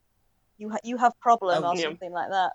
you 0.57 0.69
ha- 0.69 0.83
you 0.83 0.97
have 0.97 1.13
problem 1.19 1.63
oh, 1.63 1.69
or 1.71 1.75
Yeah. 1.75 1.83
something 1.83 2.11
like 2.11 2.29
that. 2.29 2.51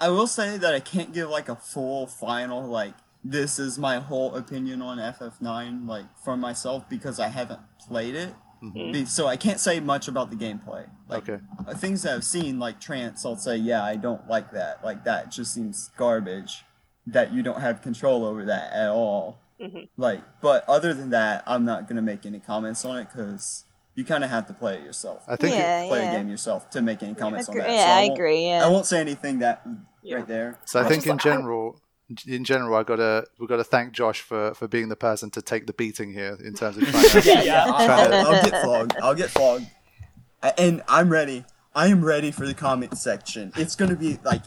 I 0.00 0.10
will 0.10 0.26
say 0.28 0.56
that 0.58 0.74
I 0.74 0.80
can't 0.80 1.12
give 1.12 1.28
like 1.28 1.48
a 1.48 1.56
full 1.56 2.06
final 2.06 2.62
like 2.66 2.94
this 3.24 3.58
is 3.58 3.78
my 3.78 3.98
whole 3.98 4.34
opinion 4.36 4.80
on 4.82 4.98
FF9 4.98 5.86
like 5.88 6.06
for 6.24 6.36
myself 6.36 6.88
because 6.88 7.18
I 7.20 7.28
haven't 7.28 7.60
played 7.78 8.14
it. 8.14 8.34
Mhm. 8.62 9.06
So 9.06 9.26
I 9.28 9.36
can't 9.36 9.60
say 9.60 9.78
much 9.80 10.08
about 10.08 10.30
the 10.30 10.36
gameplay. 10.36 10.88
Like 11.08 11.28
Okay. 11.28 11.42
uh, 11.66 11.74
things 11.74 12.02
that 12.02 12.14
I've 12.14 12.24
seen 12.24 12.58
like 12.58 12.80
Trance, 12.80 13.24
I'll 13.24 13.36
say 13.36 13.56
yeah, 13.56 13.84
I 13.84 13.96
don't 13.96 14.26
like 14.28 14.50
that. 14.52 14.84
Like 14.84 15.04
that 15.04 15.30
just 15.30 15.52
seems 15.54 15.90
garbage. 15.96 16.64
That 17.06 17.32
you 17.32 17.42
don't 17.42 17.60
have 17.60 17.80
control 17.82 18.24
over 18.24 18.44
that 18.46 18.72
at 18.72 18.88
all. 18.90 19.38
Mhm. 19.60 19.88
Like, 19.96 20.22
but 20.40 20.68
other 20.68 20.92
than 20.92 21.10
that, 21.10 21.42
I'm 21.46 21.64
not 21.64 21.88
gonna 21.88 22.02
make 22.02 22.26
any 22.26 22.38
comments 22.40 22.84
on 22.84 22.98
it 22.98 23.08
because 23.12 23.64
you 23.94 24.04
kind 24.04 24.22
of 24.22 24.30
have 24.30 24.46
to 24.46 24.52
play 24.52 24.74
it 24.76 24.82
yourself. 24.84 25.24
I 25.26 25.36
think 25.36 25.56
Yeah. 25.56 25.86
play 25.88 26.06
a 26.06 26.10
game 26.12 26.28
yourself 26.28 26.68
to 26.70 26.82
make 26.82 27.02
any 27.02 27.14
comments 27.14 27.48
Agree- 27.48 27.62
on 27.62 27.66
that. 27.66 27.72
yeah, 27.74 27.86
so 27.86 27.92
I 27.92 28.00
won't- 28.02 28.12
agree. 28.14 28.46
Yeah. 28.46 28.64
I 28.64 28.68
won't 28.68 28.86
say 28.86 29.00
anything 29.00 29.38
that 29.40 29.62
Yeah. 30.02 30.16
right 30.16 30.26
there. 30.28 30.58
So 30.66 30.78
I 30.80 30.84
I 30.84 30.88
think 30.88 31.04
just- 31.04 31.06
in 31.24 31.30
I- 31.30 31.34
general, 31.34 31.80
in 32.26 32.44
general, 32.44 32.74
I 32.76 32.82
gotta 32.84 33.26
we 33.38 33.46
gotta 33.46 33.64
thank 33.64 33.92
Josh 33.92 34.20
for 34.20 34.54
for 34.54 34.66
being 34.68 34.88
the 34.88 34.96
person 34.96 35.30
to 35.30 35.42
take 35.42 35.66
the 35.66 35.72
beating 35.72 36.12
here 36.12 36.36
in 36.44 36.54
terms 36.54 36.76
of 36.78 36.84
trying 36.88 37.08
to. 37.10 37.22
Yeah, 37.24 37.42
yeah. 37.42 37.64
I'll, 37.66 37.86
to- 38.08 38.16
I'll, 38.16 38.26
I'll 38.34 38.42
get 38.50 38.62
flogged. 38.62 38.96
I'll 39.02 39.14
get 39.14 39.30
flogged. 39.30 39.66
And 40.56 40.82
I'm 40.88 41.10
ready. 41.10 41.44
I 41.74 41.88
am 41.88 42.04
ready 42.04 42.30
for 42.30 42.46
the 42.46 42.54
comment 42.54 42.96
section. 42.96 43.52
It's 43.56 43.76
gonna 43.76 43.96
be 43.96 44.18
like 44.24 44.42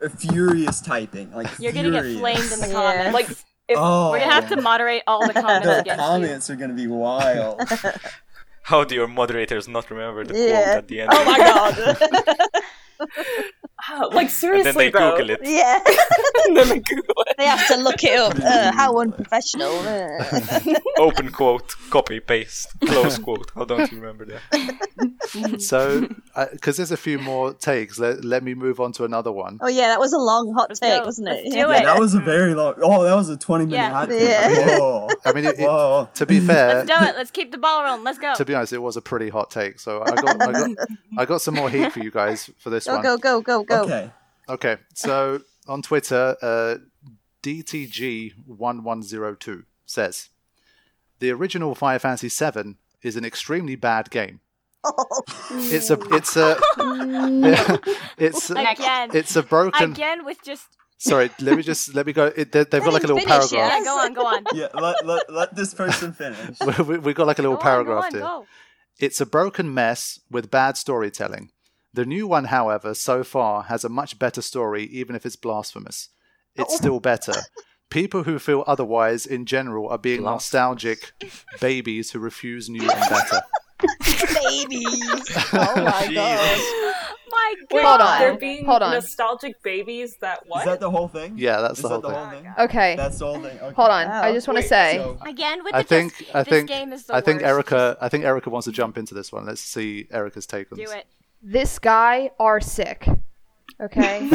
a 0.00 0.08
furious 0.08 0.80
typing. 0.80 1.32
Like 1.32 1.48
You're 1.58 1.72
gonna 1.72 1.90
get 1.90 2.18
flamed 2.18 2.52
in 2.52 2.60
the 2.60 2.68
Yeah. 2.68 2.72
comments. 2.72 3.14
Like, 3.14 3.28
if- 3.30 3.44
Oh, 3.74 4.10
We're 4.10 4.18
gonna 4.18 4.30
oh. 4.30 4.34
have 4.34 4.48
to 4.50 4.60
moderate 4.60 5.02
all 5.06 5.26
the 5.26 5.32
comments 5.44 5.66
the 5.66 5.80
against 5.80 5.88
you. 6.00 6.06
comments 6.06 6.50
are 6.50 6.56
gonna 6.56 6.74
be 6.74 6.86
wild. 6.88 7.60
How 8.64 8.84
do 8.84 8.94
your 8.94 9.06
moderators 9.08 9.66
not 9.68 9.90
remember 9.90 10.24
the 10.24 10.34
Yeah. 10.36 10.64
quote 10.64 10.76
at 10.78 10.88
the 10.88 11.00
end? 11.02 11.10
Oh 11.12 11.24
my 11.24 11.38
god. 11.38 13.08
Like 14.12 14.26
and 14.26 14.30
seriously 14.30 14.72
then 14.72 14.76
they 14.76 14.90
though. 14.90 15.16
Google 15.16 15.30
it. 15.30 15.40
yeah. 15.42 15.80
and 16.46 16.56
then 16.56 16.68
they 16.68 16.78
Google 16.80 17.14
it. 17.26 17.34
They 17.38 17.46
have 17.46 17.66
to 17.68 17.76
look 17.76 18.02
it 18.04 18.18
up. 18.18 18.36
Uh, 18.38 18.72
how 18.72 18.98
unprofessional. 18.98 19.72
Uh. 19.80 20.74
Open 20.98 21.30
quote, 21.32 21.74
copy 21.90 22.20
paste, 22.20 22.68
close 22.86 23.18
quote. 23.18 23.50
How 23.54 23.64
don't 23.64 23.90
you 23.90 23.98
remember 24.00 24.24
that? 24.26 25.60
So, 25.60 26.06
because 26.52 26.76
there's 26.76 26.92
a 26.92 26.96
few 26.96 27.18
more 27.18 27.54
takes, 27.54 27.98
let, 27.98 28.24
let 28.24 28.42
me 28.42 28.54
move 28.54 28.80
on 28.80 28.92
to 28.92 29.04
another 29.04 29.32
one. 29.32 29.58
oh 29.62 29.68
yeah, 29.68 29.88
that 29.88 29.98
was 30.00 30.12
a 30.12 30.18
long 30.18 30.52
hot 30.54 30.70
take, 30.74 31.00
go. 31.00 31.06
wasn't 31.06 31.28
it? 31.28 31.50
do 31.50 31.56
Yeah, 31.58 31.72
it. 31.76 31.84
that 31.84 31.98
was 31.98 32.14
a 32.14 32.20
very 32.20 32.54
long. 32.54 32.74
Oh, 32.82 33.02
that 33.04 33.14
was 33.14 33.28
a 33.30 33.36
twenty-minute 33.36 33.76
Yeah. 33.76 33.90
hot 33.90 34.08
take. 34.08 34.22
Yeah. 34.22 34.78
Whoa. 34.78 35.08
I 35.24 35.32
mean, 35.32 35.44
it, 35.44 35.56
it- 35.58 36.14
to 36.14 36.26
be 36.26 36.38
fair, 36.40 36.84
Let's 36.84 36.88
do 36.88 37.06
it. 37.08 37.16
Let's 37.16 37.30
keep 37.30 37.50
the 37.52 37.58
ball 37.58 37.82
rolling. 37.84 38.04
Let's 38.04 38.18
go. 38.18 38.34
to 38.34 38.44
be 38.44 38.54
honest, 38.54 38.72
it 38.72 38.78
was 38.78 38.96
a 38.96 39.02
pretty 39.02 39.28
hot 39.28 39.50
take. 39.50 39.80
So 39.80 40.02
I 40.02 40.10
got, 40.14 40.42
I 40.42 40.52
got, 40.52 40.70
I 41.18 41.24
got 41.24 41.40
some 41.40 41.54
more 41.54 41.70
heat 41.70 41.92
for 41.92 42.00
you 42.00 42.10
guys 42.10 42.50
for 42.58 42.70
this 42.70 42.84
Go 42.86 42.94
one. 42.94 43.02
go 43.02 43.16
go 43.18 43.40
go 43.40 43.62
go. 43.64 43.71
Okay. 43.80 44.10
Okay, 44.48 44.76
so 44.94 45.40
on 45.68 45.82
Twitter, 45.82 46.36
uh, 46.42 46.76
DTG1102 47.42 49.64
says 49.86 50.28
the 51.20 51.30
original 51.30 51.74
Final 51.74 51.98
Fantasy 52.00 52.28
VII 52.28 52.76
is 53.02 53.16
an 53.16 53.24
extremely 53.24 53.76
bad 53.76 54.10
game. 54.10 54.40
It's 55.52 55.90
a, 55.90 55.98
it's 56.10 56.36
a, 56.36 56.58
it's 58.18 58.50
Again. 58.50 59.10
it's 59.14 59.36
a 59.36 59.42
broken. 59.44 59.92
Again 59.92 60.24
with 60.24 60.42
just 60.42 60.66
Sorry, 60.98 61.30
let 61.40 61.56
me 61.56 61.62
just 61.62 61.94
let 61.94 62.04
me 62.06 62.12
go. 62.12 62.26
It, 62.26 62.50
they, 62.52 62.64
they've 62.64 62.82
got 62.82 62.92
like 62.92 63.04
a 63.04 63.06
little 63.06 63.18
Finish, 63.18 63.50
paragraph. 63.50 63.52
yeah. 63.52 63.80
Go 63.84 63.98
on. 63.98 64.12
Go 64.12 64.26
on. 64.26 64.44
Yeah. 64.54 64.66
Let, 64.74 65.06
let, 65.06 65.32
let 65.32 65.54
this 65.54 65.72
person 65.72 66.12
finish. 66.12 66.58
we, 66.86 66.98
we 66.98 67.14
got 67.14 67.26
like 67.28 67.38
a 67.38 67.42
little 67.42 67.56
Go 67.56 67.60
on, 67.60 67.62
paragraph 67.62 68.10
go 68.10 68.16
here. 68.18 68.26
go. 68.26 68.46
It's 68.98 69.20
a 69.20 69.26
broken 69.26 69.72
mess 69.72 70.18
with 70.30 70.50
bad 70.50 70.76
storytelling. 70.76 71.51
The 71.94 72.06
new 72.06 72.26
one, 72.26 72.44
however, 72.44 72.94
so 72.94 73.22
far 73.22 73.64
has 73.64 73.84
a 73.84 73.88
much 73.88 74.18
better 74.18 74.40
story, 74.42 74.84
even 74.84 75.14
if 75.14 75.26
it's 75.26 75.36
blasphemous. 75.36 76.08
It's 76.54 76.72
oh. 76.72 76.76
still 76.76 77.00
better. 77.00 77.34
People 77.90 78.22
who 78.22 78.38
feel 78.38 78.64
otherwise, 78.66 79.26
in 79.26 79.44
general, 79.44 79.88
are 79.88 79.98
being 79.98 80.22
Blasphemous. 80.22 80.44
nostalgic 80.44 81.12
babies 81.60 82.10
who 82.12 82.18
refuse 82.18 82.68
new 82.70 82.80
and 82.80 83.00
better. 83.10 83.42
Babies. 84.42 85.36
Oh 85.52 85.74
my 85.76 86.10
god. 86.14 86.60
My 87.30 87.54
Wait, 87.72 87.82
God. 87.82 88.00
hold 88.00 88.00
on. 88.00 88.18
They're 88.20 88.36
being 88.38 88.64
Hold 88.64 88.82
on. 88.82 88.92
nostalgic 88.92 89.62
babies 89.62 90.16
that 90.20 90.46
what? 90.46 90.60
Is 90.60 90.64
that 90.66 90.80
the 90.80 90.90
whole 90.90 91.08
thing? 91.08 91.34
Yeah, 91.36 91.60
that's 91.60 91.78
Is 91.78 91.82
the 91.82 91.88
whole 91.88 92.00
that 92.00 92.08
the 92.08 92.14
thing. 92.14 92.24
whole 92.24 92.30
thing? 92.42 92.54
Oh 92.58 92.64
okay. 92.64 92.96
That's 92.96 93.18
the 93.18 93.26
whole 93.26 93.40
thing. 93.40 93.58
Okay. 93.58 93.74
Hold 93.74 93.90
on. 93.90 94.08
Wow. 94.08 94.22
I 94.22 94.32
just 94.32 94.46
want 94.46 94.58
to 94.58 94.62
say. 94.68 94.96
So, 94.98 95.18
Again 95.26 95.64
with 95.64 95.74
I 95.74 95.82
the 95.82 95.88
think 95.88 96.16
just, 96.16 96.34
I 96.34 96.42
this 96.42 96.50
think 96.52 96.68
game 96.68 96.92
is 96.92 97.04
the 97.06 97.14
I 97.16 97.20
think. 97.20 97.42
Erica 97.42 97.96
I 98.00 98.08
think 98.08 98.24
Erica 98.24 98.50
wants 98.50 98.66
to 98.66 98.72
jump 98.72 98.96
into 98.98 99.14
this 99.14 99.32
one. 99.32 99.46
Let's 99.46 99.60
see 99.60 100.06
Erica's 100.10 100.46
take 100.46 100.70
on 100.72 100.78
this. 100.78 100.90
Do 100.90 100.96
it. 100.96 101.06
This 101.42 101.78
guy 101.78 102.30
are 102.38 102.60
sick. 102.60 103.08
Okay. 103.80 104.28
okay. 104.28 104.30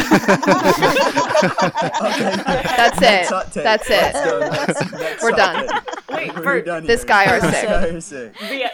That's 2.76 3.02
it. 3.02 3.26
hot 3.28 3.52
take. 3.54 3.64
That's 3.64 3.90
it. 3.90 4.14
go. 4.14 4.40
Next- 4.40 4.92
next 4.92 5.24
We're 5.24 5.32
done. 5.32 5.68
Wait, 6.10 6.36
We're 6.36 6.42
Bert, 6.44 6.66
done 6.66 6.86
This 6.86 7.02
here. 7.02 7.08
guy 7.08 7.26
are 7.38 7.40
This 7.40 7.56
sick. 7.56 7.70
guy 7.70 7.84
are 7.88 8.02
sick. 8.02 8.34
the 8.40 8.72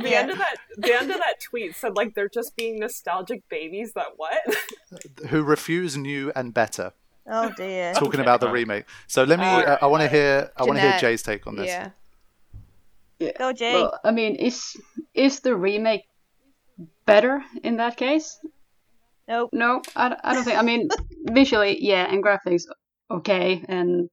the 0.00 0.14
end 0.16 0.30
of 0.30 0.38
that 0.38 0.56
the 0.76 0.94
end 0.94 1.10
of 1.10 1.16
that 1.16 1.40
tweet 1.40 1.74
said 1.74 1.96
like 1.96 2.14
they're 2.14 2.28
just 2.28 2.54
being 2.56 2.78
nostalgic 2.78 3.48
babies 3.48 3.92
that 3.94 4.06
what? 4.16 4.38
Who 5.30 5.42
refuse 5.42 5.96
new 5.96 6.30
and 6.36 6.54
better. 6.54 6.92
Oh 7.28 7.50
dear. 7.56 7.92
Talking 7.94 8.20
about 8.20 8.40
the 8.40 8.48
remake. 8.50 8.84
So 9.08 9.24
let 9.24 9.38
me. 9.38 9.44
Uh, 9.46 9.78
I 9.82 9.86
want 9.86 10.02
to 10.02 10.08
hear. 10.08 10.50
I 10.56 10.64
want 10.64 10.76
to 10.78 10.82
hear 10.82 10.98
Jay's 10.98 11.22
take 11.22 11.46
on 11.46 11.56
this. 11.56 11.66
yeah. 11.66 11.90
Go 13.38 13.52
Jay. 13.52 13.74
Well, 13.74 13.98
I 14.04 14.10
mean, 14.10 14.34
is 14.36 14.76
is 15.14 15.40
the 15.40 15.54
remake 15.56 16.04
better 17.06 17.42
in 17.62 17.76
that 17.76 17.96
case? 17.96 18.38
nope. 19.28 19.50
No, 19.52 19.82
I, 19.96 20.16
I 20.22 20.34
don't 20.34 20.44
think. 20.44 20.58
I 20.58 20.62
mean, 20.62 20.88
visually, 21.24 21.78
yeah, 21.82 22.04
and 22.10 22.22
graphics, 22.22 22.64
okay, 23.10 23.64
and 23.68 24.08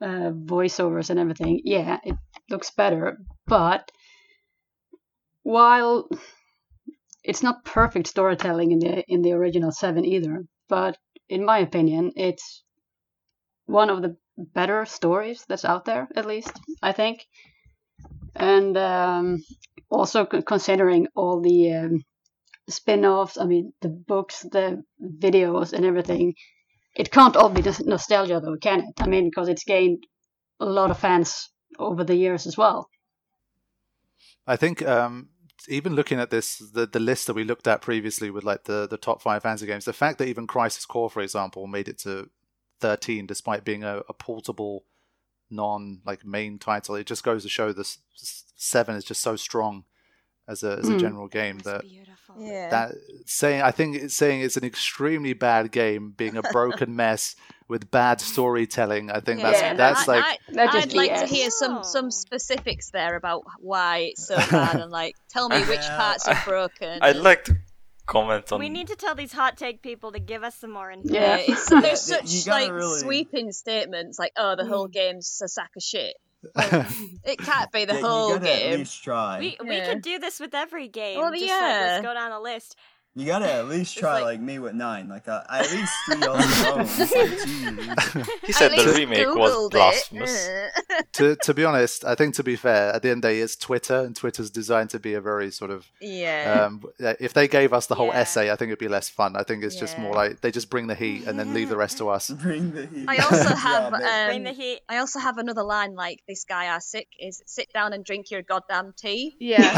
uh, 0.00 0.30
voiceovers 0.30 1.10
and 1.10 1.18
everything, 1.18 1.60
yeah, 1.64 1.98
it 2.04 2.16
looks 2.50 2.70
better. 2.70 3.18
But 3.46 3.90
while 5.42 6.08
it's 7.24 7.42
not 7.42 7.64
perfect 7.64 8.06
storytelling 8.06 8.72
in 8.72 8.78
the 8.78 9.04
in 9.08 9.22
the 9.22 9.32
original 9.32 9.72
seven 9.72 10.04
either, 10.04 10.44
but 10.68 10.96
in 11.28 11.44
my 11.44 11.58
opinion, 11.58 12.12
it's 12.16 12.64
one 13.66 13.90
of 13.90 14.02
the 14.02 14.16
better 14.36 14.84
stories 14.86 15.44
that's 15.48 15.64
out 15.64 15.84
there, 15.84 16.08
at 16.16 16.26
least 16.26 16.52
I 16.82 16.92
think. 16.92 17.26
And 18.34 18.76
um, 18.76 19.42
also 19.90 20.24
considering 20.24 21.06
all 21.14 21.40
the 21.40 21.72
um, 21.72 22.04
spin-offs 22.68 23.38
i 23.38 23.44
mean 23.44 23.72
the 23.80 23.88
books 23.88 24.42
the 24.52 24.82
videos 25.18 25.72
and 25.72 25.84
everything 25.84 26.34
it 26.94 27.10
can't 27.10 27.36
all 27.36 27.48
be 27.48 27.62
nos- 27.62 27.84
nostalgia 27.84 28.40
though 28.40 28.56
can 28.56 28.80
it? 28.80 29.00
I 29.00 29.06
mean 29.06 29.28
because 29.30 29.48
it's 29.48 29.64
gained 29.64 30.04
a 30.60 30.66
lot 30.66 30.90
of 30.90 30.98
fans 30.98 31.50
over 31.78 32.04
the 32.04 32.16
years 32.16 32.46
as 32.46 32.56
well. 32.56 32.88
I 34.46 34.56
think 34.56 34.86
um, 34.86 35.28
even 35.68 35.94
looking 35.94 36.18
at 36.18 36.30
this, 36.30 36.58
the 36.58 36.86
the 36.86 37.00
list 37.00 37.26
that 37.26 37.34
we 37.34 37.44
looked 37.44 37.66
at 37.66 37.82
previously 37.82 38.30
with 38.30 38.44
like 38.44 38.64
the 38.64 38.86
the 38.88 38.96
top 38.96 39.22
five 39.22 39.42
fantasy 39.42 39.66
games, 39.66 39.84
the 39.84 39.92
fact 39.92 40.18
that 40.18 40.28
even 40.28 40.46
Crisis 40.46 40.86
Core, 40.86 41.10
for 41.10 41.20
example, 41.20 41.66
made 41.66 41.88
it 41.88 41.98
to 42.00 42.30
thirteen 42.80 43.26
despite 43.26 43.64
being 43.64 43.84
a, 43.84 44.02
a 44.08 44.14
portable, 44.14 44.84
non 45.50 46.00
like 46.04 46.24
main 46.24 46.58
title, 46.58 46.94
it 46.96 47.06
just 47.06 47.24
goes 47.24 47.42
to 47.42 47.48
show 47.48 47.72
this 47.72 47.98
seven 48.56 48.96
is 48.96 49.04
just 49.04 49.20
so 49.22 49.36
strong 49.36 49.84
as 50.48 50.62
a 50.62 50.78
as 50.78 50.88
a 50.88 50.92
Mm. 50.92 51.00
general 51.00 51.28
game 51.28 51.58
that 51.60 51.82
Beautiful. 51.82 52.36
Yeah. 52.38 52.68
that 52.70 52.92
saying 53.26 53.62
I 53.62 53.70
think 53.70 53.96
it's 53.96 54.14
saying 54.14 54.40
it's 54.42 54.56
an 54.56 54.64
extremely 54.64 55.32
bad 55.34 55.70
game, 55.72 56.10
being 56.16 56.36
a 56.36 56.42
broken 56.42 56.96
mess 57.04 57.36
with 57.68 57.90
bad 57.90 58.18
storytelling. 58.18 59.10
I 59.10 59.20
think 59.20 59.42
that's 59.42 59.60
Yeah, 59.60 59.74
that's 59.74 60.08
I- 60.08 60.12
like 60.12 60.24
I, 60.24 60.38
That 60.54 60.72
just 60.72 60.86
I'd 60.88 60.92
like 60.94 61.14
to 61.20 61.26
hear 61.26 61.50
some 61.50 61.78
Oh. 61.78 61.82
some 61.82 62.10
specifics 62.10 62.90
there 62.90 63.14
about 63.16 63.44
why 63.60 63.98
it's 64.12 64.26
so 64.26 64.36
bad 64.36 64.76
and 64.80 64.90
like 64.90 65.16
tell 65.28 65.48
me 65.50 65.60
which 65.64 65.80
Yeah. 65.80 65.96
parts 66.02 66.26
are 66.26 66.40
broken. 66.46 66.98
I'd 67.02 67.16
like 67.16 67.44
to 67.44 67.56
comment 68.08 68.50
on. 68.52 68.58
We 68.58 68.68
need 68.68 68.88
to 68.88 68.96
tell 68.96 69.14
these 69.14 69.32
hot 69.32 69.56
take 69.56 69.82
people 69.82 70.10
to 70.12 70.18
give 70.18 70.42
us 70.42 70.56
some 70.56 70.72
more 70.72 70.90
info. 70.90 71.14
Yeah. 71.14 71.36
Yeah, 71.36 71.44
it's, 71.48 71.68
there's 71.70 72.00
such 72.00 72.46
like 72.48 72.72
really- 72.72 72.98
sweeping 73.00 73.52
statements 73.52 74.18
like, 74.18 74.32
"Oh, 74.36 74.56
the 74.56 74.66
whole 74.66 74.88
mm. 74.88 74.92
game's 74.92 75.40
a 75.44 75.48
sack 75.48 75.70
of 75.76 75.82
shit." 75.82 76.16
It 77.24 77.38
can't 77.38 77.70
be 77.72 77.84
the 77.84 77.94
Yeah, 77.94 78.00
whole 78.00 78.28
you 78.30 78.38
gotta 78.38 78.52
at 78.52 78.58
game. 78.60 78.78
least 78.78 79.04
try. 79.04 79.38
We 79.38 79.56
we 79.62 79.76
Yeah. 79.76 79.92
could 79.92 80.02
do 80.02 80.18
this 80.18 80.40
with 80.40 80.54
every 80.54 80.88
game. 80.88 81.18
Well, 81.18 81.32
just 81.32 81.44
yeah. 81.44 81.54
like, 81.54 81.80
let's 81.80 82.06
go 82.06 82.14
down 82.14 82.32
a 82.32 82.40
list. 82.40 82.76
You 83.18 83.26
gotta 83.26 83.52
at 83.52 83.66
least 83.68 83.98
try 83.98 84.14
like- 84.20 84.24
like, 84.24 84.40
me 84.40 84.58
with 84.60 84.74
nine. 84.74 85.08
Like 85.08 85.26
uh, 85.26 85.42
at 85.50 85.70
least 85.72 85.92
three 86.06 86.22
on 86.22 86.36
the 86.38 86.72
bones. 86.76 86.98
Like, 86.98 87.08
jeez. 87.10 88.28
he 88.46 88.52
said 88.52 88.70
the 88.72 88.92
remake 88.96 89.26
was 89.26 89.52
Googled 89.52 89.66
it. 89.66 89.72
blasphemous. 89.72 90.48
to 91.14 91.34
to 91.42 91.54
be 91.54 91.64
honest, 91.64 92.04
I 92.04 92.14
think 92.14 92.34
to 92.36 92.44
be 92.44 92.54
fair, 92.54 92.92
at 92.94 93.02
the 93.02 93.08
end 93.10 93.18
of 93.18 93.22
the 93.22 93.34
day, 93.36 93.40
it's 93.40 93.56
Twitter, 93.56 93.96
and 94.04 94.14
Twitter's 94.14 94.50
designed 94.50 94.90
to 94.90 95.00
be 95.00 95.14
a 95.14 95.20
very 95.20 95.50
sort 95.50 95.70
of. 95.72 95.86
yeah. 96.00 96.66
Um, 96.66 96.84
if 97.18 97.32
they 97.34 97.48
gave 97.48 97.72
us 97.72 97.86
the 97.86 97.96
whole 97.96 98.08
Yeah. 98.08 98.20
essay, 98.20 98.50
I 98.52 98.56
think 98.56 98.68
it'd 98.68 98.78
be 98.78 98.86
less 98.88 99.08
fun. 99.08 99.34
I 99.34 99.42
think 99.42 99.64
it's 99.64 99.74
just 99.76 99.98
more 99.98 100.14
like 100.14 100.40
they 100.42 100.50
just 100.52 100.70
bring 100.70 100.86
the 100.86 100.94
heat 100.94 101.26
and 101.26 101.38
then 101.38 101.52
leave 101.54 101.70
the 101.70 101.76
rest 101.76 101.98
to 101.98 102.08
us. 102.10 102.30
Bring 102.30 102.70
the 102.72 102.86
heat. 102.86 103.06
I 103.08 103.16
also 103.16 103.36
Yeah, 103.36 103.56
have. 103.56 103.92
Bring 104.28 104.44
the 104.44 104.50
um, 104.50 104.56
heat. 104.56 104.80
I 104.88 104.98
also 104.98 105.18
have 105.18 105.38
another 105.38 105.64
line 105.64 105.94
like 105.96 106.22
this 106.28 106.44
guy 106.44 106.68
are 106.68 106.80
sick 106.80 107.08
is 107.18 107.42
sit 107.46 107.72
down 107.72 107.92
and 107.92 108.04
drink 108.04 108.30
your 108.30 108.42
goddamn 108.42 108.94
tea. 108.96 109.34
Yeah. 109.40 109.72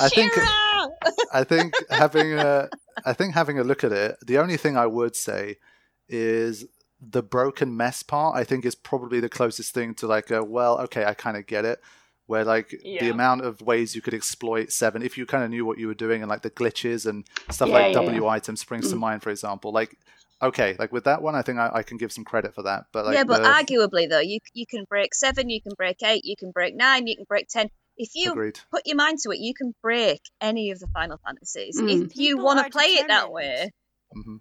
I 0.00 0.08
think 0.08 0.32
I 1.32 1.44
think 1.44 1.74
having 1.90 2.32
a 2.34 2.68
I 3.04 3.12
think 3.12 3.34
having 3.34 3.58
a 3.58 3.64
look 3.64 3.84
at 3.84 3.92
it, 3.92 4.16
the 4.26 4.38
only 4.38 4.56
thing 4.56 4.76
I 4.76 4.86
would 4.86 5.16
say 5.16 5.56
is 6.08 6.66
the 7.00 7.22
broken 7.22 7.76
mess 7.76 8.02
part. 8.02 8.36
I 8.36 8.44
think 8.44 8.64
is 8.64 8.74
probably 8.74 9.20
the 9.20 9.28
closest 9.28 9.74
thing 9.74 9.94
to 9.96 10.06
like 10.06 10.30
a 10.30 10.44
well, 10.44 10.78
okay, 10.82 11.04
I 11.04 11.14
kind 11.14 11.36
of 11.36 11.46
get 11.46 11.64
it. 11.64 11.80
Where 12.26 12.44
like 12.44 12.70
the 12.82 13.10
amount 13.10 13.44
of 13.44 13.60
ways 13.60 13.94
you 13.94 14.00
could 14.00 14.14
exploit 14.14 14.70
seven, 14.70 15.02
if 15.02 15.18
you 15.18 15.26
kind 15.26 15.44
of 15.44 15.50
knew 15.50 15.66
what 15.66 15.78
you 15.78 15.88
were 15.88 15.94
doing, 15.94 16.22
and 16.22 16.30
like 16.30 16.42
the 16.42 16.50
glitches 16.50 17.04
and 17.04 17.26
stuff 17.50 17.68
Yeah, 17.68 17.74
like 17.74 17.86
yeah, 17.88 18.00
W 18.00 18.26
item 18.28 18.56
springs 18.56 18.88
to 18.90 18.96
Mm. 18.96 19.00
mind, 19.00 19.22
for 19.22 19.30
example. 19.30 19.72
Like 19.72 19.98
okay, 20.40 20.76
like 20.78 20.92
with 20.92 21.04
that 21.04 21.20
one, 21.20 21.34
I 21.34 21.42
think 21.42 21.58
I, 21.58 21.70
I 21.74 21.82
can 21.82 21.96
give 21.98 22.12
some 22.12 22.24
credit 22.24 22.54
for 22.54 22.62
that. 22.62 22.86
But 22.92 23.04
like 23.06 23.14
yeah, 23.14 23.24
but 23.24 23.42
the- 23.42 23.48
arguably 23.48 24.08
though, 24.08 24.20
you 24.20 24.38
you 24.54 24.66
can 24.66 24.84
break 24.88 25.14
seven, 25.14 25.50
you 25.50 25.60
can 25.60 25.72
break 25.76 26.02
eight, 26.04 26.24
you 26.24 26.36
can 26.36 26.52
break 26.52 26.74
nine, 26.76 27.06
you 27.06 27.16
can 27.16 27.26
break 27.28 27.48
ten. 27.48 27.68
If 27.96 28.10
you 28.14 28.32
agreed. 28.32 28.60
put 28.70 28.86
your 28.86 28.96
mind 28.96 29.18
to 29.24 29.30
it, 29.30 29.38
you 29.38 29.54
can 29.54 29.74
break 29.82 30.20
any 30.40 30.70
of 30.70 30.78
the 30.80 30.86
Final 30.88 31.18
Fantasies 31.24 31.80
Mm. 31.80 32.06
if 32.06 32.16
you 32.16 32.38
want 32.38 32.64
to 32.64 32.70
play 32.70 32.84
it 32.86 33.06
that 33.08 33.26
determined. 33.28 33.32
way. 33.34 33.70
hmm 34.14 34.36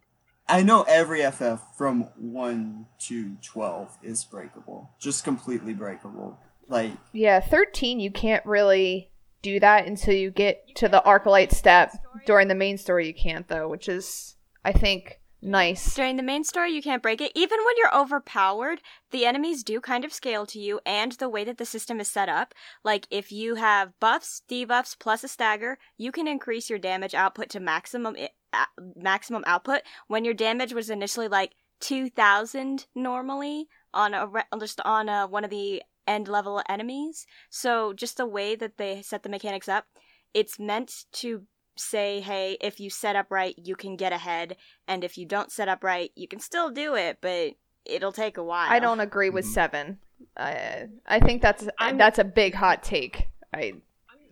I 0.49 0.63
know 0.63 0.81
every 0.83 1.21
FF 1.21 1.61
from 1.77 2.01
one 2.17 2.87
to 3.07 3.35
twelve 3.41 3.97
is 4.03 4.25
breakable, 4.25 4.91
just 4.99 5.23
completely 5.23 5.73
breakable. 5.73 6.39
Like 6.67 6.91
yeah, 7.13 7.39
13, 7.39 7.99
you 8.01 8.11
can't 8.11 8.45
really 8.45 9.11
do 9.41 9.59
that 9.61 9.87
until 9.87 10.13
you 10.13 10.29
get 10.29 10.63
to 10.75 10.89
the 10.89 11.01
Archylte 11.05 11.53
Steppe. 11.53 11.93
During 12.25 12.49
the 12.49 12.55
main 12.55 12.77
story, 12.77 13.07
you 13.07 13.13
can't, 13.13 13.47
though, 13.47 13.67
which 13.69 13.87
is, 13.87 14.35
I 14.65 14.73
think, 14.73 15.20
Nice. 15.43 15.95
During 15.95 16.17
the 16.17 16.23
main 16.23 16.43
story, 16.43 16.71
you 16.71 16.83
can't 16.83 17.01
break 17.01 17.19
it. 17.19 17.31
Even 17.33 17.57
when 17.65 17.75
you're 17.77 17.97
overpowered, 17.97 18.79
the 19.09 19.25
enemies 19.25 19.63
do 19.63 19.81
kind 19.81 20.05
of 20.05 20.13
scale 20.13 20.45
to 20.45 20.59
you, 20.59 20.79
and 20.85 21.13
the 21.13 21.29
way 21.29 21.43
that 21.43 21.57
the 21.57 21.65
system 21.65 21.99
is 21.99 22.07
set 22.07 22.29
up. 22.29 22.53
Like, 22.83 23.07
if 23.09 23.31
you 23.31 23.55
have 23.55 23.99
buffs, 23.99 24.43
debuffs, 24.47 24.95
plus 24.99 25.23
a 25.23 25.27
stagger, 25.27 25.79
you 25.97 26.11
can 26.11 26.27
increase 26.27 26.69
your 26.69 26.77
damage 26.77 27.15
output 27.15 27.49
to 27.49 27.59
maximum 27.59 28.15
uh, 28.53 28.65
maximum 28.95 29.43
output. 29.47 29.81
When 30.07 30.25
your 30.25 30.35
damage 30.35 30.73
was 30.73 30.91
initially 30.91 31.27
like 31.27 31.53
two 31.79 32.11
thousand 32.11 32.85
normally 32.93 33.67
on 33.95 34.13
a 34.13 34.27
re- 34.27 34.43
just 34.59 34.79
on 34.85 35.09
a, 35.09 35.25
one 35.25 35.43
of 35.43 35.49
the 35.49 35.81
end 36.05 36.27
level 36.27 36.61
enemies. 36.69 37.25
So 37.49 37.93
just 37.93 38.17
the 38.17 38.27
way 38.27 38.55
that 38.55 38.77
they 38.77 39.01
set 39.01 39.23
the 39.23 39.29
mechanics 39.29 39.67
up, 39.67 39.85
it's 40.35 40.59
meant 40.59 41.05
to 41.13 41.47
say, 41.81 42.21
hey, 42.21 42.57
if 42.61 42.79
you 42.79 42.89
set 42.89 43.15
up 43.15 43.27
right, 43.29 43.55
you 43.57 43.75
can 43.75 43.95
get 43.95 44.13
ahead, 44.13 44.55
and 44.87 45.03
if 45.03 45.17
you 45.17 45.25
don't 45.25 45.51
set 45.51 45.67
up 45.67 45.83
right, 45.83 46.11
you 46.15 46.27
can 46.27 46.39
still 46.39 46.69
do 46.71 46.95
it, 46.95 47.17
but 47.21 47.53
it'll 47.85 48.11
take 48.11 48.37
a 48.37 48.43
while. 48.43 48.69
I 48.71 48.79
don't 48.79 48.99
agree 48.99 49.29
with 49.29 49.45
seven. 49.45 49.97
I 50.37 50.87
I 51.05 51.19
think 51.19 51.41
that's 51.41 51.67
I'm- 51.79 51.97
that's 51.97 52.19
a 52.19 52.23
big 52.23 52.53
hot 52.53 52.83
take. 52.83 53.27
I 53.53 53.73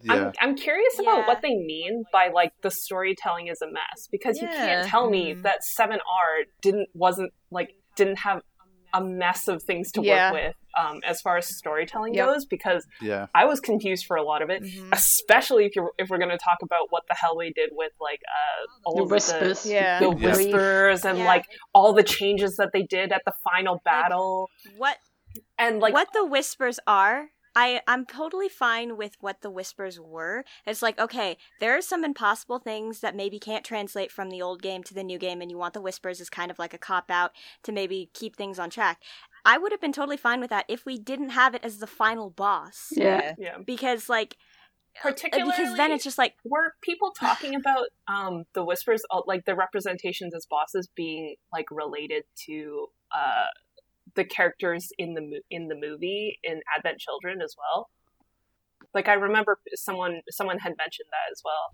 Yeah. 0.01 0.13
I'm, 0.13 0.34
I'm 0.39 0.55
curious 0.55 0.93
Yeah. 0.97 1.13
about 1.13 1.27
what 1.27 1.41
they 1.41 1.55
mean 1.55 2.03
by 2.13 2.30
like 2.30 2.53
the 2.61 2.71
storytelling 2.71 3.47
is 3.47 3.61
a 3.61 3.67
mess 3.67 4.07
because 4.09 4.41
you 4.41 4.47
can't 4.47 4.88
tell 4.88 5.09
me 5.09 5.34
Mm. 5.34 5.41
that 5.43 5.59
7R 5.77 6.45
didn't 6.61 6.89
wasn't 6.93 7.34
like 7.51 7.76
didn't 7.95 8.19
have 8.19 8.41
a 8.93 9.01
mess 9.01 9.47
of 9.47 9.61
things 9.63 9.91
to 9.93 10.01
Yeah. 10.01 10.31
work 10.31 10.41
with 10.43 10.55
um, 10.77 11.01
as 11.03 11.19
far 11.19 11.35
as 11.37 11.47
storytelling 11.47 12.13
Yep. 12.13 12.25
goes 12.27 12.45
because 12.45 12.85
yeah. 13.01 13.25
I 13.35 13.45
was 13.45 13.59
confused 13.59 14.05
for 14.05 14.15
a 14.17 14.23
lot 14.23 14.41
of 14.41 14.49
it, 14.49 14.63
Mhm. 14.63 14.89
especially 14.93 15.65
if 15.65 15.75
you 15.75 15.89
if 15.97 16.09
we're 16.09 16.19
going 16.19 16.29
to 16.29 16.37
talk 16.37 16.59
about 16.61 16.87
what 16.91 17.03
the 17.09 17.15
hell 17.15 17.35
we 17.37 17.51
did 17.53 17.71
with 17.73 17.91
like 17.99 18.21
uh, 18.27 18.65
all 18.85 18.95
The 18.97 19.03
of 19.03 19.11
whispers. 19.11 19.65
yeah. 19.65 19.99
the, 19.99 20.11
the 20.11 20.17
Yeah. 20.21 20.27
whispers 20.27 21.05
and 21.05 21.17
Yeah. 21.19 21.25
like 21.25 21.45
all 21.73 21.93
the 21.93 22.03
changes 22.03 22.55
that 22.57 22.69
they 22.71 22.83
did 22.83 23.11
at 23.11 23.23
the 23.25 23.33
final 23.43 23.81
battle 23.83 24.49
what 24.77 24.97
and 25.57 25.79
like 25.79 25.93
what 25.93 26.09
the 26.13 26.25
whispers 26.25 26.79
are 26.87 27.29
I, 27.60 27.81
I'm 27.88 28.06
totally 28.06 28.48
fine 28.48 28.95
with 28.95 29.18
what 29.19 29.41
the 29.41 29.49
whispers 29.49 29.99
were. 29.99 30.45
It's 30.65 30.81
like, 30.81 30.98
okay, 30.98 31.36
there 31.60 31.76
are 31.76 31.81
some 31.81 32.06
impossible 32.06 32.60
things 32.60 33.02
that 33.02 33.18
maybe 33.18 33.38
can't 33.38 33.65
translate 33.65 34.14
from 34.14 34.30
the 34.30 34.41
old 34.41 34.61
game 34.61 34.81
to 34.84 34.94
the 34.94 35.03
new 35.03 35.19
game, 35.19 35.41
and 35.41 35.52
you 35.52 35.57
want 35.57 35.73
the 35.73 35.81
whispers 35.81 36.22
as 36.22 36.30
kind 36.30 36.52
of 36.52 36.57
like 36.57 36.73
a 36.73 36.77
cop 36.77 37.11
out 37.11 37.31
to 37.64 37.73
maybe 37.73 38.10
keep 38.14 38.38
things 38.38 38.60
on 38.60 38.69
track. 38.69 39.02
I 39.44 39.57
would 39.57 39.73
have 39.73 39.81
been 39.81 39.91
totally 39.91 40.15
fine 40.15 40.40
with 40.40 40.52
that 40.52 40.68
if 40.69 40.86
we 40.86 40.98
didn't 40.98 41.31
have 41.31 41.53
it 41.53 41.65
as 41.65 41.80
the 41.80 41.88
final 41.88 42.30
boss. 42.30 42.94
Yeah. 42.95 43.34
yeah 43.38 43.57
Because, 43.65 44.07
like, 44.07 44.38
particularly 45.02 45.52
because 45.52 45.76
then 45.76 45.91
it's 45.91 46.06
just 46.06 46.18
like, 46.18 46.36
were 46.45 46.73
people 46.81 47.11
talking 47.11 47.56
about 47.56 47.88
um 48.07 48.45
the 48.53 48.64
whispers 48.64 49.02
uh, 49.11 49.22
like 49.27 49.44
the 49.44 49.56
representations 49.56 50.34
as 50.34 50.45
bosses 50.45 50.88
being 50.95 51.36
like 51.52 51.65
related 51.72 52.23
to 52.45 52.88
uh 53.14 53.48
the 54.15 54.23
characters 54.23 54.90
in 54.98 55.14
the 55.14 55.41
in 55.49 55.68
the 55.68 55.76
movie 55.76 56.40
in 56.44 56.61
Advent 56.77 56.99
Children 56.99 57.41
as 57.41 57.56
well 57.57 57.90
like 58.94 59.07
I 59.07 59.14
remember 59.14 59.60
someone 59.76 60.22
someone 60.30 60.57
had 60.60 60.73
mentioned 60.77 61.07
that 61.11 61.31
as 61.31 61.41
well 61.44 61.73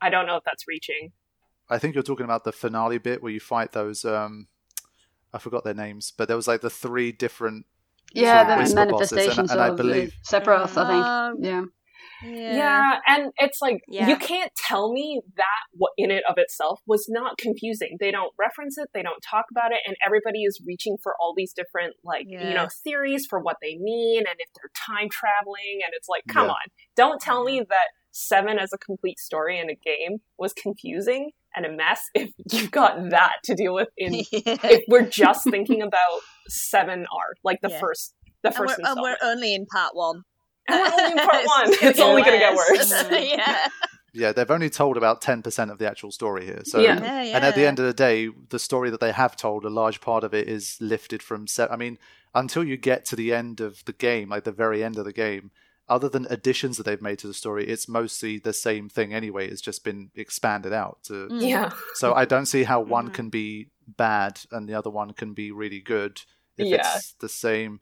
I 0.00 0.10
don't 0.10 0.26
know 0.26 0.36
if 0.36 0.44
that's 0.44 0.64
reaching 0.68 1.12
I 1.70 1.78
think 1.78 1.94
you're 1.94 2.02
talking 2.02 2.24
about 2.24 2.44
the 2.44 2.52
finale 2.52 2.98
bit 2.98 3.22
where 3.22 3.32
you 3.32 3.40
fight 3.40 3.72
those. 3.72 4.04
um 4.04 4.48
I 5.32 5.38
forgot 5.38 5.64
their 5.64 5.72
names, 5.72 6.12
but 6.14 6.28
there 6.28 6.36
was 6.36 6.46
like 6.46 6.60
the 6.60 6.68
three 6.68 7.10
different. 7.10 7.64
Yeah, 8.12 8.40
sort 8.40 8.42
of 8.42 8.48
the 8.48 8.60
whisper 8.62 8.90
bosses, 8.90 9.12
and- 9.12 9.18
manifestations 9.18 9.50
and 9.52 9.60
I 9.62 9.68
of 9.68 9.76
believe- 9.78 10.12
uh, 10.12 10.40
Sephiroth, 10.40 10.76
I 10.76 10.88
think. 10.88 11.04
Um, 11.06 11.36
Yeah. 11.42 11.64
Yeah. 12.22 12.56
Yeah, 12.56 12.98
and 13.06 13.32
it's 13.38 13.60
like 13.60 13.80
Yeah. 13.88 14.08
you 14.08 14.16
can't 14.16 14.52
tell 14.68 14.92
me 14.92 15.20
that 15.36 15.62
what 15.72 15.92
in 15.98 16.10
it 16.10 16.22
of 16.28 16.34
itself 16.38 16.80
was 16.86 17.06
not 17.08 17.38
confusing. 17.38 17.96
They 18.00 18.10
don't 18.10 18.32
reference 18.38 18.78
it, 18.78 18.88
they 18.94 19.02
don't 19.02 19.22
talk 19.28 19.46
about 19.50 19.72
it, 19.72 19.78
and 19.86 19.96
everybody 20.04 20.42
is 20.44 20.60
reaching 20.66 20.96
for 21.02 21.14
all 21.20 21.34
these 21.36 21.52
different 21.52 21.94
like 22.04 22.26
you 22.28 22.54
know 22.54 22.68
theories 22.84 23.26
for 23.28 23.40
what 23.40 23.56
they 23.62 23.76
mean 23.78 24.18
and 24.26 24.36
if 24.38 24.48
they're 24.54 24.70
time 24.96 25.08
traveling 25.10 25.80
and 25.84 25.92
it's 25.96 26.08
like 26.08 26.22
come 26.28 26.46
Yeah. 26.46 26.52
on. 26.52 26.66
Don't 26.96 27.20
tell 27.20 27.44
me 27.44 27.60
that 27.60 27.88
7 28.12 28.58
as 28.58 28.72
a 28.74 28.78
complete 28.78 29.18
story 29.18 29.58
in 29.58 29.70
a 29.70 29.74
game 29.74 30.18
was 30.38 30.52
confusing 30.52 31.30
and 31.56 31.64
a 31.66 31.72
mess 31.72 32.00
if 32.14 32.30
you've 32.52 32.70
got 32.70 33.10
that 33.10 33.34
to 33.44 33.54
deal 33.54 33.74
with 33.74 33.88
in 33.96 34.14
if 34.32 34.82
we're 34.88 35.08
just 35.08 35.48
thinking 35.50 35.82
about 35.82 36.20
7R, 36.50 37.06
like 37.44 37.60
the 37.62 37.70
Yeah. 37.70 37.80
first 37.80 38.14
the 38.42 38.48
and, 38.48 38.56
first 38.56 38.78
we're, 38.82 38.90
and 38.90 39.00
we're 39.00 39.16
only 39.22 39.54
in 39.54 39.66
part 39.66 39.94
one. 39.94 40.22
And 40.68 40.78
we're 40.80 40.92
only 41.02 41.12
in 41.20 41.26
part 41.28 41.44
one. 41.46 41.64
gonna 41.70 41.76
It's 41.90 42.00
only 42.00 42.22
gonna 42.22 42.38
get 42.38 42.54
worse. 42.54 42.90
worse. 42.90 43.04
yeah. 43.10 43.68
Yeah, 44.14 44.32
they've 44.32 44.50
only 44.50 44.68
told 44.70 44.96
about 44.98 45.22
ten 45.22 45.42
percent 45.42 45.70
of 45.70 45.78
the 45.78 45.88
actual 45.88 46.10
story 46.12 46.44
here. 46.44 46.62
So, 46.64 46.78
Yeah. 46.80 47.00
Yeah, 47.22 47.36
and 47.36 47.44
at 47.44 47.54
the 47.54 47.66
end 47.66 47.78
of 47.78 47.86
the 47.86 47.94
day, 47.94 48.28
the 48.50 48.58
story 48.58 48.90
that 48.90 49.00
they 49.00 49.12
have 49.12 49.36
told, 49.36 49.64
a 49.64 49.70
large 49.70 50.00
part 50.00 50.22
of 50.22 50.34
it 50.34 50.48
is 50.48 50.76
lifted 50.80 51.22
from. 51.22 51.46
Se- 51.46 51.68
I 51.70 51.76
mean, 51.76 51.98
until 52.34 52.62
you 52.62 52.76
get 52.76 53.04
to 53.06 53.16
the 53.16 53.32
end 53.32 53.60
of 53.60 53.82
the 53.86 53.92
game, 53.94 54.28
like 54.28 54.44
the 54.44 54.52
very 54.52 54.84
end 54.84 54.98
of 54.98 55.04
the 55.06 55.12
game, 55.14 55.50
other 55.88 56.08
than 56.10 56.26
additions 56.30 56.76
that 56.76 56.84
they've 56.84 57.00
made 57.02 57.18
to 57.20 57.26
the 57.26 57.34
story, 57.34 57.66
it's 57.66 57.88
mostly 57.88 58.38
the 58.38 58.52
same 58.52 58.88
thing 58.90 59.12
anyway. 59.14 59.48
It's 59.48 59.60
just 59.62 59.82
been 59.82 60.10
expanded 60.14 60.72
out 60.74 60.98
to. 61.04 61.28
Mm. 61.28 61.48
Yeah. 61.48 61.70
So 61.94 62.12
I 62.14 62.24
don't 62.26 62.46
see 62.46 62.64
how 62.64 62.80
one 62.82 63.08
Mhm. 63.10 63.14
can 63.14 63.28
be 63.30 63.68
bad 63.86 64.40
and 64.52 64.68
the 64.68 64.74
other 64.74 64.90
one 64.90 65.12
can 65.14 65.32
be 65.32 65.50
really 65.50 65.80
good 65.80 66.20
if 66.58 66.66
Yeah. 66.68 66.96
it's 66.96 67.14
the 67.14 67.28
same. 67.30 67.80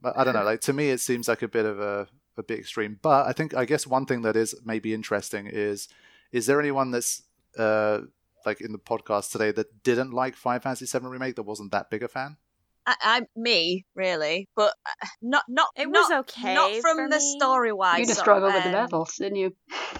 But 0.00 0.16
I 0.16 0.24
don't 0.24 0.34
know. 0.34 0.44
Like 0.44 0.60
to 0.62 0.72
me, 0.72 0.90
it 0.90 1.00
seems 1.00 1.26
like 1.28 1.42
a 1.42 1.48
bit 1.48 1.66
of 1.66 1.80
a 1.80 2.06
a 2.38 2.42
bit 2.42 2.58
extreme. 2.58 2.98
But 3.02 3.26
I 3.26 3.32
think 3.32 3.54
I 3.54 3.64
guess 3.64 3.86
one 3.86 4.06
thing 4.06 4.22
that 4.22 4.36
is 4.36 4.54
maybe 4.64 4.94
interesting 4.94 5.46
is 5.46 5.88
is 6.32 6.46
there 6.46 6.60
anyone 6.60 6.90
that's 6.90 7.22
uh 7.58 8.00
like 8.46 8.60
in 8.60 8.72
the 8.72 8.78
podcast 8.78 9.32
today 9.32 9.50
that 9.52 9.82
didn't 9.82 10.12
like 10.12 10.36
Final 10.36 10.60
Fantasy 10.60 10.86
Seven 10.86 11.08
remake 11.08 11.36
that 11.36 11.42
wasn't 11.42 11.72
that 11.72 11.90
big 11.90 12.02
a 12.02 12.08
fan? 12.08 12.36
I, 12.86 12.94
I'm 13.02 13.26
me, 13.36 13.84
really, 13.94 14.48
but 14.56 14.72
uh, 14.86 15.06
not 15.20 15.42
not 15.46 15.68
It 15.76 15.88
not, 15.88 16.10
was 16.10 16.10
okay 16.20 16.54
Not 16.54 16.72
from 16.80 16.96
for 16.96 17.08
the 17.10 17.20
story 17.20 17.72
wise. 17.72 18.00
You 18.00 18.06
just 18.06 18.20
struggle 18.20 18.50
with 18.50 18.64
the 18.64 18.70
battles, 18.70 19.14
didn't 19.16 19.36
you? 19.36 19.54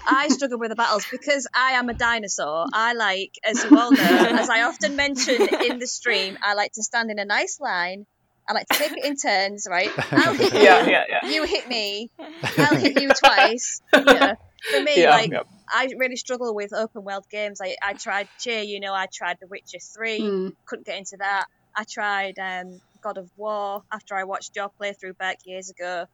I 0.06 0.28
struggle 0.28 0.59
with 0.59 0.70
the 0.70 0.77
battles 0.77 1.05
because 1.10 1.47
I 1.55 1.73
am 1.73 1.90
a 1.90 1.94
dinosaur. 1.94 2.66
I 2.73 2.94
like, 2.94 3.32
as 3.44 3.62
you 3.62 3.78
all 3.78 3.93
know, 3.93 4.01
as 4.01 4.48
I 4.48 4.62
often 4.62 4.97
mention 4.97 5.36
in 5.66 5.78
the 5.78 5.86
stream, 5.86 6.39
I 6.43 6.55
like 6.55 6.73
to 6.73 6.82
stand 6.82 7.10
in 7.10 7.19
a 7.19 7.27
nice 7.27 7.60
line. 7.60 8.06
I 8.48 8.54
like 8.54 8.66
to 8.68 8.78
take 8.78 8.92
it 8.92 9.04
in 9.04 9.16
turns, 9.16 9.66
right? 9.70 9.90
I'll 10.12 10.32
hit 10.34 10.52
you. 10.54 10.60
Yeah, 10.60 10.86
yeah, 10.88 11.04
yeah. 11.08 11.28
You 11.30 11.44
hit 11.44 11.68
me. 11.68 12.10
I'll 12.58 12.76
hit 12.76 13.00
you 13.00 13.10
twice. 13.10 13.80
Yeah. 13.92 14.34
For 14.72 14.82
me, 14.82 15.02
Yeah, 15.02 15.10
like 15.10 15.30
yeah. 15.30 15.42
I 15.70 15.88
really 15.96 16.16
struggle 16.16 16.54
with 16.54 16.72
open 16.72 17.04
world 17.04 17.24
games. 17.30 17.60
I, 17.62 17.76
I 17.82 17.92
tried 17.94 18.28
Cheer, 18.38 18.62
you 18.62 18.80
know, 18.80 18.94
I 18.94 19.06
tried 19.12 19.36
The 19.40 19.46
Witcher 19.48 19.78
Three, 19.94 20.20
Mm. 20.20 20.52
couldn't 20.66 20.86
get 20.86 20.96
into 20.98 21.16
that. 21.18 21.44
I 21.76 21.84
tried 21.88 22.38
um, 22.40 22.80
God 23.02 23.18
of 23.18 23.30
War 23.36 23.82
after 23.92 24.16
I 24.16 24.24
watched 24.24 24.56
your 24.56 24.70
playthrough 24.80 25.16
back 25.18 25.38
years 25.44 25.70
ago. 25.70 26.06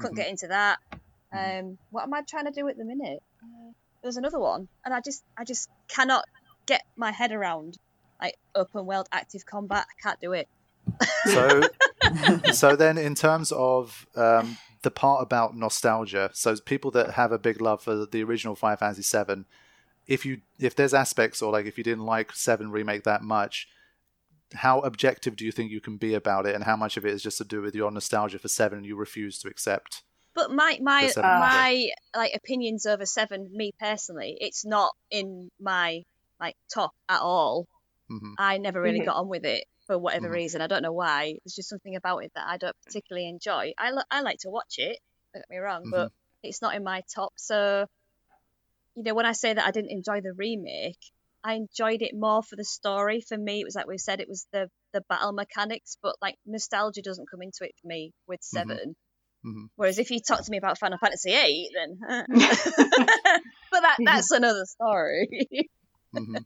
Couldn't 0.00 0.14
Mhm. 0.14 0.16
get 0.16 0.28
into 0.30 0.46
that. 0.48 0.78
Um, 1.32 1.78
what 1.90 2.02
am 2.04 2.12
I 2.14 2.22
trying 2.28 2.46
to 2.46 2.50
do 2.52 2.66
at 2.68 2.76
the 2.76 2.84
minute? 2.84 3.20
Uh, 3.42 3.72
there's 4.02 4.16
another 4.16 4.38
one, 4.40 4.68
and 4.84 4.92
I 4.92 5.00
just 5.00 5.22
I 5.38 5.44
just 5.44 5.68
cannot 5.88 6.24
get 6.66 6.82
my 6.96 7.10
head 7.12 7.32
around 7.32 7.78
like 8.20 8.34
open 8.54 8.84
world 8.86 9.08
active 9.12 9.44
combat. 9.46 9.86
I 9.88 10.02
can't 10.02 10.20
do 10.20 10.32
it. 10.32 10.48
So 11.26 11.68
so 12.52 12.76
then 12.76 12.98
in 12.98 13.14
terms 13.14 13.52
of 13.52 14.06
um, 14.16 14.56
the 14.82 14.90
part 14.90 15.22
about 15.22 15.56
nostalgia, 15.56 16.30
so 16.32 16.54
people 16.56 16.90
that 16.92 17.12
have 17.12 17.32
a 17.32 17.38
big 17.38 17.60
love 17.60 17.82
for 17.82 18.06
the 18.06 18.22
original 18.22 18.54
Final 18.56 18.76
Fantasy 18.76 19.02
VII, 19.16 19.44
if 20.06 20.26
you 20.26 20.40
if 20.58 20.74
there's 20.74 20.94
aspects 20.94 21.40
or 21.42 21.52
like 21.52 21.66
if 21.66 21.78
you 21.78 21.84
didn't 21.84 22.04
like 22.04 22.32
Seven 22.32 22.70
remake 22.70 23.04
that 23.04 23.22
much, 23.22 23.68
how 24.54 24.80
objective 24.80 25.36
do 25.36 25.44
you 25.44 25.52
think 25.52 25.70
you 25.70 25.80
can 25.80 25.96
be 25.96 26.14
about 26.14 26.46
it, 26.46 26.54
and 26.54 26.64
how 26.64 26.76
much 26.76 26.96
of 26.96 27.06
it 27.06 27.12
is 27.14 27.22
just 27.22 27.38
to 27.38 27.44
do 27.44 27.62
with 27.62 27.74
your 27.74 27.90
nostalgia 27.90 28.38
for 28.38 28.48
Seven 28.48 28.78
and 28.78 28.86
you 28.86 28.96
refuse 28.96 29.38
to 29.38 29.48
accept? 29.48 30.02
But 30.34 30.50
my 30.50 30.78
my 30.82 31.02
The 31.02 31.12
seven 31.12 31.30
my 31.38 31.88
like 32.16 32.32
opinions 32.34 32.86
over 32.86 33.06
seven, 33.06 33.48
me 33.52 33.72
personally, 33.78 34.36
it's 34.40 34.64
not 34.64 34.92
in 35.10 35.50
my 35.60 36.02
like 36.40 36.54
top 36.74 36.90
at 37.08 37.20
all. 37.20 37.66
hmm 38.08 38.34
I 38.38 38.58
never 38.58 38.80
really 38.80 39.00
Mhm. 39.00 39.06
got 39.06 39.16
on 39.16 39.28
with 39.28 39.44
it 39.44 39.64
for 39.86 39.98
whatever 39.98 40.28
Mhm. 40.28 40.32
reason. 40.34 40.60
I 40.62 40.66
don't 40.66 40.82
know 40.82 40.92
why. 40.92 41.34
There's 41.44 41.54
just 41.54 41.68
something 41.68 41.96
about 41.96 42.18
it 42.24 42.32
that 42.34 42.46
I 42.46 42.56
don't 42.56 42.76
particularly 42.84 43.28
enjoy. 43.28 43.72
I 43.78 43.90
li- 43.92 44.04
I 44.10 44.20
like 44.22 44.38
to 44.40 44.50
watch 44.50 44.74
it. 44.78 44.98
Don't 45.34 45.42
get 45.42 45.50
me 45.50 45.58
wrong, 45.58 45.84
but 45.90 46.12
it's 46.42 46.62
not 46.62 46.74
in 46.74 46.84
my 46.84 47.02
top. 47.14 47.32
So, 47.36 47.86
you 48.94 49.02
know, 49.02 49.14
when 49.14 49.26
I 49.26 49.32
say 49.32 49.52
that 49.52 49.66
I 49.66 49.70
didn't 49.70 49.90
enjoy 49.90 50.20
the 50.20 50.32
remake, 50.34 50.98
I 51.44 51.54
enjoyed 51.54 52.02
it 52.02 52.14
more 52.14 52.42
for 52.42 52.56
the 52.56 52.64
story. 52.64 53.20
For 53.20 53.36
me, 53.36 53.60
it 53.60 53.64
was 53.64 53.74
like 53.74 53.86
we 53.86 53.98
said, 53.98 54.20
it 54.20 54.28
was 54.28 54.46
the 54.52 54.70
the 54.92 55.00
battle 55.08 55.32
mechanics. 55.32 55.96
But 56.02 56.16
like 56.20 56.36
nostalgia 56.46 57.02
doesn't 57.02 57.30
come 57.30 57.42
into 57.42 57.64
it 57.64 57.74
for 57.80 57.88
me 57.88 58.12
with 58.26 58.42
7 58.42 58.94
Mhm. 59.44 59.70
Whereas 59.74 59.98
if 59.98 60.10
you 60.12 60.20
talk 60.20 60.44
to 60.44 60.50
me 60.50 60.58
about 60.58 60.78
Final 60.78 60.98
Fantasy 60.98 61.30
VIII, 61.32 61.70
then 61.74 61.98
but 62.28 63.80
that 63.80 63.96
that's 64.04 64.30
another 64.30 64.64
story. 64.66 65.48
hmm 66.12 66.36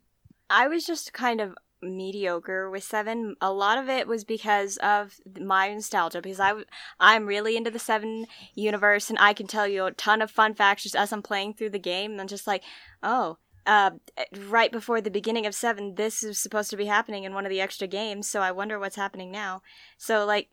I 0.49 0.69
was 0.69 0.87
just 0.87 1.13
kind 1.13 1.41
of 1.41 1.57
mediocre 1.83 2.71
with 2.71 2.83
seven. 2.83 3.37
A 3.41 3.53
lot 3.53 3.79
of 3.79 3.89
it 3.89 4.07
was 4.07 4.25
because 4.25 4.77
of 4.79 5.15
my 5.41 5.73
nostalgia, 5.73 6.21
because 6.21 6.41
I 6.41 6.55
I'm 6.99 7.27
really 7.27 7.57
into 7.57 7.71
the 7.71 7.79
seven 7.79 8.27
universe, 8.55 9.11
and 9.11 9.19
I 9.19 9.33
can 9.33 9.47
tell 9.47 9.67
you 9.69 9.87
a 9.87 9.93
ton 9.93 10.23
of 10.23 10.31
fun 10.31 10.55
facts 10.55 10.83
just 10.85 10.97
as 10.97 11.13
I'm 11.13 11.23
playing 11.23 11.55
through 11.55 11.71
the 11.71 11.79
game. 11.79 12.13
And 12.13 12.21
I'm 12.21 12.27
just 12.27 12.47
like, 12.47 12.63
oh, 13.03 13.39
uh, 13.67 13.91
right 14.47 14.71
before 14.71 15.01
the 15.01 15.11
beginning 15.11 15.45
of 15.45 15.55
seven, 15.55 15.97
this 15.97 16.23
is 16.23 16.39
supposed 16.39 16.71
to 16.71 16.77
be 16.77 16.87
happening 16.87 17.25
in 17.25 17.35
one 17.35 17.45
of 17.45 17.51
the 17.51 17.61
extra 17.61 17.89
games. 17.89 18.29
So 18.29 18.41
I 18.41 18.53
wonder 18.53 18.79
what's 18.79 18.97
happening 18.97 19.31
now. 19.31 19.63
So 19.99 20.25
like, 20.25 20.49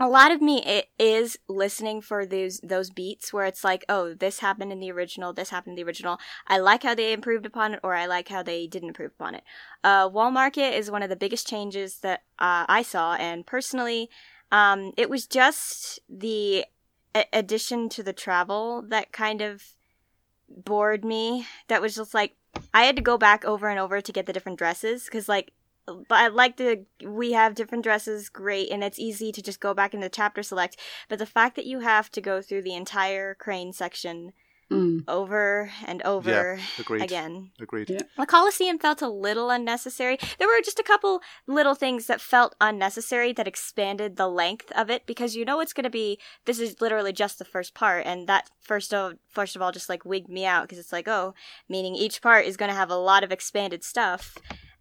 a 0.00 0.08
lot 0.08 0.32
of 0.32 0.40
me 0.40 0.64
it 0.64 0.88
is 0.98 1.38
listening 1.46 2.00
for 2.00 2.24
those 2.24 2.58
those 2.60 2.88
beats 2.88 3.32
where 3.32 3.44
it's 3.44 3.62
like, 3.62 3.84
oh, 3.88 4.14
this 4.14 4.38
happened 4.38 4.72
in 4.72 4.80
the 4.80 4.90
original, 4.90 5.34
this 5.34 5.50
happened 5.50 5.72
in 5.72 5.76
the 5.76 5.86
original. 5.86 6.18
I 6.48 6.58
like 6.58 6.82
how 6.82 6.94
they 6.94 7.12
improved 7.12 7.44
upon 7.44 7.74
it, 7.74 7.80
or 7.82 7.94
I 7.94 8.06
like 8.06 8.28
how 8.28 8.42
they 8.42 8.66
didn't 8.66 8.88
improve 8.88 9.12
upon 9.12 9.34
it. 9.34 9.44
Uh, 9.84 10.08
Wall 10.10 10.30
Market 10.30 10.74
is 10.74 10.90
one 10.90 11.02
of 11.02 11.10
the 11.10 11.16
biggest 11.16 11.46
changes 11.46 11.98
that 11.98 12.22
uh, 12.38 12.64
I 12.66 12.80
saw, 12.80 13.14
and 13.14 13.46
personally, 13.46 14.08
um, 14.50 14.92
it 14.96 15.10
was 15.10 15.26
just 15.26 16.00
the 16.08 16.64
a- 17.14 17.26
addition 17.34 17.90
to 17.90 18.02
the 18.02 18.14
travel 18.14 18.82
that 18.88 19.12
kind 19.12 19.42
of 19.42 19.62
bored 20.48 21.04
me. 21.04 21.46
That 21.68 21.82
was 21.82 21.94
just 21.94 22.14
like 22.14 22.36
I 22.72 22.84
had 22.84 22.96
to 22.96 23.02
go 23.02 23.18
back 23.18 23.44
over 23.44 23.68
and 23.68 23.78
over 23.78 24.00
to 24.00 24.12
get 24.12 24.24
the 24.24 24.32
different 24.32 24.58
dresses 24.58 25.04
because 25.04 25.28
like 25.28 25.52
but 25.86 26.04
I 26.10 26.28
like 26.28 26.56
the 26.56 26.84
we 27.04 27.32
have 27.32 27.54
different 27.54 27.84
dresses, 27.84 28.28
great, 28.28 28.70
and 28.70 28.82
it's 28.84 28.98
easy 28.98 29.32
to 29.32 29.42
just 29.42 29.60
go 29.60 29.74
back 29.74 29.94
into 29.94 30.08
chapter 30.08 30.42
select. 30.42 30.76
But 31.08 31.18
the 31.18 31.26
fact 31.26 31.56
that 31.56 31.66
you 31.66 31.80
have 31.80 32.10
to 32.12 32.20
go 32.20 32.42
through 32.42 32.62
the 32.62 32.74
entire 32.74 33.34
crane 33.34 33.72
section 33.72 34.32
Mm. 34.70 35.02
over 35.08 35.72
and 35.84 36.00
over 36.02 36.30
Yeah, 36.56 36.64
agreed. 36.78 37.02
again. 37.02 37.50
Agreed. 37.60 37.90
Yeah. 37.90 38.02
The 38.16 38.24
Coliseum 38.24 38.78
felt 38.78 39.02
a 39.02 39.08
little 39.08 39.50
unnecessary. 39.50 40.16
There 40.38 40.46
were 40.46 40.60
just 40.64 40.78
a 40.78 40.84
couple 40.84 41.22
little 41.48 41.74
things 41.74 42.06
that 42.06 42.20
felt 42.20 42.54
unnecessary 42.60 43.32
that 43.32 43.48
expanded 43.48 44.14
the 44.14 44.28
length 44.28 44.70
of 44.76 44.88
it 44.88 45.06
because 45.06 45.34
you 45.34 45.44
know 45.44 45.58
it's 45.58 45.72
going 45.72 45.82
to 45.82 45.90
be. 45.90 46.20
This 46.44 46.60
is 46.60 46.80
literally 46.80 47.12
just 47.12 47.40
the 47.40 47.44
first 47.44 47.74
part, 47.74 48.06
and 48.06 48.28
that 48.28 48.48
first 48.60 48.94
of 48.94 49.14
first 49.28 49.56
of 49.56 49.62
all 49.62 49.72
just 49.72 49.88
like 49.88 50.04
wigged 50.04 50.30
me 50.30 50.46
out 50.46 50.62
because 50.68 50.78
it's 50.78 50.92
like 50.92 51.08
oh, 51.08 51.34
meaning 51.68 51.96
each 51.96 52.22
part 52.22 52.46
is 52.46 52.56
going 52.56 52.70
to 52.70 52.76
have 52.76 52.90
a 52.90 52.96
lot 52.96 53.24
of 53.24 53.32
expanded 53.32 53.82
stuff. 53.82 54.36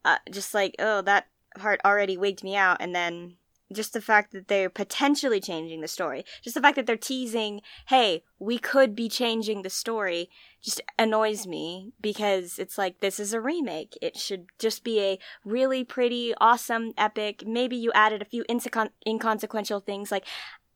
Uh, 0.06 0.18
just 0.32 0.54
like 0.54 0.76
oh, 0.80 1.02
that 1.02 1.28
part 1.58 1.82
already 1.84 2.18
wigged 2.18 2.44
me 2.44 2.56
out, 2.56 2.78
and 2.80 2.96
then 2.96 3.36
just 3.72 3.94
the 3.94 4.02
fact 4.02 4.32
that 4.32 4.48
they're 4.48 4.70
potentially 4.70 5.40
changing 5.40 5.82
the 5.82 5.88
story, 5.88 6.26
just 6.42 6.56
the 6.56 6.62
fact 6.62 6.76
that 6.76 6.88
they're 6.88 6.98
teasing, 6.98 7.62
hey, 7.88 8.24
we 8.40 8.58
could 8.58 8.96
be 8.96 9.08
changing 9.08 9.62
the 9.62 9.70
story, 9.70 10.30
just 10.62 10.82
annoys 10.98 11.46
me 11.46 11.94
because 12.02 12.58
it's 12.58 12.78
like 12.78 13.00
this 13.00 13.20
is 13.20 13.34
a 13.34 13.42
remake. 13.42 13.98
It 14.02 14.18
should 14.18 14.48
just 14.58 14.84
be 14.84 15.00
a 15.00 15.20
really 15.46 15.84
pretty, 15.84 16.34
awesome, 16.42 16.94
epic. 16.98 17.44
Maybe 17.46 17.76
you 17.76 17.92
added 17.94 18.22
a 18.22 18.26
few 18.26 18.44
inconsequential 18.50 19.80
things 19.82 20.12
like 20.12 20.26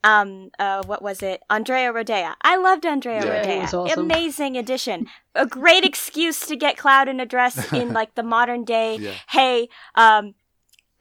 um 0.04 0.50
uh 0.60 0.84
what 0.86 1.02
was 1.02 1.22
it 1.22 1.42
andrea 1.50 1.92
Rhodea 1.92 2.36
i 2.42 2.56
loved 2.56 2.86
andrea 2.86 3.24
Yeah. 3.26 3.46
Yeah, 3.48 3.62
was 3.62 3.74
Rhodea 3.74 3.92
awesome. 3.92 4.00
amazing 4.06 4.58
addition 4.58 5.08
a 5.36 5.46
great 5.46 5.84
excuse 5.92 6.46
to 6.48 6.56
get 6.56 6.78
cloud 6.78 7.08
in 7.08 7.20
a 7.20 7.26
dress 7.26 7.72
in 7.74 7.94
like 8.00 8.16
the 8.16 8.24
modern 8.24 8.64
day 8.64 8.98
Yeah. 9.00 9.14
hey 9.30 9.70
um 9.96 10.34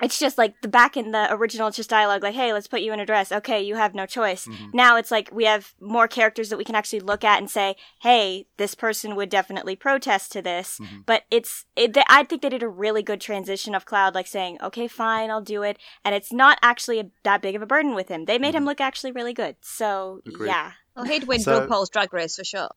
it's 0.03 0.19
just 0.19 0.37
like 0.37 0.55
the 0.62 0.69
back 0.69 0.97
in 0.97 1.12
the 1.12 1.33
original 1.33 1.69
it's 1.69 1.77
just 1.77 1.89
dialogue 1.91 2.23
like 2.23 2.35
hey 2.35 2.53
let's 2.53 2.66
put 2.66 2.81
you 2.81 2.93
in 2.93 3.01
a 3.01 3.07
dress 3.07 3.31
okay 3.33 3.62
you 3.62 3.77
have 3.77 3.95
no 3.95 4.05
choice 4.07 4.47
Mhm. 4.47 4.74
now 4.74 4.97
it's 4.97 5.11
like 5.11 5.31
we 5.33 5.45
have 5.45 5.73
more 5.81 6.09
characters 6.09 6.49
that 6.49 6.57
we 6.59 6.65
can 6.65 6.74
actually 6.74 7.01
look 7.01 7.23
at 7.24 7.39
and 7.39 7.49
say 7.51 7.77
hey 8.03 8.47
this 8.57 8.74
person 8.74 9.15
would 9.16 9.29
definitely 9.31 9.77
protest 9.77 10.33
to 10.33 10.43
this 10.43 10.79
Mhm. 10.81 11.07
but 11.07 11.23
it's 11.31 11.65
it, 11.77 11.95
they, 11.95 12.03
i 12.09 12.24
think 12.24 12.43
they 12.43 12.49
did 12.49 12.62
a 12.62 12.69
really 12.69 13.03
good 13.03 13.20
transition 13.20 13.74
of 13.74 13.85
cloud 13.85 14.15
like 14.15 14.27
saying 14.27 14.59
okay 14.62 14.89
fine 14.89 15.31
i'll 15.31 15.41
do 15.41 15.62
it 15.62 15.79
and 16.05 16.15
it's 16.15 16.33
not 16.33 16.59
actually 16.62 16.99
a, 17.01 17.05
that 17.24 17.41
big 17.43 17.55
of 17.57 17.62
a 17.62 17.66
burden 17.66 17.95
with 17.95 18.09
him 18.09 18.24
they 18.24 18.39
made 18.39 18.55
him 18.55 18.65
look 18.65 18.81
actually 18.81 19.12
really 19.12 19.33
good 19.35 19.57
so 19.61 20.20
Agreed. 20.27 20.49
yeah 20.49 20.73
Well, 20.97 21.05
he'd 21.07 21.24
win 21.24 21.41
So- 21.41 21.66
RuPaul's 21.66 21.91
Drag 21.91 22.12
Race 22.12 22.37
for 22.37 22.45
sure. 22.45 22.70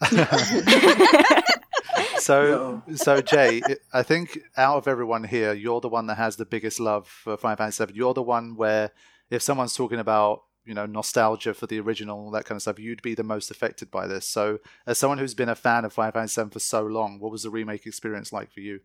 so, 2.18 2.82
so 2.94 3.20
Jay, 3.20 3.62
I 3.92 4.02
think 4.02 4.38
out 4.56 4.76
of 4.76 4.88
everyone 4.88 5.24
here, 5.24 5.52
you're 5.52 5.80
the 5.80 5.88
one 5.88 6.06
that 6.06 6.16
has 6.16 6.36
the 6.36 6.44
biggest 6.44 6.80
love 6.80 7.06
for 7.08 7.36
Final 7.36 7.56
Fantasy 7.56 7.84
VII. 7.84 7.94
You're 7.94 8.14
the 8.14 8.22
one 8.22 8.56
where, 8.56 8.90
if 9.30 9.42
someone's 9.42 9.74
talking 9.74 9.98
about 9.98 10.42
you 10.64 10.74
know 10.74 10.86
nostalgia 10.86 11.54
for 11.54 11.66
the 11.66 11.80
original, 11.80 12.18
all 12.18 12.30
that 12.30 12.44
kind 12.44 12.56
of 12.56 12.62
stuff, 12.62 12.78
you'd 12.78 13.02
be 13.02 13.14
the 13.14 13.22
most 13.22 13.50
affected 13.50 13.90
by 13.90 14.06
this. 14.06 14.26
So, 14.26 14.58
as 14.86 14.98
someone 14.98 15.18
who's 15.18 15.34
been 15.34 15.48
a 15.48 15.54
fan 15.54 15.84
of 15.84 15.92
Final 15.92 16.12
Fantasy 16.12 16.42
VII 16.42 16.50
for 16.50 16.60
so 16.60 16.82
long, 16.82 17.18
what 17.18 17.32
was 17.32 17.42
the 17.42 17.50
remake 17.50 17.86
experience 17.86 18.32
like 18.32 18.52
for 18.52 18.60
you? 18.60 18.80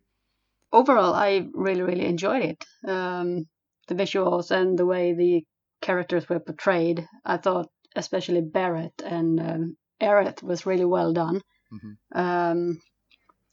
Overall, 0.72 1.14
I 1.14 1.46
really, 1.54 1.82
really 1.82 2.06
enjoyed 2.06 2.42
it. 2.42 2.64
Um, 2.86 3.46
the 3.86 3.94
visuals 3.94 4.50
and 4.50 4.78
the 4.78 4.84
way 4.86 5.14
the 5.14 5.44
characters 5.80 6.28
were 6.28 6.40
portrayed. 6.40 7.06
I 7.24 7.38
thought, 7.38 7.70
especially 7.96 8.42
Barrett 8.42 8.92
and 9.04 9.40
um, 9.40 9.76
Aerith, 10.00 10.42
was 10.42 10.66
really 10.66 10.84
well 10.84 11.12
done. 11.12 11.40
Mhm. 11.72 11.96
Um, 12.14 12.80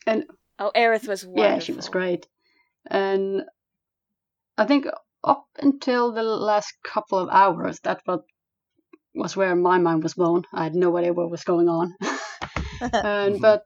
and 0.06 0.26
oh 0.60 0.72
aerith 0.76 1.08
was 1.08 1.26
wonderful. 1.26 1.54
yeah, 1.54 1.60
she 1.60 1.74
was 1.74 1.90
great. 1.90 2.28
And 2.88 3.44
I 4.58 4.66
think 4.66 4.86
up 5.24 5.48
until 5.60 6.12
the 6.14 6.24
last 6.24 6.74
couple 6.84 7.20
of 7.20 7.30
hours, 7.30 7.80
that 7.84 8.02
was 8.08 8.22
was 9.14 9.36
where 9.38 9.56
my 9.56 9.78
mind 9.78 10.04
was 10.04 10.14
blown. 10.14 10.44
I 10.54 10.64
had 10.64 10.76
no 10.76 10.96
idea 10.98 11.14
what 11.14 11.32
was 11.32 11.44
going 11.44 11.70
on. 11.70 11.96
and 12.94 13.42
but 13.42 13.64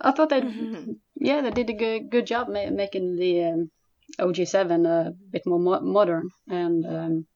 I 0.00 0.12
thought 0.12 0.30
that 0.30 0.44
Mhm. 0.44 0.96
yeah, 1.16 1.40
they 1.40 1.50
did 1.50 1.70
a 1.70 1.74
good 1.74 2.10
good 2.10 2.26
job 2.26 2.48
ma- 2.48 2.70
making 2.70 3.16
the 3.16 3.44
um, 3.44 3.70
OG7 4.18 4.86
a 4.86 5.12
bit 5.30 5.46
more 5.46 5.58
mo- 5.58 5.80
modern. 5.80 6.28
And 6.48 6.86
um, 6.86 7.26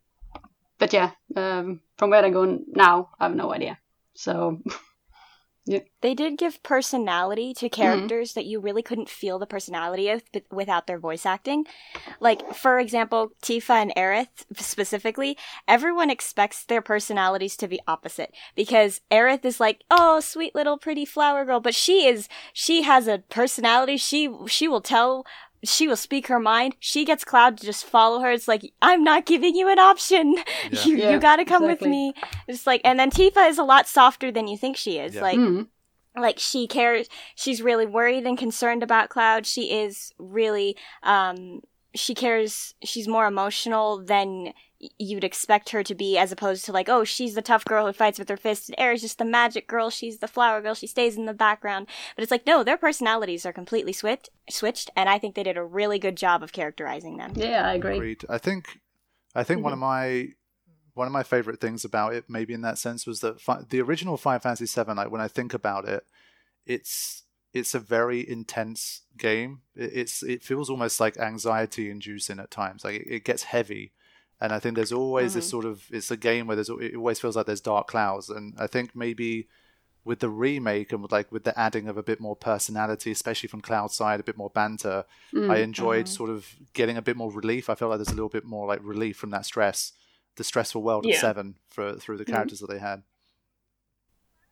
but 0.78 0.92
yeah, 0.92 1.10
um, 1.34 1.80
from 1.96 2.10
where 2.10 2.22
they're 2.22 2.30
going 2.40 2.64
now, 2.68 3.08
I 3.18 3.24
have 3.24 3.34
no 3.36 3.52
idea. 3.52 3.78
So 4.14 4.58
They 6.00 6.14
did 6.14 6.38
give 6.38 6.62
personality 6.62 7.52
to 7.54 7.66
mm-hmm. 7.66 7.74
characters 7.74 8.34
that 8.34 8.46
you 8.46 8.60
really 8.60 8.82
couldn't 8.82 9.08
feel 9.08 9.38
the 9.38 9.46
personality 9.46 10.08
of 10.08 10.22
b- 10.32 10.44
without 10.50 10.86
their 10.86 10.98
voice 10.98 11.26
acting. 11.26 11.64
Like, 12.20 12.54
for 12.54 12.78
example, 12.78 13.32
Tifa 13.42 13.70
and 13.70 13.92
Aerith 13.96 14.28
specifically, 14.56 15.36
everyone 15.66 16.08
expects 16.08 16.64
their 16.64 16.82
personalities 16.82 17.56
to 17.56 17.66
be 17.66 17.80
opposite 17.88 18.32
because 18.54 19.00
Aerith 19.10 19.44
is 19.44 19.58
like, 19.58 19.82
oh, 19.90 20.20
sweet 20.20 20.54
little 20.54 20.78
pretty 20.78 21.04
flower 21.04 21.44
girl, 21.44 21.58
but 21.58 21.74
she 21.74 22.06
is, 22.06 22.28
she 22.52 22.82
has 22.82 23.08
a 23.08 23.24
personality. 23.28 23.96
She, 23.96 24.32
she 24.46 24.68
will 24.68 24.80
tell 24.80 25.26
she 25.68 25.86
will 25.88 25.96
speak 25.96 26.26
her 26.28 26.38
mind. 26.40 26.76
She 26.80 27.04
gets 27.04 27.24
Cloud 27.24 27.58
to 27.58 27.66
just 27.66 27.84
follow 27.84 28.20
her. 28.20 28.30
It's 28.30 28.48
like, 28.48 28.72
I'm 28.82 29.02
not 29.04 29.26
giving 29.26 29.54
you 29.54 29.68
an 29.68 29.78
option. 29.78 30.36
Yeah. 30.70 30.84
You, 30.84 30.96
Yeah, 30.96 31.10
you 31.12 31.20
gotta 31.20 31.44
come 31.44 31.64
exactly. 31.64 31.88
with 31.88 31.90
me. 31.90 32.14
It's 32.48 32.66
like, 32.66 32.80
and 32.84 32.98
then 32.98 33.10
Tifa 33.10 33.48
is 33.48 33.58
a 33.58 33.62
lot 33.64 33.86
softer 33.86 34.32
than 34.32 34.48
you 34.48 34.56
think 34.56 34.76
she 34.76 34.98
is. 34.98 35.14
Yeah. 35.14 35.22
Like, 35.22 35.38
mm, 35.38 35.68
like 36.16 36.38
she 36.38 36.66
cares 36.66 37.08
she's 37.34 37.60
really 37.60 37.84
worried 37.86 38.24
and 38.26 38.38
concerned 38.38 38.82
about 38.82 39.10
cloud 39.10 39.44
she 39.44 39.70
is 39.80 40.14
really 40.18 40.74
um 41.02 41.60
she 41.94 42.14
cares 42.14 42.74
she's 42.82 43.06
more 43.06 43.26
emotional 43.26 44.02
than 44.02 44.44
y- 44.44 44.54
you'd 44.98 45.24
expect 45.24 45.70
her 45.70 45.82
to 45.82 45.94
be 45.94 46.18
as 46.18 46.32
opposed 46.32 46.64
to 46.64 46.72
like 46.72 46.88
oh 46.88 47.02
she's 47.02 47.34
the 47.34 47.42
tough 47.42 47.64
girl 47.64 47.86
who 47.86 47.92
fights 47.92 48.18
with 48.18 48.28
her 48.28 48.36
fists 48.36 48.68
and 48.68 48.76
Aerith 48.76 49.00
just 49.00 49.18
the 49.18 49.24
magic 49.24 49.66
girl 49.66 49.88
she's 49.88 50.18
the 50.18 50.28
flower 50.28 50.60
girl 50.60 50.74
she 50.74 50.86
stays 50.86 51.16
in 51.16 51.24
the 51.24 51.32
background 51.32 51.86
but 52.14 52.22
it's 52.22 52.30
like 52.30 52.46
no 52.46 52.62
their 52.62 52.76
personalities 52.76 53.46
are 53.46 53.52
completely 53.52 53.92
switched 53.92 54.28
switched 54.50 54.90
and 54.94 55.08
i 55.08 55.18
think 55.18 55.34
they 55.34 55.42
did 55.42 55.56
a 55.56 55.64
really 55.64 55.98
good 55.98 56.16
job 56.16 56.42
of 56.42 56.52
characterizing 56.52 57.16
them 57.16 57.32
yeah, 57.36 57.66
I 57.68 57.74
agree. 57.74 57.96
Agreed. 57.96 58.24
I 58.28 58.38
think, 58.38 58.80
I 59.34 59.44
think 59.44 59.62
one 59.62 59.72
of 59.72 59.78
mm-hmm. 59.78 59.86
my 59.86 60.28
one 60.94 61.06
of 61.06 61.12
my 61.12 61.22
favorite 61.22 61.60
things 61.60 61.84
about 61.84 62.14
it, 62.14 62.24
maybe 62.28 62.54
in 62.54 62.62
that 62.62 62.78
sense, 62.78 63.06
was 63.06 63.20
that 63.20 63.40
fi- 63.40 63.62
the 63.68 63.82
original 63.82 64.16
Final 64.16 64.40
Fantasy 64.40 64.64
7 64.64 64.96
Like 64.96 65.10
when 65.10 65.20
I 65.20 65.28
think 65.28 65.52
about 65.52 65.86
it, 65.86 66.04
it's 66.64 67.24
it's 67.52 67.74
a 67.74 67.78
very 67.78 68.28
intense 68.28 69.02
game. 69.16 69.60
It, 69.74 69.90
it's 69.94 70.22
it 70.22 70.42
feels 70.42 70.70
almost 70.70 71.00
like 71.00 71.18
anxiety 71.18 71.90
inducing 71.90 72.38
at 72.38 72.50
times. 72.50 72.84
Like 72.84 72.96
it, 72.96 73.06
it 73.08 73.24
gets 73.24 73.44
heavy, 73.44 73.92
and 74.40 74.52
I 74.52 74.58
think 74.58 74.76
there's 74.76 74.92
always 74.92 75.34
this 75.34 75.46
mm-hmm. 75.46 75.50
sort 75.50 75.64
of 75.64 75.84
it's 75.90 76.10
a 76.10 76.16
game 76.16 76.46
where 76.46 76.56
there's 76.56 76.68
it 76.68 76.96
always 76.96 77.18
feels 77.18 77.36
like 77.36 77.46
there's 77.46 77.60
dark 77.60 77.88
clouds, 77.88 78.28
and 78.28 78.54
I 78.58 78.66
think 78.66 78.94
maybe 78.94 79.48
with 80.04 80.20
the 80.20 80.30
remake 80.30 80.92
and 80.92 81.02
with 81.02 81.10
like 81.10 81.32
with 81.32 81.44
the 81.44 81.58
adding 81.58 81.88
of 81.88 81.96
a 81.96 82.02
bit 82.02 82.20
more 82.20 82.36
personality, 82.36 83.10
especially 83.10 83.48
from 83.48 83.60
Cloud 83.60 83.90
side, 83.90 84.20
a 84.20 84.24
bit 84.24 84.36
more 84.36 84.50
banter, 84.50 85.04
Mm. 85.34 85.50
I 85.50 85.58
enjoyed 85.58 86.06
mm-hmm. 86.06 86.14
sort 86.14 86.30
of 86.30 86.54
getting 86.72 86.96
a 86.96 87.02
bit 87.02 87.16
more 87.16 87.30
relief. 87.30 87.68
I 87.68 87.74
felt 87.74 87.90
like 87.90 87.98
there's 87.98 88.08
a 88.08 88.14
little 88.14 88.28
bit 88.28 88.44
more 88.44 88.66
like 88.66 88.80
relief 88.82 89.16
from 89.16 89.30
that 89.30 89.44
stress, 89.44 89.92
the 90.36 90.44
stressful 90.44 90.82
world 90.82 91.04
of 91.06 91.14
Seven 91.16 91.56
for 91.68 91.94
through 91.96 92.18
the 92.18 92.24
mm-hmm. 92.24 92.32
characters 92.32 92.60
that 92.60 92.70
they 92.70 92.78
had. 92.78 93.02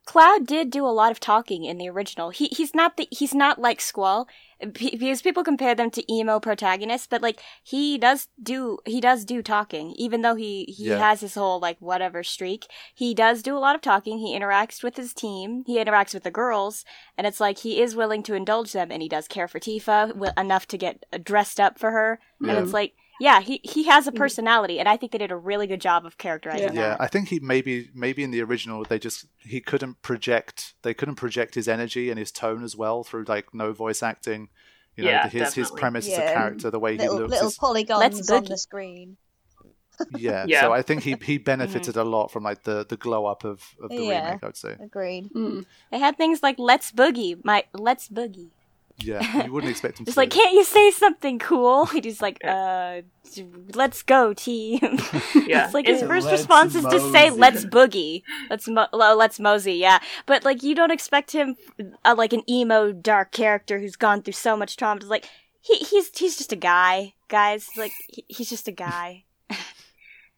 Cloud 0.05 0.45
did 0.45 0.69
do 0.69 0.85
a 0.85 0.93
lot 0.93 1.11
of 1.11 1.19
talking 1.19 1.65
in 1.65 1.77
the 1.77 1.89
original. 1.89 2.29
He 2.29 2.45
he's 2.47 2.75
not 2.75 2.95
the 2.95 3.07
he's 3.11 3.33
not 3.33 3.59
like 3.59 3.81
Squall 3.81 4.27
because 4.71 5.21
people 5.23 5.43
compare 5.43 5.73
them 5.75 5.89
to 5.91 6.13
emo 6.13 6.39
protagonists, 6.39 7.07
but 7.07 7.21
like 7.23 7.41
he 7.63 7.97
does 7.97 8.27
do 8.41 8.77
he 8.85 9.01
does 9.01 9.25
do 9.25 9.41
talking 9.41 9.93
even 9.97 10.21
though 10.21 10.35
he 10.35 10.65
he 10.65 10.89
Yeah. 10.89 10.99
has 10.99 11.21
his 11.21 11.33
whole 11.33 11.59
like 11.59 11.77
whatever 11.79 12.23
streak. 12.23 12.67
He 12.93 13.13
does 13.15 13.41
do 13.41 13.57
a 13.57 13.59
lot 13.59 13.73
of 13.75 13.81
talking. 13.81 14.19
He 14.19 14.37
interacts 14.37 14.83
with 14.83 14.95
his 14.95 15.13
team. 15.13 15.63
He 15.65 15.77
interacts 15.77 16.13
with 16.13 16.23
the 16.23 16.31
girls, 16.31 16.85
and 17.17 17.25
it's 17.25 17.39
like 17.39 17.59
he 17.59 17.81
is 17.81 17.95
willing 17.95 18.21
to 18.23 18.35
indulge 18.35 18.73
them, 18.73 18.91
and 18.91 19.01
he 19.01 19.09
does 19.09 19.27
care 19.27 19.47
for 19.47 19.59
Tifa 19.59 20.33
enough 20.37 20.67
to 20.67 20.77
get 20.77 21.03
dressed 21.23 21.59
up 21.59 21.79
for 21.79 21.89
her. 21.91 22.19
And 22.39 22.51
it's 22.59 22.73
like 22.73 22.93
yeah, 23.19 23.39
he 23.41 23.61
he 23.63 23.83
has 23.83 24.07
a 24.07 24.11
personality, 24.11 24.79
and 24.79 24.87
I 24.89 24.97
think 24.97 25.11
they 25.11 25.17
did 25.17 25.31
a 25.31 25.37
really 25.37 25.67
good 25.67 25.81
job 25.81 26.05
of 26.05 26.17
characterizing 26.17 26.73
Yeah. 26.75 26.81
Yeah. 26.81 26.97
I 26.99 27.07
think 27.07 27.29
he 27.29 27.39
maybe 27.39 27.89
maybe 27.93 28.23
in 28.23 28.31
the 28.31 28.41
original 28.41 28.83
they 28.83 28.99
just 28.99 29.25
he 29.39 29.61
couldn't 29.61 30.01
project 30.01 30.73
they 30.81 30.93
couldn't 30.93 31.15
project 31.15 31.55
his 31.55 31.67
energy 31.67 32.09
and 32.09 32.19
his 32.19 32.31
tone 32.31 32.63
as 32.63 32.75
well 32.75 33.03
through 33.03 33.25
like 33.27 33.53
no 33.53 33.71
voice 33.73 34.01
acting. 34.03 34.49
You 34.97 35.03
know, 35.05 35.09
Yeah, 35.09 35.23
his 35.29 35.41
his 35.53 35.67
definitely. 35.67 35.79
premise 35.79 36.07
as 36.09 36.17
a 36.17 36.33
character, 36.33 36.71
the 36.71 36.79
way 36.79 36.93
he 36.93 36.99
little 36.99 37.17
looks. 37.17 37.31
little 37.31 37.47
is- 37.49 37.57
polygons 37.57 37.99
Let's 37.99 38.29
on 38.31 38.45
the 38.45 38.57
screen. 38.57 39.17
yeah, 40.17 40.45
Yeah. 40.47 40.61
so 40.61 40.73
I 40.73 40.81
think 40.81 41.03
he 41.03 41.15
he 41.21 41.37
benefited 41.51 41.95
a 41.97 42.03
lot 42.03 42.31
from 42.31 42.43
like 42.43 42.63
the 42.63 42.85
the 42.85 42.97
glow 42.97 43.25
up 43.25 43.43
of, 43.43 43.61
of 43.81 43.89
the 43.89 44.03
Yeah. 44.03 44.25
remake. 44.27 44.43
I'd 44.43 44.57
say. 44.57 44.75
Agreed. 44.81 45.29
Mm. 45.33 45.65
They 45.91 45.99
had 45.99 46.17
things 46.17 46.41
like 46.43 46.57
"Let's 46.59 46.91
Boogie," 46.91 47.43
my 47.43 47.63
"Let's 47.73 48.07
Boogie." 48.09 48.49
Yeah, 48.97 49.43
you 49.45 49.51
wouldn't 49.51 49.71
expect 49.71 49.99
him 49.99 50.05
Just 50.05 50.15
to. 50.15 50.19
like, 50.21 50.29
can't 50.29 50.53
you 50.53 50.63
say 50.63 50.91
something 50.91 51.39
cool? 51.39 51.85
He's 52.03 52.21
like, 52.21 52.39
uh, 52.45 53.01
let's 53.73 54.03
go, 54.03 54.33
team. 54.33 54.79
Yeah. 55.45 55.65
it's 55.65 55.73
like 55.73 55.85
his 55.85 56.01
It's 56.01 56.07
first 56.07 56.27
Let's 56.27 56.39
response 56.39 56.75
is 56.75 56.85
to 56.85 56.99
say, 57.11 57.29
let's 57.29 57.65
boogie. 57.65 58.23
Let's, 58.49 58.67
mo- 58.67 58.87
let's 58.93 59.39
mosey, 59.39 59.73
yeah. 59.75 59.99
But, 60.25 60.43
like, 60.43 60.63
you 60.63 60.73
don't 60.75 60.91
expect 60.91 61.31
him, 61.31 61.55
uh, 62.03 62.15
like, 62.17 62.33
an 62.33 62.49
emo, 62.49 62.91
dark 62.93 63.31
character 63.31 63.79
who's 63.79 63.95
gone 63.95 64.21
through 64.21 64.33
so 64.33 64.55
much 64.57 64.75
trauma. 64.77 65.01
It's 65.01 65.09
like, 65.09 65.27
he, 65.61 65.75
he's, 65.77 66.09
he's 66.17 66.37
just 66.37 66.51
a 66.51 66.55
guy, 66.55 67.13
guys. 67.27 67.67
Like, 67.77 67.91
he, 68.07 68.23
he's 68.27 68.49
just 68.49 68.67
a 68.67 68.71
guy. 68.71 69.25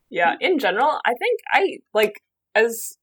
Yeah, 0.10 0.36
in 0.40 0.58
general, 0.60 1.00
I 1.06 1.14
think 1.14 1.40
I 1.52 1.78
like 1.94 2.22
as 2.56 2.98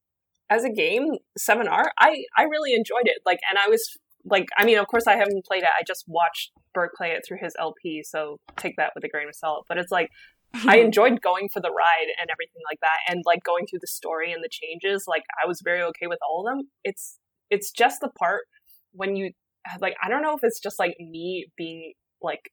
as 0.49 0.63
a 0.63 0.69
game, 0.71 1.17
seminar. 1.37 1.91
I 1.99 2.23
I 2.35 2.43
really 2.43 2.73
enjoyed 2.73 3.05
it. 3.05 3.19
Like, 3.25 3.39
and 3.49 3.59
I 3.59 3.67
was 3.67 3.97
like, 4.25 4.47
I 4.57 4.65
mean, 4.65 4.77
of 4.77 4.87
course, 4.87 5.07
I 5.07 5.15
haven't 5.15 5.45
played 5.45 5.63
it. 5.63 5.69
I 5.79 5.83
just 5.85 6.05
watched 6.07 6.51
Bert 6.73 6.93
play 6.95 7.11
it 7.11 7.23
through 7.27 7.37
his 7.41 7.53
LP, 7.59 8.03
so 8.03 8.37
take 8.57 8.75
that 8.77 8.91
with 8.95 9.03
a 9.03 9.09
grain 9.09 9.27
of 9.27 9.35
salt. 9.35 9.65
But 9.67 9.77
it's 9.77 9.91
like 9.91 10.09
I 10.67 10.77
enjoyed 10.77 11.21
going 11.21 11.49
for 11.49 11.59
the 11.59 11.71
ride 11.71 12.09
and 12.19 12.29
everything 12.31 12.61
like 12.69 12.79
that, 12.81 13.11
and 13.11 13.23
like 13.25 13.43
going 13.43 13.67
through 13.67 13.79
the 13.81 13.87
story 13.87 14.31
and 14.31 14.43
the 14.43 14.49
changes. 14.49 15.05
Like, 15.07 15.23
I 15.43 15.47
was 15.47 15.61
very 15.63 15.81
okay 15.83 16.07
with 16.07 16.19
all 16.27 16.47
of 16.47 16.51
them. 16.51 16.69
It's 16.83 17.19
it's 17.49 17.71
just 17.71 18.01
the 18.01 18.09
part 18.09 18.43
when 18.91 19.15
you 19.15 19.31
like. 19.79 19.95
I 20.03 20.09
don't 20.09 20.21
know 20.21 20.35
if 20.35 20.43
it's 20.43 20.59
just 20.59 20.79
like 20.79 20.95
me 20.99 21.47
being 21.55 21.93
like 22.21 22.51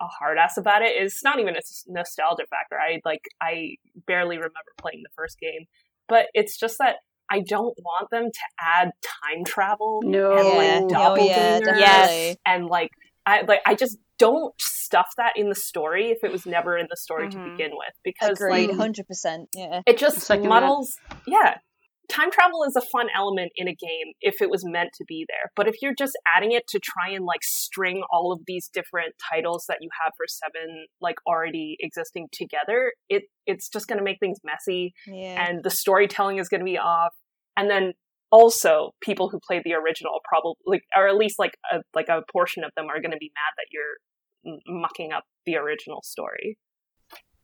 a 0.00 0.06
hard 0.06 0.38
ass 0.38 0.56
about 0.56 0.82
it. 0.82 0.92
It's 0.96 1.22
not 1.22 1.38
even 1.38 1.54
a 1.54 1.60
nostalgia 1.86 2.44
factor. 2.50 2.76
I 2.78 3.00
like 3.04 3.22
I 3.40 3.76
barely 4.06 4.36
remember 4.36 4.72
playing 4.78 5.02
the 5.02 5.12
first 5.14 5.38
game, 5.38 5.66
but 6.08 6.26
it's 6.34 6.58
just 6.58 6.78
that 6.78 6.96
I 7.32 7.40
don't 7.48 7.74
want 7.78 8.08
them 8.10 8.24
to 8.24 8.40
add 8.60 8.90
time 9.02 9.44
travel 9.44 10.00
No. 10.04 10.32
and 10.36 10.90
Yeah. 10.90 10.98
like 11.08 11.18
Oh, 11.18 11.24
yeah, 11.24 11.60
doppelgangers 11.60 11.78
definitely. 11.78 12.36
and 12.46 12.66
like 12.66 12.90
I 13.24 13.40
like 13.42 13.60
I 13.64 13.74
just 13.74 13.98
don't 14.18 14.54
stuff 14.60 15.08
that 15.16 15.32
in 15.36 15.48
the 15.48 15.54
story 15.54 16.10
if 16.10 16.18
it 16.22 16.30
was 16.30 16.44
never 16.46 16.76
in 16.76 16.86
the 16.90 16.96
story 16.96 17.28
to 17.30 17.36
Mhm. 17.36 17.56
begin 17.56 17.70
with 17.72 17.94
because 18.04 18.40
Agreed. 18.40 18.68
like 18.68 18.76
Hundred 18.76 19.06
percent. 19.06 19.48
Yeah. 19.54 19.80
it 19.86 19.96
just 19.98 20.20
Second 20.20 20.44
that. 20.44 20.48
muddles 20.50 20.96
yeah 21.26 21.56
time 22.08 22.30
travel 22.30 22.62
is 22.64 22.76
a 22.76 22.80
fun 22.80 23.06
element 23.16 23.52
in 23.56 23.68
a 23.68 23.74
game 23.74 24.08
if 24.20 24.42
it 24.42 24.50
was 24.50 24.64
meant 24.66 24.90
to 24.92 25.04
be 25.08 25.24
there 25.28 25.50
but 25.56 25.66
if 25.68 25.76
you're 25.80 25.94
just 25.96 26.12
adding 26.36 26.52
it 26.52 26.64
to 26.68 26.78
try 26.82 27.08
and 27.14 27.24
like 27.24 27.42
string 27.42 28.02
all 28.12 28.32
of 28.32 28.40
these 28.46 28.68
different 28.68 29.14
titles 29.32 29.64
that 29.68 29.78
you 29.80 29.88
have 30.02 30.12
for 30.16 30.26
seven 30.26 30.86
like 31.00 31.16
already 31.26 31.76
existing 31.80 32.26
together 32.32 32.92
it 33.08 33.22
it's 33.46 33.68
just 33.68 33.86
going 33.86 33.98
to 33.98 34.04
make 34.04 34.18
things 34.20 34.38
messy 34.44 34.92
Yeah. 35.06 35.46
and 35.48 35.62
the 35.64 35.70
storytelling 35.70 36.38
is 36.38 36.48
going 36.48 36.60
to 36.60 36.64
be 36.66 36.76
off 36.76 37.14
and 37.56 37.68
then 37.70 37.92
also 38.30 38.92
people 39.02 39.28
who 39.28 39.38
played 39.46 39.62
the 39.64 39.74
original 39.74 40.20
probably 40.24 40.54
like 40.66 40.82
or 40.96 41.06
at 41.08 41.16
least 41.16 41.38
like 41.38 41.56
a 41.72 41.78
like 41.94 42.08
a 42.08 42.22
portion 42.32 42.64
of 42.64 42.70
them 42.76 42.86
are 42.86 43.00
going 43.00 43.10
to 43.10 43.18
be 43.18 43.30
mad 43.34 43.52
that 43.56 43.66
you're 43.72 44.54
m- 44.54 44.80
mucking 44.80 45.12
up 45.12 45.24
the 45.46 45.56
original 45.56 46.00
story 46.02 46.56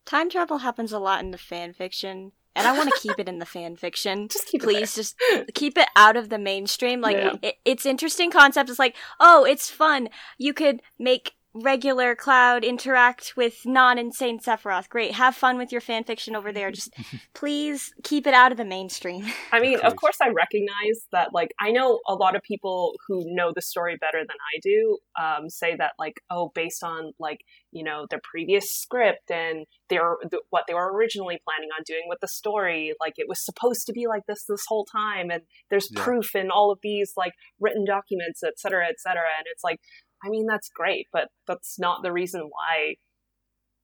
Time 0.07 0.31
travel 0.31 0.59
happens 0.59 0.91
a 0.91 0.99
lot 0.99 1.23
in 1.23 1.33
the 1.33 1.37
fan 1.37 1.75
fiction, 1.75 2.33
and 2.57 2.67
I 2.67 2.73
want 2.75 2.89
to 2.89 2.99
keep 2.99 3.19
it 3.19 3.29
in 3.29 3.41
the 3.41 3.45
fan 3.45 3.77
fiction. 3.77 4.29
Just 4.33 4.47
keep 4.47 4.63
it 4.63 4.65
Please, 4.65 4.95
just 4.95 5.15
keep 5.55 5.77
it 5.77 5.87
out 5.97 6.17
of 6.17 6.31
the 6.31 6.39
mainstream. 6.39 7.03
Like, 7.03 7.19
Yeah. 7.19 7.35
it, 7.43 7.57
it's 7.67 7.85
interesting 7.85 8.31
concept. 8.31 8.71
It's 8.71 8.79
like, 8.79 8.97
oh, 9.21 9.45
it's 9.45 9.69
fun. 9.69 10.09
You 10.39 10.55
could 10.55 10.81
make 10.99 11.33
regular 11.55 12.15
Cloud 12.15 12.65
interact 12.65 13.35
with 13.37 13.65
non-insane 13.67 14.39
Sephiroth. 14.39 14.89
Great, 14.89 15.13
have 15.13 15.35
fun 15.35 15.59
with 15.59 15.73
your 15.73 15.81
fan 15.81 16.05
fiction 16.05 16.37
over 16.37 16.53
there. 16.53 16.71
Just 16.71 16.93
please 17.35 17.93
keep 18.03 18.27
it 18.27 18.35
out 18.35 18.53
of 18.53 18.59
the 18.59 18.65
mainstream. 18.65 19.27
I 19.53 19.61
mean, 19.61 19.77
of 19.77 19.97
course. 19.97 20.17
course, 20.17 20.17
I 20.23 20.29
recognize 20.31 21.07
that. 21.13 21.33
Like, 21.33 21.53
I 21.61 21.71
know 21.71 22.01
a 22.09 22.15
lot 22.15 22.37
of 22.37 22.43
people 22.43 22.95
who 23.07 23.23
know 23.27 23.53
the 23.55 23.63
story 23.63 23.97
better 24.01 24.21
than 24.21 24.29
I 24.29 24.61
do 24.63 24.99
um, 25.21 25.51
say 25.51 25.77
that, 25.77 25.93
like, 25.99 26.15
oh, 26.31 26.51
based 26.55 26.83
on 26.83 27.13
like 27.19 27.41
you 27.73 27.85
know 27.85 28.07
their 28.11 28.21
previous 28.23 28.71
script 28.71 29.31
and 29.31 29.67
their 29.91 30.17
th- 30.31 30.43
what 30.51 30.65
they 30.69 30.75
were 30.75 30.93
originally 30.93 31.39
planning 31.45 31.71
on 31.77 31.83
doing 31.87 32.03
with 32.09 32.19
the 32.21 32.29
story, 32.29 32.93
like 33.01 33.15
it 33.17 33.27
was 33.29 33.45
supposed 33.45 33.87
to 33.87 33.93
be 33.93 34.07
like 34.07 34.23
this 34.27 34.45
this 34.49 34.65
whole 34.69 34.85
time, 34.85 35.31
and 35.31 35.43
there's 35.71 35.89
Yeah. 35.93 36.03
proof 36.05 36.35
in 36.35 36.51
all 36.51 36.71
of 36.71 36.79
these 36.83 37.13
like 37.17 37.33
written 37.61 37.85
documents, 37.85 38.43
et 38.43 38.59
cetera, 38.59 38.87
et 38.87 38.99
cetera. 38.99 39.25
And 39.39 39.47
it's 39.51 39.65
like, 39.65 39.81
I 40.25 40.29
mean, 40.29 40.47
that's 40.47 40.69
great, 40.69 41.07
but 41.13 41.29
that's 41.47 41.79
not 41.79 42.03
the 42.03 42.13
reason 42.13 42.43
why, 42.51 42.95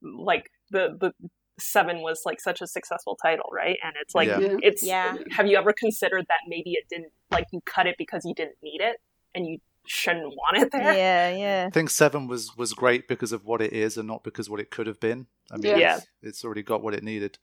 like 0.03 0.51
the 0.71 0.97
the 1.01 1.13
seven 1.59 2.03
was 2.03 2.23
like 2.27 2.41
such 2.41 2.61
a 2.61 2.67
successful 2.67 3.17
title, 3.23 3.49
right? 3.53 3.77
And 3.85 3.95
it's 4.01 4.15
like 4.15 4.29
Yeah. 4.29 4.39
Yeah. 4.41 4.57
it's 4.63 4.83
Yeah. 4.83 5.17
have 5.31 5.47
you 5.47 5.57
ever 5.57 5.73
considered 5.73 6.25
that 6.29 6.41
maybe 6.49 6.73
it 6.73 6.85
didn't 6.91 7.13
like 7.31 7.47
you 7.53 7.61
cut 7.65 7.87
it 7.87 7.95
because 7.97 8.25
you 8.25 8.35
didn't 8.35 8.57
need 8.63 8.81
it 8.81 8.97
and 9.35 9.47
you 9.47 9.59
shouldn't 9.87 10.35
want 10.35 10.57
it 10.59 10.73
there? 10.73 10.83
Yeah. 10.95 11.37
Yeah. 11.37 11.65
I 11.69 11.71
think 11.71 11.91
seven 11.91 12.27
was 12.27 12.57
was 12.57 12.73
great 12.75 13.07
because 13.07 13.31
of 13.33 13.45
what 13.45 13.63
it 13.63 13.73
is 13.73 13.97
and 13.97 14.09
not 14.09 14.25
because 14.25 14.51
what 14.51 14.59
it 14.59 14.71
could 14.73 14.89
have 14.89 14.99
been. 14.99 15.27
I 15.53 15.57
mean, 15.59 15.79
Yeah. 15.79 15.97
it's, 15.99 16.07
it's 16.23 16.45
already 16.45 16.65
got 16.65 16.83
what 16.83 16.93
it 16.95 17.05
needed. 17.05 17.39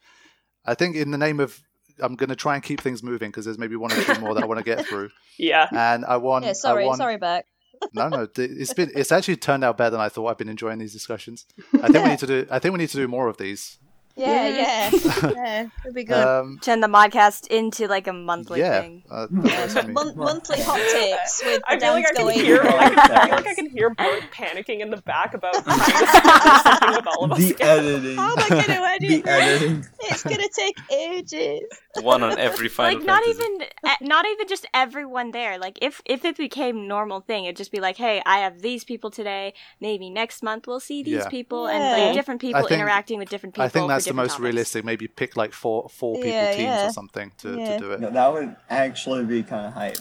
I 0.66 0.76
think 0.76 0.98
in 0.98 1.12
the 1.12 1.18
name 1.18 1.40
of 1.40 1.62
I'm 2.02 2.16
going 2.16 2.30
to 2.30 2.36
try 2.36 2.56
and 2.56 2.64
keep 2.64 2.82
things 2.82 3.02
moving 3.04 3.30
because 3.30 3.46
there's 3.46 3.58
maybe 3.60 3.76
one 3.76 3.92
or 3.94 4.02
two 4.02 4.20
more 4.22 4.34
that 4.34 4.44
I 4.44 4.46
want 4.48 4.58
to 4.58 4.64
get 4.64 4.86
through, 4.88 5.10
Yeah. 5.38 5.68
and 5.72 6.04
I 6.06 6.18
want. 6.18 6.46
Yeah. 6.46 6.54
Sorry. 6.54 6.84
I 6.84 6.88
want, 6.88 6.98
Sorry, 6.98 7.18
back. 7.18 7.46
No, 7.94 8.10
no, 8.10 8.28
it's 8.36 8.74
been 8.74 8.92
it's 8.96 9.12
actually 9.12 9.38
turned 9.38 9.64
out 9.64 9.78
better 9.78 9.92
than 9.92 10.00
I 10.00 10.10
thought. 10.10 10.28
I've 10.28 10.38
been 10.38 10.50
enjoying 10.50 10.80
these 10.80 10.94
discussions. 10.94 11.46
I 11.82 11.88
think 11.88 12.04
we 12.04 12.10
need 12.12 12.20
to 12.20 12.28
do. 12.28 12.48
I 12.50 12.60
think 12.60 12.74
we 12.74 12.78
need 12.78 12.90
to 12.90 12.98
do 12.98 13.08
more 13.08 13.28
of 13.28 13.38
these. 13.38 13.78
Yeah. 14.22 14.48
Yeah. 14.48 15.32
yeah. 15.32 15.68
It'd 15.86 15.96
be 15.96 16.04
good. 16.04 16.26
Um, 16.26 16.60
Turn 16.62 16.80
the 16.80 16.88
modcast 16.88 17.48
into 17.48 17.88
like 17.88 18.08
a 18.08 18.14
monthly 18.14 18.60
yeah, 18.60 18.82
thing. 18.82 19.04
uh, 19.10 19.28
that 19.32 19.44
works 19.60 19.74
for 19.74 19.88
me. 19.88 19.94
Mon- 19.94 20.18
monthly 20.18 20.62
hot 20.62 20.78
takes 20.92 21.42
with 21.44 21.62
I 21.68 21.76
the 21.76 21.82
feel 21.82 21.94
like 21.94 22.06
I 22.06 22.14
can 22.14 22.26
going. 22.26 22.40
hear. 22.40 22.62
I, 22.62 22.90
can, 22.90 23.00
I 23.00 23.06
feel 23.26 23.32
like 23.36 23.48
I 23.48 23.54
can 23.56 23.70
hear 23.70 23.90
Bart 23.90 24.24
panicking 24.34 24.80
in 24.82 24.90
the 24.90 24.98
back 25.02 25.34
about 25.34 25.54
trying 25.64 25.80
to 25.80 26.08
schedule 26.08 26.60
something 26.64 26.90
with 26.92 27.08
all 27.08 27.24
of 27.26 27.32
us. 27.34 27.38
The 27.40 27.52
again. 27.54 27.80
editing. 27.80 28.16
How 28.16 28.32
am 28.32 28.40
I 28.40 28.50
going 28.50 28.64
to 28.64 28.72
edit 28.72 29.24
The 29.26 29.32
editing. 29.32 29.86
It's 30.02 30.24
going 30.24 30.38
to 30.38 30.50
take 30.56 30.76
ages. 30.94 31.62
One 32.02 32.24
on 32.24 32.38
every 32.40 32.70
Final 32.70 32.98
like 33.00 33.06
not 33.06 33.24
Fantasy. 33.24 33.44
even 33.44 33.62
eh, 33.86 33.96
not 34.02 34.26
even 34.26 34.48
just 34.48 34.66
everyone 34.74 35.32
there 35.32 35.58
like 35.60 35.78
if 35.82 36.02
if 36.06 36.24
it 36.24 36.38
became 36.38 36.88
normal 36.88 37.20
thing 37.20 37.44
it'd 37.46 37.58
just 37.58 37.72
be 37.72 37.82
like 37.82 37.98
hey 37.98 38.22
i 38.26 38.38
have 38.40 38.62
these 38.62 38.86
people 38.86 39.12
today 39.12 39.54
maybe 39.82 40.10
next 40.10 40.42
month 40.42 40.68
we'll 40.68 40.80
see 40.80 41.04
these 41.04 41.16
Yeah. 41.16 41.28
people 41.30 41.68
and 41.68 41.84
like 41.84 42.14
different 42.14 42.40
people 42.40 42.62
think- 42.62 42.72
interacting 42.80 43.20
with 43.20 43.30
different 43.30 43.56
people 43.56 43.66
I 43.66 43.70
think 43.70 43.84
for 43.84 43.88
that's 43.90 44.06
the 44.12 44.22
most 44.22 44.32
topics. 44.32 44.44
realistic. 44.44 44.86
Maybe 44.86 45.08
pick 45.08 45.36
like 45.38 45.54
four 45.54 45.90
four 45.90 46.16
people 46.16 46.30
Yeah, 46.30 46.52
teams 46.52 46.62
yeah. 46.64 46.88
or 46.88 46.92
something 46.92 47.32
to, 47.40 47.58
Yeah. 47.58 47.74
to 47.74 47.80
do 47.80 47.92
it. 47.92 48.00
No, 48.00 48.10
that 48.12 48.34
would 48.34 48.56
actually 48.70 49.26
be 49.26 49.44
kind 49.44 49.66
of 49.68 49.74
hype. 49.74 49.98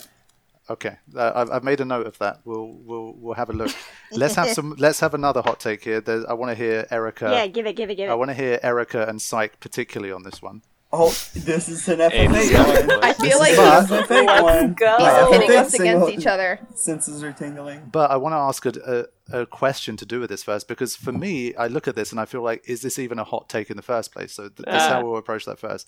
Okay, 0.69 0.95
uh, 1.15 1.31
I've, 1.35 1.49
I've 1.51 1.63
made 1.63 1.81
a 1.81 1.85
note 1.85 2.07
of 2.07 2.17
that. 2.19 2.39
We'll 2.45 2.67
we'll 2.87 3.13
we'll 3.17 3.33
have 3.33 3.49
a 3.49 3.53
look. 3.53 3.71
let's 4.13 4.35
have 4.35 4.49
some. 4.49 4.75
Let's 4.77 4.99
have 5.01 5.13
another 5.13 5.41
hot 5.41 5.59
take 5.59 5.83
here. 5.83 5.99
There's, 5.99 6.23
I 6.25 6.33
want 6.33 6.49
to 6.51 6.55
hear 6.55 6.87
Erica. 6.91 7.29
yeah 7.31 7.47
give 7.47 7.65
it 7.65 7.75
give 7.75 7.89
it 7.89 7.95
give 7.95 8.07
it 8.09 8.11
I 8.11 8.15
want 8.15 8.29
to 8.29 8.35
hear 8.35 8.59
Erica 8.63 9.05
and 9.09 9.21
Psych 9.21 9.59
particularly 9.59 10.13
on 10.13 10.23
this 10.23 10.41
one. 10.41 10.61
Oh, 10.93 11.07
this 11.33 11.69
is 11.69 11.87
an 11.87 11.99
Hey, 12.11 12.27
this 12.27 12.51
FF8 12.51 12.87
one. 12.87 13.03
I 13.03 13.13
feel 13.13 13.39
like 13.39 13.55
But- 13.55 13.87
This 13.87 14.11
is 14.11 14.41
one. 14.41 14.73
go. 14.73 14.97
He's 14.99 15.37
pitting 15.37 15.49
FF8 15.49 15.59
us 15.61 15.73
against 15.73 15.75
single- 15.77 16.09
each 16.09 16.27
other. 16.27 16.59
Senses 16.75 17.23
are 17.23 17.31
tingling. 17.31 17.87
But 17.91 18.11
I 18.11 18.17
want 18.17 18.33
to 18.33 18.37
ask 18.37 18.65
a, 18.65 19.07
a, 19.31 19.41
a 19.41 19.45
question 19.45 19.95
to 19.97 20.05
do 20.05 20.19
with 20.19 20.29
this 20.29 20.43
first 20.43 20.67
because 20.67 20.95
for 20.97 21.13
me, 21.13 21.55
I 21.55 21.67
look 21.67 21.87
at 21.87 21.95
this 21.95 22.11
and 22.11 22.19
I 22.19 22.25
feel 22.25 22.41
like, 22.41 22.67
is 22.67 22.81
this 22.81 22.99
even 22.99 23.19
a 23.19 23.23
hot 23.23 23.47
take 23.47 23.69
in 23.69 23.77
the 23.77 23.83
first 23.83 24.11
place? 24.11 24.33
So 24.33 24.49
th- 24.49 24.65
this 24.65 24.83
is 24.83 24.89
how 24.89 24.99
Ah. 24.99 25.03
we'll 25.03 25.17
approach 25.17 25.45
that 25.45 25.59
first. 25.59 25.87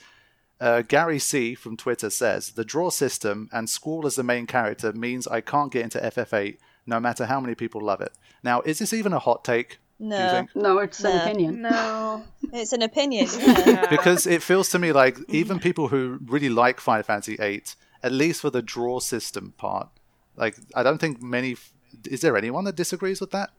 Uh, 0.61 0.81
Gary 0.83 1.19
C 1.19 1.53
from 1.55 1.75
Twitter 1.75 2.09
says 2.09 2.51
the 2.51 2.63
draw 2.63 2.89
system 2.89 3.49
and 3.51 3.69
Squall 3.69 4.05
as 4.05 4.15
the 4.15 4.23
main 4.23 4.47
character 4.47 4.93
means 4.93 5.27
I 5.27 5.41
can't 5.41 5.71
get 5.71 5.83
into 5.83 5.99
FF8 5.99 6.57
no 6.85 6.99
matter 7.01 7.25
how 7.25 7.41
many 7.41 7.55
people 7.55 7.81
love 7.81 7.99
it. 7.99 8.13
Now, 8.43 8.61
is 8.61 8.79
this 8.79 8.93
even 8.93 9.11
a 9.11 9.19
hot 9.19 9.43
take? 9.43 9.79
Do 10.09 10.15
you 10.15 10.21
No. 10.21 10.29
think? 10.31 10.55
No, 10.55 10.77
it's 10.79 11.03
an 11.03 11.19
opinion. 11.21 11.61
No. 11.61 12.23
It's 12.53 12.71
an 12.73 12.83
opinion. 12.83 13.27
Yeah. 13.39 13.87
because 13.89 14.27
it 14.27 14.43
feels 14.43 14.69
to 14.69 14.77
me 14.79 14.91
like 14.91 15.17
even 15.29 15.59
people 15.59 15.87
who 15.87 16.19
really 16.25 16.49
like 16.49 16.79
Final 16.79 17.01
Fantasy 17.03 17.35
VIII, 17.37 17.63
at 18.03 18.11
least 18.11 18.41
for 18.41 18.51
the 18.51 18.61
draw 18.61 18.99
system 18.99 19.53
part, 19.57 19.89
like 20.35 20.55
I 20.75 20.83
don't 20.83 20.99
think 20.99 21.21
many. 21.21 21.55
Is 22.05 22.21
there 22.21 22.37
anyone 22.37 22.63
that 22.65 22.75
disagrees 22.75 23.19
with 23.21 23.31
that? 23.31 23.49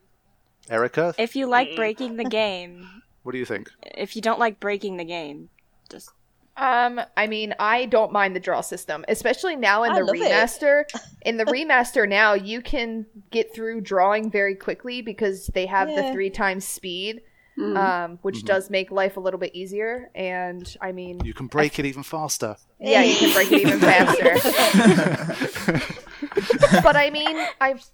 Erica, 0.71 1.15
if 1.19 1.35
you 1.37 1.47
like 1.47 1.75
breaking 1.77 2.17
the 2.17 2.25
game 2.25 2.89
what 3.23 3.33
do 3.33 3.39
you 3.39 3.45
think? 3.45 3.71
if 3.97 4.17
you 4.17 4.23
don't 4.23 4.39
like 4.39 4.61
breaking 4.61 4.97
the 4.97 5.05
game 5.05 5.49
just 5.91 6.11
Um, 6.57 7.01
I 7.17 7.27
mean, 7.27 7.55
I 7.59 7.87
don't 7.87 8.13
mind 8.13 8.37
the 8.37 8.41
draw 8.41 8.61
system, 8.61 9.05
especially 9.09 9.57
now 9.57 9.83
in 9.83 9.93
I 9.93 10.01
the 10.01 10.13
remaster. 10.13 10.85
in 11.23 11.37
the 11.37 11.45
remaster 11.47 12.09
now, 12.09 12.35
you 12.35 12.61
can 12.61 13.07
get 13.31 13.53
through 13.55 13.81
drawing 13.81 14.31
very 14.31 14.55
quickly 14.55 15.03
because 15.03 15.49
they 15.49 15.67
have 15.67 15.89
the 15.89 16.13
three 16.13 16.31
times 16.31 16.65
speed. 16.65 17.23
Mm. 17.57 17.77
um, 17.79 18.19
which 18.23 18.39
Mhm. 18.43 18.47
does 18.47 18.69
make 18.69 18.91
life 18.91 19.17
a 19.17 19.21
little 19.21 19.39
bit 19.39 19.55
easier. 19.55 20.11
And 20.17 20.77
I 20.81 20.91
mean, 20.91 21.21
You 21.25 21.33
can 21.33 21.47
break 21.47 21.79
it 21.79 21.87
even 21.87 22.03
faster. 22.03 22.57
yeah, 22.81 23.03
you 23.05 23.15
can 23.15 23.33
break 23.33 23.53
it 23.53 23.61
even 23.61 23.79
faster. 23.79 24.35
but 26.83 26.97
I 26.97 27.11
mean, 27.11 27.39
I've 27.61 27.85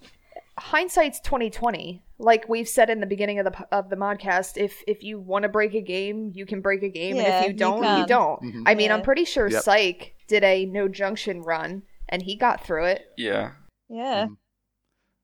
hindsight's 0.57 1.19
twenty 1.19 1.51
twenty. 1.51 2.01
Like 2.21 2.47
we've 2.47 2.67
said 2.67 2.89
in 2.89 2.99
the 2.99 3.05
beginning 3.07 3.39
of 3.39 3.45
the 3.45 3.51
po- 3.51 3.67
of 3.71 3.89
the 3.89 3.95
podcast, 3.95 4.57
if 4.57 4.83
if 4.87 5.03
you 5.03 5.19
want 5.19 5.43
to 5.43 5.49
break 5.49 5.73
a 5.73 5.81
game, 5.81 6.31
you 6.33 6.45
can 6.45 6.61
break 6.61 6.83
a 6.83 6.89
game, 6.89 7.17
and 7.17 7.27
if 7.27 7.41
you 7.43 7.47
you 7.51 7.53
don't, 7.53 7.77
you, 7.77 7.83
can. 7.83 8.07
don't. 8.07 8.41
Mhm. 8.43 8.63
I 8.67 8.75
mean, 8.75 8.91
I'm 8.91 9.01
pretty 9.01 9.25
sure 9.25 9.47
Yep. 9.49 9.63
Psych 9.63 10.13
did 10.27 10.43
a 10.43 10.65
no 10.65 10.87
junction 10.87 11.41
run, 11.41 11.83
and 12.09 12.21
he 12.21 12.35
got 12.35 12.63
through 12.65 12.85
it. 12.85 13.01
Yeah. 13.17 13.51
Yeah. 13.89 14.25
Mhm. 14.27 14.37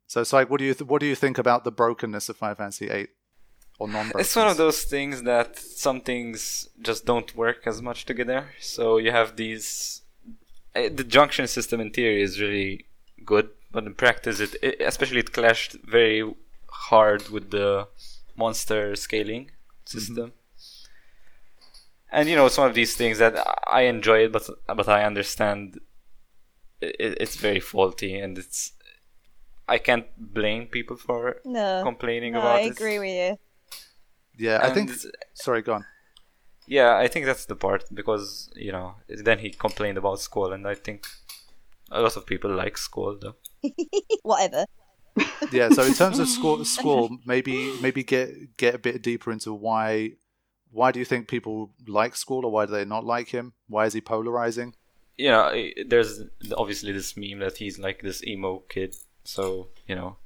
So 0.08 0.22
it's 0.22 0.34
like, 0.34 0.50
what 0.50 0.60
do 0.60 0.66
you 0.66 0.74
th- 0.74 0.88
what 0.90 1.00
do 1.00 1.06
you 1.06 1.16
think 1.16 1.38
about 1.38 1.64
the 1.66 1.72
brokenness 1.72 2.30
of 2.30 2.38
Final 2.38 2.56
Fantasy 2.56 2.88
VIII 2.88 3.08
or 3.80 3.88
non? 3.90 4.12
It's 4.18 4.36
one 4.36 4.48
of 4.48 4.58
those 4.58 4.84
things 4.84 5.24
that 5.24 5.58
some 5.60 6.02
things 6.02 6.68
just 6.82 7.06
don't 7.06 7.36
work 7.36 7.60
as 7.68 7.82
much 7.82 8.06
together. 8.06 8.40
So 8.60 8.98
you 8.98 9.12
have 9.12 9.36
these. 9.36 10.02
eh, 10.76 10.90
The 11.00 11.04
junction 11.04 11.46
system 11.48 11.80
in 11.80 11.90
theory 11.92 12.22
is 12.28 12.40
really 12.42 12.86
good, 13.26 13.50
but 13.72 13.84
in 13.86 13.94
practice, 13.96 14.40
it, 14.40 14.56
it 14.64 14.82
especially 14.82 15.20
it 15.20 15.32
clashed 15.34 15.74
very 15.98 16.20
hard 16.70 17.30
with 17.30 17.52
the 17.52 17.88
monster 18.36 18.96
scaling 18.96 19.46
mm-hmm. 19.46 19.98
system. 20.00 20.34
And 22.12 22.30
you 22.30 22.36
know, 22.36 22.46
it's 22.46 22.58
one 22.58 22.70
of 22.70 22.76
these 22.76 22.96
things 22.96 23.18
that 23.18 23.36
I 23.68 23.82
enjoy 23.82 24.26
it, 24.26 24.32
but 24.32 24.50
but 24.68 24.88
I 24.88 25.04
understand 25.04 25.80
it, 26.82 26.96
it's 27.00 27.36
very 27.36 27.60
faulty, 27.60 28.18
and 28.18 28.38
it's 28.38 28.72
I 29.68 29.78
can't 29.78 30.06
blame 30.18 30.68
people 30.68 30.96
for 30.96 31.42
No. 31.44 31.82
complaining 31.84 32.34
no, 32.34 32.40
about 32.40 32.60
it. 32.60 32.64
I 32.64 32.68
it. 32.68 32.72
agree 32.72 33.00
with 33.00 33.14
you. 33.14 33.40
Yeah, 34.38 34.60
I 34.64 34.70
think. 34.70 34.92
Sorry, 35.34 35.62
go 35.62 35.74
on. 35.74 35.86
Yeah, 36.68 36.96
I 36.98 37.08
think 37.08 37.26
that's 37.26 37.46
the 37.46 37.56
part 37.56 37.86
because 37.94 38.50
you 38.56 38.72
know 38.72 38.96
then 39.08 39.40
he 39.40 39.50
complained 39.50 39.98
about 39.98 40.20
Squall, 40.20 40.54
and 40.54 40.68
I 40.68 40.76
think 40.76 41.08
a 41.92 42.02
lot 42.02 42.16
of 42.16 42.26
people 42.26 42.52
like 42.52 42.78
Squall 42.78 43.18
though. 43.20 43.36
Whatever. 44.24 44.66
Yeah, 45.52 45.70
so 45.70 45.84
in 45.84 45.94
terms 45.94 46.20
of 46.20 46.28
Squall, 46.38 46.64
Squall 46.66 47.18
maybe 47.26 47.78
maybe 47.82 48.04
get 48.04 48.58
get 48.58 48.76
a 48.76 48.78
bit 48.80 49.02
deeper 49.02 49.32
into 49.32 49.54
why 49.54 50.12
why 50.72 50.92
do 50.92 51.00
you 51.00 51.06
think 51.06 51.28
people 51.28 51.72
like 51.88 52.16
Squall 52.16 52.46
or 52.46 52.52
why 52.52 52.66
do 52.66 52.72
they 52.74 52.86
not 52.86 53.06
like 53.06 53.30
him? 53.30 53.54
Why 53.68 53.86
is 53.86 53.94
he 53.94 54.02
polarizing? 54.02 54.76
You 55.18 55.30
know, 55.30 55.68
there's 55.88 56.22
obviously 56.56 56.92
this 56.92 57.16
meme 57.18 57.40
that 57.40 57.58
he's 57.58 57.80
like 57.80 58.02
this 58.02 58.24
emo 58.24 58.60
kid, 58.70 58.96
so 59.24 59.70
you 59.88 59.96
know 59.96 60.18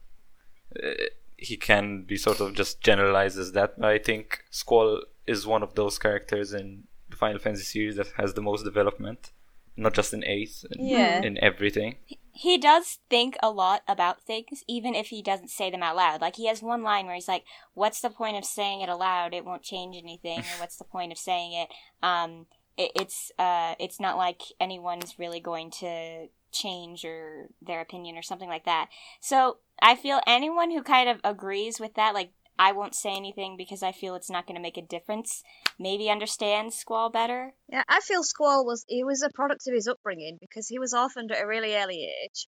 eh, 0.82 0.96
he 1.38 1.56
can 1.58 2.04
be 2.04 2.18
sort 2.18 2.40
of 2.42 2.54
just 2.56 2.82
generalized 2.82 3.38
as 3.40 3.52
that. 3.54 3.80
But 3.80 3.90
I 3.90 4.00
think 4.00 4.44
Squall 4.50 5.04
is 5.28 5.48
one 5.48 5.64
of 5.64 5.76
those 5.76 5.98
characters 5.98 6.54
in 6.54 6.84
the 7.10 7.16
Final 7.16 7.40
Fantasy 7.40 7.64
series 7.64 7.96
that 7.96 8.08
has 8.18 8.34
the 8.34 8.42
most 8.42 8.64
development, 8.64 9.32
not 9.78 9.94
just 9.94 10.14
in 10.14 10.24
Eighth, 10.26 10.66
in, 10.72 10.86
Yeah. 10.88 11.22
in 11.22 11.38
everything. 11.38 11.96
He 12.34 12.58
does 12.58 13.00
think 13.10 13.36
a 13.44 13.50
lot 13.50 13.82
about 13.88 14.22
things, 14.22 14.64
even 14.68 14.96
if 14.96 15.08
he 15.08 15.22
doesn't 15.22 15.50
say 15.50 15.70
them 15.70 15.84
out 15.84 15.96
loud. 15.96 16.22
Like 16.22 16.36
he 16.38 16.48
has 16.48 16.62
one 16.62 16.84
line 16.84 17.06
where 17.06 17.16
he's 17.16 17.28
like, 17.28 17.44
"What's 17.74 18.02
the 18.02 18.10
point 18.10 18.38
of 18.38 18.46
saying 18.46 18.82
it 18.82 18.90
aloud? 18.90 19.34
It 19.34 19.46
won't 19.46 19.64
change 19.64 19.96
anything." 19.98 20.40
Or 20.40 20.60
what's 20.60 20.78
the 20.78 20.86
point 20.86 21.12
of 21.12 21.18
saying 21.18 21.54
it? 21.54 21.70
Um, 22.02 22.46
it, 22.78 22.92
it's 22.96 23.32
uh, 23.38 23.76
it's 23.80 24.00
not 24.00 24.18
like 24.18 24.42
anyone's 24.60 25.20
really 25.20 25.40
going 25.40 25.72
to 25.80 26.28
change 26.52 27.06
or 27.06 27.50
their 27.62 27.82
opinion 27.82 28.18
or 28.18 28.22
something 28.22 28.50
like 28.50 28.66
that. 28.66 28.90
So 29.20 29.58
I 29.82 29.96
feel 29.96 30.22
anyone 30.28 30.72
who 30.72 30.84
kind 30.84 31.10
of 31.10 31.20
agrees 31.24 31.80
with 31.80 31.96
that, 31.96 32.14
like 32.14 32.32
I 32.62 32.74
won't 32.74 32.94
say 32.94 33.16
anything 33.16 33.58
because 33.58 33.82
I 33.82 33.92
feel 33.92 34.14
it's 34.14 34.30
not 34.30 34.46
going 34.46 34.56
to 34.56 34.62
make 34.62 34.78
a 34.78 34.84
difference. 34.84 35.42
Maybe 35.80 36.12
understands 36.12 36.78
Squall 36.78 37.10
better. 37.10 37.54
Yeah, 37.68 37.82
I 37.90 38.02
feel 38.02 38.22
Squall 38.24 38.68
was 38.68 38.86
he 38.88 39.04
was 39.04 39.24
a 39.24 39.32
product 39.34 39.64
of 39.68 39.74
his 39.74 39.88
upbringing 39.88 40.38
because 40.40 40.68
he 40.68 40.78
was 40.78 40.94
orphaned 40.94 41.32
at 41.32 41.42
a 41.42 41.48
really 41.48 41.76
early 41.76 42.04
age, 42.04 42.46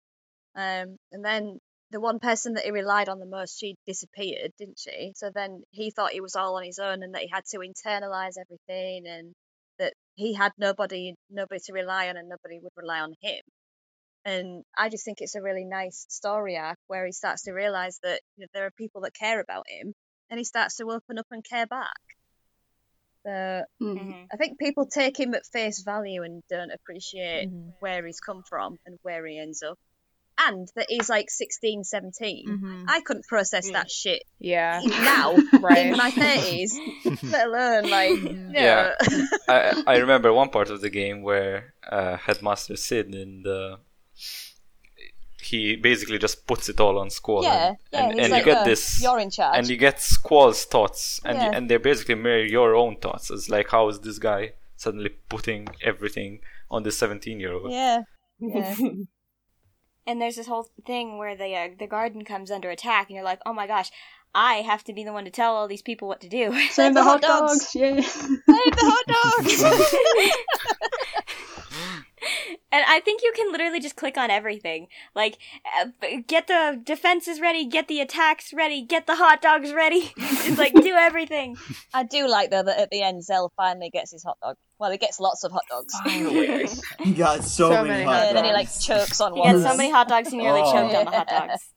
um, 0.55 0.99
and 1.13 1.25
then 1.25 1.61
the 1.93 2.01
one 2.01 2.19
person 2.19 2.53
that 2.55 2.65
he 2.65 2.71
relied 2.71 3.09
on 3.09 3.21
the 3.21 3.27
most 3.27 3.59
she 3.59 3.77
disappeared, 3.87 4.51
didn't 4.59 4.79
she? 4.79 5.13
So 5.17 5.31
then 5.35 5.63
he 5.71 5.91
thought 5.91 6.13
he 6.13 6.21
was 6.21 6.37
all 6.37 6.57
on 6.59 6.65
his 6.65 6.79
own 6.79 7.03
and 7.03 7.15
that 7.15 7.23
he 7.23 7.31
had 7.33 7.45
to 7.47 7.61
internalize 7.61 8.37
everything 8.39 9.05
and 9.07 9.33
that 9.79 9.95
he 10.17 10.35
had 10.35 10.53
nobody 10.59 11.15
nobody 11.31 11.61
to 11.65 11.73
rely 11.73 12.11
on 12.11 12.19
and 12.19 12.29
nobody 12.29 12.59
would 12.63 12.73
rely 12.77 13.01
on 13.01 13.15
him. 13.23 13.41
And 14.27 14.65
I 14.77 14.91
just 14.91 15.05
think 15.07 15.19
it's 15.21 15.35
a 15.37 15.43
really 15.43 15.65
nice 15.65 16.05
story 16.09 16.57
arc 16.57 16.79
where 16.87 17.07
he 17.07 17.13
starts 17.13 17.43
to 17.45 17.53
realize 17.53 17.99
that 18.03 18.21
you 18.37 18.43
know, 18.43 18.49
there 18.55 18.67
are 18.67 18.71
people 18.79 19.01
that 19.03 19.15
care 19.15 19.41
about 19.41 19.65
him, 19.69 19.95
and 20.33 20.39
he 20.39 20.45
starts 20.45 20.77
to 20.79 20.91
open 20.91 21.19
up 21.19 21.27
and 21.31 21.45
care 21.45 21.67
back. 21.67 22.01
So 23.25 23.31
Mm. 23.81 23.97
Mhm. 23.99 24.27
I 24.33 24.37
think 24.37 24.59
people 24.59 24.87
take 24.87 25.19
him 25.21 25.35
at 25.35 25.45
face 25.47 25.83
value 25.83 26.23
and 26.23 26.43
don't 26.49 26.71
appreciate 26.73 27.51
Mhm. 27.51 27.75
where 27.81 28.05
he's 28.07 28.19
come 28.19 28.43
from 28.49 28.79
and 28.87 28.99
where 29.03 29.25
he 29.27 29.39
ends 29.39 29.63
up. 29.63 29.79
And 30.39 30.67
that 30.77 30.87
he's 30.89 31.11
like 31.11 31.31
16, 31.31 31.85
17. 31.85 32.49
Mhm. 32.49 32.85
I 32.89 33.03
couldn't 33.03 33.27
process 33.29 33.71
that 33.73 33.91
shit 33.91 34.23
Yeah, 34.39 34.81
now 34.83 35.35
Right. 35.63 35.87
in 35.87 35.97
my 35.99 36.11
30s, 36.11 36.73
let 37.31 37.47
alone 37.49 37.91
like, 37.91 38.13
Yeah. 38.51 38.95
yeah. 39.07 39.27
I 39.49 39.83
I 39.87 39.97
remember 39.99 40.33
one 40.33 40.49
part 40.49 40.71
of 40.71 40.81
the 40.81 40.91
game 40.91 41.23
where 41.23 41.75
uh, 41.87 42.17
Headmaster 42.17 42.77
Cid 42.77 43.15
in 43.15 43.43
the 43.43 43.79
he 45.43 45.77
basically 45.77 46.19
just 46.19 46.47
puts 46.47 46.69
it 46.69 46.81
all 46.81 46.99
on 46.99 47.11
Squall. 47.11 47.43
yeah, 47.43 47.69
and, 47.69 47.77
yeah. 47.93 48.01
and, 48.05 48.13
he's 48.15 48.23
and 48.25 48.33
like, 48.33 48.47
you 48.47 48.53
get 48.53 48.63
"Oh, 48.63 48.65
this 48.65 49.03
You're 49.03 49.19
in 49.19 49.31
charge. 49.31 49.59
and 49.59 49.69
you 49.69 49.77
get 49.77 50.01
Squall's 50.01 50.65
thoughts 50.65 51.21
and 51.25 51.37
you, 51.39 51.45
and 51.45 51.69
they 51.71 51.77
basically 51.77 52.15
mirror 52.17 52.45
your 52.45 52.75
own 52.75 52.97
thoughts. 52.97 53.31
It's 53.31 53.49
like 53.49 53.71
how 53.71 53.89
is 53.89 54.01
this 54.01 54.19
guy 54.19 54.53
suddenly 54.77 55.11
putting 55.29 55.69
everything 55.83 56.41
on 56.71 56.83
this 56.83 56.97
17 56.99 57.41
year 57.41 57.53
old? 57.53 57.71
yeah. 57.71 58.03
Yeah. 58.41 58.75
And 60.05 60.21
there's 60.21 60.35
this 60.35 60.49
whole 60.49 60.69
thing 60.85 61.17
where 61.17 61.37
the 61.37 61.55
uh, 61.55 61.69
the 61.79 61.87
garden 61.87 62.25
comes 62.25 62.51
under 62.51 62.71
attack, 62.71 63.07
and 63.09 63.15
you're 63.15 63.25
like, 63.25 63.39
"Oh 63.47 63.53
my 63.53 63.69
gosh, 63.69 63.89
I 64.35 64.55
have 64.55 64.83
to 64.85 64.93
be 64.93 65.05
the 65.05 65.13
one 65.13 65.25
to 65.27 65.31
tell 65.31 65.55
all 65.55 65.69
these 65.69 65.81
people 65.81 66.09
what 66.09 66.21
to 66.23 66.29
do." 66.29 66.53
Save 66.71 66.95
the 66.95 67.01
the 67.01 67.05
hot 67.05 67.25
hot 67.25 67.47
dogs. 67.47 67.73
dogs, 67.73 67.75
yeah. 67.77 68.01
Save 68.01 68.41
the 68.47 68.87
hot 68.91 69.07
dogs! 69.07 69.63
And 72.73 72.85
I 72.89 73.01
think 73.01 73.23
you 73.23 73.33
can 73.35 73.51
literally 73.53 73.81
just 73.81 73.97
click 73.97 74.17
on 74.17 74.31
everything. 74.31 74.87
Like, 75.15 75.39
uh, 75.79 75.87
get 76.27 76.47
the 76.47 76.81
defenses 76.83 77.41
ready, 77.41 77.65
get 77.67 77.89
the 77.89 78.01
attacks 78.01 78.53
ready, 78.53 78.83
get 78.83 79.07
the 79.07 79.17
hot 79.17 79.43
dogs 79.43 79.73
ready. 79.73 80.13
Just 80.19 80.59
like 80.59 80.73
do 80.75 80.95
everything. 80.99 81.57
I 81.95 82.03
do 82.05 82.29
like 82.29 82.51
though 82.51 82.63
that 82.63 82.79
at 82.79 82.91
the 82.91 83.03
end 83.03 83.23
Zell 83.25 83.53
finally 83.57 83.91
gets 83.91 84.11
his 84.13 84.23
hot 84.25 84.39
dog. 84.43 84.57
Well, 84.79 84.91
he 84.91 84.99
gets 84.99 85.21
lots 85.21 85.45
of 85.45 85.53
hot 85.53 85.63
dogs. 85.71 85.95
Finally. 86.05 86.69
He 87.01 87.13
got 87.13 87.45
so, 87.45 87.71
So 87.71 87.77
many, 87.85 87.89
many 87.89 88.05
hot 88.05 88.13
Yeah, 88.13 88.21
dogs. 88.25 88.35
then 88.35 88.45
he 88.45 88.53
like 88.53 88.69
chokes 88.81 89.21
on 89.21 89.35
He 89.35 89.41
one. 89.41 89.53
gets 89.53 89.71
so 89.71 89.77
many 89.77 89.91
hot 89.91 90.09
dogs, 90.09 90.29
he 90.31 90.37
nearly 90.39 90.61
Oh. 90.65 90.73
choked 90.73 90.95
on 90.95 91.05
the 91.05 91.11
hot 91.11 91.29
dogs. 91.29 91.69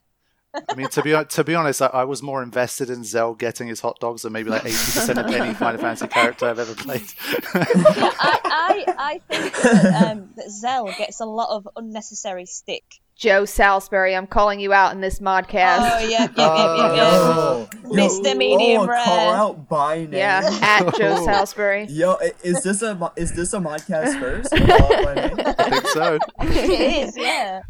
I 0.69 0.76
mean, 0.76 0.90
to 0.90 1.02
be 1.02 1.15
to 1.23 1.44
be 1.44 1.56
honest, 1.56 1.82
I, 1.82 1.88
I 1.88 2.03
was 2.03 2.22
more 2.22 2.44
invested 2.44 2.90
in 2.90 3.03
Zell 3.03 3.34
getting 3.34 3.68
his 3.68 3.82
hot 3.82 3.99
dogs 3.99 4.23
than 4.23 4.34
maybe 4.34 4.49
like 4.49 4.65
eighty 4.65 4.73
percent 4.73 5.19
of 5.19 5.27
any 5.27 5.53
Final 5.53 5.80
Fantasy 5.80 6.07
character 6.07 6.48
I've 6.48 6.60
ever 6.60 6.76
played. 6.76 7.06
I, 7.53 8.40
I, 8.45 8.86
I 8.98 9.19
think 9.27 9.56
that, 9.61 10.11
um, 10.11 10.30
that 10.36 10.49
Zell 10.49 10.88
gets 10.98 11.19
a 11.19 11.26
lot 11.26 11.56
of 11.56 11.68
unnecessary 11.76 12.45
stick. 12.45 12.84
Joe 13.15 13.45
Salisbury, 13.45 14.14
I'm 14.14 14.27
calling 14.27 14.60
you 14.60 14.73
out 14.73 14.94
in 14.94 14.99
this 14.99 15.19
modcast. 15.19 15.77
Oh, 15.80 15.99
yeah, 15.99 16.07
yeah, 16.10 16.27
yeah, 16.36 16.76
yeah, 16.76 16.95
yeah. 16.95 17.10
Oh, 17.14 17.69
Mr. 17.86 18.36
Medium 18.36 18.82
oh, 18.82 18.88
Rare. 18.88 19.06
Call 19.06 19.30
out 19.30 19.69
by 19.69 19.99
name. 19.99 20.14
Yeah, 20.14 20.41
at 20.61 20.94
Joe 20.95 21.15
Salisbury. 21.26 21.86
Yo, 21.86 22.18
is 22.44 22.61
this 22.61 22.82
a 22.82 23.11
is 23.15 23.32
this 23.34 23.53
a 23.53 23.60
modcast 23.60 24.19
first? 24.19 24.52
Call 24.56 24.94
out 24.94 25.06
by 25.06 25.15
name? 25.15 25.56
I 25.57 25.69
think 25.69 25.88
so. 25.88 26.19
it 26.41 27.07
is, 27.07 27.18
yeah. 27.18 27.61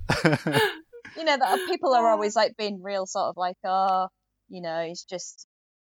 You 1.18 1.24
know, 1.24 1.38
that 1.38 1.60
people 1.68 1.94
are 1.94 2.10
always 2.10 2.36
like 2.36 2.56
being 2.58 2.82
real 2.82 3.06
sort 3.06 3.28
of 3.30 3.38
like, 3.38 3.58
oh, 3.64 4.08
you 4.50 4.62
know, 4.62 4.80
it's 4.80 5.04
just 5.06 5.48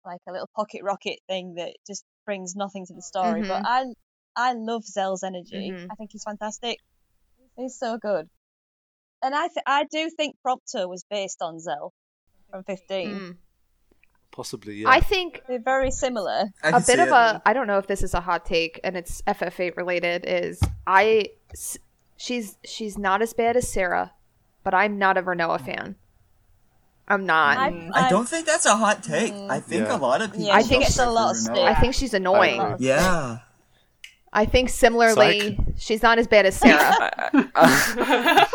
like 0.05 0.19
a 0.27 0.31
little 0.31 0.49
pocket 0.55 0.81
rocket 0.83 1.19
thing 1.27 1.55
that 1.55 1.73
just 1.87 2.03
brings 2.25 2.55
nothing 2.55 2.85
to 2.87 2.93
the 2.93 3.01
story. 3.01 3.41
But 3.41 3.63
I, 3.65 3.85
I 4.35 4.53
love 4.53 4.83
Zell's 4.83 5.23
energy. 5.23 5.71
Mhm. 5.71 5.87
I 5.91 5.95
think 5.95 6.11
he's 6.11 6.23
fantastic. 6.23 6.77
He's 7.57 7.77
so 7.77 7.97
good. 7.97 8.27
And 9.21 9.33
I, 9.33 9.47
th- 9.47 9.63
I 9.65 9.85
do 9.89 10.09
think 10.09 10.35
Prompto 10.45 10.89
was 10.89 11.05
based 11.09 11.37
on 11.41 11.59
Zell 11.59 11.93
from 12.51 12.63
15. 12.65 13.09
Mm. 13.09 13.37
Possibly, 14.31 14.77
yeah. 14.81 14.89
I 14.89 14.99
think 14.99 15.41
They're 15.47 15.61
very 15.61 15.91
similar. 15.91 16.45
a 16.63 16.81
bit 16.81 16.99
of 16.99 17.07
it. 17.09 17.11
a 17.13 17.41
I 17.45 17.53
don't 17.53 17.67
know 17.67 17.77
if 17.77 17.85
this 17.87 18.01
is 18.01 18.13
a 18.15 18.19
hot 18.21 18.45
take 18.45 18.79
and 18.83 18.97
it's 18.97 19.21
FF8 19.27 19.77
related 19.77 20.25
is 20.27 20.59
I 20.87 21.29
s- 21.53 21.77
she's 22.17 22.57
she's 22.65 22.97
not 22.97 23.21
as 23.21 23.33
bad 23.33 23.55
as 23.55 23.65
Serah, 23.71 24.09
but 24.63 24.73
I'm 24.73 24.97
not 24.97 25.17
a 25.17 25.21
Vernoa 25.21 25.59
fan. 25.63 25.95
I'm 27.07 27.25
not. 27.25 27.57
I, 27.57 27.67
I, 27.93 28.05
I 28.07 28.09
don't 28.09 28.27
think 28.27 28.45
that's 28.45 28.65
a 28.65 28.75
hot 28.77 29.03
take. 29.03 29.33
I 29.33 29.59
think 29.59 29.87
Yeah. 29.87 29.97
a 29.97 29.99
lot 29.99 30.21
of 30.21 30.31
people. 30.31 30.45
Yeah, 30.47 30.61
she 30.61 30.69
don't 30.69 30.79
gets 30.81 30.95
a 30.95 31.03
prefer 31.03 31.11
lot 31.11 31.31
of 31.35 31.41
Rinoa. 31.41 31.73
stick. 31.73 31.77
think 31.81 31.93
she's 31.95 32.13
annoying. 32.13 32.61
I 32.61 33.39
I, 34.41 34.45
think 34.45 34.69
similarly 34.69 35.59
she's 35.77 36.01
not 36.01 36.17
as 36.17 36.27
bad 36.27 36.45
as 36.47 36.59
Serah. 36.59 37.09
I, 37.55 38.47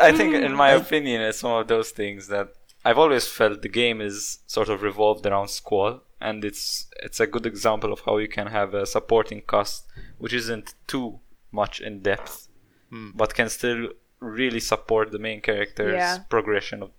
I 0.00 0.12
think, 0.12 0.34
in 0.34 0.52
my 0.54 0.70
opinion, 0.70 1.20
it's 1.20 1.42
one 1.42 1.60
of 1.60 1.68
those 1.68 1.90
things 1.90 2.28
that 2.28 2.48
I've 2.84 2.96
always 2.98 3.26
felt 3.28 3.60
the 3.62 3.68
game 3.68 4.00
is 4.00 4.38
sort 4.46 4.68
of 4.68 4.82
revolved 4.82 5.26
around 5.26 5.48
Squall, 5.48 6.00
and 6.20 6.44
it's 6.44 6.86
it's 7.02 7.20
a 7.20 7.26
good 7.26 7.44
example 7.44 7.92
of 7.92 8.00
how 8.06 8.16
you 8.18 8.28
can 8.28 8.46
have 8.46 8.72
a 8.74 8.86
supporting 8.86 9.42
cast 9.46 9.84
which 10.18 10.32
isn't 10.32 10.74
too 10.86 11.20
much 11.52 11.80
in 11.80 12.00
depth, 12.00 12.48
Hmm. 12.90 13.10
but 13.14 13.34
can 13.34 13.48
still 13.48 13.88
really 14.20 14.60
support 14.60 15.10
the 15.12 15.18
main 15.18 15.40
character's 15.40 15.94
Yeah. 15.94 16.18
progression 16.30 16.82
of 16.82 16.90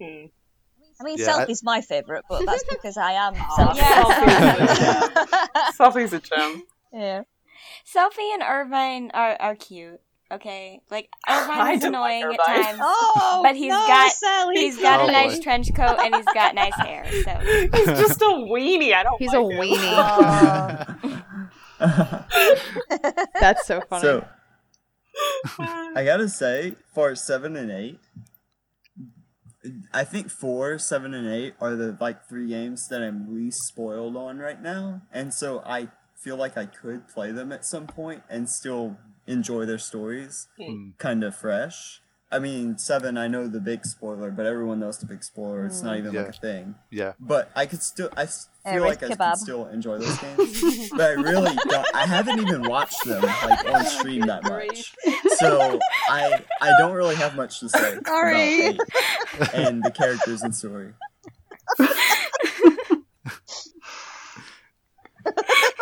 Hmm. 0.00 0.26
I 1.00 1.04
mean, 1.04 1.16
Yeah, 1.18 1.36
I- 1.48 1.54
my 1.62 1.80
favourite, 1.80 2.24
but 2.28 2.44
that's 2.46 2.64
because 2.70 2.96
I 2.96 3.12
am 3.12 3.34
Aw, 3.34 3.56
Selphie. 3.56 3.80
Selphie's- 5.76 5.76
Selphie's 5.78 6.12
a 6.12 6.20
gem. 6.20 6.62
yeah. 6.92 7.22
Selphie 7.86 8.32
and 8.34 8.42
Irvine 8.42 9.10
are, 9.14 9.36
are 9.40 9.54
cute. 9.56 10.00
Okay, 10.32 10.80
like 10.90 11.08
I 11.26 11.42
Irvine 11.42 11.74
is 11.74 11.80
don't 11.82 11.92
like 11.92 12.22
annoying 12.22 12.36
at 12.38 12.46
times, 12.46 12.78
Oh, 12.80 13.40
but 13.42 13.56
he's 13.56 13.70
no, 13.70 13.74
got 13.86 14.12
Sally. 14.12 14.56
he's 14.58 14.78
got 14.78 15.00
Oh, 15.00 15.08
a 15.08 15.12
nice 15.12 15.36
boy. 15.38 15.42
trench 15.42 15.74
coat 15.74 15.98
and 15.98 16.14
he's 16.14 16.24
got 16.26 16.54
nice 16.54 16.74
hair. 16.76 17.04
So 17.24 17.30
He's 17.74 17.86
just 17.86 18.20
a 18.22 18.26
weenie. 18.26 18.92
I 18.94 19.02
don't. 19.02 19.18
He's 19.18 19.32
a 19.32 19.40
like 19.40 19.70
him. 19.70 21.00
weenie. 21.80 23.30
That's 23.40 23.66
so 23.66 23.80
funny. 23.88 24.02
so 24.02 24.24
I 25.58 26.02
gotta 26.04 26.28
say, 26.28 26.74
for 26.94 27.14
seven 27.14 27.56
and 27.56 27.70
eight, 27.70 27.98
I 29.92 30.04
think 30.04 30.30
four, 30.30 30.78
seven, 30.78 31.12
and 31.12 31.28
eight 31.28 31.54
are 31.60 31.76
the 31.76 31.96
like 32.00 32.28
three 32.28 32.48
games 32.48 32.86
that 32.88 33.02
I'm 33.02 33.34
least 33.34 33.58
spoiled 33.66 34.16
on 34.16 34.38
right 34.38 34.60
now, 34.60 35.02
and 35.12 35.34
so 35.34 35.62
I 35.66 35.88
feel 36.16 36.36
like 36.36 36.56
I 36.56 36.66
could 36.66 37.08
play 37.08 37.30
them 37.32 37.52
at 37.52 37.64
some 37.64 37.86
point 37.86 38.22
and 38.28 38.48
still 38.48 38.96
enjoy 39.26 39.64
their 39.66 39.78
stories, 39.78 40.48
Hmm. 40.58 40.90
kind 40.98 41.22
of 41.24 41.34
fresh. 41.36 42.00
I 42.32 42.38
mean, 42.38 42.78
seven, 42.78 43.18
I 43.18 43.26
know 43.26 43.48
the 43.48 43.58
big 43.58 43.84
spoiler, 43.84 44.30
but 44.30 44.46
everyone 44.46 44.78
knows 44.78 44.98
the 44.98 45.06
big 45.06 45.24
spoiler. 45.24 45.66
It's 45.66 45.82
not 45.82 45.96
mm. 45.96 45.98
even 45.98 46.14
Yeah. 46.14 46.20
like 46.22 46.36
a 46.36 46.40
thing. 46.40 46.74
Yeah. 46.90 47.12
But 47.18 47.50
I 47.56 47.66
could 47.66 47.82
still, 47.82 48.08
I 48.16 48.26
feel 48.26 48.44
Eric 48.64 48.84
like 48.84 49.02
I 49.02 49.08
kebab. 49.14 49.30
could 49.32 49.38
still 49.40 49.66
enjoy 49.66 49.98
those 49.98 50.16
games. 50.18 50.90
but 50.90 51.00
I 51.00 51.12
really 51.14 51.56
don't. 51.68 51.94
I 51.94 52.06
haven't 52.06 52.38
even 52.40 52.62
watched 52.68 53.04
them 53.04 53.22
like 53.22 53.68
on 53.74 53.84
stream 53.86 54.26
that 54.26 54.44
much, 54.44 54.94
so 55.38 55.80
I 56.08 56.40
I 56.60 56.72
don't 56.78 56.92
really 56.92 57.16
have 57.16 57.34
much 57.34 57.58
to 57.60 57.68
say 57.68 57.96
Sorry. 58.06 58.66
about 58.68 58.86
eight 59.40 59.54
and 59.54 59.82
the 59.82 59.90
characters 59.90 60.42
and 60.42 60.54
story. 60.54 60.92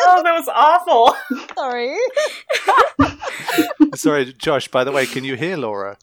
Oh, 0.01 0.23
that 0.23 0.33
was 0.33 0.49
awful. 0.53 1.17
Sorry. 1.55 1.97
Sorry, 3.95 4.33
Josh. 4.33 4.69
By 4.69 4.85
the 4.85 4.93
way, 4.93 5.07
can 5.07 5.25
you 5.25 5.37
hear 5.37 5.57
Laura? 5.57 5.99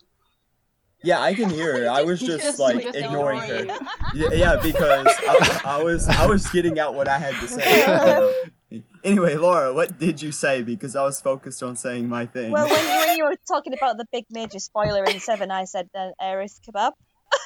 Yeah, 1.06 1.22
I 1.22 1.36
can 1.36 1.50
hear 1.52 1.82
her. 1.82 1.90
I 1.90 2.02
was 2.02 2.20
just, 2.32 2.44
Just 2.44 2.60
like 2.60 2.82
just 2.82 2.98
ignoring 2.98 3.40
her. 3.42 3.66
Yeah, 4.16 4.30
yeah, 4.34 4.56
because 4.62 5.08
I, 5.28 5.62
I 5.66 5.84
was 5.84 6.08
I 6.08 6.26
was 6.26 6.48
getting 6.48 6.80
out 6.80 6.96
what 6.96 7.08
I 7.08 7.18
had 7.20 7.34
to 7.42 7.48
say. 7.48 8.82
anyway, 9.04 9.36
Laura, 9.36 9.74
what 9.74 10.00
did 10.00 10.22
you 10.22 10.32
say? 10.32 10.64
Because 10.64 10.96
I 10.96 11.04
was 11.04 11.20
focused 11.20 11.62
on 11.62 11.76
saying 11.76 12.08
my 12.08 12.26
thing. 12.26 12.52
Well, 12.52 12.70
when 12.70 12.82
you, 12.82 13.08
when 13.08 13.18
you 13.18 13.26
were 13.26 13.36
talking 13.48 13.74
about 13.74 13.98
the 13.98 14.06
big 14.12 14.26
major 14.32 14.60
spoiler 14.60 15.04
in 15.04 15.20
Seven, 15.20 15.52
I 15.52 15.66
said 15.66 15.90
uh, 15.94 16.12
Aerith 16.22 16.60
kebab. 16.66 16.94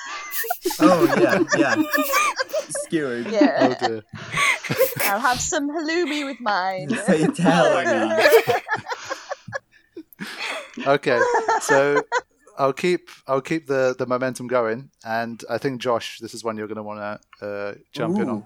oh 0.81 1.15
yeah, 1.19 1.44
yeah, 1.57 1.76
skewered. 2.69 3.27
Yeah. 3.27 3.76
Oh. 3.81 4.02
I'll 5.02 5.19
have 5.19 5.41
some 5.41 5.69
halloumi 5.69 6.26
with 6.26 6.40
mine. 6.40 6.90
Fatality. 6.90 8.61
Okay, 10.86 11.19
so 11.61 12.03
I'll 12.60 12.73
keep 12.73 13.10
I'll 13.26 13.41
keep 13.41 13.68
the 13.68 13.95
the 13.98 14.06
momentum 14.06 14.48
going, 14.48 14.91
and 15.06 15.41
I 15.49 15.57
think 15.57 15.81
Josh, 15.81 16.19
this 16.19 16.34
is 16.34 16.44
one 16.44 16.57
you're 16.57 16.68
going 16.68 16.76
to 16.76 16.84
want 16.84 17.22
to 17.40 17.45
uh, 17.45 17.73
jump 17.94 18.19
in 18.19 18.30
on. 18.30 18.45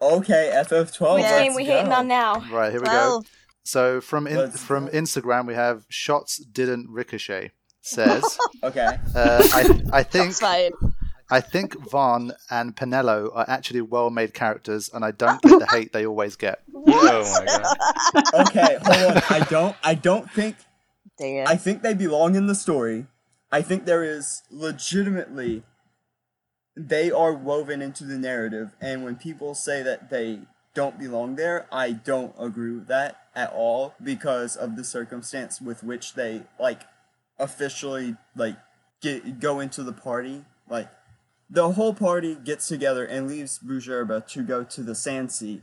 Okay, 0.00 0.52
FF12. 0.54 1.14
which 1.14 1.24
game 1.24 1.54
we 1.54 1.64
hating 1.64 1.92
on 1.92 2.06
now? 2.06 2.44
Right 2.52 2.70
here 2.70 2.80
we 2.80 2.86
go. 2.86 3.24
So 3.64 4.00
from 4.00 4.26
in, 4.26 4.50
from. 4.52 4.88
Instagram 4.88 5.46
we 5.46 5.54
have 5.54 5.84
shots 5.88 6.38
didn't 6.38 6.88
ricochet 6.88 7.52
says 7.82 8.38
Okay. 8.62 8.98
uh, 9.14 9.48
I 9.52 9.80
I 9.92 10.02
think 10.02 10.26
that's 10.26 10.40
fine. 10.40 10.72
I 11.30 11.40
think 11.40 11.74
Vaan 11.74 12.32
and 12.50 12.74
Penelo 12.74 13.30
are 13.34 13.44
actually 13.48 13.82
well 13.82 14.08
made 14.08 14.32
characters, 14.32 14.88
and 14.92 15.04
I 15.04 15.10
don't 15.10 15.40
get 15.42 15.58
the 15.58 15.66
hate 15.70 15.92
they 15.92 16.06
always 16.06 16.36
get. 16.36 16.62
oh 16.74 16.84
my 17.38 17.44
god 17.44 18.48
Okay, 18.48 18.78
hold 18.82 19.16
on. 19.16 19.22
I 19.28 19.46
don't. 19.50 19.76
I 19.82 19.94
don't 19.94 20.30
think. 20.30 20.56
Dear. 21.18 21.44
I 21.46 21.56
think 21.56 21.82
they 21.82 21.94
belong 21.94 22.34
in 22.36 22.46
the 22.46 22.54
story. 22.54 23.06
I 23.50 23.62
think 23.62 23.84
there 23.84 24.04
is 24.04 24.42
legitimately. 24.50 25.62
They 26.76 27.10
are 27.10 27.32
woven 27.32 27.82
into 27.82 28.04
the 28.04 28.18
narrative, 28.18 28.76
and 28.80 29.02
when 29.02 29.16
people 29.16 29.54
say 29.54 29.82
that 29.82 30.10
they 30.10 30.40
don't 30.74 30.98
belong 30.98 31.34
there, 31.34 31.66
I 31.72 31.90
don't 31.90 32.34
agree 32.38 32.72
with 32.72 32.86
that 32.86 33.16
at 33.34 33.52
all 33.52 33.94
because 34.02 34.54
of 34.54 34.76
the 34.76 34.84
circumstance 34.84 35.60
with 35.60 35.82
which 35.82 36.14
they 36.14 36.42
like 36.60 36.82
officially 37.38 38.16
like 38.36 38.56
get 39.00 39.40
go 39.40 39.60
into 39.60 39.82
the 39.82 39.92
party. 39.92 40.44
Like 40.68 40.88
the 41.50 41.72
whole 41.72 41.94
party 41.94 42.36
gets 42.36 42.68
together 42.68 43.04
and 43.04 43.26
leaves 43.26 43.58
Bhujerba 43.58 44.26
to 44.28 44.42
go 44.42 44.62
to 44.64 44.82
the 44.82 44.94
Sand 44.94 45.32
Sea. 45.32 45.62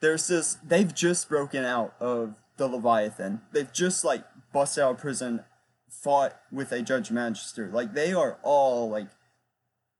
There's 0.00 0.28
this. 0.28 0.58
They've 0.62 0.94
just 0.94 1.28
broken 1.28 1.64
out 1.64 1.94
of 1.98 2.34
the 2.58 2.68
Leviathan. 2.68 3.40
They've 3.52 3.72
just 3.72 4.04
like 4.04 4.24
busted 4.52 4.84
out 4.84 4.92
of 4.92 4.98
prison, 4.98 5.44
fought 5.90 6.40
with 6.52 6.72
a 6.72 6.82
judge 6.82 7.10
magister. 7.10 7.70
Like 7.72 7.94
they 7.94 8.12
are 8.12 8.38
all 8.42 8.88
like 8.90 9.08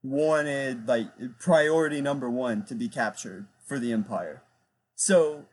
wanted, 0.03 0.87
like 0.87 1.07
priority 1.39 2.01
number 2.01 2.29
one 2.29 2.65
to 2.65 2.75
be 2.75 2.87
captured 2.87 3.47
for 3.65 3.79
the 3.79 3.91
Empire. 3.91 4.43
So 4.95 5.45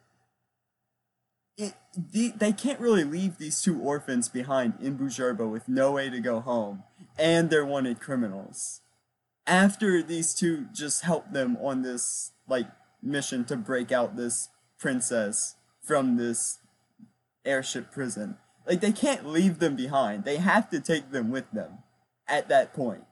it, 1.56 1.74
the, 1.96 2.32
they 2.36 2.52
can't 2.52 2.80
really 2.80 3.04
leave 3.04 3.38
these 3.38 3.60
two 3.62 3.80
orphans 3.80 4.28
behind 4.28 4.74
in 4.80 4.98
Bhujerba 4.98 5.50
with 5.50 5.68
no 5.68 5.92
way 5.92 6.10
to 6.10 6.20
go 6.20 6.40
home, 6.40 6.82
and 7.18 7.48
they're 7.48 7.64
wanted 7.64 8.00
criminals. 8.00 8.82
After 9.46 10.02
these 10.02 10.34
two 10.34 10.66
just 10.72 11.02
help 11.02 11.32
them 11.32 11.56
on 11.62 11.82
this 11.82 12.32
like 12.48 12.66
mission 13.02 13.44
to 13.46 13.56
break 13.56 13.92
out 13.92 14.16
this 14.16 14.48
princess 14.78 15.54
from 15.82 16.16
this 16.16 16.58
airship 17.44 17.90
prison, 17.90 18.36
like 18.66 18.80
they 18.80 18.92
can't 18.92 19.26
leave 19.26 19.58
them 19.58 19.76
behind. 19.76 20.24
They 20.24 20.36
have 20.36 20.70
to 20.70 20.80
take 20.80 21.10
them 21.10 21.30
with 21.30 21.50
them 21.52 21.78
at 22.28 22.48
that 22.48 22.74
point. 22.74 23.04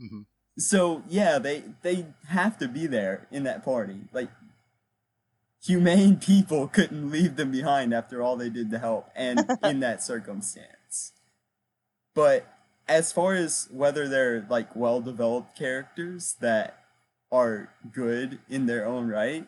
Mhm. 0.00 0.26
So 0.58 1.02
yeah, 1.08 1.38
they 1.38 1.62
they 1.82 2.06
have 2.28 2.58
to 2.58 2.68
be 2.68 2.86
there 2.86 3.26
in 3.30 3.44
that 3.44 3.64
party. 3.64 4.00
Like 4.12 4.30
humane 5.64 6.16
people 6.20 6.68
couldn't 6.68 7.10
leave 7.10 7.36
them 7.36 7.50
behind 7.50 7.94
after 7.94 8.22
all 8.22 8.36
they 8.36 8.50
did 8.50 8.70
to 8.70 8.78
help 8.78 9.08
and 9.14 9.46
in 9.62 9.80
that 9.80 10.02
circumstance. 10.02 11.12
But 12.14 12.46
as 12.88 13.12
far 13.12 13.34
as 13.34 13.68
whether 13.70 14.08
they're 14.08 14.46
like 14.48 14.74
well 14.74 15.00
developed 15.00 15.56
characters 15.56 16.36
that 16.40 16.78
are 17.30 17.70
good 17.90 18.40
in 18.48 18.66
their 18.66 18.86
own 18.86 19.08
right, 19.08 19.46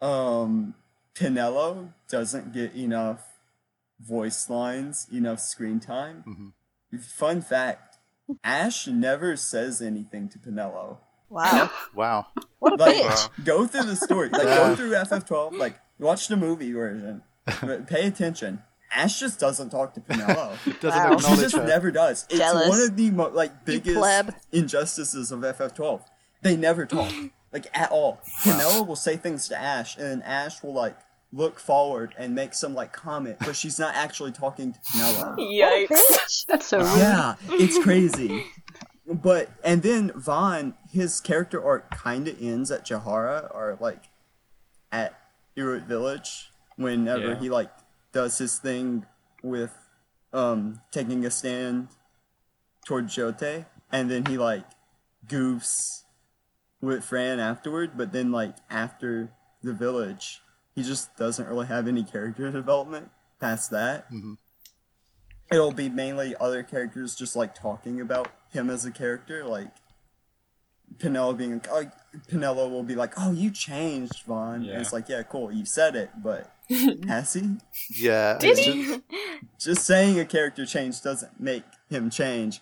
um 0.00 0.74
Penelo 1.14 1.92
doesn't 2.08 2.52
get 2.52 2.74
enough 2.74 3.33
voice 4.06 4.48
lines, 4.50 5.06
enough 5.12 5.40
screen 5.40 5.80
time. 5.80 6.24
Mm-hmm. 6.26 6.98
Fun 6.98 7.40
fact, 7.42 7.98
Ashe 8.42 8.86
never 8.88 9.36
says 9.36 9.82
anything 9.82 10.28
to 10.30 10.38
Penelo. 10.38 10.98
Wow. 11.28 11.70
Wow. 11.94 12.26
What 12.60 12.74
a 12.74 12.76
Like, 12.76 12.96
bitch. 12.96 13.44
go 13.44 13.66
through 13.66 13.84
the 13.84 13.96
story. 13.96 14.28
Like, 14.28 14.42
go 14.42 14.76
through 14.76 14.92
FF12. 14.92 15.58
Like, 15.58 15.78
watch 15.98 16.28
the 16.28 16.36
movie 16.36 16.72
version. 16.72 17.22
But 17.60 17.86
pay 17.88 18.06
attention. 18.06 18.62
Ashe 18.94 19.18
just 19.18 19.40
doesn't 19.40 19.70
talk 19.70 19.94
to 19.94 20.00
Penelo. 20.00 20.56
Doesn't 20.80 20.82
Wow. 21.02 21.08
He 21.08 21.14
acknowledge 21.16 21.40
just 21.40 21.56
her. 21.56 21.66
never 21.66 21.90
does. 21.90 22.26
It's 22.30 22.38
Jealous. 22.38 22.68
one 22.68 22.80
of 22.80 22.96
the 22.96 23.10
mo- 23.10 23.30
like 23.34 23.64
biggest 23.64 23.98
injustices 24.52 25.32
of 25.32 25.40
FF12. 25.40 26.02
They 26.42 26.56
never 26.56 26.86
talk, 26.86 27.12
like 27.52 27.66
at 27.76 27.90
all. 27.90 28.20
Penelo 28.42 28.86
will 28.86 28.94
say 28.96 29.16
things 29.16 29.48
to 29.48 29.60
Ashe, 29.60 29.96
and 29.96 30.06
then 30.06 30.22
Ashe 30.22 30.62
will 30.62 30.74
like 30.74 30.96
look 31.36 31.58
forward 31.58 32.14
and 32.16 32.32
make 32.34 32.54
some 32.54 32.74
like 32.74 32.92
comment, 32.92 33.36
but 33.40 33.56
she's 33.56 33.76
not 33.78 33.92
actually 33.96 34.30
talking 34.30 34.72
to 34.72 34.78
Penelo. 34.80 35.36
Yikes. 35.88 36.46
That's 36.46 36.66
so 36.66 36.78
rude. 36.78 36.98
Yeah, 36.98 37.34
it's 37.50 37.78
crazy. 37.82 38.44
But 39.06 39.50
and 39.62 39.82
then 39.82 40.12
Vaan, 40.12 40.72
his 40.90 41.20
character 41.20 41.62
arc 41.62 41.90
kind 41.90 42.26
of 42.26 42.40
ends 42.40 42.70
at 42.70 42.86
Jahara 42.86 43.54
or 43.54 43.76
like 43.78 44.04
at 44.90 45.12
Eruyt 45.58 45.84
Village 45.86 46.50
whenever 46.76 47.32
Yeah. 47.32 47.38
he 47.38 47.50
like 47.50 47.70
does 48.12 48.38
his 48.38 48.58
thing 48.58 49.04
with 49.42 49.74
um 50.32 50.80
taking 50.90 51.22
a 51.26 51.30
stand 51.30 51.88
toward 52.86 53.08
Jote, 53.08 53.66
and 53.92 54.10
then 54.10 54.24
he 54.24 54.38
like 54.38 54.64
goofs 55.28 56.04
with 56.80 57.04
Fran 57.04 57.40
afterward. 57.40 57.98
But 57.98 58.12
then 58.14 58.32
like 58.32 58.56
after 58.70 59.32
the 59.62 59.74
village, 59.74 60.40
he 60.74 60.82
just 60.82 61.16
doesn't 61.16 61.48
really 61.48 61.66
have 61.66 61.86
any 61.88 62.02
character 62.04 62.50
development 62.50 63.10
past 63.40 63.70
that 63.70 64.10
mm-hmm. 64.12 64.34
it'll 65.52 65.72
be 65.72 65.88
mainly 65.88 66.34
other 66.40 66.62
characters 66.62 67.14
just 67.14 67.36
like 67.36 67.54
talking 67.54 68.00
about 68.00 68.28
him 68.52 68.70
as 68.70 68.84
a 68.84 68.90
character 68.90 69.44
like 69.44 69.68
Penelo 70.98 71.36
being 71.36 71.60
oh, 71.70 71.84
Penelo 72.30 72.70
will 72.70 72.82
be 72.82 72.94
like, 72.94 73.14
"Oh, 73.18 73.32
you 73.32 73.50
changed, 73.50 74.26
Vaan." 74.26 74.56
And 74.56 74.64
Yeah. 74.66 74.80
it's 74.80 74.92
like, 74.92 75.08
"Yeah, 75.08 75.22
cool, 75.22 75.50
you 75.50 75.64
said 75.64 75.96
it, 75.96 76.10
but 76.22 76.52
has 77.08 77.32
he?" 77.32 77.56
Yeah, 77.90 78.38
Did 78.38 78.50
it's 78.50 78.60
he? 78.60 78.84
ju- 78.84 79.02
Just 79.58 79.84
saying 79.84 80.20
a 80.20 80.24
character 80.24 80.64
change 80.66 81.00
doesn't 81.02 81.40
make 81.40 81.64
him 81.88 82.10
change. 82.10 82.60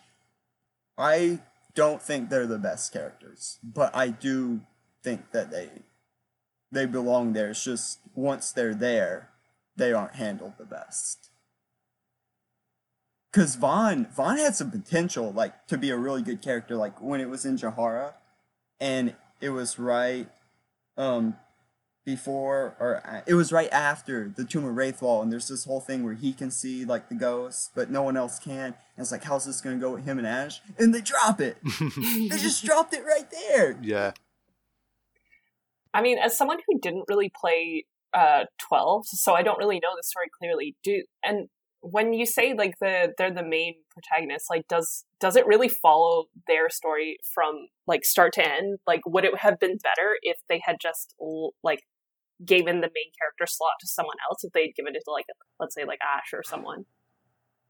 I 0.96 1.40
don't 1.74 2.00
think 2.00 2.30
they're 2.30 2.46
the 2.46 2.58
best 2.58 2.92
characters, 2.92 3.58
but 3.62 3.94
I 3.94 4.08
do 4.08 4.60
think 5.02 5.32
that 5.32 5.50
they 5.50 5.68
they 6.72 6.86
belong 6.86 7.34
there. 7.34 7.50
It's 7.50 7.62
just 7.62 8.00
once 8.14 8.50
they're 8.50 8.74
there, 8.74 9.28
they 9.76 9.92
aren't 9.92 10.16
handled 10.16 10.54
the 10.58 10.64
best. 10.64 11.28
Cause 13.32 13.56
Vaan 13.56 14.14
Vaan 14.14 14.38
had 14.38 14.54
some 14.54 14.70
potential, 14.70 15.32
like 15.32 15.66
to 15.68 15.78
be 15.78 15.90
a 15.90 15.96
really 15.96 16.22
good 16.22 16.42
character, 16.42 16.76
like 16.76 17.00
when 17.00 17.20
it 17.20 17.30
was 17.30 17.46
in 17.46 17.56
Jahara, 17.56 18.14
and 18.78 19.14
it 19.40 19.50
was 19.50 19.78
right, 19.78 20.28
um, 20.98 21.36
before 22.04 22.74
or 22.80 23.22
it 23.26 23.34
was 23.34 23.52
right 23.52 23.72
after 23.72 24.28
the 24.36 24.44
Tomb 24.44 24.64
of 24.64 24.74
Raithwall, 24.74 25.22
and 25.22 25.32
there's 25.32 25.48
this 25.48 25.64
whole 25.64 25.80
thing 25.80 26.04
where 26.04 26.14
he 26.14 26.32
can 26.32 26.50
see 26.50 26.84
like 26.84 27.08
the 27.08 27.14
ghosts, 27.14 27.70
but 27.74 27.90
no 27.90 28.02
one 28.02 28.16
else 28.16 28.38
can. 28.38 28.74
And 28.96 28.98
it's 28.98 29.12
like, 29.12 29.24
how's 29.24 29.46
this 29.46 29.60
gonna 29.60 29.76
go 29.76 29.92
with 29.92 30.04
him 30.04 30.18
and 30.18 30.26
Ashe? 30.26 30.60
And 30.78 30.94
they 30.94 31.00
drop 31.00 31.40
it. 31.40 31.56
they 31.80 32.36
just 32.36 32.64
dropped 32.64 32.92
it 32.92 33.04
right 33.04 33.30
there. 33.30 33.78
yeah. 33.82 34.12
I 35.94 36.02
mean, 36.02 36.18
as 36.18 36.36
someone 36.36 36.58
who 36.66 36.78
didn't 36.78 37.04
really 37.08 37.30
play 37.38 37.86
uh 38.14 38.44
12, 38.68 39.06
so 39.06 39.34
I 39.34 39.42
don't 39.42 39.58
really 39.58 39.80
know 39.80 39.94
the 39.96 40.02
story 40.02 40.26
clearly. 40.38 40.76
Do 40.82 41.02
and 41.24 41.48
when 41.80 42.12
you 42.12 42.26
say 42.26 42.54
like 42.54 42.74
the 42.80 43.12
they're 43.18 43.32
the 43.32 43.42
main 43.42 43.74
protagonist, 43.90 44.46
like 44.48 44.68
does 44.68 45.04
does 45.20 45.36
it 45.36 45.46
really 45.46 45.68
follow 45.68 46.24
their 46.46 46.70
story 46.70 47.18
from 47.34 47.66
like 47.86 48.04
start 48.04 48.32
to 48.34 48.46
end? 48.46 48.78
Like 48.86 49.00
would 49.06 49.24
it 49.24 49.36
have 49.38 49.58
been 49.58 49.78
better 49.82 50.16
if 50.22 50.38
they 50.48 50.60
had 50.64 50.76
just 50.80 51.14
like 51.62 51.80
given 52.44 52.80
the 52.80 52.90
main 52.94 53.12
character 53.18 53.46
slot 53.46 53.72
to 53.80 53.86
someone 53.86 54.16
else 54.28 54.44
if 54.44 54.52
they'd 54.52 54.74
given 54.76 54.94
it 54.94 55.02
to 55.04 55.10
like 55.10 55.26
let's 55.58 55.74
say 55.74 55.84
like 55.84 55.98
Ashe 56.00 56.32
or 56.32 56.42
someone? 56.44 56.84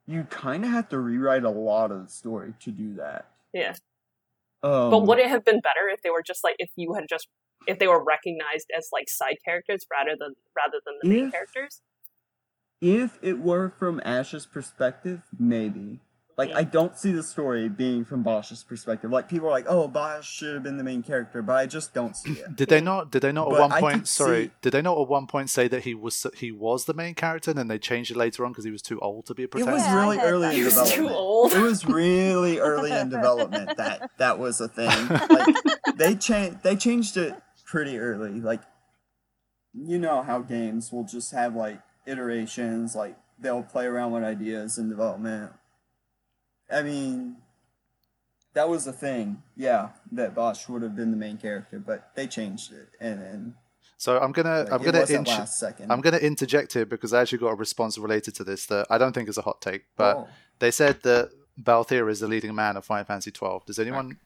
You 0.07 0.25
kind 0.25 0.65
of 0.65 0.71
have 0.71 0.89
to 0.91 0.99
rewrite 0.99 1.45
a 1.45 1.51
lot 1.51 1.91
of 1.91 2.05
the 2.05 2.11
story 2.11 2.55
to 2.61 2.71
do 2.71 2.95
that. 2.95 3.31
Yeah. 3.55 3.75
Um, 4.63 4.91
But 4.91 5.07
would 5.07 5.19
it 5.19 5.29
have 5.29 5.45
been 5.45 5.61
better 5.61 5.89
if 5.91 6.03
they 6.03 6.11
were 6.11 6.23
just 6.23 6.45
like 6.45 6.57
if 6.59 6.71
you 6.77 6.95
had 6.95 7.05
just 7.09 7.29
if 7.67 7.79
they 7.79 7.87
were 7.87 8.03
recognized 8.03 8.69
as 8.77 8.89
like 8.93 9.09
side 9.09 9.37
characters 9.45 9.87
rather 9.91 10.17
than 10.19 10.35
rather 10.57 10.79
than 10.85 10.95
the 11.03 11.09
main 11.09 11.31
characters? 11.31 11.81
If 12.81 13.19
it 13.23 13.39
were 13.39 13.73
from 13.79 14.01
Ashe's 14.05 14.47
perspective, 14.47 15.23
maybe. 15.39 16.01
Like, 16.39 16.51
I 16.55 16.65
don't 16.65 16.97
see 16.99 17.13
the 17.13 17.23
story 17.23 17.69
being 17.69 18.07
from 18.07 18.23
Basch's 18.25 18.65
perspective. 18.65 19.11
Like, 19.11 19.29
people 19.29 19.49
are 19.49 19.51
like, 19.51 19.67
oh, 19.69 19.87
Basch 19.87 20.29
should 20.29 20.55
have 20.55 20.63
been 20.63 20.79
the 20.79 20.83
main 20.83 21.03
character, 21.03 21.43
but 21.43 21.53
I 21.53 21.67
just 21.67 21.93
don't 21.93 22.17
see 22.17 22.33
it. 22.33 22.57
Did 22.57 22.71
they 22.71 22.81
not? 22.81 23.13
Did 23.13 23.21
they 23.21 23.33
not 23.33 23.51
But 23.51 23.57
at 23.57 23.61
one 23.61 23.73
I 23.73 23.81
point? 23.81 24.09
Sorry, 24.09 24.47
see- 24.47 24.51
did 24.63 24.73
they 24.73 24.81
not 24.81 24.99
at 25.01 25.07
one 25.09 25.27
point 25.27 25.51
say 25.51 25.69
that 25.69 25.83
he 25.85 25.95
was 25.95 26.27
he 26.35 26.51
was 26.51 26.87
the 26.87 26.95
main 26.95 27.15
character, 27.15 27.51
and 27.51 27.59
then 27.59 27.69
they 27.69 27.79
changed 27.79 28.11
it 28.11 28.17
later 28.17 28.47
on 28.47 28.51
because 28.53 28.65
he 28.65 28.71
was 28.71 28.81
too 28.83 28.99
old 29.01 29.27
to 29.27 29.35
be 29.35 29.43
a 29.45 29.49
protagonist? 29.49 29.87
It 29.87 29.89
was? 29.91 29.95
Yeah, 29.95 30.01
really 30.01 30.19
early 30.19 30.47
that. 30.47 30.53
in 30.55 30.57
He 30.59 30.65
was 30.65 30.75
development. 30.75 31.09
too 31.11 31.15
old. 31.15 31.53
It 31.53 31.59
was 31.61 31.87
really 31.87 32.59
early 32.59 32.91
in 32.93 33.09
development 33.19 33.77
that 33.77 34.11
that 34.19 34.39
was 34.39 34.61
a 34.61 34.69
thing. 34.69 34.89
Like, 35.31 35.97
they 35.97 36.15
changed 36.17 36.63
they 36.63 36.75
changed 36.77 37.19
it 37.19 37.35
pretty 37.73 37.99
early. 37.99 38.39
Like, 38.39 38.61
you 39.73 39.99
know 39.99 40.23
how 40.23 40.41
games 40.41 40.93
will 40.93 41.05
just 41.05 41.33
have 41.33 41.57
like 41.57 41.81
iterations. 42.07 42.95
Like, 42.95 43.17
they'll 43.39 43.63
play 43.63 43.87
around 43.87 44.13
with 44.13 44.23
ideas 44.23 44.77
in 44.77 44.91
development. 44.91 45.53
I 46.71 46.83
mean, 46.83 47.37
that 48.53 48.69
was 48.69 48.85
the 48.85 48.93
thing. 48.93 49.43
Yeah, 49.57 49.89
that 50.13 50.35
Basch 50.35 50.69
would 50.69 50.83
have 50.83 50.95
been 50.95 51.13
the 51.13 51.17
main 51.17 51.39
character, 51.39 51.79
but 51.79 52.11
they 52.15 52.27
changed 52.27 52.73
it, 52.73 52.89
and 53.01 53.23
then 53.23 53.55
So 53.97 54.19
I'm 54.19 54.33
gonna 54.33 54.65
like, 54.65 54.73
I'm 54.73 54.83
gonna 54.83 55.01
wasn't 55.01 55.29
last 55.29 55.59
second. 55.59 55.91
I'm 55.91 56.03
gonna 56.03 56.19
interject 56.19 56.75
here 56.75 56.85
because 56.85 57.15
I 57.15 57.23
actually 57.23 57.39
got 57.39 57.53
a 57.53 57.55
response 57.55 57.97
related 57.97 58.35
to 58.35 58.45
this 58.45 58.67
that 58.67 58.87
I 58.91 58.99
don't 58.99 59.15
think 59.15 59.31
is 59.31 59.39
a 59.39 59.43
hot 59.43 59.63
take, 59.63 59.85
but 59.97 60.17
Oh, 60.19 60.29
they 60.59 60.71
said 60.71 61.03
that 61.05 61.31
Balthier 61.59 62.11
is 62.11 62.21
the 62.21 62.29
leading 62.29 62.55
man 62.55 62.77
of 62.77 62.85
Final 62.85 63.07
Fantasy 63.07 63.31
12. 63.31 63.65
Does 63.65 63.79
anyone? 63.79 64.19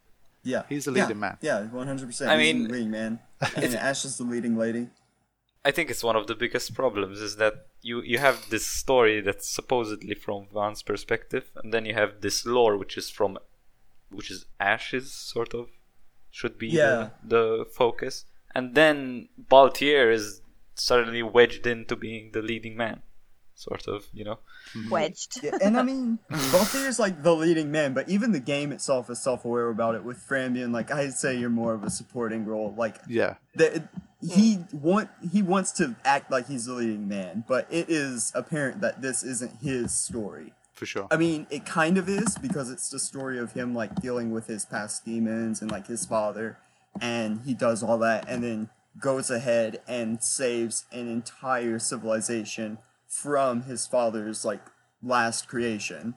Yeah, 0.53 0.63
He's 0.69 0.85
the 0.87 0.93
yeah, 0.93 1.03
leading 1.03 1.21
man. 1.21 1.37
Yeah, 1.43 1.63
one 1.81 1.87
hundred 1.87 2.07
percent. 2.07 2.31
I 2.31 2.39
He's 2.41 2.55
mean- 2.55 2.63
the 2.69 2.73
leading 2.75 2.91
man, 2.93 3.19
and 3.57 3.75
Ashe 3.75 4.05
is 4.07 4.17
the 4.19 4.25
leading 4.25 4.57
lady. 4.57 4.89
I 5.65 5.73
think 5.73 5.91
it's 5.91 6.05
one 6.05 6.15
of 6.15 6.29
the 6.29 6.37
biggest 6.37 6.75
problems 6.75 7.21
is 7.21 7.37
that 7.43 7.55
you 7.83 8.01
you 8.13 8.19
have 8.19 8.37
this 8.51 8.65
story 8.83 9.21
that's 9.21 9.49
supposedly 9.59 10.15
from 10.15 10.47
Vaan's 10.55 10.83
perspective, 10.83 11.51
and 11.57 11.75
then 11.75 11.85
you 11.89 11.95
have 11.95 12.21
this 12.21 12.47
lore 12.47 12.77
which 12.77 12.97
is 12.97 13.11
from, 13.11 13.39
which 14.19 14.31
is 14.31 14.47
Ashe's 14.61 15.13
sort 15.13 15.53
of, 15.55 15.67
should 16.31 16.57
be 16.59 16.69
Yeah. 16.69 17.11
the, 17.25 17.37
the 17.59 17.65
focus, 17.81 18.25
and 18.55 18.75
then 18.77 19.29
Balthier 19.51 20.13
is 20.13 20.41
suddenly 20.77 21.23
wedged 21.23 21.67
into 21.67 21.97
being 21.97 22.31
the 22.33 22.43
leading 22.43 22.77
man, 22.77 23.03
sort 23.57 23.89
of, 23.89 24.07
you 24.13 24.25
know. 24.25 24.39
Mm-hmm. 24.75 24.91
Wedged. 24.91 25.41
Yeah, 25.43 25.59
and 25.63 25.77
I 25.77 25.83
mean, 25.83 26.19
Balthier 26.31 26.87
is 26.87 26.99
like 26.99 27.23
the 27.23 27.35
leading 27.35 27.73
man, 27.73 27.95
but 27.95 28.09
even 28.09 28.33
the 28.33 28.41
game 28.41 28.71
itself 28.71 29.11
is 29.11 29.21
self-aware 29.21 29.69
about 29.69 29.95
it. 29.97 30.05
With 30.05 30.19
Fran 30.19 30.53
being 30.55 30.71
like, 30.71 30.91
I'd 30.93 31.15
say 31.15 31.37
you're 31.37 31.51
more 31.51 31.75
of 31.75 31.83
a 31.83 31.91
supporting 31.91 32.45
role. 32.45 32.75
Like, 32.77 32.99
Yeah, 33.09 33.35
the, 33.55 33.89
he 34.21 34.59
want 34.73 35.11
he 35.33 35.43
wants 35.43 35.73
to 35.73 35.97
act 36.05 36.31
like 36.31 36.47
he's 36.49 36.67
the 36.67 36.75
leading 36.75 37.09
man, 37.09 37.45
but 37.49 37.67
it 37.71 37.91
is 37.91 38.31
apparent 38.35 38.81
that 38.83 39.03
this 39.03 39.23
isn't 39.25 39.59
his 39.61 39.95
story. 39.95 40.53
for 40.73 40.87
sure. 40.87 41.07
I 41.11 41.17
mean, 41.17 41.47
it 41.51 41.65
kind 41.67 41.99
of 41.99 42.09
is 42.09 42.37
because 42.39 42.71
it's 42.71 42.89
the 42.91 42.99
story 42.99 43.39
of 43.39 43.53
him 43.53 43.75
like 43.75 44.01
dealing 44.01 44.31
with 44.31 44.47
his 44.47 44.65
past 44.65 45.05
demons 45.05 45.61
and 45.63 45.71
like 45.71 45.87
his 45.87 46.05
father, 46.07 46.59
and 47.01 47.41
he 47.45 47.55
does 47.55 47.83
all 47.83 47.99
that 47.99 48.27
and 48.29 48.43
then 48.43 48.71
goes 48.99 49.31
ahead 49.31 49.81
and 49.87 50.23
saves 50.25 50.87
an 50.91 51.09
entire 51.09 51.79
civilization 51.79 52.79
from 53.23 53.63
his 53.63 53.87
father's 53.87 54.45
like 54.45 54.61
last 55.03 55.49
creation 55.49 56.15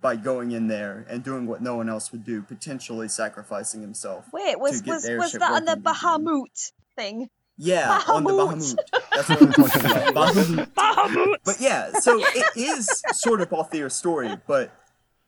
by 0.00 0.16
going 0.16 0.52
in 0.52 0.68
there 0.68 1.04
and 1.08 1.22
doing 1.22 1.46
what 1.46 1.60
no 1.60 1.76
one 1.76 1.88
else 1.88 2.10
would 2.12 2.24
do, 2.24 2.40
potentially 2.40 3.08
sacrificing 3.08 3.82
himself. 3.82 4.26
Wait, 4.32 4.58
was 4.58 4.80
get 4.80 4.94
was 4.94 5.08
was 5.08 5.32
that 5.32 5.52
on 5.52 5.64
the. 5.66 5.76
Bahamut 5.76 6.72
thing? 6.96 7.28
Yeah, 7.58 8.02
on 8.08 8.24
the 8.24 8.30
Bahamut. 8.30 8.76
Bahamut. 8.76 9.10
That's 9.14 9.28
what 9.28 9.42
I'm 9.42 9.52
talking 9.52 10.08
about. 10.08 10.34
Bahamut. 10.34 10.72
Bahamut. 10.72 11.36
But 11.44 11.60
yeah, 11.60 11.92
so 12.00 12.18
it 12.18 12.56
is 12.56 13.02
sort 13.12 13.42
of 13.42 13.50
Balthier's 13.50 13.94
story, 13.94 14.34
but 14.46 14.72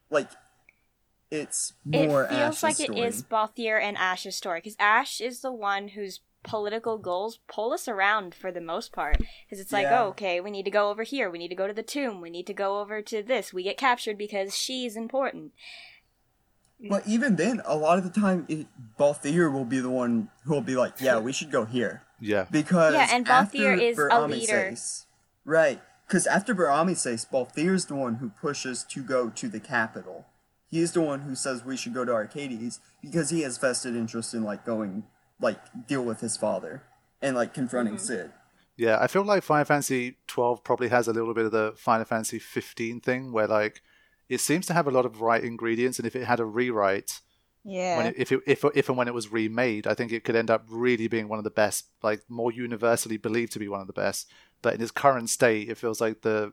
like 0.08 0.30
it's 1.30 1.74
more 1.84 2.26
Ashe's 2.26 2.32
it 2.32 2.38
feels 2.38 2.54
Ashe's 2.54 2.62
like 2.62 2.76
story. 2.76 3.00
it 3.00 3.06
is 3.06 3.22
Balthier 3.22 3.82
and 3.82 3.96
Ashe's 3.98 4.36
story 4.36 4.60
because 4.60 4.76
Ashe 4.78 5.20
is 5.20 5.42
the 5.42 5.52
one 5.52 5.88
whose 5.88 6.20
political 6.42 6.98
goals 6.98 7.38
pull 7.48 7.72
us 7.72 7.86
around 7.86 8.34
for 8.34 8.50
the 8.50 8.60
most 8.60 8.92
part 8.92 9.16
because 9.18 9.60
it's 9.60 9.72
like 9.72 9.84
Yeah. 9.84 10.02
oh 10.02 10.08
okay 10.08 10.40
we 10.40 10.50
need 10.50 10.64
to 10.64 10.70
go 10.70 10.90
over 10.90 11.02
here 11.04 11.30
we 11.30 11.38
need 11.38 11.48
to 11.48 11.54
go 11.54 11.66
to 11.68 11.72
the 11.72 11.82
tomb 11.82 12.20
we 12.20 12.30
need 12.30 12.46
to 12.48 12.54
go 12.54 12.80
over 12.80 13.00
to 13.02 13.22
this 13.22 13.52
we 13.52 13.62
get 13.62 13.76
captured 13.76 14.18
because 14.18 14.54
she's 14.56 14.96
important 14.96 15.52
But 16.90 17.06
even 17.06 17.36
then, 17.36 17.62
a 17.64 17.76
lot 17.76 17.98
of 17.98 18.02
the 18.04 18.10
time, 18.20 18.44
it, 18.48 18.66
Balthier 18.98 19.52
will 19.52 19.64
be 19.64 19.78
the 19.78 19.88
one 19.90 20.30
who 20.44 20.52
will 20.54 20.62
be 20.62 20.74
like, 20.74 20.94
"Yeah, 21.00 21.20
we 21.20 21.32
should 21.32 21.52
go 21.52 21.64
here," 21.64 22.02
Yeah, 22.18 22.46
because 22.50 22.94
Yeah, 22.94 23.06
and 23.08 23.28
after 23.28 23.56
Balthier 23.58 23.80
is 23.80 23.96
a 23.96 24.00
Bur-Omisace- 24.00 24.28
leader. 24.28 24.74
right? 25.44 25.80
Because 26.08 26.26
after 26.26 26.54
Bur-Omisace, 26.54 27.24
Balthier's 27.30 27.86
the 27.86 27.94
one 27.94 28.16
who 28.16 28.30
pushes 28.30 28.82
to 28.84 29.02
go 29.04 29.30
to 29.30 29.48
the 29.48 29.60
capital. 29.60 30.26
he 30.72 30.80
is 30.80 30.90
the 30.92 31.02
one 31.02 31.20
who 31.20 31.34
says 31.36 31.62
we 31.64 31.76
should 31.76 31.92
go 31.94 32.02
to 32.04 32.12
Archades 32.12 32.80
because 33.00 33.28
he 33.30 33.42
has 33.42 33.58
vested 33.58 33.94
interest 33.94 34.32
in 34.34 34.42
like 34.42 34.64
going, 34.64 35.04
like 35.42 35.58
deal 35.86 36.02
with 36.02 36.20
his 36.20 36.36
father 36.38 36.82
and 37.20 37.36
like 37.36 37.52
confronting 37.52 37.96
Mm-hmm. 37.96 38.04
Cid. 38.04 38.32
yeah. 38.76 38.96
I 39.00 39.06
feel 39.06 39.22
like 39.24 39.42
Final 39.42 39.64
Fantasy 39.66 40.16
12 40.28 40.64
probably 40.64 40.88
has 40.88 41.06
a 41.08 41.12
little 41.12 41.34
bit 41.34 41.44
of 41.44 41.52
the 41.52 41.74
Final 41.76 42.04
Fantasy 42.06 42.38
15 42.38 43.00
thing 43.00 43.32
where 43.32 43.46
like 43.46 43.82
it 44.28 44.40
seems 44.40 44.66
to 44.66 44.72
have 44.72 44.86
a 44.86 44.90
lot 44.90 45.04
of 45.04 45.20
right 45.20 45.44
ingredients, 45.44 45.98
and 45.98 46.06
if 46.06 46.16
it 46.16 46.24
had 46.24 46.40
a 46.40 46.44
rewrite, 46.46 47.20
Yeah. 47.64 47.98
when 47.98 48.06
it, 48.06 48.14
if 48.16 48.32
it, 48.32 48.40
if 48.46 48.64
if 48.74 48.88
and 48.88 48.96
when 48.96 49.08
it 49.08 49.12
was 49.14 49.30
remade, 49.30 49.86
I 49.86 49.92
think 49.94 50.10
it 50.10 50.24
could 50.24 50.36
end 50.36 50.50
up 50.50 50.64
really 50.70 51.06
being 51.06 51.28
one 51.28 51.38
of 51.38 51.44
the 51.44 51.50
best, 51.50 51.86
like 52.02 52.22
more 52.30 52.50
universally 52.50 53.18
believed 53.18 53.52
to 53.52 53.58
be 53.58 53.68
one 53.68 53.80
of 53.82 53.86
the 53.88 53.92
best. 53.92 54.30
But 54.62 54.74
in 54.74 54.80
its 54.80 54.90
current 54.90 55.28
state, 55.28 55.68
it 55.68 55.76
feels 55.76 56.00
like 56.00 56.22
the 56.22 56.52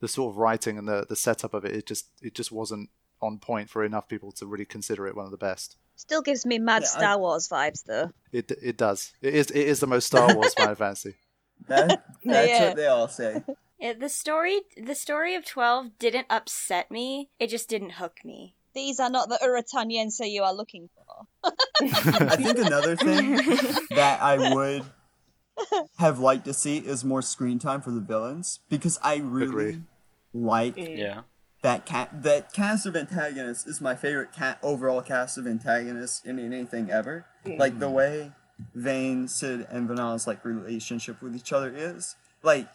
the 0.00 0.08
sort 0.08 0.32
of 0.32 0.38
writing 0.38 0.76
and 0.78 0.88
the 0.88 1.06
the 1.08 1.14
setup 1.14 1.54
of 1.54 1.64
it, 1.64 1.72
it 1.76 1.86
just 1.86 2.06
it 2.20 2.34
just 2.34 2.50
wasn't 2.50 2.88
on 3.22 3.38
point 3.38 3.68
for 3.70 3.84
enough 3.84 4.08
people 4.08 4.32
to 4.32 4.46
really 4.46 4.64
consider 4.64 5.06
it 5.06 5.14
one 5.14 5.26
of 5.26 5.30
the 5.30 5.36
best. 5.36 5.76
Still 6.00 6.22
gives 6.22 6.46
me 6.46 6.58
mad 6.58 6.82
Yeah, 6.82 6.88
I- 6.94 6.98
Star 6.98 7.18
Wars 7.18 7.48
vibes 7.48 7.84
though. 7.84 8.10
It 8.32 8.50
it 8.62 8.76
does. 8.76 9.12
It 9.20 9.34
is 9.34 9.50
it 9.50 9.66
is 9.72 9.80
the 9.80 9.86
most 9.86 10.06
Star 10.06 10.34
Wars 10.34 10.54
Final 10.54 10.74
Fantasy. 10.84 11.14
That, 11.68 11.88
that's 12.24 12.48
Yeah. 12.48 12.66
what 12.68 12.76
they 12.76 12.86
all 12.86 13.08
say. 13.08 13.42
It, 13.82 13.98
the 13.98 14.10
story 14.10 14.60
the 14.76 14.94
story 14.94 15.34
of 15.34 15.46
12 15.46 15.98
didn't 15.98 16.26
upset 16.28 16.90
me 16.90 17.30
it 17.38 17.48
just 17.48 17.66
didn't 17.70 17.92
hook 18.00 18.18
me 18.26 18.54
These 18.74 19.00
are 19.00 19.08
not 19.08 19.30
the 19.30 19.38
Urutan-Yensa 19.42 20.30
you 20.30 20.42
are 20.42 20.52
looking 20.54 20.90
for. 20.94 21.26
I 21.82 22.36
think 22.36 22.58
another 22.58 22.94
thing 22.96 23.36
that 23.96 24.20
I 24.20 24.36
would 24.54 24.84
have 25.98 26.18
liked 26.18 26.44
to 26.44 26.52
see 26.52 26.76
is 26.78 27.04
more 27.04 27.22
screen 27.22 27.58
time 27.58 27.80
for 27.80 27.90
the 27.90 28.00
villains 28.00 28.60
because 28.68 28.98
I 29.02 29.16
really 29.16 29.46
Agreed. 29.48 29.82
like 30.34 30.76
Yeah. 30.76 31.22
That 31.62 31.84
cat 31.84 32.22
that 32.22 32.52
cast 32.52 32.86
of 32.86 32.96
antagonists 32.96 33.66
is 33.66 33.80
my 33.80 33.94
favorite 33.94 34.32
cat 34.32 34.58
overall 34.62 35.02
cast 35.02 35.36
of 35.36 35.46
antagonists 35.46 36.24
in 36.24 36.38
anything 36.38 36.90
ever. 36.90 37.26
Like 37.44 37.78
the 37.78 37.90
way 37.90 38.32
Vayne, 38.74 39.28
Cid, 39.28 39.66
and 39.70 39.88
Vanana's 39.88 40.26
like 40.26 40.44
relationship 40.44 41.20
with 41.20 41.36
each 41.36 41.52
other 41.52 41.72
is 41.74 42.16
like 42.42 42.68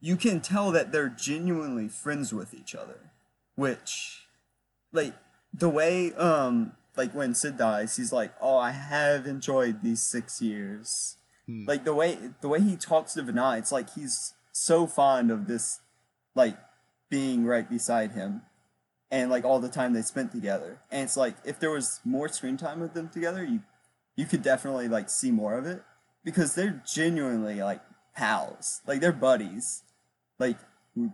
you 0.00 0.16
can 0.16 0.40
tell 0.40 0.70
that 0.72 0.90
they're 0.90 1.08
genuinely 1.08 1.88
friends 1.88 2.32
with 2.32 2.54
each 2.54 2.74
other, 2.74 3.10
which 3.56 4.26
like 4.92 5.14
the 5.52 5.68
way 5.68 6.12
um 6.14 6.72
like 6.96 7.12
when 7.12 7.34
Cid 7.34 7.58
dies, 7.58 7.96
he's 7.96 8.12
like, 8.12 8.32
"Oh, 8.40 8.56
I 8.56 8.70
have 8.70 9.26
enjoyed 9.26 9.82
these 9.82 10.02
six 10.02 10.40
years." 10.40 11.16
Hmm. 11.46 11.64
Like 11.66 11.84
the 11.84 11.94
way 11.94 12.18
the 12.40 12.48
way 12.48 12.60
he 12.60 12.76
talks 12.76 13.14
to 13.14 13.22
Vanna, 13.22 13.56
it's 13.58 13.72
like 13.72 13.94
he's 13.94 14.34
so 14.52 14.86
fond 14.86 15.30
of 15.30 15.46
this, 15.46 15.80
like 16.34 16.56
being 17.10 17.44
right 17.44 17.68
beside 17.68 18.12
him, 18.12 18.42
and 19.10 19.30
like 19.30 19.44
all 19.44 19.60
the 19.60 19.68
time 19.68 19.92
they 19.92 20.02
spent 20.02 20.32
together. 20.32 20.80
And 20.90 21.04
it's 21.04 21.16
like 21.16 21.36
if 21.44 21.58
there 21.60 21.70
was 21.70 22.00
more 22.04 22.28
screen 22.28 22.56
time 22.56 22.80
with 22.80 22.94
them 22.94 23.08
together, 23.08 23.44
you 23.44 23.60
you 24.16 24.26
could 24.26 24.42
definitely 24.42 24.88
like 24.88 25.08
see 25.10 25.30
more 25.30 25.56
of 25.56 25.66
it 25.66 25.82
because 26.24 26.54
they're 26.54 26.82
genuinely 26.86 27.62
like 27.62 27.80
pals, 28.16 28.80
like 28.86 29.00
they're 29.00 29.12
buddies, 29.12 29.82
like 30.38 30.56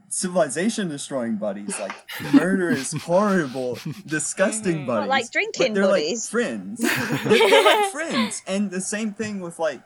civilization 0.08 0.88
destroying 0.88 1.36
buddies, 1.36 1.78
like 1.78 1.94
murderous, 2.34 2.92
horrible, 2.92 3.78
disgusting 4.06 4.78
mm-hmm. 4.78 4.86
buddies. 4.86 5.08
like 5.08 5.30
drinking 5.30 5.68
but 5.68 5.74
they're 5.74 5.88
buddies. 5.88 6.24
like 6.24 6.30
friends. 6.30 6.80
they're, 7.24 7.48
they're 7.50 7.64
like 7.64 7.92
friends, 7.92 8.42
and 8.46 8.70
the 8.70 8.80
same 8.80 9.12
thing 9.12 9.40
with 9.40 9.58
like 9.58 9.82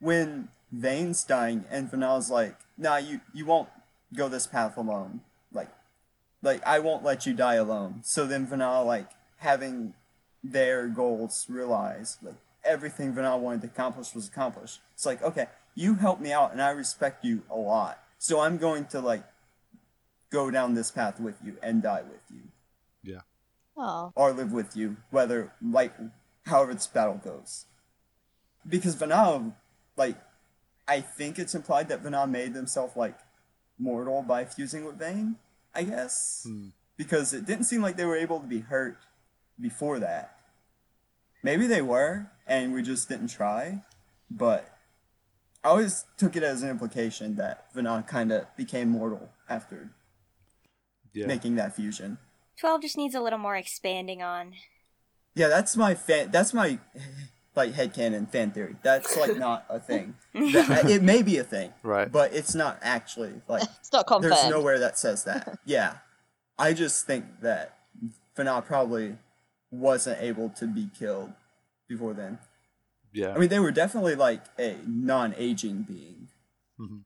when 0.00 0.48
Vayne's 0.72 1.24
dying 1.24 1.64
and 1.70 1.90
Venat's 1.90 2.30
like, 2.30 2.56
"Nah, 2.76 2.96
you 2.96 3.20
you 3.32 3.46
won't 3.46 3.68
go 4.14 4.28
this 4.28 4.46
path 4.46 4.76
alone. 4.76 5.20
Like, 6.42 6.60
like 6.60 6.66
I 6.66 6.78
won't 6.78 7.04
let 7.04 7.26
you 7.26 7.34
die 7.34 7.54
alone." 7.54 8.00
So 8.02 8.26
then 8.26 8.46
Venat 8.46 8.86
like 8.86 9.10
having 9.38 9.94
their 10.42 10.88
goals 10.88 11.46
realized, 11.48 12.22
like 12.22 12.36
everything 12.64 13.12
Venat 13.14 13.40
wanted 13.40 13.62
to 13.62 13.66
accomplish 13.68 14.14
was 14.14 14.28
accomplished. 14.28 14.80
It's 14.94 15.06
like, 15.06 15.22
okay, 15.22 15.46
you 15.74 15.94
helped 15.94 16.20
me 16.20 16.32
out, 16.32 16.52
and 16.52 16.62
I 16.62 16.70
respect 16.70 17.24
you 17.24 17.42
a 17.50 17.56
lot. 17.56 18.02
So 18.18 18.40
I'm 18.40 18.58
going 18.58 18.86
to 18.86 19.00
like 19.00 19.22
go 20.30 20.50
down 20.50 20.74
this 20.74 20.90
path 20.90 21.20
with 21.20 21.36
you 21.44 21.56
and 21.62 21.82
die 21.82 22.02
with 22.02 22.20
you, 22.30 22.42
Yeah. 23.02 23.20
Oh, 23.76 24.12
or 24.14 24.32
live 24.32 24.52
with 24.52 24.76
you, 24.76 24.96
whether 25.10 25.52
like 25.62 25.92
however 26.46 26.74
this 26.74 26.86
battle 26.86 27.20
goes. 27.22 27.66
Because 28.68 28.96
Venat, 28.96 29.54
like, 29.96 30.16
I 30.86 31.00
think 31.00 31.38
it's 31.38 31.54
implied 31.54 31.88
that 31.88 32.02
Venat 32.02 32.28
made 32.28 32.54
himself 32.54 32.96
like 32.96 33.18
mortal 33.78 34.22
by 34.22 34.44
fusing 34.44 34.84
with 34.84 34.98
Vayne. 34.98 35.36
I 35.74 35.82
guess 35.84 36.42
Hmm. 36.46 36.68
because 36.96 37.32
it 37.32 37.46
didn't 37.46 37.64
seem 37.64 37.82
like 37.82 37.96
they 37.96 38.04
were 38.04 38.16
able 38.16 38.40
to 38.40 38.46
be 38.46 38.60
hurt 38.60 38.98
before 39.60 39.98
that. 40.00 40.36
Maybe 41.42 41.66
they 41.66 41.82
were, 41.82 42.30
and 42.46 42.72
we 42.72 42.82
just 42.82 43.08
didn't 43.08 43.28
try. 43.28 43.84
But 44.30 44.76
I 45.64 45.68
always 45.68 46.04
took 46.16 46.36
it 46.36 46.42
as 46.42 46.62
an 46.62 46.68
implication 46.70 47.36
that 47.36 47.72
Venat 47.74 48.06
kind 48.06 48.32
of 48.32 48.54
became 48.56 48.88
mortal 48.90 49.30
after 49.48 49.90
Yeah. 51.12 51.26
making 51.26 51.56
that 51.56 51.74
fusion. 51.74 52.18
12 52.58 52.82
just 52.82 52.96
needs 52.96 53.14
a 53.14 53.20
little 53.20 53.38
more 53.38 53.56
expanding 53.56 54.22
on. 54.22 54.54
Yeah, 55.34 55.48
that's 55.48 55.76
my 55.76 55.94
fan. 55.94 56.30
That's 56.32 56.52
my 56.52 56.78
like 57.58 57.72
headcanon 57.74 58.30
fan 58.30 58.50
theory. 58.52 58.76
That's 58.82 59.14
like 59.18 59.36
not 59.46 59.66
a 59.68 59.78
thing. 59.78 60.14
That- 60.32 60.86
it 60.88 61.02
may 61.02 61.20
be 61.22 61.36
a 61.36 61.44
thing, 61.44 61.74
Right. 61.82 62.10
but 62.10 62.32
it's 62.32 62.54
not 62.54 62.78
actually 62.80 63.34
like. 63.48 63.64
it's 63.80 63.92
not 63.92 64.06
confirmed. 64.06 64.32
There's 64.32 64.48
nowhere 64.50 64.78
that 64.78 64.98
says 64.98 65.24
that. 65.24 65.58
yeah, 65.66 65.98
I 66.58 66.72
just 66.72 67.04
think 67.06 67.26
that 67.42 67.76
Fanal 68.36 68.64
probably 68.64 69.18
wasn't 69.70 70.22
able 70.22 70.48
to 70.50 70.66
be 70.66 70.88
killed 70.98 71.32
before 71.88 72.14
then. 72.14 72.38
Yeah. 73.12 73.34
I 73.34 73.38
mean, 73.38 73.48
they 73.50 73.58
were 73.58 73.72
definitely 73.72 74.14
like 74.14 74.42
a 74.58 74.76
non-aging 74.86 75.82
being. 75.82 76.28
Mm-hmm. 76.80 76.98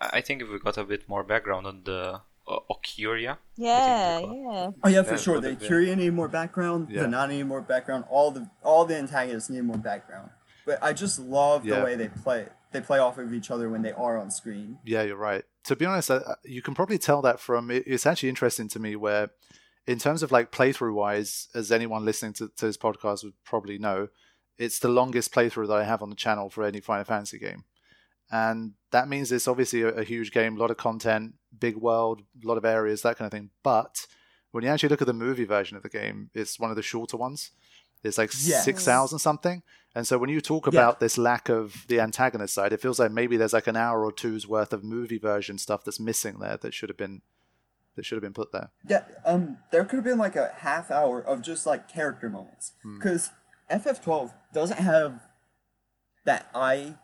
I 0.00 0.20
think 0.20 0.42
if 0.42 0.48
we 0.48 0.58
got 0.60 0.76
a 0.78 0.84
bit 0.84 1.08
more 1.08 1.24
background 1.24 1.66
on 1.66 1.82
the 1.84 2.20
uh, 2.48 2.58
Occuria, 2.70 3.36
yeah, 3.56 4.18
yeah. 4.20 4.70
Oh 4.82 4.88
yeah, 4.88 5.02
for 5.02 5.10
That 5.10 5.20
sure. 5.20 5.34
would 5.34 5.44
The 5.44 5.50
have 5.50 5.58
been- 5.58 5.68
Curia 5.68 5.96
need 5.96 6.14
more 6.14 6.28
background. 6.28 6.88
Yeah. 6.90 7.02
The 7.02 7.08
Nani 7.08 7.36
need 7.38 7.42
more 7.44 7.60
background. 7.62 8.04
All 8.10 8.30
the 8.30 8.48
all 8.62 8.84
the 8.84 8.96
antagonists 8.96 9.50
need 9.50 9.62
more 9.64 9.76
background. 9.78 10.30
But 10.66 10.82
I 10.82 10.92
just 10.92 11.18
love 11.18 11.64
Yeah. 11.64 11.78
the 11.80 11.84
way 11.84 11.94
they 11.96 12.08
play. 12.08 12.48
They 12.72 12.80
play 12.82 12.98
off 12.98 13.16
of 13.18 13.32
each 13.32 13.50
other 13.50 13.68
when 13.70 13.82
they 13.82 13.92
are 13.92 14.18
on 14.18 14.30
screen. 14.30 14.78
Yeah, 14.84 15.02
you're 15.02 15.16
right. 15.16 15.44
To 15.64 15.76
be 15.76 15.86
honest, 15.86 16.10
uh, 16.10 16.20
you 16.44 16.60
can 16.62 16.74
probably 16.74 16.98
tell 16.98 17.22
that 17.22 17.40
from 17.40 17.70
it- 17.70 17.84
it's 17.86 18.04
actually 18.06 18.28
interesting 18.28 18.68
to 18.68 18.78
me 18.78 18.94
where, 18.96 19.30
in 19.86 19.98
terms 19.98 20.22
of 20.22 20.30
like 20.32 20.52
playthrough 20.52 20.92
wise, 20.94 21.48
as 21.54 21.72
anyone 21.72 22.04
listening 22.04 22.34
to, 22.34 22.48
to 22.56 22.66
this 22.66 22.76
podcast 22.76 23.24
would 23.24 23.32
probably 23.44 23.78
know, 23.78 24.08
it's 24.58 24.78
the 24.78 24.88
longest 24.88 25.32
playthrough 25.32 25.68
that 25.68 25.78
I 25.78 25.84
have 25.84 26.02
on 26.02 26.10
the 26.10 26.16
channel 26.16 26.50
for 26.50 26.64
any 26.64 26.80
Final 26.80 27.04
Fantasy 27.04 27.38
game. 27.38 27.64
And 28.30 28.74
that 28.90 29.08
means 29.08 29.30
it's 29.32 29.48
obviously 29.48 29.82
a, 29.82 29.88
a 29.88 30.04
huge 30.04 30.32
game, 30.32 30.56
a 30.56 30.60
lot 30.60 30.70
of 30.70 30.76
content, 30.76 31.34
big 31.58 31.76
world, 31.76 32.22
a 32.42 32.46
lot 32.46 32.58
of 32.58 32.64
areas, 32.64 33.02
that 33.02 33.16
kind 33.18 33.26
of 33.26 33.32
thing. 33.32 33.50
But 33.62 34.06
when 34.52 34.64
you 34.64 34.70
actually 34.70 34.88
look 34.88 35.02
at 35.02 35.06
the 35.06 35.12
movie 35.12 35.44
version 35.44 35.76
of 35.76 35.82
the 35.82 35.88
game, 35.88 36.30
it's 36.34 36.58
one 36.58 36.70
of 36.70 36.76
the 36.76 36.82
shorter 36.82 37.16
ones. 37.16 37.50
It's 38.02 38.16
like 38.18 38.30
Yes. 38.40 38.64
six 38.64 38.86
hours 38.88 39.12
and 39.12 39.20
something. 39.20 39.62
And 39.94 40.06
so 40.06 40.16
when 40.18 40.30
you 40.30 40.40
talk 40.40 40.66
Yeah. 40.66 40.70
about 40.80 41.00
this 41.00 41.18
lack 41.18 41.48
of 41.48 41.84
the 41.88 42.00
antagonist 42.00 42.54
side, 42.54 42.72
it 42.72 42.80
feels 42.80 42.98
like 43.00 43.10
maybe 43.10 43.36
there's 43.36 43.52
like 43.52 43.66
an 43.66 43.76
hour 43.76 44.04
or 44.04 44.12
two's 44.12 44.46
worth 44.46 44.72
of 44.72 44.84
movie 44.84 45.18
version 45.18 45.58
stuff 45.58 45.84
that's 45.84 45.98
missing 46.00 46.38
there 46.38 46.56
that 46.56 46.72
should 46.74 46.88
have 46.88 46.96
been 46.98 47.22
that 47.96 48.04
should 48.06 48.14
have 48.14 48.22
been 48.22 48.32
put 48.32 48.52
there. 48.52 48.70
Yeah, 48.86 49.02
um, 49.24 49.58
there 49.72 49.84
could 49.84 49.96
have 49.96 50.04
been 50.04 50.18
like 50.18 50.36
a 50.36 50.52
half 50.58 50.88
hour 50.92 51.20
of 51.20 51.42
just 51.42 51.66
like 51.66 51.88
character 51.88 52.30
moments 52.30 52.72
Hmm. 52.82 52.94
because 52.94 53.30
FF12 53.68 54.32
doesn't 54.52 54.78
have 54.78 55.20
that 56.24 56.48
I 56.54 56.94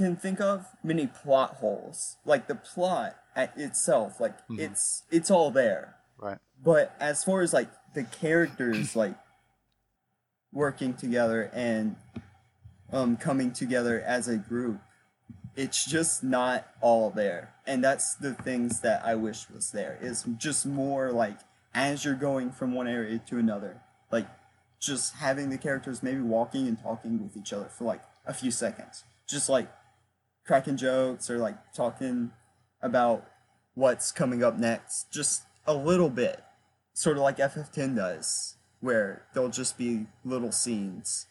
can 0.00 0.16
think 0.16 0.40
of 0.40 0.66
many 0.82 1.06
plot 1.06 1.56
holes. 1.56 2.16
Like 2.24 2.46
the 2.48 2.54
plot 2.54 3.16
at 3.36 3.56
itself, 3.58 4.18
like 4.18 4.34
Mhm. 4.48 4.58
it's 4.58 5.02
it's 5.10 5.30
all 5.30 5.50
there. 5.50 5.96
Right. 6.16 6.38
But 6.62 6.94
as 6.98 7.22
far 7.22 7.42
as 7.42 7.52
like 7.52 7.68
the 7.94 8.04
characters 8.04 8.96
like 9.02 9.14
working 10.52 10.94
together 10.94 11.50
and 11.52 11.96
um 12.92 13.16
coming 13.18 13.52
together 13.52 14.00
as 14.00 14.26
a 14.26 14.36
group, 14.36 14.80
it's 15.54 15.84
just 15.84 16.24
not 16.24 16.66
all 16.80 17.10
there. 17.10 17.54
And 17.66 17.84
that's 17.84 18.14
the 18.14 18.32
things 18.34 18.80
that 18.80 19.04
I 19.04 19.14
wish 19.16 19.50
was 19.50 19.70
there. 19.70 19.98
Is 20.00 20.24
just 20.38 20.64
more 20.64 21.12
like 21.12 21.38
as 21.74 22.04
you're 22.06 22.14
going 22.14 22.52
from 22.52 22.72
one 22.74 22.88
area 22.88 23.18
to 23.28 23.38
another, 23.38 23.82
like 24.10 24.26
just 24.80 25.16
having 25.16 25.50
the 25.50 25.58
characters 25.58 26.02
maybe 26.02 26.22
walking 26.22 26.66
and 26.66 26.80
talking 26.82 27.22
with 27.22 27.36
each 27.36 27.52
other 27.52 27.66
for 27.66 27.84
like 27.84 28.00
a 28.26 28.32
few 28.32 28.50
seconds. 28.50 29.04
Just 29.28 29.48
like 29.50 29.68
cracking 30.50 30.76
jokes 30.76 31.30
or 31.30 31.38
like 31.38 31.54
talking 31.72 32.32
about 32.82 33.24
what's 33.74 34.10
coming 34.10 34.42
up 34.42 34.58
next. 34.58 35.08
Just 35.12 35.44
a 35.64 35.72
little 35.72 36.10
bit. 36.10 36.42
Sort 36.92 37.16
of 37.16 37.22
like 37.22 37.36
FF10 37.36 37.94
does, 37.94 38.56
where 38.80 39.22
there'll 39.32 39.48
just 39.48 39.78
be 39.78 40.06
little 40.24 40.50
scenes. 40.50 41.26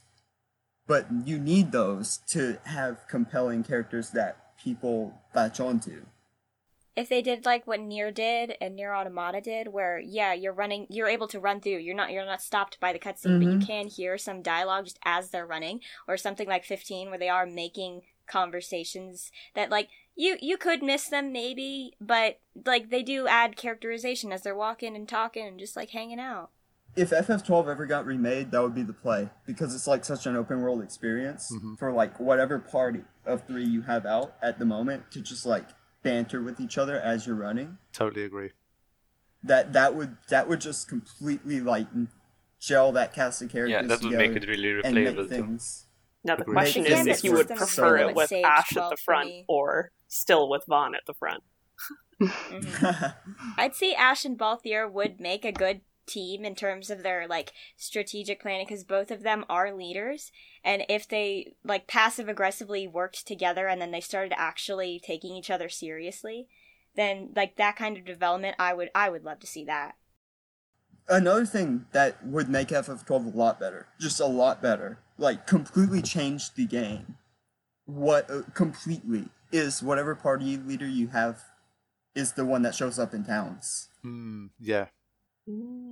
But 0.87 1.07
you 1.25 1.37
need 1.37 1.73
those 1.73 2.21
to 2.29 2.59
have 2.63 3.09
compelling 3.09 3.65
characters 3.65 4.11
that 4.11 4.57
people 4.63 5.15
latch 5.35 5.59
onto. 5.59 6.05
If 6.95 7.09
they 7.09 7.21
did 7.21 7.45
like 7.45 7.67
what 7.67 7.81
NieR 7.81 8.13
did 8.13 8.55
and 8.61 8.79
NieR 8.79 8.97
Automata 8.97 9.41
did, 9.41 9.67
where 9.67 9.99
yeah, 9.99 10.31
you're 10.31 10.53
running, 10.53 10.87
you're 10.89 11.07
able 11.09 11.27
to 11.27 11.41
run 11.41 11.59
through. 11.59 11.77
You're 11.79 11.95
not, 11.95 12.11
you're 12.11 12.25
not 12.25 12.41
stopped 12.41 12.79
by 12.79 12.93
the 12.93 12.99
cutscene, 12.99 13.39
but 13.39 13.51
you 13.51 13.59
Mhm. 13.59 13.67
can 13.67 13.87
hear 13.87 14.17
some 14.17 14.41
dialogue 14.41 14.85
just 14.85 14.99
as 15.03 15.29
they're 15.29 15.45
running, 15.45 15.81
or 16.07 16.15
something 16.15 16.47
like 16.47 16.63
15, 16.63 17.09
where 17.09 17.19
they 17.19 17.29
are 17.29 17.45
making 17.45 18.01
conversations 18.29 19.31
that 19.55 19.69
like 19.69 19.89
you 20.15 20.37
you 20.41 20.57
could 20.57 20.83
miss 20.83 21.07
them 21.07 21.31
maybe, 21.33 21.93
but 22.01 22.39
like 22.65 22.89
they 22.89 23.03
do 23.03 23.27
add 23.27 23.55
characterization 23.55 24.31
as 24.31 24.41
they're 24.43 24.55
walking 24.55 24.95
and 24.95 25.07
talking 25.07 25.47
and 25.47 25.59
just 25.59 25.75
like 25.75 25.89
hanging 25.91 26.19
out. 26.19 26.51
If 26.95 27.11
FF12 27.11 27.67
ever 27.69 27.85
got 27.85 28.05
remade, 28.05 28.51
that 28.51 28.61
would 28.61 28.73
be 28.75 28.81
the 28.83 28.93
play 28.93 29.29
because 29.45 29.75
it's 29.75 29.87
like 29.87 30.03
such 30.03 30.25
an 30.25 30.35
open 30.35 30.61
world 30.61 30.81
experience 30.81 31.51
Mhm. 31.53 31.77
for 31.77 31.91
like 31.91 32.19
whatever 32.19 32.57
party 32.59 33.03
of 33.25 33.45
three 33.45 33.63
you 33.63 33.83
have 33.83 34.05
out 34.05 34.35
at 34.41 34.57
the 34.59 34.65
moment 34.65 35.11
to 35.11 35.21
just 35.21 35.45
like 35.45 35.67
banter 36.01 36.41
with 36.41 36.59
each 36.59 36.77
other 36.77 36.99
as 36.99 37.27
you're 37.27 37.35
running. 37.35 37.77
Totally 37.93 38.23
agree. 38.25 38.51
That 39.43 39.71
that 39.73 39.95
would 39.95 40.17
that 40.29 40.49
would 40.49 40.59
just 40.61 40.89
completely 40.89 41.61
like 41.61 41.87
gel 42.59 42.91
that 42.93 43.13
cast 43.13 43.41
of 43.41 43.49
characters. 43.51 43.71
yeah, 43.83 43.87
that 43.87 44.01
would 44.03 44.11
make 44.11 44.31
it 44.31 44.41
together 44.41 44.51
really 44.61 44.81
and 44.83 44.95
make 44.95 45.07
replayable 45.09 45.15
too. 45.15 45.27
things. 45.29 45.85
Now 46.23 46.35
the 46.35 46.41
Agreed. 46.43 46.53
question 46.53 46.85
Again, 46.85 47.07
is 47.07 47.17
if 47.19 47.23
you 47.23 47.33
would 47.33 47.47
prefer 47.47 47.97
it 47.97 48.15
with 48.15 48.31
Ashe 48.31 48.77
at 48.77 48.89
the 48.89 48.97
front 48.97 49.31
or 49.47 49.91
still 50.07 50.49
with 50.49 50.65
Vaan 50.67 50.95
at 50.95 51.05
the 51.07 51.13
front. 51.13 51.43
Mhm. 52.21 53.15
I'd 53.57 53.75
say 53.75 53.93
Ashe 53.93 54.25
and 54.25 54.37
Balthier 54.37 54.91
would 54.91 55.21
make 55.21 55.45
a 55.45 55.53
good 55.53 55.81
team 56.05 56.43
in 56.43 56.55
terms 56.55 56.89
of 56.89 57.03
their 57.03 57.27
like 57.27 57.53
strategic 57.77 58.41
planning 58.41 58.65
because 58.67 58.83
both 58.83 59.11
of 59.11 59.21
them 59.21 59.45
are 59.47 59.71
leaders 59.71 60.31
and 60.63 60.83
if 60.89 61.07
they 61.07 61.53
like 61.63 61.85
passive 61.87 62.27
aggressively 62.27 62.87
worked 62.87 63.27
together 63.27 63.67
and 63.67 63.79
then 63.79 63.91
they 63.91 64.01
started 64.01 64.33
actually 64.35 64.99
taking 64.99 65.35
each 65.35 65.51
other 65.51 65.69
seriously 65.69 66.47
then 66.95 67.31
like 67.35 67.55
that 67.55 67.75
kind 67.75 67.97
of 67.97 68.05
development, 68.05 68.55
I 68.59 68.73
would 68.73 68.89
I 68.93 69.09
would 69.09 69.23
love 69.23 69.39
to 69.39 69.47
see 69.47 69.63
that. 69.65 69.95
Another 71.09 71.45
thing 71.45 71.85
that 71.91 72.23
would 72.25 72.49
make 72.49 72.69
FF12 72.69 73.33
a 73.33 73.37
lot 73.37 73.59
better, 73.59 73.87
just 73.99 74.19
a 74.19 74.25
lot 74.25 74.61
better, 74.61 74.99
like 75.17 75.47
completely 75.47 76.01
change 76.01 76.53
the 76.53 76.65
game. 76.65 77.15
What 77.85 78.29
uh, 78.29 78.41
completely 78.53 79.29
is 79.51 79.81
whatever 79.81 80.13
party 80.13 80.57
leader 80.57 80.87
you 80.87 81.07
have 81.07 81.41
is 82.13 82.33
the 82.33 82.45
one 82.45 82.61
that 82.61 82.75
shows 82.75 82.99
up 82.99 83.13
in 83.13 83.23
towns. 83.25 83.89
Mm, 84.05 84.49
yeah. 84.59 84.87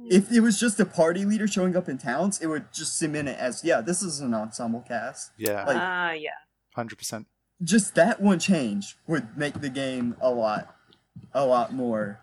If 0.10 0.32
it 0.32 0.42
was 0.42 0.60
just 0.60 0.80
a 0.80 0.86
party 0.86 1.26
leader 1.26 1.48
showing 1.48 1.76
up 1.76 1.90
in 1.90 1.98
towns, 1.98 2.40
it 2.40 2.48
would 2.48 2.72
just 2.72 2.98
cement 2.98 3.28
it 3.28 3.40
as 3.40 3.64
yeah, 3.64 3.82
this 3.82 4.04
is 4.04 4.20
an 4.20 4.34
ensemble 4.36 4.82
cast. 4.88 5.32
Yeah. 5.38 5.64
Like- 5.66 5.78
Ah, 5.78 6.12
yeah. 6.12 6.30
Hundred 6.76 6.98
percent. 6.98 7.26
Just 7.64 7.96
that 7.96 8.22
one 8.22 8.38
change 8.38 8.98
would 9.08 9.36
make 9.36 9.62
the 9.62 9.70
game 9.70 10.16
a 10.22 10.30
lot, 10.30 10.76
a 11.34 11.44
lot 11.44 11.74
more, 11.74 12.20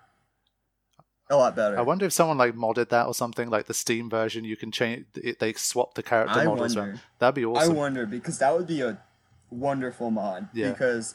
a 1.31 1.37
lot 1.37 1.57
better. 1.57 1.79
I 1.79 1.83
wonder 1.83 2.05
if 2.07 2.13
someone 2.13 2.37
like 2.39 2.55
modded 2.55 2.91
that 2.91 3.07
or 3.07 3.15
something, 3.15 3.49
like 3.49 3.67
the 3.67 3.75
Steam 3.75 4.11
version. 4.11 4.45
You 4.45 4.57
can 4.57 4.71
change. 4.71 5.07
It, 5.15 5.39
they 5.41 5.53
swap 5.55 5.95
the 5.95 6.03
character 6.03 6.39
I 6.41 6.45
models 6.45 6.77
wonder. 6.77 6.91
around. 6.93 7.01
That'd 7.19 7.35
be 7.35 7.45
awesome. 7.45 7.73
I 7.73 7.75
wonder 7.75 8.07
because 8.07 8.39
that 8.39 8.55
would 8.57 8.67
be 8.67 8.83
a 8.83 8.99
wonderful 9.51 10.11
mod. 10.11 10.49
Yeah. 10.53 10.71
Because 10.71 11.15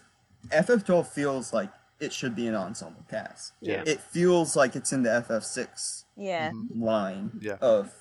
FF12 0.49 1.07
feels 1.07 1.53
like 1.53 1.69
it 1.99 2.11
should 2.13 2.35
be 2.35 2.47
an 2.47 2.55
ensemble 2.55 3.03
cast. 3.09 3.53
Yeah. 3.61 3.83
It 3.85 3.99
feels 4.01 4.55
like 4.55 4.75
it's 4.75 4.91
in 4.93 5.03
the 5.03 5.09
FF6 5.27 6.03
Yeah. 6.17 6.51
Mm-hmm. 6.51 6.81
line 6.83 7.31
Yeah. 7.41 7.57
of 7.61 7.93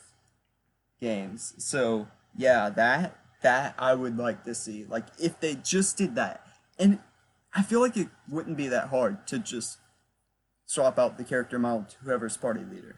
games. 1.00 1.54
So 1.58 2.08
yeah, 2.36 2.70
that 2.70 3.16
that 3.42 3.74
I 3.78 3.94
would 3.94 4.16
like 4.16 4.44
to 4.44 4.54
see. 4.54 4.86
Like 4.88 5.06
if 5.18 5.40
they 5.40 5.54
just 5.56 5.96
did 5.96 6.14
that, 6.16 6.44
and 6.78 7.00
I 7.54 7.62
feel 7.62 7.80
like 7.80 7.96
it 7.96 8.08
wouldn't 8.28 8.56
be 8.56 8.68
that 8.68 8.88
hard 8.88 9.26
to 9.28 9.38
just 9.38 9.78
swap 10.68 10.98
out 10.98 11.16
the 11.16 11.24
character 11.24 11.58
model 11.58 11.86
to 11.88 11.96
whoever's 12.04 12.36
party 12.36 12.60
leader. 12.60 12.96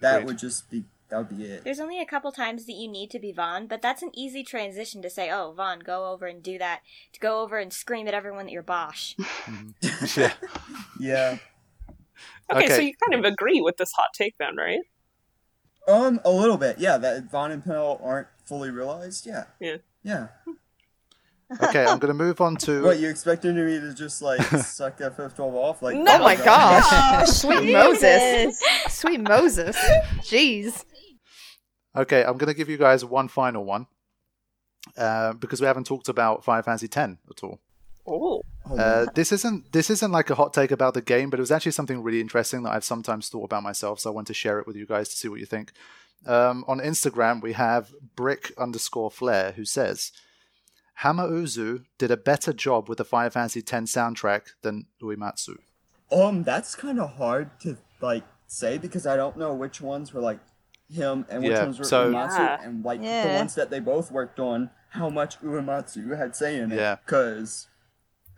That 0.00 0.16
Agreed. 0.16 0.26
would 0.26 0.38
just 0.38 0.70
be 0.70 0.84
that 1.08 1.18
would 1.18 1.38
be 1.38 1.44
it. 1.44 1.64
There's 1.64 1.80
only 1.80 2.00
a 2.00 2.06
couple 2.06 2.32
times 2.32 2.66
that 2.66 2.72
you 2.72 2.88
need 2.88 3.10
to 3.10 3.20
be 3.20 3.32
Vaan, 3.32 3.68
but 3.68 3.80
that's 3.80 4.02
an 4.02 4.10
easy 4.12 4.42
transition 4.42 5.00
to 5.02 5.08
say, 5.08 5.30
"Oh, 5.30 5.54
Vaan, 5.56 5.84
go 5.84 6.10
over 6.10 6.26
and 6.26 6.42
do 6.42 6.58
that." 6.58 6.80
To 7.12 7.20
go 7.20 7.40
over 7.40 7.58
and 7.58 7.72
scream 7.72 8.08
at 8.08 8.14
everyone 8.14 8.46
that 8.46 8.52
you're 8.52 8.62
Basch. 8.62 9.16
yeah. 10.16 10.32
Yeah. 10.98 11.38
Okay, 12.50 12.68
so 12.68 12.80
you 12.80 12.92
kind 13.08 13.24
of 13.24 13.30
agree 13.30 13.60
with 13.60 13.76
this 13.76 13.92
hot 13.92 14.10
take 14.12 14.36
then, 14.38 14.56
right? 14.56 14.80
Um, 15.86 16.20
a 16.24 16.30
little 16.30 16.56
bit, 16.56 16.78
yeah. 16.78 16.98
That 16.98 17.30
Vaan 17.30 17.52
and 17.52 17.64
Pell 17.64 18.00
aren't 18.02 18.28
fully 18.44 18.70
realized, 18.70 19.26
yeah. 19.26 19.44
Yeah. 19.60 19.76
Yeah. 20.02 20.28
Okay, 21.62 21.84
I'm 21.84 21.98
going 21.98 22.08
to 22.08 22.14
move 22.14 22.40
on 22.40 22.56
to. 22.56 22.82
What 22.82 22.98
you 22.98 23.08
expecting 23.08 23.54
me 23.54 23.78
to 23.78 23.94
just 23.94 24.22
like 24.22 24.40
suck 24.62 24.96
that 24.98 25.16
FF12 25.16 25.40
off? 25.40 25.82
Like, 25.82 25.96
Oh 25.96 26.02
my 26.18 26.36
gosh. 26.44 27.28
Sweet 27.28 27.72
Moses. 27.72 28.60
Sweet 28.88 29.20
Moses. 29.20 29.76
Jeez. 30.22 30.84
Okay, 31.96 32.24
I'm 32.24 32.36
going 32.38 32.48
to 32.48 32.54
give 32.54 32.68
you 32.68 32.76
guys 32.78 33.04
one 33.04 33.28
final 33.28 33.64
one 33.64 33.86
uh, 34.96 35.34
because 35.34 35.60
we 35.60 35.66
haven't 35.66 35.86
talked 35.86 36.08
about 36.08 36.44
Final 36.44 36.62
Fantasy 36.62 36.86
X 36.86 36.96
at 36.96 37.44
all. 37.44 37.60
Oh. 38.06 38.42
Oh, 38.68 38.78
Uh, 38.78 39.06
this 39.14 39.30
isn't 39.30 39.72
this 39.72 39.90
isn't 39.90 40.10
like 40.10 40.30
a 40.30 40.34
hot 40.34 40.54
take 40.54 40.70
about 40.70 40.94
the 40.94 41.02
game, 41.02 41.28
but 41.30 41.38
it 41.38 41.42
was 41.42 41.52
actually 41.52 41.72
something 41.72 42.02
really 42.02 42.20
interesting 42.20 42.62
that 42.62 42.72
I've 42.72 42.84
sometimes 42.84 43.28
thought 43.28 43.44
about 43.44 43.62
myself. 43.62 44.00
So 44.00 44.10
I 44.10 44.14
want 44.14 44.26
to 44.28 44.34
share 44.34 44.58
it 44.58 44.66
with 44.66 44.74
you 44.76 44.86
guys 44.86 45.08
to 45.10 45.16
see 45.16 45.28
what 45.28 45.40
you 45.40 45.46
think. 45.46 45.72
Um, 46.26 46.64
on 46.66 46.80
Instagram, 46.80 47.42
we 47.42 47.52
have 47.52 47.92
brick 48.16 48.52
underscore 48.56 49.10
flare 49.10 49.52
who 49.52 49.66
says, 49.66 50.10
Hamauzu 51.02 51.84
did 51.98 52.10
a 52.10 52.16
better 52.16 52.52
job 52.52 52.88
with 52.88 52.98
the 52.98 53.04
Final 53.04 53.30
Fantasy 53.30 53.60
X 53.60 53.92
soundtrack 53.92 54.42
than 54.62 54.86
Uematsu. 55.02 55.56
Um, 56.12 56.42
that's 56.44 56.74
kind 56.74 57.00
of 57.00 57.14
hard 57.16 57.58
to 57.60 57.76
like 58.00 58.24
say 58.46 58.78
because 58.78 59.06
I 59.06 59.16
don't 59.16 59.36
know 59.36 59.52
which 59.54 59.80
ones 59.80 60.12
were 60.12 60.20
like 60.20 60.38
him 60.92 61.26
and 61.28 61.42
which 61.42 61.52
Yeah, 61.52 61.64
ones 61.64 61.78
were 61.78 61.84
so- 61.84 62.12
Uematsu 62.12 62.38
Yeah. 62.38 62.62
and 62.62 62.84
like 62.84 63.00
the 63.00 63.34
ones 63.38 63.54
that 63.54 63.70
they 63.70 63.80
both 63.80 64.10
worked 64.12 64.38
on. 64.38 64.70
How 64.90 65.08
much 65.08 65.40
Uematsu 65.40 66.16
had 66.16 66.36
say 66.36 66.56
in 66.60 66.70
it? 66.70 66.76
Yeah. 66.76 66.96
Because 67.04 67.66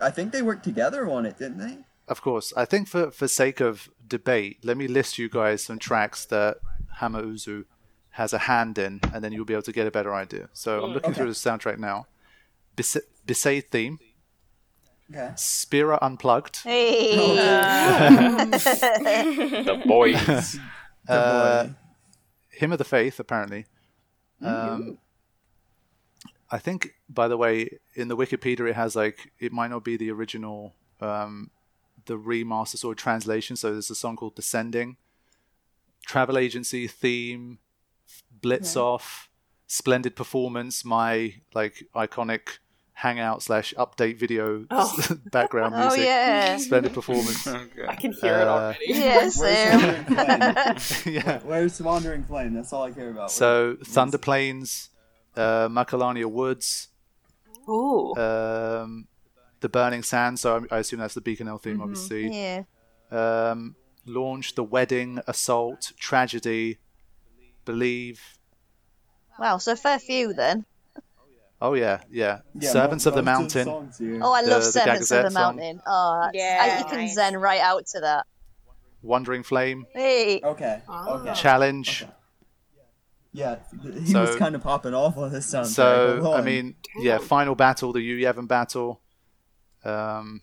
I 0.00 0.10
think 0.10 0.32
they 0.32 0.40
worked 0.42 0.64
together 0.64 1.06
on 1.10 1.26
it, 1.26 1.36
didn't 1.38 1.58
they? 1.58 1.78
Of 2.08 2.22
course, 2.22 2.52
I 2.56 2.64
think 2.64 2.88
for 2.88 3.10
for 3.10 3.28
sake 3.28 3.60
of 3.60 3.90
debate, 4.06 4.58
let 4.64 4.76
me 4.78 4.86
list 4.88 5.18
you 5.18 5.28
guys 5.28 5.64
some 5.64 5.78
tracks 5.78 6.24
that 6.26 6.58
Hamauzu 7.00 7.64
has 8.10 8.32
a 8.32 8.38
hand 8.38 8.78
in, 8.78 9.00
and 9.12 9.22
then 9.22 9.32
you'll 9.32 9.44
be 9.44 9.52
able 9.52 9.62
to 9.64 9.72
get 9.72 9.86
a 9.86 9.90
better 9.90 10.14
idea. 10.14 10.48
So 10.54 10.82
I'm 10.84 10.92
looking 10.92 11.10
Okay. 11.10 11.18
through 11.18 11.26
the 11.28 11.34
soundtrack 11.34 11.78
now. 11.78 12.06
Bis- 12.76 12.98
Besaid 13.26 13.68
theme, 13.70 13.98
Okay. 15.10 15.32
Spira 15.36 15.98
Unplugged, 16.02 16.62
Hey. 16.64 17.16
The 18.50 19.82
boys. 19.86 20.58
uh, 21.08 21.64
boy. 21.64 21.74
Hymn 22.50 22.72
of 22.72 22.78
the 22.78 22.84
Faith, 22.84 23.20
apparently. 23.20 23.66
Um, 24.42 24.98
I 26.50 26.58
think, 26.58 26.94
by 27.08 27.28
the 27.28 27.36
way, 27.36 27.68
in 27.94 28.08
the 28.08 28.16
Wikipedia, 28.16 28.68
it 28.70 28.76
has 28.76 28.94
like 28.96 29.32
it 29.38 29.52
might 29.52 29.68
not 29.70 29.84
be 29.84 29.96
the 29.96 30.10
original, 30.10 30.74
um, 31.00 31.50
the 32.06 32.18
remaster 32.18 32.76
sort 32.76 32.98
of 32.98 33.02
translation. 33.02 33.56
So 33.56 33.72
there's 33.72 33.90
a 33.90 33.94
song 33.94 34.16
called 34.16 34.34
"Descending," 34.36 34.96
travel 36.06 36.38
agency 36.38 36.86
theme, 36.86 37.58
Blitz 38.42 38.76
off, 38.76 39.28
splendid 39.66 40.14
performance, 40.16 40.84
my 40.84 41.34
like 41.54 41.86
iconic 41.94 42.58
hangout 42.98 43.42
slash 43.42 43.74
update 43.76 44.16
video 44.16 44.64
Oh. 44.70 44.90
background 45.30 45.74
oh 45.76 45.80
music, 45.88 46.04
yeah. 46.06 46.56
splendid 46.56 46.94
performance. 46.94 47.46
I 47.88 47.94
can 47.94 48.12
hear 48.12 48.38
it 48.38 48.48
Uh, 48.48 48.50
already. 48.50 48.84
Yeah, 48.88 49.16
Where's 49.18 49.36
Wandering 49.38 50.06
Sam. 50.06 51.12
Yeah. 51.12 51.38
Where's 51.44 51.80
Wandering 51.82 52.24
Flame? 52.24 52.54
That's 52.54 52.72
all 52.72 52.84
I 52.84 52.90
care 52.92 53.10
about. 53.10 53.30
So 53.30 53.76
Thunder 53.84 54.16
Plains, 54.18 54.88
uh, 55.36 55.68
Macalania 55.68 56.24
Woods, 56.24 56.88
Ooh. 57.68 58.14
um, 58.16 59.06
the 59.60 59.68
Burning 59.68 60.02
Sand. 60.02 60.38
So 60.38 60.64
I, 60.70 60.76
I 60.76 60.78
assume 60.78 61.00
that's 61.00 61.14
the 61.14 61.20
Bikanel 61.20 61.60
theme, 61.60 61.82
obviously. 61.82 62.28
Yeah. 62.34 62.62
Um, 63.10 63.76
Launch, 64.06 64.54
The 64.54 64.64
Wedding, 64.64 65.20
Assault, 65.26 65.92
Tragedy, 65.98 66.78
Believe. 67.66 68.20
Wow, 69.38 69.58
so 69.58 69.76
fair 69.76 69.98
few 69.98 70.32
then. 70.32 70.64
Oh 71.60 71.72
yeah, 71.74 72.00
yeah. 72.10 72.40
Yeah, 72.54 72.70
Servants 72.70 73.06
of 73.06 73.14
the 73.14 73.22
Mountain. 73.22 73.64
songs 73.64 73.98
here. 73.98 74.20
Oh, 74.22 74.32
I 74.32 74.42
The- 74.44 74.50
love 74.50 74.62
the 74.64 74.72
Servants 74.72 75.10
of 75.10 75.18
Gagazette 75.18 75.22
the 75.24 75.30
song. 75.30 75.56
Mountain. 75.56 75.80
Oh, 75.86 76.28
Yeah, 76.34 76.58
I, 76.60 76.78
you 76.80 76.84
can 76.84 76.98
nice. 76.98 77.14
zen 77.14 77.36
right 77.38 77.60
out 77.60 77.86
to 77.86 78.00
that. 78.00 78.26
Wandering 79.02 79.42
Flame, 79.42 79.86
Hey. 79.94 80.40
Okay. 80.42 80.82
Oh. 80.88 81.20
Okay. 81.20 81.32
Challenge. 81.34 82.02
Okay. 82.02 82.12
Yeah, 83.32 83.56
he 83.82 84.12
So- 84.12 84.22
was 84.22 84.36
kind 84.36 84.54
of 84.54 84.62
popping 84.62 84.94
off 84.94 85.16
on 85.16 85.30
this 85.32 85.46
soundtrack. 85.52 85.66
So 85.66 86.20
Hold 86.22 86.34
I 86.36 86.38
on. 86.38 86.44
mean, 86.44 86.74
yeah, 86.98 87.18
Final 87.18 87.54
Battle, 87.54 87.92
the 87.92 88.00
Yu 88.00 88.16
Yevon 88.26 88.48
battle. 88.48 89.00
Um, 89.84 90.40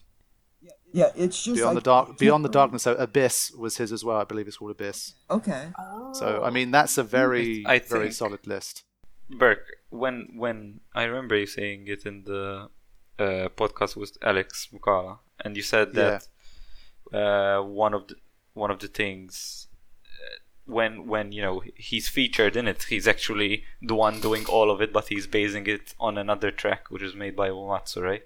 yeah, 0.91 1.09
it's 1.15 1.43
just 1.43 1.57
Beyond 1.57 1.75
like, 1.75 1.83
the 1.83 1.89
dark, 1.89 2.17
Beyond 2.19 2.45
the 2.45 2.49
Darkness. 2.49 2.83
So 2.83 2.93
Abyss 2.93 3.51
was 3.57 3.77
his 3.77 3.91
as 3.91 4.03
well. 4.05 4.17
I 4.17 4.23
believe 4.25 4.47
it's 4.47 4.57
called 4.57 4.71
Abyss. 4.71 5.13
Okay. 5.29 5.69
So 6.13 6.43
I 6.43 6.49
mean, 6.51 6.69
that's 6.71 6.97
a 6.99 7.03
very, 7.03 7.63
I 7.65 7.79
very 7.79 8.11
solid 8.11 8.45
list. 8.47 8.83
Burke, 9.29 9.65
when 9.93 10.29
when 10.35 10.79
I 10.95 11.03
remember 11.03 11.37
you 11.37 11.45
saying 11.45 11.85
it 11.87 12.05
in 12.05 12.23
the 12.23 12.69
uh, 13.19 13.47
podcast 13.55 13.95
with 13.95 14.17
Alex 14.21 14.69
Mukala, 14.73 15.19
and 15.43 15.55
you 15.55 15.61
said 15.61 15.93
that 15.93 16.27
uh, 17.13 17.61
one 17.61 17.93
of 17.93 18.07
the 18.07 18.15
one 18.53 18.71
of 18.71 18.79
the 18.79 18.87
things 18.87 19.67
uh, 20.05 20.37
when 20.65 21.05
when 21.05 21.31
you 21.31 21.43
know 21.43 21.61
he's 21.75 22.07
featured 22.09 22.55
in 22.57 22.67
it, 22.67 22.83
he's 22.89 23.07
actually 23.07 23.63
the 23.81 23.95
one 23.95 24.19
doing 24.19 24.45
all 24.47 24.71
of 24.71 24.81
it, 24.81 24.91
but 24.91 25.09
he's 25.09 25.27
basing 25.27 25.67
it 25.67 25.93
on 25.99 26.17
another 26.17 26.49
track 26.51 26.89
which 26.89 27.03
is 27.03 27.15
made 27.15 27.35
by 27.35 27.49
Uematsu, 27.49 28.01
right? 28.01 28.23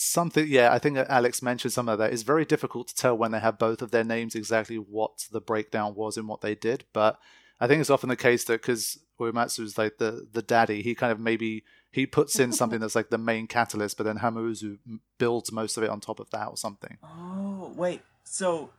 something 0.00 0.46
yeah 0.46 0.72
i 0.72 0.78
think 0.78 0.96
alex 1.08 1.42
mentioned 1.42 1.72
some 1.72 1.88
of 1.88 1.98
that 1.98 2.12
it's 2.12 2.22
very 2.22 2.44
difficult 2.44 2.86
to 2.86 2.94
tell 2.94 3.18
when 3.18 3.32
they 3.32 3.40
have 3.40 3.58
both 3.58 3.82
of 3.82 3.90
their 3.90 4.04
names 4.04 4.36
exactly 4.36 4.76
what 4.76 5.26
the 5.32 5.40
breakdown 5.40 5.92
was 5.92 6.16
and 6.16 6.28
what 6.28 6.40
they 6.40 6.54
did 6.54 6.84
but 6.92 7.18
i 7.58 7.66
think 7.66 7.80
it's 7.80 7.90
often 7.90 8.08
the 8.08 8.14
case 8.14 8.44
that 8.44 8.62
because 8.62 9.00
uematsu 9.20 9.60
is 9.60 9.76
like 9.78 9.98
the 9.98 10.26
the 10.32 10.42
daddy 10.42 10.82
he 10.82 10.94
kind 10.94 11.12
of 11.12 11.18
maybe 11.20 11.64
he 11.90 12.06
puts 12.06 12.38
in 12.38 12.52
something 12.52 12.80
that's 12.80 12.94
like 12.94 13.10
the 13.10 13.18
main 13.18 13.46
catalyst 13.46 13.96
but 13.96 14.04
then 14.04 14.18
hamauzu 14.18 14.78
builds 15.18 15.50
most 15.52 15.76
of 15.76 15.82
it 15.82 15.90
on 15.90 16.00
top 16.00 16.20
of 16.20 16.30
that 16.30 16.46
or 16.48 16.56
something 16.56 16.98
Oh 17.02 17.72
wait, 17.76 18.02
so 18.24 18.70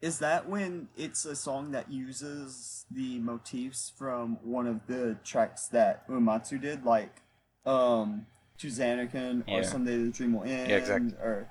is 0.00 0.18
that 0.18 0.48
when 0.48 0.88
it's 0.96 1.24
a 1.24 1.36
song 1.36 1.70
that 1.72 1.90
uses 1.90 2.84
the 2.90 3.18
motifs 3.20 3.92
from 3.96 4.38
one 4.42 4.66
of 4.66 4.86
the 4.86 5.16
tracks 5.24 5.66
that 5.68 6.06
Uematsu 6.08 6.60
did, 6.60 6.84
like 6.84 7.22
um 7.66 8.26
to 8.58 8.68
Zanarkand 8.68 9.44
or 9.48 9.60
Yeah. 9.60 9.62
Someday 9.62 9.96
the 10.04 10.10
Dream 10.10 10.32
Will 10.34 10.44
End, 10.44 10.70
Yeah, 10.70 10.76
exactly. 10.76 11.12
or 11.18 11.50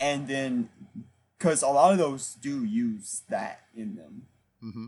and 0.00 0.26
then 0.28 0.68
because 1.38 1.62
a 1.62 1.68
lot 1.68 1.92
of 1.92 1.98
those 1.98 2.34
do 2.34 2.64
use 2.64 3.22
that 3.28 3.60
in 3.74 3.96
them. 3.96 4.26
hmm 4.60 4.86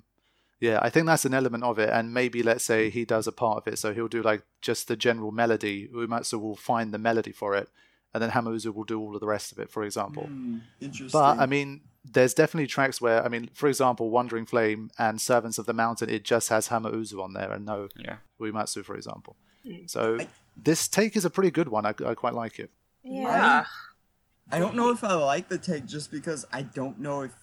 yeah 0.60 0.78
i 0.82 0.90
think 0.90 1.06
that's 1.06 1.24
an 1.24 1.34
element 1.34 1.62
of 1.64 1.78
it 1.78 1.88
and 1.90 2.12
maybe 2.14 2.42
let's 2.42 2.64
say 2.64 2.90
he 2.90 3.04
does 3.04 3.26
a 3.26 3.32
part 3.32 3.58
of 3.58 3.72
it 3.72 3.78
so 3.78 3.92
he'll 3.94 4.08
do 4.08 4.22
like 4.22 4.42
just 4.60 4.88
the 4.88 4.96
general 4.96 5.30
melody 5.30 5.88
uematsu 5.94 6.40
will 6.40 6.56
find 6.56 6.92
the 6.92 6.98
melody 6.98 7.32
for 7.32 7.54
it 7.54 7.68
and 8.14 8.22
then 8.22 8.30
Hamauzu 8.30 8.74
will 8.74 8.84
do 8.84 8.98
all 8.98 9.14
of 9.14 9.20
the 9.20 9.26
rest 9.26 9.52
of 9.52 9.58
it, 9.58 9.68
for 9.70 9.84
example. 9.84 10.24
Hmm, 10.24 10.58
interesting. 10.80 11.10
But 11.20 11.38
I 11.38 11.44
mean, 11.44 11.82
there's 12.04 12.32
definitely 12.32 12.66
tracks 12.66 13.02
where 13.02 13.22
I 13.22 13.28
mean, 13.28 13.50
for 13.52 13.68
example, 13.68 14.08
Wandering 14.08 14.46
Flame 14.46 14.90
and 14.98 15.20
Servants 15.20 15.58
of 15.58 15.66
the 15.66 15.74
Mountain, 15.74 16.08
it 16.08 16.24
just 16.24 16.48
has 16.48 16.68
Hamauzu 16.68 17.22
on 17.22 17.34
there 17.34 17.52
and 17.52 17.66
no 17.66 17.88
Yeah. 17.96 18.16
Uematsu, 18.40 18.82
for 18.82 18.96
example. 18.96 19.36
Mm. 19.64 19.88
So 19.90 20.16
I- 20.20 20.28
this 20.56 20.88
take 20.88 21.16
is 21.16 21.26
a 21.26 21.30
pretty 21.30 21.50
good 21.50 21.68
one. 21.68 21.84
I, 21.84 21.90
I 22.04 22.14
quite 22.14 22.32
like 22.34 22.58
it. 22.58 22.70
Yeah. 23.04 23.66
I 24.50 24.58
don't 24.58 24.74
know 24.74 24.90
if 24.90 25.04
I 25.04 25.12
like 25.12 25.48
the 25.48 25.58
take 25.58 25.84
just 25.84 26.10
because 26.10 26.46
I 26.50 26.62
don't 26.62 26.98
know 26.98 27.20
if 27.22 27.34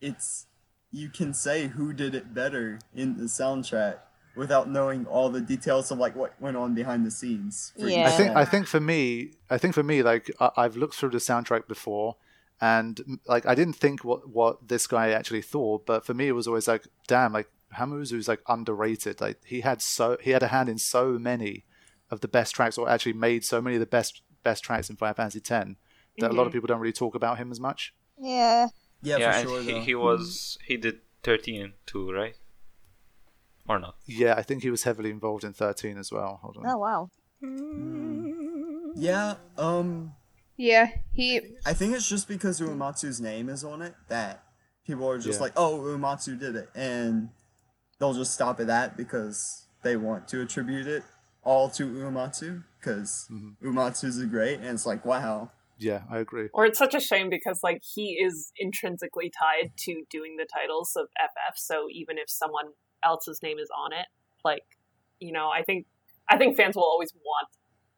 it's 0.00 0.46
you 0.94 1.08
can 1.08 1.34
say 1.34 1.66
who 1.66 1.92
did 1.92 2.14
it 2.14 2.32
better 2.32 2.78
in 2.94 3.16
the 3.16 3.24
soundtrack 3.24 3.98
without 4.36 4.68
knowing 4.68 5.06
all 5.06 5.28
the 5.28 5.40
details 5.40 5.90
of 5.90 5.98
like 5.98 6.14
what 6.14 6.40
went 6.40 6.56
on 6.56 6.74
behind 6.74 7.04
the 7.04 7.10
scenes. 7.10 7.72
Yeah. 7.76 8.06
I 8.06 8.10
think 8.10 8.36
I 8.36 8.44
think 8.44 8.66
for 8.66 8.80
me, 8.80 9.32
I 9.50 9.58
think 9.58 9.74
for 9.74 9.82
me, 9.82 10.02
like 10.02 10.30
I, 10.38 10.50
I've 10.56 10.76
looked 10.76 10.94
through 10.94 11.10
the 11.10 11.18
soundtrack 11.18 11.66
before, 11.66 12.16
and 12.60 13.18
like 13.26 13.44
I 13.44 13.56
didn't 13.56 13.74
think 13.74 14.04
what 14.04 14.28
what 14.28 14.68
this 14.68 14.86
guy 14.86 15.10
actually 15.10 15.42
thought, 15.42 15.84
but 15.84 16.06
for 16.06 16.14
me 16.14 16.28
it 16.28 16.32
was 16.32 16.46
always 16.46 16.68
like, 16.68 16.86
damn, 17.08 17.32
like 17.32 17.48
Hamauzu's 17.76 18.28
like 18.28 18.40
underrated. 18.48 19.20
Like 19.20 19.40
he 19.44 19.62
had 19.62 19.82
so 19.82 20.16
he 20.20 20.30
had 20.30 20.44
a 20.44 20.48
hand 20.48 20.68
in 20.68 20.78
so 20.78 21.18
many 21.18 21.64
of 22.08 22.20
the 22.20 22.28
best 22.28 22.54
tracks, 22.54 22.78
or 22.78 22.88
actually 22.88 23.14
made 23.14 23.44
so 23.44 23.60
many 23.60 23.76
of 23.76 23.80
the 23.80 23.86
best 23.86 24.22
best 24.44 24.62
tracks 24.62 24.90
in 24.90 24.96
Final 24.96 25.14
Fantasy 25.14 25.40
X 25.40 25.48
that 25.48 26.30
a 26.30 26.32
lot 26.32 26.42
of 26.42 26.48
mm-hmm. 26.48 26.52
people 26.52 26.66
don't 26.68 26.80
really 26.80 26.92
talk 26.92 27.16
about 27.16 27.38
him 27.38 27.50
as 27.50 27.58
much. 27.58 27.92
Yeah. 28.16 28.68
Yeah, 29.04 29.18
yeah, 29.18 29.32
for 29.32 29.38
and 29.38 29.48
sure. 29.48 29.62
he, 29.62 29.72
though. 29.72 29.80
he 29.80 29.94
was 29.94 30.58
he 30.66 30.76
did 30.76 30.98
13 31.22 31.72
too, 31.86 32.10
right? 32.12 32.36
Or 33.68 33.78
not? 33.78 33.94
Yeah, 34.06 34.34
I 34.36 34.42
think 34.42 34.62
he 34.62 34.70
was 34.70 34.82
heavily 34.82 35.10
involved 35.10 35.42
in 35.42 35.54
thirteen 35.54 35.96
as 35.96 36.12
well. 36.12 36.38
Hold 36.42 36.58
on. 36.58 36.66
Oh 36.66 36.76
wow. 36.78 37.10
Yeah, 38.96 39.34
um, 39.58 40.12
Yeah, 40.56 40.88
he 41.12 41.40
I 41.66 41.72
think 41.72 41.94
it's 41.94 42.08
just 42.08 42.28
because 42.28 42.60
Uematsu's 42.60 43.20
name 43.20 43.48
is 43.48 43.64
on 43.64 43.82
it 43.82 43.94
that 44.08 44.44
people 44.86 45.08
are 45.08 45.18
just 45.18 45.38
Yeah. 45.38 45.44
like, 45.44 45.52
oh, 45.56 45.80
Uematsu 45.80 46.38
did 46.38 46.56
it, 46.56 46.68
and 46.74 47.30
they'll 47.98 48.14
just 48.14 48.34
stop 48.34 48.60
at 48.60 48.66
that 48.68 48.96
because 48.96 49.66
they 49.82 49.96
want 49.96 50.28
to 50.28 50.42
attribute 50.42 50.86
it 50.86 51.02
all 51.42 51.68
to 51.70 51.84
Uematsu 51.86 52.64
because 52.78 53.26
Mhm. 53.32 53.56
Uematsu's 53.62 54.18
a 54.18 54.26
great, 54.26 54.58
and 54.60 54.68
it's 54.68 54.86
like, 54.86 55.04
wow, 55.04 55.50
Yeah, 55.78 56.02
I 56.10 56.18
agree. 56.18 56.48
Or 56.54 56.64
it's 56.66 56.78
such 56.78 56.94
a 56.94 57.00
shame 57.00 57.30
because 57.30 57.60
like 57.62 57.82
he 57.94 58.12
is 58.14 58.52
intrinsically 58.56 59.30
tied 59.30 59.72
to 59.78 60.02
doing 60.10 60.36
the 60.36 60.46
titles 60.52 60.92
of 60.96 61.06
FF. 61.18 61.56
So 61.58 61.86
even 61.90 62.16
if 62.18 62.30
someone 62.30 62.66
else's 63.04 63.40
name 63.42 63.58
is 63.58 63.68
on 63.76 63.92
it, 63.92 64.06
like 64.44 64.62
you 65.20 65.32
know, 65.32 65.48
I 65.50 65.62
think 65.62 65.86
I 66.28 66.36
think 66.38 66.56
fans 66.56 66.76
will 66.76 66.84
always 66.84 67.12
want 67.14 67.48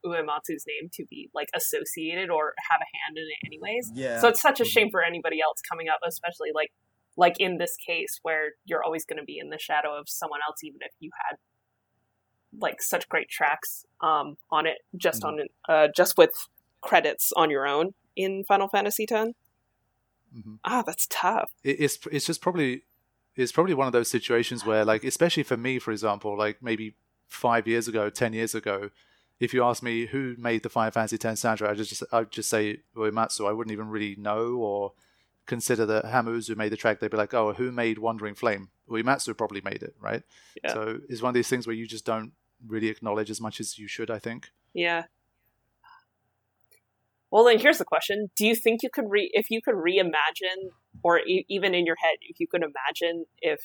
Uematsu's 0.05 0.65
name 0.67 0.89
to 0.95 1.05
be 1.11 1.31
like 1.35 1.49
associated 1.55 2.31
or 2.31 2.55
have 2.71 2.81
a 2.81 2.89
hand 3.05 3.17
in 3.19 3.25
it 3.25 3.47
anyways. 3.47 3.91
yeah. 3.95 4.21
So 4.21 4.29
it's 4.29 4.41
such 4.41 4.61
a 4.61 4.65
shame 4.65 4.91
for 4.91 5.03
anybody 5.03 5.39
else 5.43 5.61
coming 5.69 5.89
up, 5.89 6.01
especially 6.07 6.51
like 6.55 6.71
like 7.17 7.35
in 7.41 7.59
this 7.59 7.77
case 7.87 8.19
where 8.23 8.51
you're 8.67 8.85
always 8.85 9.05
going 9.05 9.19
to 9.19 9.25
be 9.25 9.39
in 9.39 9.49
the 9.51 9.59
shadow 9.59 9.99
of 9.99 10.09
someone 10.09 10.41
else, 10.47 10.63
even 10.63 10.79
if 10.83 10.93
you 11.01 11.11
had 11.29 11.39
like 12.59 12.81
such 12.81 13.09
great 13.09 13.29
tracks 13.29 13.85
um, 14.03 14.37
on 14.51 14.67
it, 14.67 14.79
just 14.97 15.23
Mhm. 15.23 15.29
on 15.29 15.41
uh, 15.69 15.89
just 15.95 16.17
with 16.17 16.33
credits 16.87 17.33
on 17.37 17.51
your 17.51 17.67
own 17.67 17.95
in 18.15 18.45
Final 18.45 18.69
Fantasy 18.69 19.05
X. 19.11 19.33
Mhm. 20.37 20.59
Ah, 20.65 20.83
that's 20.87 21.07
tough. 21.09 21.51
it, 21.65 21.81
it's 21.81 21.99
it's 22.11 22.27
just 22.27 22.41
probably 22.41 22.83
it's 23.37 23.53
probably 23.53 23.75
one 23.75 23.87
of 23.87 23.93
those 23.93 24.11
situations 24.11 24.65
where 24.67 24.85
like 24.85 25.05
especially 25.05 25.43
for 25.43 25.57
me 25.57 25.79
for 25.79 25.93
example 25.93 26.37
like 26.37 26.63
maybe 26.63 26.95
five 27.29 27.67
years 27.67 27.89
ago 27.89 28.11
ten 28.11 28.33
years 28.33 28.55
ago 28.55 28.91
if 29.39 29.53
you 29.55 29.63
ask 29.63 29.83
me 29.83 30.07
who 30.07 30.35
made 30.39 30.63
the 30.63 30.69
Final 30.69 30.91
Fantasy 30.91 31.17
X 31.17 31.41
soundtrack 31.41 31.69
I 31.71 31.75
just 31.75 32.03
I'd 32.13 32.31
just 32.31 32.49
say 32.51 32.79
Uematsu 32.97 33.49
I 33.49 33.53
wouldn't 33.53 33.73
even 33.73 33.89
really 33.89 34.17
know 34.17 34.57
or 34.57 34.93
consider 35.47 35.87
that 35.87 36.05
Hamauzu 36.07 36.57
made 36.57 36.73
the 36.73 36.77
track 36.77 36.99
they'd 37.01 37.11
be 37.11 37.17
like 37.17 37.35
oh 37.35 37.53
who 37.53 37.71
made 37.71 37.99
Wandering 37.99 38.35
Flame 38.35 38.69
Uematsu 38.91 39.37
probably 39.37 39.61
made 39.63 39.83
it 39.83 39.95
right 40.01 40.23
Yeah. 40.63 40.73
so 40.75 41.01
it's 41.09 41.23
one 41.23 41.31
of 41.31 41.35
these 41.35 41.49
things 41.49 41.67
where 41.67 41.77
you 41.77 41.87
just 41.87 42.05
don't 42.05 42.33
really 42.67 42.89
acknowledge 42.89 43.31
as 43.31 43.41
much 43.41 43.61
as 43.61 43.79
you 43.79 43.87
should 43.89 44.11
I 44.11 44.19
think 44.19 44.51
Yeah. 44.75 45.05
Well, 47.37 47.45
then 47.45 47.59
here's 47.59 47.77
the 47.77 47.85
question: 47.85 48.31
Do 48.35 48.47
you 48.47 48.55
think 48.55 48.83
you 48.83 48.89
could 48.89 49.11
re 49.11 49.31
if 49.35 49.51
you 49.51 49.61
could 49.61 49.75
reimagine, 49.75 50.71
or 51.03 51.19
e- 51.19 51.45
even 51.51 51.75
in 51.75 51.85
your 51.85 51.97
head, 52.03 52.17
if 52.23 52.41
you 52.41 52.47
could 52.49 52.63
imagine 52.63 53.27
if 53.43 53.61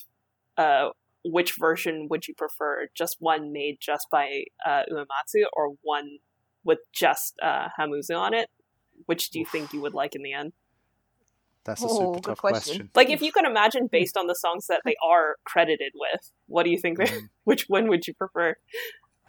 uh, 0.57 0.89
which 1.23 1.55
version 1.57 2.07
would 2.09 2.27
you 2.27 2.33
prefer? 2.33 2.89
Just 2.93 3.15
one 3.21 3.53
made 3.53 3.77
just 3.79 4.07
by 4.11 4.43
uh, 4.65 4.81
Uematsu, 4.91 5.43
or 5.53 5.75
one 5.83 6.17
with 6.65 6.79
just 6.91 7.39
uh, 7.41 7.69
Hamauzu 7.79 8.19
on 8.19 8.33
it? 8.33 8.49
Which 9.05 9.29
do 9.29 9.39
you 9.39 9.45
think 9.45 9.71
you 9.71 9.79
would 9.79 9.93
like 9.93 10.15
in 10.15 10.21
the 10.21 10.33
end? 10.33 10.51
that's 11.63 11.81
a 11.81 11.87
Oh, 11.87 11.99
super 11.99 12.15
good 12.15 12.23
tough 12.23 12.39
question. 12.39 12.73
question, 12.73 12.89
Like, 12.93 13.09
if 13.09 13.21
you 13.21 13.31
can 13.31 13.45
imagine 13.45 13.87
based 13.89 14.17
on 14.17 14.27
the 14.27 14.35
songs 14.35 14.67
that 14.67 14.81
they 14.83 14.95
are 15.01 15.37
credited 15.45 15.93
with, 15.95 16.29
what 16.47 16.63
do 16.63 16.71
you 16.71 16.77
think? 16.77 16.97
Mhm. 16.99 17.29
which 17.45 17.69
one 17.69 17.87
would 17.87 18.05
you 18.05 18.13
prefer? 18.15 18.57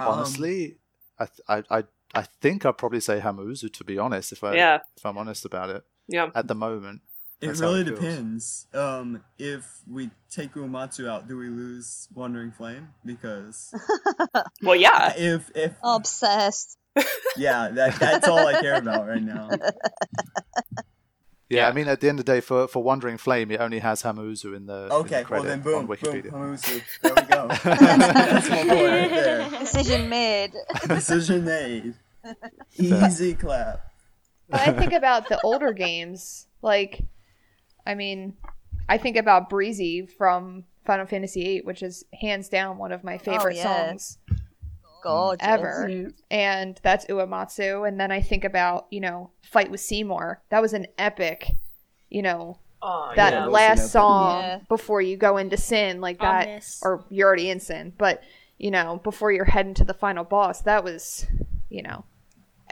Um, 0.01 0.09
honestly 0.09 0.79
I, 1.21 1.27
th- 1.27 1.41
I 1.71 1.79
I 1.79 1.85
I 2.15 2.23
think 2.23 2.67
I'd 2.67 2.79
probably 2.79 3.01
say 3.01 3.21
Hamauzu 3.21 3.73
to 3.73 3.85
be 3.85 3.99
honest 3.99 4.33
if 4.33 4.45
I 4.45 4.55
yeah, 4.55 4.79
if 4.97 5.05
I'm 5.07 5.17
honest 5.19 5.45
about 5.45 5.71
it 5.71 5.85
yeah. 6.09 6.29
at 6.35 6.47
the 6.49 6.55
moment 6.55 7.03
It 7.41 7.59
really 7.59 7.81
it 7.81 7.85
depends. 7.85 8.67
Um, 8.73 9.23
if 9.39 9.67
we 9.91 10.11
take 10.31 10.55
Uematsu 10.55 11.09
out, 11.09 11.27
do 11.27 11.37
we 11.37 11.49
lose 11.49 12.09
Wandering 12.15 12.53
Flame? 12.53 12.89
Because 13.05 13.75
Well, 14.63 14.77
yeah. 14.77 15.13
if 15.17 15.51
if 15.55 15.73
Obsessed. 15.83 16.79
yeah, 17.37 17.69
that 17.71 17.99
that's 17.99 18.29
all 18.29 18.47
I 18.47 18.61
care 18.61 18.77
about 18.77 19.09
right 19.09 19.23
now. 19.23 19.49
Yeah, 21.49 21.59
Yeah. 21.63 21.69
I 21.69 21.73
mean, 21.73 21.89
at 21.89 22.01
the 22.01 22.09
end 22.09 22.19
of 22.19 22.25
the 22.25 22.33
day, 22.33 22.41
for, 22.41 22.67
for 22.67 22.83
Wandering 22.83 23.19
Flame, 23.19 23.51
it 23.51 23.61
only 23.61 23.81
has 23.81 24.03
Hamauzu 24.03 24.57
in 24.57 24.67
the, 24.67 24.85
in 24.85 24.89
the 24.89 24.95
Okay, 24.95 25.25
well 25.29 25.43
then 25.43 25.61
boom, 25.61 25.81
on 25.81 25.87
boom, 25.87 25.97
Wikipedia. 25.97 26.31
Hamauzu. 26.31 26.83
There 27.03 27.15
we 27.15 27.23
go. 27.23 27.49
that's 27.65 28.49
my 28.49 28.65
boy 28.65 28.89
right 28.89 29.11
there. 29.11 29.51
Decision 29.61 30.09
made. 30.09 30.53
Decision 30.89 31.45
made. 31.45 31.95
Easy 32.79 33.35
clap. 33.35 33.91
But 34.49 34.61
I 34.61 34.73
think 34.73 34.93
about 34.93 35.29
the 35.29 35.41
older 35.43 35.73
games, 35.73 36.47
like, 36.61 37.03
I 37.87 37.95
mean, 37.95 38.37
I 38.89 38.99
think 38.99 39.17
about 39.17 39.49
Breezy 39.49 40.07
from 40.07 40.65
Final 40.85 41.07
Fantasy 41.07 41.43
VIII, 41.43 41.61
which 41.63 41.83
is 41.83 42.05
hands 42.21 42.49
down 42.49 42.79
one 42.79 42.93
of 42.93 43.05
my 43.05 43.15
oh, 43.15 43.19
favorite 43.19 43.57
yeah. 43.57 43.63
songs 43.63 44.19
Gorgeous. 45.03 45.47
ever, 45.47 46.11
and 46.31 46.79
that's 46.83 47.07
Uematsu. 47.07 47.87
And 47.89 47.99
then 47.99 48.13
I 48.13 48.21
think 48.21 48.45
about, 48.45 48.87
you 48.91 49.01
know, 49.01 49.31
Fight 49.43 49.71
with 49.71 49.81
Seymour. 49.81 50.43
That 50.51 50.63
was 50.63 50.73
an 50.75 50.87
epic, 50.99 51.57
you 52.11 52.23
know, 52.23 52.59
Oh, 52.85 53.13
that 53.15 53.33
yeah. 53.33 53.41
that 53.41 53.41
was 53.41 53.47
an 53.47 53.53
last 53.53 53.93
song 53.93 54.43
Yeah. 54.43 54.59
before 54.69 55.01
you 55.01 55.17
go 55.17 55.37
into 55.37 55.57
Sin, 55.57 56.01
like 56.01 56.19
that, 56.19 56.49
Omnis. 56.49 56.81
or 56.83 57.05
you're 57.11 57.29
already 57.29 57.49
in 57.49 57.61
Sin, 57.61 57.93
but 57.97 58.23
you 58.59 58.71
know, 58.71 59.01
before 59.03 59.33
you're 59.33 59.45
heading 59.45 59.75
to 59.75 59.85
the 59.85 59.95
final 59.95 60.25
boss, 60.25 60.63
that 60.63 60.85
was, 60.85 61.27
you 61.69 61.83
know, 61.83 62.05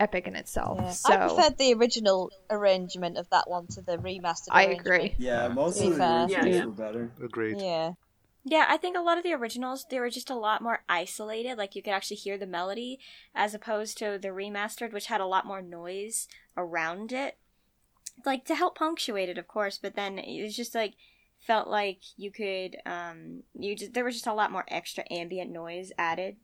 epic 0.01 0.27
in 0.27 0.35
itself. 0.35 0.79
Yeah. 0.81 0.91
So 0.91 1.13
I 1.13 1.17
preferred 1.29 1.59
the 1.59 1.75
original 1.75 2.33
arrangement 2.51 3.19
of 3.19 3.29
that 3.31 3.49
one 3.49 3.67
to 3.69 3.83
the 3.83 3.99
remastered. 3.99 4.49
I 4.51 4.65
agree. 4.65 5.15
Yeah, 5.19 5.49
most 5.49 5.81
of 5.81 5.91
the 5.91 5.97
fair. 5.97 6.23
originals 6.23 6.31
Yeah, 6.31 6.45
yeah. 6.47 6.65
were 6.65 6.73
better. 6.73 7.13
Agreed. 7.23 7.61
Yeah. 7.61 7.93
Yeah, 8.43 8.65
I 8.69 8.79
think 8.79 8.97
a 8.97 9.03
lot 9.03 9.19
of 9.19 9.23
the 9.25 9.35
originals 9.35 9.85
they 9.91 10.01
were 10.01 10.09
just 10.09 10.31
a 10.31 10.35
lot 10.35 10.63
more 10.63 10.83
isolated. 10.89 11.59
Like 11.59 11.77
you 11.77 11.83
could 11.83 11.93
actually 11.93 12.17
hear 12.17 12.39
the 12.39 12.47
melody, 12.47 12.99
as 13.35 13.55
opposed 13.55 13.99
to 13.99 14.19
the 14.21 14.29
remastered, 14.29 14.93
which 14.93 15.07
had 15.07 15.21
a 15.21 15.27
lot 15.27 15.47
more 15.47 15.61
noise 15.61 16.27
around 16.57 17.13
it, 17.13 17.37
like 18.25 18.47
to 18.47 18.55
help 18.55 18.79
punctuate 18.79 19.29
it, 19.29 19.37
of 19.37 19.47
course. 19.47 19.79
But 19.79 19.95
then 19.95 20.19
it 20.19 20.51
just 20.53 20.75
like 20.75 20.95
felt 21.39 21.69
like 21.69 21.99
you 22.17 22.31
could, 22.31 22.77
um, 22.87 23.43
you 23.55 23.77
just 23.77 23.93
there 23.93 24.05
was 24.05 24.15
just 24.15 24.27
a 24.27 24.35
lot 24.35 24.51
more 24.53 24.65
extra 24.69 25.05
ambient 25.11 25.51
noise 25.51 25.93
added. 25.99 26.37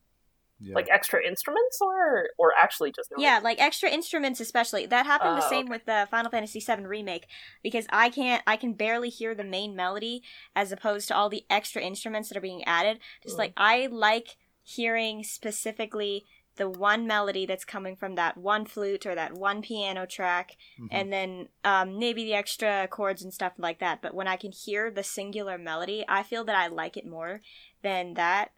Yeah. 0.58 0.74
like 0.74 0.88
extra 0.90 1.22
instruments 1.22 1.78
or 1.82 2.28
or 2.38 2.52
actually 2.58 2.90
just 2.92 3.10
noise? 3.10 3.22
Yeah, 3.22 3.40
like 3.42 3.60
extra 3.60 3.90
instruments, 3.90 4.40
especially 4.40 4.86
that 4.86 5.04
happened 5.06 5.36
the 5.36 5.44
Oh, 5.44 5.50
same 5.50 5.66
okay. 5.66 5.70
with 5.70 5.84
the 5.84 6.08
Final 6.10 6.30
Fantasy 6.30 6.60
VII 6.60 6.86
remake 6.86 7.26
because 7.62 7.86
I 7.90 8.08
can't, 8.08 8.42
I 8.46 8.56
can 8.56 8.72
barely 8.72 9.10
hear 9.10 9.34
the 9.34 9.44
main 9.44 9.76
melody 9.76 10.22
as 10.54 10.72
opposed 10.72 11.08
to 11.08 11.16
all 11.16 11.28
the 11.28 11.44
extra 11.50 11.82
instruments 11.82 12.28
that 12.30 12.38
are 12.38 12.42
being 12.42 12.64
added. 12.64 13.00
Just 13.22 13.38
like 13.38 13.52
I 13.56 13.88
like 13.90 14.36
hearing 14.62 15.22
specifically 15.24 16.24
the 16.56 16.70
one 16.70 17.06
melody 17.06 17.44
that's 17.44 17.66
coming 17.66 17.94
from 17.94 18.14
that 18.14 18.38
one 18.38 18.64
flute 18.64 19.04
or 19.04 19.14
that 19.14 19.34
one 19.34 19.60
piano 19.60 20.06
track, 20.06 20.56
Mhm. 20.80 20.88
and 20.90 21.12
then 21.12 21.48
um, 21.64 21.98
maybe 21.98 22.24
the 22.24 22.32
extra 22.32 22.88
chords 22.88 23.22
and 23.22 23.34
stuff 23.34 23.52
like 23.58 23.78
that. 23.80 24.00
But 24.00 24.14
when 24.14 24.26
I 24.26 24.36
can 24.36 24.52
hear 24.52 24.90
the 24.90 25.02
singular 25.02 25.58
melody, 25.58 26.02
I 26.08 26.22
feel 26.22 26.44
that 26.44 26.56
I 26.56 26.68
like 26.68 26.96
it 26.96 27.06
more 27.06 27.42
than 27.82 28.14
that 28.14 28.52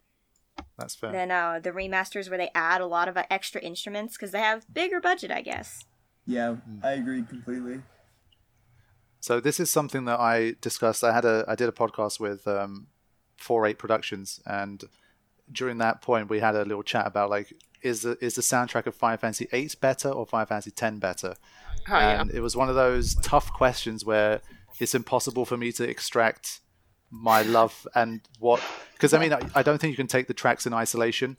That's 0.77 0.95
fair. 0.95 1.11
than 1.11 1.31
uh, 1.31 1.59
the 1.61 1.71
remasters 1.71 2.29
where 2.29 2.37
they 2.37 2.51
add 2.55 2.81
a 2.81 2.85
lot 2.85 3.07
of 3.07 3.17
uh, 3.17 3.23
extra 3.29 3.61
instruments 3.61 4.15
because 4.15 4.31
they 4.31 4.39
have 4.39 4.65
bigger 4.73 4.99
budget, 4.99 5.31
I 5.31 5.41
guess. 5.41 5.85
Yeah, 6.25 6.57
I 6.83 6.91
agree 6.91 7.23
completely. 7.23 7.81
So 9.19 9.39
this 9.39 9.59
is 9.59 9.69
something 9.69 10.05
that 10.05 10.19
I 10.19 10.55
discussed. 10.61 11.03
I 11.03 11.13
had 11.13 11.25
a 11.25 11.43
I 11.47 11.55
did 11.55 11.67
a 11.67 11.73
podcast 11.73 12.19
with 12.19 12.47
um, 12.47 12.87
Four 13.37 13.65
Eight 13.65 13.77
Productions, 13.77 14.39
and 14.45 14.83
during 15.51 15.79
that 15.79 16.01
point 16.01 16.29
we 16.29 16.39
had 16.39 16.55
a 16.55 16.63
little 16.63 16.83
chat 16.83 17.07
about 17.07 17.29
like 17.29 17.53
is 17.81 18.01
the 18.01 18.17
is 18.21 18.35
the 18.35 18.41
soundtrack 18.41 18.85
of 18.85 18.95
Final 18.95 19.17
Fantasy 19.17 19.47
VIII 19.51 19.71
better 19.81 20.09
or 20.09 20.25
Final 20.25 20.45
Fantasy 20.45 20.71
X 20.75 20.97
better? 20.97 21.35
Oh, 21.89 21.97
yeah. 21.97 22.21
and 22.21 22.31
it 22.31 22.41
was 22.41 22.55
one 22.55 22.69
of 22.69 22.75
those 22.75 23.15
tough 23.15 23.51
questions 23.51 24.05
where 24.05 24.41
it's 24.79 24.93
impossible 24.93 25.45
for 25.45 25.57
me 25.57 25.71
to 25.73 25.89
extract 25.89 26.61
my 27.11 27.41
love 27.41 27.87
and 27.95 28.21
what 28.39 28.61
because 28.93 29.13
I 29.13 29.19
mean 29.19 29.33
I, 29.33 29.41
I 29.55 29.63
don't 29.63 29.79
think 29.79 29.91
you 29.91 29.97
can 29.97 30.07
take 30.07 30.27
the 30.27 30.33
tracks 30.33 30.65
in 30.65 30.73
isolation. 30.73 31.37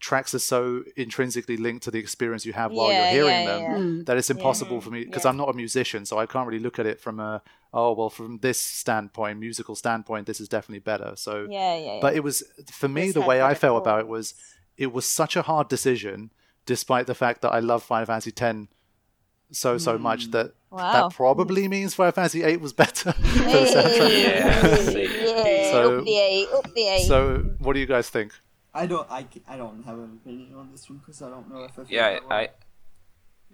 Tracks 0.00 0.34
are 0.34 0.38
so 0.38 0.84
intrinsically 0.96 1.56
linked 1.56 1.82
to 1.84 1.90
the 1.90 1.98
experience 1.98 2.46
you 2.46 2.52
have 2.52 2.70
while 2.72 2.90
Yeah, 2.90 3.10
you're 3.12 3.24
hearing 3.24 3.40
yeah, 3.42 3.46
them 3.46 3.62
yeah. 3.62 3.78
Mm. 3.78 4.06
that 4.06 4.16
it's 4.16 4.30
impossible 4.30 4.80
for 4.80 4.90
me 4.90 5.04
because 5.04 5.24
Yeah. 5.24 5.30
I'm 5.30 5.36
not 5.36 5.48
a 5.48 5.54
musician, 5.54 6.04
so 6.06 6.18
I 6.18 6.26
can't 6.26 6.46
really 6.46 6.62
look 6.62 6.78
at 6.78 6.86
it 6.86 7.00
from 7.00 7.18
a 7.20 7.42
oh 7.72 7.92
well 7.94 8.10
from 8.10 8.38
this 8.38 8.60
standpoint, 8.60 9.38
musical 9.40 9.74
standpoint, 9.74 10.26
this 10.26 10.40
is 10.40 10.48
definitely 10.48 10.80
better. 10.80 11.12
So, 11.16 11.46
Yeah, 11.50 11.76
yeah, 11.76 11.84
yeah. 11.94 11.98
but 12.00 12.14
it 12.14 12.22
was 12.22 12.44
for 12.70 12.88
me 12.88 13.06
This 13.06 13.14
the 13.14 13.22
way 13.22 13.42
I 13.42 13.54
felt 13.54 13.78
about 13.82 14.00
it 14.00 14.08
was 14.08 14.34
it 14.76 14.92
was 14.92 15.06
such 15.06 15.36
a 15.36 15.42
hard 15.42 15.68
decision, 15.68 16.30
despite 16.66 17.06
the 17.06 17.14
fact 17.14 17.40
that 17.42 17.50
I 17.50 17.58
love 17.60 17.82
Final 17.82 18.06
Fantasy 18.06 18.32
X 18.38 18.68
so 19.52 19.78
so 19.78 19.96
much 19.98 20.30
that 20.32 20.52
Wow. 20.70 20.92
that 21.08 21.16
probably 21.16 21.68
means 21.68 21.94
Final 21.94 22.12
Fantasy 22.12 22.42
VIII 22.42 22.56
was 22.58 22.72
better 22.72 23.12
for 23.12 23.22
the 23.22 23.66
soundtrack. 23.74 24.22
Yeah. 24.22 25.46
yeah, 25.46 25.70
So- 25.70 25.98
up 25.98 26.04
the 26.04 26.18
eight, 26.18 26.48
up 26.52 26.74
the 26.74 26.88
eight. 26.88 27.06
So, 27.06 27.38
what 27.58 27.72
do 27.74 27.80
you 27.80 27.86
guys 27.86 28.10
think? 28.10 28.32
I 28.74 28.84
don't. 28.86 29.10
I, 29.10 29.24
I 29.48 29.56
don't 29.56 29.82
have 29.84 29.96
an 29.98 30.20
opinion 30.22 30.54
on 30.54 30.70
this 30.70 30.88
one 30.90 30.98
because 30.98 31.22
I 31.22 31.30
don't 31.30 31.48
know 31.48 31.64
if 31.64 31.78
I. 31.78 31.82
Yeah, 31.88 32.18
that. 32.18 32.22
I 32.30 32.48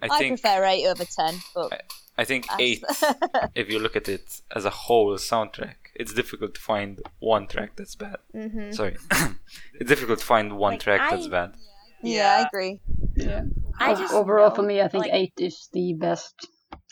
I 0.01 0.07
I 0.09 0.17
think 0.17 0.41
prefer 0.41 0.65
eight 0.65 0.85
over 0.87 1.05
ten, 1.05 1.35
but 1.55 1.81
I 2.17 2.25
think 2.25 2.45
eight. 2.59 2.83
if 3.55 3.69
you 3.69 3.79
look 3.79 3.95
at 3.95 4.09
it 4.09 4.41
as 4.53 4.65
a 4.65 4.69
whole 4.69 5.13
soundtrack, 5.15 5.75
it's 5.95 6.13
difficult 6.13 6.55
to 6.55 6.61
find 6.61 6.99
one 7.19 7.47
track 7.47 7.77
that's 7.77 7.95
bad. 7.95 8.17
Mm-hmm. 8.35 8.71
Sorry, 8.73 8.97
it's 9.79 9.87
difficult 9.87 10.19
to 10.19 10.25
find 10.25 10.57
one 10.57 10.73
Like, 10.73 10.81
track 10.81 10.99
I- 11.01 11.15
that's 11.15 11.27
bad. 11.29 11.53
yeah, 12.01 12.39
I 12.43 12.47
agree. 12.47 12.81
Yeah. 13.15 13.41
I 13.79 13.93
O- 13.93 13.95
just 13.95 14.13
Overall, 14.13 14.49
know, 14.49 14.55
for 14.55 14.61
me, 14.63 14.81
I 14.81 14.87
think 14.87 15.05
like- 15.05 15.13
eight 15.13 15.33
is 15.37 15.69
the 15.73 15.93
best 15.93 16.33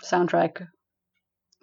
soundtrack 0.03 0.65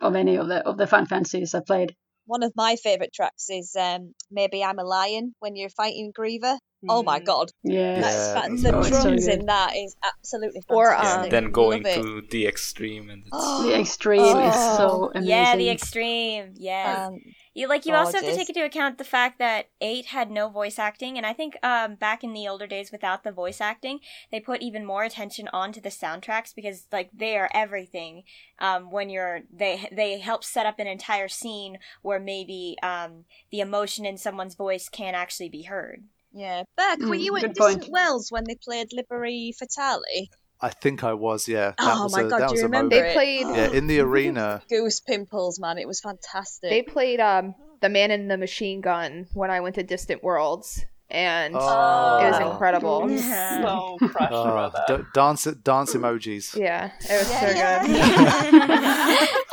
of 0.00 0.14
any 0.14 0.36
of 0.36 0.48
the 0.48 0.66
of 0.66 0.76
the 0.78 0.86
Final 0.86 1.06
Fantasies 1.06 1.54
I 1.54 1.60
played. 1.60 1.94
One 2.26 2.42
of 2.42 2.52
my 2.54 2.76
favorite 2.76 3.12
tracks 3.12 3.48
is 3.48 3.74
um, 3.78 4.14
"Maybe 4.30 4.62
I'm 4.62 4.78
a 4.78 4.84
Lion" 4.84 5.34
when 5.40 5.56
you're 5.56 5.70
fighting 5.70 6.12
Griever. 6.18 6.58
Oh 6.88 7.02
my 7.02 7.18
Mm. 7.18 7.24
god, 7.24 7.50
Yeah. 7.64 8.00
That's 8.00 8.14
Yeah, 8.16 8.34
that's 8.34 8.62
the 8.62 8.72
Oh, 8.76 8.78
it's 8.80 8.88
so 8.90 9.02
drums 9.02 9.26
in 9.26 9.46
that 9.46 9.74
is 9.74 9.96
absolutely 10.04 10.60
Or, 10.68 10.90
fantastic. 10.92 11.16
um, 11.18 11.22
And 11.24 11.32
then 11.32 11.50
going 11.50 11.82
to 11.82 12.22
the 12.30 12.46
extreme 12.46 13.10
and 13.10 13.24
it's 13.26 13.32
The 13.66 13.80
extreme 13.80 14.36
is 14.38 14.54
so 14.54 15.10
amazing. 15.12 15.28
Yeah, 15.28 15.56
the 15.56 15.70
extreme. 15.70 16.52
Yeah. 16.54 17.06
Um, 17.08 17.18
You 17.58 17.66
like 17.66 17.86
you 17.86 17.94
also 17.94 18.18
have 18.18 18.26
to 18.26 18.32
take 18.36 18.48
into 18.48 18.64
account 18.64 18.98
the 18.98 19.04
fact 19.04 19.38
that 19.40 19.70
eight 19.80 20.06
had 20.06 20.30
no 20.30 20.48
voice 20.48 20.78
acting, 20.78 21.16
and 21.16 21.26
I 21.26 21.32
think 21.32 21.56
um, 21.64 21.96
back 21.96 22.22
in 22.22 22.32
the 22.32 22.46
older 22.46 22.68
days, 22.68 22.92
without 22.92 23.24
the 23.24 23.32
voice 23.32 23.60
acting, 23.60 23.98
they 24.30 24.38
put 24.38 24.62
even 24.62 24.84
more 24.86 25.02
attention 25.02 25.48
onto 25.52 25.80
the 25.80 25.88
soundtracks 25.88 26.54
because 26.54 26.86
like 26.92 27.10
they 27.12 27.36
are 27.36 27.50
everything. 27.52 28.22
Um, 28.60 28.92
when 28.92 29.10
you're 29.10 29.40
they 29.52 29.88
they 29.90 30.20
help 30.20 30.44
set 30.44 30.66
up 30.66 30.78
an 30.78 30.86
entire 30.86 31.26
scene 31.28 31.78
where 32.02 32.20
maybe 32.20 32.76
um, 32.80 33.24
the 33.50 33.58
emotion 33.58 34.06
in 34.06 34.18
someone's 34.18 34.54
voice 34.54 34.88
can't 34.88 35.16
actually 35.16 35.48
be 35.48 35.62
heard. 35.62 36.04
yeah, 36.32 36.62
Beck, 36.76 37.08
were 37.08 37.16
Mm, 37.16 37.24
you 37.24 37.36
at 37.36 37.42
good 37.42 37.54
Distant 37.54 37.88
point. 37.88 37.92
Worlds 37.92 38.30
when 38.30 38.44
they 38.44 38.54
played 38.54 38.90
Liberi 38.92 39.52
Fatali? 39.60 40.28
I 40.60 40.70
think 40.70 41.04
I 41.04 41.12
was, 41.14 41.46
yeah. 41.46 41.72
That 41.78 41.96
Oh 41.96 42.02
was 42.04 42.12
my 42.16 42.22
a, 42.22 42.28
God, 42.28 42.40
that 42.40 42.48
do 42.48 42.52
was 42.54 42.60
you 42.60 42.66
a 42.66 42.68
remember. 42.68 42.96
They 43.00 43.12
played. 43.12 43.46
Yeah, 43.46 43.70
in 43.70 43.86
the 43.86 44.00
arena. 44.08 44.62
Goose 44.68 45.00
pimples, 45.00 45.60
man, 45.60 45.78
it 45.78 45.86
was 45.86 46.00
fantastic. 46.00 46.70
They 46.70 46.82
played 46.82 47.20
um 47.20 47.54
the 47.80 47.88
Man 47.88 48.10
in 48.10 48.26
the 48.28 48.36
Machine 48.36 48.80
Gun 48.80 49.26
when 49.34 49.50
I 49.52 49.60
went 49.60 49.76
to 49.76 49.84
Distant 49.84 50.22
Worlds, 50.24 50.84
and 51.10 51.54
Oh. 51.56 51.58
it 51.58 52.30
was 52.30 52.40
Oh. 52.42 52.50
incredible. 52.50 53.02
I'm 53.04 53.18
so 53.18 53.98
crushed 54.08 54.32
Oh, 54.32 54.42
about 54.50 54.72
that. 54.74 54.98
d- 54.98 55.04
dance 55.14 55.44
dance 55.44 55.94
emojis. 55.94 56.56
Yeah, 56.56 56.90
it 57.08 57.18
was 57.18 57.26
so 57.28 57.46
Yeah. 57.46 57.86
good. 57.86 59.28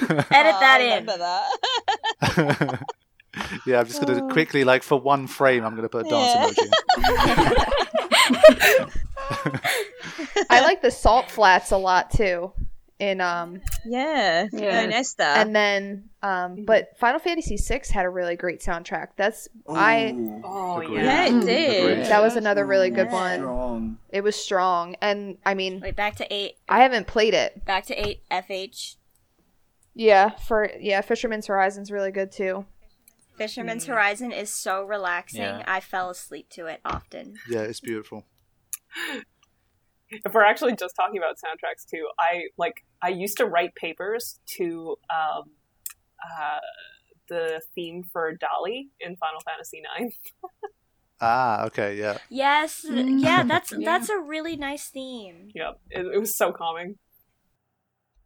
Edit 0.00 0.54
Oh, 0.54 0.60
that 0.60 0.78
I 0.80 0.82
in. 0.84 0.90
remember 1.06 1.16
that. 1.18 2.82
yeah, 3.66 3.80
I'm 3.80 3.86
just 3.86 4.00
gonna 4.04 4.28
quickly, 4.30 4.64
like 4.64 4.82
for 4.82 5.00
one 5.00 5.26
frame, 5.26 5.64
I'm 5.64 5.74
gonna 5.76 5.88
put 5.88 6.06
a 6.06 6.10
dance 6.10 6.56
Yeah. 6.58 6.66
emoji. 8.50 8.92
I 10.50 10.60
like 10.62 10.82
the 10.82 10.90
salt 10.90 11.30
flats 11.30 11.70
a 11.72 11.76
lot 11.76 12.10
too. 12.10 12.52
In 12.98 13.20
um 13.20 13.60
yeah, 13.84 14.46
Yeah. 14.52 14.80
and 14.80 14.90
Esthar. 14.92 15.36
and 15.36 15.54
then 15.54 16.08
um 16.22 16.64
but 16.64 16.96
Final 16.98 17.18
Fantasy 17.20 17.56
VI 17.58 17.82
had 17.90 18.06
a 18.06 18.08
really 18.08 18.36
great 18.36 18.60
soundtrack. 18.62 19.08
That's 19.16 19.48
I 19.68 20.14
Oh 20.42 20.80
Agreed. 20.80 21.02
yeah, 21.04 21.26
it 21.26 21.32
Mm. 21.34 21.44
did. 21.44 21.90
Agreed. 21.92 22.06
that 22.06 22.22
was 22.22 22.36
another 22.36 22.64
really 22.64 22.88
good 22.88 23.08
Yeah. 23.08 23.12
one. 23.12 23.38
strong. 23.40 23.98
It 24.08 24.22
was 24.22 24.34
strong, 24.34 24.96
and 25.02 25.36
I 25.44 25.52
mean 25.52 25.80
Wait, 25.80 25.94
back 25.94 26.16
to 26.16 26.34
eight. 26.34 26.54
I 26.70 26.80
haven't 26.82 27.06
played 27.06 27.34
it. 27.34 27.66
Back 27.66 27.84
to 27.86 27.94
eight. 27.94 28.22
FH. 28.30 28.96
Yeah, 29.94 30.30
for 30.30 30.70
yeah, 30.80 31.02
Fisherman's 31.02 31.48
Horizon's 31.48 31.90
really 31.90 32.12
good 32.12 32.32
too. 32.32 32.64
Fisherman's 33.36 33.84
Horizon 33.84 34.32
is 34.32 34.50
so 34.50 34.82
relaxing. 34.84 35.42
Yeah. 35.42 35.64
I 35.66 35.80
fell 35.80 36.08
asleep 36.08 36.48
to 36.52 36.64
it 36.64 36.80
often. 36.86 37.34
Yeah, 37.50 37.60
it's 37.60 37.80
beautiful. 37.80 38.24
If 40.10 40.34
we're 40.34 40.44
actually 40.44 40.76
just 40.76 40.94
talking 40.94 41.18
about 41.18 41.36
soundtracks 41.36 41.84
too, 41.90 42.06
I 42.18 42.44
like 42.56 42.84
I 43.02 43.08
used 43.08 43.38
to 43.38 43.46
write 43.46 43.74
papers 43.74 44.38
to 44.56 44.96
um, 45.10 45.50
uh, 46.22 46.58
the 47.28 47.60
theme 47.74 48.04
for 48.12 48.32
Dali 48.32 48.88
in 49.00 49.16
Final 49.16 49.40
Fantasy 49.44 49.82
IX. 49.98 50.14
Ah, 51.18 51.64
okay, 51.64 51.96
yeah. 51.96 52.18
Yes, 52.28 52.84
Mm. 52.86 53.22
yeah, 53.22 53.42
that's 53.42 53.72
Yeah. 53.78 53.78
that's 53.86 54.10
a 54.10 54.18
really 54.18 54.54
nice 54.54 54.90
theme. 54.90 55.48
Yep, 55.54 55.80
it, 55.90 56.06
it 56.14 56.18
was 56.20 56.36
so 56.36 56.52
calming. 56.52 56.98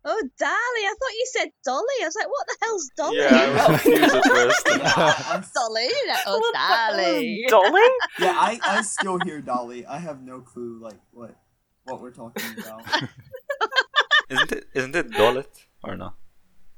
Oh, 0.03 0.23
Dolly! 0.39 0.51
I 0.51 0.95
thought 0.99 1.13
you 1.13 1.27
said 1.33 1.49
Dolly. 1.63 1.85
I 2.03 2.05
was 2.07 2.15
like, 2.17 2.29
what 2.29 2.47
the 2.47 2.57
hell's 2.63 2.91
Dolly? 2.97 3.19
Yeah, 3.19 3.29
I 3.33 3.71
was 3.71 3.81
confused 3.83 4.15
at 4.15 4.25
first. 4.25 4.65
Dolly? 5.55 5.89
Like, 6.09 6.19
oh, 6.27 6.39
What 6.39 6.53
the 6.55 6.59
hell 6.59 6.97
Dolly. 6.97 7.45
Dolly? 7.49 7.81
yeah, 8.19 8.35
I, 8.39 8.61
I 8.63 8.83
still 8.83 9.19
hear 9.25 9.41
Dolly. 9.43 9.85
I 9.85 9.99
have 9.99 10.23
no 10.23 10.41
clue 10.41 10.79
like 10.83 10.99
what 11.11 11.37
what 11.85 12.01
we're 12.01 12.13
talking 12.13 12.43
about. 12.63 12.83
Isn't 14.31 14.53
it? 14.53 14.65
Isn't 14.75 14.97
it 14.97 15.11
Dollet 15.11 15.49
or 15.83 15.97
no? 15.97 16.13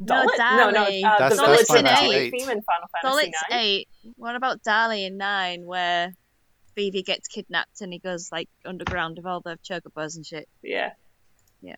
No, 0.01 0.07
Dolly? 0.07 0.27
No, 0.39 0.57
no, 0.57 0.73
Dolly. 0.73 1.05
uh, 1.05 1.19
That's- 1.19 1.37
the 1.37 1.37
that's 1.37 1.47
village 1.47 1.67
Final 1.69 1.97
Fantasy 1.97 2.15
eight. 2.17 2.31
theme 2.33 2.49
in 2.51 2.63
Final 2.63 2.89
Fantasy 3.03 3.03
Dolly's 3.05 3.27
IX. 3.29 3.55
eight. 3.55 3.89
What 4.17 4.35
about 4.37 4.63
Dolly 4.63 5.05
in 5.05 5.17
nine, 5.17 5.65
where 5.65 6.13
Vivi 6.75 7.03
gets 7.03 7.29
kidnapped 7.29 7.81
and 7.83 7.93
he 7.93 7.99
goes 7.99 8.31
like 8.33 8.49
underground 8.65 9.17
with 9.19 9.27
all 9.27 9.41
the 9.41 9.59
chocobos 9.63 10.17
and 10.17 10.27
shit? 10.27 10.49
Yeah. 10.63 10.93
Yeah. 11.63 11.77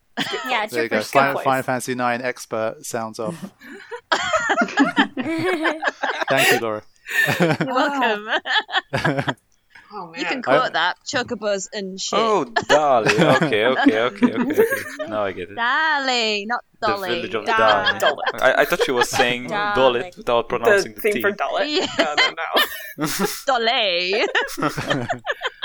Yeah, 0.49 0.63
it's 0.63 0.73
There 0.73 0.81
your 0.81 0.83
you 0.85 0.89
go. 0.89 0.97
first 0.97 1.13
Final. 1.13 1.39
Final 1.41 1.63
Fantasy 1.63 1.93
Nine 1.95 2.21
expert 2.21 2.83
sounds 2.85 3.19
off. 3.19 3.35
Thank 5.15 6.51
you, 6.51 6.59
Laura. 6.59 6.81
You're 7.39 7.57
welcome. 7.59 8.29
Oh 9.97 10.07
man. 10.07 10.19
you 10.19 10.25
can 10.25 10.39
I- 10.39 10.41
quote 10.41 10.73
that 10.73 10.97
chocobos 11.05 11.67
and 11.71 12.01
shit. 12.01 12.19
Oh, 12.19 12.43
Dolly. 12.67 13.11
Okay, 13.13 13.65
okay, 13.65 13.99
okay, 14.01 14.33
okay, 14.33 14.33
okay. 14.33 14.63
Now 15.07 15.23
I 15.23 15.31
get 15.31 15.49
it. 15.51 15.55
Dolly, 15.55 16.45
not 16.47 16.65
The 16.81 16.87
Dolly. 16.87 17.09
village 17.09 17.33
of 17.35 17.45
Dolly. 17.45 17.99
Dolly. 17.99 18.23
I, 18.33 18.53
I 18.61 18.65
thought 18.65 18.83
she 18.83 18.91
was 18.91 19.09
saying 19.09 19.47
Dolly. 19.47 20.01
Dollet 20.01 20.17
without 20.17 20.49
the 20.49 20.57
pronouncing 20.57 20.95
the, 20.95 21.01
theme 21.01 21.13
T. 21.13 21.21
for 21.21 21.31
Dolly. 21.31 21.75
Yeah. 21.77 21.85
No, 21.99 22.15
no, 22.15 22.29
no. 22.97 23.05
Dolly. 23.45 24.25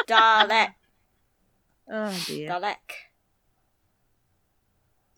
Dalek. 0.06 0.74
oh 1.90 2.24
dear. 2.26 2.50
Dalek. 2.50 2.76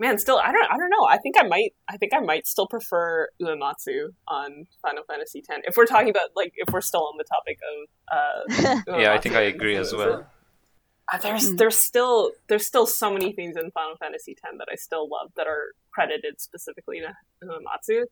Man, 0.02 0.18
still, 0.18 0.36
I 0.38 0.50
don't, 0.50 0.66
I 0.70 0.76
don't 0.76 0.90
know. 0.90 1.06
I 1.08 1.16
think 1.18 1.36
I 1.38 1.46
might, 1.46 1.74
I 1.88 1.96
think 1.96 2.12
I 2.12 2.18
might 2.18 2.46
still 2.48 2.66
prefer 2.66 3.28
Uematsu 3.40 4.08
on 4.26 4.66
Final 4.82 5.04
Fantasy 5.08 5.44
X. 5.48 5.60
If 5.64 5.76
we're 5.76 5.86
talking 5.86 6.10
about 6.10 6.30
like, 6.34 6.52
if 6.56 6.72
we're 6.74 6.80
still 6.80 7.02
on 7.06 7.14
the 7.18 7.24
topic 7.24 7.58
of, 7.70 8.82
uh, 8.88 8.98
Yeah, 9.00 9.12
I 9.14 9.18
think 9.18 9.36
I 9.36 9.42
agree 9.42 9.76
as 9.76 9.94
well. 9.94 10.26
Uh, 11.12 11.18
there's, 11.18 11.50
Mm. 11.52 11.58
there's 11.58 11.78
still, 11.78 12.32
there's 12.48 12.66
still 12.66 12.86
so 12.86 13.12
many 13.12 13.32
things 13.32 13.56
in 13.56 13.70
Final 13.70 13.96
Fantasy 13.96 14.32
X 14.32 14.40
that 14.58 14.66
I 14.72 14.74
still 14.74 15.08
love 15.08 15.30
that 15.36 15.46
are 15.46 15.66
credited 15.92 16.40
specifically 16.40 17.00
to 17.00 17.14
Uematsu. 17.46 18.02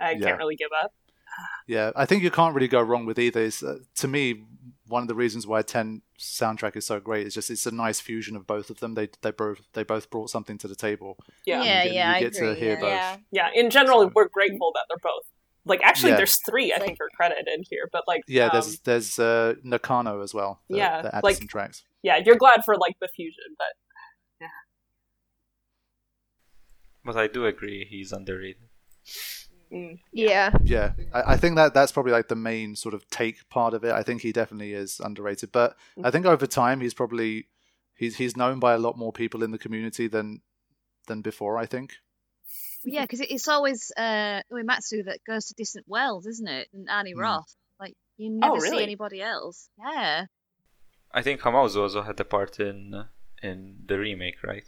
I 0.00 0.12
Yeah. 0.12 0.18
can't 0.26 0.38
really 0.38 0.56
give 0.56 0.70
up. 0.82 0.92
Yeah, 1.68 1.92
I 1.94 2.06
think 2.06 2.24
you 2.24 2.30
can't 2.32 2.56
really 2.56 2.66
go 2.66 2.80
wrong 2.82 3.06
with 3.06 3.18
either. 3.20 3.42
It's, 3.42 3.62
uh, 3.62 3.78
to 3.98 4.08
me, 4.08 4.42
one 4.88 5.02
of 5.02 5.08
the 5.08 5.14
reasons 5.14 5.46
why 5.46 5.62
Ten 5.62 6.02
soundtrack 6.20 6.76
is 6.76 6.86
so 6.86 7.00
great 7.00 7.24
It's 7.26 7.34
just 7.34 7.50
it's 7.50 7.64
a 7.66 7.70
nice 7.70 7.98
fusion 7.98 8.36
of 8.36 8.46
both 8.46 8.68
of 8.70 8.78
them. 8.80 8.94
They 8.94 9.08
they 9.22 9.30
both 9.30 9.60
they 9.72 9.82
both 9.82 10.10
brought 10.10 10.28
something 10.30 10.58
to 10.58 10.68
the 10.68 10.76
table. 10.76 11.16
Yeah, 11.46 11.62
Yeah, 11.62 11.82
you 11.82 11.84
get, 11.88 11.94
yeah, 11.94 12.10
you 12.10 12.16
I 12.16 12.20
get 12.20 12.32
to 12.34 12.50
agree, 12.50 12.60
hear 12.60 12.74
yeah. 12.74 12.80
both. 12.80 13.22
Yeah. 13.32 13.48
yeah. 13.54 13.60
In 13.60 13.70
general, 13.70 14.02
So- 14.02 14.12
we're 14.14 14.28
grateful 14.28 14.70
that 14.74 14.84
they're 14.88 14.98
both. 15.02 15.24
Like, 15.66 15.82
actually, 15.82 16.12
Yeah. 16.12 16.16
there's 16.18 16.38
three 16.48 16.72
I 16.72 16.76
It's 16.76 16.84
think 16.86 16.98
are 17.00 17.08
credited 17.14 17.46
in 17.46 17.62
here, 17.68 17.88
but 17.92 18.04
like, 18.08 18.22
Yeah, 18.26 18.46
um, 18.46 18.50
there's 18.52 18.80
there's 18.80 19.18
uh, 19.18 19.54
Nakano 19.62 20.22
as 20.22 20.32
well. 20.32 20.60
That, 20.70 20.76
Yeah, 20.76 21.02
that 21.02 21.14
added 21.14 21.24
like- 21.24 21.36
some 21.36 21.48
tracks. 21.48 21.84
yeah, 22.02 22.16
you're 22.24 22.36
glad 22.36 22.64
for 22.64 22.76
like 22.76 22.96
the 23.00 23.08
fusion, 23.08 23.54
but 23.58 23.74
yeah. 24.40 24.46
But 27.04 27.16
I 27.16 27.26
do 27.26 27.46
agree 27.46 27.86
he's 27.88 28.12
underrated. 28.12 28.68
Mm. 29.72 30.00
Yeah. 30.12 30.50
Yeah, 30.64 30.92
I, 31.12 31.34
I 31.34 31.36
think 31.36 31.56
that 31.56 31.74
that's 31.74 31.92
probably 31.92 32.12
like 32.12 32.28
the 32.28 32.36
main 32.36 32.74
sort 32.76 32.94
of 32.94 33.08
take 33.10 33.48
part 33.48 33.74
of 33.74 33.84
it. 33.84 33.92
I 33.92 34.02
think 34.02 34.22
he 34.22 34.32
definitely 34.32 34.72
is 34.72 35.00
underrated, 35.00 35.52
but 35.52 35.76
I 36.02 36.10
think 36.10 36.26
over 36.26 36.46
time 36.46 36.80
he's 36.80 36.94
probably 36.94 37.46
he's 37.94 38.16
he's 38.16 38.36
known 38.36 38.58
by 38.58 38.74
a 38.74 38.78
lot 38.78 38.98
more 38.98 39.12
people 39.12 39.42
in 39.42 39.52
the 39.52 39.58
community 39.58 40.08
than 40.08 40.40
than 41.06 41.22
before. 41.22 41.56
I 41.56 41.66
think. 41.66 41.94
Yeah, 42.84 43.02
because 43.02 43.20
it's 43.20 43.46
always 43.46 43.92
uh, 43.96 44.40
Uematsu 44.50 45.04
that 45.04 45.20
goes 45.26 45.46
to 45.46 45.54
distant 45.54 45.86
worlds, 45.86 46.26
isn't 46.26 46.48
it? 46.48 46.68
And 46.72 46.88
Arnie 46.88 47.14
Mm. 47.14 47.20
Roth. 47.20 47.54
Like 47.78 47.94
you 48.16 48.30
never 48.30 48.58
see 48.58 48.70
really? 48.70 48.82
anybody 48.82 49.22
else. 49.22 49.68
Yeah. 49.78 50.26
I 51.12 51.22
think 51.22 51.40
Hamauzu 51.40 51.76
also 51.82 52.02
had 52.02 52.18
a 52.20 52.24
part 52.24 52.58
in 52.58 52.94
uh, 52.94 53.04
in 53.42 53.76
the 53.86 53.98
remake, 53.98 54.42
right? 54.42 54.64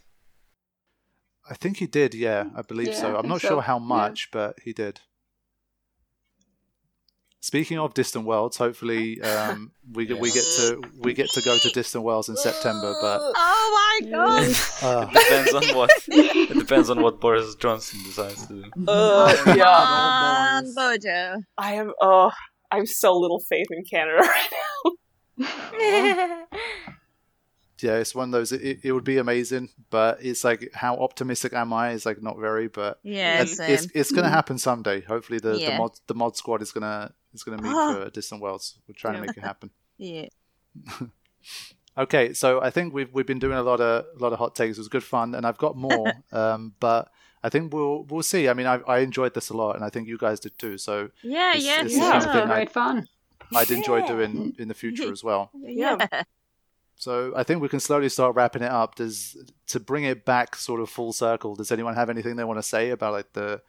I 1.50 1.54
think 1.54 1.78
he 1.78 1.86
did. 1.86 2.14
Yeah, 2.14 2.46
I 2.54 2.62
believe 2.62 2.88
Yeah, 2.88 3.00
so. 3.00 3.16
I'm 3.16 3.28
not 3.28 3.40
so. 3.40 3.48
sure 3.48 3.62
how 3.62 3.78
Yeah. 3.78 3.84
much, 3.86 4.30
but 4.32 4.58
he 4.64 4.72
did. 4.72 5.00
Speaking 7.40 7.76
of 7.76 7.92
distant 7.92 8.24
worlds, 8.24 8.56
hopefully 8.58 9.20
um, 9.20 9.72
we 9.92 10.06
get 10.06 10.20
we 10.20 10.30
get 10.30 10.44
to 10.56 10.80
we 11.00 11.12
get 11.12 11.28
to 11.32 11.40
go 11.42 11.58
to 11.58 11.70
distant 11.70 12.04
worlds 12.04 12.28
in 12.28 12.36
September. 12.36 12.94
But 13.00 13.20
Oh 13.34 13.98
my 14.02 14.10
god. 14.10 14.56
uh, 14.80 15.08
It 15.10 15.14
depends 15.18 15.52
on 15.54 15.76
what 15.76 15.90
it 16.06 16.58
depends 16.58 16.88
on 16.88 17.02
what 17.02 17.20
Boris 17.20 17.56
Johnson 17.56 17.98
decides 18.04 18.46
to 18.46 18.62
do. 18.62 18.70
Uh, 18.86 19.34
yeah, 19.56 20.60
Man, 20.62 20.72
Bojo. 20.72 21.42
I 21.58 21.72
am. 21.74 21.92
Oh, 22.00 22.30
I 22.70 22.76
have 22.76 22.88
so 22.88 23.12
little 23.18 23.40
faith 23.48 23.66
in 23.72 23.82
Canada 23.90 24.18
right 24.18 24.50
yeah, 27.82 27.96
it's 27.96 28.14
one 28.14 28.28
of 28.28 28.32
those. 28.32 28.52
It, 28.52 28.80
it 28.84 28.92
would 28.92 29.04
be 29.04 29.18
amazing, 29.18 29.70
but 29.90 30.18
it's 30.24 30.44
like 30.44 30.70
how 30.74 30.96
optimistic 30.96 31.52
am 31.52 31.72
I? 31.72 31.90
It's 31.90 32.06
like 32.06 32.22
not 32.22 32.38
very, 32.38 32.68
but 32.68 32.98
Yeah, 33.02 33.42
it's 33.42 33.58
it's, 33.60 33.86
it's 33.94 34.10
going 34.12 34.24
to 34.24 34.30
happen 34.30 34.58
someday. 34.58 35.00
Hopefully, 35.02 35.38
the, 35.38 35.52
the 35.54 35.74
mod 35.78 35.92
the 36.06 36.14
mod 36.14 36.36
squad 36.36 36.62
is 36.62 36.72
gonna 36.72 37.12
is 37.34 37.42
gonna 37.44 37.60
meet 37.62 37.72
Ah. 37.74 37.94
for 38.04 38.10
distant 38.10 38.40
worlds. 38.40 38.78
We're 38.88 38.94
trying 38.94 39.14
to 39.14 39.20
make 39.20 39.36
it 39.36 39.42
happen. 39.44 39.70
Yeah. 39.98 40.26
Okay, 41.98 42.32
so 42.32 42.62
I 42.62 42.70
think 42.70 42.94
we've 42.94 43.12
we've 43.12 43.26
been 43.26 43.38
doing 43.38 43.58
a 43.58 43.62
lot 43.62 43.80
of 43.80 44.06
a 44.18 44.18
lot 44.22 44.32
of 44.32 44.38
hot 44.38 44.54
takes. 44.54 44.78
It 44.78 44.80
was 44.80 44.88
good 44.88 45.04
fun, 45.04 45.34
and 45.34 45.46
I've 45.46 45.58
got 45.58 45.76
more. 45.76 46.10
um, 46.32 46.72
but 46.80 47.10
I 47.42 47.50
think 47.50 47.74
we'll 47.74 48.04
we'll 48.04 48.22
see. 48.22 48.48
I 48.48 48.54
mean, 48.54 48.66
I 48.66 48.76
I 48.86 48.98
enjoyed 49.00 49.34
this 49.34 49.50
a 49.50 49.56
lot, 49.56 49.76
and 49.76 49.84
I 49.84 49.90
think 49.90 50.08
you 50.08 50.16
guys 50.16 50.40
did 50.40 50.58
too. 50.58 50.78
So 50.78 51.10
Yeah, 51.22 51.50
It's- 51.50 51.64
yeah, 51.64 51.82
it's 51.84 51.94
Yeah, 51.94 52.18
something 52.20 52.40
I- 52.50 52.54
great 52.54 52.70
fun. 52.70 53.08
I'd 53.54 53.70
enjoy 53.70 53.98
Yeah. 53.98 54.06
doing 54.06 54.54
in 54.58 54.68
the 54.68 54.74
future 54.74 55.12
as 55.12 55.22
well. 55.22 55.50
yeah. 55.62 55.98
So 57.02 57.32
I 57.34 57.42
think 57.42 57.60
we 57.60 57.68
can 57.68 57.80
slowly 57.80 58.08
start 58.08 58.36
wrapping 58.36 58.62
it 58.62 58.70
up. 58.70 58.94
Does 58.94 59.36
to 59.66 59.80
bring 59.80 60.04
it 60.04 60.24
back 60.24 60.54
sort 60.54 60.80
of 60.80 60.88
full 60.88 61.12
circle? 61.12 61.56
Does 61.56 61.72
anyone 61.72 61.96
have 61.96 62.08
anything 62.08 62.36
they 62.36 62.44
want 62.44 62.58
to 62.58 62.62
say 62.62 62.90
about 62.90 63.12
like 63.12 63.32
the 63.32 63.60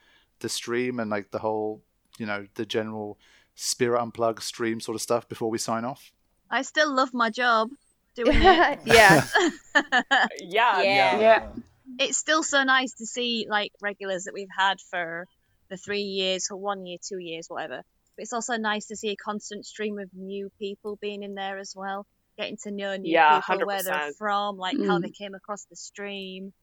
the 0.42 0.50
stream 0.50 1.00
and 1.00 1.10
like 1.10 1.32
the 1.32 1.40
whole 1.40 1.82
you 2.20 2.28
know 2.28 2.46
the 2.54 2.64
general 2.64 3.18
Spira 3.56 4.00
Unplugged 4.00 4.44
stream 4.44 4.80
sort 4.80 4.94
of 4.94 5.02
stuff 5.02 5.28
before 5.28 5.50
we 5.50 5.58
sign 5.58 5.84
off? 5.84 6.12
I 6.52 6.62
still 6.62 6.94
love 6.96 7.12
my 7.12 7.32
job 7.32 7.70
doing 8.14 8.38
it. 8.40 8.80
yeah. 8.86 9.26
now. 10.04 10.26
Yeah, 10.40 10.82
Yeah. 10.84 11.20
Yeah. 11.20 11.48
it's 11.98 12.20
still 12.20 12.44
so 12.44 12.64
nice 12.64 12.94
to 13.00 13.08
see 13.08 13.48
like 13.50 13.72
regulars 13.82 14.26
that 14.26 14.36
we've 14.36 14.56
had 14.56 14.80
for 14.92 15.28
the 15.72 15.78
three 15.78 16.04
years, 16.04 16.46
for 16.46 16.56
one 16.56 16.86
year, 16.86 17.00
two 17.02 17.18
years, 17.18 17.48
whatever. 17.48 17.82
But 18.16 18.22
it's 18.22 18.34
also 18.34 18.58
nice 18.58 18.86
to 18.90 18.96
see 18.96 19.10
a 19.10 19.16
constant 19.16 19.66
stream 19.66 19.98
of 19.98 20.10
new 20.14 20.52
people 20.60 21.00
being 21.02 21.24
in 21.24 21.34
there 21.34 21.58
as 21.58 21.74
well, 21.76 22.06
getting 22.38 22.58
to 22.64 22.72
know 22.72 22.96
new 22.98 23.12
Yeah, 23.12 23.42
people, 23.42 23.66
where 23.68 23.84
they're 23.84 24.12
from, 24.18 24.58
like 24.58 24.78
how 24.78 25.00
Mm. 25.00 25.04
they 25.04 25.10
came 25.12 25.34
across 25.36 25.66
the 25.66 25.76
stream. 25.76 26.54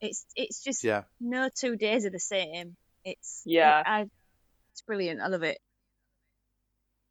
It's 0.00 0.26
it's 0.34 0.62
just 0.62 0.82
Yeah, 0.84 1.02
no 1.20 1.48
two 1.54 1.76
days 1.76 2.04
are 2.06 2.10
the 2.10 2.18
same. 2.18 2.76
It's 3.04 3.42
Yeah. 3.44 3.82
I, 3.84 4.02
it's 4.72 4.82
brilliant. 4.86 5.20
I 5.20 5.28
love 5.28 5.42
it. 5.42 5.58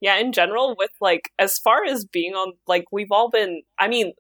yeah 0.02 0.18
in 0.18 0.32
general 0.32 0.76
with 0.78 0.90
like 1.00 1.30
as 1.38 1.58
far 1.60 1.86
as 1.86 2.06
being 2.06 2.34
on 2.34 2.54
like 2.68 2.86
we've 2.92 3.12
all 3.12 3.30
been 3.30 3.62
i 3.80 3.88
mean 3.88 4.14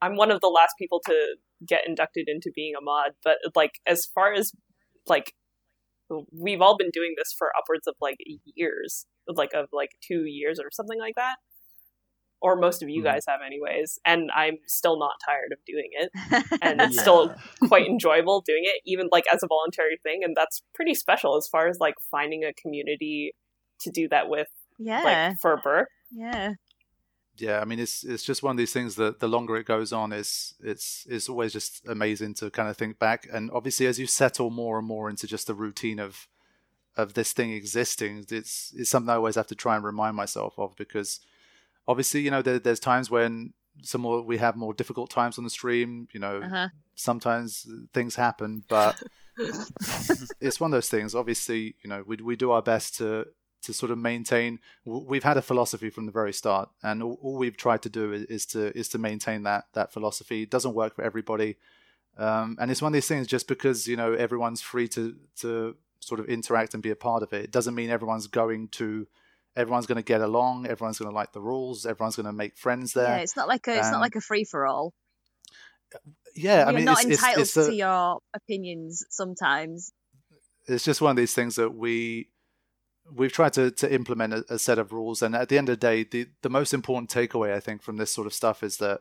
i'm 0.00 0.16
one 0.16 0.30
of 0.30 0.40
the 0.40 0.48
last 0.48 0.72
people 0.78 1.00
to 1.04 1.36
get 1.66 1.86
inducted 1.86 2.26
into 2.28 2.50
being 2.54 2.72
a 2.78 2.82
mod 2.82 3.12
but 3.22 3.36
like 3.54 3.72
as 3.86 4.06
far 4.14 4.32
as 4.32 4.52
like 5.06 5.32
we've 6.32 6.60
all 6.62 6.76
been 6.76 6.90
doing 6.92 7.14
this 7.18 7.34
for 7.36 7.48
upwards 7.58 7.86
of 7.86 7.94
like 8.00 8.16
years 8.44 9.06
like 9.28 9.52
of 9.54 9.66
like 9.72 9.90
two 10.06 10.24
years 10.24 10.58
or 10.58 10.68
something 10.72 10.98
like 10.98 11.14
that 11.16 11.36
or 12.42 12.56
most 12.56 12.82
of 12.82 12.88
you 12.88 13.00
Mhm. 13.00 13.04
guys 13.04 13.24
have 13.26 13.40
anyways 13.44 13.98
and 14.04 14.30
i'm 14.34 14.56
still 14.66 14.98
not 14.98 15.12
tired 15.24 15.52
of 15.52 15.58
doing 15.66 15.90
it 15.92 16.10
and 16.62 16.80
it's 16.80 16.96
Yeah. 16.96 17.02
still 17.02 17.34
quite 17.68 17.86
enjoyable 17.86 18.40
doing 18.42 18.62
it 18.64 18.80
even 18.84 19.08
like 19.10 19.24
as 19.32 19.42
a 19.42 19.46
voluntary 19.46 19.98
thing 20.02 20.20
and 20.22 20.36
that's 20.36 20.62
pretty 20.74 20.94
special 20.94 21.36
as 21.36 21.48
far 21.48 21.68
as 21.68 21.78
like 21.80 21.94
finding 22.10 22.44
a 22.44 22.52
community 22.52 23.32
to 23.80 23.90
do 23.90 24.08
that 24.08 24.28
with 24.28 24.48
yeah, 24.78 25.02
like 25.02 25.38
for 25.40 25.56
Burr. 25.62 25.86
yeah. 26.10 26.52
yeah. 27.38 27.60
I 27.60 27.64
mean, 27.64 27.78
it's 27.78 28.04
it's 28.04 28.22
just 28.22 28.42
one 28.42 28.50
of 28.52 28.56
these 28.58 28.72
things 28.72 28.96
that 28.96 29.20
the 29.20 29.28
longer 29.28 29.56
it 29.56 29.66
goes 29.66 29.92
on, 29.92 30.12
is 30.12 30.54
it's 30.60 31.06
it's 31.08 31.28
always 31.30 31.52
just 31.52 31.82
amazing 31.88 32.34
to 32.34 32.50
kind 32.50 32.68
of 32.68 32.76
think 32.76 32.98
back. 32.98 33.26
And 33.32 33.50
obviously, 33.52 33.86
as 33.86 33.98
you 33.98 34.06
settle 34.06 34.50
more 34.50 34.78
and 34.78 34.86
more 34.86 35.08
into 35.08 35.26
just 35.26 35.46
the 35.46 35.54
routine 35.54 35.98
of 35.98 36.28
of 36.96 37.14
this 37.14 37.32
thing 37.32 37.52
existing, 37.52 38.26
it's 38.30 38.72
it's 38.76 38.90
something 38.90 39.08
I 39.10 39.14
always 39.16 39.36
have 39.36 39.46
to 39.48 39.54
try 39.54 39.76
and 39.76 39.84
remind 39.84 40.14
myself 40.16 40.54
of 40.58 40.76
because 40.76 41.20
obviously, 41.88 42.20
you 42.20 42.30
know, 42.30 42.42
there, 42.42 42.58
there's 42.58 42.80
times 42.80 43.10
when 43.10 43.52
some 43.82 44.00
more 44.00 44.22
we 44.22 44.38
have 44.38 44.56
more 44.56 44.72
difficult 44.74 45.10
times 45.10 45.38
on 45.38 45.44
the 45.44 45.50
stream. 45.50 46.08
You 46.12 46.20
know, 46.20 46.40
Uh-huh. 46.42 46.68
sometimes 46.94 47.66
things 47.92 48.16
happen, 48.16 48.64
but 48.68 49.02
it's 50.40 50.60
one 50.60 50.70
of 50.72 50.76
those 50.76 50.88
things. 50.88 51.14
Obviously, 51.14 51.76
you 51.82 51.88
know, 51.90 52.02
we 52.06 52.16
we 52.16 52.36
do 52.36 52.50
our 52.50 52.62
best 52.62 52.96
to 52.98 53.26
to 53.62 53.72
sort 53.72 53.90
of 53.90 53.98
maintain. 53.98 54.60
We've 54.84 55.24
had 55.24 55.36
a 55.36 55.42
philosophy 55.42 55.90
from 55.90 56.06
the 56.06 56.12
very 56.12 56.32
start, 56.32 56.68
and 56.82 57.02
all, 57.02 57.18
all 57.22 57.36
we've 57.36 57.56
tried 57.56 57.82
to 57.82 57.88
do 57.88 58.12
is, 58.12 58.22
is 58.24 58.46
to 58.46 58.76
is 58.78 58.88
to 58.90 58.98
maintain 58.98 59.42
that 59.44 59.64
that 59.74 59.92
philosophy. 59.92 60.42
It 60.42 60.50
doesn't 60.50 60.74
work 60.74 60.94
for 60.96 61.02
everybody, 61.02 61.56
um, 62.16 62.56
and 62.60 62.70
it's 62.70 62.82
one 62.82 62.90
of 62.90 62.94
these 62.94 63.08
things. 63.08 63.26
Just 63.26 63.48
because 63.48 63.86
you 63.86 63.96
know 63.96 64.12
everyone's 64.12 64.62
free 64.62 64.88
to 64.88 65.16
to 65.40 65.76
sort 66.00 66.20
of 66.20 66.26
interact 66.26 66.74
and 66.74 66.82
be 66.82 66.90
a 66.90 66.96
part 66.96 67.22
of 67.22 67.32
it, 67.32 67.44
it 67.44 67.50
doesn't 67.50 67.74
mean 67.74 67.90
everyone's 67.90 68.26
going 68.26 68.68
to. 68.68 69.06
Everyone's 69.56 69.86
going 69.86 69.96
to 69.96 70.02
get 70.04 70.20
along. 70.20 70.66
Everyone's 70.66 70.98
going 70.98 71.10
to 71.10 71.14
like 71.14 71.32
the 71.32 71.40
rules. 71.40 71.86
Everyone's 71.86 72.16
going 72.16 72.26
to 72.26 72.32
make 72.32 72.56
friends 72.58 72.92
there. 72.92 73.08
Yeah, 73.16 73.22
it's 73.22 73.36
not 73.36 73.48
like 73.48 73.66
a 73.68 73.76
it's 73.78 73.86
Um, 73.86 73.92
not 73.94 74.00
like 74.00 74.14
a 74.16 74.20
free 74.20 74.44
for 74.44 74.66
all. 74.66 74.92
Yeah, 76.34 76.64
I 76.64 76.70
You're 76.70 76.72
mean, 76.74 76.84
not 76.84 76.98
it's, 76.98 77.06
it's, 77.06 77.22
entitled 77.22 77.42
it's 77.42 77.56
a- 77.56 77.66
to 77.70 77.74
your 77.74 78.18
opinions 78.34 79.04
sometimes. 79.10 79.92
it's 80.66 80.84
just 80.84 81.00
one 81.00 81.10
of 81.12 81.16
these 81.16 81.32
things 81.34 81.56
that 81.56 81.74
we 81.74 82.28
we've 83.14 83.32
tried 83.32 83.52
to, 83.54 83.70
to 83.70 83.92
implement 83.94 84.34
a, 84.34 84.44
a 84.50 84.58
set 84.58 84.78
of 84.80 84.92
rules 84.92 85.22
and 85.22 85.34
at 85.36 85.48
the 85.48 85.56
end 85.56 85.68
of 85.68 85.78
the 85.78 85.86
day 85.86 86.02
the, 86.02 86.26
the 86.42 86.50
most 86.50 86.74
important 86.74 87.08
takeaway 87.08 87.54
i 87.54 87.60
think 87.60 87.80
from 87.80 87.98
this 87.98 88.10
sort 88.12 88.26
of 88.26 88.32
stuff 88.34 88.64
is 88.64 88.78
that 88.78 88.98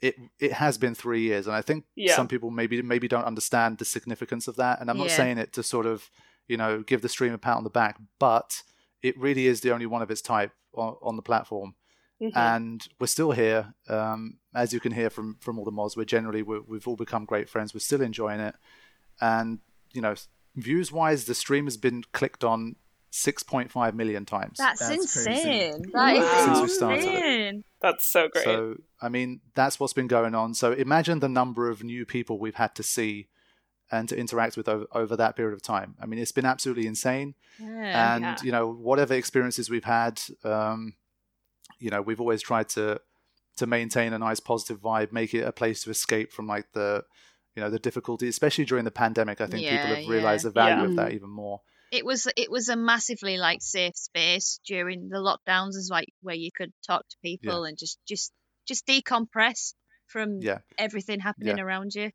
it 0.00 0.14
it 0.40 0.52
has 0.54 0.78
been 0.78 0.94
three 0.94 1.20
years 1.20 1.46
and 1.46 1.54
i 1.54 1.60
think 1.60 1.84
Yeah. 1.94 2.16
some 2.16 2.28
people 2.28 2.48
maybe 2.50 2.80
maybe 2.80 3.08
don't 3.08 3.26
understand 3.26 3.76
the 3.76 3.84
significance 3.84 4.48
of 4.48 4.56
that 4.56 4.80
and 4.80 4.88
i'm 4.88 4.96
not 4.96 5.08
Yeah. 5.10 5.16
saying 5.16 5.36
it 5.38 5.52
to 5.52 5.62
sort 5.62 5.84
of 5.84 6.08
you 6.48 6.56
know 6.56 6.80
give 6.82 7.02
the 7.02 7.10
stream 7.10 7.34
a 7.34 7.38
pat 7.38 7.58
on 7.58 7.64
the 7.64 7.68
back 7.70 7.98
but 8.18 8.62
it 9.02 9.18
really 9.18 9.46
is 9.46 9.60
the 9.60 9.72
only 9.72 9.86
one 9.86 10.02
of 10.02 10.10
its 10.10 10.20
type 10.22 10.52
on, 10.74 10.96
on 11.02 11.16
the 11.16 11.22
platform 11.22 11.74
Mhm. 12.20 12.32
and 12.34 12.88
we're 12.98 13.06
still 13.06 13.32
here. 13.32 13.74
Um, 13.88 14.38
as 14.54 14.72
you 14.72 14.80
can 14.80 14.92
hear 14.92 15.10
from 15.10 15.36
from 15.40 15.58
all 15.58 15.64
the 15.66 15.70
mods, 15.70 15.96
we're 15.96 16.04
generally 16.04 16.42
we 16.42 16.58
we've 16.60 16.88
all 16.88 16.96
become 16.96 17.24
great 17.26 17.48
friends. 17.48 17.74
We're 17.74 17.80
still 17.80 18.00
enjoying 18.00 18.40
it, 18.40 18.54
and 19.20 19.58
you 19.92 20.00
know, 20.00 20.14
views 20.54 20.90
wise, 20.90 21.26
the 21.26 21.34
stream 21.34 21.64
has 21.66 21.76
been 21.76 22.02
clicked 22.12 22.42
on 22.42 22.76
six 23.10 23.42
point 23.42 23.70
five 23.70 23.94
million 23.94 24.24
times. 24.24 24.56
That's, 24.58 24.80
That's 24.80 25.24
crazy. 25.24 25.30
insane. 25.40 25.82
That 25.92 26.16
is 26.16 26.22
Wow. 26.24 26.66
Since 26.66 26.80
we 26.80 26.94
insane. 26.94 27.64
That's 27.82 28.06
so 28.10 28.28
great. 28.28 28.44
So 28.44 28.76
I 29.00 29.08
mean, 29.10 29.40
that's 29.54 29.78
what's 29.78 29.92
been 29.92 30.08
going 30.08 30.34
on. 30.34 30.54
So 30.54 30.72
imagine 30.72 31.20
the 31.20 31.28
number 31.28 31.68
of 31.68 31.84
new 31.84 32.06
people 32.06 32.38
we've 32.38 32.54
had 32.56 32.74
to 32.76 32.82
see 32.82 33.28
and 33.90 34.08
to 34.08 34.16
interact 34.16 34.56
with 34.56 34.68
over, 34.68 34.86
over 34.92 35.16
that 35.16 35.36
period 35.36 35.54
of 35.54 35.62
time. 35.62 35.94
I 36.00 36.06
mean, 36.06 36.18
it's 36.18 36.32
been 36.32 36.44
absolutely 36.44 36.86
insane. 36.86 37.34
Yeah. 37.58 38.14
and 38.16 38.22
Yeah. 38.24 38.36
you 38.42 38.52
know 38.52 38.70
whatever 38.72 39.14
experiences 39.14 39.70
we've 39.70 39.84
had 39.84 40.20
um 40.44 40.94
you 41.78 41.90
know 41.90 42.02
we've 42.02 42.20
always 42.20 42.42
tried 42.42 42.68
to 42.70 43.00
to 43.56 43.66
maintain 43.66 44.12
a 44.12 44.18
nice 44.18 44.40
positive 44.40 44.80
vibe 44.82 45.10
make 45.12 45.32
it 45.32 45.40
a 45.40 45.52
place 45.52 45.82
to 45.84 45.90
escape 45.90 46.32
from 46.32 46.46
like 46.46 46.66
the 46.72 47.02
you 47.54 47.62
know 47.62 47.70
the 47.70 47.78
difficulty 47.78 48.28
especially 48.28 48.66
during 48.66 48.84
the 48.84 48.90
pandemic 48.90 49.40
i 49.40 49.46
think 49.46 49.62
people 49.66 49.86
have 49.96 50.06
realized 50.06 50.44
yeah. 50.44 50.48
the 50.50 50.52
value 50.52 50.82
Yeah. 50.82 50.88
of 50.90 50.96
that 50.96 51.12
even 51.12 51.30
more 51.30 51.62
it 51.90 52.04
was 52.04 52.28
it 52.36 52.50
was 52.50 52.68
a 52.68 52.76
massively 52.76 53.38
like 53.38 53.62
safe 53.62 53.96
space 53.96 54.60
during 54.66 55.08
the 55.08 55.16
lockdowns 55.16 55.76
as 55.76 55.88
like 55.90 56.08
where 56.20 56.34
you 56.34 56.50
could 56.54 56.72
talk 56.86 57.08
to 57.08 57.16
people 57.22 57.64
and 57.64 57.78
just 57.78 57.98
just 58.06 58.32
just 58.68 58.86
decompress 58.86 59.72
from 60.06 60.40
Yeah. 60.42 60.58
everything 60.78 61.20
happening 61.20 61.58
around 61.58 61.94
you. 61.94 62.10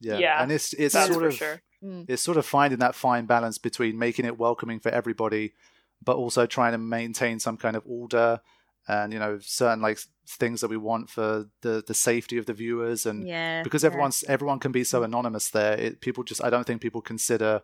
Yeah, 0.00 0.18
Yeah, 0.18 0.42
and 0.42 0.52
it's 0.52 0.72
it's 0.74 0.94
sort 0.94 1.24
of 1.24 1.34
sure. 1.34 1.60
Mm. 1.82 2.06
it's 2.08 2.22
sort 2.22 2.36
of 2.36 2.46
finding 2.46 2.80
that 2.80 2.94
fine 2.94 3.26
balance 3.26 3.58
between 3.58 3.98
making 3.98 4.24
it 4.24 4.38
welcoming 4.38 4.80
for 4.80 4.90
everybody 4.90 5.54
but 6.02 6.16
also 6.16 6.46
trying 6.46 6.72
to 6.72 6.78
maintain 6.78 7.38
some 7.38 7.56
kind 7.56 7.76
of 7.76 7.82
order 7.86 8.40
and 8.88 9.12
you 9.12 9.18
know 9.18 9.38
certain 9.40 9.80
like 9.80 9.98
things 10.26 10.60
that 10.60 10.68
we 10.70 10.76
want 10.76 11.08
for 11.10 11.46
the 11.62 11.82
the 11.86 11.94
safety 11.94 12.38
of 12.38 12.46
the 12.46 12.52
viewers 12.52 13.06
and 13.06 13.26
Yeah. 13.26 13.62
because 13.62 13.82
yeah. 13.82 13.88
everyone's 13.88 14.24
everyone 14.24 14.58
can 14.58 14.72
be 14.72 14.84
so 14.84 15.00
mm. 15.00 15.04
anonymous 15.04 15.50
there 15.50 15.74
it, 15.74 16.00
people 16.00 16.24
just 16.24 16.42
i 16.42 16.50
don't 16.50 16.66
think 16.66 16.80
people 16.80 17.00
consider 17.00 17.62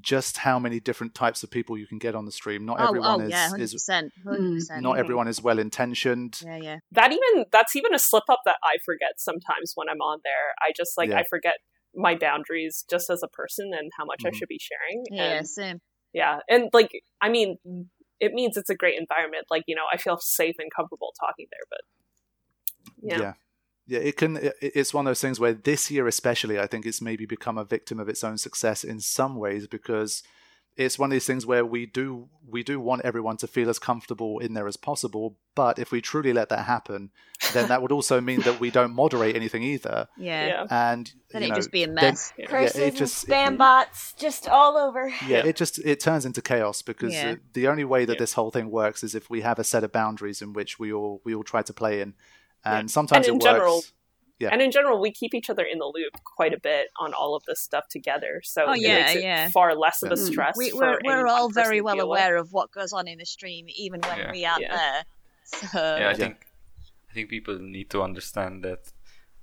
just 0.00 0.38
how 0.38 0.58
many 0.58 0.80
different 0.80 1.14
types 1.14 1.42
of 1.42 1.50
people 1.50 1.78
you 1.78 1.86
can 1.86 1.98
get 1.98 2.14
on 2.14 2.24
the 2.24 2.32
stream. 2.32 2.64
Not 2.66 2.80
Oh, 2.80 2.88
everyone 2.88 3.20
oh 3.22 3.24
is, 3.24 3.30
yeah, 3.30 3.48
hundred 3.48 3.62
is 3.62 3.72
percent, 3.74 4.12
mm, 4.26 4.28
hundred 4.28 4.54
percent. 4.54 4.82
not 4.82 4.98
everyone 4.98 5.28
is 5.28 5.40
well 5.40 5.58
intentioned. 5.58 6.40
Yeah, 6.44 6.56
yeah. 6.56 6.78
that 6.92 7.12
even 7.12 7.44
that's 7.52 7.76
even 7.76 7.94
a 7.94 7.98
slip 7.98 8.24
up 8.28 8.40
that 8.44 8.56
I 8.64 8.78
forget 8.84 9.12
sometimes 9.18 9.72
when 9.74 9.88
I'm 9.88 10.00
on 10.00 10.20
there. 10.24 10.54
I 10.60 10.72
just 10.76 10.98
like 10.98 11.10
Yeah. 11.10 11.18
I 11.18 11.24
forget 11.24 11.54
my 11.96 12.16
boundaries 12.16 12.84
just 12.90 13.10
as 13.10 13.22
a 13.22 13.28
person 13.28 13.70
and 13.74 13.90
how 13.96 14.04
much 14.04 14.22
I 14.26 14.30
Mhm. 14.30 14.34
should 14.34 14.48
be 14.48 14.60
sharing. 14.60 15.04
Yeah, 15.10 15.38
And 15.38 15.46
same. 15.46 15.80
yeah, 16.12 16.38
and 16.48 16.70
like 16.72 16.90
I 17.20 17.28
mean, 17.28 17.58
it 18.20 18.32
means 18.32 18.56
it's 18.56 18.70
a 18.70 18.74
great 18.74 18.98
environment. 18.98 19.46
Like 19.50 19.64
you 19.66 19.74
know, 19.74 19.86
I 19.92 19.96
feel 19.96 20.18
safe 20.18 20.56
and 20.58 20.70
comfortable 20.74 21.12
talking 21.20 21.46
there. 21.50 21.66
But 21.70 21.80
yeah, 23.02 23.18
yeah 23.18 23.32
yeah 23.86 23.98
it 23.98 24.16
can 24.16 24.36
it, 24.36 24.54
it's 24.60 24.94
one 24.94 25.06
of 25.06 25.10
those 25.10 25.20
things 25.20 25.38
where 25.40 25.52
this 25.52 25.90
year 25.90 26.06
especially 26.06 26.58
i 26.58 26.66
think 26.66 26.86
it's 26.86 27.02
maybe 27.02 27.26
become 27.26 27.58
a 27.58 27.64
victim 27.64 28.00
of 28.00 28.08
its 28.08 28.24
own 28.24 28.38
success 28.38 28.84
in 28.84 29.00
some 29.00 29.36
ways 29.36 29.66
because 29.66 30.22
it's 30.76 30.98
one 30.98 31.08
of 31.10 31.12
these 31.12 31.26
things 31.26 31.46
where 31.46 31.64
we 31.64 31.86
do 31.86 32.28
we 32.48 32.62
do 32.62 32.80
want 32.80 33.02
everyone 33.04 33.36
to 33.38 33.46
feel 33.46 33.68
as 33.70 33.78
comfortable 33.78 34.38
in 34.40 34.54
there 34.54 34.66
as 34.66 34.76
possible 34.76 35.36
but 35.54 35.78
if 35.78 35.92
we 35.92 36.00
truly 36.00 36.32
let 36.32 36.48
that 36.48 36.64
happen 36.66 37.10
then 37.52 37.68
that 37.68 37.80
would 37.80 37.92
also 37.92 38.20
mean 38.20 38.40
that 38.40 38.58
we 38.60 38.70
don't 38.70 38.92
moderate 38.94 39.36
anything 39.36 39.62
either 39.62 40.08
Yeah. 40.16 40.46
yeah. 40.46 40.66
and 40.92 41.12
Then 41.30 41.42
you 41.42 41.46
it'd 41.46 41.50
know, 41.50 41.56
just 41.56 41.70
be 41.72 41.82
a 41.84 41.86
then- 41.86 41.94
mess. 41.94 42.32
yeah, 42.36 42.46
Curses 42.46 42.76
it 42.80 42.88
and 42.88 42.96
just 42.96 43.26
spam 43.26 43.56
bots 43.56 44.12
just 44.14 44.48
all 44.48 44.76
over. 44.76 45.08
yeah, 45.26 45.44
it 45.46 45.56
just 45.56 45.78
it 45.84 46.00
turns 46.00 46.26
into 46.26 46.42
chaos 46.42 46.82
because 46.82 47.14
Yeah. 47.14 47.32
uh, 47.32 47.36
the 47.52 47.68
only 47.68 47.84
way 47.84 48.04
that 48.04 48.14
Yeah. 48.14 48.18
this 48.18 48.32
whole 48.34 48.50
thing 48.50 48.70
works 48.70 49.02
is 49.04 49.14
if 49.14 49.30
we 49.30 49.42
have 49.42 49.58
a 49.58 49.64
set 49.64 49.84
of 49.84 49.92
boundaries 49.92 50.42
in 50.42 50.52
which 50.52 50.78
we 50.78 50.92
all 50.92 51.20
we 51.24 51.34
all 51.34 51.44
try 51.44 51.62
to 51.62 51.72
play 51.72 52.00
in 52.00 52.14
and 52.64 52.88
Yeah. 52.88 52.92
sometimes 52.92 53.26
And 53.28 53.34
it 53.34 53.34
in 53.36 53.40
general- 53.40 53.76
works 53.76 53.92
Yeah. 54.40 54.48
And 54.52 54.60
in 54.60 54.70
general, 54.72 55.00
we 55.00 55.12
keep 55.12 55.32
each 55.32 55.48
other 55.48 55.62
in 55.62 55.78
the 55.78 55.84
loop 55.86 56.12
quite 56.36 56.52
a 56.52 56.58
bit 56.58 56.88
on 56.98 57.14
all 57.14 57.36
of 57.36 57.44
this 57.44 57.60
stuff 57.60 57.86
together. 57.88 58.40
So 58.44 58.64
Oh, 58.66 58.72
it 58.72 58.80
yeah, 58.80 58.98
makes 58.98 59.14
it 59.14 59.22
yeah. 59.22 59.48
far 59.50 59.76
less 59.76 60.02
of 60.02 60.10
a 60.10 60.16
Mm. 60.16 60.26
stress. 60.26 60.56
We, 60.56 60.72
we're 60.72 60.98
any 60.98 61.08
we're 61.08 61.26
all 61.28 61.50
very 61.50 61.80
well 61.80 61.94
deal 61.94 62.08
with. 62.08 62.18
aware 62.18 62.36
of 62.36 62.52
what 62.52 62.72
goes 62.72 62.92
on 62.92 63.06
in 63.06 63.18
the 63.18 63.26
stream, 63.26 63.66
even 63.68 64.00
when 64.00 64.18
Yeah. 64.18 64.32
we 64.32 64.44
aren't 64.44 64.62
Yeah. 64.62 64.76
there. 64.76 65.02
So 65.44 65.96
yeah, 66.00 66.08
I 66.10 66.14
think 66.14 66.46
I 67.10 67.12
think 67.14 67.28
people 67.30 67.58
need 67.58 67.90
to 67.90 68.02
understand 68.02 68.64
that. 68.64 68.92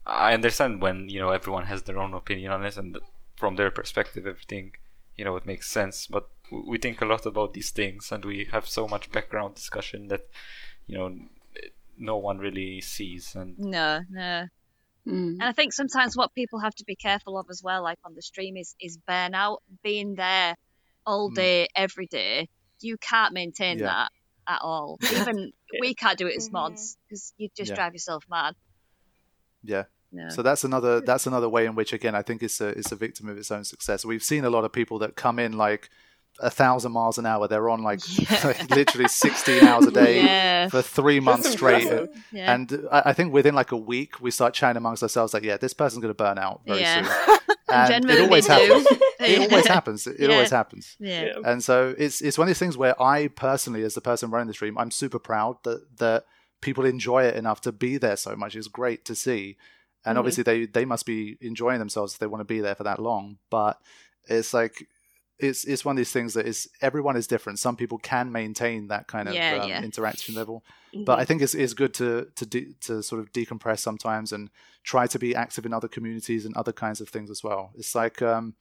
I 0.05 0.33
understand 0.33 0.81
when 0.81 1.07
you 1.09 1.19
know 1.21 1.29
everyone 1.29 1.65
has 1.67 1.83
their 1.83 1.99
own 1.99 2.13
opinion 2.13 2.51
on 2.51 2.65
it, 2.65 2.75
and 2.75 2.97
from 3.37 3.55
their 3.55 3.71
perspective, 3.71 4.25
everything 4.27 4.73
you 5.15 5.23
know 5.23 5.35
it 5.37 5.45
makes 5.45 5.69
sense. 5.69 6.07
But 6.07 6.27
we 6.51 6.77
think 6.79 6.99
a 7.01 7.05
lot 7.05 7.25
about 7.25 7.53
these 7.53 7.69
things, 7.71 8.11
and 8.11 8.25
we 8.25 8.45
have 8.51 8.67
so 8.67 8.87
much 8.87 9.11
background 9.11 9.55
discussion 9.55 10.07
that 10.09 10.23
you 10.87 10.97
know 10.97 11.15
no 11.97 12.17
one 12.17 12.39
really 12.39 12.81
sees. 12.81 13.35
And 13.35 13.57
no, 13.57 14.01
no. 14.09 14.47
Mm. 15.07 15.33
And 15.39 15.43
I 15.43 15.51
think 15.51 15.73
sometimes 15.73 16.15
what 16.15 16.33
people 16.33 16.59
have 16.59 16.75
to 16.75 16.83
be 16.85 16.95
careful 16.95 17.37
of 17.37 17.47
as 17.49 17.61
well, 17.63 17.81
like 17.83 17.97
on 18.05 18.13
the 18.15 18.21
stream, 18.21 18.55
is 18.57 18.75
is 18.79 18.97
burnout. 19.09 19.57
Being 19.83 20.15
there 20.15 20.55
all 21.05 21.31
Mm. 21.31 21.35
day, 21.35 21.67
every 21.75 22.05
day, 22.07 22.47
you 22.81 22.97
can't 22.97 23.33
maintain 23.33 23.79
Yeah. 23.79 23.85
that 23.87 24.11
at 24.47 24.59
all. 24.61 24.99
Even 25.11 25.51
we 25.79 25.95
can't 25.95 26.17
do 26.17 26.27
it 26.27 26.35
as 26.37 26.51
mods 26.51 26.97
because 27.09 27.33
you 27.37 27.49
just 27.57 27.69
Yeah. 27.69 27.75
drive 27.75 27.93
yourself 27.93 28.25
mad. 28.29 28.55
yeah 29.63 29.83
No. 30.11 30.27
So 30.29 30.41
that's 30.41 30.63
another 30.63 31.01
that's 31.01 31.25
another 31.27 31.47
way 31.49 31.65
in 31.65 31.73
which 31.75 31.93
again 31.93 32.15
I 32.15 32.21
think 32.21 32.43
it's 32.43 32.59
a 32.61 32.69
it's 32.69 32.91
a 32.91 32.95
victim 32.95 33.27
of 33.29 33.37
its 33.37 33.49
own 33.51 33.63
success. 33.63 34.03
We've 34.03 34.23
seen 34.23 34.43
a 34.45 34.49
lot 34.49 34.65
of 34.65 34.71
people 34.73 34.99
that 34.99 35.15
come 35.15 35.39
in 35.39 35.53
like 35.53 35.89
a 36.39 36.49
thousand 36.49 36.91
miles 36.91 37.17
an 37.17 37.25
hour. 37.25 37.47
They're 37.47 37.69
on 37.69 37.83
like, 37.83 37.99
Yeah. 38.17 38.39
like 38.43 38.69
literally 38.69 39.07
sixteen 39.07 39.63
hours 39.65 39.85
a 39.85 39.91
day 39.91 40.23
yeah, 40.23 40.69
for 40.69 40.81
three 40.81 41.19
months 41.19 41.43
That's 41.43 41.55
straight. 41.55 42.09
yeah. 42.31 42.53
And 42.53 42.87
I, 42.91 43.01
I 43.07 43.13
think 43.13 43.33
within 43.33 43.53
like 43.55 43.71
a 43.71 43.77
week 43.77 44.21
we 44.21 44.31
start 44.31 44.53
chatting 44.53 44.77
amongst 44.77 45.03
ourselves 45.03 45.33
like, 45.33 45.43
yeah, 45.43 45.57
this 45.57 45.73
person's 45.73 46.01
going 46.01 46.13
to 46.13 46.23
burn 46.23 46.37
out 46.37 46.61
very 46.65 46.81
Yeah. 46.81 47.03
soon. 47.25 47.37
And 47.73 48.09
it 48.09 48.19
always 48.19 48.47
happens. 48.55 48.85
It 49.21 49.49
always 49.49 49.65
happens. 49.67 50.05
It 50.07 50.19
Yeah. 50.19 50.33
always 50.33 50.49
happens. 50.49 50.97
yeah. 50.99 51.23
Yeah. 51.25 51.33
And 51.45 51.63
so 51.63 51.95
it's 51.97 52.19
it's 52.21 52.37
one 52.37 52.45
of 52.45 52.49
these 52.49 52.59
things 52.59 52.75
where 52.77 53.01
I 53.01 53.27
personally, 53.29 53.83
as 53.83 53.93
the 53.93 54.01
person 54.01 54.29
running 54.29 54.47
the 54.47 54.53
stream, 54.53 54.77
I'm 54.77 54.91
super 54.91 55.19
proud 55.19 55.55
that 55.63 55.97
that 55.99 56.25
people 56.59 56.85
enjoy 56.85 57.23
it 57.23 57.35
enough 57.35 57.61
to 57.61 57.71
be 57.71 57.97
there 57.97 58.17
so 58.17 58.35
much. 58.35 58.55
It's 58.57 58.67
great 58.67 59.05
to 59.05 59.15
see, 59.15 59.55
and 60.03 60.15
Mhm. 60.15 60.19
obviously 60.19 60.43
they 60.43 60.65
they 60.65 60.83
must 60.83 61.05
be 61.05 61.37
enjoying 61.39 61.79
themselves 61.79 62.11
if 62.13 62.19
they 62.19 62.27
want 62.27 62.41
to 62.41 62.45
be 62.55 62.59
there 62.59 62.75
for 62.75 62.83
that 62.83 62.99
long. 62.99 63.37
But 63.49 63.79
it's 64.27 64.53
like 64.53 64.87
it's 65.41 65.65
it's 65.65 65.83
one 65.83 65.93
of 65.93 65.97
these 65.97 66.11
things 66.11 66.33
that 66.35 66.45
is 66.47 66.69
everyone 66.81 67.15
is 67.17 67.27
different. 67.27 67.59
Some 67.59 67.75
people 67.75 67.97
can 67.97 68.31
maintain 68.31 68.87
that 68.87 69.07
kind 69.07 69.27
of 69.27 69.33
Yeah, 69.35 69.59
um, 69.63 69.69
yeah. 69.69 69.81
interaction 69.83 70.35
level, 70.35 70.63
Mhm. 70.93 71.05
but 71.05 71.19
I 71.19 71.25
think 71.25 71.41
it's, 71.41 71.53
it's 71.55 71.73
good 71.73 71.93
to 71.95 72.27
to 72.35 72.45
de- 72.45 72.73
to 72.81 73.01
sort 73.03 73.19
of 73.21 73.31
decompress 73.31 73.79
sometimes 73.79 74.31
and 74.31 74.49
try 74.83 75.07
to 75.07 75.19
be 75.19 75.35
active 75.35 75.65
in 75.65 75.73
other 75.73 75.87
communities 75.87 76.45
and 76.45 76.55
other 76.55 76.71
kinds 76.73 77.01
of 77.01 77.09
things 77.09 77.29
as 77.29 77.43
well. 77.43 77.71
It's 77.75 77.93
like 77.95 78.21
um, 78.21 78.55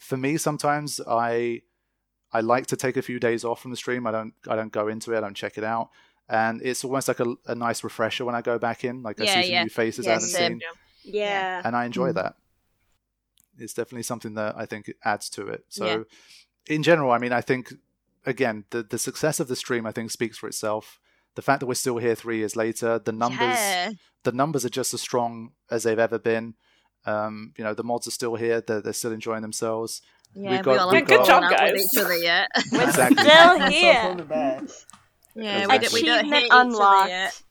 for 0.00 0.16
me 0.16 0.36
sometimes 0.36 1.00
I 1.06 1.62
I 2.32 2.40
like 2.40 2.66
to 2.66 2.76
take 2.76 2.96
a 2.96 3.02
few 3.02 3.18
days 3.18 3.44
off 3.44 3.60
from 3.62 3.70
the 3.70 3.76
stream. 3.76 4.06
I 4.06 4.10
don't 4.12 4.34
I 4.48 4.56
don't 4.56 4.72
go 4.72 4.88
into 4.88 5.12
it. 5.12 5.18
I 5.18 5.20
don't 5.20 5.36
check 5.36 5.56
it 5.58 5.64
out, 5.64 5.90
and 6.28 6.60
it's 6.62 6.84
almost 6.84 7.08
like 7.08 7.20
a, 7.20 7.34
a 7.46 7.54
nice 7.54 7.82
refresher 7.84 8.24
when 8.24 8.34
I 8.34 8.42
go 8.42 8.58
back 8.58 8.84
in. 8.84 9.02
Like 9.02 9.20
I 9.20 9.26
see 9.26 9.42
some 9.42 9.50
yeah. 9.50 9.62
new 9.64 9.70
faces 9.70 10.04
Yeah, 10.06 10.10
I 10.10 10.14
haven't 10.14 10.28
same. 10.28 10.60
seen, 10.60 11.14
Yeah. 11.14 11.62
and 11.64 11.74
I 11.76 11.84
enjoy 11.84 12.10
Mm. 12.10 12.14
that. 12.14 12.34
It's 13.58 13.74
definitely 13.74 14.02
something 14.04 14.34
that 14.34 14.54
I 14.56 14.66
think 14.66 14.92
adds 15.04 15.28
to 15.30 15.46
it. 15.48 15.64
So, 15.68 15.86
Yeah. 15.86 16.74
in 16.74 16.82
general, 16.82 17.10
I 17.12 17.18
mean, 17.18 17.32
I 17.32 17.40
think 17.40 17.72
again 18.24 18.64
the 18.70 18.82
the 18.82 18.98
success 18.98 19.38
of 19.40 19.48
the 19.48 19.56
stream 19.56 19.86
I 19.86 19.92
think 19.92 20.10
speaks 20.10 20.38
for 20.38 20.46
itself. 20.48 20.98
The 21.36 21.42
fact 21.42 21.60
that 21.60 21.66
we're 21.66 21.74
still 21.74 21.98
here 21.98 22.14
three 22.14 22.38
years 22.38 22.56
later, 22.56 22.98
the 22.98 23.12
numbers 23.12 23.38
Yeah. 23.40 23.90
the 24.24 24.32
numbers 24.32 24.64
are 24.64 24.70
just 24.70 24.92
as 24.94 25.00
strong 25.00 25.52
as 25.70 25.82
they've 25.84 25.98
ever 25.98 26.18
been. 26.18 26.54
Um, 27.04 27.52
you 27.56 27.62
know, 27.62 27.72
the 27.74 27.84
mods 27.84 28.08
are 28.08 28.10
still 28.10 28.34
here; 28.34 28.60
they're, 28.60 28.80
they're 28.80 28.92
still 28.92 29.12
enjoying 29.12 29.42
themselves. 29.42 30.02
Yeah, 30.34 30.50
We've 30.56 30.66
we 30.66 30.76
all 30.76 30.90
we've 30.90 31.00
have 31.00 31.08
got- 31.08 31.18
Good 31.18 31.26
job, 31.26 31.42
fallen 31.42 31.54
out 31.54 31.62
with 31.62 31.74
guys. 31.74 31.84
each 31.94 32.00
other 32.00 32.16
yet. 32.16 32.48
We're 32.72 32.82
Exactly. 32.88 33.22
still 33.24 33.60
here. 33.70 34.00
on 34.02 34.16
the 34.16 34.74
yeah, 35.36 35.66
we 35.66 35.78
we 35.92 36.02
don't 36.02 36.24
Achievement 36.24 36.32
hate 36.34 36.44
each 36.46 36.50
other 36.50 36.68
unlocked. 36.68 37.08
yet. 37.10 37.42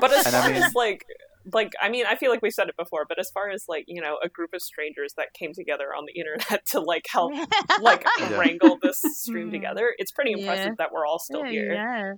But 0.00 0.12
as 0.12 0.26
And 0.26 0.34
far 0.34 0.50
as 0.52 0.74
like 0.74 1.04
like 1.52 1.72
I 1.80 1.88
mean, 1.88 2.04
I 2.06 2.16
feel 2.16 2.30
like 2.30 2.42
we 2.42 2.50
said 2.50 2.68
it 2.68 2.76
before, 2.76 3.04
but 3.08 3.18
as 3.18 3.30
far 3.30 3.48
as 3.50 3.64
like, 3.68 3.84
you 3.86 4.00
know, 4.02 4.18
a 4.22 4.28
group 4.28 4.50
of 4.54 4.62
strangers 4.62 5.14
that 5.16 5.32
came 5.34 5.52
together 5.54 5.86
on 5.96 6.04
the 6.06 6.18
internet 6.18 6.66
to 6.72 6.80
like 6.80 7.06
help 7.10 7.32
like 7.80 8.04
Yeah. 8.18 8.36
wrangle 8.38 8.78
this 8.82 9.00
stream 9.12 9.48
Mm. 9.48 9.52
together, 9.52 9.92
it's 9.98 10.12
pretty 10.12 10.32
impressive 10.32 10.66
Yeah. 10.66 10.74
that 10.78 10.92
we're 10.92 11.06
all 11.06 11.18
still 11.18 11.44
yeah, 11.44 11.50
here. 11.50 11.72
yeah. 11.74 12.12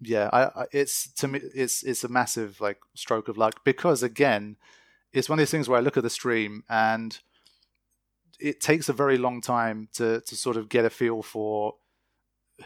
yeah, 0.00 0.30
I, 0.32 0.62
I, 0.62 0.64
it's 0.72 1.10
to 1.14 1.28
me, 1.28 1.40
it's 1.54 1.82
it's 1.82 2.04
a 2.04 2.08
massive 2.08 2.60
like 2.60 2.78
stroke 2.94 3.28
of 3.28 3.36
luck 3.36 3.60
because 3.64 4.02
again, 4.02 4.56
it's 5.12 5.28
one 5.28 5.38
of 5.38 5.42
these 5.42 5.50
things 5.50 5.68
where 5.68 5.78
I 5.78 5.82
look 5.82 5.96
at 5.96 6.02
the 6.02 6.10
stream 6.10 6.62
and 6.68 7.18
it 8.40 8.60
takes 8.60 8.88
a 8.88 8.92
very 8.92 9.16
long 9.18 9.40
time 9.40 9.88
to 9.94 10.20
to 10.22 10.36
sort 10.36 10.56
of 10.56 10.68
get 10.68 10.84
a 10.84 10.90
feel 10.90 11.22
for 11.22 11.74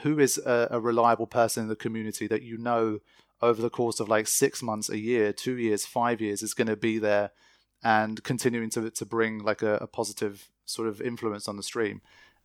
who 0.00 0.18
is 0.18 0.39
a, 0.39 0.68
a 0.72 0.81
reliable 0.81 1.26
person 1.26 1.62
in 1.64 1.68
the 1.68 1.76
community 1.76 2.26
that 2.26 2.42
you 2.42 2.58
know 2.58 2.98
over 3.41 3.62
the 3.62 3.70
course 3.70 4.00
of 4.00 4.08
like 4.08 4.26
six 4.26 4.62
months, 4.62 4.89
a 4.89 4.99
year, 4.99 5.33
two 5.33 5.57
years, 5.57 5.86
five 5.86 6.20
years 6.20 6.42
is 6.42 6.55
going 6.55 6.68
to 6.68 6.76
be 6.76 6.99
there 6.99 7.31
and 7.83 8.23
continuing 8.25 8.70
to 8.70 8.91
to 8.91 9.07
bring 9.07 9.39
like 9.39 9.62
a, 9.62 9.75
a 9.76 9.86
positive 9.86 10.49
sort 10.65 10.89
of 10.89 11.00
influence 11.00 11.49
on 11.49 11.57
the 11.57 11.62
stream. 11.62 12.00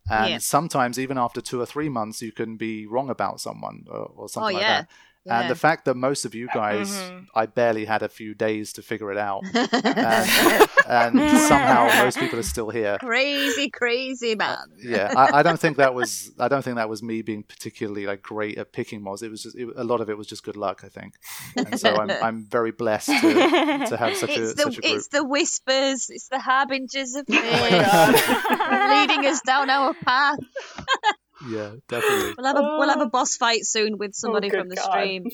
And 0.10 0.30
Yeah. 0.32 0.38
sometimes 0.40 1.00
even 1.00 1.18
after 1.18 1.42
two 1.42 1.60
or 1.62 1.66
three 1.66 1.90
months, 1.90 2.22
you 2.22 2.32
can 2.32 2.58
be 2.58 2.86
wrong 2.86 3.10
about 3.10 3.40
someone 3.40 3.86
or, 3.90 4.12
or 4.16 4.30
something 4.30 4.56
Oh, 4.56 4.60
like 4.60 4.68
yeah. 4.68 4.82
that. 4.82 4.90
And 5.26 5.50
the 5.50 5.56
fact 5.56 5.86
that 5.86 5.96
most 5.96 6.26
of 6.26 6.36
you 6.36 6.48
uh, 6.50 6.54
guys, 6.54 6.90
Mhm. 6.92 7.28
I 7.34 7.46
barely 7.46 7.86
had 7.86 8.04
a 8.04 8.10
few 8.10 8.34
days 8.34 8.74
to 8.74 8.82
figure 8.82 9.10
it 9.12 9.18
out, 9.18 9.44
and, 9.54 9.70
uh, 9.74 10.68
and 10.86 11.38
somehow 11.48 12.04
most 12.04 12.18
people 12.20 12.38
are 12.40 12.44
still 12.44 12.70
here. 12.70 12.98
crazy, 13.00 13.70
crazy 13.70 14.36
man. 14.36 14.58
Uh, 14.58 14.66
yeah, 14.84 15.14
I, 15.16 15.40
I 15.40 15.44
don't 15.44 15.60
think 15.60 15.78
that 15.78 15.94
was 15.94 16.32
I 16.40 16.48
don't 16.50 16.62
think 16.62 16.76
that 16.76 16.90
was 16.90 17.02
me 17.02 17.22
being 17.22 17.44
particularly 17.44 18.06
like 18.06 18.22
great 18.22 18.58
at 18.58 18.74
picking 18.74 19.02
mods. 19.02 19.22
It 19.24 19.32
was 19.32 19.44
just 19.44 19.56
it, 19.58 19.70
a 19.78 19.84
lot 19.86 20.02
of 20.02 20.10
it 20.10 20.18
was 20.18 20.28
just 20.28 20.44
good 20.44 20.58
luck, 20.58 20.82
I 20.84 20.90
think. 20.90 21.14
And 21.56 21.80
so 21.80 21.96
I'm 21.96 22.12
I'm 22.12 22.46
very 22.46 22.72
blessed 22.72 23.08
to, 23.22 23.86
to 23.92 23.98
have 23.98 24.18
such 24.18 24.36
a 24.36 24.42
the 24.42 24.48
such 24.48 24.78
a 24.78 24.82
group. 24.82 24.94
it's 24.94 25.08
the 25.08 25.24
whispers, 25.24 26.08
it's 26.10 26.28
the 26.28 26.40
harbingers 26.40 27.16
of 27.16 27.26
Oh 27.30 27.70
god. 27.70 29.08
leading 29.08 29.26
us 29.26 29.40
down 29.46 29.70
our 29.70 29.94
path. 29.94 30.40
Yeah, 31.48 31.72
definitely. 31.90 32.34
We'll 32.38 32.48
have 32.48 32.58
a 32.58 32.62
we'll 32.62 32.90
have 32.90 33.02
a 33.02 33.10
boss 33.10 33.36
fight 33.38 33.66
soon 33.66 33.98
with 33.98 34.16
somebody 34.16 34.50
good 34.50 34.60
from 34.60 34.70
the 34.70 34.76
God. 34.76 34.92
stream. 34.92 35.26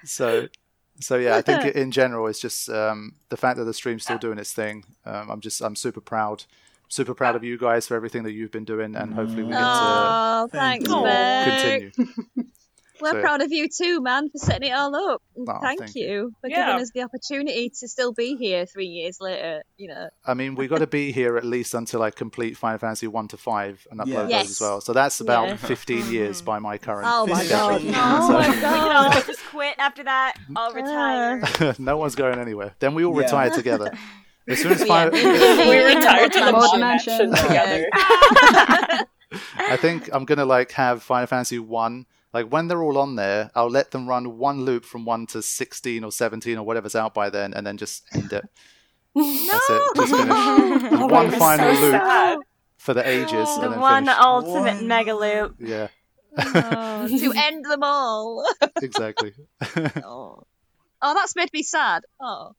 so 0.04 0.48
so 1.00 1.16
yeah 1.16 1.36
i 1.36 1.42
think 1.42 1.64
in 1.76 1.90
general 1.90 2.26
it's 2.26 2.40
just 2.40 2.68
um, 2.68 3.14
the 3.28 3.36
fact 3.36 3.58
that 3.58 3.64
the 3.64 3.74
stream's 3.74 4.02
still 4.02 4.18
doing 4.18 4.38
its 4.38 4.52
thing 4.52 4.84
um, 5.04 5.30
i'm 5.30 5.40
just 5.40 5.60
i'm 5.62 5.74
super 5.76 6.00
proud 6.00 6.44
super 6.88 7.14
proud 7.14 7.36
of 7.36 7.44
you 7.44 7.56
guys 7.58 7.86
for 7.86 7.94
everything 7.94 8.22
that 8.22 8.32
you've 8.32 8.50
been 8.50 8.64
doing 8.64 8.94
and 8.96 9.14
hopefully 9.14 9.42
we 9.42 9.50
get 9.50 9.58
to 9.58 9.64
Oh, 9.64 10.48
thanks, 10.50 10.86
continue 10.86 11.90
We're 13.00 13.12
So- 13.12 13.20
proud 13.20 13.42
of 13.42 13.50
you 13.52 13.68
too, 13.68 14.00
man, 14.00 14.28
for 14.30 14.38
setting 14.38 14.68
it 14.70 14.72
all 14.72 14.94
up. 14.94 15.22
And 15.36 15.48
Oh, 15.48 15.58
thank, 15.62 15.80
thank 15.80 15.94
you 15.94 16.32
for 16.40 16.48
Yeah. 16.50 16.66
giving 16.66 16.82
us 16.82 16.90
the 16.92 17.02
opportunity 17.02 17.70
to 17.80 17.88
still 17.88 18.12
be 18.12 18.36
here 18.36 18.66
three 18.66 18.86
years 18.86 19.20
later. 19.20 19.62
You 19.78 19.88
know, 19.88 20.08
i 20.26 20.34
mean 20.34 20.54
we 20.54 20.68
got 20.68 20.78
to 20.78 20.86
be 20.86 21.10
here 21.12 21.36
at 21.38 21.44
least 21.44 21.72
until 21.74 22.02
i 22.02 22.10
complete 22.10 22.56
final 22.56 22.78
fantasy 22.78 23.06
1 23.06 23.28
to 23.28 23.36
5 23.38 23.86
and 23.90 24.00
upload 24.00 24.06
Yeah. 24.08 24.22
those 24.22 24.30
Yes. 24.30 24.50
as 24.50 24.60
well 24.60 24.80
so 24.82 24.92
that's 24.92 25.20
about 25.20 25.48
Yeah. 25.48 25.56
15 25.56 26.10
years 26.16 26.42
by 26.42 26.58
my 26.58 26.76
current 26.76 27.06
Oh 27.10 27.26
my 27.26 27.42
schedule. 27.44 27.90
God. 27.90 28.20
Oh 28.20 28.26
So- 28.28 28.32
my 28.34 28.60
god. 28.60 28.72
We 28.74 28.88
can 28.88 28.96
all 29.16 29.22
just 29.22 29.40
quit 29.50 29.74
after 29.78 30.04
that. 30.04 30.34
I'll 30.54 30.70
uh. 30.70 30.74
retire. 30.74 31.74
no 31.78 31.96
one's 31.96 32.14
going 32.14 32.38
anywhere 32.38 32.74
then 32.80 32.94
we 32.94 33.04
all 33.04 33.14
Yeah. 33.16 33.22
retire 33.24 33.50
together 33.50 33.90
As 34.48 34.58
soon 34.60 34.72
as 34.72 34.80
Yeah. 34.80 34.86
Final, 34.86 35.12
we 35.12 35.78
retired 35.94 36.32
to 36.32 36.40
the 36.40 36.52
Mod 36.52 36.62
mod 36.72 36.80
mansion. 36.80 37.30
mansion 37.30 37.46
together. 37.48 37.88
I 39.58 39.76
think 39.76 40.08
I'm 40.12 40.24
gonna 40.24 40.44
like 40.44 40.72
have 40.72 41.02
Final 41.02 41.26
Fantasy 41.26 41.58
one. 41.58 42.06
Like 42.32 42.46
when 42.52 42.68
they're 42.68 42.82
all 42.82 42.98
on 42.98 43.16
there, 43.16 43.50
I'll 43.54 43.70
let 43.70 43.90
them 43.90 44.08
run 44.08 44.38
one 44.38 44.62
loop 44.64 44.84
from 44.84 45.04
one 45.04 45.26
to 45.28 45.42
sixteen 45.42 46.04
or 46.04 46.12
seventeen 46.12 46.58
or 46.58 46.64
whatever's 46.64 46.94
out 46.94 47.12
by 47.14 47.28
then, 47.30 47.52
and 47.54 47.66
then 47.66 47.76
just 47.76 48.04
end 48.14 48.32
it. 48.32 48.44
That's 49.14 49.70
it. 49.70 49.82
Just 49.96 50.14
finish. 50.14 50.92
Oh, 50.92 51.06
one 51.06 51.30
final 51.32 51.74
so 51.74 51.80
loop 51.80 51.90
sad. 51.92 52.38
for 52.78 52.94
the 52.94 53.08
ages, 53.08 53.30
the 53.56 53.62
and 53.62 53.72
then 53.72 53.80
one 53.80 54.04
finish. 54.04 54.18
ultimate 54.20 54.74
One. 54.76 54.86
mega 54.88 55.14
loop. 55.14 55.56
Yeah, 55.58 55.88
Oh, 56.38 57.08
to 57.08 57.32
end 57.36 57.64
them 57.64 57.82
all. 57.82 58.46
exactly. 58.80 59.32
oh. 60.04 60.44
oh, 61.02 61.14
that's 61.14 61.34
made 61.34 61.52
me 61.52 61.62
sad. 61.64 62.04
Oh, 62.20 62.52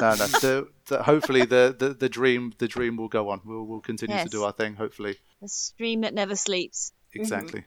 no, 0.00 0.10
no. 0.14 0.14
The, 0.26 0.68
the, 0.86 1.02
hopefully, 1.02 1.44
the, 1.44 1.76
the, 1.78 1.90
the 1.90 2.08
dream 2.08 2.54
the 2.56 2.68
dream 2.68 2.96
will 2.96 3.08
go 3.08 3.28
on. 3.28 3.42
We'll, 3.44 3.64
we'll 3.64 3.80
continue 3.80 4.16
to 4.22 4.28
do 4.30 4.44
our 4.44 4.52
thing. 4.52 4.74
Hopefully, 4.76 5.16
the 5.42 5.48
stream 5.48 6.00
that 6.02 6.14
never 6.14 6.36
sleeps. 6.36 6.92
exactly. 7.12 7.64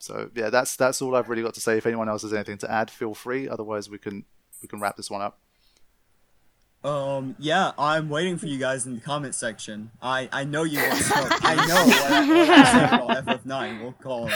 So 0.00 0.30
yeah, 0.34 0.50
that's 0.50 0.76
that's 0.76 1.00
all 1.00 1.14
I've 1.14 1.28
really 1.28 1.42
got 1.42 1.54
to 1.54 1.60
say. 1.60 1.76
If 1.76 1.86
anyone 1.86 2.08
else 2.08 2.22
has 2.22 2.32
anything 2.32 2.58
to 2.58 2.70
add, 2.70 2.90
feel 2.90 3.14
free. 3.14 3.48
Otherwise, 3.48 3.88
we 3.88 3.98
can 3.98 4.24
we 4.62 4.68
can 4.68 4.80
wrap 4.80 4.96
this 4.96 5.10
one 5.10 5.20
up. 5.20 5.38
Um, 6.82 7.36
yeah, 7.38 7.72
I'm 7.78 8.08
waiting 8.08 8.38
for 8.38 8.46
you 8.46 8.58
guys 8.58 8.86
in 8.86 8.94
the 8.94 9.02
comment 9.02 9.34
section. 9.34 9.90
I, 10.00 10.30
I 10.32 10.44
know 10.44 10.62
you 10.62 10.78
want 10.78 10.94
smoke. 10.94 11.44
I 11.44 11.54
know 11.66 11.84
what 11.86 12.48
what 12.48 12.50
I 12.50 12.72
say 12.72 12.84
about 12.84 13.44
FF9 13.44 13.82
will 13.82 13.92
cause 13.92 14.32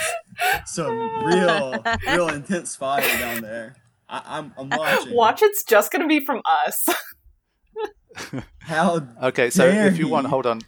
some 0.66 1.24
real, 1.24 1.82
real 2.06 2.28
intense 2.28 2.76
fire 2.76 3.00
down 3.18 3.40
there. 3.40 3.76
I, 4.10 4.22
I'm, 4.26 4.52
I'm 4.58 4.68
watching. 4.68 5.14
Watch 5.14 5.40
it's 5.42 5.64
just 5.64 5.90
gonna 5.90 6.06
be 6.06 6.22
from 6.22 6.42
us. 6.44 6.86
How 8.58 9.08
Okay, 9.22 9.48
so 9.48 9.66
if 9.66 9.96
you 9.98 10.08
want, 10.08 10.26
hold 10.26 10.44
on. 10.44 10.60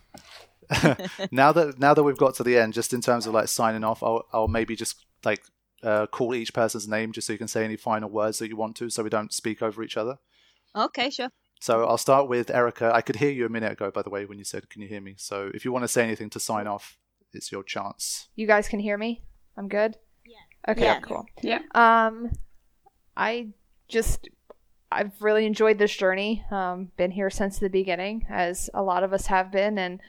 now 1.31 1.53
that 1.53 1.78
now 1.78 1.95
that 1.95 2.03
we've 2.03 2.17
got 2.17 2.35
to 2.36 2.43
the 2.45 2.59
end, 2.59 2.73
just 2.75 2.93
in 2.93 3.01
terms 3.01 3.27
of 3.27 3.35
like 3.35 3.49
signing 3.49 3.85
off, 3.85 4.03
I'll 4.03 4.25
I'll 4.33 4.49
maybe 4.49 4.77
just 4.77 5.05
like 5.25 5.43
uh, 5.83 6.07
call 6.07 6.35
each 6.35 6.53
person's 6.55 6.89
name 6.89 7.12
just 7.12 7.27
so 7.27 7.33
you 7.33 7.39
can 7.39 7.49
say 7.49 7.65
any 7.65 7.77
final 7.77 8.09
words 8.11 8.39
that 8.39 8.49
you 8.49 8.57
want 8.57 8.77
to, 8.77 8.91
so 8.91 9.03
we 9.03 9.11
don't 9.11 9.33
speak 9.33 9.62
over 9.62 9.83
each 9.83 9.97
other. 9.97 10.19
Okay, 10.75 11.11
sure. 11.11 11.28
So 11.61 11.85
I'll 11.86 11.99
start 11.99 12.28
with 12.28 12.51
Erica. 12.51 12.91
I 12.95 13.01
could 13.01 13.17
hear 13.17 13.31
you 13.31 13.47
a 13.47 13.49
minute 13.49 13.73
ago, 13.73 13.91
by 13.91 14.03
the 14.03 14.11
way, 14.11 14.27
when 14.27 14.39
you 14.39 14.45
said, 14.45 14.69
"Can 14.69 14.83
you 14.83 14.89
hear 14.89 15.01
me?" 15.01 15.15
So 15.19 15.51
if 15.55 15.65
you 15.65 15.73
want 15.73 15.85
to 15.85 15.89
say 15.89 16.03
anything 16.05 16.31
to 16.31 16.41
sign 16.41 16.67
off, 16.67 16.99
it's 17.33 17.51
your 17.51 17.62
chance. 17.62 18.28
You 18.35 18.47
guys 18.47 18.69
can 18.69 18.81
hear 18.81 18.99
me? 18.99 19.23
I'm 19.57 19.69
good? 19.69 19.97
Yeah. 20.27 20.73
Okay, 20.73 20.85
Yeah. 20.85 21.01
cool. 21.01 21.25
Yeah. 21.43 21.61
Um 21.75 22.31
I 23.17 23.49
just 23.89 24.28
I've 24.93 25.12
really 25.20 25.47
enjoyed 25.47 25.78
this 25.78 25.95
journey. 25.97 26.45
Um 26.51 26.91
been 26.97 27.11
here 27.11 27.31
since 27.31 27.59
the 27.59 27.70
beginning 27.70 28.27
as 28.28 28.69
a 28.75 28.83
lot 28.83 29.03
of 29.03 29.12
us 29.12 29.27
have 29.27 29.51
been 29.51 29.78
and 29.78 30.01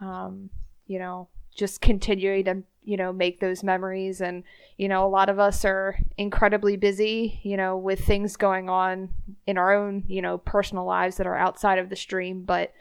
um 0.00 0.50
you 0.86 0.98
know, 0.98 1.28
just 1.54 1.80
continuing 1.80 2.44
to, 2.44 2.62
you 2.84 2.96
know, 2.96 3.12
make 3.12 3.40
those 3.40 3.64
memories 3.64 4.20
and 4.20 4.44
you 4.76 4.88
know, 4.88 5.06
a 5.06 5.08
lot 5.08 5.28
of 5.28 5.38
us 5.38 5.64
are 5.64 5.98
incredibly 6.18 6.76
busy, 6.76 7.40
you 7.42 7.56
know, 7.56 7.76
with 7.76 8.04
things 8.04 8.36
going 8.36 8.68
on 8.68 9.08
in 9.46 9.56
our 9.56 9.72
own, 9.72 10.04
you 10.06 10.20
know, 10.20 10.38
personal 10.38 10.84
lives 10.84 11.16
that 11.16 11.26
are 11.26 11.36
outside 11.36 11.78
of 11.78 11.88
the 11.88 11.96
stream, 11.96 12.42
but 12.42 12.72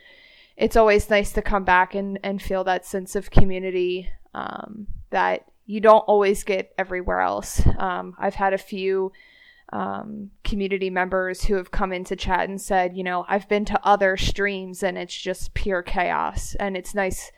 it's 0.58 0.76
always 0.76 1.10
nice 1.10 1.32
to 1.34 1.42
come 1.42 1.64
back 1.64 1.96
and, 1.96 2.20
and 2.24 2.42
feel 2.42 2.64
that 2.64 2.86
sense 2.86 3.16
of 3.16 3.32
community 3.32 4.10
um, 4.34 4.88
that 5.10 5.46
you 5.66 5.80
don't 5.80 6.00
always 6.00 6.44
get 6.44 6.74
everywhere 6.78 7.22
else. 7.22 7.62
Um, 7.78 8.16
I've 8.20 8.36
had 8.36 8.54
a 8.54 8.58
few 8.58 9.12
um, 9.74 10.32
community 10.44 10.90
members 10.90 11.46
who 11.46 11.56
have 11.56 11.72
come 11.72 11.92
into 11.92 12.16
chat 12.16 12.48
and 12.48 12.62
said, 12.62 12.96
you 12.96 13.04
know, 13.04 13.26
I've 13.28 13.50
been 13.50 13.66
to 13.66 13.80
other 13.84 14.18
streams 14.18 14.84
and 14.84 14.98
it's 14.98 15.16
just 15.16 15.54
pure 15.54 15.82
chaos. 15.82 16.56
And 16.60 16.78
it's 16.78 16.94
nice. 16.94 17.32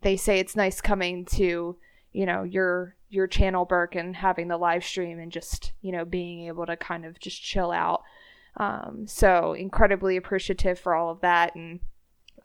They 0.00 0.16
say 0.16 0.38
it's 0.38 0.56
nice 0.56 0.80
coming 0.80 1.24
to, 1.26 1.76
you 2.12 2.26
know, 2.26 2.42
your 2.42 2.96
your 3.10 3.26
channel, 3.26 3.64
Burke, 3.64 3.94
and 3.94 4.16
having 4.16 4.48
the 4.48 4.56
live 4.56 4.84
stream 4.84 5.20
and 5.20 5.30
just, 5.30 5.72
you 5.82 5.92
know, 5.92 6.04
being 6.04 6.46
able 6.46 6.66
to 6.66 6.76
kind 6.76 7.04
of 7.04 7.20
just 7.20 7.42
chill 7.42 7.70
out. 7.70 8.02
Um, 8.56 9.06
so 9.06 9.52
incredibly 9.52 10.16
appreciative 10.16 10.78
for 10.78 10.94
all 10.94 11.10
of 11.10 11.20
that 11.20 11.54
and 11.54 11.80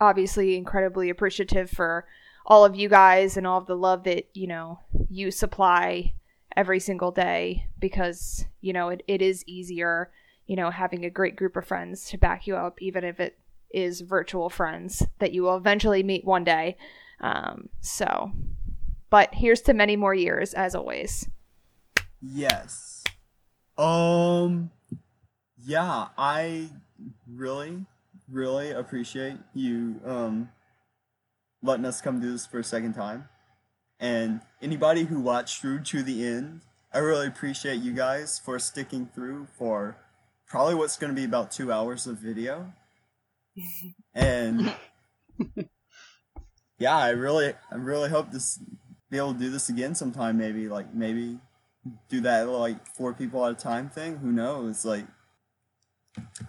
obviously 0.01 0.55
incredibly 0.55 1.09
appreciative 1.09 1.69
for 1.69 2.05
all 2.45 2.65
of 2.65 2.75
you 2.75 2.89
guys 2.89 3.37
and 3.37 3.45
all 3.45 3.59
of 3.59 3.67
the 3.67 3.75
love 3.75 4.03
that 4.05 4.27
you 4.33 4.47
know 4.47 4.79
you 5.09 5.29
supply 5.29 6.13
every 6.55 6.79
single 6.79 7.11
day 7.11 7.67
because 7.79 8.45
you 8.61 8.73
know 8.73 8.89
it, 8.89 9.03
it 9.07 9.21
is 9.21 9.43
easier 9.45 10.11
you 10.47 10.55
know 10.55 10.71
having 10.71 11.05
a 11.05 11.09
great 11.09 11.35
group 11.35 11.55
of 11.55 11.65
friends 11.65 12.05
to 12.09 12.17
back 12.17 12.47
you 12.47 12.55
up 12.55 12.81
even 12.81 13.03
if 13.03 13.19
it 13.19 13.37
is 13.71 14.01
virtual 14.01 14.49
friends 14.49 15.03
that 15.19 15.31
you 15.31 15.43
will 15.43 15.55
eventually 15.55 16.03
meet 16.03 16.25
one 16.25 16.43
day 16.43 16.75
um, 17.21 17.69
so 17.81 18.31
but 19.09 19.29
here's 19.33 19.61
to 19.61 19.73
many 19.73 19.95
more 19.95 20.13
years 20.13 20.53
as 20.53 20.73
always 20.73 21.29
Yes. 22.21 23.03
Um. 23.77 24.71
Yeah, 25.61 26.07
I 26.17 26.69
really, 27.27 27.85
really 28.29 28.71
appreciate 28.71 29.37
you 29.53 29.99
um 30.05 30.49
letting 31.61 31.85
us 31.85 32.01
come 32.01 32.19
do 32.19 32.31
this 32.31 32.45
for 32.45 32.59
a 32.59 32.63
second 32.63 32.93
time. 32.93 33.27
And 33.99 34.41
anybody 34.61 35.03
who 35.03 35.19
watched 35.19 35.61
through 35.61 35.83
to 35.83 36.03
the 36.03 36.25
end, 36.25 36.61
I 36.93 36.99
really 36.99 37.27
appreciate 37.27 37.81
you 37.81 37.93
guys 37.93 38.39
for 38.39 38.57
sticking 38.59 39.07
through 39.13 39.47
for 39.57 39.97
probably 40.47 40.75
what's 40.75 40.97
going 40.97 41.13
to 41.13 41.19
be 41.19 41.25
about 41.25 41.51
two 41.51 41.71
hours 41.71 42.07
of 42.07 42.17
video. 42.17 42.73
And 44.15 44.73
yeah, 46.77 46.97
I 46.97 47.09
really, 47.09 47.53
I 47.71 47.75
really 47.75 48.09
hope 48.09 48.31
this 48.31 48.59
be 49.09 49.17
able 49.17 49.33
to 49.33 49.39
do 49.39 49.49
this 49.49 49.69
again 49.69 49.95
sometime. 49.95 50.37
Maybe 50.37 50.67
like 50.67 50.93
maybe 50.93 51.39
do 52.09 52.21
that 52.21 52.47
like 52.47 52.85
four 52.85 53.13
people 53.13 53.45
at 53.45 53.51
a 53.51 53.55
time 53.55 53.89
thing. 53.89 54.17
Who 54.17 54.31
knows? 54.31 54.85
Like, 54.85 55.05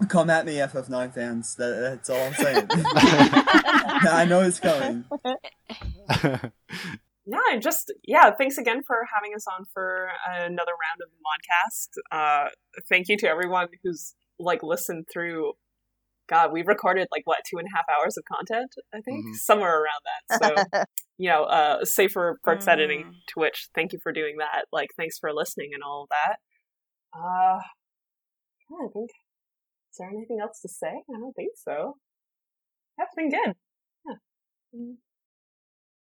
come 0.08 0.30
at 0.30 0.46
me, 0.46 0.54
FF9 0.54 1.14
fans. 1.14 1.54
That, 1.56 1.80
that's 1.80 2.10
all 2.10 2.20
I'm 2.20 2.34
saying. 2.34 2.66
I 2.70 4.26
know 4.28 4.40
it's 4.40 4.60
coming. 4.60 5.04
Yeah, 7.30 7.52
and 7.52 7.62
just 7.62 7.92
yeah, 8.04 8.30
thanks 8.36 8.58
again 8.58 8.82
for 8.84 8.96
having 9.14 9.34
us 9.36 9.44
on 9.46 9.64
for 9.72 10.08
another 10.26 10.72
round 10.72 11.00
of 11.00 11.10
the 11.10 11.20
Modcast. 11.22 11.90
Uh, 12.10 12.48
thank 12.88 13.06
you 13.08 13.16
to 13.18 13.28
everyone 13.28 13.68
who's 13.84 14.14
like 14.40 14.62
listened 14.64 15.06
through. 15.12 15.52
God, 16.28 16.50
we've 16.52 16.66
recorded 16.66 17.06
like 17.12 17.22
what 17.26 17.38
two 17.48 17.58
and 17.58 17.68
a 17.68 17.76
half 17.76 17.84
hours 17.88 18.16
of 18.16 18.24
content, 18.24 18.72
I 18.92 19.00
think, 19.00 19.26
Mhm. 19.26 19.34
somewhere 19.36 19.80
around 19.80 20.02
that. 20.08 20.42
So 20.42 20.84
you 21.18 21.28
know, 21.30 21.44
uh, 21.44 21.84
save 21.84 22.10
for 22.12 22.38
Burke's 22.42 22.66
editing 22.66 23.04
Mm. 23.04 23.12
to 23.28 23.34
which 23.40 23.68
thank 23.76 23.92
you 23.92 24.00
for 24.02 24.10
doing 24.12 24.36
that. 24.38 24.64
Like, 24.72 24.88
thanks 24.96 25.16
for 25.18 25.32
listening 25.32 25.70
and 25.74 25.82
all 25.84 26.04
of 26.04 26.08
that. 26.10 26.36
Uh, 27.16 27.60
yeah, 28.70 28.86
I 28.86 28.88
think. 28.92 29.10
Is 29.92 29.96
there 29.98 30.08
anything 30.08 30.38
else 30.40 30.60
to 30.62 30.68
say? 30.68 30.88
I 30.88 31.18
don't 31.20 31.34
think 31.34 31.52
so. 31.56 31.94
That's 32.96 33.14
been 33.14 33.28
good. 33.30 33.54
Yeah. 34.06 34.14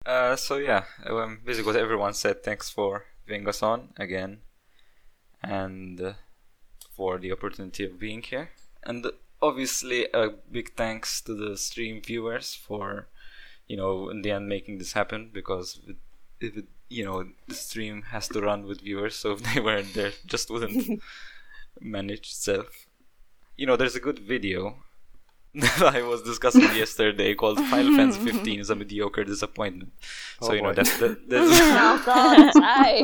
Uh, 0.10 0.36
so 0.36 0.58
yeah, 0.58 0.86
um, 1.06 1.40
basically 1.46 1.72
what 1.72 1.76
everyone 1.80 2.16
said. 2.16 2.44
Thanks 2.44 2.68
for 2.68 3.06
having 3.28 3.48
us 3.48 3.62
on 3.62 3.90
again, 3.96 4.40
and 5.44 6.02
uh, 6.02 6.14
for 6.90 7.20
the 7.20 7.32
opportunity 7.32 7.86
of 7.86 8.00
being 8.00 8.24
here. 8.24 8.50
And 8.82 9.06
obviously, 9.40 10.08
a 10.12 10.30
big 10.52 10.74
thanks 10.74 11.22
to 11.22 11.36
the 11.36 11.56
stream 11.58 12.02
viewers 12.02 12.56
for, 12.56 13.08
you 13.68 13.78
know, 13.78 14.10
in 14.10 14.24
the 14.24 14.32
end 14.32 14.50
making 14.50 14.80
this 14.80 14.94
happen. 14.94 15.30
Because 15.32 15.80
if 16.42 16.58
it, 16.58 16.66
you 16.90 17.06
know, 17.06 17.26
the 17.48 17.54
stream 17.54 18.02
has 18.10 18.28
to 18.30 18.42
run 18.42 18.66
with 18.66 18.82
viewers, 18.82 19.14
so 19.14 19.34
if 19.34 19.44
they 19.54 19.62
weren't 19.62 19.94
there, 19.94 20.14
just 20.26 20.50
wouldn't 20.50 21.04
manage 21.80 22.32
itself. 22.32 22.88
You 23.58 23.68
know, 23.68 23.76
there's 23.76 23.96
a 23.96 24.00
good 24.08 24.18
video 24.18 24.78
that 25.56 25.82
I 25.96 26.02
was 26.04 26.22
discussing 26.22 26.62
yesterday 26.62 27.34
called 27.36 27.60
Final 27.68 27.96
Fantasy 27.98 28.32
15 28.32 28.60
is 28.60 28.70
a 28.70 28.76
mediocre 28.76 29.24
disappointment. 29.24 29.92
So 30.42 30.50
Oh, 30.52 30.54
you 30.54 30.62
know 30.62 30.70
boy. 30.70 30.84
that 30.84 30.86
that, 31.00 31.30
that's, 31.30 31.50
Oh 31.52 32.02
God, 32.06 32.52
aye. 32.64 33.04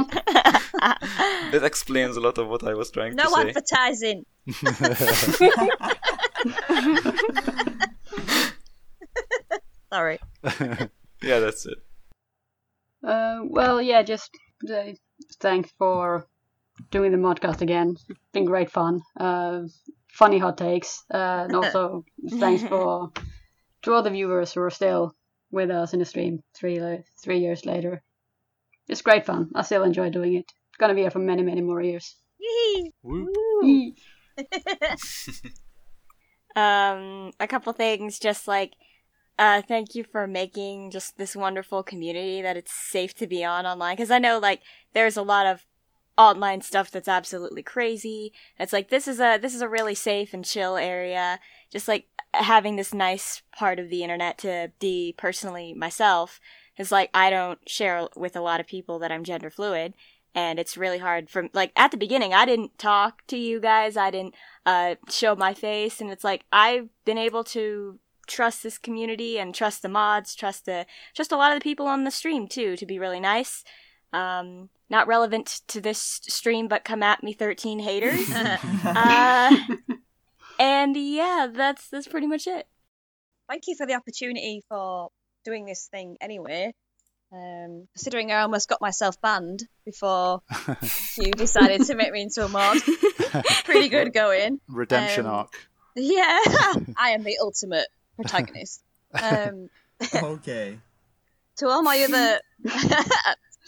that 1.51 1.63
explains 1.63 2.17
a 2.17 2.21
lot 2.21 2.37
of 2.37 2.47
what 2.47 2.63
I 2.63 2.73
was 2.73 2.91
trying 2.91 3.15
no 3.15 3.23
to 3.23 3.29
say. 3.29 3.35
No 3.43 3.49
advertising. 3.49 4.25
Sorry. 9.91 10.19
yeah, 11.21 11.39
that's 11.39 11.65
it. 11.65 11.77
Uh, 13.03 13.41
well, 13.43 13.81
yeah, 13.81 14.01
just 14.01 14.29
uh, 14.71 14.91
thanks 15.39 15.71
for 15.77 16.25
doing 16.91 17.11
the 17.11 17.17
modcast 17.17 17.61
again. 17.61 17.95
It's 18.09 18.19
been 18.33 18.45
great 18.45 18.71
fun. 18.71 19.01
Uh, 19.19 19.61
funny 20.15 20.39
hot 20.39 20.57
takes. 20.57 21.03
Uh, 21.13 21.45
and 21.45 21.55
also 21.55 22.03
thanks 22.39 22.63
for 22.63 23.11
to 23.83 23.93
all 23.93 24.01
the 24.01 24.09
viewers 24.09 24.53
who 24.53 24.61
are 24.61 24.71
still 24.71 25.13
with 25.51 25.69
us 25.69 25.93
in 25.93 25.99
the 25.99 26.05
stream 26.05 26.39
three 26.55 26.79
three 27.23 27.39
years 27.39 27.65
later. 27.65 28.01
It's 28.87 29.01
great 29.01 29.25
fun. 29.25 29.49
I 29.55 29.61
still 29.63 29.83
enjoy 29.83 30.09
doing 30.09 30.35
it. 30.35 30.45
It's 30.69 30.77
gonna 30.79 30.95
be 30.95 31.01
here 31.01 31.11
for 31.11 31.19
many, 31.19 31.43
many 31.43 31.61
more 31.61 31.81
years. 31.81 32.15
Yee. 32.39 32.91
Woo. 33.03 33.27
Yee. 33.63 33.95
Um, 36.55 37.31
a 37.39 37.47
couple 37.47 37.73
things, 37.73 38.17
just 38.17 38.47
like, 38.47 38.75
uh, 39.37 39.61
thank 39.67 39.93
you 39.93 40.05
for 40.09 40.25
making 40.25 40.91
just 40.91 41.17
this 41.17 41.35
wonderful 41.35 41.83
community 41.83 42.41
that 42.41 42.55
it's 42.55 42.71
safe 42.71 43.13
to 43.15 43.27
be 43.27 43.43
on 43.43 43.65
online. 43.65 43.97
Cause 43.97 44.09
I 44.09 44.19
know, 44.19 44.39
like, 44.39 44.61
there's 44.93 45.17
a 45.17 45.21
lot 45.21 45.45
of 45.45 45.65
online 46.17 46.61
stuff 46.61 46.91
that's 46.91 47.07
absolutely 47.07 47.63
crazy. 47.63 48.33
It's 48.59 48.73
like, 48.73 48.89
this 48.89 49.07
is 49.07 49.19
a, 49.19 49.37
this 49.37 49.55
is 49.55 49.61
a 49.61 49.69
really 49.69 49.95
safe 49.95 50.33
and 50.33 50.45
chill 50.45 50.77
area. 50.77 51.39
Just 51.71 51.87
like 51.87 52.05
having 52.33 52.75
this 52.75 52.93
nice 52.93 53.41
part 53.57 53.79
of 53.79 53.89
the 53.89 54.03
internet 54.03 54.37
to 54.39 54.71
be 54.79 55.13
personally 55.17 55.73
myself. 55.73 56.39
is 56.77 56.91
like, 56.91 57.09
I 57.13 57.29
don't 57.29 57.59
share 57.67 58.07
with 58.15 58.35
a 58.35 58.41
lot 58.41 58.59
of 58.59 58.67
people 58.67 58.99
that 58.99 59.11
I'm 59.11 59.23
gender 59.23 59.49
fluid 59.49 59.93
and 60.35 60.59
it's 60.59 60.77
really 60.77 60.97
hard 60.97 61.29
from 61.29 61.49
like 61.53 61.71
at 61.75 61.91
the 61.91 61.97
beginning 61.97 62.33
i 62.33 62.45
didn't 62.45 62.77
talk 62.77 63.25
to 63.25 63.37
you 63.37 63.59
guys 63.59 63.95
i 63.97 64.11
didn't 64.11 64.35
uh, 64.65 64.95
show 65.09 65.35
my 65.35 65.53
face 65.53 66.01
and 66.01 66.11
it's 66.11 66.23
like 66.23 66.43
i've 66.51 66.89
been 67.05 67.17
able 67.17 67.43
to 67.43 67.97
trust 68.27 68.61
this 68.61 68.77
community 68.77 69.39
and 69.39 69.55
trust 69.55 69.81
the 69.81 69.89
mods 69.89 70.35
trust 70.35 70.65
the 70.65 70.85
just 71.13 71.31
a 71.31 71.37
lot 71.37 71.51
of 71.51 71.59
the 71.59 71.63
people 71.63 71.87
on 71.87 72.03
the 72.03 72.11
stream 72.11 72.47
too 72.47 72.75
to 72.75 72.85
be 72.85 72.99
really 72.99 73.19
nice 73.19 73.63
um, 74.13 74.69
not 74.89 75.07
relevant 75.07 75.61
to 75.67 75.81
this 75.81 75.99
stream 75.99 76.67
but 76.67 76.83
come 76.83 77.01
at 77.03 77.23
me 77.23 77.33
13 77.33 77.79
haters 77.79 78.29
uh, 78.85 79.55
and 80.59 80.95
yeah 80.95 81.47
that's 81.51 81.89
that's 81.89 82.07
pretty 82.07 82.27
much 82.27 82.47
it 82.47 82.67
Thank 83.47 83.67
you 83.67 83.75
for 83.75 83.85
the 83.85 83.93
opportunity 83.93 84.63
for 84.69 85.09
doing 85.43 85.65
this 85.65 85.87
thing 85.91 86.17
anyway. 86.19 86.73
Um, 87.31 87.87
considering 87.93 88.31
I 88.31 88.41
almost 88.41 88.67
got 88.67 88.81
myself 88.81 89.21
banned 89.21 89.67
before 89.85 90.41
you 91.17 91.31
decided 91.31 91.83
to 91.85 91.95
make 91.95 92.11
me 92.11 92.23
into 92.23 92.43
a 92.43 92.49
mod. 92.49 92.77
Pretty 93.65 93.89
good 93.89 94.13
going. 94.13 94.59
Redemption 94.67 95.27
Um, 95.27 95.31
arc. 95.31 95.53
Yeah, 95.95 96.39
I 96.97 97.09
am 97.11 97.23
the 97.23 97.37
ultimate 97.39 97.87
protagonist. 98.15 98.81
Um, 99.13 99.69
okay. 100.13 100.79
to 101.57 101.67
all 101.67 101.83
my 101.83 101.99
other 102.03 102.39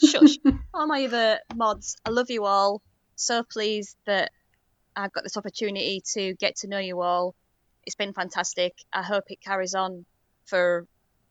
shush, 0.04 0.38
all 0.74 0.86
my 0.86 1.04
other 1.04 1.40
mods, 1.54 1.96
I 2.04 2.10
love 2.10 2.30
you 2.30 2.44
all. 2.44 2.82
So 3.16 3.42
pleased 3.42 3.96
that 4.06 4.30
I've 4.94 5.12
got 5.12 5.24
this 5.24 5.36
opportunity 5.36 6.02
to 6.14 6.34
get 6.34 6.56
to 6.56 6.68
know 6.68 6.78
you 6.78 7.00
all. 7.00 7.34
It's 7.84 7.96
been 7.96 8.12
fantastic. 8.12 8.74
I 8.92 9.02
hope 9.02 9.24
it 9.28 9.40
carries 9.40 9.74
on 9.74 10.04
for 10.46 10.86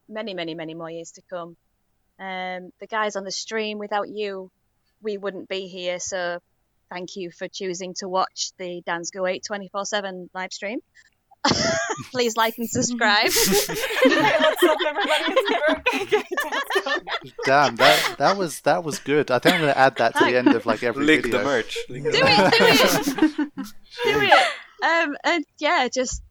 many, 0.09 0.33
many, 0.33 0.55
many 0.55 0.73
more 0.73 0.89
years 0.89 1.11
to 1.11 1.21
come. 1.29 1.57
Um, 2.19 2.71
the 2.79 2.87
guys 2.89 3.15
on 3.15 3.23
the 3.23 3.31
stream, 3.31 3.77
without 3.77 4.09
you, 4.09 4.51
we 5.01 5.17
wouldn't 5.17 5.49
be 5.49 5.67
here. 5.67 5.99
So 5.99 6.39
thank 6.89 7.15
you 7.15 7.31
for 7.31 7.47
choosing 7.47 7.93
to 7.95 8.07
watch 8.07 8.51
the 8.57 8.81
Dance 8.85 9.11
Go 9.11 9.27
8 9.27 9.43
24 9.45 9.85
7 9.85 10.29
live 10.33 10.53
stream. 10.53 10.79
Please 12.11 12.35
like 12.35 12.57
and 12.57 12.69
subscribe. 12.69 13.27
Okay, 13.27 13.75
let's 14.05 14.61
hope 14.61 14.79
everybody 14.87 15.23
gets 15.25 15.49
their 15.49 15.83
okay, 16.01 16.23
let's 16.51 16.85
go. 16.85 17.31
Damn, 17.45 17.75
that 17.77 18.15
that 18.17 18.37
was 18.37 18.61
that 18.61 18.83
was 18.83 18.99
good. 18.99 19.31
I 19.31 19.39
think 19.39 19.55
I'm 19.55 19.61
gonna 19.61 19.73
add 19.73 19.97
that 19.97 20.15
to 20.17 20.25
the 20.25 20.37
end 20.37 20.49
of 20.49 20.65
like 20.65 20.83
every 20.83 21.05
Link 21.05 21.23
video. 21.23 21.39
the 21.39 21.43
merch. 21.45 21.77
Link 21.89 22.05
the 22.05 22.11
do 22.11 22.23
merch. 22.23 22.37
it, 22.37 22.57
do 22.57 22.65
it, 22.65 23.51
do 24.03 24.21
it. 24.21 24.47
Um, 24.83 25.15
and 25.23 25.45
yeah, 25.59 25.87
just 25.93 26.21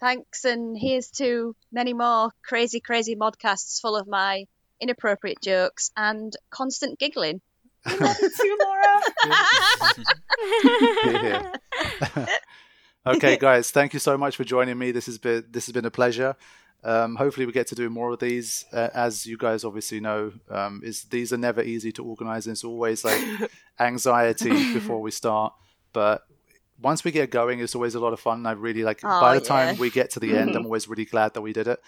thanks, 0.00 0.44
and 0.44 0.76
here's 0.78 1.10
to 1.12 1.54
many 1.72 1.94
more 1.94 2.30
crazy, 2.46 2.80
crazy 2.80 3.16
modcasts 3.16 3.80
full 3.80 3.96
of 3.96 4.06
my 4.06 4.44
inappropriate 4.80 5.40
jokes 5.40 5.90
and 5.96 6.32
constant 6.50 6.98
giggling. 6.98 7.40
To 7.86 8.58
Laura. 8.64 9.02
Yeah. 11.06 12.26
Okay, 13.06 13.36
guys, 13.40 13.70
thank 13.70 13.92
you 13.92 13.98
so 13.98 14.16
much 14.16 14.36
for 14.36 14.44
joining 14.44 14.78
me. 14.78 14.90
This 14.90 15.06
has 15.06 15.18
been 15.18 15.44
this 15.50 15.66
has 15.66 15.72
been 15.72 15.84
a 15.84 15.90
pleasure. 15.90 16.36
Um, 16.82 17.16
hopefully, 17.16 17.46
we 17.46 17.52
get 17.52 17.66
to 17.68 17.74
do 17.74 17.88
more 17.88 18.10
of 18.12 18.18
these. 18.18 18.66
Uh, 18.72 18.90
as 18.94 19.26
you 19.26 19.38
guys 19.38 19.64
obviously 19.64 20.00
know, 20.00 20.32
um, 20.50 20.82
is 20.84 21.04
these 21.04 21.32
are 21.32 21.38
never 21.38 21.62
easy 21.62 21.92
to 21.92 22.04
organize. 22.04 22.46
And 22.46 22.52
it's 22.52 22.64
always 22.64 23.04
like 23.04 23.22
anxiety 23.80 24.74
before 24.74 25.00
we 25.00 25.10
start, 25.10 25.54
but 25.92 26.26
once 26.80 27.04
we 27.04 27.10
get 27.10 27.30
going, 27.30 27.60
it's 27.60 27.74
always 27.74 27.94
a 27.94 28.00
lot 28.00 28.12
of 28.12 28.20
fun. 28.20 28.44
I 28.46 28.52
really 28.52 28.82
like. 28.82 29.00
Oh, 29.02 29.20
by 29.20 29.38
the 29.38 29.44
time 29.44 29.78
we 29.78 29.90
get 29.90 30.10
to 30.10 30.20
the 30.20 30.36
end, 30.36 30.54
I'm 30.56 30.64
always 30.66 30.88
really 30.88 31.04
glad 31.04 31.34
that 31.34 31.40
we 31.40 31.52
did 31.52 31.68
it. 31.68 31.80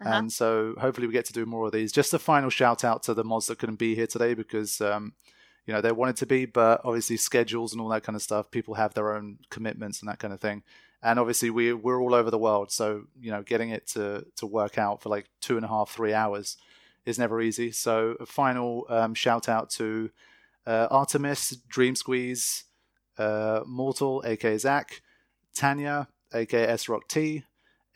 Uh-huh. 0.00 0.10
And 0.12 0.32
so 0.32 0.74
hopefully 0.78 1.06
we 1.06 1.12
get 1.12 1.24
to 1.26 1.32
do 1.32 1.46
more 1.46 1.66
of 1.66 1.72
these. 1.72 1.92
Just 1.92 2.12
a 2.14 2.18
final 2.18 2.50
shout 2.50 2.84
out 2.84 3.02
to 3.04 3.14
the 3.14 3.24
mods 3.24 3.46
that 3.46 3.58
couldn't 3.58 3.78
be 3.78 3.94
here 3.94 4.08
today 4.08 4.34
because 4.34 4.80
um, 4.80 5.12
you 5.66 5.72
know 5.72 5.80
they 5.80 5.92
wanted 5.92 6.16
to 6.16 6.26
be, 6.26 6.46
but 6.46 6.80
obviously 6.84 7.16
schedules 7.16 7.72
and 7.72 7.80
all 7.80 7.88
that 7.88 8.02
kind 8.02 8.16
of 8.16 8.22
stuff. 8.22 8.50
People 8.50 8.74
have 8.74 8.94
their 8.94 9.14
own 9.14 9.38
commitments 9.50 10.00
and 10.00 10.08
that 10.08 10.18
kind 10.18 10.32
of 10.32 10.40
thing. 10.40 10.62
And 11.02 11.18
obviously 11.18 11.50
we 11.50 11.72
we're 11.72 12.00
all 12.00 12.14
over 12.14 12.30
the 12.30 12.38
world, 12.38 12.70
so 12.70 13.04
you 13.20 13.30
know 13.30 13.42
getting 13.42 13.70
it 13.70 13.86
to 13.88 14.26
to 14.36 14.46
work 14.46 14.78
out 14.78 15.02
for 15.02 15.08
like 15.08 15.26
two 15.40 15.56
and 15.56 15.64
a 15.64 15.68
half 15.68 15.90
three 15.90 16.14
hours 16.14 16.56
is 17.06 17.18
never 17.18 17.40
easy. 17.40 17.70
So 17.70 18.16
a 18.20 18.26
final 18.26 18.86
um, 18.88 19.14
shout 19.14 19.48
out 19.48 19.70
to 19.70 20.10
uh, 20.66 20.88
Artemis, 20.90 21.50
Dream 21.68 21.94
Squeeze, 21.94 22.64
uh, 23.18 23.60
Mortal, 23.66 24.22
aka 24.26 24.56
Zach, 24.56 25.02
Tanya, 25.54 26.08
aka 26.32 26.76
Rock 26.88 27.08
T, 27.08 27.44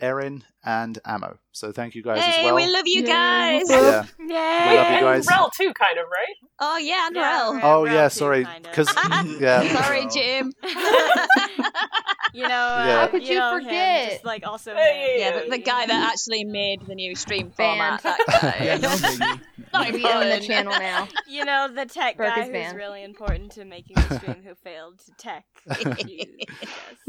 Erin, 0.00 0.44
and 0.64 0.98
Ammo. 1.04 1.38
So 1.52 1.72
thank 1.72 1.94
you 1.94 2.02
guys 2.02 2.22
Hey, 2.24 2.40
as 2.40 2.44
well. 2.44 2.54
we 2.56 2.66
love 2.66 2.84
you 2.86 3.02
Yay. 3.02 3.06
guys. 3.06 3.68
yeah. 3.70 4.04
Yay! 4.20 4.26
We 4.70 4.76
love 4.76 4.88
you 4.88 4.94
and 4.96 5.04
guys. 5.04 5.26
Rel 5.28 5.50
too, 5.50 5.72
kind 5.74 5.98
of, 5.98 6.06
right? 6.06 6.36
Oh 6.60 6.76
yeah, 6.78 7.06
and 7.08 7.16
Yeah, 7.16 7.22
Rel. 7.22 7.54
Rel. 7.54 7.66
Oh 7.66 7.84
Rel 7.84 7.94
yeah, 7.94 8.08
too, 8.08 8.18
sorry, 8.18 8.44
kinda. 8.44 8.68
because 8.70 8.88
yeah, 9.40 9.82
Sorry, 9.82 10.06
Jim. 10.08 10.52
you 12.32 12.42
know, 12.42 12.48
uh, 12.48 12.84
Yeah. 12.86 13.00
How 13.00 13.07
could 13.08 13.26
you 13.26 13.34
know 13.34 13.57
him, 13.57 13.65
forget? 13.65 14.10
just 14.12 14.24
like 14.24 14.47
also 14.47 14.74
Hey, 14.74 15.15
him. 15.15 15.20
yeah, 15.20 15.40
the, 15.44 15.50
the 15.50 15.58
guy 15.58 15.86
that 15.86 16.12
actually 16.12 16.44
made 16.44 16.81
the 16.86 16.94
new 16.94 17.15
stream 17.15 17.50
format. 17.50 18.02
That 18.08 18.18
guy. 18.58 18.65
Yeah, 18.65 18.76
no 18.78 18.89
biggie. 18.90 19.40
Not 19.73 19.92
We 19.92 20.05
own 20.07 20.28
the 20.28 20.40
channel 20.47 20.73
now. 20.73 21.08
you 21.28 21.44
know 21.44 21.68
the 21.68 21.84
tech 21.86 22.16
Broke 22.16 22.34
guy 22.34 22.42
who's 22.44 22.50
van. 22.52 22.74
really 22.76 23.05
important 23.05 23.52
to 23.52 23.65
making 23.65 23.97
the 23.97 24.18
stream 24.18 24.42
who 24.42 24.55
failed 24.55 24.98
to 25.00 25.12
tech 25.18 25.44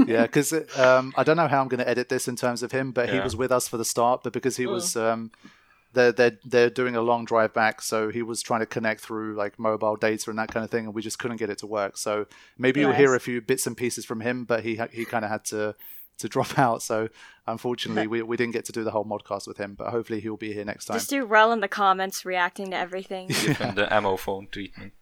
yeah, 0.06 0.24
because 0.24 0.54
um, 0.78 1.14
I 1.16 1.24
don't 1.24 1.38
know 1.38 1.48
how 1.48 1.62
I'm 1.62 1.68
going 1.68 1.80
to 1.80 1.88
edit 1.88 2.10
this 2.10 2.28
in 2.28 2.36
terms 2.36 2.64
of 2.64 2.72
him, 2.72 2.92
but 2.92 3.10
he 3.10 3.20
was 3.20 3.36
with 3.36 3.52
us 3.52 3.68
for 3.68 3.78
the 3.78 3.86
start, 3.86 4.24
but 4.24 4.34
because 4.34 4.58
he 4.58 4.66
was. 4.66 4.96
Um, 4.96 5.32
they're, 5.94 6.12
they're 6.12 6.38
they're 6.46 6.70
doing 6.70 6.96
a 6.96 7.02
long 7.02 7.26
drive 7.26 7.54
back, 7.54 7.82
so 7.82 8.10
he 8.10 8.22
was 8.22 8.42
trying 8.42 8.60
to 8.60 8.66
connect 8.66 9.02
through 9.02 9.36
like 9.36 9.58
mobile 9.58 9.96
data 9.96 10.30
and 10.30 10.38
that 10.40 10.50
kind 10.52 10.64
of 10.64 10.70
thing, 10.70 10.86
and 10.86 10.94
we 10.94 11.02
just 11.02 11.18
couldn't 11.20 11.38
get 11.38 11.50
it 11.50 11.58
to 11.60 11.68
work. 11.68 11.98
So 11.98 12.26
maybe 12.58 12.80
you'll 12.82 12.94
hear 12.94 13.16
a 13.16 13.20
few 13.20 13.42
bits 13.42 13.66
and 13.68 13.76
pieces 13.76 14.06
from 14.06 14.22
him, 14.22 14.46
but 14.46 14.64
he 14.64 14.80
he 14.92 15.06
kind 15.06 15.26
of 15.26 15.32
had 15.32 15.46
to 15.46 15.76
to 16.20 16.28
drop 16.36 16.60
out. 16.60 16.82
So 16.84 17.10
unfortunately, 17.48 18.06
we, 18.08 18.22
we 18.22 18.36
didn't 18.38 18.54
get 18.54 18.66
to 18.66 18.72
do 18.72 18.84
the 18.84 18.92
whole 18.92 19.06
modcast 19.06 19.48
with 19.48 19.58
him, 19.58 19.74
but 19.76 19.90
hopefully 19.90 20.20
he'll 20.20 20.38
be 20.38 20.54
here 20.54 20.66
next 20.66 20.86
time. 20.86 20.98
Just 20.98 21.10
do 21.10 21.24
Rel 21.26 21.52
in 21.54 21.60
the 21.62 21.68
comments 21.68 22.26
reacting 22.26 22.72
to 22.72 22.78
everything. 22.78 23.28
Give 23.30 23.58
him 23.58 23.76
the 23.76 23.92
ammo 23.94 24.18
phone 24.18 24.48
treatment. 24.52 24.94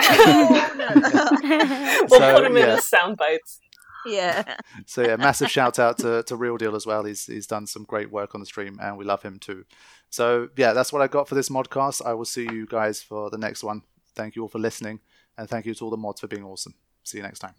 We'll 1.12 2.08
So, 2.20 2.34
put 2.34 2.44
him 2.44 2.56
in 2.56 2.66
yeah. 2.66 2.74
as 2.74 2.86
sound 2.86 3.16
bites. 3.16 3.60
yeah. 4.06 4.56
So 4.86 5.02
yeah, 5.02 5.16
massive 5.16 5.50
shout 5.50 5.78
out 5.78 5.98
to, 5.98 6.22
to 6.24 6.36
Real 6.36 6.56
Deal 6.56 6.74
as 6.74 6.86
well. 6.86 7.04
He's 7.04 7.26
he's 7.26 7.46
done 7.46 7.66
some 7.66 7.84
great 7.84 8.10
work 8.10 8.34
on 8.34 8.40
the 8.40 8.46
stream, 8.46 8.78
and 8.82 8.96
we 8.98 9.04
love 9.04 9.22
him 9.22 9.38
too. 9.38 9.64
So 10.12 10.50
yeah, 10.56 10.74
that's 10.74 10.92
what 10.92 11.00
I 11.00 11.08
got 11.08 11.26
for 11.26 11.34
this 11.34 11.48
modcast. 11.48 12.04
I 12.04 12.12
will 12.12 12.26
see 12.26 12.42
you 12.42 12.66
guys 12.66 13.02
for 13.02 13.30
the 13.30 13.38
next 13.38 13.64
one. 13.64 13.82
Thank 14.14 14.36
you 14.36 14.42
all 14.42 14.48
for 14.48 14.58
listening, 14.58 15.00
and 15.38 15.48
thank 15.48 15.64
you 15.64 15.74
to 15.74 15.84
all 15.84 15.90
the 15.90 15.96
mods 15.96 16.20
for 16.20 16.28
being 16.28 16.44
awesome. 16.44 16.74
See 17.02 17.16
you 17.16 17.22
next 17.22 17.38
time. 17.38 17.54